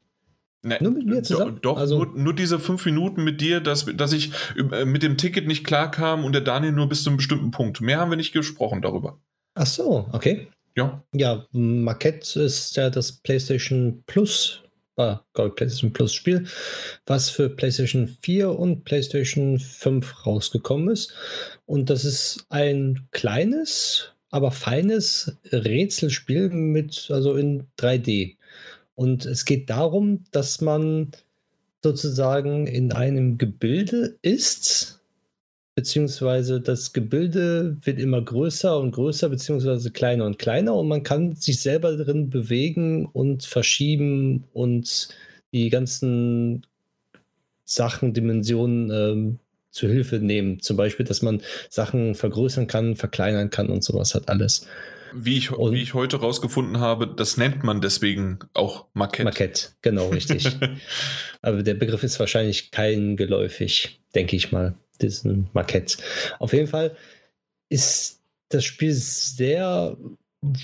Nee, 0.64 0.78
nur 0.82 0.92
mit 0.94 1.06
mir 1.06 1.22
zusammen? 1.22 1.60
Doch, 1.62 1.78
also, 1.78 2.04
nur, 2.04 2.18
nur, 2.18 2.34
diese 2.34 2.60
fünf 2.60 2.86
Minuten 2.86 3.24
mit 3.24 3.40
dir, 3.40 3.60
dass, 3.60 3.86
dass 3.86 4.14
ich 4.14 4.32
äh, 4.72 4.84
mit 4.84 5.04
dem 5.04 5.16
Ticket 5.16 5.46
nicht 5.48 5.64
klarkam 5.64 6.26
und 6.26 6.34
der 6.34 6.42
Daniel 6.42 6.72
nur 6.72 6.90
bis 6.90 7.04
zu 7.04 7.10
einem 7.10 7.18
bestimmten 7.18 7.52
Punkt. 7.52 7.82
Mehr 7.82 8.00
haben 8.00 8.10
wir 8.10 8.18
nicht 8.18 8.34
gesprochen 8.34 8.82
darüber. 8.82 9.20
Ach 9.54 9.68
so, 9.68 10.08
okay. 10.12 10.48
Ja. 10.76 11.04
Ja, 11.14 11.46
Marquette 11.52 12.42
ist 12.42 12.76
ja 12.76 12.90
das 12.90 13.12
PlayStation 13.12 14.04
Plus 14.08 14.64
ah, 14.98 15.22
PlayStation 15.34 15.94
Plus 15.94 16.14
Spiel, 16.14 16.46
was 17.06 17.30
für 17.30 17.50
PlayStation 17.50 18.08
4 18.22 18.50
und 18.52 18.84
PlayStation 18.84 19.60
5 19.60 20.26
rausgekommen 20.26 20.90
ist. 20.90 21.14
Und 21.66 21.90
das 21.90 22.06
ist 22.06 22.46
ein 22.50 23.08
kleines, 23.12 24.12
aber 24.32 24.52
feines 24.52 25.38
Rätselspiel 25.52 26.50
mit, 26.50 27.08
also 27.10 27.36
in 27.36 27.68
3D. 27.78 28.38
Und 28.96 29.26
es 29.26 29.46
geht 29.46 29.70
darum, 29.70 30.24
dass 30.32 30.62
man 30.62 31.12
sozusagen 31.84 32.66
in 32.66 32.92
einem 32.92 33.38
Gebilde 33.38 34.18
ist, 34.22 34.95
beziehungsweise 35.76 36.62
das 36.62 36.94
Gebilde 36.94 37.78
wird 37.82 38.00
immer 38.00 38.22
größer 38.22 38.80
und 38.80 38.92
größer, 38.92 39.28
beziehungsweise 39.28 39.92
kleiner 39.92 40.26
und 40.26 40.40
kleiner 40.40 40.74
und 40.74 40.88
man 40.88 41.04
kann 41.04 41.36
sich 41.36 41.60
selber 41.60 41.96
drin 41.98 42.30
bewegen 42.30 43.06
und 43.06 43.44
verschieben 43.44 44.46
und 44.54 45.10
die 45.52 45.70
ganzen 45.70 46.66
Sachen, 47.66 48.14
Dimensionen 48.14 48.90
ähm, 48.92 49.40
zu 49.70 49.88
Hilfe 49.88 50.20
nehmen. 50.20 50.62
Zum 50.62 50.78
Beispiel, 50.78 51.06
dass 51.06 51.22
man 51.22 51.42
Sachen 51.70 52.16
vergrößern 52.16 52.68
kann, 52.68 52.96
verkleinern 52.96 53.50
kann 53.50 53.70
und 53.70 53.84
sowas 53.84 54.16
hat 54.16 54.30
alles. 54.30 54.68
Wie 55.14 55.38
ich, 55.38 55.52
und, 55.52 55.74
wie 55.74 55.82
ich 55.82 55.94
heute 55.94 56.18
rausgefunden 56.18 56.80
habe, 56.80 57.08
das 57.08 57.38
nennt 57.38 57.64
man 57.64 57.82
deswegen 57.82 58.40
auch 58.54 58.86
Marquette. 58.94 59.24
Marquette, 59.26 59.68
genau, 59.82 60.10
richtig. 60.10 60.48
Aber 61.42 61.64
der 61.64 61.74
Begriff 61.74 62.04
ist 62.04 62.20
wahrscheinlich 62.20 62.72
kein 62.72 63.18
geläufig, 63.18 64.00
denke 64.14 64.36
ich 64.36 64.52
mal 64.52 64.76
diesen 65.02 65.50
Marquette. 65.54 65.98
Auf 66.40 66.54
jeden 66.54 66.68
Fall 66.68 66.96
ist 67.70 68.22
das 68.50 68.64
Spiel 68.64 68.94
sehr 68.94 69.98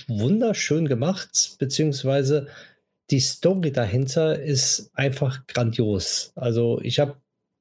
wunderschön 0.08 0.88
gemacht, 0.88 1.56
beziehungsweise 1.60 2.48
die 3.10 3.20
Story 3.20 3.72
dahinter 3.72 4.42
ist 4.42 4.92
einfach 4.94 5.46
grandios. 5.48 6.32
Also 6.36 6.80
ich 6.82 7.00
habe 7.00 7.18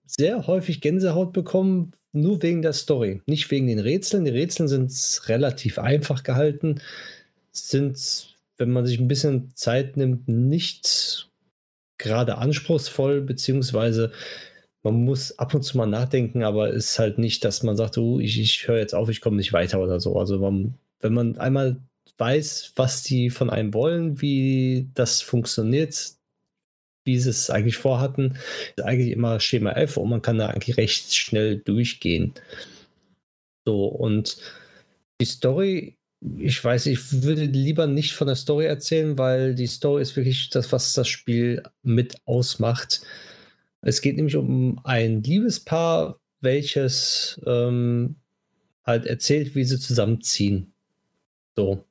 sehr 0.06 0.46
häufig 0.46 0.80
Gänsehaut 0.80 1.32
bekommen, 1.32 1.92
nur 2.12 2.42
wegen 2.42 2.62
der 2.62 2.72
Story, 2.72 3.22
nicht 3.26 3.50
wegen 3.50 3.68
den 3.68 3.78
Rätseln. 3.78 4.24
Die 4.24 4.30
Rätseln 4.30 4.68
sind 4.68 4.92
relativ 5.26 5.78
einfach 5.78 6.22
gehalten, 6.22 6.80
sind, 7.52 8.36
wenn 8.58 8.70
man 8.70 8.86
sich 8.86 8.98
ein 8.98 9.08
bisschen 9.08 9.52
Zeit 9.54 9.96
nimmt, 9.96 10.28
nicht 10.28 11.28
gerade 11.98 12.38
anspruchsvoll, 12.38 13.20
beziehungsweise 13.20 14.12
man 14.82 15.04
muss 15.04 15.38
ab 15.38 15.54
und 15.54 15.62
zu 15.62 15.76
mal 15.76 15.86
nachdenken, 15.86 16.42
aber 16.42 16.70
es 16.70 16.92
ist 16.92 16.98
halt 16.98 17.18
nicht, 17.18 17.44
dass 17.44 17.62
man 17.62 17.76
sagt, 17.76 17.98
oh, 17.98 18.18
ich, 18.18 18.40
ich 18.40 18.66
höre 18.66 18.78
jetzt 18.78 18.94
auf, 18.94 19.08
ich 19.08 19.20
komme 19.20 19.36
nicht 19.36 19.52
weiter 19.52 19.80
oder 19.80 20.00
so. 20.00 20.18
Also 20.18 20.38
man, 20.38 20.74
wenn 21.00 21.12
man 21.12 21.38
einmal 21.38 21.76
weiß, 22.18 22.72
was 22.76 23.02
die 23.02 23.30
von 23.30 23.50
einem 23.50 23.74
wollen, 23.74 24.20
wie 24.20 24.88
das 24.94 25.22
funktioniert, 25.22 26.12
wie 27.04 27.18
sie 27.18 27.30
es 27.30 27.50
eigentlich 27.50 27.76
vorhatten, 27.76 28.36
ist 28.76 28.84
eigentlich 28.84 29.12
immer 29.12 29.40
Schema 29.40 29.72
F 29.72 29.96
und 29.96 30.10
man 30.10 30.22
kann 30.22 30.38
da 30.38 30.48
eigentlich 30.48 30.76
recht 30.76 31.14
schnell 31.14 31.58
durchgehen. 31.58 32.34
So, 33.66 33.86
und 33.86 34.38
die 35.20 35.26
Story, 35.26 35.96
ich 36.38 36.62
weiß, 36.62 36.86
ich 36.86 37.22
würde 37.22 37.44
lieber 37.44 37.86
nicht 37.86 38.12
von 38.12 38.26
der 38.26 38.36
Story 38.36 38.66
erzählen, 38.66 39.18
weil 39.18 39.54
die 39.54 39.66
Story 39.66 40.02
ist 40.02 40.16
wirklich 40.16 40.50
das, 40.50 40.72
was 40.72 40.92
das 40.94 41.08
Spiel 41.08 41.62
mit 41.82 42.16
ausmacht. 42.26 43.02
Es 43.82 44.00
geht 44.00 44.16
nämlich 44.16 44.36
um 44.36 44.80
ein 44.84 45.22
Liebespaar, 45.22 46.18
welches 46.40 47.40
ähm, 47.46 48.16
halt 48.84 49.06
erzählt, 49.06 49.54
wie 49.54 49.64
sie 49.64 49.78
zusammenziehen. 49.78 50.72
So. 51.56 51.84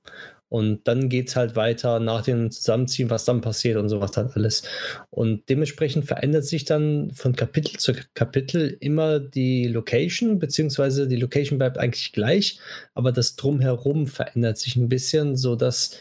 Und 0.49 0.87
dann 0.87 1.09
geht 1.09 1.27
es 1.27 1.35
halt 1.35 1.55
weiter 1.55 1.99
nach 1.99 2.23
dem 2.23 2.49
Zusammenziehen, 2.49 3.11
was 3.11 3.23
dann 3.23 3.41
passiert 3.41 3.77
und 3.77 3.87
sowas 3.87 4.11
dann 4.11 4.31
alles. 4.33 4.63
Und 5.11 5.47
dementsprechend 5.47 6.05
verändert 6.05 6.43
sich 6.43 6.65
dann 6.65 7.11
von 7.11 7.35
Kapitel 7.35 7.77
zu 7.77 7.93
Kapitel 8.15 8.75
immer 8.79 9.19
die 9.19 9.67
Location, 9.67 10.39
beziehungsweise 10.39 11.07
die 11.07 11.17
Location 11.17 11.59
bleibt 11.59 11.77
eigentlich 11.77 12.13
gleich, 12.13 12.59
aber 12.95 13.11
das 13.11 13.35
Drumherum 13.35 14.07
verändert 14.07 14.57
sich 14.57 14.75
ein 14.75 14.89
bisschen, 14.89 15.35
sodass 15.37 15.97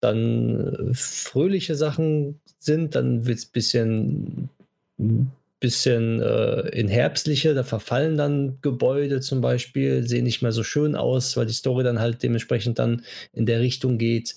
dann 0.00 0.90
fröhliche 0.92 1.74
Sachen 1.74 2.40
sind, 2.58 2.94
dann 2.96 3.26
wird 3.26 3.38
es 3.38 3.46
ein 3.46 3.52
bisschen 3.52 4.50
bisschen 5.58 6.20
äh, 6.20 6.68
in 6.68 6.88
herbstliche, 6.88 7.54
da 7.54 7.64
verfallen 7.64 8.16
dann 8.16 8.58
Gebäude 8.60 9.20
zum 9.20 9.40
Beispiel, 9.40 10.06
sehen 10.06 10.24
nicht 10.24 10.42
mehr 10.42 10.52
so 10.52 10.62
schön 10.62 10.94
aus, 10.94 11.36
weil 11.36 11.46
die 11.46 11.54
Story 11.54 11.82
dann 11.82 11.98
halt 11.98 12.22
dementsprechend 12.22 12.78
dann 12.78 13.04
in 13.32 13.46
der 13.46 13.60
Richtung 13.60 13.98
geht. 13.98 14.36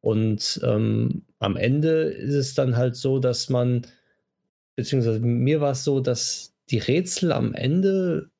Und 0.00 0.60
ähm, 0.64 1.22
am 1.38 1.56
Ende 1.56 2.04
ist 2.04 2.34
es 2.34 2.54
dann 2.54 2.76
halt 2.76 2.96
so, 2.96 3.18
dass 3.18 3.50
man, 3.50 3.86
beziehungsweise 4.76 5.20
mir 5.20 5.60
war 5.60 5.72
es 5.72 5.84
so, 5.84 6.00
dass 6.00 6.54
die 6.70 6.78
Rätsel 6.78 7.32
am 7.32 7.52
Ende, 7.52 8.30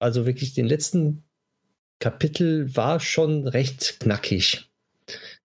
also 0.00 0.26
wirklich 0.26 0.54
den 0.54 0.66
letzten 0.66 1.22
Kapitel, 2.00 2.74
war 2.74 2.98
schon 2.98 3.46
recht 3.46 4.00
knackig. 4.00 4.68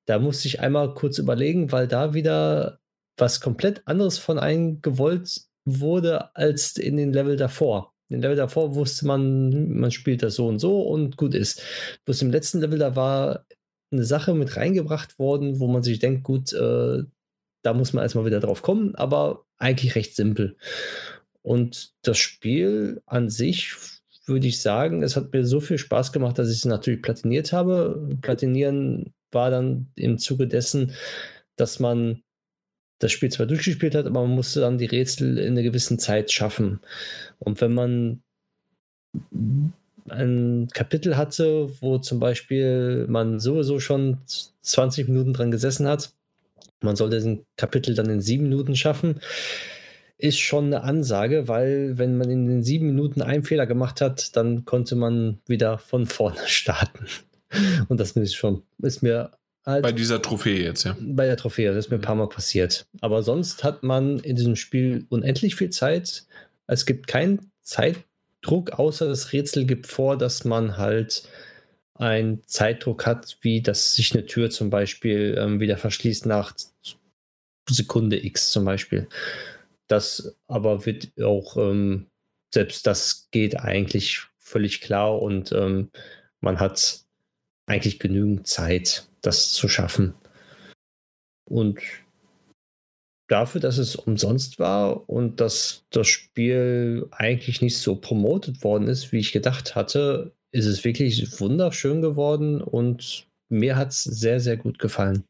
Da 0.05 0.17
musste 0.17 0.47
ich 0.47 0.59
einmal 0.59 0.95
kurz 0.95 1.19
überlegen, 1.19 1.71
weil 1.71 1.87
da 1.87 2.15
wieder 2.15 2.80
was 3.21 3.39
komplett 3.39 3.87
anderes 3.87 4.17
von 4.17 4.39
einem 4.39 4.81
gewollt 4.81 5.41
wurde 5.63 6.35
als 6.35 6.75
in 6.75 6.97
den 6.97 7.13
Level 7.13 7.37
davor. 7.37 7.93
In 8.09 8.17
den 8.17 8.23
Level 8.23 8.35
davor 8.35 8.75
wusste 8.75 9.05
man, 9.05 9.71
man 9.77 9.91
spielt 9.91 10.23
das 10.23 10.35
so 10.35 10.47
und 10.47 10.59
so 10.59 10.81
und 10.81 11.15
gut 11.17 11.35
ist. 11.35 11.61
Bloß 12.03 12.23
im 12.23 12.31
letzten 12.31 12.59
Level, 12.59 12.79
da 12.79 12.95
war 12.95 13.45
eine 13.91 14.03
Sache 14.03 14.33
mit 14.33 14.57
reingebracht 14.57 15.19
worden, 15.19 15.59
wo 15.59 15.67
man 15.67 15.83
sich 15.83 15.99
denkt, 15.99 16.23
gut, 16.23 16.51
äh, 16.51 17.03
da 17.61 17.73
muss 17.73 17.93
man 17.93 18.03
erstmal 18.03 18.25
wieder 18.25 18.39
drauf 18.39 18.63
kommen, 18.63 18.95
aber 18.95 19.45
eigentlich 19.59 19.95
recht 19.95 20.15
simpel. 20.15 20.57
Und 21.43 21.93
das 22.01 22.17
Spiel 22.17 23.01
an 23.05 23.29
sich 23.29 23.75
würde 24.25 24.47
ich 24.47 24.61
sagen, 24.61 25.03
es 25.03 25.15
hat 25.15 25.31
mir 25.31 25.45
so 25.45 25.59
viel 25.59 25.77
Spaß 25.77 26.11
gemacht, 26.11 26.39
dass 26.39 26.49
ich 26.49 26.57
es 26.57 26.65
natürlich 26.65 27.01
platiniert 27.01 27.53
habe. 27.53 28.09
Platinieren 28.21 29.13
war 29.31 29.51
dann 29.51 29.91
im 29.95 30.17
Zuge 30.17 30.47
dessen, 30.47 30.93
dass 31.55 31.79
man 31.79 32.23
das 33.01 33.11
Spiel 33.11 33.31
zwar 33.31 33.47
durchgespielt 33.47 33.95
hat, 33.95 34.05
aber 34.05 34.21
man 34.21 34.35
musste 34.35 34.61
dann 34.61 34.77
die 34.77 34.85
Rätsel 34.85 35.37
in 35.37 35.53
einer 35.53 35.63
gewissen 35.63 35.99
Zeit 35.99 36.31
schaffen. 36.31 36.79
Und 37.39 37.59
wenn 37.59 37.73
man 37.73 38.21
ein 40.09 40.67
Kapitel 40.73 41.17
hatte, 41.17 41.69
wo 41.81 41.97
zum 41.97 42.19
Beispiel 42.19 43.05
man 43.09 43.39
sowieso 43.39 43.79
schon 43.79 44.19
20 44.61 45.07
Minuten 45.07 45.33
dran 45.33 45.51
gesessen 45.51 45.87
hat, 45.87 46.13
man 46.81 46.95
sollte 46.95 47.17
ein 47.17 47.45
Kapitel 47.57 47.95
dann 47.95 48.09
in 48.09 48.21
sieben 48.21 48.43
Minuten 48.43 48.75
schaffen, 48.75 49.19
ist 50.17 50.39
schon 50.39 50.65
eine 50.65 50.83
Ansage, 50.83 51.47
weil 51.47 51.97
wenn 51.97 52.17
man 52.17 52.29
in 52.29 52.45
den 52.45 52.63
sieben 52.63 52.87
Minuten 52.87 53.21
einen 53.23 53.43
Fehler 53.43 53.65
gemacht 53.65 54.01
hat, 54.01 54.35
dann 54.35 54.65
konnte 54.65 54.95
man 54.95 55.39
wieder 55.47 55.79
von 55.79 56.05
vorne 56.05 56.39
starten. 56.45 57.07
Und 57.87 57.99
das 57.99 58.11
ist 58.11 58.35
schon, 58.35 58.63
ist 58.79 59.01
mir 59.01 59.31
halt 59.65 59.83
bei 59.83 59.91
dieser 59.91 60.21
Trophäe 60.21 60.63
jetzt, 60.63 60.83
ja. 60.83 60.95
Bei 60.99 61.25
der 61.25 61.37
Trophäe, 61.37 61.73
das 61.73 61.85
ist 61.85 61.91
mir 61.91 61.97
ein 61.97 62.01
paar 62.01 62.15
Mal 62.15 62.29
passiert. 62.29 62.85
Aber 63.01 63.23
sonst 63.23 63.63
hat 63.63 63.83
man 63.83 64.19
in 64.19 64.35
diesem 64.35 64.55
Spiel 64.55 65.05
unendlich 65.09 65.55
viel 65.55 65.69
Zeit. 65.69 66.25
Es 66.67 66.85
gibt 66.85 67.07
keinen 67.07 67.51
Zeitdruck, 67.61 68.71
außer 68.71 69.07
das 69.07 69.33
Rätsel 69.33 69.65
gibt 69.65 69.87
vor, 69.87 70.17
dass 70.17 70.45
man 70.45 70.77
halt 70.77 71.23
einen 71.95 72.41
Zeitdruck 72.47 73.05
hat, 73.05 73.37
wie 73.41 73.61
dass 73.61 73.93
sich 73.93 74.13
eine 74.13 74.25
Tür 74.25 74.49
zum 74.49 74.69
Beispiel 74.69 75.35
ähm, 75.37 75.59
wieder 75.59 75.77
verschließt 75.77 76.25
nach 76.25 76.53
Sekunde 77.69 78.23
X 78.25 78.51
zum 78.51 78.65
Beispiel. 78.65 79.07
Das 79.87 80.35
aber 80.47 80.85
wird 80.85 81.11
auch, 81.21 81.57
ähm, 81.57 82.07
selbst 82.53 82.87
das 82.87 83.27
geht 83.31 83.57
eigentlich 83.57 84.21
völlig 84.39 84.81
klar 84.81 85.21
und 85.21 85.51
ähm, 85.51 85.91
man 86.39 86.59
hat 86.59 87.01
eigentlich 87.67 87.99
genügend 87.99 88.47
Zeit, 88.47 89.07
das 89.21 89.51
zu 89.51 89.67
schaffen. 89.67 90.13
Und 91.49 91.79
dafür, 93.27 93.61
dass 93.61 93.77
es 93.77 93.95
umsonst 93.95 94.59
war 94.59 95.09
und 95.09 95.39
dass 95.39 95.85
das 95.89 96.07
Spiel 96.07 97.07
eigentlich 97.11 97.61
nicht 97.61 97.77
so 97.77 97.95
promotet 97.95 98.63
worden 98.63 98.87
ist, 98.87 99.11
wie 99.11 99.19
ich 99.19 99.31
gedacht 99.31 99.75
hatte, 99.75 100.33
ist 100.51 100.65
es 100.65 100.83
wirklich 100.83 101.39
wunderschön 101.39 102.01
geworden 102.01 102.61
und 102.61 103.27
mir 103.49 103.75
hat 103.75 103.89
es 103.89 104.03
sehr, 104.03 104.39
sehr 104.39 104.57
gut 104.57 104.79
gefallen. 104.79 105.23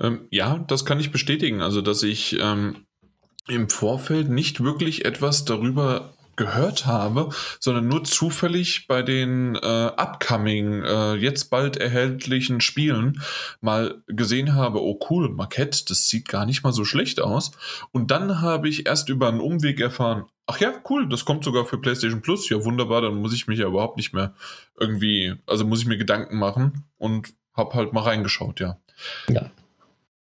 Ähm, 0.00 0.26
ja, 0.30 0.58
das 0.66 0.84
kann 0.84 0.98
ich 0.98 1.12
bestätigen. 1.12 1.62
Also, 1.62 1.82
dass 1.82 2.02
ich 2.02 2.36
ähm, 2.40 2.84
im 3.48 3.68
Vorfeld 3.68 4.28
nicht 4.28 4.62
wirklich 4.62 5.04
etwas 5.04 5.44
darüber 5.44 6.14
gehört 6.36 6.86
habe, 6.86 7.30
sondern 7.60 7.88
nur 7.88 8.04
zufällig 8.04 8.86
bei 8.86 9.02
den 9.02 9.54
äh, 9.56 9.58
upcoming, 9.96 10.82
äh, 10.82 11.14
jetzt 11.14 11.50
bald 11.50 11.76
erhältlichen 11.76 12.60
Spielen 12.60 13.22
mal 13.60 14.02
gesehen 14.06 14.54
habe, 14.54 14.82
oh 14.82 14.98
cool, 15.10 15.28
Marquette, 15.28 15.84
das 15.88 16.08
sieht 16.08 16.28
gar 16.28 16.46
nicht 16.46 16.62
mal 16.62 16.72
so 16.72 16.84
schlecht 16.84 17.20
aus. 17.20 17.52
Und 17.92 18.10
dann 18.10 18.40
habe 18.40 18.68
ich 18.68 18.86
erst 18.86 19.08
über 19.08 19.28
einen 19.28 19.40
Umweg 19.40 19.80
erfahren, 19.80 20.24
ach 20.46 20.58
ja, 20.60 20.72
cool, 20.88 21.08
das 21.08 21.24
kommt 21.24 21.44
sogar 21.44 21.64
für 21.64 21.78
PlayStation 21.78 22.22
Plus, 22.22 22.48
ja 22.48 22.64
wunderbar, 22.64 23.02
dann 23.02 23.16
muss 23.16 23.34
ich 23.34 23.46
mich 23.46 23.58
ja 23.58 23.66
überhaupt 23.66 23.96
nicht 23.96 24.12
mehr 24.12 24.34
irgendwie, 24.78 25.34
also 25.46 25.64
muss 25.64 25.80
ich 25.80 25.86
mir 25.86 25.98
Gedanken 25.98 26.38
machen 26.38 26.84
und 26.98 27.32
habe 27.54 27.74
halt 27.74 27.92
mal 27.92 28.02
reingeschaut, 28.02 28.60
ja. 28.60 28.78
Ja. 29.28 29.50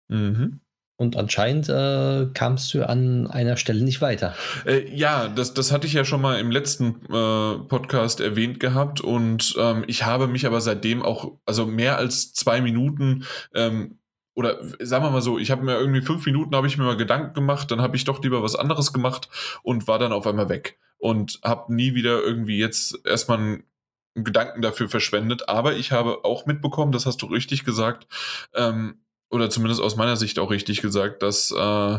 Mhm. 0.08 0.60
Und 1.00 1.16
anscheinend 1.16 1.66
äh, 1.70 2.26
kamst 2.34 2.74
du 2.74 2.86
an 2.86 3.26
einer 3.26 3.56
Stelle 3.56 3.82
nicht 3.82 4.02
weiter. 4.02 4.34
Äh, 4.66 4.94
ja, 4.94 5.28
das, 5.28 5.54
das 5.54 5.72
hatte 5.72 5.86
ich 5.86 5.94
ja 5.94 6.04
schon 6.04 6.20
mal 6.20 6.38
im 6.38 6.50
letzten 6.50 6.96
äh, 7.06 7.58
Podcast 7.68 8.20
erwähnt 8.20 8.60
gehabt. 8.60 9.00
Und 9.00 9.56
ähm, 9.58 9.82
ich 9.86 10.04
habe 10.04 10.26
mich 10.26 10.44
aber 10.44 10.60
seitdem 10.60 11.02
auch, 11.02 11.38
also 11.46 11.64
mehr 11.64 11.96
als 11.96 12.34
zwei 12.34 12.60
Minuten 12.60 13.24
ähm, 13.54 13.98
oder 14.34 14.58
sagen 14.78 15.02
wir 15.02 15.10
mal 15.10 15.22
so, 15.22 15.38
ich 15.38 15.50
habe 15.50 15.64
mir 15.64 15.78
irgendwie 15.78 16.02
fünf 16.02 16.26
Minuten 16.26 16.54
habe 16.54 16.66
ich 16.66 16.76
mir 16.76 16.84
mal 16.84 16.98
Gedanken 16.98 17.32
gemacht, 17.32 17.70
dann 17.70 17.80
habe 17.80 17.96
ich 17.96 18.04
doch 18.04 18.22
lieber 18.22 18.42
was 18.42 18.54
anderes 18.54 18.92
gemacht 18.92 19.30
und 19.62 19.88
war 19.88 19.98
dann 19.98 20.12
auf 20.12 20.26
einmal 20.26 20.50
weg 20.50 20.78
und 20.98 21.40
habe 21.42 21.74
nie 21.74 21.94
wieder 21.94 22.20
irgendwie 22.22 22.58
jetzt 22.58 22.98
erstmal 23.06 23.38
einen 23.38 23.64
Gedanken 24.14 24.60
dafür 24.60 24.90
verschwendet. 24.90 25.48
Aber 25.48 25.76
ich 25.76 25.92
habe 25.92 26.26
auch 26.26 26.44
mitbekommen, 26.44 26.92
das 26.92 27.06
hast 27.06 27.22
du 27.22 27.26
richtig 27.26 27.64
gesagt, 27.64 28.06
ähm, 28.54 29.00
oder 29.30 29.48
zumindest 29.48 29.80
aus 29.80 29.96
meiner 29.96 30.16
Sicht 30.16 30.38
auch 30.38 30.50
richtig 30.50 30.82
gesagt, 30.82 31.22
dass, 31.22 31.50
äh, 31.50 31.98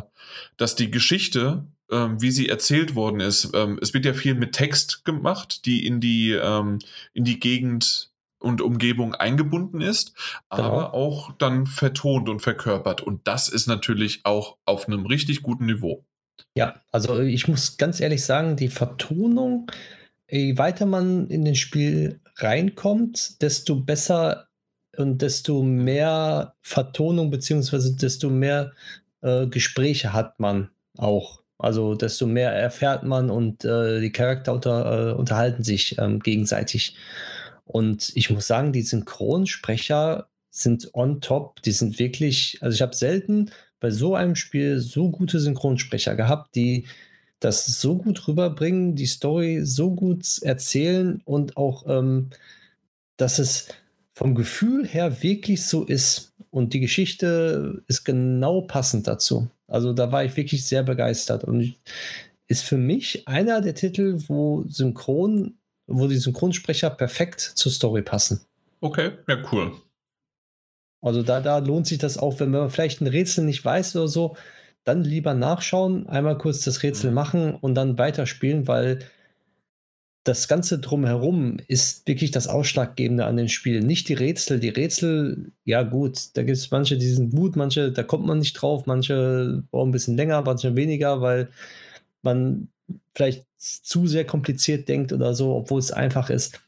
dass 0.58 0.76
die 0.76 0.92
Geschichte, 0.92 1.66
ähm, 1.90 2.22
wie 2.22 2.32
sie 2.32 2.50
erzählt 2.50 2.96
worden 2.96 3.20
ist, 3.20 3.52
ähm, 3.54 3.80
es 3.82 3.94
wird 3.94 4.06
ja 4.06 4.14
viel 4.14 4.36
mit 4.36 4.54
Text 4.54 5.06
gemacht, 5.06 5.66
die 5.66 5.86
in 5.86 6.00
die, 6.02 6.32
ähm, 6.32 6.80
in 7.14 7.24
die 7.24 7.40
Gegend 7.40 8.12
und 8.40 8.62
Umgebung 8.62 9.16
eingebunden 9.16 9.82
ist, 9.82 10.14
genau. 10.50 10.64
aber 10.64 10.94
auch 10.94 11.32
dann 11.38 11.68
vertont 11.68 12.28
und 12.28 12.42
verkörpert. 12.42 13.02
Und 13.02 13.28
das 13.28 13.48
ist 13.48 13.68
natürlich 13.68 14.22
auch 14.24 14.58
auf 14.66 14.88
einem 14.88 15.06
richtig 15.06 15.44
guten 15.44 15.68
Niveau. 15.68 16.06
Ja, 16.56 16.82
also 16.92 17.22
ich 17.22 17.48
muss 17.48 17.78
ganz 17.78 18.00
ehrlich 18.00 18.26
sagen, 18.26 18.56
die 18.56 18.68
Vertonung, 18.68 19.72
je 20.30 20.58
weiter 20.58 20.86
man 20.86 21.28
in 21.28 21.46
den 21.46 21.56
Spiel 21.56 22.20
reinkommt, 22.38 23.42
desto 23.42 23.76
besser 23.76 24.48
und 24.98 25.22
desto 25.22 25.64
mehr 25.64 26.56
Vertonung 26.62 27.32
beziehungsweise 27.32 27.96
desto 27.96 28.30
mehr 28.30 28.72
äh, 29.22 29.48
Gespräche 29.48 30.14
hat 30.14 30.40
man 30.40 30.70
auch. 30.98 31.42
Also 31.58 31.96
desto 31.96 32.26
mehr 32.26 32.52
erfährt 32.52 33.04
man 33.04 33.30
und 33.30 33.64
äh, 33.66 34.02
die 34.02 34.12
Charakter 34.12 34.54
unter, 34.54 35.12
äh, 35.12 35.14
unterhalten 35.14 35.64
sich 35.64 35.98
ähm, 36.00 36.20
gegenseitig. 36.20 36.96
Und 37.66 38.12
ich 38.16 38.30
muss 38.30 38.48
sagen, 38.48 38.74
die 38.74 38.82
Synchronsprecher 38.82 40.28
sind 40.50 40.90
on 40.94 41.22
top. 41.22 41.62
Die 41.62 41.72
sind 41.72 42.00
wirklich, 42.00 42.58
also 42.62 42.76
ich 42.76 42.82
habe 42.82 42.96
selten 42.96 43.52
bei 43.80 43.92
so 43.92 44.16
einem 44.16 44.36
Spiel 44.36 44.80
so 44.80 45.10
gute 45.12 45.40
Synchronsprecher 45.40 46.16
gehabt, 46.16 46.56
die 46.56 46.88
das 47.40 47.66
so 47.66 47.98
gut 47.98 48.28
rüberbringen, 48.28 48.96
die 48.96 49.08
Story 49.08 49.62
so 49.64 49.92
gut 49.92 50.42
erzählen 50.44 51.22
und 51.26 51.58
auch, 51.58 51.86
ähm, 51.88 52.30
dass 53.18 53.40
es 53.40 53.70
vom 54.14 54.36
Gefühl 54.36 54.88
her 54.88 55.24
wirklich 55.24 55.66
so 55.66 55.84
ist. 55.86 56.34
Und 56.50 56.74
die 56.74 56.80
Geschichte 56.82 57.82
ist 57.88 58.04
genau 58.04 58.62
passend 58.62 59.08
dazu. 59.08 59.50
Also 59.68 59.94
da 59.94 60.12
war 60.12 60.26
ich 60.26 60.36
wirklich 60.36 60.66
sehr 60.66 60.84
begeistert. 60.84 61.44
Und 61.44 61.76
ist 62.48 62.64
für 62.64 62.78
mich 62.78 63.28
einer 63.28 63.62
der 63.62 63.76
Titel, 63.76 64.22
wo 64.28 64.66
Synchron, 64.68 65.56
wo 65.88 66.08
die 66.08 66.18
Synchronsprecher 66.18 66.90
perfekt 66.90 67.40
zur 67.40 67.72
Story 67.72 68.02
passen. 68.02 68.42
Okay, 68.82 69.12
ja, 69.28 69.38
cool. 69.52 69.72
Also 71.02 71.24
da, 71.24 71.40
da 71.40 71.60
lohnt 71.60 71.88
sich 71.88 71.98
das 71.98 72.18
auch, 72.18 72.40
wenn 72.40 72.52
man 72.52 72.70
vielleicht 72.70 73.02
ein 73.02 73.08
Rätsel 73.08 73.46
nicht 73.46 73.64
weiß 73.64 73.96
oder 73.96 74.08
so, 74.08 74.36
dann 74.84 75.04
lieber 75.04 75.34
nachschauen, 75.34 76.08
einmal 76.08 76.38
kurz 76.38 76.64
das 76.64 76.84
Rätsel 76.84 77.12
mhm. 77.12 77.16
machen 77.16 77.56
und 77.56 77.76
dann 77.76 77.98
weiterspielen, 77.98 78.68
weil 78.68 79.00
das 80.24 80.48
Ganze 80.48 80.80
drumherum 80.80 81.58
ist 81.68 82.08
wirklich 82.08 82.30
das 82.30 82.48
Ausschlaggebende 82.48 83.26
an 83.26 83.38
den 83.38 83.50
Spielen. 83.50 83.88
Nicht 83.88 84.08
die 84.08 84.14
Rätsel. 84.14 84.60
Die 84.60 84.70
Rätsel, 84.70 85.52
ja 85.66 85.82
gut, 85.82 86.38
da 86.38 86.44
gibt 86.44 86.58
es 86.58 86.70
manche, 86.70 86.98
die 86.98 87.10
sind 87.10 87.32
gut, 87.32 87.56
manche, 87.56 87.92
da 87.92 88.04
kommt 88.04 88.28
man 88.28 88.38
nicht 88.40 88.54
drauf, 88.54 88.86
manche 88.86 89.64
brauchen 89.72 89.90
ein 89.90 89.92
bisschen 89.92 90.18
länger, 90.18 90.44
manche 90.44 90.76
weniger, 90.76 91.22
weil 91.22 91.50
man 92.22 92.70
vielleicht 93.16 93.46
zu 93.58 94.06
sehr 94.08 94.26
kompliziert 94.26 94.88
denkt 94.88 95.12
oder 95.12 95.34
so, 95.34 95.56
obwohl 95.56 95.80
es 95.80 95.92
einfach 95.92 96.30
ist. 96.30 96.62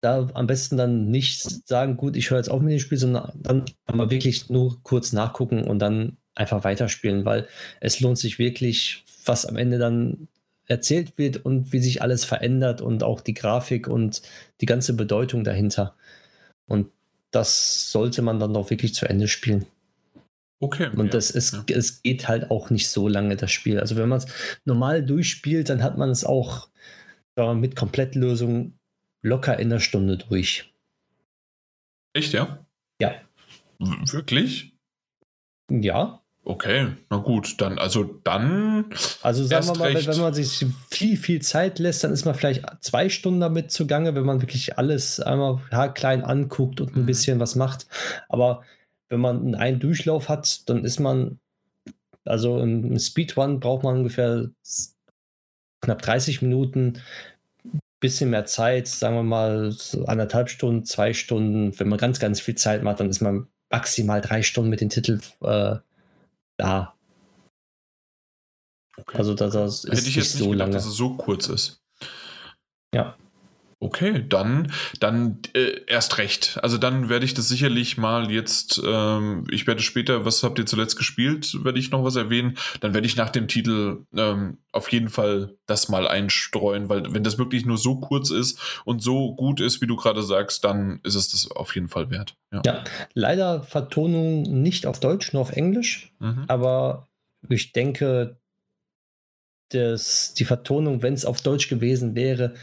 Da 0.00 0.28
am 0.32 0.46
besten 0.46 0.76
dann 0.76 1.10
nicht 1.10 1.42
sagen, 1.66 1.96
gut, 1.96 2.16
ich 2.16 2.30
höre 2.30 2.38
jetzt 2.38 2.50
auf 2.50 2.62
mit 2.62 2.72
dem 2.72 2.78
Spiel, 2.78 2.98
sondern 2.98 3.32
dann 3.34 3.64
mal 3.92 4.10
wirklich 4.10 4.48
nur 4.48 4.82
kurz 4.82 5.12
nachgucken 5.12 5.64
und 5.64 5.78
dann 5.80 6.16
einfach 6.34 6.64
weiterspielen, 6.64 7.24
weil 7.26 7.46
es 7.80 8.00
lohnt 8.00 8.18
sich 8.18 8.38
wirklich, 8.38 9.04
was 9.24 9.46
am 9.46 9.56
Ende 9.56 9.78
dann 9.78 10.28
erzählt 10.66 11.18
wird 11.18 11.44
und 11.44 11.72
wie 11.72 11.80
sich 11.80 12.02
alles 12.02 12.24
verändert 12.24 12.80
und 12.80 13.02
auch 13.02 13.20
die 13.20 13.34
Grafik 13.34 13.88
und 13.88 14.22
die 14.60 14.66
ganze 14.66 14.94
Bedeutung 14.94 15.44
dahinter. 15.44 15.94
Und 16.66 16.90
das 17.30 17.90
sollte 17.90 18.22
man 18.22 18.38
dann 18.38 18.54
doch 18.54 18.70
wirklich 18.70 18.94
zu 18.94 19.06
Ende 19.06 19.28
spielen. 19.28 19.66
Okay. 20.60 20.88
Und 20.94 21.06
ja, 21.06 21.12
das 21.12 21.30
ist, 21.30 21.52
ja. 21.52 21.76
es 21.76 22.02
geht 22.02 22.28
halt 22.28 22.50
auch 22.50 22.70
nicht 22.70 22.88
so 22.88 23.08
lange, 23.08 23.36
das 23.36 23.50
Spiel. 23.50 23.78
Also 23.80 23.96
wenn 23.96 24.08
man 24.08 24.18
es 24.18 24.26
normal 24.64 25.04
durchspielt, 25.04 25.68
dann 25.68 25.82
hat 25.82 25.98
man 25.98 26.10
es 26.10 26.24
auch 26.24 26.68
mal, 27.36 27.54
mit 27.54 27.76
Komplettlösung 27.76 28.78
locker 29.22 29.58
in 29.58 29.70
einer 29.70 29.80
Stunde 29.80 30.16
durch. 30.16 30.72
Echt, 32.14 32.32
ja? 32.32 32.64
Ja. 33.00 33.14
Wirklich? 33.78 34.76
Ja. 35.70 36.23
Okay, 36.46 36.88
na 37.08 37.16
gut, 37.16 37.58
dann, 37.60 37.78
also 37.78 38.04
dann. 38.04 38.86
Also 39.22 39.44
sagen 39.44 39.66
wir 39.66 39.78
mal, 39.78 39.94
wenn 39.94 40.20
man 40.20 40.34
sich 40.34 40.66
viel, 40.90 41.16
viel 41.16 41.40
Zeit 41.40 41.78
lässt, 41.78 42.04
dann 42.04 42.12
ist 42.12 42.26
man 42.26 42.34
vielleicht 42.34 42.62
zwei 42.80 43.08
Stunden 43.08 43.40
damit 43.40 43.70
zugange, 43.70 44.14
wenn 44.14 44.26
man 44.26 44.42
wirklich 44.42 44.76
alles 44.76 45.20
einmal 45.20 45.60
klein 45.94 46.22
anguckt 46.22 46.82
und 46.82 46.94
ein 46.94 47.02
mhm. 47.02 47.06
bisschen 47.06 47.40
was 47.40 47.54
macht. 47.54 47.86
Aber 48.28 48.62
wenn 49.08 49.20
man 49.20 49.54
einen 49.54 49.80
Durchlauf 49.80 50.28
hat, 50.28 50.68
dann 50.68 50.84
ist 50.84 51.00
man, 51.00 51.38
also 52.26 52.60
im 52.60 52.98
Speedrun 52.98 53.58
braucht 53.58 53.82
man 53.82 53.96
ungefähr 53.96 54.50
knapp 55.80 56.02
30 56.02 56.42
Minuten, 56.42 57.00
bisschen 58.00 58.28
mehr 58.28 58.44
Zeit, 58.44 58.86
sagen 58.86 59.16
wir 59.16 59.22
mal 59.22 59.72
so 59.72 60.04
anderthalb 60.04 60.50
Stunden, 60.50 60.84
zwei 60.84 61.14
Stunden, 61.14 61.78
wenn 61.80 61.88
man 61.88 61.98
ganz, 61.98 62.20
ganz 62.20 62.38
viel 62.38 62.54
Zeit 62.54 62.82
macht, 62.82 63.00
dann 63.00 63.08
ist 63.08 63.22
man 63.22 63.46
maximal 63.70 64.20
drei 64.20 64.42
Stunden 64.42 64.68
mit 64.68 64.82
dem 64.82 64.90
Titel 64.90 65.20
äh, 65.40 65.76
da. 66.56 66.94
Okay. 68.96 69.18
Also 69.18 69.34
das, 69.34 69.52
das 69.52 69.84
Hätte 69.84 70.08
ich 70.08 70.16
jetzt 70.16 70.34
nicht 70.34 70.44
so 70.44 70.50
gedacht, 70.50 70.58
lange. 70.58 70.72
dass 70.72 70.86
es 70.86 70.94
so 70.94 71.16
kurz 71.16 71.48
ist. 71.48 71.82
Ja. 72.94 73.16
Okay, 73.84 74.24
dann, 74.26 74.72
dann 74.98 75.40
äh, 75.52 75.82
erst 75.86 76.16
recht. 76.16 76.58
Also 76.62 76.78
dann 76.78 77.10
werde 77.10 77.26
ich 77.26 77.34
das 77.34 77.48
sicherlich 77.48 77.98
mal 77.98 78.30
jetzt, 78.30 78.80
ähm, 78.82 79.46
ich 79.50 79.66
werde 79.66 79.82
später, 79.82 80.24
was 80.24 80.42
habt 80.42 80.58
ihr 80.58 80.64
zuletzt 80.64 80.96
gespielt, 80.96 81.62
werde 81.64 81.78
ich 81.78 81.90
noch 81.90 82.02
was 82.02 82.16
erwähnen. 82.16 82.56
Dann 82.80 82.94
werde 82.94 83.06
ich 83.06 83.16
nach 83.16 83.28
dem 83.28 83.46
Titel 83.46 84.06
ähm, 84.16 84.56
auf 84.72 84.90
jeden 84.90 85.10
Fall 85.10 85.58
das 85.66 85.90
mal 85.90 86.08
einstreuen, 86.08 86.88
weil 86.88 87.12
wenn 87.12 87.24
das 87.24 87.36
wirklich 87.36 87.66
nur 87.66 87.76
so 87.76 88.00
kurz 88.00 88.30
ist 88.30 88.58
und 88.86 89.02
so 89.02 89.34
gut 89.34 89.60
ist, 89.60 89.82
wie 89.82 89.86
du 89.86 89.96
gerade 89.96 90.22
sagst, 90.22 90.64
dann 90.64 91.00
ist 91.02 91.14
es 91.14 91.32
das 91.32 91.50
auf 91.50 91.74
jeden 91.74 91.88
Fall 91.88 92.08
wert. 92.08 92.38
Ja, 92.54 92.62
ja 92.64 92.84
leider 93.12 93.64
Vertonung 93.64 94.44
nicht 94.62 94.86
auf 94.86 94.98
Deutsch, 94.98 95.34
nur 95.34 95.42
auf 95.42 95.52
Englisch, 95.52 96.10
mhm. 96.20 96.46
aber 96.48 97.06
ich 97.50 97.72
denke, 97.72 98.38
dass 99.68 100.32
die 100.32 100.46
Vertonung, 100.46 101.02
wenn 101.02 101.12
es 101.12 101.26
auf 101.26 101.42
Deutsch 101.42 101.68
gewesen 101.68 102.14
wäre, 102.14 102.54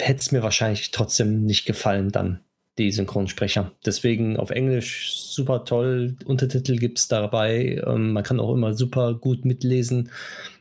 hätte 0.00 0.20
es 0.20 0.32
mir 0.32 0.42
wahrscheinlich 0.42 0.90
trotzdem 0.90 1.44
nicht 1.44 1.64
gefallen 1.66 2.10
dann, 2.10 2.40
die 2.78 2.90
Synchronsprecher. 2.92 3.72
Deswegen 3.84 4.36
auf 4.36 4.50
Englisch 4.50 5.14
super 5.14 5.64
toll, 5.64 6.16
Untertitel 6.24 6.76
gibt 6.76 6.98
es 6.98 7.08
dabei, 7.08 7.82
ähm, 7.86 8.12
man 8.12 8.24
kann 8.24 8.40
auch 8.40 8.52
immer 8.54 8.74
super 8.74 9.14
gut 9.14 9.44
mitlesen. 9.44 10.10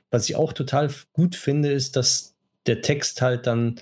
Was 0.09 0.29
ich 0.29 0.35
auch 0.35 0.53
total 0.53 0.89
gut 1.13 1.35
finde, 1.35 1.71
ist, 1.71 1.95
dass 1.95 2.35
der 2.65 2.81
Text 2.81 3.21
halt 3.21 3.47
dann 3.47 3.79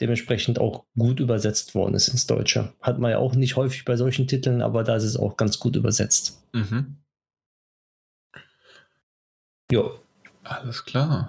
dementsprechend 0.00 0.58
auch 0.58 0.84
gut 0.96 1.20
übersetzt 1.20 1.74
worden 1.74 1.94
ist 1.94 2.08
ins 2.08 2.26
Deutsche. 2.26 2.72
Hat 2.82 2.98
man 2.98 3.10
ja 3.10 3.18
auch 3.18 3.34
nicht 3.34 3.56
häufig 3.56 3.84
bei 3.84 3.96
solchen 3.96 4.26
Titeln, 4.26 4.62
aber 4.62 4.84
da 4.84 4.96
ist 4.96 5.04
es 5.04 5.16
auch 5.16 5.36
ganz 5.36 5.58
gut 5.58 5.76
übersetzt. 5.76 6.42
Mhm. 6.52 6.96
Jo. 9.72 9.98
Alles 10.44 10.84
klar. 10.84 11.28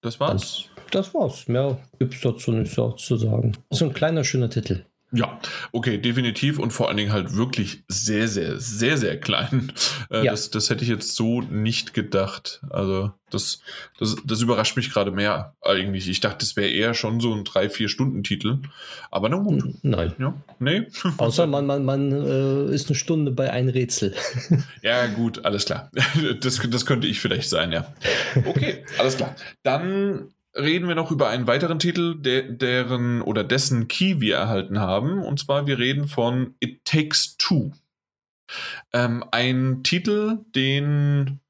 Das 0.00 0.20
war's. 0.20 0.68
Das 0.90 1.08
das 1.08 1.14
war's. 1.14 1.48
Mehr 1.48 1.78
gibt 1.98 2.14
es 2.14 2.20
dazu 2.20 2.52
nicht 2.52 2.72
so 2.72 2.92
zu 2.92 3.16
sagen. 3.16 3.56
So 3.70 3.86
ein 3.86 3.92
kleiner, 3.92 4.24
schöner 4.24 4.50
Titel. 4.50 4.84
Ja, 5.10 5.40
okay, 5.72 5.96
definitiv 5.96 6.58
und 6.58 6.70
vor 6.70 6.88
allen 6.88 6.98
Dingen 6.98 7.12
halt 7.12 7.34
wirklich 7.34 7.82
sehr, 7.88 8.28
sehr, 8.28 8.60
sehr, 8.60 8.98
sehr 8.98 9.18
klein. 9.18 9.72
Äh, 10.10 10.26
ja. 10.26 10.32
das, 10.32 10.50
das 10.50 10.68
hätte 10.68 10.84
ich 10.84 10.90
jetzt 10.90 11.14
so 11.14 11.40
nicht 11.40 11.94
gedacht. 11.94 12.60
Also 12.68 13.12
das, 13.30 13.60
das, 13.98 14.16
das 14.26 14.42
überrascht 14.42 14.76
mich 14.76 14.90
gerade 14.90 15.10
mehr 15.10 15.54
eigentlich. 15.62 16.10
Ich 16.10 16.20
dachte, 16.20 16.44
es 16.44 16.56
wäre 16.56 16.68
eher 16.68 16.92
schon 16.92 17.20
so 17.20 17.32
ein 17.32 17.44
3-4-Stunden-Titel. 17.44 18.58
Aber 19.10 19.30
na 19.30 19.38
gut. 19.38 19.64
Nein. 19.82 20.12
Ja, 20.18 20.34
nee. 20.58 20.86
Außer 21.16 21.46
man, 21.46 21.64
man, 21.64 21.86
man 21.86 22.12
äh, 22.12 22.74
ist 22.74 22.88
eine 22.88 22.96
Stunde 22.96 23.32
bei 23.32 23.50
einem 23.50 23.70
Rätsel. 23.70 24.14
ja, 24.82 25.06
gut, 25.06 25.42
alles 25.46 25.64
klar. 25.64 25.90
Das, 26.40 26.60
das 26.68 26.84
könnte 26.84 27.06
ich 27.06 27.20
vielleicht 27.20 27.48
sein, 27.48 27.72
ja. 27.72 27.94
Okay, 28.44 28.84
alles 28.98 29.16
klar. 29.16 29.34
Dann 29.62 30.28
reden 30.58 30.88
wir 30.88 30.94
noch 30.94 31.10
über 31.10 31.28
einen 31.28 31.46
weiteren 31.46 31.78
Titel, 31.78 32.16
der, 32.20 32.42
deren 32.42 33.22
oder 33.22 33.44
dessen 33.44 33.88
Key 33.88 34.20
wir 34.20 34.36
erhalten 34.36 34.80
haben. 34.80 35.22
Und 35.22 35.40
zwar, 35.40 35.66
wir 35.66 35.78
reden 35.78 36.08
von 36.08 36.54
It 36.60 36.84
Takes 36.84 37.36
Two. 37.36 37.72
Ähm, 38.92 39.24
ein 39.30 39.82
Titel, 39.82 40.38
den 40.54 41.40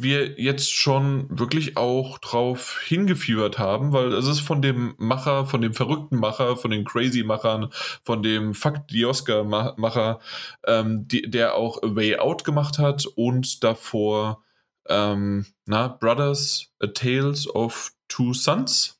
wir 0.00 0.40
jetzt 0.40 0.72
schon 0.72 1.26
wirklich 1.28 1.76
auch 1.76 2.18
drauf 2.18 2.78
hingefiebert 2.84 3.58
haben, 3.58 3.92
weil 3.92 4.12
es 4.12 4.28
ist 4.28 4.40
von 4.40 4.62
dem 4.62 4.94
Macher, 4.96 5.44
von 5.46 5.60
dem 5.60 5.74
verrückten 5.74 6.16
Macher, 6.16 6.56
von 6.56 6.70
den 6.70 6.84
crazy 6.84 7.24
Machern, 7.24 7.70
von 8.04 8.22
dem 8.22 8.54
Fuck 8.54 8.86
die 8.88 9.04
Oscar 9.04 9.42
Macher, 9.42 10.20
ähm, 10.64 11.08
die, 11.08 11.22
der 11.22 11.56
auch 11.56 11.82
A 11.82 11.96
Way 11.96 12.18
Out 12.18 12.44
gemacht 12.44 12.78
hat 12.78 13.06
und 13.06 13.64
davor 13.64 14.44
ähm, 14.88 15.46
na, 15.66 15.88
Brothers, 15.88 16.70
A 16.80 16.86
Tales 16.86 17.52
of 17.52 17.90
Two 18.08 18.34
Sons. 18.34 18.98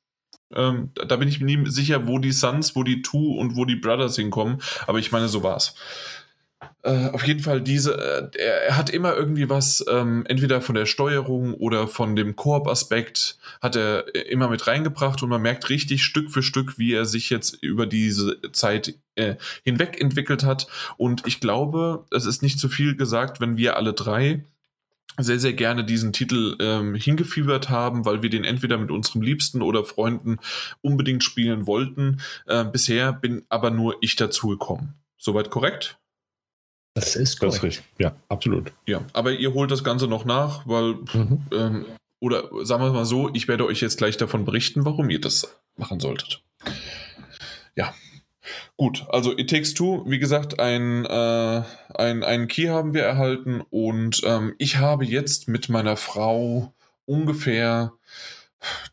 Ähm, 0.55 0.91
da 0.95 1.17
bin 1.17 1.29
ich 1.29 1.41
mir 1.41 1.57
nie 1.59 1.71
sicher, 1.71 2.07
wo 2.07 2.19
die 2.19 2.33
Sons, 2.33 2.75
wo 2.75 2.83
die 2.83 3.03
Two 3.03 3.39
und 3.39 3.57
wo 3.57 3.65
die 3.65 3.77
Brothers 3.77 4.17
hinkommen, 4.17 4.63
aber 4.87 4.99
ich 4.99 5.13
meine, 5.13 5.29
so 5.29 5.43
war's. 5.43 5.75
Äh, 6.83 7.11
auf 7.11 7.27
jeden 7.27 7.41
Fall 7.41 7.61
diese, 7.61 7.95
äh, 7.95 8.39
er, 8.39 8.63
er, 8.63 8.77
hat 8.77 8.91
immer 8.91 9.15
irgendwie 9.15 9.49
was, 9.49 9.85
ähm, 9.89 10.25
entweder 10.29 10.61
von 10.61 10.75
der 10.75 10.87
Steuerung 10.87 11.55
oder 11.55 11.87
von 11.87 12.17
dem 12.17 12.35
Koop-Aspekt 12.35 13.39
hat 13.61 13.77
er 13.77 14.13
äh, 14.15 14.21
immer 14.23 14.49
mit 14.49 14.67
reingebracht 14.67 15.23
und 15.23 15.29
man 15.29 15.43
merkt 15.43 15.71
richtig 15.71 16.03
Stück 16.03 16.31
für 16.31 16.43
Stück, 16.43 16.79
wie 16.79 16.95
er 16.95 17.05
sich 17.05 17.31
jetzt 17.31 17.63
über 17.63 17.87
diese 17.87 18.41
Zeit 18.53 18.95
äh, 19.15 19.37
hinweg 19.65 20.01
entwickelt 20.01 20.45
hat. 20.45 20.67
Und 20.97 21.27
ich 21.27 21.41
glaube, 21.41 22.05
es 22.11 22.27
ist 22.27 22.43
nicht 22.43 22.59
zu 22.59 22.69
viel 22.69 22.97
gesagt, 22.97 23.41
wenn 23.41 23.57
wir 23.57 23.77
alle 23.77 23.93
drei 23.93 24.45
sehr, 25.17 25.39
sehr 25.39 25.53
gerne 25.53 25.85
diesen 25.85 26.13
Titel 26.13 26.57
ähm, 26.61 26.95
hingefiebert 26.95 27.71
haben, 27.71 28.05
weil 28.05 28.23
wir 28.23 28.31
den 28.31 28.45
entweder 28.45 28.79
mit 28.79 28.91
unserem 28.91 29.23
Liebsten 29.23 29.63
oder 29.63 29.85
Freunden 29.85 30.39
unbedingt 30.81 31.25
spielen 31.25 31.67
wollten. 31.67 32.21
Äh, 32.47 32.65
bisher 32.65 33.13
bin 33.13 33.45
aber 33.49 33.71
nur 33.71 33.97
ich 34.01 34.17
dazu 34.17 34.49
gekommen. 34.49 34.95
Soweit 35.17 35.51
korrekt? 35.51 35.99
Das 36.95 37.17
ist 37.17 37.39
korrekt. 37.39 37.63
Das 37.63 37.77
ist 37.77 37.83
Ja, 37.99 38.15
absolut. 38.29 38.73
Ja, 38.87 39.03
aber 39.13 39.33
ihr 39.33 39.55
holt 39.55 39.71
das 39.71 39.85
Ganze 39.85 40.07
noch 40.07 40.25
nach, 40.25 40.67
weil, 40.67 40.95
mhm. 41.13 41.47
ähm, 41.53 41.87
oder 42.21 42.49
sagen 42.65 42.83
wir 42.83 42.93
mal 42.93 43.05
so, 43.05 43.31
ich 43.35 43.49
werde 43.49 43.67
euch 43.67 43.81
jetzt 43.81 43.99
gleich 43.99 44.17
davon 44.17 44.45
berichten, 44.45 44.85
warum 44.85 45.11
ihr 45.11 45.21
das 45.21 45.57
machen 45.77 46.01
solltet. 46.01 46.43
Ja, 47.77 47.95
Gut, 48.77 49.05
also 49.09 49.37
It 49.37 49.51
Takes 49.51 49.75
Two, 49.75 50.05
wie 50.07 50.19
gesagt, 50.19 50.61
ein, 50.61 51.05
äh, 51.05 51.63
ein, 51.95 52.23
ein 52.23 52.49
Key 52.49 52.69
haben 52.69 52.95
wir 52.95 53.03
erhalten 53.03 53.63
und 53.71 54.21
ähm, 54.25 54.55
ich 54.59 54.77
habe 54.77 55.05
jetzt 55.05 55.49
mit 55.49 55.69
meiner 55.69 55.97
Frau 55.97 56.73
ungefähr 57.05 57.93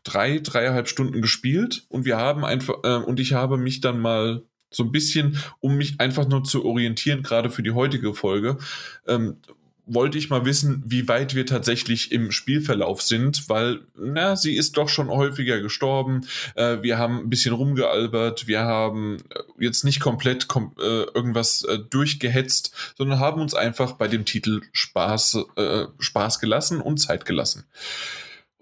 drei, 0.04 0.38
dreieinhalb 0.38 0.88
Stunden 0.88 1.22
gespielt 1.22 1.86
und 1.88 2.04
wir 2.04 2.16
haben 2.16 2.44
einfach, 2.44 2.76
äh, 2.84 2.96
und 2.96 3.20
ich 3.20 3.32
habe 3.32 3.56
mich 3.56 3.80
dann 3.80 4.00
mal 4.00 4.42
so 4.70 4.84
ein 4.84 4.92
bisschen, 4.92 5.38
um 5.60 5.76
mich 5.76 6.00
einfach 6.00 6.28
nur 6.28 6.44
zu 6.44 6.64
orientieren, 6.64 7.22
gerade 7.22 7.50
für 7.50 7.62
die 7.62 7.72
heutige 7.72 8.14
Folge, 8.14 8.58
ähm, 9.06 9.38
wollte 9.86 10.18
ich 10.18 10.30
mal 10.30 10.44
wissen, 10.44 10.82
wie 10.84 11.06
weit 11.08 11.34
wir 11.34 11.46
tatsächlich 11.46 12.10
im 12.10 12.32
Spielverlauf 12.32 13.02
sind, 13.02 13.48
weil, 13.48 13.80
na, 13.96 14.34
sie 14.34 14.56
ist 14.56 14.76
doch 14.76 14.88
schon 14.88 15.08
häufiger 15.08 15.60
gestorben. 15.60 16.26
Äh, 16.56 16.82
wir 16.82 16.98
haben 16.98 17.20
ein 17.20 17.30
bisschen 17.30 17.54
rumgealbert, 17.54 18.48
wir 18.48 18.62
haben 18.62 19.18
äh, 19.30 19.64
jetzt 19.64 19.84
nicht 19.84 20.00
komplett 20.00 20.48
kom 20.48 20.72
äh, 20.78 21.04
irgendwas 21.14 21.62
äh, 21.62 21.78
durchgehetzt, 21.78 22.74
sondern 22.98 23.20
haben 23.20 23.40
uns 23.40 23.54
einfach 23.54 23.92
bei 23.92 24.08
dem 24.08 24.24
Titel 24.24 24.62
Spaß, 24.72 25.38
äh, 25.54 25.84
Spaß 26.00 26.40
gelassen 26.40 26.80
und 26.80 26.98
Zeit 26.98 27.24
gelassen. 27.24 27.64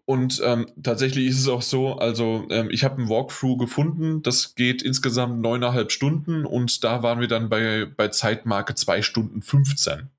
Und 0.07 0.43
ähm, 0.45 0.67
tatsächlich 0.83 1.27
ist 1.29 1.41
es 1.41 1.49
auch 1.49 1.63
so, 1.63 1.95
also 1.95 2.47
ähm, 2.51 2.69
ich 2.71 2.85
habe 2.85 3.01
ein 3.01 3.09
Walkthrough 3.09 3.59
gefunden, 3.59 4.23
das 4.23 4.55
geht 4.55 4.83
insgesamt 4.83 5.41
neuneinhalb 5.41 5.91
Stunden 5.91 6.45
und 6.45 6.85
da 6.85 7.03
waren 7.03 7.21
wir 7.21 7.29
dann 7.29 7.49
bei, 7.49 7.87
bei 7.87 8.09
Zeitmarke 8.09 8.75
zwei 8.75 9.01
Stunden 9.01 9.41
15. 9.41 10.11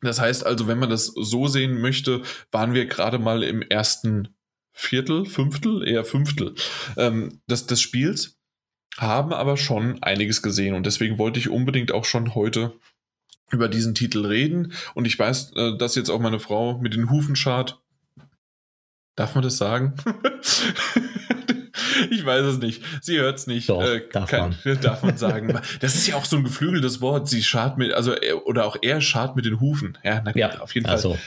Das 0.00 0.20
heißt 0.20 0.44
also, 0.44 0.68
wenn 0.68 0.78
man 0.78 0.90
das 0.90 1.06
so 1.06 1.46
sehen 1.46 1.80
möchte, 1.80 2.22
waren 2.50 2.74
wir 2.74 2.86
gerade 2.86 3.18
mal 3.18 3.42
im 3.42 3.62
ersten 3.62 4.28
Viertel, 4.72 5.24
Fünftel, 5.24 5.88
eher 5.88 6.04
Fünftel 6.04 6.54
ähm, 6.98 7.40
des, 7.48 7.66
des 7.66 7.80
Spiels, 7.80 8.38
haben 8.98 9.32
aber 9.32 9.56
schon 9.56 10.02
einiges 10.02 10.42
gesehen 10.42 10.74
und 10.74 10.84
deswegen 10.84 11.18
wollte 11.18 11.38
ich 11.38 11.48
unbedingt 11.48 11.92
auch 11.92 12.04
schon 12.04 12.34
heute 12.34 12.78
über 13.50 13.68
diesen 13.68 13.94
Titel 13.94 14.26
reden 14.26 14.72
und 14.94 15.06
ich 15.06 15.18
weiß, 15.18 15.52
äh, 15.56 15.78
dass 15.78 15.94
jetzt 15.94 16.10
auch 16.10 16.20
meine 16.20 16.40
Frau 16.40 16.78
mit 16.78 16.94
den 16.94 17.10
Hufen 17.10 17.36
schart. 17.36 17.80
Darf 19.14 19.34
man 19.34 19.44
das 19.44 19.56
sagen? 19.56 19.94
ich 22.10 22.24
weiß 22.24 22.44
es 22.44 22.58
nicht. 22.58 22.82
Sie 23.00 23.18
hört 23.18 23.38
es 23.38 23.46
nicht. 23.46 23.68
Doch, 23.68 23.82
äh, 23.82 24.02
darf, 24.12 24.30
kann, 24.30 24.56
man. 24.64 24.80
darf 24.80 25.02
man 25.02 25.16
sagen. 25.16 25.58
Das 25.80 25.94
ist 25.94 26.06
ja 26.06 26.16
auch 26.16 26.24
so 26.24 26.36
ein 26.36 26.44
geflügeltes 26.44 27.00
Wort. 27.00 27.28
Sie 27.28 27.42
schart 27.42 27.78
mit, 27.78 27.92
also 27.92 28.14
oder 28.44 28.66
auch 28.66 28.76
er 28.82 29.00
schart 29.00 29.36
mit 29.36 29.44
den 29.44 29.60
Hufen. 29.60 29.98
Ja, 30.04 30.22
na 30.24 30.32
gut, 30.32 30.40
ja, 30.40 30.60
auf 30.60 30.74
jeden 30.74 30.86
Fall. 30.86 30.96
Also, 30.96 31.18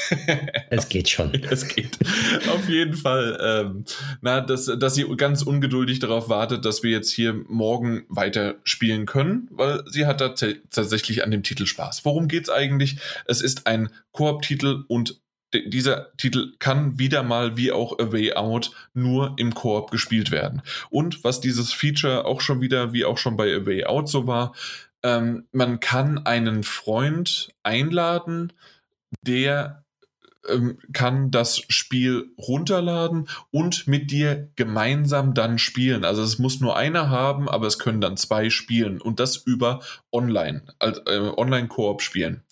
es 0.70 0.88
geht 0.88 1.08
schon. 1.08 1.32
es 1.50 1.66
geht. 1.68 1.98
Auf 2.52 2.68
jeden 2.68 2.94
Fall. 2.94 3.38
Ähm, 3.42 3.84
na, 4.20 4.40
dass, 4.40 4.66
dass 4.66 4.94
sie 4.94 5.06
ganz 5.16 5.42
ungeduldig 5.42 5.98
darauf 5.98 6.28
wartet, 6.28 6.64
dass 6.64 6.82
wir 6.82 6.90
jetzt 6.90 7.10
hier 7.10 7.34
morgen 7.48 8.04
weiter 8.08 8.56
spielen 8.64 9.06
können, 9.06 9.48
weil 9.50 9.82
sie 9.86 10.06
hat 10.06 10.20
da 10.20 10.34
tatsächlich 10.70 11.24
an 11.24 11.30
dem 11.30 11.42
Titel 11.42 11.66
Spaß. 11.66 12.04
Worum 12.04 12.28
geht 12.28 12.44
es 12.44 12.50
eigentlich? 12.50 12.96
Es 13.26 13.40
ist 13.40 13.66
ein 13.66 13.90
Koop-Titel 14.12 14.84
und 14.88 15.21
dieser 15.52 16.16
Titel 16.16 16.54
kann 16.58 16.98
wieder 16.98 17.22
mal 17.22 17.56
wie 17.56 17.72
auch 17.72 17.98
A 17.98 18.12
Way 18.12 18.34
Out 18.34 18.72
nur 18.94 19.34
im 19.36 19.54
Koop 19.54 19.90
gespielt 19.90 20.30
werden. 20.30 20.62
Und 20.90 21.24
was 21.24 21.40
dieses 21.40 21.72
Feature 21.72 22.24
auch 22.24 22.40
schon 22.40 22.60
wieder, 22.60 22.92
wie 22.92 23.04
auch 23.04 23.18
schon 23.18 23.36
bei 23.36 23.54
A 23.54 23.66
Way 23.66 23.84
Out 23.84 24.08
so 24.08 24.26
war, 24.26 24.54
ähm, 25.02 25.46
man 25.52 25.80
kann 25.80 26.26
einen 26.26 26.62
Freund 26.62 27.50
einladen, 27.62 28.52
der 29.22 29.81
ähm, 30.48 30.78
kann 30.92 31.30
das 31.30 31.62
Spiel 31.68 32.30
runterladen 32.38 33.28
und 33.50 33.86
mit 33.86 34.10
dir 34.10 34.50
gemeinsam 34.56 35.34
dann 35.34 35.58
spielen. 35.58 36.04
Also 36.04 36.22
es 36.22 36.38
muss 36.38 36.60
nur 36.60 36.76
einer 36.76 37.10
haben, 37.10 37.48
aber 37.48 37.66
es 37.66 37.78
können 37.78 38.00
dann 38.00 38.16
zwei 38.16 38.50
spielen 38.50 39.00
und 39.00 39.20
das 39.20 39.36
über 39.36 39.80
online, 40.10 40.62
als 40.78 40.98
äh, 41.06 41.18
Online-Koop 41.18 42.02
spielen. 42.02 42.42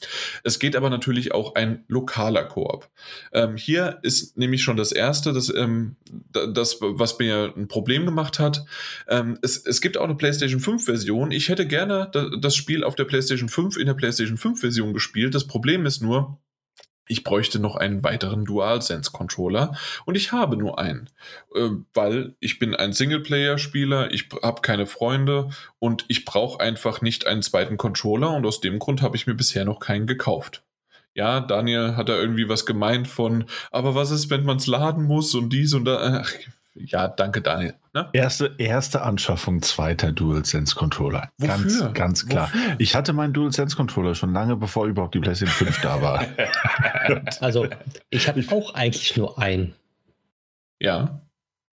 Es 0.45 0.59
geht 0.59 0.77
aber 0.77 0.91
natürlich 0.91 1.33
auch 1.33 1.55
ein 1.55 1.85
lokaler 1.89 2.45
Koop. 2.45 2.89
Ähm, 3.33 3.57
hier 3.57 3.99
ist 4.03 4.37
nämlich 4.37 4.63
schon 4.63 4.77
das 4.77 4.93
erste, 4.93 5.33
das, 5.33 5.53
ähm, 5.55 5.97
das 6.33 6.79
was 6.81 7.19
mir 7.19 7.53
ein 7.57 7.69
Problem 7.69 8.07
gemacht 8.07 8.39
hat. 8.39 8.65
Ähm, 9.09 9.39
es, 9.43 9.65
es 9.67 9.81
gibt 9.81 9.99
auch 9.99 10.05
eine 10.05 10.15
PlayStation 10.15 10.61
5 10.61 10.85
Version. 10.85 11.31
Ich 11.33 11.49
hätte 11.49 11.67
gerne 11.67 12.11
das 12.41 12.57
Spiel 12.57 12.85
auf 12.85 12.95
der 12.95 13.05
PlayStation 13.05 13.49
5 13.49 13.77
in 13.77 13.87
der 13.87 13.95
PlayStation 13.95 14.39
5 14.39 14.61
Version 14.61 14.95
gespielt. 14.95 15.35
Das 15.35 15.47
Problem 15.47 15.87
ist 15.87 16.03
nur, 16.03 16.39
ich 17.11 17.25
bräuchte 17.25 17.59
noch 17.59 17.77
einen 17.77 18.05
weiteren 18.05 18.45
DualSense-Controller 18.45 19.77
und 20.05 20.15
ich 20.15 20.33
habe 20.33 20.57
nur 20.57 20.79
einen, 20.79 21.11
äh, 21.55 21.71
weil 21.93 22.37
ich 22.39 22.59
bin 22.59 22.75
ein 22.75 22.93
Singleplayer-Spieler, 22.93 24.13
ich 24.13 24.29
habe 24.43 24.63
keine 24.63 24.87
Freunde 24.87 25.51
und 25.79 26.05
ich 26.09 26.25
brauche 26.25 26.61
einfach 26.61 27.03
nicht 27.03 27.27
einen 27.27 27.43
zweiten 27.43 27.77
Controller 27.77 28.31
und 28.31 28.47
aus 28.47 28.61
dem 28.61 28.79
Grund 28.79 29.03
habe 29.03 29.17
ich 29.17 29.27
mir 29.27 29.35
bisher 29.35 29.65
noch 29.65 29.81
keinen 29.81 30.07
gekauft. 30.07 30.63
Ja, 31.13 31.41
Daniel 31.41 31.97
hat 31.97 32.09
da 32.09 32.17
irgendwie 32.17 32.49
was 32.49 32.65
gemeint 32.65 33.09
von, 33.09 33.47
aber 33.73 33.97
was 33.97 34.13
ist, 34.13 34.31
wenn 34.31 34.45
man 34.45 34.59
es 34.59 34.69
laden 34.69 35.05
muss 35.05 35.35
und 35.35 35.53
dies 35.53 35.75
und 35.75 35.85
da. 35.85 36.23
Ach, 36.23 36.33
ja, 36.75 37.09
danke, 37.09 37.43
Daniel. 37.43 37.75
Ne? 37.93 38.09
Erste, 38.13 38.55
erste 38.59 39.03
Anschaffung 39.03 39.63
zweiter 39.63 40.13
DualSense 40.13 40.75
Controller. 40.77 41.29
Wofür? 41.39 41.57
Ganz, 41.57 41.95
ganz 41.95 42.27
klar. 42.27 42.49
Wofür? 42.53 42.77
Ich 42.79 42.95
hatte 42.95 43.13
meinen 43.13 43.33
DualSense 43.33 43.77
Controller 43.77 44.15
schon 44.15 44.33
lange 44.33 44.57
bevor 44.57 44.87
überhaupt 44.87 45.15
die 45.15 45.21
PlayStation 45.21 45.67
5 45.67 45.81
da 45.81 46.01
war. 46.01 46.25
also, 47.41 47.67
ich 48.11 48.29
habe 48.29 48.43
auch 48.51 48.75
eigentlich 48.75 49.17
nur 49.17 49.39
einen. 49.39 49.75
Ja. 50.79 51.21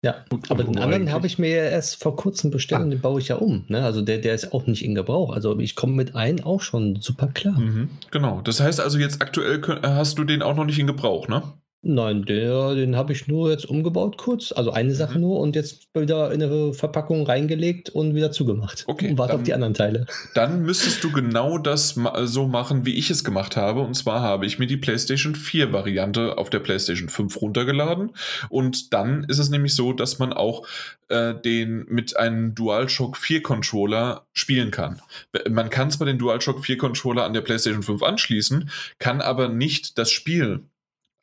Ja, 0.02 0.24
aber 0.50 0.64
den 0.64 0.78
anderen 0.78 1.12
habe 1.12 1.26
ich 1.26 1.40
mir 1.40 1.56
erst 1.56 2.02
vor 2.02 2.16
kurzem 2.16 2.52
bestellt 2.52 2.82
und 2.82 2.92
den 2.92 3.02
baue 3.02 3.20
ich 3.20 3.30
ja 3.30 3.38
um. 3.38 3.66
Ne? 3.70 3.84
Also 3.84 4.04
der, 4.04 4.20
der 4.20 4.36
ist 4.36 4.54
auch 4.54 4.68
nicht 4.68 4.86
in 4.86 4.94
Gebrauch. 4.94 5.34
Also 5.34 5.58
ich 5.60 5.74
komme 5.74 5.94
mit 5.94 6.16
einem 6.16 6.44
auch 6.44 6.62
schon 6.62 7.02
super 7.02 7.26
klar. 7.26 7.58
Mhm, 7.58 7.90
genau. 8.12 8.42
Das 8.42 8.60
heißt 8.60 8.80
also 8.80 9.00
jetzt 9.00 9.24
aktuell 9.24 9.64
hast 9.82 10.20
du 10.20 10.24
den 10.24 10.44
auch 10.44 10.56
noch 10.56 10.66
nicht 10.66 10.78
in 10.78 10.86
Gebrauch, 10.86 11.28
ne? 11.28 11.42
Nein, 11.88 12.26
der, 12.26 12.74
den 12.74 12.96
habe 12.96 13.14
ich 13.14 13.28
nur 13.28 13.52
jetzt 13.52 13.66
umgebaut 13.66 14.18
kurz, 14.18 14.52
also 14.52 14.72
eine 14.72 14.96
Sache 14.96 15.20
mhm. 15.20 15.22
nur 15.22 15.40
und 15.40 15.56
jetzt 15.56 15.88
wieder 15.94 16.32
in 16.32 16.42
eine 16.42 16.74
Verpackung 16.74 17.28
reingelegt 17.28 17.90
und 17.90 18.16
wieder 18.16 18.32
zugemacht. 18.32 18.86
Okay. 18.88 19.12
Und 19.12 19.20
warte 19.20 19.36
auf 19.36 19.44
die 19.44 19.54
anderen 19.54 19.76
Teile. 19.76 20.08
Dann 20.34 20.64
müsstest 20.64 21.04
du 21.04 21.12
genau 21.12 21.60
das 21.60 21.96
so 22.24 22.48
machen, 22.48 22.88
wie 22.88 22.96
ich 22.96 23.12
es 23.12 23.24
gemacht 23.24 23.56
habe. 23.56 23.82
Und 23.82 23.94
zwar 23.94 24.22
habe 24.22 24.48
ich 24.48 24.58
mir 24.58 24.66
die 24.66 24.78
PlayStation 24.78 25.36
4 25.36 25.74
Variante 25.74 26.40
auf 26.40 26.50
der 26.50 26.60
PlayStation 26.60 27.08
5 27.08 27.40
runtergeladen. 27.40 28.14
Und 28.50 28.92
dann 28.92 29.24
ist 29.26 29.38
es 29.38 29.52
nämlich 29.52 29.76
so, 29.76 29.94
dass 29.94 30.18
man 30.18 30.34
auch 30.34 30.66
äh, 31.10 31.36
den 31.36 31.86
mit 31.88 32.18
einem 32.18 32.56
DualShock 32.56 33.16
4 33.16 33.44
Controller 33.44 34.26
spielen 34.34 34.72
kann. 34.72 35.02
Man 35.48 35.70
kann 35.70 35.92
zwar 35.92 36.08
den 36.08 36.18
DualShock 36.18 36.66
4 36.66 36.80
Controller 36.80 37.26
an 37.26 37.34
der 37.34 37.42
PlayStation 37.42 37.84
5 37.84 38.02
anschließen, 38.02 38.72
kann 38.98 39.22
aber 39.22 39.50
nicht 39.50 40.00
das 40.00 40.10
Spiel 40.10 40.64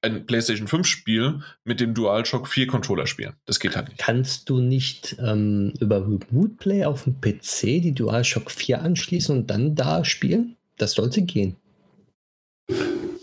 ein 0.03 0.27
PlayStation 0.27 0.69
5 0.69 0.87
Spiel 0.87 1.41
mit 1.65 1.81
dem 1.81 1.95
DualShock 1.95 2.49
4 2.49 2.67
Controller 2.67 3.07
spielen. 3.07 3.35
Das 3.47 3.61
geht 3.61 3.77
halt 3.77 3.89
nicht. 3.89 3.99
Kannst 3.99 4.51
du 4.51 4.61
nicht 4.61 5.17
ähm, 5.21 5.73
über 5.81 6.03
Remote 6.03 6.55
Play 6.59 6.85
auf 6.85 7.05
dem 7.05 7.21
PC 7.21 7.81
die 7.83 7.95
DualShock 7.95 8.51
4 8.51 8.83
anschließen 8.83 9.37
und 9.37 9.51
dann 9.51 9.75
da 9.75 10.05
spielen? 10.05 10.57
Das 10.77 10.93
sollte 10.93 11.23
gehen. 11.23 11.57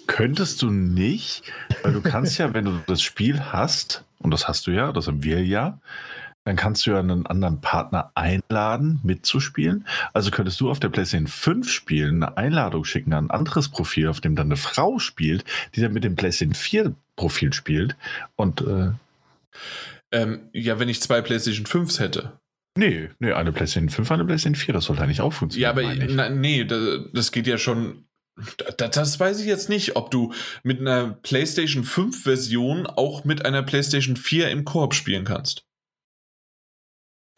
Könntest 0.08 0.62
du 0.62 0.70
nicht, 0.70 1.44
weil 1.84 1.94
du 1.94 2.02
kannst 2.02 2.40
ja, 2.40 2.54
wenn 2.54 2.66
du 2.66 2.80
das 2.88 3.02
Spiel 3.02 3.40
hast, 3.40 4.04
und 4.20 4.32
das 4.32 4.48
hast 4.48 4.68
du 4.68 4.72
ja, 4.72 4.92
das 4.92 5.08
haben 5.08 5.24
wir 5.24 5.44
ja, 5.46 5.80
dann 6.46 6.56
kannst 6.56 6.86
du 6.86 6.92
ja 6.92 7.00
einen 7.00 7.26
anderen 7.26 7.62
Partner 7.62 8.12
einladen, 8.16 9.00
mitzuspielen. 9.04 9.86
Also 10.14 10.32
könntest 10.32 10.60
du 10.60 10.70
auf 10.70 10.80
der 10.80 10.90
PlayStation 10.90 11.28
5 11.28 11.70
spielen, 11.70 12.24
eine 12.24 12.38
Einladung 12.38 12.86
schicken 12.86 13.14
an 13.14 13.26
ein 13.26 13.32
anderes 13.32 13.70
Profil, 13.70 14.08
auf 14.08 14.22
dem 14.22 14.36
dann 14.36 14.48
eine 14.48 14.56
Frau 14.56 15.00
spielt, 15.00 15.44
die 15.76 15.82
dann 15.82 15.94
mit 15.94 16.04
dem 16.04 16.16
PlayStation 16.16 16.56
4 16.56 16.96
Profil 17.16 17.54
spielt. 17.54 17.96
Und 18.36 18.62
äh, 18.62 18.92
ähm, 20.12 20.50
ja, 20.54 20.80
wenn 20.80 20.90
ich 20.90 21.02
zwei 21.02 21.22
PlayStation 21.22 21.66
5s 21.66 22.00
hätte. 22.00 22.40
Nee, 22.78 23.10
nee, 23.20 23.34
eine 23.34 23.52
PlayStation 23.52 23.90
5, 23.90 24.12
eine 24.12 24.26
PlayStation 24.26 24.56
4, 24.56 24.74
das 24.74 24.86
sollte 24.86 25.04
eigentlich 25.04 25.22
auch 25.22 25.34
funktionieren. 25.34 25.78
Ja, 25.78 25.84
aber 25.84 26.06
na, 26.14 26.30
nee, 26.30 26.64
das 26.66 27.32
geht 27.32 27.46
ja 27.46 27.58
schon 27.58 28.06
das, 28.78 28.92
das, 28.92 29.20
weiß 29.20 29.40
ich 29.42 29.48
jetzt 29.48 29.70
nicht, 29.70 29.96
ob 29.96 30.12
du 30.12 30.34
mit 30.64 30.80
einer 30.80 31.10
PlayStation 31.10 31.84
5 31.84 32.24
Version 32.24 32.88
auch 32.88 33.26
mit 33.26 33.46
einer 33.46 33.64
PlayStation 33.64 34.16
4 34.16 34.50
im 34.50 34.66
Koop 34.66 34.94
spielen 34.94 35.26
kannst. 35.26 35.66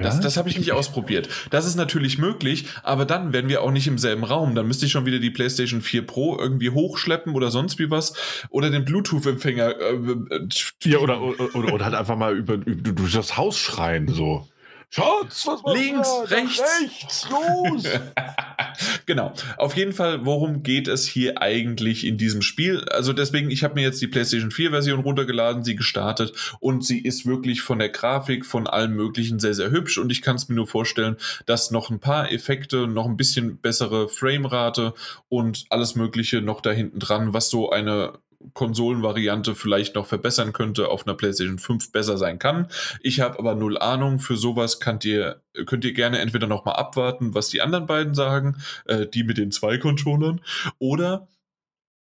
Das, 0.01 0.19
das 0.19 0.37
habe 0.37 0.49
ich 0.49 0.57
nicht 0.57 0.71
ausprobiert. 0.71 1.29
Das 1.49 1.65
ist 1.65 1.75
natürlich 1.75 2.17
möglich, 2.17 2.65
aber 2.83 3.05
dann 3.05 3.33
wären 3.33 3.49
wir 3.49 3.61
auch 3.61 3.71
nicht 3.71 3.87
im 3.87 3.97
selben 3.97 4.23
Raum. 4.23 4.55
Dann 4.55 4.67
müsste 4.67 4.85
ich 4.85 4.91
schon 4.91 5.05
wieder 5.05 5.19
die 5.19 5.31
PlayStation 5.31 5.81
4 5.81 6.05
Pro 6.05 6.37
irgendwie 6.37 6.69
hochschleppen 6.69 7.33
oder 7.33 7.51
sonst 7.51 7.79
wie 7.79 7.89
was. 7.89 8.13
Oder 8.49 8.69
den 8.69 8.85
Bluetooth-Empfänger. 8.85 9.79
Äh, 9.79 9.93
äh, 10.29 10.47
ja, 10.83 10.99
oder, 10.99 11.21
oder, 11.21 11.55
oder, 11.55 11.73
oder 11.73 11.85
halt 11.85 11.95
einfach 11.95 12.17
mal 12.17 12.35
über, 12.35 12.55
über, 12.55 12.91
durch 12.91 13.13
das 13.13 13.37
Haus 13.37 13.59
schreien, 13.59 14.07
so. 14.07 14.47
Schatz, 14.93 15.47
was 15.47 15.61
Links, 15.73 16.09
da? 16.09 16.35
rechts. 16.35 16.61
Rechts, 16.81 17.29
los! 17.29 17.83
genau. 19.05 19.33
Auf 19.57 19.75
jeden 19.75 19.93
Fall, 19.93 20.25
worum 20.25 20.63
geht 20.63 20.87
es 20.87 21.05
hier 21.05 21.41
eigentlich 21.41 22.05
in 22.05 22.17
diesem 22.17 22.41
Spiel? 22.41 22.83
Also 22.89 23.13
deswegen, 23.13 23.51
ich 23.51 23.63
habe 23.63 23.75
mir 23.75 23.81
jetzt 23.81 24.01
die 24.01 24.07
PlayStation 24.07 24.51
4 24.51 24.71
Version 24.71 24.99
runtergeladen, 24.99 25.63
sie 25.63 25.75
gestartet 25.75 26.33
und 26.59 26.85
sie 26.85 26.99
ist 26.99 27.25
wirklich 27.25 27.61
von 27.61 27.79
der 27.79 27.89
Grafik, 27.89 28.45
von 28.45 28.67
allem 28.67 28.95
Möglichen 28.95 29.39
sehr, 29.39 29.53
sehr 29.53 29.71
hübsch 29.71 29.97
und 29.97 30.11
ich 30.11 30.21
kann 30.21 30.35
es 30.35 30.49
mir 30.49 30.55
nur 30.55 30.67
vorstellen, 30.67 31.17
dass 31.45 31.71
noch 31.71 31.89
ein 31.89 31.99
paar 31.99 32.31
Effekte, 32.31 32.87
noch 32.87 33.05
ein 33.05 33.17
bisschen 33.17 33.57
bessere 33.57 34.09
Framerate 34.09 34.93
und 35.29 35.65
alles 35.69 35.95
Mögliche 35.95 36.41
noch 36.41 36.61
da 36.61 36.71
hinten 36.71 36.99
dran, 36.99 37.33
was 37.33 37.49
so 37.49 37.69
eine 37.69 38.13
Konsolenvariante 38.53 39.55
vielleicht 39.55 39.95
noch 39.95 40.05
verbessern 40.05 40.53
könnte, 40.53 40.89
auf 40.89 41.05
einer 41.05 41.15
PlayStation 41.15 41.59
5 41.59 41.91
besser 41.91 42.17
sein 42.17 42.39
kann. 42.39 42.67
Ich 43.01 43.19
habe 43.19 43.39
aber 43.39 43.55
null 43.55 43.77
Ahnung. 43.77 44.19
Für 44.19 44.37
sowas 44.37 44.79
könnt 44.79 45.05
ihr, 45.05 45.41
könnt 45.65 45.85
ihr 45.85 45.93
gerne 45.93 46.19
entweder 46.19 46.47
nochmal 46.47 46.75
abwarten, 46.75 47.33
was 47.33 47.49
die 47.49 47.61
anderen 47.61 47.85
beiden 47.85 48.13
sagen, 48.13 48.57
äh, 48.85 49.07
die 49.07 49.23
mit 49.23 49.37
den 49.37 49.51
zwei 49.51 49.77
Controllern, 49.77 50.41
oder 50.79 51.27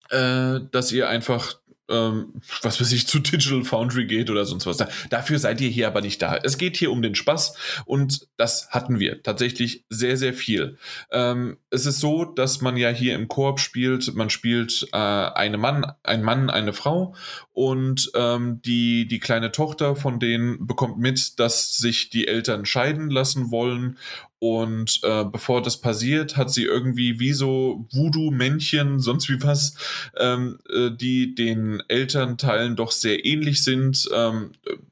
äh, 0.09 0.59
dass 0.71 0.91
ihr 0.91 1.09
einfach 1.09 1.59
ähm, 1.89 2.33
was 2.61 2.79
weiß 2.79 2.91
ich, 2.93 3.07
zu 3.07 3.19
Digital 3.19 3.63
Foundry 3.63 4.05
geht 4.05 4.29
oder 4.29 4.45
sonst 4.45 4.65
was. 4.65 4.77
Da, 4.77 4.87
dafür 5.09 5.39
seid 5.39 5.61
ihr 5.61 5.69
hier 5.69 5.87
aber 5.87 6.01
nicht 6.01 6.21
da. 6.21 6.37
Es 6.37 6.57
geht 6.57 6.77
hier 6.77 6.91
um 6.91 7.01
den 7.01 7.15
Spaß 7.15 7.55
und 7.85 8.27
das 8.37 8.69
hatten 8.69 8.99
wir 8.99 9.21
tatsächlich 9.21 9.85
sehr, 9.89 10.17
sehr 10.17 10.33
viel. 10.33 10.77
Ähm, 11.11 11.57
es 11.69 11.85
ist 11.85 11.99
so, 11.99 12.25
dass 12.25 12.61
man 12.61 12.77
ja 12.77 12.89
hier 12.89 13.15
im 13.15 13.27
Koop 13.27 13.59
spielt, 13.59 14.15
man 14.15 14.29
spielt 14.29 14.87
äh, 14.93 14.97
eine 14.97 15.57
Mann, 15.57 15.85
ein 16.03 16.23
Mann, 16.23 16.49
eine 16.49 16.73
Frau 16.73 17.15
und 17.51 18.11
ähm, 18.15 18.61
die, 18.63 19.07
die 19.07 19.19
kleine 19.19 19.51
Tochter 19.51 19.95
von 19.95 20.19
denen 20.19 20.65
bekommt 20.65 20.97
mit, 20.97 21.39
dass 21.39 21.77
sich 21.77 22.09
die 22.09 22.27
Eltern 22.27 22.65
scheiden 22.65 23.09
lassen 23.09 23.51
wollen 23.51 23.97
und 24.43 24.99
äh, 25.03 25.23
bevor 25.23 25.61
das 25.61 25.79
passiert, 25.79 26.35
hat 26.35 26.51
sie 26.51 26.65
irgendwie 26.65 27.17
wie 27.17 27.31
so 27.31 27.87
Voodoo-Männchen, 27.93 28.99
sonst 28.99 29.29
wie 29.29 29.41
was, 29.41 29.75
ähm, 30.17 30.59
äh, 30.69 30.91
die 30.91 31.33
den 31.33 31.81
Elternteilen 31.87 32.75
doch 32.75 32.91
sehr 32.91 33.23
ähnlich 33.23 33.63
sind, 33.63 34.09
ähm, 34.13 34.51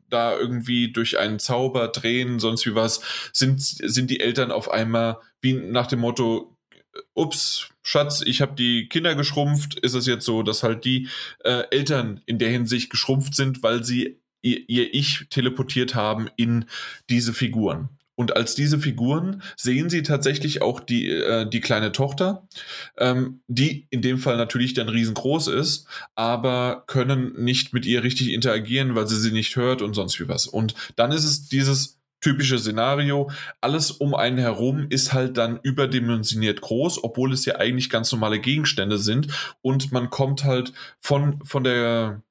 da 0.09 0.39
irgendwie 0.39 0.93
durch 0.93 1.19
einen 1.19 1.37
Zauber 1.37 1.89
drehen, 1.89 2.39
sonst 2.39 2.65
wie 2.65 2.75
was, 2.75 3.01
sind, 3.33 3.61
sind 3.61 4.09
die 4.09 4.21
Eltern 4.21 4.53
auf 4.53 4.71
einmal 4.71 5.17
wie 5.41 5.51
nach 5.51 5.87
dem 5.87 5.99
Motto, 5.99 6.55
ups, 7.13 7.71
Schatz, 7.83 8.23
ich 8.25 8.39
habe 8.39 8.55
die 8.55 8.87
Kinder 8.87 9.15
geschrumpft, 9.15 9.77
ist 9.77 9.95
es 9.95 10.07
jetzt 10.07 10.23
so, 10.23 10.43
dass 10.43 10.63
halt 10.63 10.85
die 10.85 11.09
äh, 11.43 11.63
Eltern 11.71 12.21
in 12.25 12.39
der 12.39 12.51
Hinsicht 12.51 12.89
geschrumpft 12.89 13.35
sind, 13.35 13.63
weil 13.63 13.83
sie 13.83 14.21
ihr, 14.41 14.69
ihr 14.69 14.93
Ich 14.93 15.27
teleportiert 15.29 15.93
haben 15.93 16.29
in 16.37 16.63
diese 17.09 17.33
Figuren. 17.33 17.89
Und 18.21 18.35
als 18.35 18.53
diese 18.53 18.77
Figuren 18.77 19.41
sehen 19.57 19.89
sie 19.89 20.03
tatsächlich 20.03 20.61
auch 20.61 20.79
die, 20.79 21.09
äh, 21.09 21.49
die 21.49 21.59
kleine 21.59 21.91
Tochter, 21.91 22.47
ähm, 22.99 23.41
die 23.47 23.87
in 23.89 24.03
dem 24.03 24.19
Fall 24.19 24.37
natürlich 24.37 24.75
dann 24.75 24.89
riesengroß 24.89 25.47
ist, 25.47 25.87
aber 26.13 26.83
können 26.85 27.33
nicht 27.43 27.73
mit 27.73 27.87
ihr 27.87 28.03
richtig 28.03 28.31
interagieren, 28.31 28.93
weil 28.93 29.07
sie 29.07 29.19
sie 29.19 29.31
nicht 29.31 29.55
hört 29.55 29.81
und 29.81 29.95
sonst 29.95 30.19
wie 30.19 30.27
was. 30.27 30.45
Und 30.45 30.75
dann 30.97 31.11
ist 31.11 31.23
es 31.23 31.49
dieses 31.49 31.99
typische 32.23 32.59
Szenario, 32.59 33.31
alles 33.59 33.89
um 33.89 34.13
einen 34.13 34.37
herum 34.37 34.85
ist 34.91 35.13
halt 35.13 35.37
dann 35.37 35.59
überdimensioniert 35.63 36.61
groß, 36.61 37.03
obwohl 37.03 37.33
es 37.33 37.45
ja 37.45 37.55
eigentlich 37.55 37.89
ganz 37.89 38.11
normale 38.11 38.37
Gegenstände 38.37 38.99
sind 38.99 39.29
und 39.63 39.91
man 39.91 40.11
kommt 40.11 40.43
halt 40.43 40.73
von, 40.99 41.43
von 41.43 41.63
der 41.63 42.21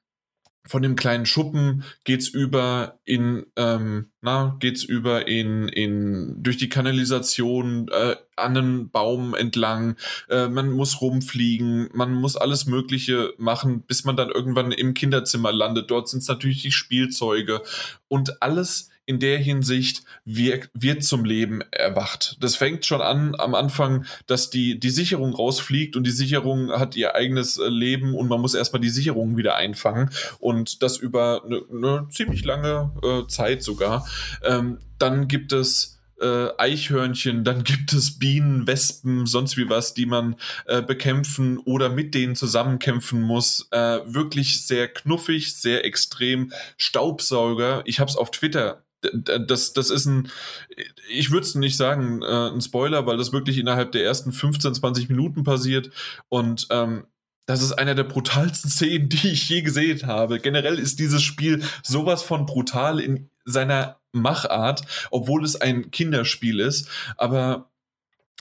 von 0.67 0.83
dem 0.83 0.95
kleinen 0.95 1.27
Schuppen 1.27 1.85
geht's 2.05 2.29
über 2.29 2.99
in, 3.05 3.47
ähm, 3.57 4.11
na, 4.21 4.57
geht's 4.61 4.85
über 4.85 5.27
in, 5.27 5.69
in, 5.69 6.37
durch 6.43 6.59
die 6.59 6.69
Kanalisation, 6.69 7.89
äh, 7.89 8.17
an 8.37 8.57
einen 8.57 8.91
Baum 8.91 9.35
entlang, 9.35 9.97
äh, 10.29 10.49
man 10.49 10.71
muss 10.71 11.01
rumfliegen, 11.01 11.89
man 11.93 12.13
muss 12.15 12.37
alles 12.37 12.67
Mögliche 12.67 13.33
machen, 13.39 13.83
bis 13.83 14.05
man 14.05 14.17
dann 14.17 14.31
irgendwann 14.31 14.73
im 14.73 14.95
Kinderzimmer 14.95 15.53
landet. 15.53 15.91
Dort 15.91 16.09
sind 16.09 16.21
es 16.21 16.29
natürlich 16.29 16.63
die 16.63 16.73
Spielzeuge 16.73 17.63
und 18.09 18.43
alles 18.43 18.91
in 19.11 19.19
der 19.19 19.39
Hinsicht 19.39 20.05
wird, 20.25 20.71
wird 20.73 21.03
zum 21.03 21.25
Leben 21.25 21.63
erwacht. 21.73 22.37
Das 22.39 22.55
fängt 22.55 22.87
schon 22.87 23.01
an 23.01 23.35
am 23.37 23.57
Anfang, 23.57 24.05
dass 24.29 24.51
die, 24.51 24.79
die 24.79 24.91
Sicherung 24.91 25.35
rausfliegt 25.35 25.97
und 25.97 26.07
die 26.07 26.13
Sicherung 26.13 26.71
hat 26.71 26.95
ihr 26.95 27.17
eigenes 27.17 27.59
äh, 27.59 27.67
Leben 27.67 28.15
und 28.15 28.29
man 28.29 28.41
muss 28.41 28.55
erstmal 28.55 28.81
die 28.81 28.89
Sicherung 28.89 29.37
wieder 29.37 29.57
einfangen 29.57 30.11
und 30.39 30.85
das 30.85 30.97
über 30.97 31.43
eine, 31.45 31.61
eine 31.73 32.07
ziemlich 32.11 32.45
lange 32.45 32.93
äh, 33.03 33.27
Zeit 33.27 33.65
sogar. 33.65 34.07
Ähm, 34.45 34.79
dann 34.99 35.27
gibt 35.27 35.53
es 35.53 35.99
äh, 36.21 36.49
Eichhörnchen, 36.57 37.43
dann 37.43 37.65
gibt 37.65 37.93
es 37.93 38.19
Bienen, 38.19 38.67
Wespen, 38.67 39.27
sonst 39.27 39.57
wie 39.57 39.69
was, 39.69 39.95
die 39.95 40.07
man 40.07 40.37
äh, 40.67 40.83
bekämpfen 40.83 41.59
oder 41.59 41.89
mit 41.89 42.15
denen 42.15 42.37
zusammenkämpfen 42.37 43.21
muss. 43.21 43.67
Äh, 43.73 44.01
wirklich 44.05 44.65
sehr 44.65 44.87
knuffig, 44.87 45.55
sehr 45.55 45.85
extrem. 45.85 46.53
Staubsauger. 46.77 47.83
Ich 47.87 47.99
habe 48.01 48.09
es 48.09 48.17
auf 48.17 48.31
Twitter 48.31 48.85
das, 49.13 49.73
das 49.73 49.91
ist 49.91 50.07
ein, 50.07 50.31
ich 51.09 51.31
würde 51.31 51.47
es 51.47 51.55
nicht 51.55 51.77
sagen, 51.77 52.23
äh, 52.23 52.51
ein 52.51 52.61
Spoiler, 52.61 53.07
weil 53.07 53.17
das 53.17 53.33
wirklich 53.33 53.59
innerhalb 53.59 53.93
der 53.93 54.05
ersten 54.05 54.33
15, 54.33 54.75
20 54.75 55.09
Minuten 55.09 55.45
passiert. 55.45 55.91
Und 56.29 56.67
ähm, 56.71 57.07
das 57.47 57.63
ist 57.63 57.73
einer 57.73 57.95
der 57.95 58.05
brutalsten 58.05 58.71
Szenen, 58.71 59.09
die 59.09 59.29
ich 59.29 59.49
je 59.49 59.63
gesehen 59.63 60.07
habe. 60.07 60.39
Generell 60.39 60.79
ist 60.79 60.99
dieses 60.99 61.23
Spiel 61.23 61.63
sowas 61.83 62.23
von 62.23 62.47
brutal 62.47 63.01
in 63.01 63.31
seiner 63.45 64.01
Machart, 64.13 64.83
obwohl 65.11 65.45
es 65.45 65.57
ein 65.61 65.91
Kinderspiel 65.91 66.61
ist. 66.61 66.89
Aber 67.17 67.71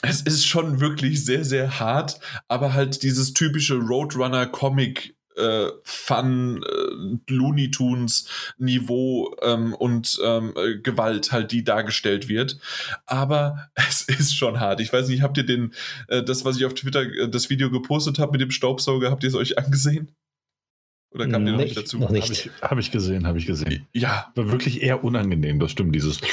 es 0.01 0.21
ist 0.21 0.45
schon 0.45 0.79
wirklich 0.79 1.25
sehr, 1.25 1.43
sehr 1.43 1.79
hart, 1.79 2.19
aber 2.47 2.73
halt 2.73 3.03
dieses 3.03 3.33
typische 3.33 3.75
Roadrunner-Comic 3.75 5.15
äh, 5.39 5.71
Fun, 5.83 6.63
äh, 6.63 7.31
Looney 7.31 7.71
Tunes 7.71 8.27
Niveau 8.57 9.35
ähm, 9.41 9.73
und 9.73 10.19
ähm, 10.23 10.53
äh, 10.55 10.77
Gewalt 10.77 11.31
halt, 11.31 11.51
die 11.51 11.63
dargestellt 11.63 12.29
wird. 12.29 12.59
Aber 13.05 13.69
es 13.75 14.01
ist 14.03 14.35
schon 14.35 14.59
hart. 14.59 14.79
Ich 14.81 14.91
weiß 14.91 15.07
nicht, 15.07 15.21
habt 15.21 15.37
ihr 15.37 15.45
den, 15.45 15.73
äh, 16.07 16.23
das, 16.23 16.45
was 16.45 16.57
ich 16.57 16.65
auf 16.65 16.73
Twitter, 16.73 17.01
äh, 17.01 17.29
das 17.29 17.49
Video 17.49 17.71
gepostet 17.71 18.19
habe 18.19 18.33
mit 18.33 18.41
dem 18.41 18.51
Staubsauger, 18.51 19.11
habt 19.11 19.23
ihr 19.23 19.29
es 19.29 19.35
euch 19.35 19.57
angesehen? 19.57 20.11
Oder 21.11 21.27
kam 21.27 21.43
nee, 21.43 21.49
ihr 21.49 21.57
noch 21.57 21.63
nicht 21.63 21.77
dazu? 21.77 21.97
Noch 21.97 22.11
nicht. 22.11 22.23
Habe 22.23 22.33
ich, 22.33 22.49
hab 22.61 22.77
ich 22.77 22.91
gesehen, 22.91 23.25
habe 23.25 23.39
ich 23.39 23.47
gesehen. 23.47 23.87
Ja. 23.93 24.31
War 24.35 24.51
wirklich 24.51 24.83
eher 24.83 25.03
unangenehm, 25.03 25.59
das 25.59 25.71
stimmt, 25.71 25.95
dieses. 25.95 26.21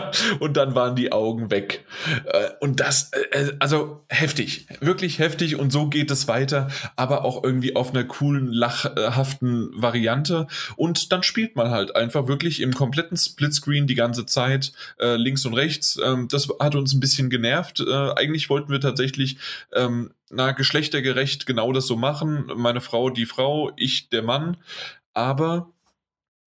und 0.40 0.56
dann 0.56 0.74
waren 0.74 0.96
die 0.96 1.12
Augen 1.12 1.50
weg. 1.50 1.84
Äh, 2.26 2.50
und 2.60 2.80
das, 2.80 3.10
äh, 3.12 3.52
also 3.58 4.04
heftig, 4.08 4.66
wirklich 4.80 5.18
heftig 5.18 5.56
und 5.56 5.72
so 5.72 5.88
geht 5.88 6.10
es 6.10 6.28
weiter, 6.28 6.68
aber 6.96 7.24
auch 7.24 7.42
irgendwie 7.42 7.76
auf 7.76 7.90
einer 7.90 8.04
coolen, 8.04 8.52
lachhaften 8.52 9.70
Variante. 9.74 10.46
Und 10.76 11.12
dann 11.12 11.22
spielt 11.22 11.56
man 11.56 11.70
halt 11.70 11.96
einfach 11.96 12.28
wirklich 12.28 12.60
im 12.60 12.74
kompletten 12.74 13.16
Splitscreen 13.16 13.86
die 13.86 13.94
ganze 13.94 14.26
Zeit, 14.26 14.72
äh, 14.98 15.16
links 15.16 15.44
und 15.46 15.54
rechts. 15.54 15.98
Ähm, 16.02 16.28
das 16.28 16.48
hat 16.60 16.74
uns 16.74 16.94
ein 16.94 17.00
bisschen 17.00 17.30
genervt. 17.30 17.80
Eigentlich 17.82 18.48
wollten 18.50 18.70
wir 18.70 18.80
tatsächlich 18.80 19.36
ähm, 19.72 20.10
na, 20.30 20.52
geschlechtergerecht 20.52 21.46
genau 21.46 21.72
das 21.72 21.86
so 21.86 21.96
machen. 21.96 22.50
Meine 22.56 22.80
Frau, 22.80 23.10
die 23.10 23.26
Frau, 23.26 23.72
ich, 23.76 24.08
der 24.08 24.22
Mann. 24.22 24.56
Aber 25.14 25.70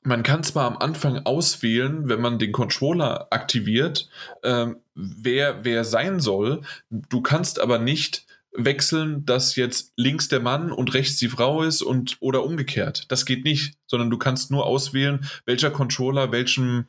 man 0.06 0.24
kann 0.24 0.44
zwar 0.44 0.66
am 0.66 0.78
Anfang 0.78 1.26
auswählen, 1.26 2.08
wenn 2.08 2.22
man 2.22 2.40
den 2.40 2.52
Controller 2.52 3.28
aktiviert, 3.32 4.08
ähm, 4.44 4.78
wer 4.94 5.66
wer 5.66 5.84
sein 5.84 6.20
soll. 6.20 6.62
Du 6.90 7.22
kannst 7.22 7.60
aber 7.60 7.80
nicht 7.80 8.26
wechseln, 8.54 9.26
dass 9.26 9.56
jetzt 9.56 9.94
links 9.98 10.28
der 10.28 10.40
Mann 10.40 10.72
und 10.72 10.94
rechts 10.94 11.18
die 11.18 11.28
Frau 11.28 11.64
ist 11.64 11.82
und 11.82 12.18
oder 12.20 12.44
umgekehrt. 12.44 13.06
Das 13.12 13.26
geht 13.26 13.44
nicht, 13.44 13.78
sondern 13.88 14.10
du 14.10 14.18
kannst 14.18 14.52
nur 14.52 14.66
auswählen, 14.66 15.28
welcher 15.46 15.72
Controller 15.72 16.32
welchem 16.32 16.86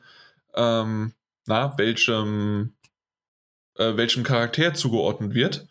ähm, 0.53 1.13
na 1.45 1.77
welchem 1.77 2.73
äh, 3.75 3.97
welchem 3.97 4.23
Charakter 4.23 4.73
zugeordnet 4.73 5.33
wird. 5.33 5.67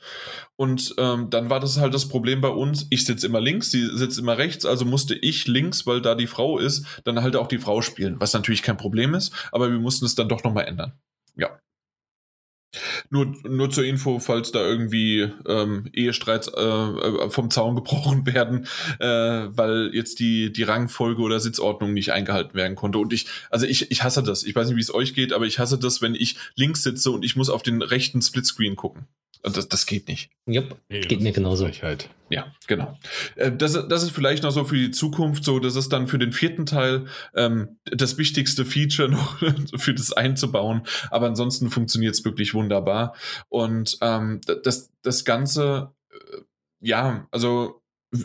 Und 0.57 0.95
ähm, 0.97 1.29
dann 1.29 1.51
war 1.51 1.61
das 1.61 1.79
halt 1.79 1.93
das 1.93 2.09
Problem 2.09 2.41
bei 2.41 2.49
uns. 2.49 2.87
Ich 2.89 3.05
sitze 3.05 3.27
immer 3.27 3.41
links, 3.41 3.71
sie 3.71 3.87
sitzt 3.93 4.19
immer 4.19 4.39
rechts, 4.39 4.65
also 4.65 4.87
musste 4.87 5.15
ich 5.15 5.47
links, 5.47 5.87
weil 5.87 6.01
da 6.01 6.15
die 6.15 6.27
Frau 6.27 6.59
ist, 6.59 6.87
dann 7.05 7.23
halt 7.23 7.37
auch 7.37 7.47
die 7.47 7.59
Frau 7.59 7.83
spielen, 7.83 8.17
was 8.21 8.33
natürlich 8.33 8.63
kein 8.63 8.79
Problem 8.79 9.15
ist, 9.15 9.33
aber 9.53 9.71
wir 9.71 9.79
mussten 9.79 10.07
es 10.07 10.15
dann 10.15 10.31
doch 10.31 10.45
nochmal 10.45 10.65
ändern. 10.65 10.93
Ja. 11.37 11.59
Nur, 13.11 13.35
nur 13.49 13.71
zur 13.71 13.85
Info, 13.85 14.19
falls 14.19 14.53
da 14.53 14.61
irgendwie 14.61 15.31
ähm, 15.47 15.89
Ehestreits 15.93 16.49
äh, 16.49 16.61
äh 16.61 17.31
vom 17.31 17.51
Zaun 17.51 17.75
gebrochen 17.75 18.27
werden, 18.35 18.67
äh, 18.99 19.07
weil 19.07 19.91
jetzt 19.93 20.19
die, 20.21 20.53
die 20.53 20.63
Rangfolge 20.63 21.23
oder 21.23 21.41
Sitzordnung 21.41 21.93
nicht 21.93 22.13
eingehalten 22.13 22.55
werden 22.55 22.77
konnte. 22.77 22.99
Und 22.99 23.13
ich, 23.13 23.27
also 23.51 23.67
ich, 23.67 23.91
ich 23.91 24.03
hasse 24.03 24.23
das. 24.23 24.43
Ich 24.43 24.55
weiß 24.55 24.69
nicht, 24.69 24.77
wie 24.77 24.83
es 24.83 24.93
euch 24.93 25.15
geht, 25.15 25.33
aber 25.33 25.47
ich 25.47 25.59
hasse 25.59 25.79
das, 25.79 26.03
wenn 26.03 26.15
ich 26.15 26.37
links 26.55 26.83
sitze 26.83 27.11
und 27.11 27.25
ich 27.25 27.37
muss 27.37 27.51
auf 27.51 27.63
den 27.63 27.83
rechten 27.83 28.21
Splitscreen 28.23 28.77
gucken. 28.77 29.07
Und 29.43 29.57
das, 29.57 29.69
das 29.69 29.87
geht 29.87 30.09
nicht. 30.09 30.31
Yep, 30.49 30.77
nee, 30.89 31.01
geht 31.01 31.21
mir 31.21 31.33
genauso. 31.33 31.67
Halt. 31.67 32.09
Ja, 32.31 32.53
genau. 32.67 32.99
Äh, 33.37 33.53
das, 33.53 33.73
das 33.89 34.03
ist 34.03 34.11
vielleicht 34.11 34.43
noch 34.43 34.51
so 34.51 34.65
für 34.65 34.77
die 34.77 34.91
Zukunft 34.91 35.45
so, 35.45 35.59
das 35.59 35.77
ist 35.77 35.93
dann 35.93 36.09
für 36.09 36.19
den 36.19 36.33
vierten 36.33 36.67
Teil 36.67 37.07
ähm, 37.35 37.79
das 37.85 38.19
wichtigste 38.19 38.65
Feature 38.65 39.09
noch 39.11 39.39
für 39.77 39.95
das 39.95 40.13
einzubauen. 40.13 40.83
Aber 41.11 41.27
ansonsten 41.27 41.71
funktioniert 41.71 42.15
es 42.15 42.25
wirklich 42.25 42.55
wunderbar. 42.55 43.15
Und 43.49 43.99
ähm, 44.01 44.41
das, 44.63 44.91
das 45.03 45.25
Ganze, 45.25 45.93
äh, 46.11 46.41
ja, 46.81 47.27
also 47.31 47.83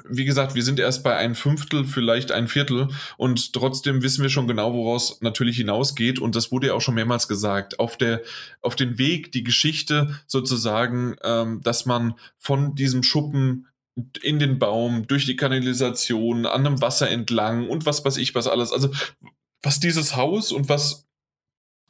wie 0.10 0.26
gesagt, 0.26 0.56
wir 0.56 0.64
sind 0.64 0.80
erst 0.80 1.04
bei 1.04 1.16
ein 1.16 1.36
Fünftel, 1.36 1.86
vielleicht 1.86 2.32
ein 2.32 2.48
Viertel 2.48 2.90
und 3.18 3.54
trotzdem 3.54 4.02
wissen 4.04 4.22
wir 4.22 4.30
schon 4.30 4.48
genau, 4.48 4.74
woraus 4.74 5.22
natürlich 5.22 5.58
hinausgeht 5.58 6.20
und 6.20 6.36
das 6.36 6.52
wurde 6.52 6.68
ja 6.68 6.74
auch 6.74 6.82
schon 6.82 6.96
mehrmals 6.96 7.28
gesagt. 7.28 7.80
Auf 7.80 7.98
der, 7.98 8.22
auf 8.62 8.76
den 8.76 8.98
Weg, 8.98 9.32
die 9.32 9.44
Geschichte 9.44 10.20
sozusagen, 10.28 11.16
ähm, 11.24 11.62
dass 11.64 11.86
man 11.86 12.16
von 12.38 12.76
diesem 12.76 13.04
Schuppen 13.04 13.68
in 14.22 14.40
den 14.40 14.58
Baum, 14.58 15.08
durch 15.08 15.26
die 15.26 15.36
Kanalisation, 15.36 16.46
an 16.46 16.66
einem 16.66 16.82
Wasser 16.82 17.10
entlang 17.10 17.68
und 17.68 17.86
was 17.86 18.06
weiß 18.06 18.18
ich 18.18 18.34
was 18.36 18.48
alles. 18.48 18.72
Also 18.72 18.90
was 19.62 19.80
dieses 19.80 20.16
Haus 20.16 20.52
und 20.52 20.70
was 20.70 21.08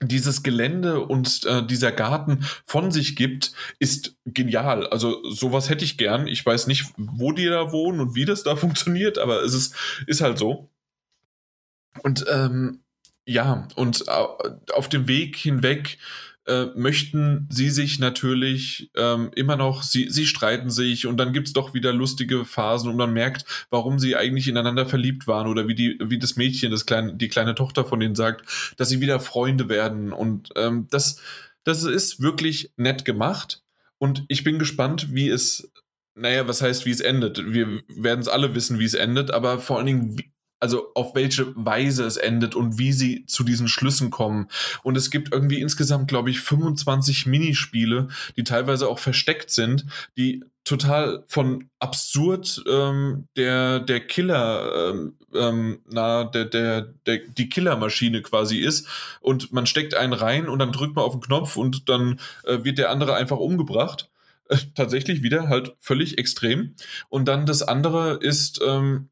dieses 0.02 0.44
Gelände 0.44 1.02
und 1.02 1.46
äh, 1.46 1.66
dieser 1.66 1.92
Garten 1.92 2.46
von 2.66 2.92
sich 2.92 3.16
gibt, 3.16 3.54
ist 3.80 4.16
genial. 4.26 4.88
Also 4.88 5.24
sowas 5.30 5.70
hätte 5.70 5.86
ich 5.86 5.98
gern. 5.98 6.28
Ich 6.28 6.46
weiß 6.46 6.68
nicht, 6.68 6.92
wo 6.98 7.32
die 7.32 7.46
da 7.46 7.72
wohnen 7.72 8.00
und 8.00 8.16
wie 8.16 8.26
das 8.26 8.44
da 8.44 8.56
funktioniert, 8.58 9.18
aber 9.18 9.44
es 9.44 9.54
ist, 9.54 9.76
ist 10.08 10.22
halt 10.22 10.38
so. 10.38 10.70
Und 12.04 12.26
ähm, 12.30 12.80
ja, 13.26 13.68
und 13.76 14.06
äh, 14.08 14.74
auf 14.74 14.90
dem 14.90 15.08
Weg 15.08 15.36
hinweg 15.36 16.00
äh, 16.52 16.66
möchten 16.76 17.48
sie 17.50 17.70
sich 17.70 17.98
natürlich 18.00 18.92
ähm, 18.98 19.32
immer 19.36 19.56
noch, 19.56 19.84
sie, 19.84 20.10
sie 20.10 20.26
streiten 20.26 20.70
sich 20.70 21.08
und 21.08 21.16
dann 21.16 21.32
gibt 21.32 21.48
es 21.48 21.54
doch 21.54 21.74
wieder 21.74 21.94
lustige 21.94 22.44
Phasen 22.44 22.90
und 22.90 22.98
man 22.98 23.14
merkt, 23.14 23.46
warum 23.70 24.00
sie 24.00 24.18
eigentlich 24.18 24.50
ineinander 24.50 24.86
verliebt 24.86 25.28
waren 25.28 25.48
oder 25.48 25.70
wie, 25.70 25.76
die, 25.76 25.98
wie 26.04 26.20
das 26.20 26.36
Mädchen, 26.36 26.70
das 26.72 26.86
kleine, 26.86 27.16
die 27.16 27.30
kleine 27.30 27.56
Tochter 27.56 27.86
von 27.86 28.02
denen 28.02 28.16
sagt, 28.16 28.74
dass 28.76 28.90
sie 28.90 29.00
wieder 29.00 29.22
Freunde 29.22 29.70
werden. 29.70 30.12
Und 30.12 30.50
ähm, 30.58 30.88
das, 30.90 31.22
das 31.64 31.84
ist 31.84 32.20
wirklich 32.20 32.74
nett 32.76 33.06
gemacht. 33.06 33.64
Und 33.98 34.26
ich 34.28 34.44
bin 34.44 34.60
gespannt, 34.60 35.14
wie 35.14 35.30
es 35.30 35.72
naja, 36.14 36.46
was 36.46 36.62
heißt, 36.62 36.86
wie 36.86 36.92
es 36.92 37.00
endet? 37.00 37.54
Wir 37.54 37.82
werden 37.88 38.20
es 38.20 38.28
alle 38.28 38.54
wissen, 38.54 38.80
wie 38.80 38.86
es 38.86 38.94
endet, 38.94 39.32
aber 39.32 39.60
vor 39.60 39.78
allen 39.78 39.86
Dingen, 39.86 40.18
also 40.62 40.92
auf 40.94 41.16
welche 41.16 41.54
Weise 41.56 42.06
es 42.06 42.16
endet 42.18 42.56
und 42.56 42.78
wie 42.78 42.94
sie 42.94 43.26
zu 43.26 43.44
diesen 43.44 43.68
Schlüssen 43.68 44.12
kommen. 44.12 44.48
Und 44.84 44.96
es 44.96 45.10
gibt 45.10 45.34
irgendwie 45.34 45.60
insgesamt, 45.60 46.08
glaube 46.08 46.30
ich, 46.30 46.40
25 46.40 47.26
Minispiele, 47.26 48.08
die 48.38 48.44
teilweise 48.44 48.88
auch 48.88 49.00
versteckt 49.00 49.50
sind, 49.50 49.86
die 50.18 50.44
total 50.64 51.24
von 51.28 51.70
absurd 51.80 52.64
ähm, 52.70 53.28
der 53.36 53.80
der 53.80 54.00
Killer 54.02 54.92
ähm, 54.92 55.16
ähm, 55.34 55.80
na 55.90 56.24
der 56.24 56.46
der 56.46 56.82
der 57.08 57.18
die 57.18 57.50
Killermaschine 57.50 58.22
quasi 58.22 58.60
ist. 58.60 58.88
Und 59.20 59.52
man 59.52 59.66
steckt 59.66 59.96
einen 59.96 60.14
rein 60.14 60.48
und 60.48 60.60
dann 60.60 60.72
drückt 60.72 60.96
man 60.96 61.06
auf 61.06 61.14
den 61.14 61.22
Knopf 61.22 61.58
und 61.58 61.90
dann 61.90 62.20
äh, 62.44 62.64
wird 62.64 62.78
der 62.78 62.92
andere 62.92 63.16
einfach 63.16 63.38
umgebracht. 63.38 64.10
Äh, 64.50 64.58
tatsächlich 64.76 65.24
wieder 65.24 65.50
halt 65.50 65.76
völlig 65.80 66.20
extrem. 66.20 66.76
Und 67.10 67.26
dann 67.28 67.48
das 67.48 67.64
andere 67.64 68.20
ist 68.22 68.62
ähm, 68.64 69.10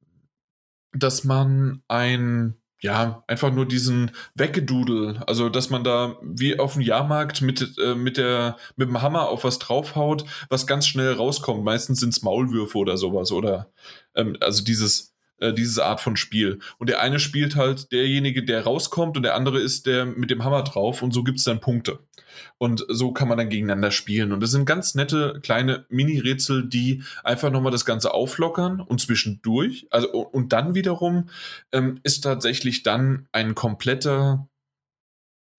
dass 0.93 1.23
man 1.23 1.81
ein, 1.87 2.55
ja, 2.81 3.23
einfach 3.27 3.51
nur 3.51 3.67
diesen 3.67 4.11
Weggedudel, 4.35 5.21
also 5.27 5.49
dass 5.49 5.69
man 5.69 5.83
da 5.83 6.17
wie 6.21 6.59
auf 6.59 6.73
dem 6.73 6.81
Jahrmarkt 6.81 7.41
mit, 7.41 7.77
äh, 7.77 7.95
mit, 7.95 8.17
der, 8.17 8.57
mit 8.75 8.87
dem 8.87 9.01
Hammer 9.01 9.29
auf 9.29 9.43
was 9.43 9.59
draufhaut, 9.59 10.25
was 10.49 10.67
ganz 10.67 10.87
schnell 10.87 11.13
rauskommt. 11.13 11.63
Meistens 11.63 11.99
sind 11.99 12.13
es 12.13 12.21
Maulwürfe 12.21 12.77
oder 12.77 12.97
sowas 12.97 13.31
oder 13.31 13.71
ähm, 14.15 14.37
also 14.39 14.63
dieses 14.63 15.15
äh, 15.39 15.53
diese 15.53 15.85
Art 15.85 16.01
von 16.01 16.15
Spiel. 16.15 16.59
Und 16.77 16.89
der 16.89 17.01
eine 17.01 17.19
spielt 17.19 17.55
halt 17.55 17.91
derjenige, 17.91 18.43
der 18.43 18.63
rauskommt 18.63 19.17
und 19.17 19.23
der 19.23 19.35
andere 19.35 19.59
ist 19.59 19.85
der 19.85 20.05
mit 20.05 20.29
dem 20.29 20.43
Hammer 20.43 20.63
drauf 20.63 21.01
und 21.01 21.13
so 21.13 21.23
gibt 21.23 21.39
es 21.39 21.43
dann 21.43 21.59
Punkte. 21.59 21.99
Und 22.57 22.85
so 22.87 23.11
kann 23.11 23.27
man 23.27 23.37
dann 23.37 23.49
gegeneinander 23.49 23.91
spielen. 23.91 24.31
Und 24.31 24.41
das 24.41 24.51
sind 24.51 24.65
ganz 24.65 24.95
nette 24.95 25.39
kleine 25.41 25.85
Mini-Rätsel, 25.89 26.67
die 26.67 27.03
einfach 27.23 27.51
nochmal 27.51 27.71
das 27.71 27.85
Ganze 27.85 28.13
auflockern 28.13 28.81
und 28.81 29.01
zwischendurch, 29.01 29.87
also 29.89 30.09
und 30.09 30.53
dann 30.53 30.75
wiederum 30.75 31.29
ähm, 31.71 31.99
ist 32.03 32.21
tatsächlich 32.21 32.83
dann 32.83 33.27
ein 33.31 33.55
kompletter 33.55 34.47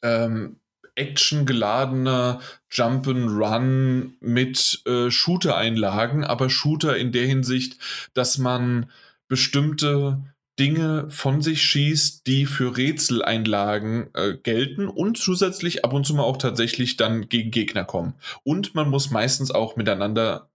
ähm, 0.02 0.56
actiongeladener 0.94 2.40
Jump'n'Run 2.70 4.12
mit 4.20 4.82
äh, 4.86 5.10
Shooter-Einlagen, 5.10 6.24
aber 6.24 6.50
Shooter 6.50 6.96
in 6.96 7.12
der 7.12 7.26
Hinsicht, 7.26 7.78
dass 8.14 8.38
man 8.38 8.90
bestimmte 9.30 10.22
Dinge 10.58 11.08
von 11.08 11.40
sich 11.40 11.62
schießt, 11.62 12.26
die 12.26 12.44
für 12.44 12.76
Rätseleinlagen 12.76 14.10
äh, 14.14 14.36
gelten 14.36 14.88
und 14.88 15.16
zusätzlich 15.16 15.86
ab 15.86 15.94
und 15.94 16.04
zu 16.04 16.14
mal 16.14 16.24
auch 16.24 16.36
tatsächlich 16.36 16.98
dann 16.98 17.30
gegen 17.30 17.50
Gegner 17.50 17.84
kommen. 17.84 18.14
Und 18.42 18.74
man 18.74 18.90
muss 18.90 19.10
meistens 19.10 19.50
auch 19.50 19.76
miteinander 19.76 20.50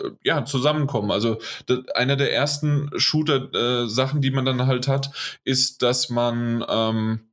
äh, 0.00 0.10
ja, 0.24 0.46
zusammenkommen. 0.46 1.10
Also 1.10 1.38
einer 1.94 2.16
der 2.16 2.32
ersten 2.32 2.90
Shooter-Sachen, 2.96 4.20
äh, 4.20 4.22
die 4.22 4.30
man 4.30 4.46
dann 4.46 4.66
halt 4.66 4.88
hat, 4.88 5.10
ist, 5.44 5.82
dass 5.82 6.08
man 6.08 6.64
ähm, 6.66 7.29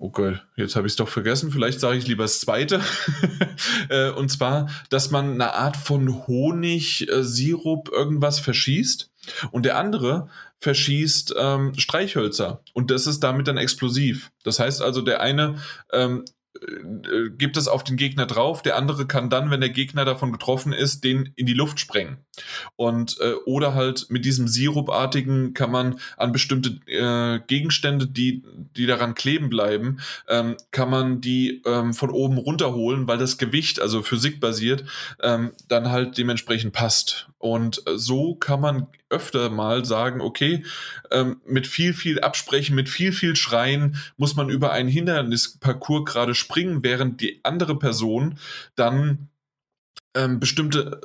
Oh 0.00 0.10
Gott, 0.10 0.46
jetzt 0.54 0.76
habe 0.76 0.86
ich 0.86 0.92
es 0.92 0.96
doch 0.96 1.08
vergessen. 1.08 1.50
Vielleicht 1.50 1.80
sage 1.80 1.98
ich 1.98 2.06
lieber 2.06 2.24
das 2.24 2.40
zweite. 2.40 2.80
Äh, 3.88 4.10
und 4.10 4.28
zwar, 4.28 4.68
dass 4.88 5.10
man 5.10 5.32
eine 5.32 5.54
Art 5.54 5.76
von 5.76 6.26
Honig, 6.26 7.08
äh, 7.08 7.24
Sirup, 7.24 7.90
irgendwas 7.90 8.38
verschießt. 8.38 9.10
Und 9.50 9.64
der 9.64 9.76
andere 9.78 10.28
verschießt 10.60 11.34
ähm, 11.36 11.74
Streichhölzer. 11.76 12.60
Und 12.72 12.90
das 12.90 13.06
ist 13.06 13.20
damit 13.20 13.48
dann 13.48 13.56
explosiv. 13.56 14.30
Das 14.44 14.60
heißt 14.60 14.80
also, 14.82 15.00
der 15.02 15.20
eine 15.20 15.56
ähm, 15.92 16.24
äh, 16.54 17.30
gibt 17.36 17.56
es 17.56 17.68
auf 17.68 17.84
den 17.84 17.96
Gegner 17.96 18.26
drauf. 18.26 18.62
Der 18.62 18.76
andere 18.76 19.06
kann 19.06 19.30
dann, 19.30 19.50
wenn 19.50 19.60
der 19.60 19.70
Gegner 19.70 20.04
davon 20.04 20.32
getroffen 20.32 20.72
ist, 20.72 21.04
den 21.04 21.32
in 21.36 21.46
die 21.46 21.54
Luft 21.54 21.80
sprengen. 21.80 22.18
Und 22.76 23.18
äh, 23.20 23.34
oder 23.46 23.74
halt 23.74 24.06
mit 24.10 24.24
diesem 24.24 24.48
Sirupartigen 24.48 25.54
kann 25.54 25.70
man 25.70 26.00
an 26.16 26.32
bestimmte 26.32 26.80
äh, 26.86 27.40
Gegenstände, 27.46 28.06
die, 28.06 28.42
die 28.76 28.86
daran 28.86 29.14
kleben 29.14 29.50
bleiben, 29.50 30.00
ähm, 30.28 30.56
kann 30.70 30.90
man 30.90 31.20
die 31.20 31.62
ähm, 31.66 31.94
von 31.94 32.10
oben 32.10 32.38
runterholen, 32.38 33.06
weil 33.08 33.18
das 33.18 33.38
Gewicht, 33.38 33.80
also 33.80 34.02
physikbasiert, 34.02 34.84
ähm, 35.22 35.52
dann 35.68 35.90
halt 35.90 36.18
dementsprechend 36.18 36.72
passt. 36.72 37.28
Und 37.38 37.86
äh, 37.86 37.96
so 37.96 38.34
kann 38.34 38.60
man 38.60 38.88
öfter 39.10 39.48
mal 39.48 39.84
sagen, 39.84 40.20
okay, 40.20 40.64
ähm, 41.10 41.40
mit 41.46 41.66
viel, 41.66 41.94
viel 41.94 42.20
Absprechen, 42.20 42.74
mit 42.74 42.88
viel, 42.88 43.12
viel 43.12 43.36
Schreien 43.36 43.96
muss 44.16 44.34
man 44.34 44.50
über 44.50 44.72
einen 44.72 44.88
Hindernisparcours 44.88 46.04
gerade 46.04 46.34
springen, 46.34 46.82
während 46.82 47.20
die 47.20 47.40
andere 47.44 47.78
Person 47.78 48.38
dann 48.74 49.28
ähm, 50.14 50.40
bestimmte 50.40 51.00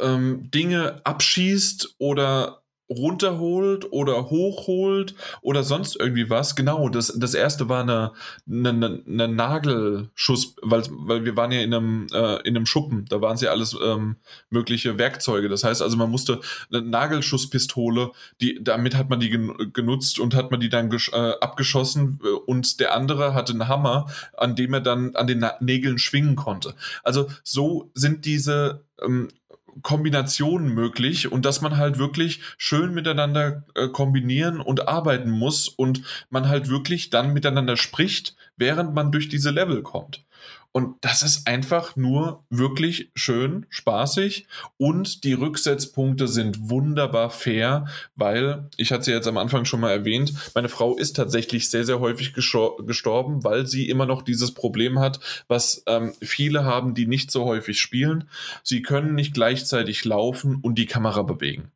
ähm, 0.00 0.50
Dinge 0.50 1.00
abschießt 1.04 1.96
oder 1.98 2.59
runterholt 2.90 3.92
oder 3.92 4.30
hochholt 4.30 5.14
oder 5.42 5.62
sonst 5.62 5.96
irgendwie 5.98 6.28
was. 6.28 6.56
Genau, 6.56 6.88
das, 6.88 7.14
das 7.16 7.34
erste 7.34 7.68
war 7.68 7.82
eine, 7.82 8.12
eine, 8.48 9.02
eine 9.06 9.28
Nagelschuss, 9.28 10.56
weil, 10.60 10.82
weil 10.90 11.24
wir 11.24 11.36
waren 11.36 11.52
ja 11.52 11.60
in 11.60 11.72
einem, 11.72 12.06
äh, 12.12 12.40
in 12.42 12.56
einem 12.56 12.66
Schuppen, 12.66 13.04
da 13.08 13.20
waren 13.20 13.36
sie 13.36 13.46
ja 13.46 13.52
alles 13.52 13.76
ähm, 13.82 14.16
mögliche 14.50 14.98
Werkzeuge. 14.98 15.48
Das 15.48 15.62
heißt 15.62 15.82
also, 15.82 15.96
man 15.96 16.10
musste 16.10 16.40
eine 16.72 16.82
Nagelschusspistole, 16.82 18.10
die, 18.40 18.58
damit 18.62 18.96
hat 18.96 19.08
man 19.08 19.20
die 19.20 19.30
genutzt 19.30 20.18
und 20.18 20.34
hat 20.34 20.50
man 20.50 20.60
die 20.60 20.68
dann 20.68 20.90
äh, 20.90 21.32
abgeschossen 21.40 22.20
und 22.46 22.80
der 22.80 22.94
andere 22.94 23.34
hatte 23.34 23.52
einen 23.52 23.68
Hammer, 23.68 24.06
an 24.36 24.56
dem 24.56 24.74
er 24.74 24.80
dann 24.80 25.14
an 25.14 25.26
den 25.26 25.46
Nägeln 25.60 25.98
schwingen 25.98 26.34
konnte. 26.34 26.74
Also 27.04 27.28
so 27.44 27.90
sind 27.94 28.24
diese 28.24 28.84
ähm, 29.00 29.28
Kombinationen 29.82 30.72
möglich 30.74 31.30
und 31.30 31.44
dass 31.44 31.60
man 31.60 31.76
halt 31.76 31.98
wirklich 31.98 32.40
schön 32.58 32.92
miteinander 32.92 33.64
äh, 33.74 33.88
kombinieren 33.88 34.60
und 34.60 34.88
arbeiten 34.88 35.30
muss 35.30 35.68
und 35.68 36.02
man 36.30 36.48
halt 36.48 36.68
wirklich 36.68 37.10
dann 37.10 37.32
miteinander 37.32 37.76
spricht, 37.76 38.36
während 38.56 38.94
man 38.94 39.12
durch 39.12 39.28
diese 39.28 39.50
Level 39.50 39.82
kommt. 39.82 40.24
Und 40.72 40.96
das 41.00 41.22
ist 41.22 41.48
einfach 41.48 41.96
nur 41.96 42.44
wirklich 42.48 43.10
schön, 43.16 43.66
spaßig 43.70 44.46
und 44.76 45.24
die 45.24 45.32
Rücksetzpunkte 45.32 46.28
sind 46.28 46.70
wunderbar 46.70 47.30
fair, 47.30 47.86
weil, 48.14 48.68
ich 48.76 48.92
hatte 48.92 49.04
sie 49.04 49.10
jetzt 49.10 49.26
am 49.26 49.36
Anfang 49.36 49.64
schon 49.64 49.80
mal 49.80 49.90
erwähnt, 49.90 50.32
meine 50.54 50.68
Frau 50.68 50.96
ist 50.96 51.16
tatsächlich 51.16 51.70
sehr, 51.70 51.84
sehr 51.84 51.98
häufig 51.98 52.34
gestorben, 52.34 53.42
weil 53.42 53.66
sie 53.66 53.88
immer 53.88 54.06
noch 54.06 54.22
dieses 54.22 54.54
Problem 54.54 55.00
hat, 55.00 55.18
was 55.48 55.82
ähm, 55.86 56.14
viele 56.20 56.64
haben, 56.64 56.94
die 56.94 57.06
nicht 57.06 57.32
so 57.32 57.46
häufig 57.46 57.80
spielen. 57.80 58.28
Sie 58.62 58.82
können 58.82 59.16
nicht 59.16 59.34
gleichzeitig 59.34 60.04
laufen 60.04 60.60
und 60.62 60.76
die 60.76 60.86
Kamera 60.86 61.22
bewegen. 61.22 61.72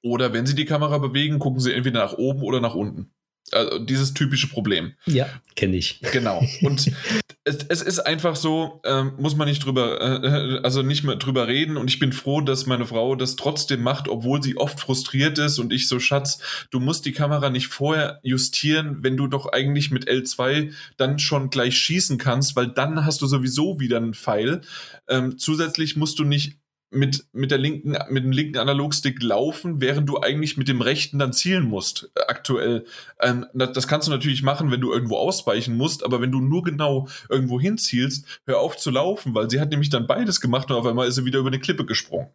Oder 0.00 0.32
wenn 0.32 0.46
sie 0.46 0.54
die 0.54 0.64
Kamera 0.64 0.98
bewegen, 0.98 1.40
gucken 1.40 1.60
sie 1.60 1.72
entweder 1.72 2.04
nach 2.04 2.14
oben 2.14 2.42
oder 2.42 2.60
nach 2.60 2.76
unten. 2.76 3.10
Also 3.52 3.78
dieses 3.78 4.14
typische 4.14 4.48
Problem. 4.48 4.94
Ja, 5.06 5.28
kenne 5.56 5.76
ich. 5.76 6.00
Genau. 6.12 6.42
Und 6.62 6.90
es, 7.44 7.58
es, 7.68 7.82
ist 7.82 8.00
einfach 8.00 8.36
so, 8.36 8.80
ähm, 8.84 9.12
muss 9.18 9.36
man 9.36 9.48
nicht 9.48 9.64
drüber, 9.64 10.00
äh, 10.00 10.60
also 10.62 10.82
nicht 10.82 11.04
mehr 11.04 11.16
drüber 11.16 11.48
reden. 11.48 11.76
Und 11.76 11.88
ich 11.88 11.98
bin 11.98 12.12
froh, 12.12 12.40
dass 12.40 12.66
meine 12.66 12.86
Frau 12.86 13.14
das 13.14 13.36
trotzdem 13.36 13.82
macht, 13.82 14.08
obwohl 14.08 14.42
sie 14.42 14.56
oft 14.56 14.80
frustriert 14.80 15.38
ist. 15.38 15.58
Und 15.58 15.72
ich 15.72 15.88
so, 15.88 16.00
Schatz, 16.00 16.38
du 16.70 16.80
musst 16.80 17.04
die 17.04 17.12
Kamera 17.12 17.50
nicht 17.50 17.66
vorher 17.66 18.20
justieren, 18.22 18.98
wenn 19.00 19.16
du 19.16 19.26
doch 19.26 19.52
eigentlich 19.52 19.90
mit 19.90 20.08
L2 20.08 20.72
dann 20.96 21.18
schon 21.18 21.50
gleich 21.50 21.76
schießen 21.76 22.18
kannst, 22.18 22.56
weil 22.56 22.68
dann 22.68 23.04
hast 23.04 23.22
du 23.22 23.26
sowieso 23.26 23.80
wieder 23.80 23.98
einen 23.98 24.14
Pfeil. 24.14 24.62
Ähm, 25.08 25.38
zusätzlich 25.38 25.96
musst 25.96 26.18
du 26.18 26.24
nicht 26.24 26.61
mit, 26.92 27.26
mit, 27.32 27.50
der 27.50 27.58
linken, 27.58 27.96
mit 28.10 28.24
dem 28.24 28.32
linken 28.32 28.58
Analogstick 28.58 29.22
laufen, 29.22 29.80
während 29.80 30.08
du 30.08 30.20
eigentlich 30.20 30.56
mit 30.56 30.68
dem 30.68 30.80
rechten 30.80 31.18
dann 31.18 31.32
zielen 31.32 31.64
musst, 31.64 32.10
äh, 32.14 32.20
aktuell. 32.28 32.84
Ähm, 33.20 33.46
das 33.54 33.88
kannst 33.88 34.08
du 34.08 34.12
natürlich 34.12 34.42
machen, 34.42 34.70
wenn 34.70 34.80
du 34.80 34.92
irgendwo 34.92 35.16
ausweichen 35.16 35.76
musst, 35.76 36.04
aber 36.04 36.20
wenn 36.20 36.30
du 36.30 36.40
nur 36.40 36.62
genau 36.62 37.08
irgendwo 37.28 37.60
hinzielst, 37.60 38.40
hör 38.46 38.60
auf 38.60 38.76
zu 38.76 38.90
laufen, 38.90 39.34
weil 39.34 39.50
sie 39.50 39.60
hat 39.60 39.70
nämlich 39.70 39.90
dann 39.90 40.06
beides 40.06 40.40
gemacht 40.40 40.70
und 40.70 40.76
auf 40.76 40.86
einmal 40.86 41.08
ist 41.08 41.14
sie 41.14 41.24
wieder 41.24 41.38
über 41.38 41.48
eine 41.48 41.60
Klippe 41.60 41.86
gesprungen. 41.86 42.28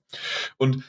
Und 0.58 0.84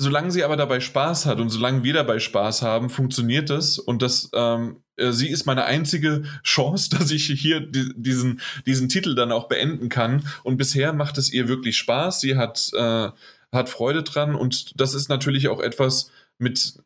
solange 0.00 0.30
sie 0.30 0.44
aber 0.44 0.56
dabei 0.56 0.80
Spaß 0.80 1.26
hat 1.26 1.40
und 1.40 1.50
solange 1.50 1.84
wir 1.84 1.92
dabei 1.92 2.20
Spaß 2.20 2.62
haben, 2.62 2.88
funktioniert 2.88 3.50
das. 3.50 3.78
Und 3.78 4.00
das, 4.00 4.30
ähm, 4.32 4.82
äh, 4.96 5.12
sie 5.12 5.28
ist 5.28 5.44
meine 5.44 5.66
einzige 5.66 6.22
Chance, 6.42 6.88
dass 6.98 7.10
ich 7.10 7.26
hier 7.26 7.60
die, 7.60 7.92
diesen, 7.94 8.40
diesen 8.64 8.88
Titel 8.88 9.14
dann 9.14 9.30
auch 9.30 9.46
beenden 9.46 9.90
kann. 9.90 10.24
Und 10.42 10.56
bisher 10.56 10.94
macht 10.94 11.18
es 11.18 11.30
ihr 11.30 11.48
wirklich 11.48 11.76
Spaß. 11.76 12.18
Sie 12.22 12.38
hat, 12.38 12.70
äh, 12.72 13.10
hat 13.52 13.68
Freude 13.68 14.02
dran. 14.02 14.34
Und 14.34 14.80
das 14.80 14.94
ist 14.94 15.10
natürlich 15.10 15.48
auch 15.48 15.60
etwas 15.60 16.10
mit, 16.38 16.78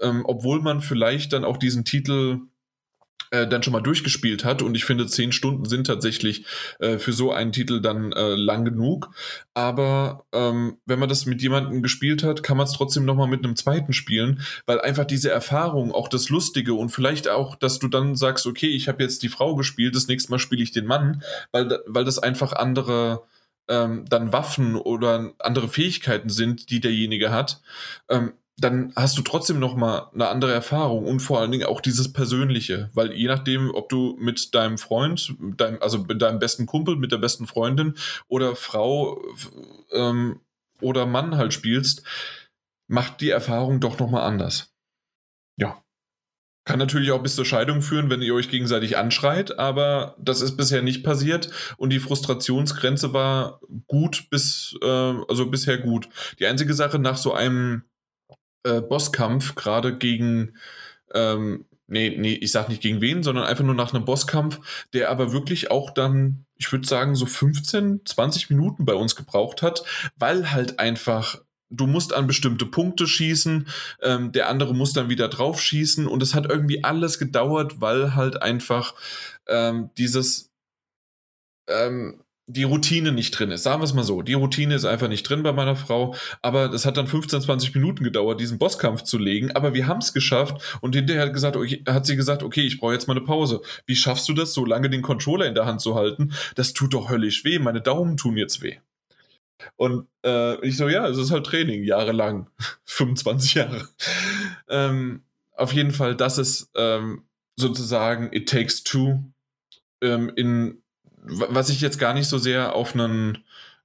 ähm, 0.00 0.22
obwohl 0.24 0.62
man 0.62 0.80
vielleicht 0.80 1.32
dann 1.32 1.44
auch 1.44 1.56
diesen 1.56 1.84
Titel 1.84 2.42
äh, 3.32 3.48
dann 3.48 3.62
schon 3.62 3.72
mal 3.72 3.80
durchgespielt 3.80 4.44
hat. 4.44 4.62
Und 4.62 4.74
ich 4.74 4.84
finde, 4.84 5.06
zehn 5.06 5.32
Stunden 5.32 5.64
sind 5.64 5.86
tatsächlich 5.86 6.44
äh, 6.78 6.98
für 6.98 7.12
so 7.12 7.32
einen 7.32 7.50
Titel 7.50 7.80
dann 7.80 8.12
äh, 8.12 8.34
lang 8.34 8.64
genug. 8.64 9.10
Aber 9.54 10.26
ähm, 10.32 10.76
wenn 10.84 10.98
man 10.98 11.08
das 11.08 11.26
mit 11.26 11.42
jemandem 11.42 11.82
gespielt 11.82 12.22
hat, 12.22 12.42
kann 12.42 12.58
man 12.58 12.66
es 12.66 12.74
trotzdem 12.74 13.04
nochmal 13.04 13.28
mit 13.28 13.42
einem 13.42 13.56
zweiten 13.56 13.94
spielen, 13.94 14.42
weil 14.66 14.80
einfach 14.80 15.06
diese 15.06 15.30
Erfahrung, 15.30 15.92
auch 15.92 16.08
das 16.08 16.28
Lustige 16.28 16.74
und 16.74 16.90
vielleicht 16.90 17.28
auch, 17.28 17.56
dass 17.56 17.78
du 17.78 17.88
dann 17.88 18.16
sagst, 18.16 18.46
okay, 18.46 18.68
ich 18.68 18.86
habe 18.86 19.02
jetzt 19.02 19.22
die 19.22 19.30
Frau 19.30 19.54
gespielt, 19.56 19.96
das 19.96 20.08
nächste 20.08 20.30
Mal 20.30 20.38
spiele 20.38 20.62
ich 20.62 20.72
den 20.72 20.86
Mann, 20.86 21.22
weil, 21.52 21.80
weil 21.86 22.04
das 22.04 22.18
einfach 22.18 22.52
andere 22.52 23.22
ähm, 23.68 24.04
dann 24.08 24.32
Waffen 24.32 24.76
oder 24.76 25.32
andere 25.38 25.68
Fähigkeiten 25.68 26.28
sind, 26.28 26.70
die 26.70 26.80
derjenige 26.80 27.30
hat. 27.30 27.62
Ähm, 28.10 28.32
dann 28.62 28.92
hast 28.96 29.18
du 29.18 29.22
trotzdem 29.22 29.58
noch 29.58 29.76
mal 29.76 30.10
eine 30.14 30.28
andere 30.28 30.52
Erfahrung 30.52 31.04
und 31.04 31.20
vor 31.20 31.40
allen 31.40 31.52
Dingen 31.52 31.66
auch 31.66 31.80
dieses 31.80 32.12
Persönliche, 32.12 32.90
weil 32.94 33.12
je 33.12 33.26
nachdem, 33.26 33.74
ob 33.74 33.88
du 33.88 34.16
mit 34.20 34.54
deinem 34.54 34.78
Freund, 34.78 35.34
deinem, 35.56 35.82
also 35.82 35.98
mit 35.98 36.22
deinem 36.22 36.38
besten 36.38 36.66
Kumpel, 36.66 36.96
mit 36.96 37.12
der 37.12 37.18
besten 37.18 37.46
Freundin 37.46 37.94
oder 38.28 38.56
Frau 38.56 39.22
ähm, 39.90 40.40
oder 40.80 41.06
Mann 41.06 41.36
halt 41.36 41.52
spielst, 41.52 42.02
macht 42.88 43.20
die 43.20 43.30
Erfahrung 43.30 43.80
doch 43.80 43.98
noch 43.98 44.10
mal 44.10 44.22
anders. 44.22 44.72
Ja. 45.56 45.82
Kann 46.64 46.78
natürlich 46.78 47.10
auch 47.10 47.22
bis 47.22 47.34
zur 47.34 47.44
Scheidung 47.44 47.82
führen, 47.82 48.08
wenn 48.08 48.22
ihr 48.22 48.34
euch 48.34 48.48
gegenseitig 48.48 48.96
anschreit, 48.96 49.58
aber 49.58 50.14
das 50.20 50.40
ist 50.40 50.56
bisher 50.56 50.82
nicht 50.82 51.02
passiert 51.02 51.50
und 51.76 51.90
die 51.90 51.98
Frustrationsgrenze 51.98 53.12
war 53.12 53.60
gut 53.88 54.30
bis, 54.30 54.76
äh, 54.80 54.86
also 54.86 55.46
bisher 55.50 55.78
gut. 55.78 56.08
Die 56.38 56.46
einzige 56.46 56.74
Sache 56.74 57.00
nach 57.00 57.16
so 57.16 57.32
einem 57.32 57.82
äh, 58.64 58.80
Bosskampf, 58.80 59.54
gerade 59.54 59.96
gegen, 59.96 60.56
ähm, 61.14 61.66
nee, 61.86 62.14
nee, 62.16 62.34
ich 62.34 62.52
sag 62.52 62.68
nicht 62.68 62.82
gegen 62.82 63.00
wen, 63.00 63.22
sondern 63.22 63.44
einfach 63.44 63.64
nur 63.64 63.74
nach 63.74 63.94
einem 63.94 64.04
Bosskampf, 64.04 64.60
der 64.92 65.10
aber 65.10 65.32
wirklich 65.32 65.70
auch 65.70 65.90
dann, 65.90 66.46
ich 66.56 66.70
würde 66.70 66.86
sagen, 66.86 67.14
so 67.14 67.26
15, 67.26 68.02
20 68.04 68.50
Minuten 68.50 68.84
bei 68.84 68.94
uns 68.94 69.16
gebraucht 69.16 69.62
hat, 69.62 69.84
weil 70.16 70.52
halt 70.52 70.78
einfach 70.78 71.38
du 71.72 71.86
musst 71.86 72.12
an 72.12 72.26
bestimmte 72.26 72.66
Punkte 72.66 73.06
schießen, 73.06 73.66
ähm, 74.02 74.32
der 74.32 74.48
andere 74.48 74.74
muss 74.74 74.92
dann 74.92 75.08
wieder 75.08 75.28
drauf 75.28 75.60
schießen 75.60 76.06
und 76.06 76.22
es 76.22 76.34
hat 76.34 76.48
irgendwie 76.48 76.84
alles 76.84 77.18
gedauert, 77.18 77.80
weil 77.80 78.14
halt 78.14 78.42
einfach 78.42 78.94
ähm, 79.46 79.90
dieses 79.96 80.50
ähm, 81.68 82.22
die 82.46 82.64
Routine 82.64 83.12
nicht 83.12 83.38
drin 83.38 83.50
ist. 83.50 83.62
Sagen 83.62 83.80
wir 83.80 83.84
es 83.84 83.94
mal 83.94 84.02
so. 84.02 84.22
Die 84.22 84.34
Routine 84.34 84.74
ist 84.74 84.84
einfach 84.84 85.08
nicht 85.08 85.22
drin 85.22 85.42
bei 85.42 85.52
meiner 85.52 85.76
Frau. 85.76 86.14
Aber 86.42 86.68
das 86.68 86.84
hat 86.84 86.96
dann 86.96 87.06
15, 87.06 87.40
20 87.40 87.74
Minuten 87.74 88.02
gedauert, 88.02 88.40
diesen 88.40 88.58
Bosskampf 88.58 89.02
zu 89.02 89.18
legen. 89.18 89.52
Aber 89.52 89.74
wir 89.74 89.86
haben 89.86 89.98
es 89.98 90.12
geschafft. 90.12 90.78
Und 90.80 90.94
hinterher 90.94 91.26
hat, 91.26 91.32
gesagt, 91.32 91.56
okay, 91.56 91.82
hat 91.88 92.04
sie 92.04 92.16
gesagt, 92.16 92.42
okay, 92.42 92.62
ich 92.62 92.80
brauche 92.80 92.94
jetzt 92.94 93.06
mal 93.06 93.16
eine 93.16 93.24
Pause. 93.24 93.62
Wie 93.86 93.96
schaffst 93.96 94.28
du 94.28 94.34
das, 94.34 94.54
so 94.54 94.64
lange 94.64 94.90
den 94.90 95.02
Controller 95.02 95.46
in 95.46 95.54
der 95.54 95.66
Hand 95.66 95.80
zu 95.80 95.94
halten? 95.94 96.32
Das 96.56 96.72
tut 96.72 96.94
doch 96.94 97.10
höllisch 97.10 97.44
weh. 97.44 97.58
Meine 97.58 97.80
Daumen 97.80 98.16
tun 98.16 98.36
jetzt 98.36 98.60
weh. 98.62 98.78
Und 99.76 100.08
äh, 100.24 100.60
ich 100.66 100.76
so, 100.76 100.88
ja, 100.88 101.06
es 101.06 101.18
ist 101.18 101.30
halt 101.30 101.46
Training, 101.46 101.84
jahrelang. 101.84 102.50
25 102.84 103.54
Jahre. 103.54 103.88
Ähm, 104.68 105.22
auf 105.54 105.72
jeden 105.72 105.92
Fall, 105.92 106.16
das 106.16 106.38
ist 106.38 106.70
ähm, 106.74 107.24
sozusagen 107.56 108.30
It 108.32 108.48
Takes 108.48 108.82
Two 108.82 109.22
ähm, 110.02 110.32
in 110.34 110.81
was 111.22 111.68
ich 111.68 111.80
jetzt 111.80 111.98
gar 111.98 112.14
nicht 112.14 112.28
so 112.28 112.38
sehr 112.38 112.74
auf 112.74 112.94
einen 112.94 113.38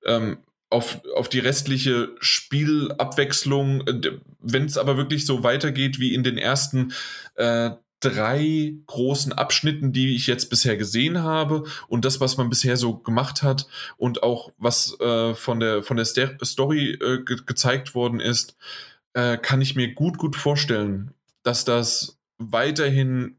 ähm, 0.06 0.38
auf, 0.70 1.00
auf 1.16 1.30
die 1.30 1.40
restliche 1.40 2.10
Spielabwechslung, 2.20 3.88
äh, 3.88 4.20
wenn 4.40 4.66
es 4.66 4.78
aber 4.78 4.98
wirklich 4.98 5.26
so 5.26 5.44
weitergeht 5.44 6.00
wie 6.00 6.14
in 6.14 6.24
den 6.24 6.38
ersten 6.38 6.94
äh, 7.36 7.72
drei 8.00 8.76
großen 8.86 9.34
Abschnitten, 9.34 9.92
die 9.92 10.16
ich 10.16 10.28
jetzt 10.28 10.50
bisher 10.50 10.78
gesehen 10.78 11.24
habe 11.24 11.64
und 11.88 12.06
das, 12.06 12.20
was 12.20 12.38
man 12.38 12.50
bisher 12.50 12.78
so 12.78 12.98
gemacht 12.98 13.42
hat 13.44 13.68
und 13.98 14.24
auch 14.24 14.52
was 14.58 15.00
äh, 15.00 15.34
von 15.34 15.60
der, 15.60 15.84
von 15.84 15.98
der 15.98 16.06
Story 16.06 16.92
äh, 16.92 17.24
ge 17.24 17.38
gezeigt 17.46 17.96
worden 17.96 18.20
ist, 18.20 18.56
äh, 19.14 19.38
kann 19.38 19.62
ich 19.62 19.76
mir 19.76 19.94
gut, 19.94 20.18
gut 20.18 20.36
vorstellen, 20.36 21.14
dass 21.44 21.66
das 21.66 22.20
weiterhin 22.38 23.38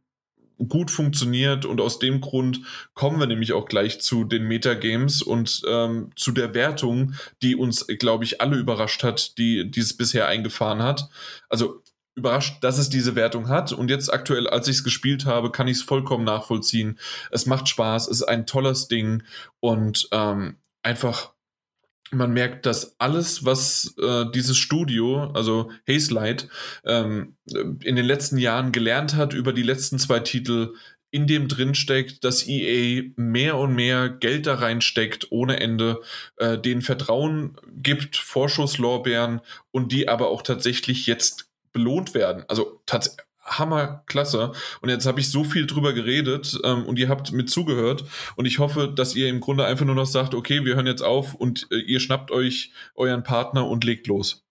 gut 0.66 0.90
funktioniert 0.90 1.64
und 1.64 1.80
aus 1.80 1.98
dem 1.98 2.20
Grund 2.20 2.60
kommen 2.94 3.20
wir 3.20 3.26
nämlich 3.26 3.52
auch 3.52 3.66
gleich 3.66 4.00
zu 4.00 4.24
den 4.24 4.44
Metagames 4.44 5.22
und 5.22 5.62
ähm, 5.68 6.10
zu 6.16 6.32
der 6.32 6.54
Wertung, 6.54 7.14
die 7.42 7.54
uns, 7.54 7.86
glaube 7.86 8.24
ich, 8.24 8.40
alle 8.40 8.56
überrascht 8.56 9.04
hat, 9.04 9.38
die, 9.38 9.70
die 9.70 9.80
es 9.80 9.96
bisher 9.96 10.26
eingefahren 10.26 10.82
hat. 10.82 11.08
Also 11.48 11.82
überrascht, 12.16 12.62
dass 12.62 12.78
es 12.78 12.90
diese 12.90 13.14
Wertung 13.14 13.48
hat 13.48 13.72
und 13.72 13.88
jetzt 13.88 14.12
aktuell, 14.12 14.48
als 14.48 14.66
ich 14.68 14.76
es 14.76 14.84
gespielt 14.84 15.24
habe, 15.24 15.52
kann 15.52 15.68
ich 15.68 15.78
es 15.78 15.82
vollkommen 15.82 16.24
nachvollziehen. 16.24 16.98
Es 17.30 17.46
macht 17.46 17.68
Spaß, 17.68 18.08
es 18.08 18.20
ist 18.20 18.28
ein 18.28 18.46
tolles 18.46 18.88
Ding 18.88 19.22
und 19.60 20.08
ähm, 20.12 20.56
einfach 20.82 21.32
man 22.10 22.32
merkt, 22.32 22.66
dass 22.66 22.98
alles, 22.98 23.44
was 23.44 23.94
äh, 24.00 24.24
dieses 24.34 24.56
Studio, 24.56 25.30
also 25.34 25.70
Hazelight, 25.88 26.48
ähm, 26.84 27.36
in 27.46 27.96
den 27.96 28.04
letzten 28.04 28.38
Jahren 28.38 28.72
gelernt 28.72 29.14
hat 29.14 29.34
über 29.34 29.52
die 29.52 29.62
letzten 29.62 29.98
zwei 29.98 30.20
Titel, 30.20 30.74
in 31.10 31.26
dem 31.26 31.48
drin 31.48 31.74
steckt, 31.74 32.24
dass 32.24 32.46
EA 32.46 33.02
mehr 33.16 33.56
und 33.56 33.74
mehr 33.74 34.08
Geld 34.10 34.46
da 34.46 34.56
reinsteckt, 34.56 35.28
ohne 35.30 35.60
Ende, 35.60 36.00
äh, 36.36 36.58
denen 36.58 36.82
Vertrauen 36.82 37.56
gibt, 37.76 38.16
Vorschusslorbeeren 38.16 39.40
und 39.70 39.92
die 39.92 40.08
aber 40.08 40.28
auch 40.28 40.42
tatsächlich 40.42 41.06
jetzt 41.06 41.50
belohnt 41.72 42.14
werden. 42.14 42.44
Also 42.48 42.82
tatsächlich 42.84 43.27
hammerklasse. 43.48 44.52
Und 44.80 44.88
jetzt 44.88 45.06
habe 45.06 45.20
ich 45.20 45.30
so 45.30 45.44
viel 45.44 45.66
drüber 45.66 45.92
geredet 45.92 46.58
ähm, 46.64 46.84
und 46.86 46.98
ihr 46.98 47.08
habt 47.08 47.32
mit 47.32 47.50
zugehört. 47.50 48.04
Und 48.36 48.46
ich 48.46 48.58
hoffe, 48.58 48.92
dass 48.94 49.14
ihr 49.14 49.28
im 49.28 49.40
Grunde 49.40 49.64
einfach 49.64 49.86
nur 49.86 49.94
noch 49.94 50.06
sagt, 50.06 50.34
okay, 50.34 50.64
wir 50.64 50.74
hören 50.74 50.86
jetzt 50.86 51.02
auf 51.02 51.34
und 51.34 51.66
äh, 51.70 51.76
ihr 51.76 52.00
schnappt 52.00 52.30
euch 52.30 52.72
euren 52.94 53.22
Partner 53.22 53.66
und 53.66 53.84
legt 53.84 54.06
los. 54.06 54.44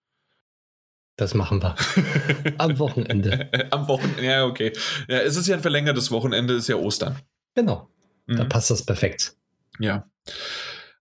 Das 1.18 1.34
machen 1.34 1.62
wir. 1.64 1.76
Am 2.60 2.78
Wochenende. 2.78 3.50
Am 3.72 3.88
Wochenende, 3.88 4.24
ja, 4.24 4.46
okay. 4.46 4.72
Ja, 5.08 5.18
es 5.20 5.36
ist 5.36 5.48
ja 5.48 5.56
ein 5.56 5.62
verlängertes 5.62 6.12
Wochenende, 6.12 6.54
ist 6.54 6.70
ja 6.70 6.76
Ostern. 6.76 7.18
Genau. 7.56 7.90
Mhm. 8.28 8.38
Da 8.38 8.44
passt 8.46 8.70
das 8.70 8.86
perfekt. 8.86 9.36
Ja. 9.80 10.08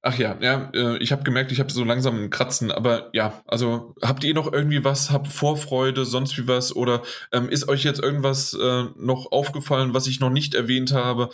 Ach 0.09 0.17
ja, 0.19 0.37
ja, 0.41 0.71
äh, 0.73 0.99
ich 0.99 1.11
habe 1.11 1.25
gemerkt, 1.25 1.51
ich 1.51 1.59
habe 1.59 1.73
so 1.73 1.83
langsam 1.83 2.15
einen 2.15 2.31
Kratzen, 2.31 2.71
aber 2.71 3.11
ja, 3.13 3.43
also 3.45 3.97
habt 4.01 4.23
ihr 4.23 4.35
noch 4.35 4.53
irgendwie 4.53 4.85
was, 4.85 5.11
habt 5.11 5.27
Vorfreude, 5.27 6.05
sonst 6.05 6.39
wie 6.39 6.47
was 6.47 6.77
oder 6.77 7.03
ähm, 7.33 7.49
ist 7.49 7.69
euch 7.69 7.83
jetzt 7.83 7.99
irgendwas 8.01 8.55
äh, 8.55 8.85
noch 8.97 9.33
aufgefallen, 9.33 9.95
was 9.95 10.07
ich 10.07 10.21
noch 10.21 10.31
nicht 10.31 10.55
erwähnt 10.55 10.93
habe? 10.93 11.31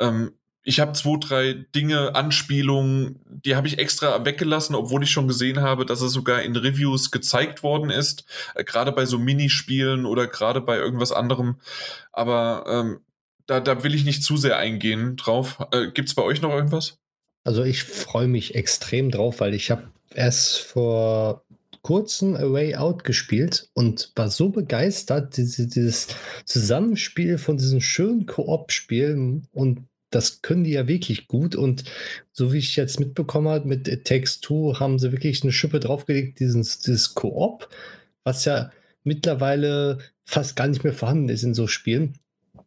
Ähm, 0.00 0.32
ich 0.64 0.80
habe 0.80 0.94
zwei, 0.94 1.18
drei 1.20 1.52
Dinge, 1.76 2.16
Anspielungen, 2.16 3.20
die 3.28 3.54
habe 3.54 3.68
ich 3.68 3.78
extra 3.78 4.24
weggelassen, 4.24 4.74
obwohl 4.74 5.04
ich 5.04 5.12
schon 5.12 5.28
gesehen 5.28 5.60
habe, 5.60 5.86
dass 5.86 6.00
es 6.00 6.12
sogar 6.12 6.42
in 6.42 6.56
Reviews 6.56 7.12
gezeigt 7.12 7.62
worden 7.62 7.90
ist, 7.90 8.24
äh, 8.56 8.64
gerade 8.64 8.90
bei 8.90 9.06
so 9.06 9.20
Minispielen 9.20 10.06
oder 10.06 10.26
gerade 10.26 10.60
bei 10.60 10.76
irgendwas 10.76 11.12
anderem. 11.12 11.60
Aber 12.10 12.64
ähm, 12.66 13.00
da, 13.46 13.60
da 13.60 13.84
will 13.84 13.94
ich 13.94 14.04
nicht 14.04 14.24
zu 14.24 14.36
sehr 14.36 14.58
eingehen 14.58 15.14
drauf. 15.14 15.64
Äh, 15.70 15.92
Gibt 15.92 16.08
es 16.08 16.16
bei 16.16 16.22
euch 16.22 16.42
noch 16.42 16.50
irgendwas? 16.50 16.98
Also 17.44 17.64
ich 17.64 17.84
freue 17.84 18.28
mich 18.28 18.54
extrem 18.54 19.10
drauf, 19.10 19.40
weil 19.40 19.54
ich 19.54 19.70
habe 19.70 19.84
erst 20.14 20.58
vor 20.58 21.44
kurzem 21.82 22.36
A 22.36 22.52
Way 22.52 22.76
Out 22.76 23.04
gespielt 23.04 23.70
und 23.72 24.12
war 24.14 24.30
so 24.30 24.50
begeistert, 24.50 25.36
diese, 25.36 25.66
dieses 25.66 26.08
Zusammenspiel 26.44 27.38
von 27.38 27.56
diesen 27.56 27.80
schönen 27.80 28.26
Koop-Spielen 28.26 29.46
und 29.52 29.84
das 30.10 30.42
können 30.42 30.64
die 30.64 30.72
ja 30.72 30.88
wirklich 30.88 31.28
gut 31.28 31.54
und 31.54 31.84
so 32.32 32.52
wie 32.52 32.58
ich 32.58 32.76
jetzt 32.76 32.98
mitbekommen 32.98 33.48
habe, 33.48 33.68
mit 33.68 33.88
It 33.88 34.06
Takes 34.06 34.40
Two 34.40 34.78
haben 34.80 34.98
sie 34.98 35.12
wirklich 35.12 35.42
eine 35.42 35.52
Schippe 35.52 35.80
draufgelegt, 35.80 36.40
dieses, 36.40 36.80
dieses 36.80 37.14
Koop, 37.14 37.68
was 38.24 38.44
ja 38.44 38.70
mittlerweile 39.04 39.98
fast 40.24 40.56
gar 40.56 40.66
nicht 40.66 40.84
mehr 40.84 40.92
vorhanden 40.92 41.28
ist 41.28 41.42
in 41.42 41.54
so 41.54 41.66
Spielen, 41.66 42.18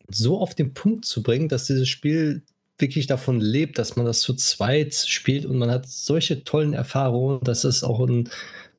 so 0.10 0.40
auf 0.40 0.56
den 0.56 0.74
Punkt 0.74 1.06
zu 1.06 1.24
bringen, 1.24 1.48
dass 1.48 1.68
dieses 1.68 1.90
Spiel 1.90 2.44
wirklich 2.82 3.08
davon 3.08 3.40
lebt, 3.40 3.78
dass 3.78 3.96
man 3.96 4.06
das 4.06 4.22
zu 4.22 4.34
zweit 4.34 4.94
spielt 4.94 5.46
und 5.46 5.58
man 5.58 5.72
hat 5.72 5.88
solche 5.88 6.44
tollen 6.44 6.74
Erfahrungen, 6.74 7.42
dass 7.44 7.64
es 7.64 7.84
auch 7.84 8.00
ein 8.00 8.30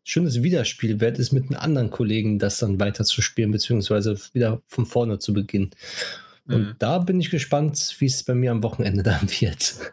schönes 0.05 0.43
Wiederspiel 0.43 1.01
wert 1.01 1.19
ist, 1.19 1.33
mit 1.33 1.45
einem 1.45 1.61
anderen 1.61 1.91
Kollegen 1.91 2.39
das 2.39 2.59
dann 2.59 2.81
weiter 2.81 3.05
zu 3.05 3.23
spielen, 3.23 3.53
beziehungsweise 3.53 4.19
wieder 4.33 4.61
von 4.67 4.87
vorne 4.87 5.19
zu 5.19 5.33
beginnen. 5.33 5.71
Und 6.47 6.61
mhm. 6.61 6.75
da 6.79 6.99
bin 6.99 7.21
ich 7.21 7.31
gespannt, 7.31 7.97
wie 7.99 8.07
es 8.07 8.25
bei 8.25 8.35
mir 8.35 8.51
am 8.51 8.63
Wochenende 8.63 9.03
dann 9.05 9.29
wird. 9.41 9.93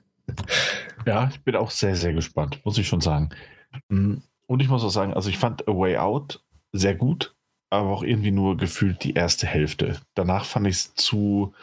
Ja, 1.06 1.30
ich 1.32 1.42
bin 1.42 1.56
auch 1.56 1.72
sehr, 1.72 1.96
sehr 1.96 2.14
gespannt, 2.14 2.60
muss 2.64 2.78
ich 2.78 2.88
schon 2.88 3.02
sagen. 3.02 3.30
Mm, 3.90 4.16
und 4.48 4.62
ich 4.62 4.68
muss 4.68 4.84
auch 4.84 4.90
sagen, 4.90 5.14
also 5.14 5.30
ich 5.30 5.38
fand 5.38 5.68
A 5.68 5.72
Way 5.72 5.98
Out 5.98 6.44
sehr 6.72 6.96
gut, 6.96 7.36
aber 7.70 7.90
auch 7.90 8.04
irgendwie 8.04 8.32
nur 8.32 8.58
gefühlt 8.58 9.04
die 9.04 9.14
erste 9.14 9.48
Hälfte. 9.48 9.98
Danach 10.16 10.46
fand 10.46 10.68
ich 10.68 10.76
es 10.76 10.96
zu, 10.96 11.54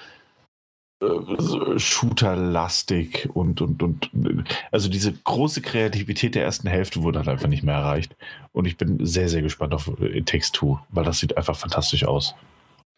äh, 1.00 1.78
Shooter-lastig 1.78 3.28
und, 3.34 3.60
und, 3.60 3.83
und 3.83 4.10
also 4.70 4.89
diese 4.89 5.12
große 5.12 5.60
Kreativität 5.60 6.34
der 6.34 6.44
ersten 6.44 6.68
Hälfte 6.68 7.02
wurde 7.02 7.18
halt 7.18 7.28
einfach 7.28 7.49
nicht 7.49 7.62
mehr 7.62 7.75
erreicht. 7.75 8.16
Und 8.52 8.66
ich 8.66 8.76
bin 8.76 9.05
sehr, 9.05 9.28
sehr 9.28 9.42
gespannt 9.42 9.75
auf 9.75 9.91
It 10.00 10.26
Takes 10.26 10.52
Two, 10.52 10.78
weil 10.89 11.05
das 11.05 11.18
sieht 11.18 11.36
einfach 11.36 11.57
fantastisch 11.57 12.05
aus. 12.05 12.34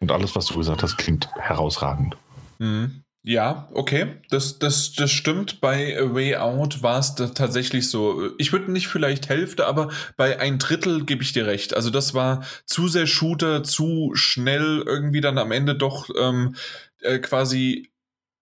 Und 0.00 0.12
alles, 0.12 0.36
was 0.36 0.46
du 0.46 0.58
gesagt 0.58 0.82
hast, 0.82 0.96
klingt 0.96 1.28
herausragend. 1.36 2.16
Mhm. 2.58 3.02
Ja, 3.24 3.68
okay, 3.74 4.22
das, 4.30 4.58
das, 4.58 4.92
das 4.92 5.10
stimmt. 5.10 5.60
Bei 5.60 6.00
A 6.00 6.14
Way 6.14 6.36
Out 6.36 6.82
war 6.82 6.98
es 6.98 7.14
tatsächlich 7.14 7.90
so. 7.90 8.30
Ich 8.38 8.52
würde 8.52 8.70
nicht 8.70 8.86
vielleicht 8.86 9.28
Hälfte, 9.28 9.66
aber 9.66 9.90
bei 10.16 10.38
ein 10.40 10.58
Drittel 10.58 11.04
gebe 11.04 11.22
ich 11.22 11.32
dir 11.32 11.46
recht. 11.46 11.74
Also 11.74 11.90
das 11.90 12.14
war 12.14 12.44
zu 12.64 12.88
sehr 12.88 13.06
Shooter, 13.06 13.64
zu 13.64 14.12
schnell 14.14 14.82
irgendwie 14.86 15.20
dann 15.20 15.36
am 15.36 15.52
Ende 15.52 15.74
doch 15.74 16.08
ähm, 16.18 16.54
äh, 17.02 17.18
quasi 17.18 17.90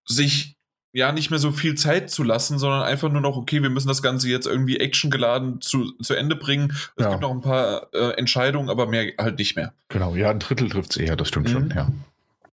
sich 0.05 0.57
ja 0.93 1.11
nicht 1.11 1.29
mehr 1.29 1.39
so 1.39 1.51
viel 1.51 1.75
Zeit 1.75 2.09
zu 2.09 2.23
lassen, 2.23 2.57
sondern 2.57 2.81
einfach 2.81 3.11
nur 3.11 3.21
noch, 3.21 3.37
okay, 3.37 3.61
wir 3.61 3.69
müssen 3.69 3.87
das 3.87 4.01
Ganze 4.01 4.29
jetzt 4.29 4.47
irgendwie 4.47 4.79
actiongeladen 4.79 5.61
zu, 5.61 5.91
zu 6.01 6.15
Ende 6.15 6.35
bringen. 6.35 6.73
Es 6.95 7.03
ja. 7.03 7.11
gibt 7.11 7.21
noch 7.21 7.31
ein 7.31 7.41
paar 7.41 7.93
äh, 7.93 8.17
Entscheidungen, 8.17 8.69
aber 8.69 8.87
mehr 8.87 9.11
halt 9.17 9.37
nicht 9.37 9.55
mehr. 9.55 9.73
Genau, 9.89 10.15
ja, 10.15 10.31
ein 10.31 10.39
Drittel 10.39 10.69
trifft 10.69 10.91
es 10.91 10.97
eher, 10.97 11.15
das 11.15 11.27
stimmt 11.27 11.49
mhm. 11.49 11.51
schon, 11.51 11.73
ja. 11.75 11.91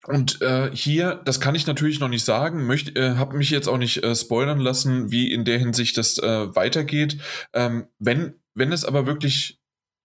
Und 0.07 0.41
äh, 0.41 0.69
hier, 0.73 1.21
das 1.25 1.41
kann 1.41 1.53
ich 1.53 1.67
natürlich 1.67 1.99
noch 1.99 2.07
nicht 2.07 2.23
sagen, 2.23 2.65
möchte, 2.65 2.95
äh, 2.95 3.15
habe 3.15 3.35
mich 3.35 3.49
jetzt 3.49 3.67
auch 3.67 3.77
nicht 3.77 4.03
äh, 4.03 4.15
spoilern 4.15 4.59
lassen, 4.59 5.11
wie 5.11 5.31
in 5.31 5.43
der 5.43 5.59
Hinsicht 5.59 5.97
das 5.97 6.17
äh, 6.17 6.55
weitergeht. 6.55 7.17
Ähm, 7.53 7.87
wenn, 7.99 8.35
wenn 8.53 8.71
es 8.71 8.85
aber 8.85 9.05
wirklich 9.05 9.59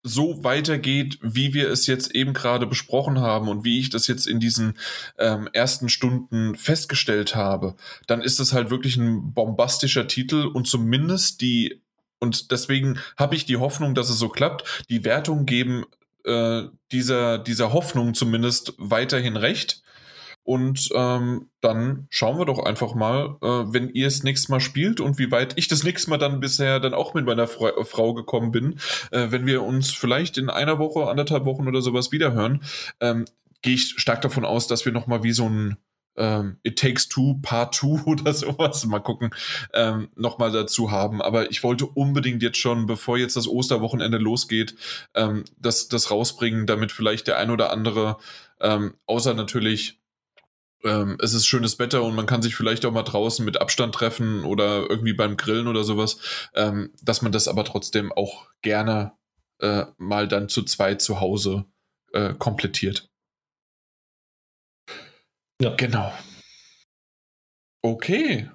so 0.04 0.44
weitergeht, 0.44 1.20
wie 1.22 1.54
wir 1.54 1.70
es 1.70 1.86
jetzt 1.88 2.16
eben 2.16 2.34
gerade 2.34 2.66
besprochen 2.66 3.20
haben 3.20 3.50
und 3.50 3.66
wie 3.66 3.80
ich 3.80 3.90
das 3.90 4.08
jetzt 4.08 4.28
in 4.28 4.40
diesen 4.40 4.78
ähm, 5.18 5.50
ersten 5.52 5.90
Stunden 5.90 6.56
festgestellt 6.56 7.36
habe, 7.36 7.76
dann 8.08 8.22
ist 8.22 8.40
es 8.40 8.54
halt 8.54 8.70
wirklich 8.70 8.96
ein 8.98 9.34
bombastischer 9.34 10.08
Titel 10.08 10.46
und 10.46 10.68
zumindest 10.68 11.42
die, 11.42 11.82
und 12.20 12.52
deswegen 12.52 13.00
habe 13.18 13.36
ich 13.36 13.46
die 13.46 13.58
Hoffnung, 13.58 13.94
dass 13.94 14.10
es 14.10 14.20
so 14.20 14.30
klappt, 14.30 14.86
die 14.90 15.04
Wertungen 15.04 15.46
geben 15.46 15.86
äh, 16.24 16.64
dieser, 16.92 17.38
dieser 17.38 17.74
Hoffnung 17.74 18.14
zumindest 18.14 18.74
weiterhin 18.78 19.36
recht. 19.36 19.84
Und 20.50 20.90
ähm, 20.96 21.52
dann 21.62 22.08
schauen 22.10 22.40
wir 22.40 22.46
doch 22.46 22.66
einfach 22.66 22.96
mal, 22.96 23.38
äh, 23.44 23.72
wenn 23.72 23.90
ihr 23.90 24.08
es 24.08 24.24
nächstes 24.24 24.50
Mal 24.50 24.60
spielt 24.60 25.00
und 25.00 25.20
wie 25.20 25.30
weit 25.30 25.54
ich 25.58 25.68
das 25.68 25.84
nächste 25.84 26.10
Mal 26.10 26.18
dann 26.18 26.40
bisher 26.40 26.80
dann 26.80 26.96
auch 26.96 27.14
mit 27.14 27.24
meiner 27.24 27.46
Fra 27.46 27.72
Frau 27.84 28.16
gekommen 28.16 28.50
bin, 28.50 28.80
äh, 29.12 29.28
wenn 29.30 29.46
wir 29.46 29.62
uns 29.62 29.92
vielleicht 29.92 30.40
in 30.40 30.50
einer 30.50 30.80
Woche, 30.80 31.08
anderthalb 31.08 31.46
Wochen 31.46 31.68
oder 31.68 31.84
sowas 31.84 32.12
wiederhören, 32.12 32.64
ähm, 33.00 33.26
gehe 33.62 33.76
ich 33.76 33.94
stark 33.98 34.24
davon 34.24 34.44
aus, 34.44 34.66
dass 34.66 34.86
wir 34.86 34.92
nochmal 34.92 35.22
wie 35.22 35.34
so 35.34 35.48
ein 35.48 35.78
ähm, 36.18 36.58
It 36.64 36.80
Takes 36.80 37.10
Two 37.10 37.36
Part 37.44 37.76
2 37.76 38.06
oder 38.08 38.34
sowas, 38.34 38.84
mal 38.88 39.02
gucken, 39.02 39.30
ähm, 39.76 40.10
nochmal 40.16 40.52
dazu 40.52 40.90
haben. 40.90 41.22
Aber 41.22 41.52
ich 41.52 41.62
wollte 41.62 41.86
unbedingt 41.86 42.42
jetzt 42.42 42.58
schon, 42.58 42.88
bevor 42.88 43.20
jetzt 43.20 43.36
das 43.36 43.48
Osterwochenende 43.48 44.18
losgeht, 44.18 44.74
ähm, 45.14 45.44
das, 45.60 45.90
das 45.90 46.10
rausbringen, 46.10 46.66
damit 46.66 46.92
vielleicht 46.92 47.28
der 47.28 47.38
ein 47.38 47.52
oder 47.52 47.72
andere, 47.72 48.18
ähm, 48.60 48.96
außer 49.06 49.36
natürlich 49.36 50.00
ähm, 50.84 51.18
es 51.22 51.34
ist 51.34 51.48
schönes 51.48 51.80
Wetter 51.80 52.04
und 52.04 52.16
man 52.16 52.26
kann 52.26 52.42
sich 52.42 52.56
vielleicht 52.56 52.86
auch 52.86 52.92
mal 52.92 53.04
draußen 53.04 53.44
mit 53.44 53.60
Abstand 53.60 53.94
treffen 53.96 54.44
oder 54.44 54.90
irgendwie 54.90 55.14
beim 55.14 55.38
Grillen 55.38 55.68
oder 55.68 55.84
sowas, 55.84 56.20
ähm, 56.56 56.92
dass 57.02 57.22
man 57.22 57.32
das 57.32 57.48
aber 57.48 57.64
trotzdem 57.66 58.12
auch 58.12 58.48
gerne 58.62 59.14
äh, 59.60 59.86
mal 59.98 60.28
dann 60.28 60.50
zu 60.50 60.64
zweit 60.64 61.02
zu 61.02 61.20
Hause 61.20 61.66
äh, 62.14 62.34
komplettiert. 62.34 63.10
Ja. 65.62 65.76
Genau. 65.76 66.14
Okay. 67.82 68.50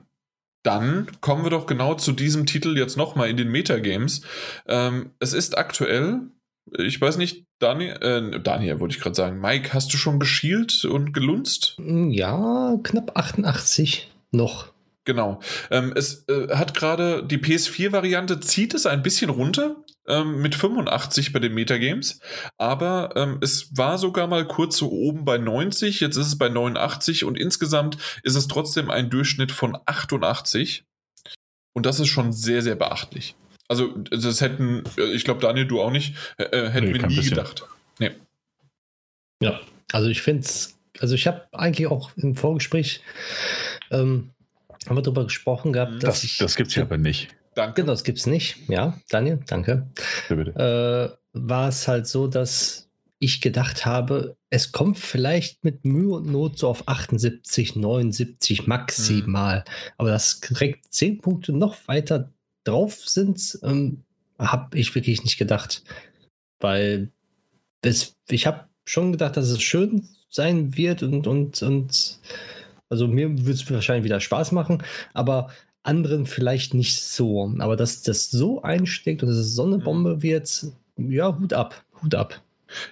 Dann 0.62 1.06
kommen 1.20 1.44
wir 1.44 1.50
doch 1.50 1.66
genau 1.66 1.94
zu 1.94 2.12
diesem 2.12 2.46
Titel 2.46 2.78
jetzt 2.78 2.96
nochmal 2.96 3.28
in 3.28 3.36
den 3.36 3.50
Metagames. 3.50 4.22
Ähm, 4.66 5.14
es 5.18 5.34
ist 5.34 5.58
aktuell, 5.58 6.22
ich 6.72 7.00
weiß 7.00 7.16
nicht, 7.16 7.44
Daniel, 7.58 7.96
äh, 8.00 8.40
Daniel 8.40 8.80
wollte 8.80 8.96
ich 8.96 9.02
gerade 9.02 9.16
sagen. 9.16 9.40
Mike, 9.40 9.72
hast 9.72 9.92
du 9.92 9.96
schon 9.96 10.18
geschielt 10.18 10.84
und 10.84 11.12
gelunzt? 11.12 11.76
Ja, 11.78 12.76
knapp 12.82 13.16
88 13.16 14.10
noch. 14.30 14.72
Genau. 15.04 15.40
Ähm, 15.70 15.92
es 15.94 16.24
äh, 16.28 16.48
hat 16.56 16.74
gerade 16.74 17.24
die 17.24 17.38
PS4-Variante 17.38 18.40
zieht 18.40 18.72
es 18.72 18.86
ein 18.86 19.02
bisschen 19.02 19.28
runter 19.28 19.76
ähm, 20.08 20.40
mit 20.40 20.54
85 20.54 21.32
bei 21.32 21.40
den 21.40 21.52
Metagames, 21.52 22.20
aber 22.56 23.12
ähm, 23.14 23.38
es 23.42 23.76
war 23.76 23.98
sogar 23.98 24.26
mal 24.26 24.46
kurz 24.46 24.78
so 24.78 24.90
oben 24.90 25.26
bei 25.26 25.36
90, 25.36 26.00
jetzt 26.00 26.16
ist 26.16 26.28
es 26.28 26.38
bei 26.38 26.48
89 26.48 27.24
und 27.24 27.38
insgesamt 27.38 27.98
ist 28.22 28.34
es 28.34 28.48
trotzdem 28.48 28.90
ein 28.90 29.10
Durchschnitt 29.10 29.52
von 29.52 29.76
88 29.84 30.84
und 31.74 31.84
das 31.84 32.00
ist 32.00 32.08
schon 32.08 32.32
sehr, 32.32 32.62
sehr 32.62 32.76
beachtlich. 32.76 33.34
Also, 33.80 33.96
das 34.10 34.40
hätten, 34.40 34.84
äh, 34.96 35.12
ich 35.12 35.24
glaube, 35.24 35.40
Daniel, 35.40 35.66
du 35.66 35.80
auch 35.80 35.90
nicht, 35.90 36.14
äh, 36.38 36.44
äh 36.44 36.70
hätten 36.70 36.86
nee, 36.86 36.94
wir 36.94 37.06
nie 37.06 37.16
bisschen. 37.16 37.30
gedacht. 37.30 37.64
Nee. 37.98 38.12
Ja, 39.40 39.60
also 39.92 40.08
ich 40.08 40.22
finde 40.22 40.42
es, 40.42 40.78
also 41.00 41.14
ich 41.14 41.26
habe 41.26 41.46
eigentlich 41.52 41.86
auch 41.88 42.10
im 42.16 42.36
Vorgespräch 42.36 43.00
ähm, 43.90 44.30
haben 44.86 44.96
wir 44.96 45.02
darüber 45.02 45.24
gesprochen 45.24 45.72
gehabt, 45.72 45.92
mhm. 45.92 46.00
dass 46.00 46.20
das, 46.20 46.24
ich. 46.24 46.38
Das 46.38 46.56
gibt 46.56 46.70
es 46.70 46.76
ja 46.76 46.82
aber 46.82 46.98
nicht. 46.98 47.28
Danke. 47.54 47.82
Genau, 47.82 47.92
das 47.92 48.04
gibt 48.04 48.18
es 48.18 48.26
nicht. 48.26 48.68
Ja, 48.68 48.98
Daniel, 49.08 49.40
danke. 49.46 49.88
Ja, 50.28 50.36
bitte. 50.36 51.18
Äh, 51.32 51.38
war 51.38 51.68
es 51.68 51.86
halt 51.88 52.06
so, 52.06 52.26
dass 52.26 52.88
ich 53.18 53.40
gedacht 53.40 53.86
habe, 53.86 54.36
es 54.50 54.72
kommt 54.72 54.98
vielleicht 54.98 55.64
mit 55.64 55.84
Mühe 55.84 56.14
und 56.14 56.26
Not 56.26 56.58
so 56.58 56.68
auf 56.68 56.88
78, 56.88 57.76
79 57.76 58.66
maximal. 58.66 59.60
Mhm. 59.60 59.92
Aber 59.98 60.10
das 60.10 60.40
direkt 60.40 60.92
10 60.92 61.18
Punkte 61.18 61.52
noch 61.52 61.76
weiter 61.88 62.33
drauf 62.64 63.08
sind, 63.08 63.58
ähm, 63.62 64.02
habe 64.38 64.78
ich 64.78 64.94
wirklich 64.94 65.22
nicht 65.22 65.38
gedacht. 65.38 65.82
Weil 66.60 67.10
es, 67.82 68.16
ich 68.28 68.46
habe 68.46 68.68
schon 68.84 69.12
gedacht, 69.12 69.36
dass 69.36 69.48
es 69.48 69.62
schön 69.62 70.08
sein 70.30 70.76
wird 70.76 71.02
und, 71.02 71.26
und, 71.26 71.62
und 71.62 72.18
also 72.88 73.06
mir 73.06 73.30
würde 73.38 73.52
es 73.52 73.70
wahrscheinlich 73.70 74.04
wieder 74.04 74.20
Spaß 74.20 74.52
machen, 74.52 74.82
aber 75.12 75.50
anderen 75.82 76.26
vielleicht 76.26 76.74
nicht 76.74 77.02
so. 77.02 77.52
Aber 77.58 77.76
dass 77.76 78.02
das 78.02 78.30
so 78.30 78.62
einsteckt 78.62 79.22
und 79.22 79.28
dass 79.28 79.38
es 79.38 79.54
so 79.54 79.64
eine 79.64 79.78
mhm. 79.78 79.84
Bombe 79.84 80.22
wird, 80.22 80.66
ja, 80.96 81.38
Hut 81.38 81.52
ab, 81.52 81.84
Hut 82.02 82.14
ab. 82.14 82.42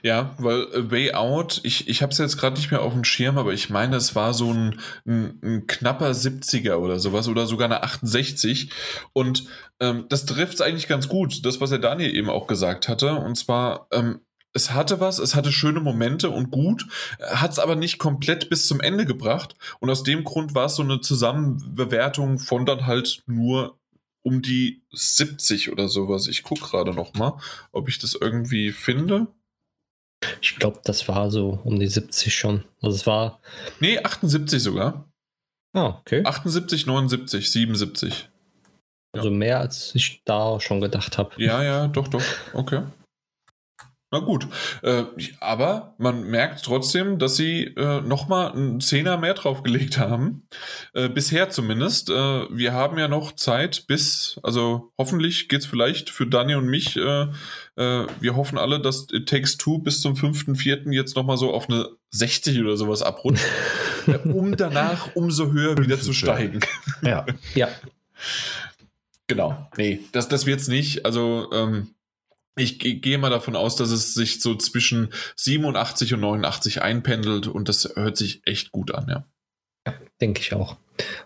Ja, 0.02 0.34
weil 0.38 0.66
A 0.74 0.90
Way 0.90 1.14
Out, 1.14 1.60
ich, 1.62 1.88
ich 1.88 2.02
habe 2.02 2.12
es 2.12 2.18
jetzt 2.18 2.38
gerade 2.38 2.56
nicht 2.56 2.70
mehr 2.70 2.82
auf 2.82 2.92
dem 2.92 3.04
Schirm, 3.04 3.38
aber 3.38 3.52
ich 3.52 3.70
meine, 3.70 3.96
es 3.96 4.14
war 4.14 4.34
so 4.34 4.52
ein, 4.52 4.80
ein, 5.06 5.40
ein 5.42 5.66
knapper 5.66 6.10
70er 6.10 6.76
oder 6.76 6.98
sowas 6.98 7.28
oder 7.28 7.46
sogar 7.46 7.66
eine 7.66 7.82
68. 7.82 8.70
Und 9.12 9.44
ähm, 9.80 10.06
das 10.08 10.26
trifft 10.26 10.54
es 10.54 10.60
eigentlich 10.60 10.88
ganz 10.88 11.08
gut, 11.08 11.44
das, 11.44 11.60
was 11.60 11.70
der 11.70 11.78
Daniel 11.78 12.14
eben 12.14 12.30
auch 12.30 12.46
gesagt 12.46 12.88
hatte. 12.88 13.14
Und 13.16 13.36
zwar, 13.36 13.86
ähm, 13.92 14.20
es 14.54 14.72
hatte 14.72 15.00
was, 15.00 15.18
es 15.18 15.34
hatte 15.34 15.52
schöne 15.52 15.80
Momente 15.80 16.30
und 16.30 16.50
gut, 16.50 16.86
hat 17.20 17.52
es 17.52 17.58
aber 17.58 17.74
nicht 17.74 17.98
komplett 17.98 18.50
bis 18.50 18.66
zum 18.66 18.80
Ende 18.80 19.06
gebracht. 19.06 19.54
Und 19.80 19.90
aus 19.90 20.02
dem 20.02 20.24
Grund 20.24 20.54
war 20.54 20.66
es 20.66 20.76
so 20.76 20.82
eine 20.82 21.00
Zusammenbewertung 21.00 22.38
von 22.38 22.66
dann 22.66 22.86
halt 22.86 23.22
nur 23.26 23.78
um 24.22 24.42
die 24.42 24.82
70 24.92 25.72
oder 25.72 25.88
sowas. 25.88 26.28
Ich 26.28 26.42
gucke 26.42 26.62
gerade 26.62 26.92
noch 26.92 27.14
mal, 27.14 27.38
ob 27.72 27.88
ich 27.88 27.98
das 27.98 28.14
irgendwie 28.14 28.72
finde. 28.72 29.28
Ich 30.40 30.56
glaube, 30.56 30.80
das 30.84 31.08
war 31.08 31.30
so 31.30 31.60
um 31.64 31.78
die 31.78 31.86
70 31.86 32.34
schon. 32.34 32.64
Also 32.80 32.96
es 32.96 33.06
war. 33.06 33.40
Nee, 33.80 33.98
78 33.98 34.62
sogar. 34.62 35.08
Ah, 35.74 35.98
okay. 36.00 36.22
78, 36.24 36.86
79, 36.86 37.50
77. 37.50 38.28
Also 39.12 39.28
ja. 39.28 39.34
mehr 39.34 39.60
als 39.60 39.94
ich 39.94 40.22
da 40.24 40.60
schon 40.60 40.80
gedacht 40.80 41.18
habe. 41.18 41.30
Ja, 41.42 41.62
ja, 41.62 41.88
doch, 41.88 42.08
doch. 42.08 42.22
Okay. 42.52 42.82
Na 44.12 44.18
gut, 44.18 44.46
äh, 44.82 45.04
aber 45.40 45.94
man 45.96 46.24
merkt 46.24 46.62
trotzdem, 46.62 47.18
dass 47.18 47.36
sie 47.36 47.64
äh, 47.64 48.02
nochmal 48.02 48.52
einen 48.52 48.78
Zehner 48.78 49.16
mehr 49.16 49.32
draufgelegt 49.32 49.96
haben. 49.96 50.46
Äh, 50.92 51.08
bisher 51.08 51.48
zumindest. 51.48 52.10
Äh, 52.10 52.14
wir 52.14 52.74
haben 52.74 52.98
ja 52.98 53.08
noch 53.08 53.32
Zeit 53.32 53.86
bis, 53.86 54.38
also 54.42 54.92
hoffentlich 54.98 55.48
geht 55.48 55.60
es 55.60 55.66
vielleicht 55.66 56.10
für 56.10 56.26
Dani 56.26 56.56
und 56.56 56.66
mich. 56.66 56.98
Äh, 56.98 57.28
äh, 57.76 58.06
wir 58.20 58.36
hoffen 58.36 58.58
alle, 58.58 58.80
dass 58.80 59.06
It 59.10 59.30
Takes 59.30 59.56
Two 59.56 59.78
bis 59.78 60.02
zum 60.02 60.12
5.4. 60.12 60.92
jetzt 60.92 61.16
nochmal 61.16 61.38
so 61.38 61.50
auf 61.54 61.70
eine 61.70 61.88
60 62.10 62.60
oder 62.60 62.76
sowas 62.76 63.00
abrutscht, 63.00 63.46
um 64.24 64.58
danach 64.58 65.16
umso 65.16 65.52
höher 65.52 65.78
wieder 65.78 65.98
zu 65.98 66.12
steigen. 66.12 66.60
Ja. 67.00 67.24
ja. 67.54 67.68
Genau. 69.26 69.66
Nee, 69.78 70.00
das, 70.12 70.28
das 70.28 70.46
es 70.46 70.68
nicht. 70.68 71.06
Also, 71.06 71.50
ähm, 71.54 71.94
ich 72.56 72.78
gehe 72.78 73.18
mal 73.18 73.30
davon 73.30 73.56
aus, 73.56 73.76
dass 73.76 73.90
es 73.90 74.14
sich 74.14 74.40
so 74.40 74.54
zwischen 74.54 75.08
87 75.36 76.14
und 76.14 76.20
89 76.20 76.82
einpendelt 76.82 77.46
und 77.46 77.68
das 77.68 77.92
hört 77.94 78.16
sich 78.16 78.42
echt 78.46 78.72
gut 78.72 78.94
an, 78.94 79.06
ja. 79.08 79.26
Ja, 79.86 79.94
denke 80.20 80.40
ich 80.40 80.52
auch. 80.52 80.76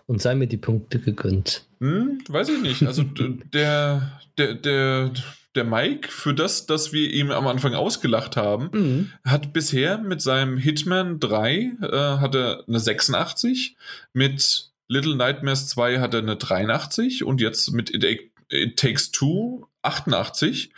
Und 0.07 0.21
sei 0.21 0.33
mir 0.35 0.47
die 0.47 0.57
Punkte 0.57 0.99
gegönnt. 0.99 1.65
Hm, 1.79 2.23
weiß 2.27 2.49
ich 2.49 2.61
nicht. 2.61 2.83
Also 2.83 3.03
der, 3.53 4.19
der, 4.37 4.55
der, 4.55 5.11
der 5.53 5.63
Mike, 5.63 6.09
für 6.09 6.33
das, 6.33 6.65
dass 6.65 6.93
wir 6.93 7.11
ihm 7.11 7.29
am 7.29 7.45
Anfang 7.45 7.75
ausgelacht 7.75 8.37
haben, 8.37 8.69
mhm. 8.71 9.11
hat 9.23 9.53
bisher 9.53 9.97
mit 9.97 10.21
seinem 10.21 10.57
Hitman 10.57 11.19
3 11.19 11.53
äh, 11.55 11.97
hat 12.19 12.35
er 12.35 12.63
eine 12.67 12.79
86, 12.79 13.75
mit 14.13 14.71
Little 14.87 15.15
Nightmares 15.15 15.67
2 15.67 15.99
hat 15.99 16.13
er 16.13 16.21
eine 16.21 16.37
83 16.37 17.23
und 17.23 17.41
jetzt 17.41 17.71
mit 17.73 17.93
It, 17.93 18.31
It 18.49 18.79
Takes 18.79 19.11
Two 19.11 19.67
88. 19.81 20.71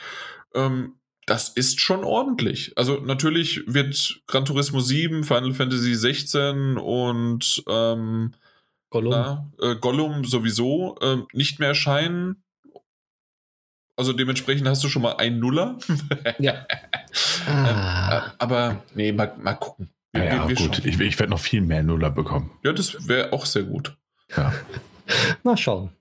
Ähm, 0.55 0.95
das 1.25 1.49
ist 1.49 1.79
schon 1.79 2.03
ordentlich. 2.03 2.73
Also 2.75 2.99
natürlich 3.01 3.61
wird 3.67 4.21
Gran 4.25 4.45
Turismo 4.45 4.79
7, 4.79 5.23
Final 5.23 5.53
Fantasy 5.53 5.93
16 5.93 6.77
und 6.77 7.63
ähm, 7.69 8.33
Gollum. 8.89 9.11
Na, 9.11 9.51
äh, 9.61 9.75
Gollum 9.75 10.25
sowieso 10.25 10.97
äh, 11.01 11.17
nicht 11.33 11.59
mehr 11.59 11.69
erscheinen. 11.69 12.43
Also 13.95 14.13
dementsprechend 14.13 14.67
hast 14.67 14.83
du 14.83 14.89
schon 14.89 15.03
mal 15.03 15.17
einen 15.17 15.39
Nuller. 15.39 15.77
ja. 16.39 16.65
Ah. 17.45 18.17
Äh, 18.17 18.31
aber 18.39 18.83
nee, 18.95 19.11
mal, 19.11 19.35
mal 19.39 19.53
gucken. 19.53 19.89
Wir, 20.13 20.23
ja, 20.23 20.49
wir, 20.49 20.57
wir 20.57 20.67
gut. 20.67 20.85
Ich, 20.85 20.99
ich 20.99 21.19
werde 21.19 21.29
noch 21.29 21.39
viel 21.39 21.61
mehr 21.61 21.83
Nuller 21.83 22.09
bekommen. 22.09 22.51
Ja, 22.63 22.73
das 22.73 23.07
wäre 23.07 23.33
auch 23.33 23.45
sehr 23.45 23.63
gut. 23.63 23.95
Ja. 24.35 24.53
mal 25.43 25.57
schauen. 25.57 25.91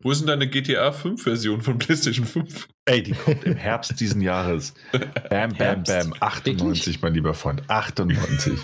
Wo 0.00 0.12
ist 0.12 0.20
denn 0.20 0.28
deine 0.28 0.46
GTA 0.46 0.92
5 0.92 1.20
Version 1.20 1.60
von 1.60 1.78
PlayStation 1.78 2.24
5? 2.24 2.68
Ey, 2.84 3.02
die 3.02 3.12
kommt 3.12 3.42
im 3.42 3.56
Herbst 3.56 3.98
diesen 3.98 4.20
Jahres. 4.20 4.74
Bam, 5.28 5.52
bam, 5.54 5.82
bam. 5.82 6.14
98, 6.20 7.02
mein 7.02 7.14
lieber 7.14 7.34
Freund. 7.34 7.62
98. 7.68 8.58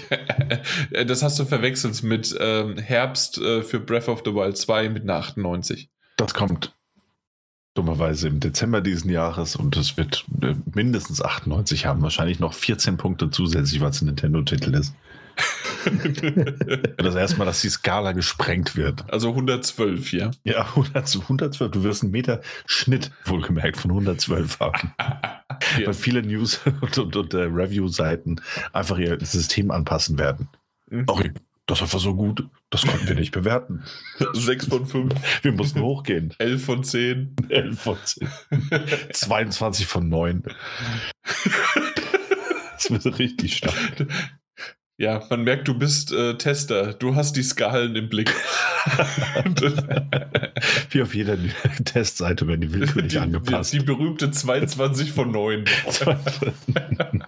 das 1.06 1.22
hast 1.24 1.38
du 1.40 1.44
verwechselt 1.44 2.00
mit 2.04 2.36
ähm, 2.38 2.78
Herbst 2.78 3.38
äh, 3.38 3.62
für 3.62 3.80
Breath 3.80 4.08
of 4.08 4.22
the 4.24 4.32
Wild 4.32 4.56
2 4.56 4.88
mit 4.90 5.02
einer 5.02 5.16
98. 5.16 5.88
Das 6.16 6.34
kommt 6.34 6.72
dummerweise 7.74 8.28
im 8.28 8.38
Dezember 8.38 8.80
diesen 8.80 9.10
Jahres 9.10 9.56
und 9.56 9.76
es 9.76 9.96
wird 9.96 10.24
äh, 10.40 10.54
mindestens 10.72 11.20
98 11.20 11.84
haben. 11.86 12.00
Wahrscheinlich 12.02 12.38
noch 12.38 12.54
14 12.54 12.96
Punkte 12.96 13.30
zusätzlich, 13.30 13.80
weil 13.80 13.90
es 13.90 14.00
ein 14.00 14.06
Nintendo-Titel 14.06 14.72
ist. 14.74 14.94
Das 16.96 17.14
erste 17.14 17.36
Mal, 17.38 17.44
dass 17.44 17.60
die 17.60 17.68
Skala 17.68 18.12
gesprengt 18.12 18.76
wird. 18.76 19.04
Also 19.12 19.30
112, 19.30 20.12
ja? 20.12 20.30
Ja, 20.44 20.66
100, 20.68 21.16
112. 21.16 21.70
Du 21.70 21.82
wirst 21.82 22.02
einen 22.02 22.12
Meter 22.12 22.40
Schnitt 22.66 23.10
wohlgemerkt 23.24 23.76
von 23.76 23.90
112 23.90 24.60
haben. 24.60 24.94
ja. 24.98 25.86
Weil 25.86 25.94
viele 25.94 26.22
News- 26.22 26.60
und, 26.80 26.98
und, 26.98 27.16
und 27.16 27.34
uh, 27.34 27.38
Review-Seiten 27.38 28.40
einfach 28.72 28.98
ihr 28.98 29.18
System 29.20 29.70
anpassen 29.70 30.18
werden. 30.18 30.48
Mhm. 30.90 31.08
Auch 31.08 31.22
das 31.66 31.78
ist 31.78 31.82
einfach 31.82 32.00
so 32.00 32.14
gut. 32.14 32.46
Das 32.68 32.82
konnten 32.86 33.08
wir 33.08 33.14
nicht 33.14 33.32
bewerten. 33.32 33.84
6 34.32 34.66
von 34.66 34.86
5. 34.86 35.14
Wir 35.42 35.52
mussten 35.52 35.80
hochgehen. 35.80 36.34
11 36.38 36.64
von 36.64 36.84
10. 36.84 37.36
11 37.48 37.80
von 37.80 37.96
10. 38.04 38.28
22 39.12 39.86
von 39.86 40.08
9. 40.08 40.42
Das 42.76 43.04
wird 43.04 43.18
richtig 43.18 43.56
stark. 43.56 44.06
Ja, 44.96 45.24
man 45.28 45.42
merkt, 45.42 45.66
du 45.66 45.74
bist 45.74 46.12
äh, 46.12 46.38
Tester. 46.38 46.92
Du 46.92 47.16
hast 47.16 47.34
die 47.34 47.42
Skalen 47.42 47.96
im 47.96 48.08
Blick. 48.08 48.30
Wie 50.90 51.02
auf 51.02 51.12
jeder 51.16 51.36
Testseite 51.84 52.46
werden 52.46 52.60
die 52.60 52.72
willkürlich 52.72 53.10
die, 53.12 53.18
angepasst. 53.18 53.72
Die, 53.72 53.80
die 53.80 53.84
berühmte 53.84 54.30
22 54.30 55.10
von 55.10 55.32
9. 55.32 55.64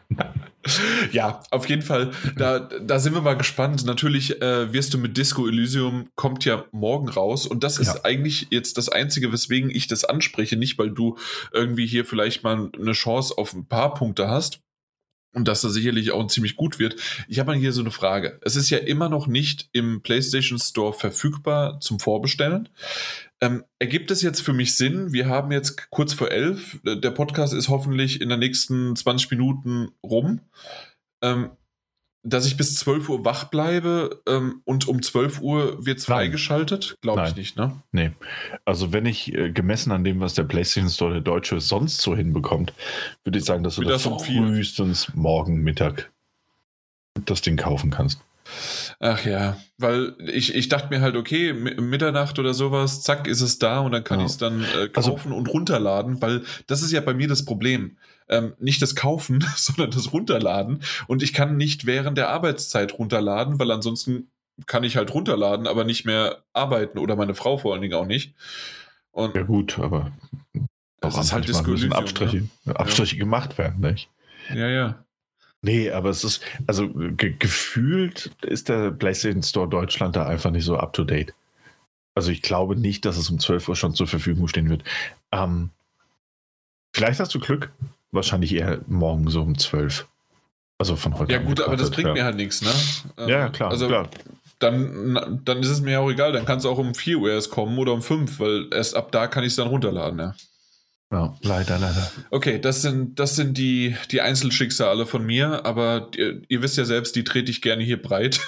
ja, 1.11 1.43
auf 1.51 1.69
jeden 1.69 1.83
Fall, 1.83 2.13
da, 2.37 2.61
da 2.61 3.01
sind 3.01 3.15
wir 3.15 3.21
mal 3.21 3.37
gespannt. 3.37 3.85
Natürlich 3.85 4.41
äh, 4.41 4.73
wirst 4.73 4.95
du 4.95 4.99
mit 4.99 5.17
Disco 5.17 5.49
Elysium, 5.49 6.09
kommt 6.15 6.45
ja 6.45 6.67
morgen 6.71 7.09
raus. 7.09 7.49
Und 7.49 7.65
das 7.65 7.79
ist 7.79 7.95
ja. 7.97 8.05
eigentlich 8.05 8.47
jetzt 8.51 8.79
das 8.79 8.89
Einzige, 8.89 9.33
weswegen 9.33 9.71
ich 9.71 9.89
das 9.89 10.05
anspreche. 10.05 10.57
Nicht, 10.57 10.79
weil 10.79 10.93
du 10.93 11.19
irgendwie 11.53 11.87
hier 11.87 12.05
vielleicht 12.05 12.45
mal 12.45 12.71
eine 12.79 12.93
Chance 12.93 13.37
auf 13.37 13.55
ein 13.55 13.67
paar 13.67 13.93
Punkte 13.95 14.29
hast 14.29 14.61
und 15.37 15.47
dass 15.47 15.63
er 15.63 15.71
sicherlich 15.71 16.13
auch 16.13 16.27
ziemlich 16.29 16.57
gut 16.57 16.79
wird. 16.79 16.97
Ich 17.29 17.39
habe 17.39 17.53
mal 17.53 17.59
hier 17.59 17.73
so 17.73 17.83
eine 17.83 17.91
Frage. 17.91 18.41
Es 18.41 18.57
ist 18.57 18.71
ja 18.71 18.79
immer 18.79 19.11
noch 19.11 19.27
nicht 19.27 19.69
im 19.73 20.01
PlayStation 20.01 20.59
Store 20.59 20.95
verfügbar 20.95 21.79
zum 21.81 22.01
Vorbestellen. 22.01 22.71
Ähm, 23.43 23.63
ergibt 23.79 24.11
es 24.11 24.23
jetzt 24.23 24.41
für 24.41 24.55
mich 24.55 24.77
Sinn? 24.77 25.13
Wir 25.13 25.29
haben 25.29 25.53
jetzt 25.53 25.91
kurz 25.91 26.15
vor 26.15 26.31
elf. 26.31 26.79
Der 26.85 27.11
Podcast 27.11 27.53
ist 27.53 27.69
hoffentlich 27.69 28.23
in 28.23 28.31
den 28.31 28.39
nächsten 28.39 28.97
20 28.97 29.31
Minuten 29.31 29.91
rum. 30.03 30.41
Ähm, 31.21 31.51
dass 32.27 32.45
ich 32.45 32.57
bis 32.57 32.75
12 32.75 33.09
Uhr 33.09 33.25
wach 33.25 33.45
bleibe 33.45 34.21
ähm, 34.27 34.61
und 34.65 34.89
um 34.89 35.01
12 35.01 35.41
Uhr 35.41 35.87
wird 35.87 35.99
es 35.99 36.07
freigeschaltet? 36.07 36.97
Glaube 37.01 37.25
ich 37.29 37.37
nicht, 37.37 37.57
ne? 37.57 37.81
Nee. 37.93 38.11
Also 38.65 38.93
wenn 38.93 39.07
ich 39.07 39.33
äh, 39.33 39.51
gemessen 39.51 39.93
an 39.93 40.03
dem, 40.03 40.21
was 40.21 40.35
der 40.35 40.43
PlayStation 40.43 40.91
Store 40.91 41.13
der 41.13 41.21
Deutsche 41.21 41.61
sonst 41.61 42.01
so 42.03 42.17
hinbekommt, 42.17 42.73
würde 43.23 43.39
ich 43.39 43.45
sagen, 43.45 43.63
dass 43.63 43.77
du 43.77 43.83
das, 43.83 44.03
das 44.03 44.25
frühestens 44.25 45.15
morgen 45.15 45.63
Mittag 45.63 46.11
das 47.25 47.43
Ding 47.43 47.57
kaufen 47.57 47.91
kannst. 47.91 48.21
Ach 48.99 49.25
ja, 49.25 49.57
weil 49.79 50.15
ich, 50.19 50.55
ich 50.55 50.69
dachte 50.69 50.89
mir 50.91 51.01
halt, 51.01 51.17
okay, 51.17 51.53
Mitternacht 51.53 52.39
oder 52.39 52.55
sowas, 52.55 53.03
zack, 53.03 53.27
ist 53.27 53.41
es 53.41 53.59
da 53.59 53.81
und 53.81 53.93
dann 53.93 54.05
kann 54.05 54.21
ja. 54.21 54.27
ich 54.27 54.33
es 54.33 54.39
dann 54.39 54.63
äh, 54.63 54.89
also 54.95 55.13
kaufen 55.13 55.29
also, 55.29 55.37
und 55.37 55.49
runterladen, 55.49 56.21
weil 56.23 56.43
das 56.67 56.83
ist 56.83 56.93
ja 56.93 57.01
bei 57.01 57.15
mir 57.15 57.29
das 57.29 57.45
Problem 57.45 57.97
ähm, 58.29 58.55
nicht 58.59 58.83
das 58.83 58.95
Kaufen, 58.95 59.45
sondern 59.57 59.91
das 59.91 60.13
Runterladen. 60.13 60.83
Und 61.07 61.23
ich 61.23 61.33
kann 61.33 61.57
nicht 61.57 61.87
während 61.87 62.19
der 62.19 62.31
Arbeitszeit 62.31 62.99
runterladen, 62.99 63.59
weil 63.59 63.71
ansonsten 63.71 64.31
kann 64.67 64.85
ich 64.85 64.97
halt 64.97 65.13
runterladen, 65.13 65.67
aber 65.67 65.85
nicht 65.85 66.07
mehr 66.07 66.43
arbeiten 66.53 66.99
oder 66.99 67.17
meine 67.17 67.35
Frau 67.35 67.59
vor 67.59 67.73
allen 67.73 67.83
Dingen 67.83 67.95
auch 67.95 68.07
nicht. 68.07 68.35
Und 69.11 69.35
ja 69.35 69.43
gut, 69.43 69.79
aber 69.79 70.13
das 71.01 71.19
ist 71.19 71.33
halt 71.33 71.49
Diskussion. 71.49 71.93
Abstriche, 71.93 72.49
ne? 72.65 72.79
Abstriche 72.79 73.17
ja. 73.17 73.21
gemacht 73.21 73.59
werden, 73.59 73.81
nicht? 73.81 74.09
Ja, 74.55 74.69
ja. 74.69 75.05
Nee, 75.63 75.91
aber 75.91 76.11
es 76.11 76.23
ist, 76.23 76.43
also 76.67 76.89
ge 76.89 77.35
gefühlt 77.39 78.31
ist 78.43 78.69
der 78.69 78.91
PlayStation 78.93 79.43
Store 79.43 79.69
Deutschland 79.69 80.17
da 80.17 80.27
einfach 80.27 80.51
nicht 80.51 80.65
so 80.65 80.77
up 80.77 80.93
to 80.93 81.05
date. 81.05 81.35
Also 82.15 82.31
ich 82.31 82.41
glaube 82.41 82.77
nicht, 82.77 83.05
dass 83.05 83.17
es 83.17 83.29
um 83.31 83.39
12 83.39 83.69
Uhr 83.69 83.77
schon 83.77 83.95
zur 83.95 84.07
Verfügung 84.07 84.49
stehen 84.49 84.71
wird. 84.71 84.85
Ähm, 85.33 85.71
vielleicht 86.95 87.21
hast 87.21 87.35
du 87.35 87.41
Glück 87.41 87.71
wahrscheinlich 88.17 88.53
eher 88.53 88.81
morgen 88.89 89.31
so 89.31 89.43
um 89.43 89.57
12. 89.57 90.07
Also 90.79 90.97
von 90.97 91.19
heute. 91.19 91.33
Ja, 91.33 91.39
gut, 91.39 91.61
aber 91.61 91.77
das 91.77 91.91
bringt 91.91 92.09
ja. 92.09 92.15
mir 92.15 92.25
halt 92.25 92.37
nichts, 92.37 92.63
ne? 92.63 93.29
Ja, 93.29 93.49
klar. 93.49 93.71
Also, 93.71 93.87
klar. 93.87 94.09
Dann, 94.59 95.41
dann 95.45 95.59
ist 95.59 95.69
es 95.69 95.81
mir 95.83 96.01
auch 96.01 96.11
egal, 96.11 96.33
dann 96.33 96.47
kann 96.47 96.59
es 96.59 96.67
auch 96.67 96.79
um 96.79 96.95
4 96.95 97.19
Uhr 97.19 97.31
erst 97.31 97.51
kommen 97.51 97.79
oder 97.79 97.93
um 97.93 98.03
5, 98.03 98.41
weil 98.41 98.67
erst 98.73 98.97
ab 98.97 99.13
da 99.13 99.27
kann 99.27 99.45
ich 99.45 99.51
es 99.51 99.57
dann 99.57 99.69
runterladen, 99.69 100.19
ja. 100.19 100.35
Ja, 101.13 101.37
leider, 101.43 101.79
leider. 101.79 102.11
Okay, 102.31 102.59
das 102.61 102.83
sind, 102.83 103.21
das 103.21 103.37
sind 103.37 103.57
die, 103.57 103.95
die 104.11 104.23
Einzelschicksale 104.23 105.07
von 105.07 105.25
mir, 105.25 105.65
aber 105.65 106.11
ihr, 106.17 106.43
ihr 106.49 106.63
wisst 106.63 106.77
ja 106.77 106.85
selbst, 106.85 107.15
die 107.15 107.23
trete 107.23 107.49
ich 107.51 107.63
gerne 107.63 107.85
hier 107.85 108.03
breit. 108.03 108.41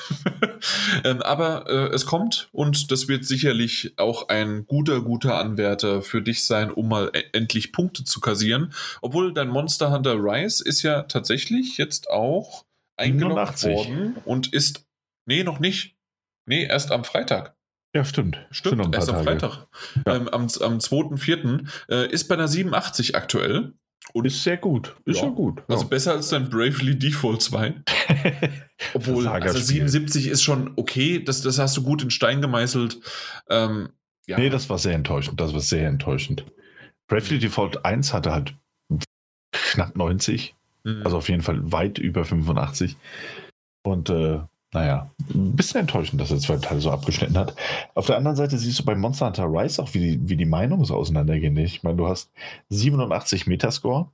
ähm, 1.04 1.22
aber 1.22 1.68
äh, 1.68 1.94
es 1.94 2.04
kommt 2.04 2.48
und 2.50 2.90
das 2.90 3.06
wird 3.06 3.24
sicherlich 3.24 3.94
auch 3.96 4.28
ein 4.28 4.66
guter, 4.66 5.02
guter 5.02 5.38
Anwärter 5.38 6.02
für 6.02 6.20
dich 6.20 6.44
sein, 6.44 6.72
um 6.72 6.88
mal 6.88 7.12
e 7.14 7.22
endlich 7.32 7.70
Punkte 7.72 8.02
zu 8.02 8.18
kassieren. 8.18 8.72
Obwohl 9.02 9.32
dein 9.32 9.48
Monster 9.48 9.92
Hunter 9.92 10.16
Rise 10.16 10.64
ist 10.64 10.82
ja 10.82 11.04
tatsächlich 11.04 11.78
jetzt 11.78 12.10
auch 12.10 12.64
eingeloggt 12.96 13.62
worden 13.64 14.16
und 14.24 14.52
ist. 14.52 14.84
Nee, 15.26 15.44
noch 15.44 15.60
nicht. 15.60 15.96
Nee, 16.46 16.64
erst 16.64 16.90
am 16.90 17.04
Freitag. 17.04 17.57
Ja, 17.94 18.04
stimmt. 18.04 18.46
Stimmt, 18.50 18.94
erst 18.94 19.08
am 19.08 19.24
Freitag. 19.24 19.66
Ja. 20.06 20.16
Ähm, 20.16 20.28
am 20.28 20.42
am 20.42 20.78
2.4. 20.78 21.66
Äh, 21.90 22.10
ist 22.12 22.28
bei 22.28 22.34
einer 22.34 22.48
87 22.48 23.16
aktuell. 23.16 23.72
Und 24.12 24.24
ist 24.24 24.42
sehr 24.42 24.56
gut. 24.56 24.96
Ist 25.04 25.20
ja, 25.20 25.28
gut. 25.28 25.62
Also 25.68 25.82
ja. 25.82 25.88
besser 25.88 26.12
als 26.12 26.28
dein 26.28 26.48
Bravely 26.48 26.98
Default 26.98 27.42
2. 27.42 27.74
Obwohl, 28.94 29.26
also 29.26 29.58
77 29.58 30.28
ist 30.28 30.42
schon 30.42 30.72
okay. 30.76 31.22
Das, 31.22 31.42
das 31.42 31.58
hast 31.58 31.76
du 31.76 31.82
gut 31.82 32.02
in 32.02 32.10
Stein 32.10 32.40
gemeißelt. 32.40 33.00
Ähm, 33.50 33.90
ja. 34.26 34.38
Nee, 34.38 34.50
das 34.50 34.70
war 34.70 34.78
sehr 34.78 34.94
enttäuschend. 34.94 35.40
Das 35.40 35.52
war 35.52 35.60
sehr 35.60 35.88
enttäuschend. 35.88 36.44
Bravely 37.08 37.36
mhm. 37.36 37.40
Default 37.40 37.84
1 37.84 38.12
hatte 38.12 38.32
halt 38.32 38.54
knapp 39.52 39.96
90. 39.96 40.54
Mhm. 40.84 41.02
Also 41.04 41.18
auf 41.18 41.28
jeden 41.28 41.42
Fall 41.42 41.72
weit 41.72 41.98
über 41.98 42.24
85. 42.24 42.96
Und 43.82 44.10
äh, 44.10 44.40
naja, 44.72 45.10
ein 45.34 45.56
bisschen 45.56 45.80
enttäuschend, 45.80 46.20
dass 46.20 46.30
er 46.30 46.38
zwei 46.38 46.58
Teile 46.58 46.80
so 46.80 46.90
abgeschnitten 46.90 47.38
hat. 47.38 47.54
Auf 47.94 48.06
der 48.06 48.16
anderen 48.16 48.36
Seite 48.36 48.58
siehst 48.58 48.78
du 48.78 48.84
bei 48.84 48.94
Monster 48.94 49.26
Hunter 49.26 49.46
Rise 49.46 49.82
auch, 49.82 49.94
wie 49.94 50.00
die, 50.00 50.28
wie 50.28 50.36
die 50.36 50.44
Meinungen 50.44 50.84
so 50.84 50.94
auseinandergehen. 50.94 51.56
Ich 51.56 51.82
meine, 51.82 51.96
du 51.96 52.06
hast 52.06 52.30
87 52.68 53.46
Metascore 53.46 54.10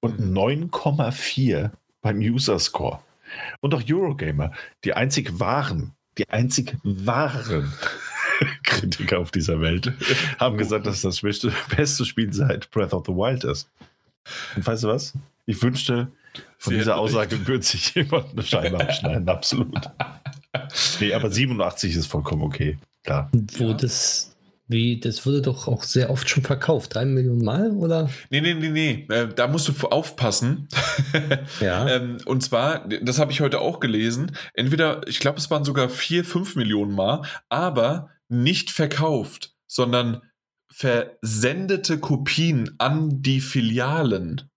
und 0.00 0.20
9,4 0.20 1.62
mhm. 1.62 1.70
beim 2.02 2.18
User 2.18 2.58
Score. 2.58 3.00
Und 3.60 3.74
auch 3.74 3.82
Eurogamer, 3.88 4.52
die 4.84 4.94
einzig 4.94 5.38
wahren, 5.38 5.92
die 6.18 6.28
einzig 6.28 6.76
wahren 6.82 7.72
Kritiker 8.64 9.18
auf 9.18 9.30
dieser 9.30 9.60
Welt, 9.60 9.92
haben 10.38 10.58
gesagt, 10.58 10.86
dass 10.86 11.02
das 11.02 11.22
beste, 11.22 11.52
beste 11.74 12.04
Spiel 12.04 12.32
seit 12.32 12.70
Breath 12.70 12.92
of 12.92 13.06
the 13.06 13.12
Wild 13.12 13.44
ist. 13.44 13.70
Und 14.56 14.66
weißt 14.66 14.84
du 14.84 14.88
was? 14.88 15.14
Ich 15.46 15.62
wünschte, 15.62 16.08
von 16.58 16.72
Sie 16.72 16.78
dieser 16.78 16.98
Aussage 16.98 17.46
würde 17.46 17.64
sich 17.64 17.94
jemand 17.94 18.32
eine 18.32 18.42
Scheibe 18.42 18.80
abschneiden, 18.80 19.28
absolut. 19.28 19.90
Nee, 21.00 21.14
aber 21.14 21.30
87 21.30 21.94
ist 21.94 22.06
vollkommen 22.06 22.42
okay, 22.42 22.78
klar. 23.04 23.30
Wo 23.32 23.68
ja. 23.68 23.74
das, 23.74 24.34
wie, 24.66 24.98
das 24.98 25.24
wurde 25.24 25.40
doch 25.40 25.68
auch 25.68 25.84
sehr 25.84 26.10
oft 26.10 26.28
schon 26.28 26.42
verkauft, 26.42 26.94
drei 26.94 27.04
Millionen 27.04 27.44
Mal, 27.44 27.70
oder? 27.70 28.10
Nee, 28.30 28.40
nee, 28.40 28.54
nee, 28.54 28.70
nee, 28.70 29.06
äh, 29.08 29.28
da 29.32 29.46
musst 29.46 29.68
du 29.68 29.86
aufpassen. 29.86 30.66
ja. 31.60 31.88
ähm, 31.88 32.18
und 32.26 32.42
zwar, 32.42 32.88
das 32.88 33.20
habe 33.20 33.30
ich 33.30 33.40
heute 33.40 33.60
auch 33.60 33.78
gelesen, 33.78 34.32
entweder, 34.52 35.06
ich 35.06 35.20
glaube, 35.20 35.38
es 35.38 35.50
waren 35.52 35.64
sogar 35.64 35.88
vier, 35.88 36.24
fünf 36.24 36.56
Millionen 36.56 36.92
Mal, 36.92 37.22
aber 37.48 38.10
nicht 38.28 38.72
verkauft, 38.72 39.54
sondern 39.68 40.22
versendete 40.70 41.98
Kopien 41.98 42.74
an 42.78 43.22
die 43.22 43.40
Filialen. 43.40 44.50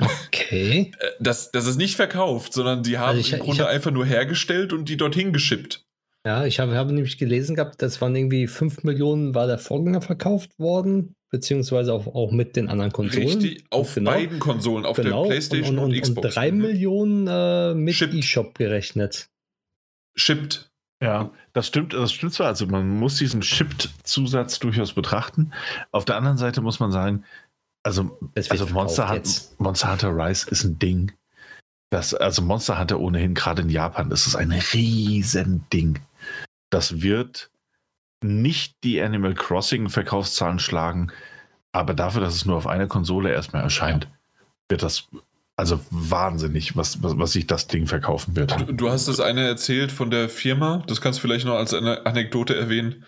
Okay. 0.00 0.92
Äh, 0.98 1.06
das, 1.20 1.50
das 1.50 1.66
ist 1.66 1.76
nicht 1.76 1.96
verkauft, 1.96 2.52
sondern 2.52 2.82
die 2.82 2.98
haben 2.98 3.16
also 3.16 3.20
ich, 3.20 3.32
im 3.32 3.40
Grunde 3.40 3.64
hab, 3.64 3.70
einfach 3.70 3.90
nur 3.90 4.06
hergestellt 4.06 4.72
und 4.72 4.88
die 4.88 4.96
dorthin 4.96 5.32
geschippt. 5.32 5.84
Ja, 6.26 6.44
ich 6.44 6.60
habe, 6.60 6.74
habe 6.74 6.92
nämlich 6.92 7.18
gelesen 7.18 7.56
gehabt, 7.56 7.80
das 7.80 8.00
waren 8.00 8.14
irgendwie 8.14 8.46
5 8.46 8.84
Millionen 8.84 9.34
war 9.34 9.46
der 9.46 9.58
Vorgänger 9.58 10.02
verkauft 10.02 10.58
worden, 10.58 11.14
beziehungsweise 11.30 11.92
auch, 11.92 12.06
auch 12.06 12.32
mit 12.32 12.56
den 12.56 12.68
anderen 12.68 12.92
Konsolen. 12.92 13.28
Richtig, 13.28 13.64
auf 13.70 13.94
genau. 13.94 14.10
beiden 14.10 14.38
Konsolen, 14.38 14.84
auf 14.84 14.96
genau. 14.96 15.22
der 15.22 15.30
Playstation 15.30 15.78
und, 15.78 15.84
und, 15.86 15.94
und, 15.94 16.00
Xbox. 16.00 16.26
Und 16.26 16.34
3 16.34 16.52
mhm. 16.52 16.58
Millionen 16.58 17.26
äh, 17.26 17.74
mit 17.74 18.00
eShop 18.00 18.58
gerechnet. 18.58 19.30
Shipped. 20.16 20.70
Ja, 21.00 21.30
das 21.52 21.68
stimmt, 21.68 21.94
das 21.94 22.12
stimmt 22.12 22.34
zwar. 22.34 22.48
Also 22.48 22.66
man 22.66 22.88
muss 22.88 23.16
diesen 23.16 23.40
Shipped-Zusatz 23.40 24.58
durchaus 24.58 24.92
betrachten. 24.92 25.52
Auf 25.92 26.04
der 26.04 26.16
anderen 26.16 26.38
Seite 26.38 26.60
muss 26.60 26.80
man 26.80 26.90
sagen, 26.90 27.24
also, 27.82 28.18
also 28.34 28.66
Monster, 28.66 29.08
Hunter, 29.08 29.30
Monster 29.58 29.92
Hunter 29.92 30.16
Rise 30.16 30.50
ist 30.50 30.64
ein 30.64 30.78
Ding. 30.78 31.12
Das, 31.90 32.12
also 32.14 32.42
Monster 32.42 32.78
Hunter 32.78 33.00
ohnehin, 33.00 33.34
gerade 33.34 33.62
in 33.62 33.70
Japan, 33.70 34.10
ist 34.10 34.26
es 34.26 34.36
ein 34.36 34.52
riesen 34.52 35.64
Ding. 35.72 36.00
Das 36.70 37.00
wird 37.00 37.50
nicht 38.22 38.76
die 38.84 39.00
Animal 39.00 39.34
Crossing 39.34 39.88
Verkaufszahlen 39.88 40.58
schlagen, 40.58 41.12
aber 41.72 41.94
dafür, 41.94 42.20
dass 42.20 42.34
es 42.34 42.44
nur 42.44 42.56
auf 42.56 42.66
einer 42.66 42.88
Konsole 42.88 43.32
erstmal 43.32 43.62
erscheint, 43.62 44.08
wird 44.68 44.82
das 44.82 45.08
also 45.56 45.80
wahnsinnig, 45.90 46.76
was, 46.76 47.02
was, 47.02 47.18
was 47.18 47.32
sich 47.32 47.46
das 47.48 47.66
Ding 47.66 47.86
verkaufen 47.86 48.36
wird. 48.36 48.58
Du, 48.60 48.72
du 48.72 48.90
hast 48.90 49.08
das 49.08 49.18
eine 49.18 49.46
erzählt 49.46 49.90
von 49.90 50.08
der 50.10 50.28
Firma, 50.28 50.84
das 50.86 51.00
kannst 51.00 51.18
du 51.18 51.22
vielleicht 51.22 51.46
noch 51.46 51.56
als 51.56 51.74
eine 51.74 52.06
Anekdote 52.06 52.54
erwähnen. 52.54 53.04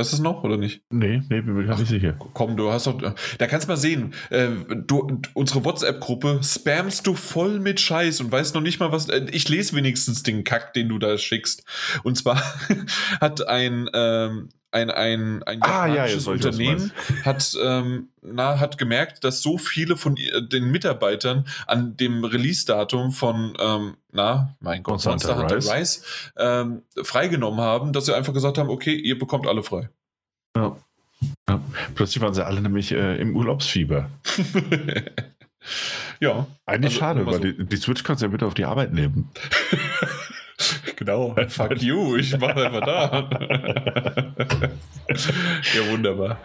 Weißt 0.00 0.12
du 0.12 0.16
es 0.16 0.22
noch 0.22 0.44
oder 0.44 0.56
nicht? 0.56 0.80
Nee, 0.88 1.20
nee, 1.28 1.42
bin 1.42 1.52
mir 1.52 1.66
gar 1.66 1.78
nicht 1.78 1.90
sicher. 1.90 2.14
Komm, 2.32 2.56
du 2.56 2.72
hast 2.72 2.86
doch. 2.86 2.98
Da 3.36 3.46
kannst 3.46 3.66
du 3.66 3.72
mal 3.72 3.76
sehen. 3.76 4.14
Äh, 4.30 4.48
du, 4.86 5.20
unsere 5.34 5.62
WhatsApp-Gruppe 5.62 6.40
spammst 6.42 7.06
du 7.06 7.12
voll 7.12 7.60
mit 7.60 7.80
Scheiß 7.80 8.22
und 8.22 8.32
weißt 8.32 8.54
noch 8.54 8.62
nicht 8.62 8.80
mal 8.80 8.92
was. 8.92 9.10
Äh, 9.10 9.26
ich 9.30 9.46
lese 9.50 9.76
wenigstens 9.76 10.22
den 10.22 10.42
Kack, 10.42 10.72
den 10.72 10.88
du 10.88 10.98
da 10.98 11.18
schickst. 11.18 11.64
Und 12.02 12.16
zwar 12.16 12.42
hat 13.20 13.46
ein. 13.46 13.90
Ähm, 13.92 14.48
ein, 14.72 14.90
ein, 14.90 15.42
ein 15.42 15.62
Ah, 15.62 15.86
ja, 15.86 15.94
japanisches 15.94 16.26
Unternehmen 16.26 16.92
hat, 17.24 17.56
ähm, 17.60 18.08
na, 18.22 18.60
hat 18.60 18.78
gemerkt, 18.78 19.24
dass 19.24 19.42
so 19.42 19.58
viele 19.58 19.96
von 19.96 20.16
den 20.16 20.70
Mitarbeitern 20.70 21.46
an 21.66 21.96
dem 21.96 22.24
Release-Datum 22.24 23.12
von, 23.12 23.56
ähm, 23.58 23.96
na, 24.12 24.54
mein 24.60 24.82
Gott, 24.82 25.04
Monster 25.04 25.10
Monster 25.10 25.36
Hunter 25.36 25.56
Rise, 25.56 26.02
ähm, 26.36 26.82
freigenommen 27.02 27.60
haben, 27.60 27.92
dass 27.92 28.06
sie 28.06 28.14
einfach 28.14 28.32
gesagt 28.32 28.58
haben, 28.58 28.70
okay, 28.70 28.94
ihr 28.94 29.18
bekommt 29.18 29.46
alle 29.46 29.62
frei. 29.62 29.88
Ja. 30.56 30.76
Ja. 31.48 31.60
Plötzlich 31.94 32.22
waren 32.22 32.32
sie 32.32 32.44
alle 32.44 32.60
nämlich 32.60 32.92
äh, 32.92 33.16
im 33.20 33.36
Urlaubsfieber. 33.36 34.08
ja, 36.20 36.46
Eigentlich 36.64 36.92
Also, 36.92 36.98
schade, 36.98 37.26
weil 37.26 37.34
so. 37.34 37.40
die, 37.40 37.66
die 37.66 37.76
Switch 37.76 38.02
kannst 38.04 38.22
du 38.22 38.26
ja 38.26 38.30
bitte 38.30 38.46
auf 38.46 38.54
die 38.54 38.64
Arbeit 38.64 38.92
nehmen. 38.92 39.30
genau. 40.96 41.34
Fuck 41.48 41.80
you, 41.82 42.16
ich 42.16 42.36
mache 42.38 42.66
einfach 42.66 42.84
da. 42.84 43.30
ja, 45.74 45.90
wunderbar. 45.90 46.40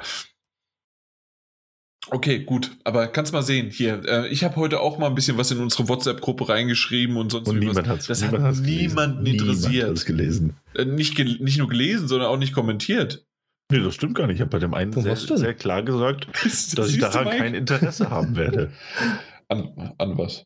Okay, 2.11 2.43
gut, 2.43 2.69
aber 2.83 3.07
kannst 3.07 3.33
mal 3.33 3.41
sehen 3.41 3.71
hier. 3.71 4.03
Äh, 4.05 4.27
ich 4.27 4.43
habe 4.43 4.55
heute 4.57 4.79
auch 4.79 4.99
mal 4.99 5.07
ein 5.07 5.15
bisschen 5.15 5.39
was 5.39 5.49
in 5.49 5.59
unsere 5.59 5.87
WhatsApp-Gruppe 5.87 6.47
reingeschrieben 6.49 7.17
und 7.17 7.31
sonst 7.31 7.47
Und 7.49 7.57
niemand 7.57 7.79
was. 7.79 7.87
hat 7.87 7.99
es 8.01 8.05
Das 8.07 8.23
hat 8.23 8.57
niemanden 8.59 9.25
interessiert. 9.25 9.73
Niemand 9.87 10.05
gelesen. 10.05 10.53
Äh, 10.75 10.85
nicht, 10.85 11.15
gel- 11.15 11.39
nicht 11.39 11.57
nur 11.57 11.67
gelesen, 11.67 12.07
sondern 12.07 12.27
auch 12.29 12.37
nicht 12.37 12.53
kommentiert. 12.53 13.25
Nee, 13.71 13.79
das 13.79 13.95
stimmt 13.95 14.13
gar 14.13 14.27
nicht. 14.27 14.35
Ich 14.35 14.41
habe 14.41 14.51
bei 14.51 14.59
dem 14.59 14.75
einen 14.75 14.93
sehr, 14.93 15.15
sehr 15.15 15.55
klar 15.55 15.81
gesagt, 15.81 16.27
dass 16.43 16.89
ich 16.91 16.99
daran 16.99 17.25
Mike? 17.25 17.37
kein 17.37 17.55
Interesse 17.55 18.11
haben 18.11 18.35
werde. 18.35 18.71
An, 19.47 19.93
an 19.97 20.15
was? 20.19 20.43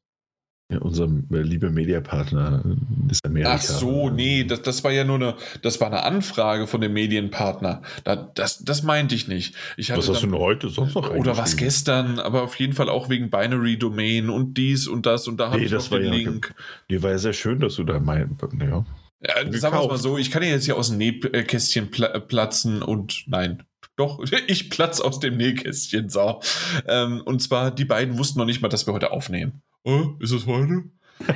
Ja, 0.72 0.78
unser 0.82 1.06
äh, 1.06 1.38
lieber 1.42 1.72
Mediapartner 1.72 2.64
ist 3.10 3.26
Amerika. 3.26 3.54
Ach 3.56 3.62
so, 3.62 4.12
nee, 4.12 4.44
das, 4.44 4.62
das 4.62 4.84
war 4.84 4.92
ja 4.92 5.04
nur 5.04 5.16
eine, 5.16 5.36
das 5.64 5.82
war 5.82 5.88
eine 5.88 6.04
Anfrage 6.04 6.68
von 6.68 6.80
dem 6.80 6.94
Medienpartner. 6.94 7.82
Da, 8.04 8.16
das, 8.16 8.60
das 8.64 8.84
meinte 8.84 9.16
ich 9.16 9.28
nicht. 9.28 9.56
Ich 9.78 9.90
Was 9.90 9.98
hast 9.98 10.08
du 10.08 10.14
dann- 10.14 10.32
denn 10.34 10.40
heute 10.40 10.70
sonst 10.70 10.94
noch 10.94 11.10
Oder 11.10 11.38
was 11.38 11.58
gestern, 11.58 12.20
aber 12.20 12.44
auf 12.44 12.54
jeden 12.60 12.74
Fall 12.74 12.88
auch 12.88 13.10
wegen 13.10 13.32
Binary 13.32 13.80
Domain 13.80 14.30
und 14.30 14.58
dies 14.58 14.88
und 14.88 15.08
das 15.08 15.28
und 15.28 15.40
da 15.40 15.48
habe 15.48 15.58
Nee, 15.58 15.66
ich 15.66 15.72
das 15.72 15.90
noch 15.90 15.98
den 15.98 16.12
war 16.12 16.16
ja- 16.18 16.30
Link. 16.30 16.54
Nee, 16.88 17.02
war 17.02 17.10
ja 17.12 17.18
sehr 17.18 17.34
schön, 17.34 17.60
dass 17.60 17.76
du 17.76 17.84
da 17.84 18.00
mein. 18.00 18.38
Ja. 18.62 18.86
Ja, 19.22 19.52
sagen 19.60 19.76
wir 19.76 19.82
es 19.82 19.88
mal 19.90 19.98
so, 19.98 20.20
ich 20.20 20.30
kann 20.30 20.44
ja 20.44 20.50
jetzt 20.50 20.66
hier 20.66 20.78
aus 20.78 20.90
dem 20.90 21.00
Nähkästchen 21.00 21.90
pla 21.90 22.08
äh, 22.10 22.20
platzen 22.22 22.84
und 22.84 23.24
nein, 23.28 23.64
doch, 23.96 24.20
ich 24.48 24.70
platz 24.70 25.02
aus 25.02 25.20
dem 25.20 25.36
Nähkästchen, 25.36 26.10
so. 26.10 26.42
Ähm, 26.88 27.22
und 27.26 27.42
zwar, 27.42 27.72
die 27.72 27.86
beiden 27.86 28.20
wussten 28.20 28.38
noch 28.38 28.46
nicht 28.46 28.62
mal, 28.62 28.70
dass 28.70 28.86
wir 28.86 28.94
heute 28.94 29.12
aufnehmen. 29.12 29.64
Äh, 29.86 30.04
ist 30.20 30.32
es 30.32 30.46
heute? 30.46 30.84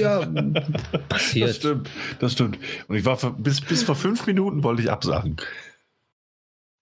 Ja, 0.00 0.24
Das 0.26 1.02
passiert. 1.08 1.54
stimmt, 1.56 1.90
das 2.18 2.32
stimmt. 2.32 2.58
Und 2.88 2.96
ich 2.96 3.04
war 3.04 3.16
vor, 3.16 3.32
bis, 3.36 3.60
bis 3.60 3.82
vor 3.82 3.94
fünf 3.96 4.26
Minuten 4.26 4.62
wollte 4.62 4.82
ich 4.82 4.90
absagen. 4.90 5.36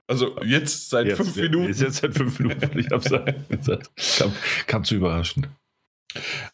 Also 0.09 0.37
jetzt 0.43 0.91
seit 0.91 1.07
Jetzt, 1.07 1.17
fünf 1.19 1.37
Minuten. 1.37 1.69
Jetzt, 1.69 1.81
jetzt 1.81 1.97
seit 1.99 2.15
fünf 2.15 2.39
Minuten 2.41 2.61
wollte 2.61 2.81
ich 2.81 2.93
absagen. 2.93 3.35
Das 3.65 4.19
kam, 4.19 4.33
kam 4.67 4.85
zu 4.85 4.97
überraschen. 4.97 5.47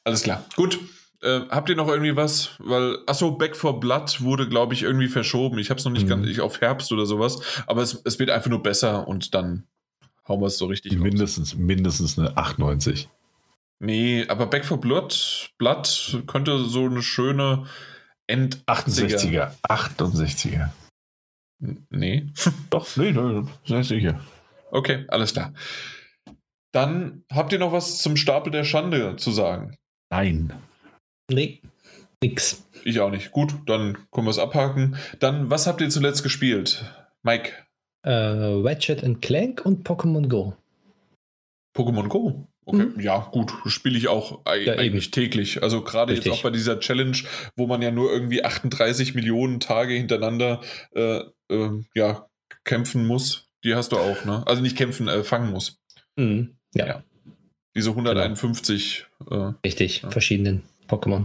Alles 0.04 0.22
klar. 0.22 0.44
Gut. 0.54 0.78
Äh, 1.22 1.40
habt 1.48 1.68
ihr 1.68 1.74
noch 1.76 1.88
irgendwie 1.88 2.14
was? 2.14 2.50
Weil, 2.60 2.98
achso, 3.06 3.32
Back 3.32 3.56
for 3.56 3.80
Blood 3.80 4.20
wurde, 4.20 4.48
glaube 4.48 4.74
ich, 4.74 4.82
irgendwie 4.84 5.08
verschoben. 5.08 5.58
Ich 5.58 5.70
habe 5.70 5.78
es 5.78 5.84
noch 5.84 5.90
nicht 5.92 6.04
Mhm. 6.04 6.08
ganz 6.10 6.26
ich, 6.28 6.40
auf 6.40 6.60
Herbst 6.60 6.92
oder 6.92 7.06
sowas. 7.06 7.40
Aber 7.66 7.82
es, 7.82 8.00
es 8.04 8.18
wird 8.20 8.30
einfach 8.30 8.50
nur 8.50 8.62
besser 8.62 9.08
und 9.08 9.34
dann 9.34 9.64
hauen 10.28 10.40
wir 10.40 10.46
es 10.46 10.58
so 10.58 10.66
richtig 10.66 10.92
raus. 10.92 11.00
Mindestens, 11.00 11.56
mindestens 11.56 12.18
eine 12.18 12.36
98. 12.36 13.08
Nee, 13.80 14.26
aber 14.28 14.46
Back 14.46 14.64
for 14.64 14.80
Blood, 14.80 15.50
Blood 15.58 16.22
könnte 16.26 16.58
so 16.64 16.86
eine 16.86 17.02
schöne 17.02 17.66
End 18.26 18.62
68er. 18.66 19.52
68er. 19.68 20.70
Nee. 21.90 22.26
Doch, 22.70 22.96
nee, 22.96 23.12
nee, 23.12 23.44
sehr 23.64 23.84
sicher. 23.84 24.20
Okay, 24.70 25.04
alles 25.08 25.32
klar. 25.32 25.52
Dann 26.72 27.24
habt 27.32 27.52
ihr 27.52 27.58
noch 27.58 27.72
was 27.72 28.02
zum 28.02 28.16
Stapel 28.16 28.52
der 28.52 28.64
Schande 28.64 29.16
zu 29.16 29.30
sagen? 29.30 29.76
Nein. 30.10 30.52
Nee, 31.30 31.62
nix. 32.22 32.64
Ich 32.84 33.00
auch 33.00 33.10
nicht. 33.10 33.32
Gut, 33.32 33.54
dann 33.66 33.98
können 34.12 34.26
wir 34.26 34.30
es 34.30 34.38
abhaken. 34.38 34.96
Dann, 35.18 35.50
was 35.50 35.66
habt 35.66 35.80
ihr 35.80 35.88
zuletzt 35.90 36.22
gespielt? 36.22 36.84
Mike, 37.22 37.52
Äh, 38.02 38.12
Ratchet 38.12 39.02
and 39.02 39.20
Clank 39.22 39.64
und 39.64 39.86
Pokémon 39.88 40.28
Go. 40.28 40.54
Pokémon 41.76 42.08
Go. 42.08 42.46
Okay, 42.70 42.84
Mhm. 42.84 43.00
ja, 43.00 43.28
gut, 43.32 43.50
spiele 43.66 43.96
ich 43.96 44.08
auch 44.08 44.44
Ja, 44.46 44.74
eigentlich 44.74 45.10
täglich. 45.10 45.62
Also 45.62 45.82
gerade 45.82 46.12
jetzt 46.12 46.28
auch 46.28 46.42
bei 46.42 46.50
dieser 46.50 46.78
Challenge, 46.80 47.16
wo 47.56 47.66
man 47.66 47.80
ja 47.80 47.90
nur 47.90 48.12
irgendwie 48.12 48.44
38 48.44 49.14
Millionen 49.14 49.58
Tage 49.58 49.94
hintereinander 49.94 50.60
äh, 50.94 51.20
äh, 51.50 51.70
ja, 51.94 52.28
kämpfen 52.64 53.06
muss. 53.06 53.48
Die 53.64 53.74
hast 53.74 53.92
du 53.92 53.96
auch, 53.96 54.24
ne? 54.26 54.42
Also 54.46 54.60
nicht 54.60 54.76
kämpfen, 54.76 55.08
äh, 55.08 55.24
fangen 55.24 55.50
muss. 55.50 55.80
Mhm. 56.16 56.56
Ja, 56.74 56.86
Ja. 56.86 57.02
Diese 57.74 57.90
151. 57.90 59.06
Äh, 59.30 59.52
richtig. 59.64 60.02
Ja. 60.02 60.10
Verschiedenen 60.10 60.62
Pokémon. 60.88 61.24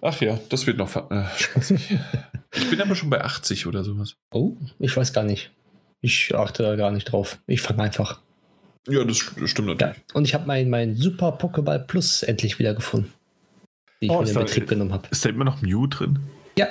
ach 0.00 0.20
ja, 0.20 0.40
das 0.48 0.66
wird 0.66 0.78
noch 0.78 0.94
äh, 0.96 1.24
spaßig. 1.38 1.96
ich 2.54 2.70
bin 2.70 2.80
aber 2.80 2.96
schon 2.96 3.08
bei 3.10 3.22
80 3.22 3.66
oder 3.66 3.84
sowas. 3.84 4.16
Oh, 4.32 4.56
ich 4.80 4.96
weiß 4.96 5.12
gar 5.12 5.22
nicht. 5.24 5.52
Ich 6.00 6.34
achte 6.34 6.64
da 6.64 6.74
gar 6.74 6.90
nicht 6.90 7.04
drauf. 7.04 7.38
Ich 7.46 7.60
fange 7.60 7.82
einfach. 7.84 8.20
Ja, 8.88 9.04
das 9.04 9.16
st- 9.18 9.46
stimmt 9.46 9.68
Ja. 9.68 9.74
natürlich. 9.74 10.02
Und 10.14 10.24
ich 10.24 10.34
habe 10.34 10.46
mein, 10.46 10.68
mein 10.70 10.96
Super 10.96 11.38
Pokéball 11.38 11.78
Plus 11.78 12.22
endlich 12.22 12.58
wieder 12.58 12.74
gefunden. 12.74 13.12
Die 14.00 14.06
ich 14.06 14.10
Oh, 14.10 14.14
wieder 14.16 14.22
ist 14.24 14.30
in 14.30 14.34
da- 14.34 14.40
Betrieb 14.42 14.68
genommen 14.68 14.92
habe. 14.92 15.08
Ist 15.10 15.24
da 15.24 15.28
immer 15.28 15.44
noch 15.44 15.62
Mew 15.62 15.86
drin? 15.86 16.18
Ja. 16.58 16.66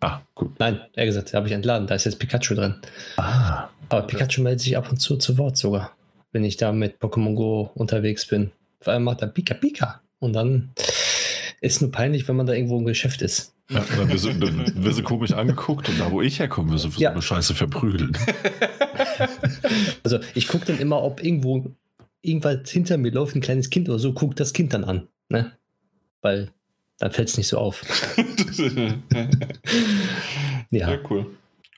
Ah, 0.00 0.20
gut. 0.34 0.52
Nein, 0.58 0.80
er 0.94 1.06
gesagt, 1.06 1.34
habe 1.34 1.46
ich 1.48 1.52
entladen. 1.52 1.86
Da 1.88 1.94
ist 1.96 2.04
jetzt 2.04 2.18
Pikachu 2.18 2.54
drin. 2.54 2.74
Ah. 3.16 3.68
Aber 3.88 4.02
Pikachu 4.06 4.42
meldet 4.42 4.60
sich 4.60 4.76
ab 4.76 4.90
und 4.90 4.98
zu 4.98 5.16
zu 5.16 5.36
Wort 5.38 5.56
sogar, 5.56 5.96
wenn 6.32 6.44
ich 6.44 6.56
da 6.56 6.70
mit 6.72 7.00
Pokémon 7.00 7.34
Go 7.34 7.70
unterwegs 7.74 8.26
bin. 8.26 8.52
Vor 8.80 8.92
allem 8.92 9.04
macht 9.04 9.22
er 9.22 9.28
Pika 9.28 9.54
Pika. 9.54 10.00
Und 10.18 10.32
dann 10.34 10.70
ist 11.66 11.80
nur 11.82 11.90
peinlich, 11.90 12.26
wenn 12.28 12.36
man 12.36 12.46
da 12.46 12.52
irgendwo 12.54 12.78
im 12.78 12.84
Geschäft 12.84 13.20
ist. 13.22 13.54
Ja, 13.68 13.84
dann 13.96 14.08
wirst 14.12 14.24
du, 14.26 14.32
dann 14.32 14.84
wirst 14.84 14.98
du 14.98 15.02
komisch 15.02 15.32
angeguckt 15.32 15.88
und 15.88 15.98
da, 15.98 16.10
wo 16.12 16.22
ich 16.22 16.38
herkomme, 16.38 16.72
wirst 16.72 16.84
du 16.84 16.90
für 16.92 17.00
Ja. 17.00 17.10
so 17.10 17.14
eine 17.14 17.22
Scheiße 17.22 17.54
verprügeln. 17.54 18.16
Also 20.04 20.18
ich 20.34 20.48
gucke 20.48 20.66
dann 20.66 20.78
immer, 20.78 21.02
ob 21.02 21.22
irgendwo 21.24 21.70
irgendwas 22.22 22.70
hinter 22.70 22.98
mir 22.98 23.10
läuft, 23.12 23.34
ein 23.34 23.40
kleines 23.40 23.70
Kind 23.70 23.88
oder 23.88 23.98
so, 23.98 24.12
guckt 24.12 24.38
das 24.40 24.52
Kind 24.52 24.74
dann 24.74 24.84
an. 24.84 25.08
Ne? 25.30 25.52
Weil 26.22 26.50
dann 26.98 27.12
fällt 27.12 27.28
es 27.28 27.36
nicht 27.38 27.48
so 27.48 27.58
auf. 27.58 27.82
ja. 30.70 30.90
Ja. 30.92 30.98
cool. 31.10 31.26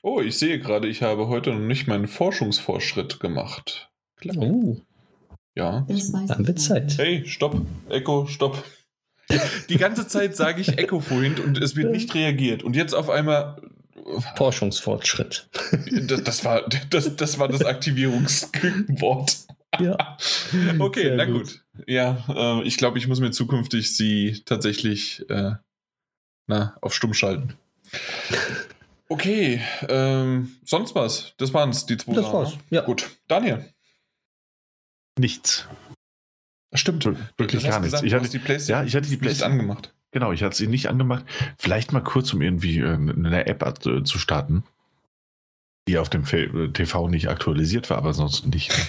Oh, 0.01 0.21
ich 0.21 0.37
sehe 0.37 0.59
gerade, 0.59 0.87
ich 0.87 1.01
habe 1.01 1.27
heute 1.27 1.51
noch 1.51 1.59
nicht 1.59 1.87
meinen 1.87 2.07
Forschungsvorschritt 2.07 3.19
gemacht. 3.19 3.89
Klar. 4.17 4.37
Oh, 4.37 4.77
Ja. 5.55 5.85
Dann 6.27 6.47
wird 6.47 6.59
Zeit. 6.59 6.97
Hey, 6.97 7.23
stopp. 7.25 7.61
Echo, 7.89 8.25
stopp. 8.27 8.63
Die 9.69 9.77
ganze 9.77 10.07
Zeit 10.07 10.35
sage 10.35 10.61
ich 10.61 10.77
Echo 10.77 10.99
vorhin 10.99 11.39
und 11.39 11.61
es 11.61 11.75
wird 11.75 11.91
nicht 11.91 12.13
reagiert. 12.15 12.63
Und 12.63 12.75
jetzt 12.75 12.93
auf 12.93 13.09
einmal. 13.09 13.61
Forschungsfortschritt. 14.35 15.47
Das, 16.07 16.23
das, 16.23 16.45
war, 16.45 16.67
das, 16.89 17.15
das 17.15 17.37
war 17.37 17.47
das 17.47 17.63
Aktivierungswort. 17.63 19.37
Ja. 19.79 20.17
Okay, 20.79 21.03
Sehr 21.03 21.15
na 21.15 21.25
gut. 21.25 21.63
Ja, 21.85 22.25
äh, 22.27 22.63
ich 22.63 22.77
glaube, 22.77 22.97
ich 22.97 23.07
muss 23.07 23.19
mir 23.19 23.29
zukünftig 23.29 23.95
sie 23.95 24.41
tatsächlich 24.45 25.29
äh, 25.29 25.51
na, 26.47 26.75
auf 26.81 26.95
Stumm 26.95 27.13
schalten. 27.13 27.53
Okay, 29.07 29.61
ähm, 29.87 30.55
sonst 30.65 30.95
was? 30.95 31.33
Das 31.37 31.53
waren's, 31.53 31.85
die 31.85 31.97
zwei 31.97 32.13
Das 32.13 32.25
Sachen, 32.25 32.33
war's, 32.33 32.53
ne? 32.55 32.61
ja. 32.71 32.81
Gut, 32.81 33.09
Daniel. 33.27 33.71
Nichts. 35.19 35.67
Stimmt. 36.73 37.05
Wirklich 37.37 37.63
gar 37.63 37.79
nichts. 37.79 37.93
gesagt, 37.93 38.03
Ich 38.03 38.13
hatte, 38.13 38.29
die 38.29 38.39
PlayStation 38.39 38.81
ja, 38.81 38.87
ich 38.87 38.95
hatte 38.95 39.07
die 39.07 39.11
nicht 39.11 39.21
PlayStation 39.21 39.53
angemacht. 39.53 39.93
Genau, 40.11 40.31
ich 40.31 40.43
hatte 40.43 40.55
sie 40.55 40.67
nicht 40.67 40.87
angemacht. 40.87 41.25
Vielleicht 41.57 41.93
mal 41.93 42.01
kurz, 42.01 42.33
um 42.33 42.41
irgendwie 42.41 42.79
äh, 42.79 42.93
eine 42.93 43.47
App 43.47 43.63
äh, 43.85 44.03
zu 44.03 44.17
starten, 44.17 44.63
die 45.87 45.97
auf 45.97 46.09
dem 46.09 46.23
äh, 46.31 46.69
TV 46.69 47.07
nicht 47.07 47.29
aktualisiert 47.29 47.89
war, 47.89 47.97
aber 47.97 48.13
sonst 48.13 48.45
nicht. 48.47 48.71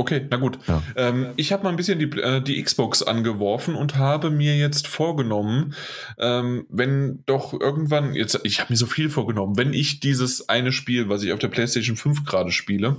Okay, 0.00 0.28
na 0.30 0.36
gut. 0.36 0.60
Ja. 0.68 0.80
Ähm, 0.94 1.32
ich 1.34 1.52
habe 1.52 1.64
mal 1.64 1.70
ein 1.70 1.76
bisschen 1.76 1.98
die, 1.98 2.04
äh, 2.20 2.40
die 2.40 2.62
Xbox 2.62 3.02
angeworfen 3.02 3.74
und 3.74 3.96
habe 3.96 4.30
mir 4.30 4.56
jetzt 4.56 4.86
vorgenommen, 4.86 5.74
ähm, 6.18 6.66
wenn 6.68 7.24
doch 7.26 7.52
irgendwann, 7.52 8.14
jetzt, 8.14 8.38
ich 8.44 8.60
habe 8.60 8.72
mir 8.72 8.76
so 8.76 8.86
viel 8.86 9.10
vorgenommen, 9.10 9.56
wenn 9.56 9.72
ich 9.72 9.98
dieses 9.98 10.48
eine 10.48 10.70
Spiel, 10.70 11.08
was 11.08 11.24
ich 11.24 11.32
auf 11.32 11.40
der 11.40 11.48
PlayStation 11.48 11.96
5 11.96 12.24
gerade 12.24 12.52
spiele, 12.52 12.96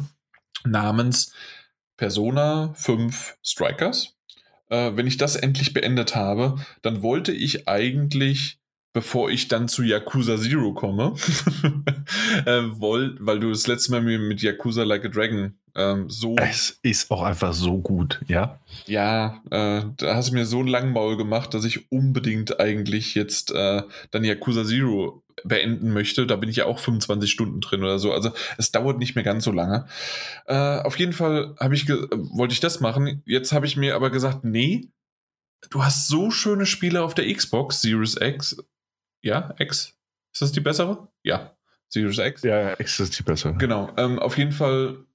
namens 0.65 1.31
Persona 1.99 2.73
5 2.75 3.37
Strikers, 3.43 4.15
äh, 4.69 4.91
wenn 4.95 5.05
ich 5.05 5.17
das 5.17 5.35
endlich 5.35 5.73
beendet 5.73 6.15
habe, 6.15 6.55
dann 6.81 7.01
wollte 7.01 7.33
ich 7.33 7.67
eigentlich 7.67 8.57
bevor 8.93 9.29
ich 9.29 9.47
dann 9.47 9.67
zu 9.67 9.83
Yakuza 9.83 10.37
Zero 10.37 10.73
komme, 10.73 11.13
äh, 12.45 12.61
woll, 12.71 13.17
weil 13.19 13.39
du 13.39 13.49
das 13.49 13.67
letzte 13.67 13.91
Mal 13.91 14.01
mit 14.01 14.41
Yakuza 14.41 14.83
Like 14.83 15.05
a 15.05 15.09
Dragon 15.09 15.53
ähm, 15.75 16.09
so. 16.09 16.35
Es 16.37 16.79
ist 16.81 17.11
auch 17.11 17.21
einfach 17.21 17.53
so 17.53 17.77
gut, 17.77 18.19
ja? 18.27 18.59
Ja, 18.87 19.41
äh, 19.51 19.83
da 19.97 20.15
hast 20.15 20.29
du 20.29 20.33
mir 20.33 20.45
so 20.45 20.59
einen 20.59 20.67
langen 20.67 20.91
Maul 20.91 21.17
gemacht, 21.17 21.53
dass 21.53 21.65
ich 21.65 21.91
unbedingt 21.91 22.59
eigentlich 22.59 23.13
jetzt 23.13 23.51
äh, 23.51 23.83
dann 24.11 24.23
Yakuza 24.23 24.65
Zero 24.65 25.23
beenden 25.43 25.93
möchte. 25.93 26.27
Da 26.27 26.35
bin 26.35 26.49
ich 26.49 26.57
ja 26.57 26.65
auch 26.65 26.79
25 26.79 27.31
Stunden 27.31 27.61
drin 27.61 27.83
oder 27.83 27.99
so. 27.99 28.13
Also 28.13 28.31
es 28.57 28.71
dauert 28.71 28.99
nicht 28.99 29.15
mehr 29.15 29.23
ganz 29.23 29.43
so 29.43 29.51
lange. 29.51 29.87
Äh, 30.45 30.79
auf 30.79 30.97
jeden 30.97 31.13
Fall 31.13 31.55
ich 31.71 31.89
wollte 31.89 32.53
ich 32.53 32.59
das 32.59 32.79
machen. 32.79 33.21
Jetzt 33.25 33.51
habe 33.51 33.65
ich 33.65 33.77
mir 33.77 33.95
aber 33.95 34.09
gesagt, 34.09 34.43
nee, 34.43 34.89
du 35.69 35.83
hast 35.83 36.07
so 36.07 36.31
schöne 36.31 36.65
Spiele 36.65 37.01
auf 37.01 37.13
der 37.13 37.31
Xbox 37.33 37.81
Series 37.81 38.17
X. 38.19 38.57
Ja, 39.21 39.53
X. 39.59 39.95
Ist 40.33 40.41
das 40.41 40.51
die 40.51 40.61
bessere? 40.61 41.09
Ja. 41.23 41.55
Series 41.89 42.19
X. 42.19 42.43
Ja, 42.43 42.79
X 42.79 42.99
ist 42.99 43.17
die 43.17 43.23
bessere. 43.23 43.55
Genau. 43.55 43.91
Ähm, 43.97 44.19
auf 44.19 44.37
jeden 44.37 44.51
Fall, 44.51 45.05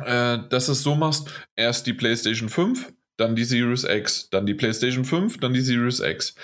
äh, 0.00 0.38
dass 0.48 0.66
du 0.66 0.72
es 0.72 0.82
so 0.82 0.94
machst, 0.94 1.28
erst 1.54 1.86
die 1.86 1.92
PlayStation 1.92 2.48
5, 2.48 2.92
dann 3.16 3.36
die 3.36 3.44
Series 3.44 3.84
X, 3.84 4.30
dann 4.30 4.46
die 4.46 4.54
PlayStation 4.54 5.04
5, 5.04 5.38
dann 5.38 5.52
die 5.52 5.60
Series 5.60 6.00
X. 6.00 6.34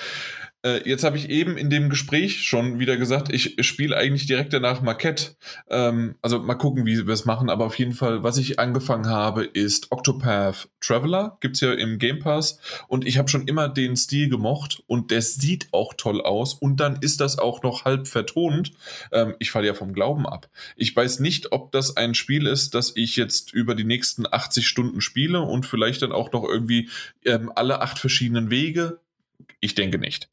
Äh, 0.64 0.88
jetzt 0.88 1.02
habe 1.02 1.16
ich 1.16 1.28
eben 1.28 1.56
in 1.56 1.70
dem 1.70 1.90
Gespräch 1.90 2.42
schon 2.42 2.78
wieder 2.78 2.96
gesagt, 2.96 3.32
ich 3.32 3.56
spiele 3.66 3.96
eigentlich 3.96 4.26
direkt 4.26 4.52
danach 4.52 4.80
Marquette. 4.80 5.34
Ähm, 5.68 6.14
also 6.22 6.38
mal 6.38 6.54
gucken, 6.54 6.86
wie 6.86 7.06
wir 7.06 7.12
es 7.12 7.24
machen, 7.24 7.50
aber 7.50 7.66
auf 7.66 7.78
jeden 7.78 7.92
Fall, 7.92 8.22
was 8.22 8.38
ich 8.38 8.60
angefangen 8.60 9.08
habe, 9.08 9.44
ist 9.44 9.90
Octopath 9.90 10.68
Traveler. 10.80 11.36
Gibt 11.40 11.56
es 11.56 11.60
ja 11.62 11.72
im 11.72 11.98
Game 11.98 12.20
Pass. 12.20 12.60
Und 12.86 13.06
ich 13.06 13.18
habe 13.18 13.28
schon 13.28 13.48
immer 13.48 13.68
den 13.68 13.96
Stil 13.96 14.28
gemocht 14.28 14.82
und 14.86 15.10
der 15.10 15.22
sieht 15.22 15.68
auch 15.72 15.94
toll 15.94 16.20
aus. 16.20 16.54
Und 16.54 16.78
dann 16.78 16.96
ist 17.00 17.20
das 17.20 17.38
auch 17.38 17.62
noch 17.62 17.84
halb 17.84 18.06
vertont. 18.06 18.72
Ähm, 19.10 19.34
ich 19.40 19.50
falle 19.50 19.66
ja 19.66 19.74
vom 19.74 19.92
Glauben 19.92 20.26
ab. 20.26 20.48
Ich 20.76 20.94
weiß 20.94 21.20
nicht, 21.20 21.52
ob 21.52 21.72
das 21.72 21.96
ein 21.96 22.14
Spiel 22.14 22.46
ist, 22.46 22.74
das 22.74 22.92
ich 22.94 23.16
jetzt 23.16 23.52
über 23.52 23.74
die 23.74 23.84
nächsten 23.84 24.26
80 24.30 24.66
Stunden 24.66 25.00
spiele 25.00 25.40
und 25.40 25.66
vielleicht 25.66 26.02
dann 26.02 26.12
auch 26.12 26.30
noch 26.32 26.44
irgendwie 26.44 26.88
ähm, 27.24 27.50
alle 27.54 27.80
acht 27.80 27.98
verschiedenen 27.98 28.50
Wege 28.50 29.00
ich 29.60 29.74
denke 29.74 29.98
nicht. 29.98 30.30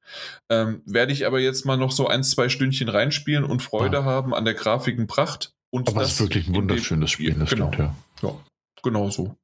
Ähm, 0.50 0.82
werde 0.86 1.14
ich 1.14 1.26
aber 1.26 1.40
jetzt 1.40 1.66
mal 1.66 1.78
noch 1.78 1.92
so 1.92 2.08
ein, 2.08 2.24
zwei 2.24 2.50
Stündchen 2.50 2.90
reinspielen 2.90 3.44
und 3.44 3.62
Freude 3.62 3.98
ja. 3.98 4.04
haben 4.04 4.34
an 4.34 4.46
der 4.46 4.54
grafiken 4.54 5.08
Pracht. 5.08 5.54
Und 5.72 5.90
aber 5.90 6.02
es 6.02 6.14
ist 6.14 6.22
wirklich 6.22 6.48
ein 6.48 6.56
wunderschönes 6.56 7.12
Spiel, 7.12 7.34
das 7.34 7.50
genau. 7.50 7.72
stimmt, 7.72 7.94
ja. 8.22 8.30
ja. 8.30 8.40
Genau 8.84 9.10
so. 9.10 9.36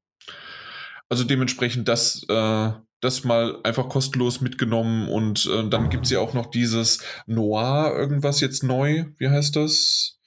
Also 1.09 1.23
dementsprechend 1.23 1.87
das, 1.87 2.25
äh, 2.29 2.71
das 3.01 3.23
mal 3.23 3.59
einfach 3.63 3.89
kostenlos 3.89 4.41
mitgenommen 4.41 5.07
und 5.07 5.45
äh, 5.45 5.69
dann 5.69 5.89
gibt 5.89 6.05
es 6.05 6.11
ja 6.11 6.19
auch 6.19 6.33
noch 6.33 6.47
dieses 6.47 7.03
Noir, 7.27 7.93
irgendwas 7.95 8.39
jetzt 8.39 8.63
neu. 8.63 9.05
Wie 9.17 9.29
heißt 9.29 9.55
das? 9.55 10.17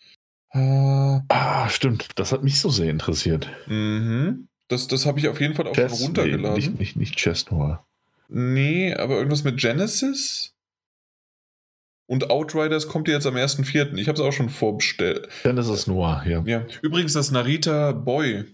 Äh, 0.50 1.20
ah, 1.28 1.68
stimmt. 1.68 2.08
Das 2.14 2.32
hat 2.32 2.44
mich 2.44 2.60
so 2.60 2.70
sehr 2.70 2.90
interessiert. 2.90 3.48
Mhm. 3.66 4.48
Das, 4.68 4.86
das 4.86 5.06
habe 5.06 5.18
ich 5.18 5.28
auf 5.28 5.40
jeden 5.40 5.54
Fall 5.54 5.66
auch 5.66 5.72
Chess, 5.72 5.96
schon 5.96 6.06
runtergeladen. 6.06 6.52
Nee, 6.52 6.68
nicht, 6.68 6.78
nicht, 6.78 6.96
nicht 6.96 7.16
Chess 7.16 7.50
Noir. 7.50 7.84
Nee, 8.28 8.94
aber 8.94 9.16
irgendwas 9.16 9.44
mit 9.44 9.58
Genesis? 9.58 10.54
Und 12.06 12.30
Outriders 12.30 12.88
kommt 12.88 13.08
jetzt 13.08 13.26
am 13.26 13.36
1.4. 13.36 13.96
Ich 13.96 14.08
habe 14.08 14.18
es 14.18 14.24
auch 14.24 14.32
schon 14.32 14.48
vorbestellt. 14.48 15.28
Genesis 15.42 15.86
Noir, 15.86 16.22
ja. 16.26 16.42
ja. 16.46 16.66
Übrigens, 16.80 17.12
das 17.12 17.30
Narita 17.30 17.92
Boy, 17.92 18.44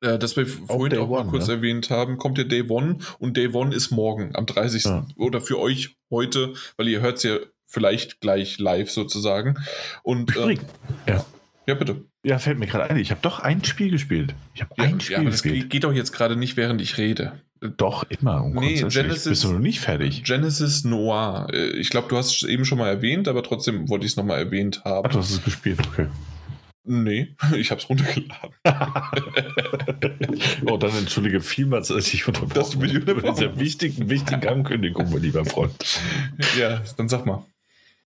äh, 0.00 0.18
das 0.18 0.36
wir 0.36 0.46
vorhin 0.46 0.98
auch, 0.98 1.04
auch 1.08 1.24
mal 1.24 1.30
kurz 1.30 1.46
ne? 1.46 1.54
erwähnt 1.54 1.90
haben, 1.90 2.18
kommt 2.18 2.38
ja 2.38 2.44
Day 2.44 2.68
One 2.68 2.98
und 3.20 3.36
Day 3.36 3.52
One 3.52 3.74
ist 3.74 3.92
morgen, 3.92 4.34
am 4.34 4.46
30. 4.46 4.84
Ja. 4.84 5.06
Oder 5.16 5.40
für 5.40 5.58
euch 5.58 5.96
heute, 6.10 6.54
weil 6.76 6.88
ihr 6.88 7.00
hört 7.00 7.18
es 7.18 7.22
ja 7.22 7.38
vielleicht 7.66 8.20
gleich 8.20 8.58
live 8.58 8.90
sozusagen. 8.90 9.56
Und, 10.02 10.36
äh, 10.36 10.58
ja. 11.06 11.24
Ja, 11.68 11.74
bitte. 11.74 12.06
Ja, 12.24 12.38
fällt 12.38 12.58
mir 12.58 12.66
gerade 12.66 12.88
ein. 12.88 12.96
Ich 12.96 13.10
habe 13.10 13.20
doch 13.20 13.40
ein 13.40 13.62
Spiel 13.62 13.90
gespielt. 13.90 14.34
Ich 14.54 14.62
habe 14.62 14.74
ja, 14.78 14.84
ein 14.84 15.00
Spiel 15.00 15.12
ja, 15.12 15.20
aber 15.20 15.30
gespielt. 15.30 15.64
das 15.64 15.68
geht 15.68 15.84
doch 15.84 15.92
jetzt 15.92 16.12
gerade 16.12 16.34
nicht, 16.34 16.56
während 16.56 16.80
ich 16.80 16.96
rede. 16.96 17.42
Doch, 17.60 18.04
immer. 18.08 18.44
Und 18.44 18.54
nee, 18.54 18.82
Genesis, 18.82 19.24
bist 19.24 19.44
du 19.44 19.52
noch 19.52 19.58
nicht 19.58 19.80
fertig. 19.80 20.24
Genesis 20.24 20.84
Noir. 20.84 21.48
Äh, 21.52 21.70
ich 21.70 21.90
glaube, 21.90 22.08
du 22.08 22.16
hast 22.16 22.30
es 22.30 22.48
eben 22.48 22.64
schon 22.64 22.78
mal 22.78 22.88
erwähnt, 22.88 23.28
aber 23.28 23.42
trotzdem 23.42 23.88
wollte 23.88 24.06
ich 24.06 24.12
es 24.12 24.16
nochmal 24.16 24.38
erwähnt 24.38 24.82
haben. 24.84 25.06
Ach, 25.06 25.12
du 25.12 25.18
hast 25.18 25.30
es 25.30 25.44
gespielt, 25.44 25.80
okay. 25.86 26.06
Nee, 26.84 27.34
ich 27.54 27.70
habe 27.70 27.80
es 27.80 27.88
runtergeladen. 27.88 28.54
oh, 30.66 30.76
dann 30.78 30.96
entschuldige 30.96 31.40
vielmals, 31.40 31.90
als 31.90 32.12
ich 32.14 32.26
unterbrochen 32.26 32.54
Dass 32.54 32.70
du 32.70 32.78
mit 32.78 32.94
unterbrochen 32.94 33.36
dieser 33.36 33.58
wichtigen, 33.58 34.08
wichtigen 34.08 34.48
Ankündigung, 34.48 35.10
mein 35.10 35.22
lieber 35.22 35.44
Freund. 35.44 35.74
Ja, 36.58 36.80
dann 36.96 37.08
sag 37.08 37.26
mal. 37.26 37.44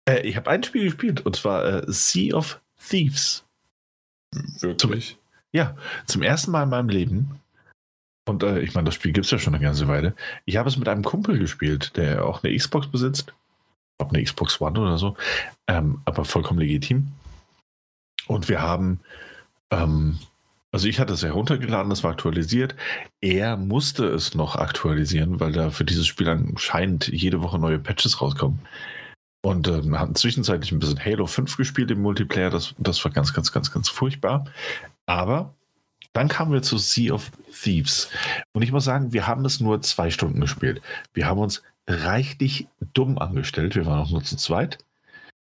Äh, 0.06 0.22
ich 0.22 0.36
habe 0.36 0.50
ein 0.50 0.64
Spiel 0.64 0.86
gespielt, 0.86 1.26
und 1.26 1.36
zwar 1.36 1.66
äh, 1.66 1.84
Sea 1.88 2.36
of 2.36 2.60
Thieves. 2.90 3.44
Wirklich? 4.62 5.10
Zum, 5.10 5.18
ja, 5.52 5.76
zum 6.06 6.24
ersten 6.24 6.52
Mal 6.52 6.64
in 6.64 6.70
meinem 6.70 6.90
Leben 6.90 7.41
und 8.32 8.43
äh, 8.43 8.60
ich 8.61 8.74
meine, 8.74 8.85
das 8.85 8.95
Spiel 8.95 9.11
gibt 9.11 9.26
es 9.26 9.32
ja 9.32 9.38
schon 9.38 9.53
eine 9.53 9.64
ganze 9.64 9.88
Weile. 9.88 10.16
Ich 10.45 10.58
habe 10.58 10.69
es 10.69 10.77
mit 10.77 10.88
einem 10.88 11.03
Kumpel 11.03 11.38
gespielt, 11.38 11.95
der 11.98 12.26
auch 12.26 12.43
eine 12.43 12.56
Xbox 12.56 12.88
besitzt. 12.88 13.34
Glaube, 14.00 14.16
eine 14.16 14.24
Xbox 14.24 14.60
One 14.60 14.80
oder 14.80 14.98
so. 14.98 15.16
Ähm, 15.68 16.01
aber 16.06 16.26
vollkommen 16.26 16.60
legitim. 16.60 17.10
Und 18.27 18.48
wir 18.50 18.61
haben, 18.61 19.01
ähm, 19.69 20.19
also 20.72 20.88
ich 20.88 21.00
hatte 21.00 21.14
es 21.14 21.24
heruntergeladen, 21.24 21.90
das 21.90 22.03
war 22.03 22.11
aktualisiert. 22.11 22.76
Er 23.19 23.58
musste 23.58 24.06
es 24.08 24.34
noch 24.34 24.56
aktualisieren, 24.56 25.40
weil 25.40 25.51
da 25.51 25.69
für 25.69 25.84
dieses 25.84 26.08
Spiel 26.08 26.30
anscheinend 26.30 27.08
jede 27.10 27.42
Woche 27.42 27.60
neue 27.60 27.80
Patches 27.80 28.22
rauskommen. 28.22 28.60
Und 29.43 29.68
äh, 29.68 29.82
hatten 29.98 30.16
zwischenzeitlich 30.16 30.72
ein 30.72 30.80
bisschen 30.80 31.03
Halo 31.03 31.26
5 31.26 31.58
gespielt 31.58 31.92
im 31.92 32.01
Multiplayer. 32.01 32.50
Das, 32.50 32.76
das 32.77 33.03
war 33.03 33.11
ganz, 33.11 33.34
ganz, 33.34 33.51
ganz, 33.51 33.72
ganz 33.72 33.90
furchtbar. 33.90 34.45
Aber 35.06 35.56
dann 36.14 36.27
kamen 36.27 36.51
wir 36.51 36.61
zu 36.61 36.77
Sea 36.77 37.14
of 37.14 37.31
Thieves. 37.64 38.09
Und 38.53 38.61
ich 38.61 38.72
muss 38.72 38.85
sagen, 38.85 39.14
wir 39.14 39.27
haben 39.27 39.45
es 39.45 39.59
nur 39.59 39.81
zwei 39.81 40.09
Stunden 40.09 40.41
gespielt. 40.41 40.81
Wir 41.14 41.27
haben 41.27 41.40
uns 41.40 41.64
reichlich 41.88 42.67
dumm 42.93 43.17
angestellt. 43.17 43.75
Wir 43.75 43.85
waren 43.85 43.99
auch 43.99 44.11
nur 44.11 44.23
zu 44.23 44.35
zweit 44.38 44.77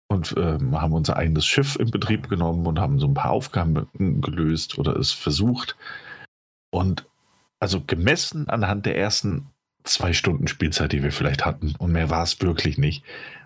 und 0.08 0.34
ähm, 0.36 0.80
haben 0.80 0.92
unser 0.92 1.16
eigenes 1.16 1.46
Schiff 1.46 1.76
in 1.76 1.90
Betrieb 1.90 2.28
genommen 2.28 2.66
und 2.66 2.78
haben 2.78 3.00
so 3.00 3.06
ein 3.06 3.14
paar 3.14 3.30
Aufgaben 3.30 3.88
gelöst 4.20 4.78
oder 4.78 4.96
es 4.96 5.10
versucht. 5.10 5.76
Und 6.70 7.06
also 7.60 7.80
gemessen 7.80 8.48
anhand 8.48 8.86
der 8.86 8.96
ersten 8.96 9.46
zwei 9.84 10.12
Stunden 10.12 10.48
Spielzeit, 10.48 10.92
die 10.92 11.02
wir 11.02 11.12
vielleicht 11.12 11.44
hatten, 11.44 11.74
und 11.78 11.92
mehr 11.92 12.10
war 12.10 12.22
es 12.22 12.40
wirklich 12.40 12.78
nicht. 12.78 13.04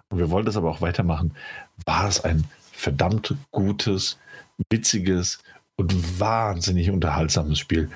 Und 0.09 0.19
wir 0.19 0.31
wollten 0.31 0.49
es 0.49 0.57
aber 0.57 0.71
auch 0.71 0.81
weitermachen, 0.81 1.35
war 1.85 2.07
es 2.07 2.23
ein 2.23 2.45
verdammt 2.73 3.35
gutes, 3.51 4.19
witziges 4.71 5.39
und 5.77 6.21
wahnsinnig 6.21 6.91
unterhaltsames 6.91 7.59
Spiel. 7.59 7.91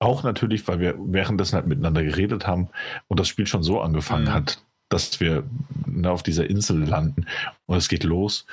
Auch 0.00 0.24
natürlich, 0.24 0.66
weil 0.66 0.80
wir 0.80 0.94
währenddessen 0.98 1.54
halt 1.54 1.66
miteinander 1.66 2.02
geredet 2.02 2.46
haben 2.46 2.68
und 3.08 3.20
das 3.20 3.28
Spiel 3.28 3.46
schon 3.46 3.62
so 3.62 3.80
angefangen 3.80 4.24
mhm. 4.24 4.32
hat, 4.32 4.62
dass 4.88 5.20
wir 5.20 5.44
ne, 5.86 6.10
auf 6.10 6.22
dieser 6.22 6.48
Insel 6.48 6.84
landen 6.84 7.26
und 7.66 7.76
es 7.76 7.88
geht 7.88 8.04
los 8.04 8.46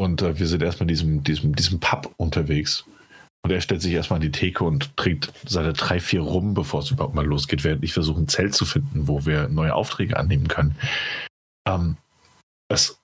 und 0.00 0.22
äh, 0.22 0.38
wir 0.38 0.46
sind 0.46 0.62
erstmal 0.62 0.84
in 0.84 0.94
diesem, 0.94 1.24
diesem, 1.24 1.54
diesem 1.54 1.80
Pub 1.80 2.12
unterwegs. 2.16 2.84
Und 3.44 3.52
er 3.52 3.60
stellt 3.60 3.82
sich 3.82 3.92
erstmal 3.92 4.16
an 4.16 4.22
die 4.22 4.32
Theke 4.32 4.64
und 4.64 4.96
trinkt 4.96 5.32
seine 5.46 5.72
drei, 5.72 6.00
vier 6.00 6.20
rum, 6.20 6.54
bevor 6.54 6.80
es 6.80 6.90
überhaupt 6.90 7.14
mal 7.14 7.24
losgeht, 7.24 7.62
während 7.62 7.84
ich 7.84 7.92
versuche, 7.92 8.20
ein 8.20 8.28
Zelt 8.28 8.54
zu 8.54 8.64
finden, 8.64 9.06
wo 9.06 9.26
wir 9.26 9.48
neue 9.48 9.74
Aufträge 9.74 10.16
annehmen 10.16 10.48
können. 10.48 10.76
Ähm, 11.66 11.96
es 12.68 12.98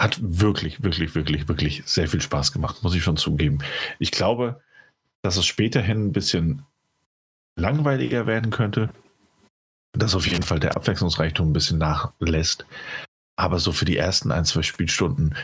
hat 0.00 0.18
wirklich, 0.22 0.82
wirklich, 0.82 1.14
wirklich, 1.14 1.46
wirklich 1.48 1.82
sehr 1.84 2.08
viel 2.08 2.22
Spaß 2.22 2.52
gemacht, 2.52 2.82
muss 2.82 2.94
ich 2.94 3.02
schon 3.02 3.18
zugeben. 3.18 3.58
Ich 3.98 4.10
glaube, 4.10 4.60
dass 5.22 5.36
es 5.36 5.44
späterhin 5.44 6.06
ein 6.06 6.12
bisschen 6.12 6.62
langweiliger 7.56 8.26
werden 8.26 8.50
könnte, 8.50 8.88
dass 9.92 10.14
auf 10.14 10.26
jeden 10.26 10.42
Fall 10.42 10.58
der 10.58 10.76
Abwechslungsreichtum 10.76 11.50
ein 11.50 11.52
bisschen 11.52 11.78
nachlässt. 11.78 12.64
Aber 13.36 13.58
so 13.58 13.72
für 13.72 13.84
die 13.84 13.98
ersten 13.98 14.32
ein, 14.32 14.46
zwei 14.46 14.62
Spielstunden, 14.62 15.34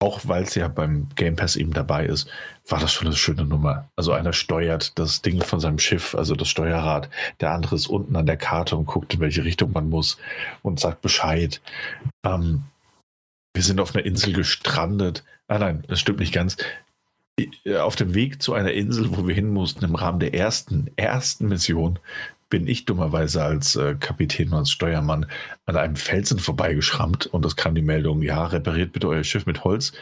auch 0.00 0.26
weil 0.26 0.42
es 0.42 0.56
ja 0.56 0.66
beim 0.66 1.08
Game 1.14 1.36
Pass 1.36 1.54
eben 1.56 1.72
dabei 1.72 2.06
ist, 2.06 2.28
war 2.68 2.80
das 2.80 2.92
schon 2.92 3.06
eine 3.06 3.16
schöne 3.16 3.44
Nummer. 3.44 3.88
Also 3.94 4.12
einer 4.12 4.32
steuert 4.32 4.98
das 4.98 5.22
Ding 5.22 5.42
von 5.42 5.60
seinem 5.60 5.78
Schiff, 5.78 6.14
also 6.14 6.34
das 6.34 6.48
Steuerrad, 6.48 7.08
der 7.40 7.52
andere 7.52 7.76
ist 7.76 7.86
unten 7.86 8.16
an 8.16 8.26
der 8.26 8.36
Karte 8.36 8.76
und 8.76 8.86
guckt, 8.86 9.14
in 9.14 9.20
welche 9.20 9.44
Richtung 9.44 9.72
man 9.72 9.88
muss 9.88 10.18
und 10.62 10.80
sagt 10.80 11.02
Bescheid. 11.02 11.60
Ähm, 12.24 12.64
wir 13.56 13.62
sind 13.62 13.80
auf 13.80 13.94
einer 13.94 14.04
Insel 14.04 14.34
gestrandet. 14.34 15.24
Ah 15.48 15.58
nein, 15.58 15.82
das 15.88 15.98
stimmt 15.98 16.20
nicht 16.20 16.34
ganz. 16.34 16.58
Auf 17.80 17.96
dem 17.96 18.14
Weg 18.14 18.42
zu 18.42 18.52
einer 18.52 18.72
Insel, 18.72 19.16
wo 19.16 19.26
wir 19.26 19.34
hin 19.34 19.50
mussten, 19.50 19.84
im 19.84 19.94
Rahmen 19.94 20.20
der 20.20 20.34
ersten, 20.34 20.90
ersten 20.96 21.48
Mission, 21.48 21.98
bin 22.50 22.68
ich 22.68 22.84
dummerweise 22.84 23.42
als 23.42 23.74
äh, 23.74 23.94
Kapitän 23.98 24.48
und 24.48 24.58
als 24.58 24.70
Steuermann 24.70 25.26
an 25.64 25.76
einem 25.76 25.96
Felsen 25.96 26.38
vorbeigeschrammt 26.38 27.26
und 27.26 27.44
es 27.44 27.56
kam 27.56 27.74
die 27.74 27.82
Meldung, 27.82 28.22
ja, 28.22 28.44
repariert 28.46 28.92
bitte 28.92 29.08
euer 29.08 29.24
Schiff 29.24 29.46
mit 29.46 29.64
Holz. 29.64 29.92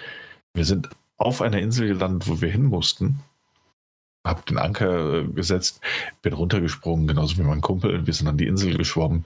Wir 0.52 0.64
sind 0.64 0.90
auf 1.16 1.40
einer 1.40 1.60
Insel 1.60 1.88
gelandet, 1.88 2.28
wo 2.28 2.40
wir 2.40 2.50
hin 2.50 2.64
mussten. 2.64 3.20
Hab 4.24 4.44
den 4.46 4.58
Anker 4.58 5.14
äh, 5.14 5.24
gesetzt, 5.24 5.80
bin 6.22 6.32
runtergesprungen, 6.32 7.06
genauso 7.06 7.38
wie 7.38 7.42
mein 7.42 7.60
Kumpel. 7.60 8.06
Wir 8.06 8.14
sind 8.14 8.26
an 8.26 8.36
die 8.36 8.46
Insel 8.46 8.76
geschwommen 8.76 9.24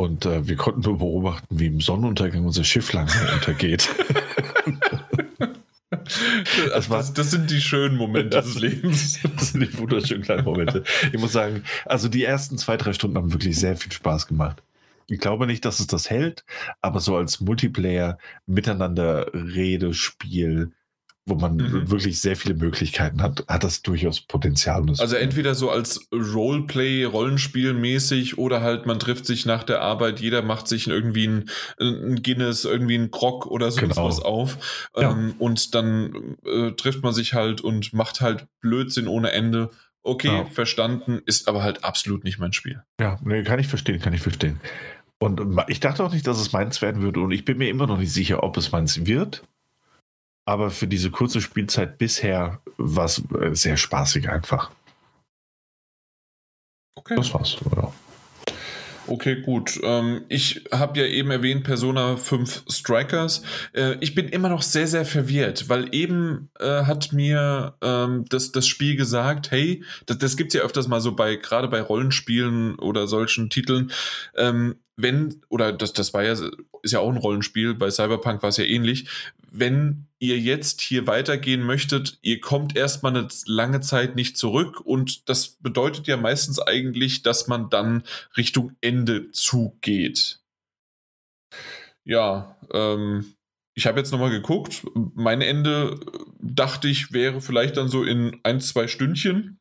Und 0.00 0.24
äh, 0.24 0.48
wir 0.48 0.56
konnten 0.56 0.80
nur 0.80 0.96
beobachten, 0.96 1.46
wie 1.50 1.66
im 1.66 1.82
Sonnenuntergang 1.82 2.46
unser 2.46 2.64
Schiff 2.64 2.90
langsam 2.94 3.34
untergeht. 3.34 3.86
Das, 6.72 6.88
das, 6.88 7.12
das, 7.12 7.30
sind 7.30 7.50
die 7.50 7.60
schönen 7.60 7.96
Momente 7.96 8.40
des 8.40 8.58
Lebens. 8.58 9.18
Das 9.36 9.50
sind 9.50 9.60
die 9.60 9.78
wunderschönen 9.78 10.22
kleinen 10.22 10.44
Momente. 10.44 10.84
Ich 11.12 11.18
muss 11.18 11.32
sagen, 11.32 11.64
also 11.84 12.08
die 12.08 12.24
ersten 12.24 12.58
zwei, 12.58 12.76
drei 12.76 12.92
Stunden 12.92 13.16
haben 13.16 13.32
wirklich 13.32 13.58
sehr 13.58 13.76
viel 13.76 13.92
Spaß 13.92 14.26
gemacht. 14.28 14.62
Ich 15.08 15.18
glaube 15.20 15.46
nicht, 15.46 15.64
dass 15.64 15.80
es 15.80 15.86
das 15.86 16.08
hält, 16.08 16.44
aber 16.80 17.00
so 17.00 17.16
als 17.16 17.40
Multiplayer, 17.40 18.18
Miteinander, 18.46 19.32
Rede, 19.34 19.94
Spiel, 19.94 20.72
wo 21.26 21.34
man 21.34 21.56
mhm. 21.56 21.90
wirklich 21.90 22.20
sehr 22.20 22.36
viele 22.36 22.54
Möglichkeiten 22.54 23.22
hat, 23.22 23.44
hat 23.46 23.62
das 23.62 23.82
durchaus 23.82 24.20
Potenzial. 24.20 24.84
Also 24.98 25.16
entweder 25.16 25.54
so 25.54 25.70
als 25.70 26.08
Roleplay, 26.12 27.04
Rollenspiel 27.04 27.74
mäßig 27.74 28.38
oder 28.38 28.62
halt 28.62 28.86
man 28.86 28.98
trifft 28.98 29.26
sich 29.26 29.46
nach 29.46 29.62
der 29.62 29.80
Arbeit, 29.80 30.20
jeder 30.20 30.42
macht 30.42 30.66
sich 30.66 30.88
irgendwie 30.88 31.26
ein, 31.26 31.50
ein 31.78 32.22
Guinness, 32.22 32.64
irgendwie 32.64 32.96
ein 32.96 33.10
Grog 33.10 33.46
oder 33.46 33.70
sonst 33.70 33.96
genau. 33.96 34.08
was 34.08 34.20
auf 34.20 34.90
ja. 34.96 35.10
ähm, 35.10 35.34
und 35.38 35.74
dann 35.74 36.36
äh, 36.44 36.72
trifft 36.72 37.02
man 37.02 37.12
sich 37.12 37.34
halt 37.34 37.60
und 37.60 37.92
macht 37.92 38.20
halt 38.20 38.46
Blödsinn 38.60 39.08
ohne 39.08 39.32
Ende. 39.32 39.70
Okay, 40.02 40.28
ja. 40.28 40.44
verstanden, 40.46 41.20
ist 41.26 41.46
aber 41.46 41.62
halt 41.62 41.84
absolut 41.84 42.24
nicht 42.24 42.38
mein 42.38 42.54
Spiel. 42.54 42.82
Ja, 42.98 43.18
nee, 43.22 43.42
kann 43.42 43.58
ich 43.58 43.68
verstehen, 43.68 44.00
kann 44.00 44.14
ich 44.14 44.22
verstehen. 44.22 44.58
Und 45.18 45.42
ich 45.68 45.80
dachte 45.80 46.02
auch 46.02 46.12
nicht, 46.12 46.26
dass 46.26 46.40
es 46.40 46.52
meins 46.52 46.80
werden 46.80 47.02
würde 47.02 47.20
und 47.20 47.30
ich 47.32 47.44
bin 47.44 47.58
mir 47.58 47.68
immer 47.68 47.86
noch 47.86 47.98
nicht 47.98 48.10
sicher, 48.12 48.42
ob 48.42 48.56
es 48.56 48.72
meins 48.72 49.04
wird. 49.04 49.42
Aber 50.50 50.70
für 50.70 50.88
diese 50.88 51.12
kurze 51.12 51.40
Spielzeit 51.40 51.96
bisher 51.96 52.60
war 52.76 53.04
es 53.04 53.22
äh, 53.40 53.54
sehr 53.54 53.76
spaßig 53.76 54.28
einfach. 54.28 54.72
Okay. 56.96 57.14
Das 57.14 57.32
war's, 57.32 57.56
ja. 57.76 57.92
Okay, 59.06 59.42
gut. 59.42 59.78
Ähm, 59.84 60.24
ich 60.28 60.64
habe 60.72 60.98
ja 60.98 61.06
eben 61.06 61.30
erwähnt 61.30 61.62
Persona 61.62 62.16
5 62.16 62.64
Strikers. 62.68 63.42
Äh, 63.74 63.94
ich 64.00 64.16
bin 64.16 64.28
immer 64.28 64.48
noch 64.48 64.62
sehr, 64.62 64.88
sehr 64.88 65.04
verwirrt, 65.04 65.68
weil 65.68 65.94
eben 65.94 66.50
äh, 66.58 66.82
hat 66.82 67.12
mir 67.12 67.76
ähm, 67.80 68.24
das, 68.28 68.50
das 68.50 68.66
Spiel 68.66 68.96
gesagt, 68.96 69.52
hey, 69.52 69.84
das, 70.06 70.18
das 70.18 70.36
gibt 70.36 70.52
es 70.52 70.58
ja 70.58 70.64
öfters 70.66 70.88
mal 70.88 71.00
so 71.00 71.14
bei, 71.14 71.36
gerade 71.36 71.68
bei 71.68 71.80
Rollenspielen 71.80 72.76
oder 72.76 73.06
solchen 73.06 73.50
Titeln, 73.50 73.92
ähm, 74.36 74.80
wenn, 75.02 75.42
oder 75.48 75.72
das, 75.72 75.92
das 75.92 76.12
war 76.14 76.22
ja, 76.22 76.32
ist 76.82 76.92
ja 76.92 77.00
auch 77.00 77.10
ein 77.10 77.16
Rollenspiel, 77.16 77.74
bei 77.74 77.90
Cyberpunk 77.90 78.42
war 78.42 78.50
es 78.50 78.56
ja 78.56 78.64
ähnlich, 78.64 79.08
wenn 79.50 80.06
ihr 80.18 80.38
jetzt 80.38 80.80
hier 80.80 81.06
weitergehen 81.06 81.62
möchtet, 81.62 82.18
ihr 82.22 82.40
kommt 82.40 82.76
erstmal 82.76 83.16
eine 83.16 83.28
lange 83.46 83.80
Zeit 83.80 84.16
nicht 84.16 84.36
zurück 84.36 84.80
und 84.80 85.28
das 85.28 85.48
bedeutet 85.48 86.06
ja 86.06 86.16
meistens 86.16 86.58
eigentlich, 86.58 87.22
dass 87.22 87.48
man 87.48 87.70
dann 87.70 88.04
Richtung 88.36 88.76
Ende 88.80 89.30
zugeht. 89.32 90.40
Ja, 92.04 92.56
ähm, 92.72 93.34
ich 93.74 93.86
habe 93.86 93.98
jetzt 93.98 94.10
nochmal 94.10 94.30
geguckt. 94.30 94.84
Mein 95.14 95.40
Ende, 95.40 95.98
dachte 96.40 96.88
ich, 96.88 97.12
wäre 97.12 97.40
vielleicht 97.40 97.76
dann 97.76 97.88
so 97.88 98.02
in 98.04 98.40
ein, 98.42 98.60
zwei 98.60 98.88
Stündchen. 98.88 99.59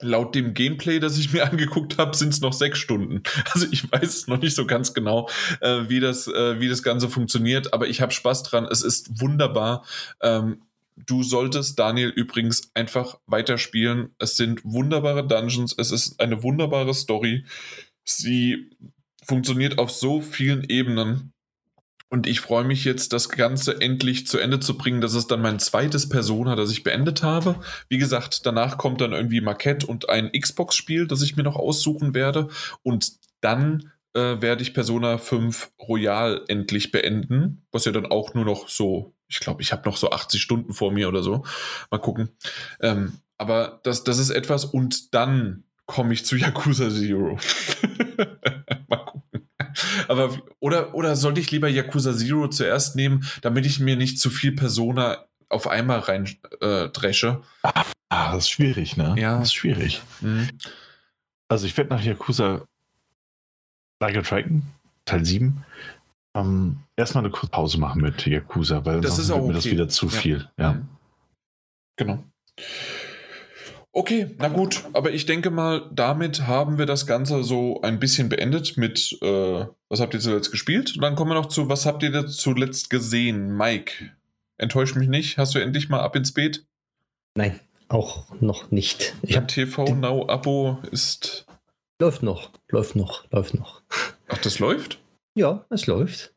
Laut 0.00 0.34
dem 0.34 0.54
Gameplay, 0.54 1.00
das 1.00 1.18
ich 1.18 1.32
mir 1.32 1.44
angeguckt 1.50 1.98
habe, 1.98 2.16
sind 2.16 2.32
es 2.32 2.40
noch 2.40 2.52
sechs 2.52 2.78
Stunden. 2.78 3.22
Also 3.52 3.66
ich 3.70 3.90
weiß 3.90 4.28
noch 4.28 4.40
nicht 4.40 4.54
so 4.54 4.66
ganz 4.66 4.94
genau, 4.94 5.28
äh, 5.60 5.88
wie, 5.88 6.00
das, 6.00 6.28
äh, 6.28 6.60
wie 6.60 6.68
das 6.68 6.82
Ganze 6.82 7.08
funktioniert, 7.08 7.72
aber 7.72 7.88
ich 7.88 8.00
habe 8.00 8.12
Spaß 8.12 8.44
dran. 8.44 8.66
Es 8.70 8.82
ist 8.82 9.20
wunderbar. 9.20 9.84
Ähm, 10.20 10.62
du 11.06 11.22
solltest, 11.22 11.78
Daniel, 11.78 12.10
übrigens 12.10 12.70
einfach 12.74 13.18
weiterspielen. 13.26 14.14
Es 14.18 14.36
sind 14.36 14.60
wunderbare 14.64 15.26
Dungeons, 15.26 15.74
es 15.76 15.90
ist 15.90 16.20
eine 16.20 16.42
wunderbare 16.42 16.94
Story. 16.94 17.44
Sie 18.04 18.70
funktioniert 19.24 19.78
auf 19.78 19.90
so 19.90 20.20
vielen 20.20 20.64
Ebenen. 20.64 21.32
Und 22.10 22.26
ich 22.26 22.40
freue 22.40 22.64
mich 22.64 22.84
jetzt, 22.84 23.12
das 23.12 23.28
Ganze 23.28 23.80
endlich 23.80 24.26
zu 24.26 24.38
Ende 24.38 24.60
zu 24.60 24.78
bringen. 24.78 25.00
Das 25.00 25.14
ist 25.14 25.30
dann 25.30 25.42
mein 25.42 25.58
zweites 25.58 26.08
Persona, 26.08 26.56
das 26.56 26.70
ich 26.70 26.82
beendet 26.82 27.22
habe. 27.22 27.60
Wie 27.88 27.98
gesagt, 27.98 28.46
danach 28.46 28.78
kommt 28.78 29.00
dann 29.00 29.12
irgendwie 29.12 29.42
Marquette 29.42 29.86
und 29.86 30.08
ein 30.08 30.32
Xbox-Spiel, 30.32 31.06
das 31.06 31.20
ich 31.20 31.36
mir 31.36 31.42
noch 31.42 31.56
aussuchen 31.56 32.14
werde. 32.14 32.48
Und 32.82 33.12
dann 33.42 33.92
äh, 34.14 34.40
werde 34.40 34.62
ich 34.62 34.72
Persona 34.72 35.18
5 35.18 35.70
Royal 35.86 36.44
endlich 36.48 36.92
beenden, 36.92 37.66
was 37.72 37.84
ja 37.84 37.92
dann 37.92 38.06
auch 38.06 38.32
nur 38.32 38.46
noch 38.46 38.68
so, 38.68 39.14
ich 39.28 39.40
glaube, 39.40 39.60
ich 39.60 39.72
habe 39.72 39.88
noch 39.88 39.98
so 39.98 40.10
80 40.10 40.40
Stunden 40.40 40.72
vor 40.72 40.90
mir 40.90 41.08
oder 41.08 41.22
so. 41.22 41.44
Mal 41.90 41.98
gucken. 41.98 42.30
Ähm, 42.80 43.20
aber 43.36 43.80
das, 43.84 44.02
das 44.02 44.18
ist 44.18 44.30
etwas 44.30 44.64
und 44.64 45.14
dann 45.14 45.64
komme 45.86 46.12
ich 46.14 46.24
zu 46.24 46.36
Yakuza 46.36 46.90
Zero. 46.90 47.38
Aber, 50.08 50.36
oder, 50.60 50.94
oder 50.94 51.16
sollte 51.16 51.40
ich 51.40 51.50
lieber 51.50 51.68
Yakuza 51.68 52.14
Zero 52.14 52.48
zuerst 52.48 52.96
nehmen, 52.96 53.24
damit 53.42 53.66
ich 53.66 53.80
mir 53.80 53.96
nicht 53.96 54.20
zu 54.20 54.30
viel 54.30 54.52
Persona 54.52 55.24
auf 55.48 55.66
einmal 55.66 56.00
rein 56.00 56.28
äh, 56.60 56.88
dresche? 56.88 57.42
Ah, 57.62 58.32
das 58.32 58.44
ist 58.44 58.50
schwierig, 58.50 58.96
ne? 58.96 59.14
Ja. 59.18 59.38
Das 59.38 59.48
ist 59.48 59.54
schwierig. 59.54 60.02
Mhm. 60.20 60.48
Also 61.48 61.66
ich 61.66 61.76
werde 61.76 61.94
nach 61.94 62.02
Yakuza 62.02 62.66
Like 64.00 64.16
a 64.16 64.20
Dragon, 64.20 64.62
Teil 65.04 65.24
7, 65.24 65.64
ähm, 66.34 66.78
erstmal 66.96 67.24
eine 67.24 67.32
kurze 67.32 67.50
Pause 67.50 67.78
machen 67.78 68.02
mit 68.02 68.26
Yakuza, 68.26 68.84
weil 68.84 69.00
das 69.00 69.16
sonst 69.16 69.24
ist 69.26 69.30
auch 69.30 69.38
okay. 69.38 69.48
mir 69.48 69.54
das 69.54 69.64
wieder 69.64 69.88
zu 69.88 70.06
ja. 70.06 70.12
viel. 70.12 70.50
Ja. 70.56 70.80
Genau. 71.96 72.22
Okay, 73.98 74.32
na 74.38 74.46
gut, 74.46 74.84
aber 74.92 75.10
ich 75.10 75.26
denke 75.26 75.50
mal, 75.50 75.90
damit 75.92 76.46
haben 76.46 76.78
wir 76.78 76.86
das 76.86 77.04
Ganze 77.04 77.42
so 77.42 77.80
ein 77.82 77.98
bisschen 77.98 78.28
beendet 78.28 78.76
mit, 78.76 79.18
äh, 79.22 79.66
was 79.88 79.98
habt 79.98 80.14
ihr 80.14 80.20
zuletzt 80.20 80.52
gespielt? 80.52 80.94
Und 80.94 81.02
dann 81.02 81.16
kommen 81.16 81.32
wir 81.32 81.34
noch 81.34 81.46
zu, 81.46 81.68
was 81.68 81.84
habt 81.84 82.04
ihr 82.04 82.28
zuletzt 82.28 82.90
gesehen? 82.90 83.56
Mike, 83.56 84.12
enttäuscht 84.56 84.94
mich 84.94 85.08
nicht. 85.08 85.36
Hast 85.36 85.56
du 85.56 85.58
endlich 85.58 85.88
mal 85.88 85.98
ab 85.98 86.14
ins 86.14 86.32
Beet? 86.32 86.64
Nein, 87.34 87.58
auch 87.88 88.40
noch 88.40 88.70
nicht. 88.70 89.16
Ich 89.22 89.34
habe 89.34 89.48
TV 89.48 89.92
Now 89.96 90.28
Abo 90.28 90.78
ist. 90.92 91.46
Läuft 91.98 92.22
noch, 92.22 92.52
läuft 92.68 92.94
noch, 92.94 93.28
läuft 93.32 93.54
noch. 93.54 93.82
Ach, 94.28 94.38
das 94.38 94.60
läuft? 94.60 95.00
Ja, 95.34 95.66
es 95.70 95.88
läuft. 95.88 96.32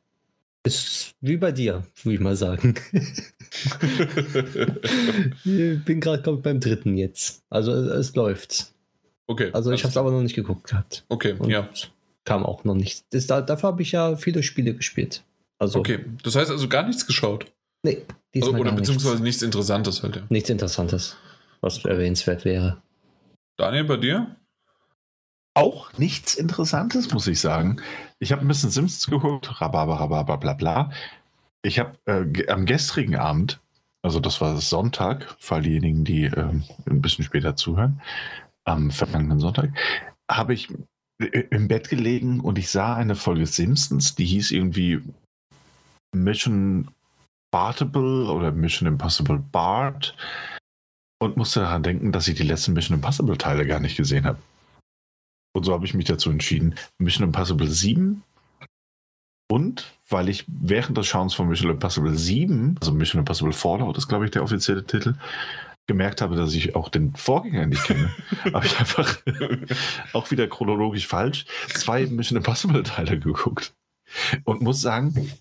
Ist 0.63 1.13
wie 1.21 1.37
bei 1.37 1.51
dir, 1.51 1.83
würde 2.01 2.15
ich 2.15 2.21
mal 2.21 2.35
sagen. 2.35 2.73
ich 5.43 5.83
bin 5.83 5.99
gerade 5.99 6.37
beim 6.37 6.59
dritten 6.59 6.97
jetzt. 6.97 7.43
Also 7.49 7.73
es, 7.73 8.07
es 8.09 8.15
läuft. 8.15 8.71
Okay. 9.27 9.49
Also 9.53 9.71
ich 9.71 9.83
habe 9.83 9.91
es 9.91 9.97
aber 9.97 10.11
noch 10.11 10.21
nicht 10.21 10.35
geguckt 10.35 10.65
gehabt. 10.65 11.03
Okay, 11.09 11.33
Und 11.37 11.49
ja. 11.49 11.67
Kam 12.23 12.45
auch 12.45 12.63
noch 12.63 12.75
nicht. 12.75 13.05
Das, 13.11 13.27
dafür 13.27 13.69
habe 13.69 13.81
ich 13.81 13.91
ja 13.93 14.15
viele 14.15 14.43
Spiele 14.43 14.73
gespielt. 14.75 15.23
Also, 15.57 15.79
okay, 15.79 16.05
das 16.23 16.35
heißt 16.35 16.51
also 16.51 16.67
gar 16.67 16.83
nichts 16.83 17.05
geschaut? 17.05 17.51
Nee. 17.83 18.03
Also, 18.35 18.53
oder 18.53 18.71
beziehungsweise 18.71 19.15
nichts. 19.15 19.23
nichts 19.23 19.41
Interessantes 19.41 20.03
halt, 20.03 20.15
ja. 20.15 20.21
Nichts 20.29 20.49
Interessantes, 20.49 21.17
was 21.61 21.83
erwähnenswert 21.83 22.45
wäre. 22.45 22.81
Daniel, 23.57 23.83
bei 23.85 23.97
dir? 23.97 24.35
Auch 25.53 25.91
nichts 25.97 26.35
Interessantes, 26.35 27.11
muss 27.11 27.27
ich 27.27 27.39
sagen. 27.39 27.81
Ich 28.19 28.31
habe 28.31 28.41
ein 28.41 28.47
bisschen 28.47 28.69
Sims 28.69 29.05
geguckt, 29.07 29.61
rababer, 29.61 29.99
rababer, 29.99 30.37
bla 30.37 30.53
bla. 30.53 30.91
Ich 31.63 31.79
habe 31.79 31.97
äh, 32.05 32.47
am 32.47 32.65
gestrigen 32.65 33.15
Abend, 33.15 33.59
also 34.03 34.19
das 34.19 34.41
war 34.41 34.57
Sonntag, 34.57 35.35
für 35.39 35.55
all 35.55 35.61
diejenigen, 35.61 36.03
die 36.03 36.25
äh, 36.25 36.53
ein 36.89 37.01
bisschen 37.01 37.23
später 37.23 37.55
zuhören, 37.55 38.01
am 38.65 38.91
vergangenen 38.91 39.39
Sonntag, 39.39 39.71
habe 40.29 40.53
ich 40.53 40.69
äh, 41.19 41.43
im 41.51 41.67
Bett 41.67 41.89
gelegen 41.89 42.39
und 42.39 42.57
ich 42.57 42.69
sah 42.69 42.95
eine 42.95 43.15
Folge 43.15 43.45
Simpsons, 43.45 44.15
die 44.15 44.25
hieß 44.25 44.51
irgendwie 44.51 45.01
Mission 46.15 46.89
Bartable 47.51 48.31
oder 48.31 48.51
Mission 48.51 48.87
Impossible 48.87 49.37
Bart 49.37 50.15
und 51.21 51.37
musste 51.37 51.59
daran 51.59 51.83
denken, 51.83 52.11
dass 52.11 52.27
ich 52.27 52.35
die 52.35 52.43
letzten 52.43 52.73
Mission 52.73 52.97
Impossible 52.97 53.37
Teile 53.37 53.67
gar 53.67 53.79
nicht 53.79 53.97
gesehen 53.97 54.25
habe. 54.25 54.39
Und 55.53 55.65
so 55.65 55.73
habe 55.73 55.85
ich 55.85 55.93
mich 55.93 56.05
dazu 56.05 56.31
entschieden, 56.31 56.75
Mission 56.97 57.27
Impossible 57.27 57.67
7 57.67 58.23
und 59.51 59.91
weil 60.07 60.29
ich 60.29 60.45
während 60.47 60.97
des 60.97 61.07
Schauens 61.07 61.33
von 61.33 61.49
Mission 61.49 61.71
Impossible 61.71 62.17
7, 62.17 62.77
also 62.79 62.93
Mission 62.93 63.19
Impossible 63.19 63.51
Fallout 63.51 63.97
ist, 63.97 64.07
glaube 64.07 64.23
ich, 64.23 64.31
der 64.31 64.43
offizielle 64.43 64.85
Titel, 64.85 65.15
gemerkt 65.87 66.21
habe, 66.21 66.37
dass 66.37 66.53
ich 66.53 66.73
auch 66.73 66.87
den 66.87 67.13
Vorgänger 67.15 67.65
nicht 67.65 67.83
kenne, 67.83 68.11
habe 68.53 68.65
ich 68.65 68.79
einfach 68.79 69.17
auch 70.13 70.31
wieder 70.31 70.47
chronologisch 70.47 71.05
falsch 71.05 71.45
zwei 71.67 72.05
Mission 72.05 72.37
Impossible 72.37 72.81
Teile 72.83 73.19
geguckt. 73.19 73.73
Und 74.45 74.61
muss 74.61 74.79
sagen, 74.79 75.33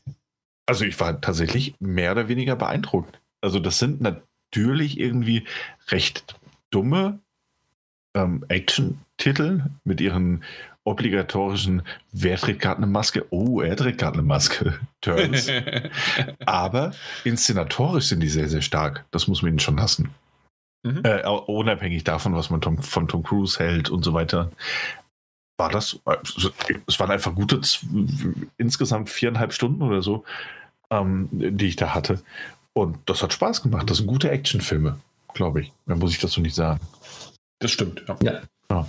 also 0.67 0.85
ich 0.85 0.99
war 0.99 1.21
tatsächlich 1.21 1.75
mehr 1.79 2.11
oder 2.11 2.27
weniger 2.27 2.57
beeindruckt. 2.57 3.21
Also 3.41 3.61
das 3.61 3.79
sind 3.79 4.01
natürlich 4.01 4.99
irgendwie 4.99 5.45
recht 5.89 6.35
dumme 6.71 7.21
ähm, 8.15 8.45
Action-Titel 8.49 9.67
mit 9.85 10.01
ihren 10.01 10.43
obligatorischen, 10.85 11.83
wer 12.13 12.37
trägt 12.37 12.63
gerade 12.63 12.79
eine 12.79 12.87
Maske? 12.87 13.27
Oh, 13.31 13.61
er 13.61 13.77
trägt 13.77 13.99
gerade 13.99 14.15
eine 14.15 14.23
Maske. 14.23 14.79
Turns. 15.01 15.51
Aber 16.47 16.93
inszenatorisch 17.25 18.07
sind 18.07 18.21
die 18.21 18.29
sehr, 18.29 18.49
sehr 18.49 18.63
stark. 18.63 19.05
Das 19.11 19.29
muss 19.29 19.43
man 19.43 19.51
ihnen 19.51 19.59
schon 19.59 19.77
lassen. 19.77 20.15
Mhm. 20.83 21.03
Äh, 21.05 21.27
unabhängig 21.27 22.05
davon, 22.05 22.35
was 22.35 22.51
man 22.51 22.61
Tom, 22.61 22.79
von 22.79 23.09
Tom 23.09 23.23
Cruise 23.23 23.59
hält 23.59 23.91
und 23.91 24.03
so 24.03 24.15
weiter. 24.15 24.51
war 25.59 25.69
das, 25.69 25.99
also, 26.05 26.51
es 26.87 26.99
waren 26.99 27.11
einfach 27.11 27.35
gute, 27.35 27.61
insgesamt 28.57 29.11
viereinhalb 29.11 29.53
Stunden 29.53 29.83
oder 29.83 30.01
so, 30.01 30.25
ähm, 30.91 31.29
die 31.33 31.67
ich 31.67 31.77
da 31.77 31.95
hatte. 31.95 32.23
Und 32.73 32.99
das 33.07 33.23
hat 33.23 33.33
Spaß 33.33 33.63
gemacht. 33.63 33.91
Das 33.91 33.99
sind 33.99 34.07
gute 34.07 34.31
Actionfilme, 34.31 34.99
glaube 35.35 35.61
ich. 35.61 35.73
Mehr 35.85 35.97
muss 35.97 36.13
ich 36.13 36.21
dazu 36.21 36.41
nicht 36.41 36.55
sagen. 36.55 36.81
Das 37.59 37.71
stimmt, 37.71 38.03
ja. 38.09 38.17
ja. 38.23 38.41
ja. 38.71 38.87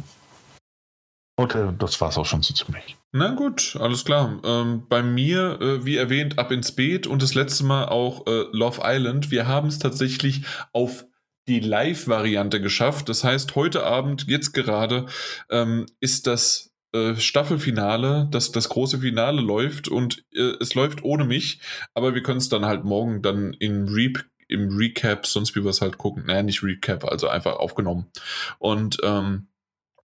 Und 1.36 1.56
äh, 1.56 1.74
das 1.78 2.00
war 2.02 2.10
es 2.10 2.18
auch 2.18 2.26
schon 2.26 2.44
so 2.44 2.54
ziemlich. 2.54 2.98
Na 3.12 3.34
gut, 3.34 3.76
alles 3.80 4.06
klar. 4.06 4.40
Ähm, 4.44 4.84
bei 4.88 5.04
mir, 5.04 5.60
äh, 5.60 5.86
wie 5.86 5.98
erwähnt, 5.98 6.40
ab 6.40 6.52
ins 6.52 6.72
Beet 6.74 7.08
und 7.08 7.22
das 7.22 7.34
letzte 7.34 7.66
Mal 7.66 7.86
auch 7.86 8.28
äh, 8.28 8.46
Love 8.52 8.82
Island. 8.84 9.32
Wir 9.32 9.48
haben 9.48 9.68
es 9.68 9.80
tatsächlich 9.80 10.46
auf 10.72 11.06
die 11.48 11.60
Live-Variante 11.60 12.62
geschafft. 12.62 13.10
Das 13.10 13.24
heißt, 13.24 13.56
heute 13.56 13.84
Abend, 13.84 14.28
jetzt 14.28 14.54
gerade, 14.54 15.08
ähm, 15.50 15.88
ist 16.00 16.28
das 16.28 16.72
äh, 16.94 17.16
Staffelfinale, 17.16 18.28
das, 18.32 18.52
das 18.52 18.70
große 18.70 19.00
Finale 19.00 19.42
läuft 19.42 19.88
und 19.88 20.24
äh, 20.34 20.54
es 20.60 20.76
läuft 20.76 21.04
ohne 21.04 21.26
mich, 21.26 21.62
aber 21.94 22.14
wir 22.16 22.22
können 22.22 22.40
es 22.40 22.50
dann 22.50 22.66
halt 22.66 22.84
morgen 22.84 23.22
dann 23.22 23.54
in 23.54 23.88
Re 23.88 24.14
im 24.50 24.76
Recap, 24.76 25.26
sonst 25.26 25.56
wie 25.56 25.64
wir 25.64 25.70
es 25.70 25.80
halt 25.80 25.98
gucken. 25.98 26.26
Naja, 26.26 26.44
nicht 26.44 26.62
Recap, 26.62 27.06
also 27.06 27.30
einfach 27.30 27.56
aufgenommen. 27.56 28.12
Und 28.60 28.98
ähm, 29.02 29.48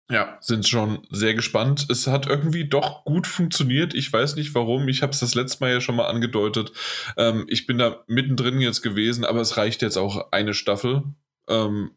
ja, 0.10 0.38
sind 0.40 0.68
schon 0.68 1.08
sehr 1.10 1.34
gespannt. 1.34 1.88
Es 1.90 2.06
hat 2.06 2.28
irgendwie 2.28 2.66
doch 2.66 3.06
gut 3.06 3.26
funktioniert. 3.26 3.96
Ich 3.96 4.12
weiß 4.12 4.36
nicht 4.36 4.54
warum. 4.54 4.88
Ich 4.88 5.02
habe 5.02 5.14
es 5.14 5.20
das 5.20 5.34
letzte 5.34 5.64
Mal 5.64 5.74
ja 5.74 5.82
schon 5.82 5.96
mal 5.96 6.06
angedeutet. 6.06 6.72
Ähm, 7.18 7.46
ich 7.48 7.66
bin 7.66 7.80
da 7.80 8.04
mittendrin 8.08 8.62
jetzt 8.62 8.84
gewesen, 8.84 9.26
aber 9.26 9.42
es 9.42 9.58
reicht 9.58 9.82
jetzt 9.82 9.98
auch 9.98 10.32
eine 10.32 10.54
Staffel. 10.54 11.04
Ähm, 11.50 11.92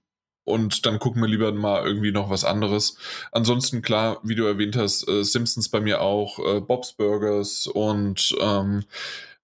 und 0.44 0.86
dann 0.86 0.98
gucken 0.98 1.20
wir 1.20 1.28
lieber 1.28 1.52
mal 1.52 1.84
irgendwie 1.84 2.10
noch 2.10 2.30
was 2.30 2.44
anderes. 2.44 2.96
Ansonsten, 3.32 3.82
klar, 3.82 4.18
wie 4.22 4.34
du 4.34 4.44
erwähnt 4.44 4.76
hast, 4.76 5.06
äh, 5.06 5.22
Simpsons 5.22 5.68
bei 5.68 5.80
mir 5.80 6.00
auch, 6.00 6.38
äh, 6.38 6.60
Bob's 6.60 6.94
Burgers 6.94 7.66
und 7.66 8.34
ähm, 8.40 8.84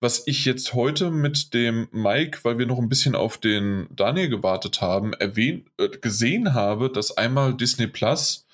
was 0.01 0.27
ich 0.27 0.45
jetzt 0.45 0.75
heute 0.75 1.11
mit 1.11 1.55
dem 1.55 1.89
Mike, 1.93 2.41
weil 2.43 2.59
wir 2.59 2.67
noch 2.67 2.79
ein 2.79 2.89
bisschen 2.89 3.15
auf 3.15 3.39
den 3.39 3.87
Daniel 3.91 4.29
gewartet 4.29 4.81
haben, 4.81 5.13
erwähnt, 5.13 5.69
äh, 5.79 5.89
gesehen 5.89 6.55
habe, 6.55 6.91
dass 6.91 7.17
einmal 7.17 7.55
Disney 7.55 7.87
Plus 7.87 8.47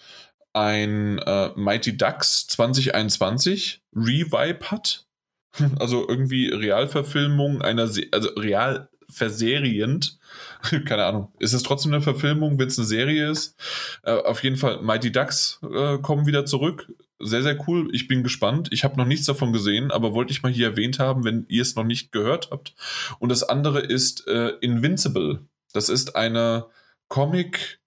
ein 0.52 1.18
äh, 1.18 1.50
Mighty 1.56 1.96
Ducks 1.96 2.46
2021 2.48 3.82
Revive 3.94 4.70
hat. 4.70 5.06
Also 5.80 6.08
irgendwie 6.08 6.46
Realverfilmung 6.48 7.60
einer, 7.60 7.88
Se 7.88 8.06
also 8.12 8.28
real 8.36 8.88
verserient. 9.08 10.18
Keine 10.84 11.04
Ahnung. 11.04 11.32
Ist 11.40 11.52
es 11.52 11.64
trotzdem 11.64 11.92
eine 11.92 12.02
Verfilmung, 12.02 12.56
wenn 12.58 12.68
es 12.68 12.78
eine 12.78 12.86
Serie 12.86 13.28
ist? 13.28 13.56
Äh, 14.04 14.12
auf 14.12 14.44
jeden 14.44 14.56
Fall, 14.56 14.80
Mighty 14.80 15.10
Ducks 15.10 15.60
äh, 15.62 15.98
kommen 15.98 16.26
wieder 16.26 16.46
zurück. 16.46 16.92
Sehr, 17.18 17.42
sehr 17.42 17.58
cool. 17.68 17.88
Ich 17.92 18.08
bin 18.08 18.22
gespannt. 18.22 18.68
Ich 18.70 18.84
habe 18.84 18.96
noch 18.96 19.06
nichts 19.06 19.26
davon 19.26 19.52
gesehen, 19.52 19.90
aber 19.90 20.14
wollte 20.14 20.32
ich 20.32 20.42
mal 20.42 20.52
hier 20.52 20.68
erwähnt 20.68 21.00
haben, 21.00 21.24
wenn 21.24 21.46
ihr 21.48 21.62
es 21.62 21.74
noch 21.74 21.84
nicht 21.84 22.12
gehört 22.12 22.50
habt. 22.50 22.74
Und 23.18 23.30
das 23.30 23.42
andere 23.42 23.80
ist 23.80 24.26
äh, 24.28 24.50
Invincible. 24.60 25.40
Das 25.72 25.88
ist 25.88 26.14
eine 26.14 26.66
Comic- 27.08 27.79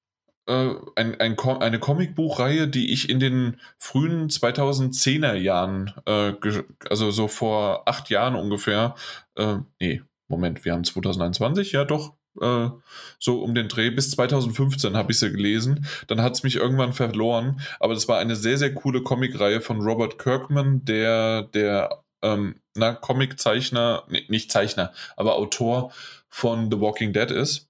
äh, 0.48 0.70
ein, 0.96 1.20
ein, 1.20 1.38
eine 1.38 1.80
Comicbuchreihe, 1.80 2.68
die 2.68 2.92
ich 2.92 3.10
in 3.10 3.20
den 3.20 3.60
frühen 3.78 4.30
2010er 4.30 5.34
Jahren, 5.36 5.94
äh, 6.06 6.34
also 6.90 7.12
so 7.12 7.28
vor 7.28 7.88
acht 7.88 8.10
Jahren 8.10 8.36
ungefähr, 8.36 8.96
äh, 9.36 9.58
nee, 9.80 10.02
Moment, 10.28 10.66
wir 10.66 10.74
haben 10.74 10.84
2021, 10.84 11.72
ja 11.74 11.86
doch, 11.86 12.16
äh, 12.42 12.70
so 13.20 13.44
um 13.44 13.54
den 13.54 13.68
Dreh. 13.68 13.92
Bis 13.92 14.12
2015 14.12 14.98
habe 14.98 15.12
ich 15.12 15.20
sie 15.20 15.32
gelesen. 15.32 15.86
Dann 16.08 16.22
hat 16.22 16.34
es 16.34 16.44
mich 16.44 16.56
irgendwann 16.56 16.94
verloren. 16.94 17.62
Aber 17.80 17.94
das 17.94 18.08
war 18.08 18.18
eine 18.18 18.36
sehr, 18.36 18.58
sehr 18.58 18.74
coole 18.74 19.04
Comicreihe 19.04 19.62
von 19.62 19.82
Robert 19.82 20.18
Kirkman, 20.18 20.84
der, 20.86 21.44
der 21.44 22.04
ähm, 22.24 22.56
na, 22.76 22.94
Comiczeichner, 22.94 24.04
nee, 24.10 24.26
nicht 24.30 24.52
Zeichner, 24.52 24.94
aber 25.16 25.36
Autor 25.36 25.92
von 26.30 26.72
The 26.72 26.80
Walking 26.80 27.14
Dead 27.14 27.30
ist 27.30 27.70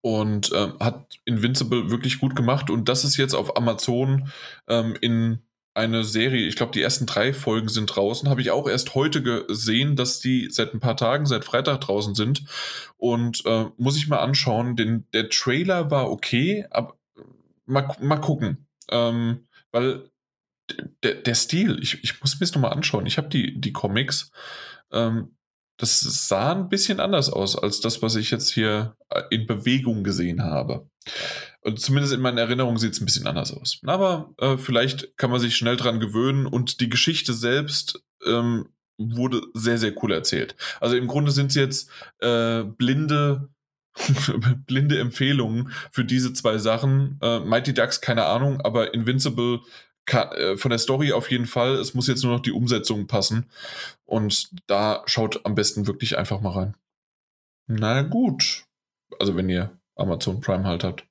und 0.00 0.52
ähm, 0.54 0.74
hat 0.80 1.18
Invincible 1.24 1.90
wirklich 1.90 2.20
gut 2.20 2.36
gemacht. 2.36 2.70
Und 2.70 2.88
das 2.88 3.04
ist 3.04 3.16
jetzt 3.16 3.34
auf 3.34 3.56
Amazon 3.56 4.30
ähm, 4.68 4.96
in 5.00 5.40
eine 5.74 6.02
Serie, 6.02 6.46
ich 6.46 6.56
glaube, 6.56 6.72
die 6.72 6.82
ersten 6.82 7.06
drei 7.06 7.32
Folgen 7.32 7.68
sind 7.68 7.86
draußen. 7.86 8.28
Habe 8.28 8.40
ich 8.40 8.50
auch 8.50 8.68
erst 8.68 8.96
heute 8.96 9.22
gesehen, 9.22 9.94
dass 9.94 10.18
die 10.18 10.48
seit 10.50 10.74
ein 10.74 10.80
paar 10.80 10.96
Tagen, 10.96 11.24
seit 11.24 11.44
Freitag 11.44 11.80
draußen 11.80 12.16
sind. 12.16 12.44
Und 12.96 13.46
äh, 13.46 13.66
muss 13.76 13.96
ich 13.96 14.08
mal 14.08 14.18
anschauen. 14.18 14.76
denn 14.76 15.06
der 15.12 15.28
Trailer 15.30 15.90
war 15.90 16.10
okay, 16.10 16.66
aber 16.70 16.96
mal, 17.64 17.88
mal 18.00 18.16
gucken. 18.16 18.66
Ähm, 18.90 19.46
weil 19.70 20.10
der, 21.04 21.14
der 21.14 21.34
Stil, 21.34 21.78
ich, 21.80 22.02
ich 22.02 22.20
muss 22.20 22.34
mir 22.34 22.46
das 22.46 22.54
nochmal 22.54 22.72
anschauen. 22.72 23.06
Ich 23.06 23.16
habe 23.16 23.28
die, 23.28 23.60
die 23.60 23.72
Comics. 23.72 24.32
Ähm, 24.90 25.36
das 25.78 26.00
sah 26.00 26.52
ein 26.52 26.68
bisschen 26.68 27.00
anders 27.00 27.30
aus 27.30 27.56
als 27.56 27.80
das, 27.80 28.02
was 28.02 28.16
ich 28.16 28.30
jetzt 28.30 28.52
hier 28.52 28.96
äh, 29.10 29.22
in 29.30 29.46
Bewegung 29.46 30.04
gesehen 30.04 30.42
habe. 30.42 30.88
Und 31.62 31.80
zumindest 31.80 32.12
in 32.12 32.20
meiner 32.20 32.42
Erinnerung 32.42 32.78
sieht 32.78 32.92
es 32.92 33.00
ein 33.00 33.04
bisschen 33.04 33.26
anders 33.26 33.52
aus. 33.52 33.80
Aber 33.86 34.34
äh, 34.38 34.56
vielleicht 34.56 35.16
kann 35.16 35.30
man 35.30 35.40
sich 35.40 35.56
schnell 35.56 35.76
dran 35.76 36.00
gewöhnen 36.00 36.46
und 36.46 36.80
die 36.80 36.88
Geschichte 36.88 37.32
selbst 37.32 38.02
ähm, 38.26 38.68
wurde 38.98 39.42
sehr, 39.54 39.78
sehr 39.78 39.94
cool 40.02 40.12
erzählt. 40.12 40.56
Also 40.80 40.96
im 40.96 41.06
Grunde 41.06 41.30
sind 41.30 41.48
es 41.48 41.54
jetzt 41.54 41.90
äh, 42.20 42.64
blinde, 42.64 43.48
blinde 44.66 44.98
Empfehlungen 44.98 45.72
für 45.92 46.04
diese 46.04 46.32
zwei 46.32 46.58
Sachen. 46.58 47.18
Äh, 47.22 47.40
Mighty 47.40 47.72
Ducks, 47.72 48.00
keine 48.00 48.24
Ahnung, 48.24 48.60
aber 48.60 48.94
Invincible 48.94 49.60
von 50.10 50.70
der 50.70 50.78
Story 50.78 51.12
auf 51.12 51.30
jeden 51.30 51.46
Fall. 51.46 51.74
Es 51.76 51.94
muss 51.94 52.08
jetzt 52.08 52.22
nur 52.24 52.32
noch 52.32 52.40
die 52.40 52.52
Umsetzung 52.52 53.06
passen. 53.06 53.50
Und 54.04 54.50
da 54.66 55.02
schaut 55.06 55.44
am 55.44 55.54
besten 55.54 55.86
wirklich 55.86 56.18
einfach 56.18 56.40
mal 56.40 56.52
rein. 56.52 56.74
Na 57.66 58.02
gut. 58.02 58.64
Also 59.18 59.36
wenn 59.36 59.48
ihr 59.48 59.70
Amazon 59.96 60.40
Prime 60.40 60.64
halt 60.64 60.84
habt. 60.84 61.06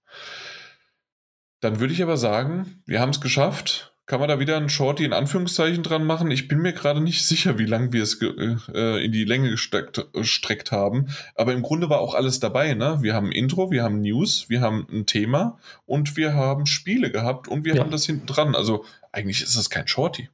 Dann 1.59 1.79
würde 1.79 1.93
ich 1.93 2.03
aber 2.03 2.17
sagen, 2.17 2.83
wir 2.85 2.99
haben 2.99 3.09
es 3.09 3.21
geschafft. 3.21 3.93
Kann 4.07 4.21
man 4.21 4.29
da 4.29 4.39
wieder 4.39 4.55
ein 4.55 4.69
Shorty 4.69 5.03
in 5.03 5.11
Anführungszeichen 5.11 5.83
dran 5.83 6.05
machen? 6.05 6.31
Ich 6.31 6.47
bin 6.47 6.59
mir 6.59 6.71
gerade 6.71 7.01
nicht 7.01 7.25
sicher, 7.25 7.59
wie 7.59 7.65
lange 7.65 7.91
wir 7.91 8.01
es 8.01 8.21
äh, 8.21 9.03
in 9.03 9.11
die 9.11 9.25
Länge 9.25 9.49
gestreckt, 9.49 10.07
gestreckt, 10.13 10.71
haben. 10.71 11.09
Aber 11.35 11.53
im 11.53 11.61
Grunde 11.61 11.89
war 11.89 11.99
auch 11.99 12.13
alles 12.13 12.39
dabei. 12.39 12.73
Ne? 12.73 12.99
Wir 13.01 13.13
haben 13.13 13.27
ein 13.27 13.31
Intro, 13.33 13.69
wir 13.69 13.83
haben 13.83 13.99
News, 13.99 14.45
wir 14.47 14.61
haben 14.61 14.87
ein 14.89 15.05
Thema 15.07 15.59
und 15.85 16.15
wir 16.15 16.33
haben 16.33 16.67
Spiele 16.67 17.11
gehabt 17.11 17.49
und 17.49 17.65
wir 17.65 17.75
ja. 17.75 17.83
haben 17.83 17.91
das 17.91 18.05
hinten 18.05 18.27
dran. 18.27 18.55
Also 18.55 18.85
eigentlich 19.11 19.41
ist 19.43 19.55
es 19.55 19.69
kein 19.69 19.89
Shorty. 19.89 20.29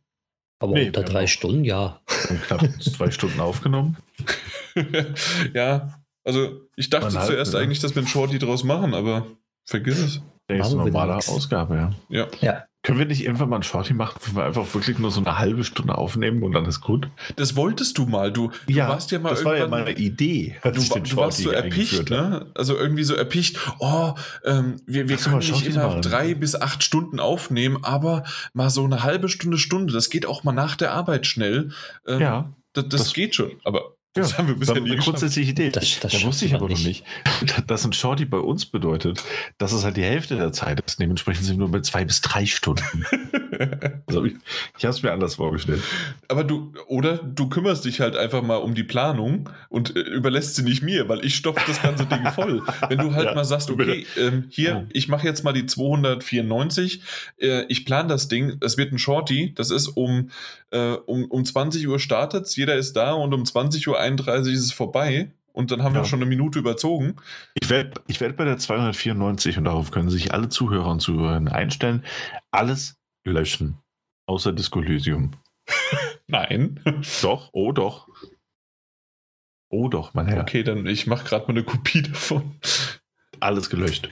Aber 0.59 0.73
nee, 0.73 0.87
unter 0.87 1.01
drei 1.01 1.25
Stunden, 1.25 1.65
ja. 1.65 1.99
Knapp 2.45 2.69
zwei 2.79 3.09
Stunden 3.09 3.39
aufgenommen. 3.39 3.97
ja, 5.55 5.99
also 6.23 6.61
ich 6.75 6.91
dachte 6.91 7.15
Man 7.15 7.25
zuerst 7.25 7.55
halt, 7.55 7.63
eigentlich, 7.63 7.79
dass 7.79 7.95
wir 7.95 8.03
ein 8.03 8.07
Shorty 8.07 8.37
draus 8.37 8.63
machen, 8.63 8.93
aber 8.93 9.25
vergiss 9.65 9.97
es. 9.97 10.21
Das 10.47 10.67
ist 10.67 10.73
eine 10.73 10.83
normale 10.83 11.15
Ausgabe, 11.15 11.75
ja. 11.75 11.91
ja. 12.09 12.27
Ja. 12.41 12.65
Können 12.83 12.99
wir 12.99 13.05
nicht 13.05 13.23
irgendwann 13.23 13.47
mal 13.47 13.55
ein 13.55 13.63
Shorty 13.63 13.93
machen, 13.93 14.19
wo 14.25 14.35
wir 14.35 14.43
einfach 14.43 14.73
wirklich 14.73 14.99
nur 14.99 15.09
so 15.09 15.21
eine 15.21 15.39
halbe 15.39 15.63
Stunde 15.63 15.97
aufnehmen 15.97 16.43
und 16.43 16.51
dann 16.51 16.65
ist 16.65 16.81
gut? 16.81 17.07
Das 17.37 17.55
wolltest 17.55 17.97
du 17.97 18.05
mal. 18.05 18.29
Du, 18.33 18.51
du 18.67 18.73
ja, 18.73 18.89
warst 18.89 19.11
ja 19.11 19.19
mal 19.19 19.29
das 19.29 19.45
war 19.45 19.55
ja 19.55 19.67
meine 19.67 19.91
Idee. 19.91 20.57
Du, 20.63 20.71
du 20.71 21.15
warst 21.15 21.37
so 21.37 21.51
erpicht, 21.51 22.09
ne? 22.09 22.47
Also 22.55 22.77
irgendwie 22.77 23.05
so 23.05 23.15
erpicht, 23.15 23.57
oh, 23.79 24.15
ähm, 24.43 24.81
wir, 24.85 25.07
wir 25.07 25.15
können 25.15 25.37
nicht 25.37 25.65
innerhalb 25.65 26.01
drei 26.01 26.33
bis 26.33 26.55
acht 26.55 26.83
Stunden 26.83 27.21
aufnehmen, 27.21 27.77
aber 27.83 28.25
mal 28.51 28.69
so 28.69 28.83
eine 28.83 29.01
halbe 29.01 29.29
Stunde, 29.29 29.57
Stunde, 29.57 29.93
das 29.93 30.09
geht 30.09 30.25
auch 30.25 30.43
mal 30.43 30.51
nach 30.51 30.75
der 30.75 30.91
Arbeit 30.91 31.25
schnell. 31.25 31.69
Ähm, 32.05 32.19
ja. 32.19 32.53
Das, 32.73 32.89
das, 32.89 33.01
das 33.03 33.13
geht 33.13 33.33
schon, 33.33 33.51
aber 33.63 33.95
das 34.13 34.31
ja, 34.31 34.37
haben 34.37 34.47
wir 34.47 34.55
bisher 34.55 34.79
nie 34.79 34.91
eine 34.91 35.01
grundsätzliche 35.01 35.51
Idee. 35.51 35.69
Das, 35.69 35.99
das 35.99 36.11
da 36.11 36.21
wusste 36.23 36.45
ich 36.45 36.55
aber 36.55 36.67
nicht. 36.67 37.03
noch 37.25 37.41
nicht, 37.41 37.69
dass 37.69 37.85
ein 37.85 37.93
Shorty 37.93 38.25
bei 38.25 38.37
uns 38.37 38.65
bedeutet, 38.65 39.23
dass 39.57 39.73
es 39.73 39.83
halt 39.83 39.97
die 39.97 40.03
Hälfte 40.03 40.35
der 40.35 40.51
Zeit 40.51 40.79
ist. 40.79 40.99
Dementsprechend 40.99 41.45
sind 41.45 41.55
wir 41.55 41.61
nur 41.61 41.71
bei 41.71 41.81
zwei 41.81 42.05
bis 42.05 42.21
drei 42.21 42.45
Stunden. 42.45 43.05
also 44.07 44.25
ich 44.25 44.33
ich 44.77 44.85
habe 44.85 44.95
es 44.95 45.03
mir 45.03 45.11
anders 45.11 45.35
vorgestellt. 45.35 45.81
Aber 46.27 46.43
du, 46.43 46.73
oder 46.87 47.17
du 47.17 47.47
kümmerst 47.47 47.85
dich 47.85 47.99
halt 48.01 48.17
einfach 48.17 48.41
mal 48.41 48.57
um 48.57 48.75
die 48.75 48.83
Planung 48.83 49.49
und 49.69 49.95
äh, 49.95 49.99
überlässt 49.99 50.55
sie 50.55 50.63
nicht 50.63 50.83
mir, 50.83 51.07
weil 51.07 51.23
ich 51.23 51.35
stopfe 51.35 51.63
das 51.67 51.81
ganze 51.81 52.05
Ding 52.05 52.25
voll. 52.31 52.61
Wenn 52.89 52.97
du 52.97 53.13
halt 53.13 53.27
ja, 53.27 53.35
mal 53.35 53.45
sagst, 53.45 53.69
okay, 53.69 54.05
ähm, 54.17 54.45
hier, 54.49 54.87
ich 54.91 55.07
mache 55.07 55.25
jetzt 55.25 55.43
mal 55.43 55.53
die 55.53 55.65
294, 55.65 57.01
äh, 57.39 57.63
ich 57.69 57.85
plane 57.85 58.09
das 58.09 58.27
Ding, 58.27 58.57
es 58.61 58.77
wird 58.77 58.91
ein 58.91 58.99
Shorty, 58.99 59.53
das 59.55 59.71
ist 59.71 59.87
um, 59.87 60.31
äh, 60.73 60.97
um, 61.05 61.25
um 61.25 61.45
20 61.45 61.87
Uhr 61.87 61.99
startet 61.99 62.53
jeder 62.55 62.75
ist 62.75 62.93
da 62.93 63.13
und 63.13 63.33
um 63.33 63.45
20 63.45 63.87
Uhr 63.87 63.99
31 63.99 64.53
ist 64.53 64.63
es 64.65 64.73
vorbei 64.73 65.31
und 65.53 65.71
dann 65.71 65.83
haben 65.83 65.93
ja. 65.93 66.01
wir 66.01 66.05
schon 66.05 66.19
eine 66.19 66.29
Minute 66.29 66.59
überzogen. 66.59 67.15
Ich 67.53 67.69
werde 67.69 68.01
ich 68.07 68.19
werd 68.19 68.35
bei 68.35 68.43
der 68.43 68.57
294 68.57 69.57
und 69.57 69.65
darauf 69.65 69.91
können 69.91 70.09
sich 70.09 70.33
alle 70.33 70.49
Zuhörer 70.49 70.89
und 70.89 70.99
Zuhörerinnen 70.99 71.47
einstellen, 71.47 72.03
alles 72.51 72.97
löschen, 73.23 73.77
außer 74.25 74.51
Disco 74.51 74.81
Elysium. 74.81 75.31
Nein. 76.27 76.79
Doch, 77.21 77.49
oh 77.53 77.71
doch. 77.71 78.09
Oh 79.69 79.87
doch, 79.87 80.13
mein 80.13 80.27
Herr. 80.27 80.41
Okay, 80.41 80.63
dann 80.63 80.85
ich 80.87 81.07
mache 81.07 81.25
gerade 81.25 81.45
mal 81.45 81.51
eine 81.51 81.63
Kopie 81.63 82.01
davon. 82.01 82.55
Alles 83.39 83.69
gelöscht. 83.69 84.09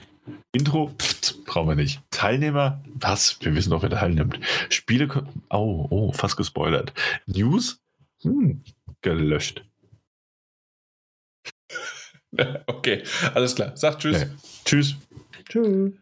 Intro 0.52 0.88
pft, 0.98 1.44
brauchen 1.44 1.68
wir 1.68 1.74
nicht. 1.74 2.00
Teilnehmer, 2.10 2.82
was? 2.94 3.38
Wir 3.40 3.54
wissen 3.54 3.70
doch, 3.70 3.82
wer 3.82 3.90
teilnimmt. 3.90 4.38
Spiele, 4.68 5.08
oh, 5.50 5.86
oh, 5.90 6.12
fast 6.12 6.36
gespoilert. 6.36 6.92
News, 7.26 7.80
hm, 8.22 8.62
gelöscht. 9.00 9.64
Okay, 12.66 13.02
alles 13.34 13.54
klar. 13.54 13.76
Sag 13.76 13.98
Tschüss. 13.98 14.22
Ja. 14.22 14.28
Tschüss. 14.64 14.96
Tschüss. 15.50 15.92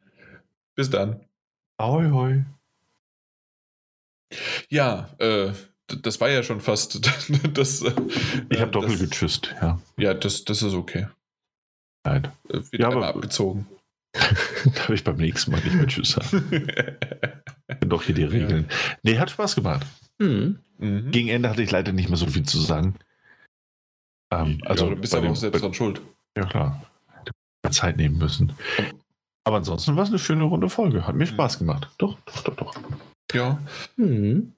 Bis 0.77 0.89
dann. 0.89 1.25
Ahoi, 1.77 2.09
hoi. 2.11 2.45
Ja, 4.69 5.11
äh, 5.19 5.53
das 5.89 6.21
war 6.21 6.31
ja 6.31 6.43
schon 6.43 6.61
fast 6.61 7.01
das. 7.55 7.83
Äh, 7.83 7.93
ich 8.49 8.61
habe 8.61 8.71
doppelt 8.71 9.01
getschüsst, 9.01 9.55
ja. 9.61 9.81
Ja, 9.97 10.15
das, 10.15 10.45
das 10.45 10.63
ist 10.63 10.75
okay. 10.75 11.09
Nein. 12.05 12.31
Äh, 12.49 12.61
wird 12.71 12.75
ja, 12.75 12.89
aber 12.89 13.09
abgezogen. 13.09 13.67
Darf 14.75 14.91
ich 14.91 15.05
beim 15.05 15.17
nächsten 15.17 15.53
Mal 15.53 15.61
nicht 15.61 15.75
mehr 15.75 15.87
Tschüss 15.87 16.13
sagen. 16.13 16.67
Doch 17.87 18.03
hier 18.03 18.15
die 18.15 18.25
Regeln. 18.25 18.67
Ja. 18.69 18.97
Nee, 19.03 19.19
hat 19.19 19.31
Spaß 19.31 19.55
gemacht. 19.55 19.87
Mhm. 20.19 20.59
mhm. 20.79 21.11
Gegen 21.11 21.29
Ende 21.29 21.49
hatte 21.49 21.63
ich 21.63 21.71
leider 21.71 21.93
nicht 21.93 22.09
mehr 22.09 22.19
so 22.19 22.27
viel 22.27 22.43
zu 22.43 22.59
sagen. 22.59 22.97
Ähm, 24.33 24.61
also 24.65 24.89
ja, 24.89 24.95
du 24.95 25.01
bist 25.01 25.15
aber 25.15 25.31
auch 25.31 25.37
selbst 25.37 25.63
dran 25.63 25.75
schuld. 25.75 26.01
Ja, 26.37 26.45
klar. 26.45 26.85
Zeit 27.71 27.97
nehmen 27.97 28.19
müssen. 28.19 28.53
Aber 29.45 29.59
ansonsten 29.59 29.97
war 29.97 30.03
es 30.03 30.09
eine 30.09 30.19
schöne 30.19 30.45
runde 30.45 30.69
Folge. 30.69 31.07
Hat 31.07 31.15
mir 31.15 31.25
mhm. 31.25 31.31
Spaß 31.31 31.59
gemacht. 31.59 31.89
Doch, 31.99 32.19
doch, 32.27 32.43
doch, 32.43 32.57
doch. 32.57 32.75
Ja. 33.33 33.61
Mhm. 33.97 34.53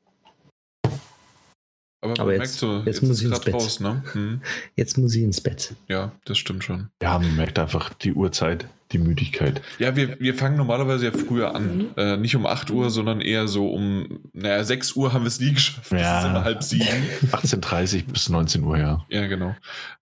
Aber, 2.02 2.18
Aber 2.18 2.34
jetzt, 2.34 2.58
so, 2.58 2.78
jetzt, 2.78 2.86
jetzt, 2.86 3.02
muss 3.04 3.20
ich 3.20 3.28
ins 3.28 3.40
Bett. 3.40 3.54
Raus, 3.54 3.78
ne? 3.78 4.02
hm. 4.12 4.40
Jetzt 4.76 4.98
muss 4.98 5.14
ich 5.14 5.22
ins 5.22 5.40
Bett. 5.40 5.76
Ja, 5.88 6.10
das 6.24 6.36
stimmt 6.36 6.64
schon. 6.64 6.88
Ja, 7.00 7.16
man 7.16 7.36
merkt 7.36 7.60
einfach 7.60 7.94
die 7.94 8.12
Uhrzeit, 8.12 8.66
die 8.90 8.98
Müdigkeit. 8.98 9.62
Ja, 9.78 9.94
wir, 9.94 10.18
wir 10.18 10.34
fangen 10.34 10.56
normalerweise 10.56 11.06
ja 11.06 11.12
früher 11.12 11.54
an. 11.54 11.78
Mhm. 11.78 11.88
Äh, 11.96 12.16
nicht 12.16 12.34
um 12.34 12.44
8 12.44 12.72
Uhr, 12.72 12.90
sondern 12.90 13.20
eher 13.20 13.46
so 13.46 13.72
um, 13.72 14.18
naja, 14.32 14.64
6 14.64 14.96
Uhr 14.96 15.12
haben 15.12 15.22
wir 15.22 15.28
es 15.28 15.38
nie 15.38 15.52
geschafft. 15.54 15.92
Ja. 15.92 16.22
Das 16.22 16.38
ist 16.38 16.44
halb 16.44 16.62
sieben. 16.64 16.86
18.30 17.30 18.06
bis 18.06 18.28
19 18.28 18.64
Uhr, 18.64 18.78
ja. 18.78 19.06
Ja, 19.08 19.28
genau. 19.28 19.54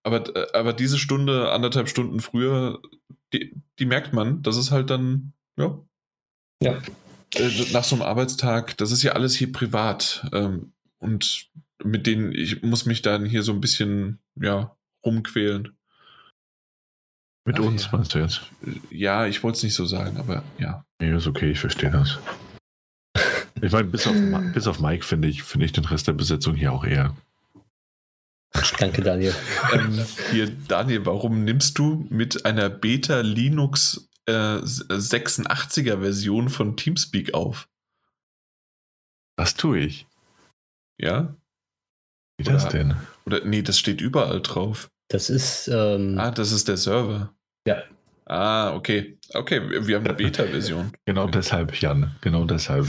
Aber, 0.03 0.35
äh, 0.35 0.47
aber 0.55 0.73
diese 0.73 0.99
Stunde, 0.99 1.53
anderthalb 1.53 1.91
Stunden 1.91 2.21
früher, 2.21 2.81
die, 3.35 3.55
die 3.79 3.85
merkt 3.85 4.15
man. 4.15 4.41
Das 4.43 4.57
ist 4.57 4.71
halt 4.71 4.89
dann, 4.89 5.35
ja. 5.59 5.79
Ja. 6.63 6.79
Äh, 7.35 7.51
nach 7.75 7.85
so 7.85 7.95
einem 7.95 8.03
Arbeitstag, 8.03 8.79
das 8.79 8.91
ist 8.91 9.03
ja 9.03 9.13
alles 9.13 9.35
hier 9.35 9.53
privat. 9.53 10.27
Ähm, 10.33 10.73
und 10.99 11.51
mit 11.85 12.07
denen 12.07 12.33
ich 12.33 12.63
muss 12.63 12.87
mich 12.87 13.03
dann 13.03 13.25
hier 13.25 13.43
so 13.43 13.53
ein 13.53 13.61
bisschen, 13.61 14.19
ja, 14.37 14.77
rumquälen. 15.05 15.77
Mit 17.47 17.59
Ach, 17.59 17.65
uns, 17.65 17.87
ja. 17.87 17.91
meinst 17.93 18.15
du 18.15 18.19
jetzt? 18.19 18.43
Ja, 18.91 19.27
ich 19.27 19.43
wollte 19.43 19.57
es 19.57 19.63
nicht 19.63 19.75
so 19.75 19.87
sagen, 19.87 20.19
aber 20.19 20.45
ja. 20.59 20.85
Nee, 21.01 21.15
ist 21.15 21.27
okay, 21.27 21.51
ich 21.51 21.61
verstehe 21.61 21.91
das. 21.91 22.19
Ich 23.63 23.73
meine, 23.73 23.89
bis 23.89 24.07
auf, 24.07 24.15
bis 24.55 24.67
auf 24.67 24.81
Mike 24.81 25.05
finde 25.05 25.29
ich, 25.29 25.43
finde 25.43 25.67
ich 25.67 25.73
den 25.73 25.85
Rest 25.85 26.07
der 26.07 26.13
Besetzung 26.13 26.55
hier 26.55 26.73
auch 26.73 26.85
eher. 26.85 27.17
Danke, 28.79 29.03
Daniel. 29.03 29.35
ähm, 29.73 30.05
hier, 30.33 30.51
Daniel, 30.51 31.07
warum 31.07 31.45
nimmst 31.45 31.79
du 31.79 32.07
mit 32.11 32.45
einer 32.45 32.69
Beta 32.69 33.21
Linux 33.21 34.09
äh, 34.27 34.33
86er 34.33 36.01
Version 36.01 36.49
von 36.49 36.77
Teamspeak 36.77 37.33
auf? 37.35 37.69
Was 39.37 39.55
tue 39.55 39.79
ich? 39.79 40.07
Ja? 40.99 41.35
Wie 42.41 42.49
oder, 42.49 42.53
das 42.55 42.69
denn? 42.69 42.95
Oder 43.27 43.45
nee, 43.45 43.63
das 43.63 43.79
steht 43.79 44.01
überall 44.01 44.41
drauf. 44.41 44.89
Das 45.09 45.29
ist. 45.29 45.69
Ähm, 45.69 46.19
ah, 46.19 46.31
das 46.31 46.53
ist 46.53 46.69
der 46.69 46.77
Server. 46.79 47.35
Ja. 47.67 47.83
Ah, 48.25 48.75
okay. 48.75 49.19
Okay, 49.35 49.61
wir 49.87 49.97
haben 49.97 50.07
eine 50.07 50.15
Beta-Version. 50.15 50.93
Genau 51.05 51.27
deshalb, 51.27 51.75
Jan. 51.81 52.15
Genau 52.21 52.45
deshalb. 52.45 52.87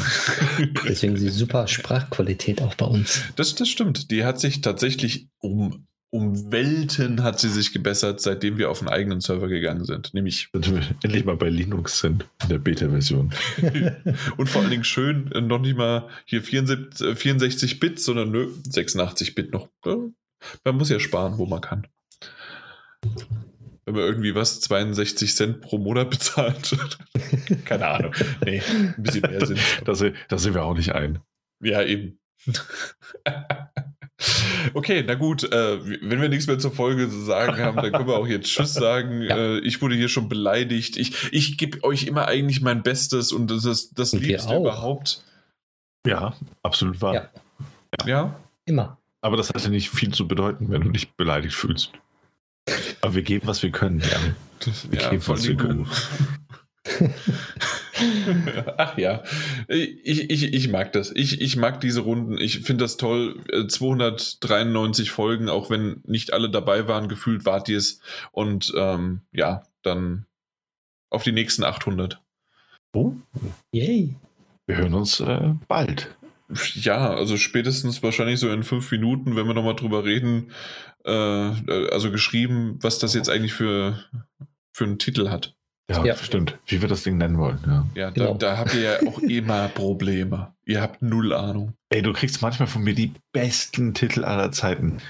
Deswegen 0.87 1.15
die 1.15 1.29
super 1.29 1.67
Sprachqualität 1.67 2.61
auch 2.61 2.75
bei 2.75 2.85
uns. 2.85 3.23
Das, 3.35 3.55
das 3.55 3.67
stimmt. 3.67 4.11
Die 4.11 4.23
hat 4.23 4.39
sich 4.39 4.61
tatsächlich 4.61 5.29
um 5.39 5.87
um 6.11 6.51
Welten 6.51 7.23
hat 7.23 7.39
sie 7.39 7.49
sich 7.49 7.71
gebessert, 7.71 8.19
seitdem 8.19 8.57
wir 8.57 8.69
auf 8.69 8.81
einen 8.81 8.89
eigenen 8.89 9.21
Server 9.21 9.47
gegangen 9.47 9.85
sind. 9.85 10.13
Nämlich. 10.13 10.49
Endlich 11.03 11.25
mal 11.25 11.37
bei 11.37 11.49
Linux 11.49 11.99
sind, 11.99 12.25
in 12.43 12.49
der 12.49 12.57
Beta-Version. 12.59 13.33
und 14.37 14.49
vor 14.49 14.61
allen 14.61 14.71
Dingen 14.71 14.83
schön, 14.83 15.31
äh, 15.31 15.41
noch 15.41 15.59
nicht 15.59 15.77
mal 15.77 16.09
hier 16.25 16.43
64, 16.43 17.79
Bit, 17.79 17.99
sondern 17.99 18.31
nö, 18.31 18.49
86 18.69 19.35
Bit 19.35 19.53
noch. 19.53 19.69
Man 19.85 20.75
muss 20.75 20.89
ja 20.89 20.99
sparen, 20.99 21.37
wo 21.37 21.45
man 21.45 21.61
kann. 21.61 21.87
Wenn 23.85 23.95
man 23.95 24.03
irgendwie 24.03 24.35
was, 24.35 24.59
62 24.59 25.33
Cent 25.33 25.61
pro 25.61 25.77
Monat 25.77 26.09
bezahlt. 26.11 26.77
Keine 27.63 27.87
Ahnung. 27.87 28.13
Nee, 28.43 28.61
ein 28.69 28.95
bisschen 28.97 29.21
mehr 29.21 29.45
sind. 29.45 29.59
Da, 29.85 29.93
da 30.27 30.37
sind 30.37 30.53
wir 30.53 30.63
auch 30.63 30.75
nicht 30.75 30.93
ein. 30.93 31.19
Ja, 31.63 31.83
eben. 31.83 32.19
Okay, 34.73 35.03
na 35.05 35.15
gut, 35.15 35.43
äh, 35.51 35.79
wenn 36.01 36.21
wir 36.21 36.29
nichts 36.29 36.47
mehr 36.47 36.59
zur 36.59 36.71
Folge 36.71 37.09
zu 37.09 37.21
sagen 37.21 37.57
haben, 37.57 37.77
dann 37.77 37.91
können 37.91 38.07
wir 38.07 38.15
auch 38.15 38.27
jetzt 38.27 38.47
Tschüss 38.47 38.73
sagen. 38.73 39.23
Ja. 39.23 39.35
Äh, 39.35 39.59
ich 39.59 39.81
wurde 39.81 39.95
hier 39.95 40.09
schon 40.09 40.29
beleidigt. 40.29 40.97
Ich, 40.97 41.31
ich 41.31 41.57
gebe 41.57 41.83
euch 41.83 42.03
immer 42.03 42.27
eigentlich 42.27 42.61
mein 42.61 42.83
Bestes 42.83 43.31
und 43.31 43.49
das 43.49 43.65
ist 43.65 43.97
das 43.97 44.13
und 44.13 44.21
Liebste 44.21 44.55
überhaupt. 44.55 45.23
Ja, 46.05 46.35
absolut 46.63 47.01
wahr. 47.01 47.13
Ja. 47.13 47.29
ja. 48.05 48.39
Immer. 48.65 48.97
Aber 49.21 49.37
das 49.37 49.49
hat 49.49 49.63
ja 49.63 49.69
nicht 49.69 49.89
viel 49.89 50.13
zu 50.13 50.27
bedeuten, 50.27 50.69
wenn 50.69 50.81
du 50.81 50.89
dich 50.89 51.11
beleidigt 51.13 51.55
fühlst. 51.55 51.91
Aber 53.01 53.15
wir 53.15 53.23
geben, 53.23 53.47
was 53.47 53.63
wir 53.63 53.71
können. 53.71 53.99
Ja. 53.99 54.67
Wir 54.89 55.01
ja, 55.01 55.09
geben, 55.09 55.23
was 55.27 55.47
wir 55.47 55.55
können. 55.55 55.87
Ach 58.77 58.97
ja, 58.97 59.23
ich, 59.67 60.29
ich, 60.29 60.53
ich 60.53 60.69
mag 60.69 60.91
das. 60.93 61.11
Ich, 61.15 61.41
ich 61.41 61.55
mag 61.55 61.81
diese 61.81 62.01
Runden. 62.01 62.37
Ich 62.37 62.59
finde 62.61 62.83
das 62.83 62.97
toll. 62.97 63.39
293 63.67 65.07
äh, 65.07 65.11
Folgen, 65.11 65.49
auch 65.49 65.69
wenn 65.69 66.01
nicht 66.05 66.33
alle 66.33 66.49
dabei 66.49 66.87
waren, 66.87 67.07
gefühlt 67.07 67.45
wart 67.45 67.69
ihr 67.69 67.77
es. 67.77 67.99
Und 68.31 68.73
ähm, 68.75 69.21
ja, 69.31 69.63
dann 69.83 70.25
auf 71.09 71.23
die 71.23 71.31
nächsten 71.31 71.63
800. 71.63 72.19
Oh. 72.93 73.13
Yay. 73.71 74.15
Wir 74.67 74.77
hören 74.77 74.93
uns 74.93 75.19
äh, 75.19 75.53
bald. 75.67 76.15
Ja, 76.75 77.13
also 77.13 77.37
spätestens 77.37 78.03
wahrscheinlich 78.03 78.39
so 78.39 78.51
in 78.51 78.63
fünf 78.63 78.91
Minuten, 78.91 79.35
wenn 79.35 79.47
wir 79.47 79.53
nochmal 79.53 79.75
drüber 79.75 80.03
reden, 80.03 80.51
äh, 81.05 81.11
also 81.11 82.11
geschrieben, 82.11 82.77
was 82.81 82.99
das 82.99 83.13
jetzt 83.13 83.29
eigentlich 83.29 83.53
für, 83.53 84.03
für 84.73 84.83
einen 84.83 84.99
Titel 84.99 85.29
hat. 85.29 85.55
Ja, 85.89 86.05
ja, 86.05 86.15
stimmt. 86.15 86.57
Wie 86.65 86.81
wir 86.81 86.87
das 86.87 87.03
Ding 87.03 87.17
nennen 87.17 87.37
wollen. 87.37 87.59
Ja, 87.65 87.85
ja 87.95 88.09
genau. 88.11 88.33
da, 88.35 88.51
da, 88.51 88.57
habt 88.57 88.73
ihr 88.73 88.81
ja 88.81 89.07
auch 89.07 89.19
immer 89.21 89.67
Probleme. 89.69 90.53
Ihr 90.65 90.81
habt 90.81 91.01
null 91.01 91.33
Ahnung. 91.33 91.73
Ey, 91.89 92.01
du 92.01 92.13
kriegst 92.13 92.41
manchmal 92.41 92.67
von 92.67 92.83
mir 92.83 92.93
die 92.93 93.13
besten 93.33 93.93
Titel 93.93 94.23
aller 94.23 94.51
Zeiten. 94.51 95.01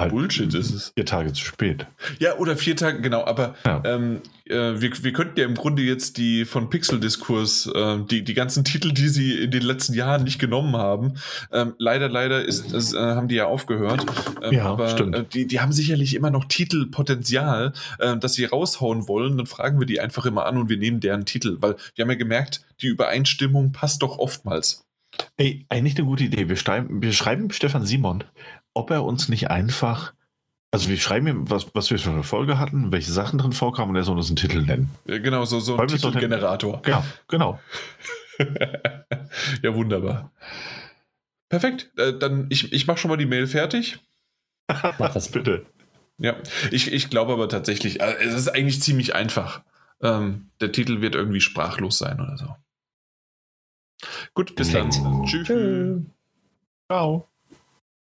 Halt 0.00 0.12
Bullshit 0.12 0.54
ist 0.54 0.72
es. 0.72 0.92
Vier 0.94 1.06
Tage 1.06 1.32
zu 1.32 1.44
spät. 1.44 1.86
Ja, 2.20 2.36
oder 2.36 2.56
vier 2.56 2.76
Tage, 2.76 3.00
genau. 3.00 3.24
Aber 3.24 3.56
ja. 3.66 3.82
ähm, 3.84 4.20
äh, 4.44 4.80
wir, 4.80 4.92
wir 5.02 5.12
könnten 5.12 5.40
ja 5.40 5.44
im 5.44 5.56
Grunde 5.56 5.82
jetzt 5.82 6.18
die 6.18 6.44
von 6.44 6.70
Pixel-Diskurs, 6.70 7.66
äh, 7.74 7.98
die, 8.08 8.22
die 8.22 8.34
ganzen 8.34 8.62
Titel, 8.64 8.92
die 8.92 9.08
sie 9.08 9.34
in 9.42 9.50
den 9.50 9.62
letzten 9.62 9.94
Jahren 9.94 10.22
nicht 10.22 10.38
genommen 10.38 10.76
haben, 10.76 11.14
ähm, 11.52 11.74
leider, 11.78 12.08
leider 12.08 12.44
ist, 12.44 12.72
ist, 12.72 12.94
äh, 12.94 12.98
haben 12.98 13.26
die 13.26 13.34
ja 13.34 13.46
aufgehört. 13.46 14.06
Ähm, 14.40 14.54
ja, 14.54 14.66
aber 14.66 14.88
stimmt. 14.88 15.16
Äh, 15.16 15.24
die, 15.24 15.48
die 15.48 15.58
haben 15.58 15.72
sicherlich 15.72 16.14
immer 16.14 16.30
noch 16.30 16.44
Titelpotenzial, 16.44 17.72
äh, 17.98 18.16
das 18.16 18.34
sie 18.34 18.44
raushauen 18.44 19.08
wollen. 19.08 19.36
Dann 19.36 19.46
fragen 19.46 19.80
wir 19.80 19.86
die 19.86 20.00
einfach 20.00 20.26
immer 20.26 20.46
an 20.46 20.58
und 20.58 20.68
wir 20.68 20.76
nehmen 20.76 21.00
deren 21.00 21.24
Titel, 21.24 21.56
weil 21.60 21.74
wir 21.96 22.04
haben 22.04 22.10
ja 22.10 22.16
gemerkt, 22.16 22.60
die 22.80 22.86
Übereinstimmung 22.86 23.72
passt 23.72 24.02
doch 24.02 24.18
oftmals. 24.18 24.84
Ey, 25.36 25.66
eigentlich 25.68 25.96
eine 25.96 26.06
gute 26.06 26.24
Idee. 26.24 26.48
Wir 26.48 26.56
schreiben, 26.56 27.02
wir 27.02 27.12
schreiben 27.12 27.50
Stefan 27.50 27.84
Simon 27.84 28.24
ob 28.78 28.90
er 28.90 29.04
uns 29.04 29.28
nicht 29.28 29.50
einfach, 29.50 30.14
also 30.70 30.88
wir 30.88 30.96
schreiben 30.96 31.26
ihm, 31.26 31.50
was, 31.50 31.66
was 31.74 31.90
wir 31.90 31.98
für 31.98 32.10
eine 32.10 32.22
Folge 32.22 32.58
hatten, 32.58 32.92
welche 32.92 33.10
Sachen 33.10 33.38
drin 33.38 33.52
vorkamen 33.52 33.90
und 33.90 33.96
er 33.96 34.04
soll 34.04 34.16
uns 34.16 34.28
einen 34.28 34.36
Titel 34.36 34.62
nennen. 34.62 34.90
Ja, 35.04 35.18
genau, 35.18 35.44
so, 35.44 35.58
so 35.58 35.76
ein 35.76 35.88
Titelgenerator. 35.88 36.80
Genau, 36.82 37.04
genau. 37.26 37.60
ja, 39.62 39.74
wunderbar. 39.74 40.30
Perfekt. 41.48 41.90
Äh, 41.96 42.16
dann 42.18 42.46
ich, 42.50 42.72
ich 42.72 42.86
mache 42.86 42.98
schon 42.98 43.08
mal 43.08 43.16
die 43.16 43.26
Mail 43.26 43.46
fertig. 43.46 43.98
Mach 44.68 45.12
das 45.12 45.30
bitte. 45.30 45.66
Ja, 46.18 46.36
ich, 46.70 46.92
ich 46.92 47.10
glaube 47.10 47.32
aber 47.32 47.48
tatsächlich, 47.48 48.00
äh, 48.00 48.16
es 48.20 48.34
ist 48.34 48.48
eigentlich 48.48 48.80
ziemlich 48.80 49.14
einfach. 49.14 49.62
Ähm, 50.00 50.50
der 50.60 50.70
Titel 50.70 51.00
wird 51.00 51.14
irgendwie 51.14 51.40
sprachlos 51.40 51.98
sein 51.98 52.20
oder 52.20 52.36
so. 52.36 52.54
Gut, 54.34 54.54
bis 54.54 54.70
dann. 54.70 54.90
Tschüss. 55.24 55.48
Ciao. 56.86 57.28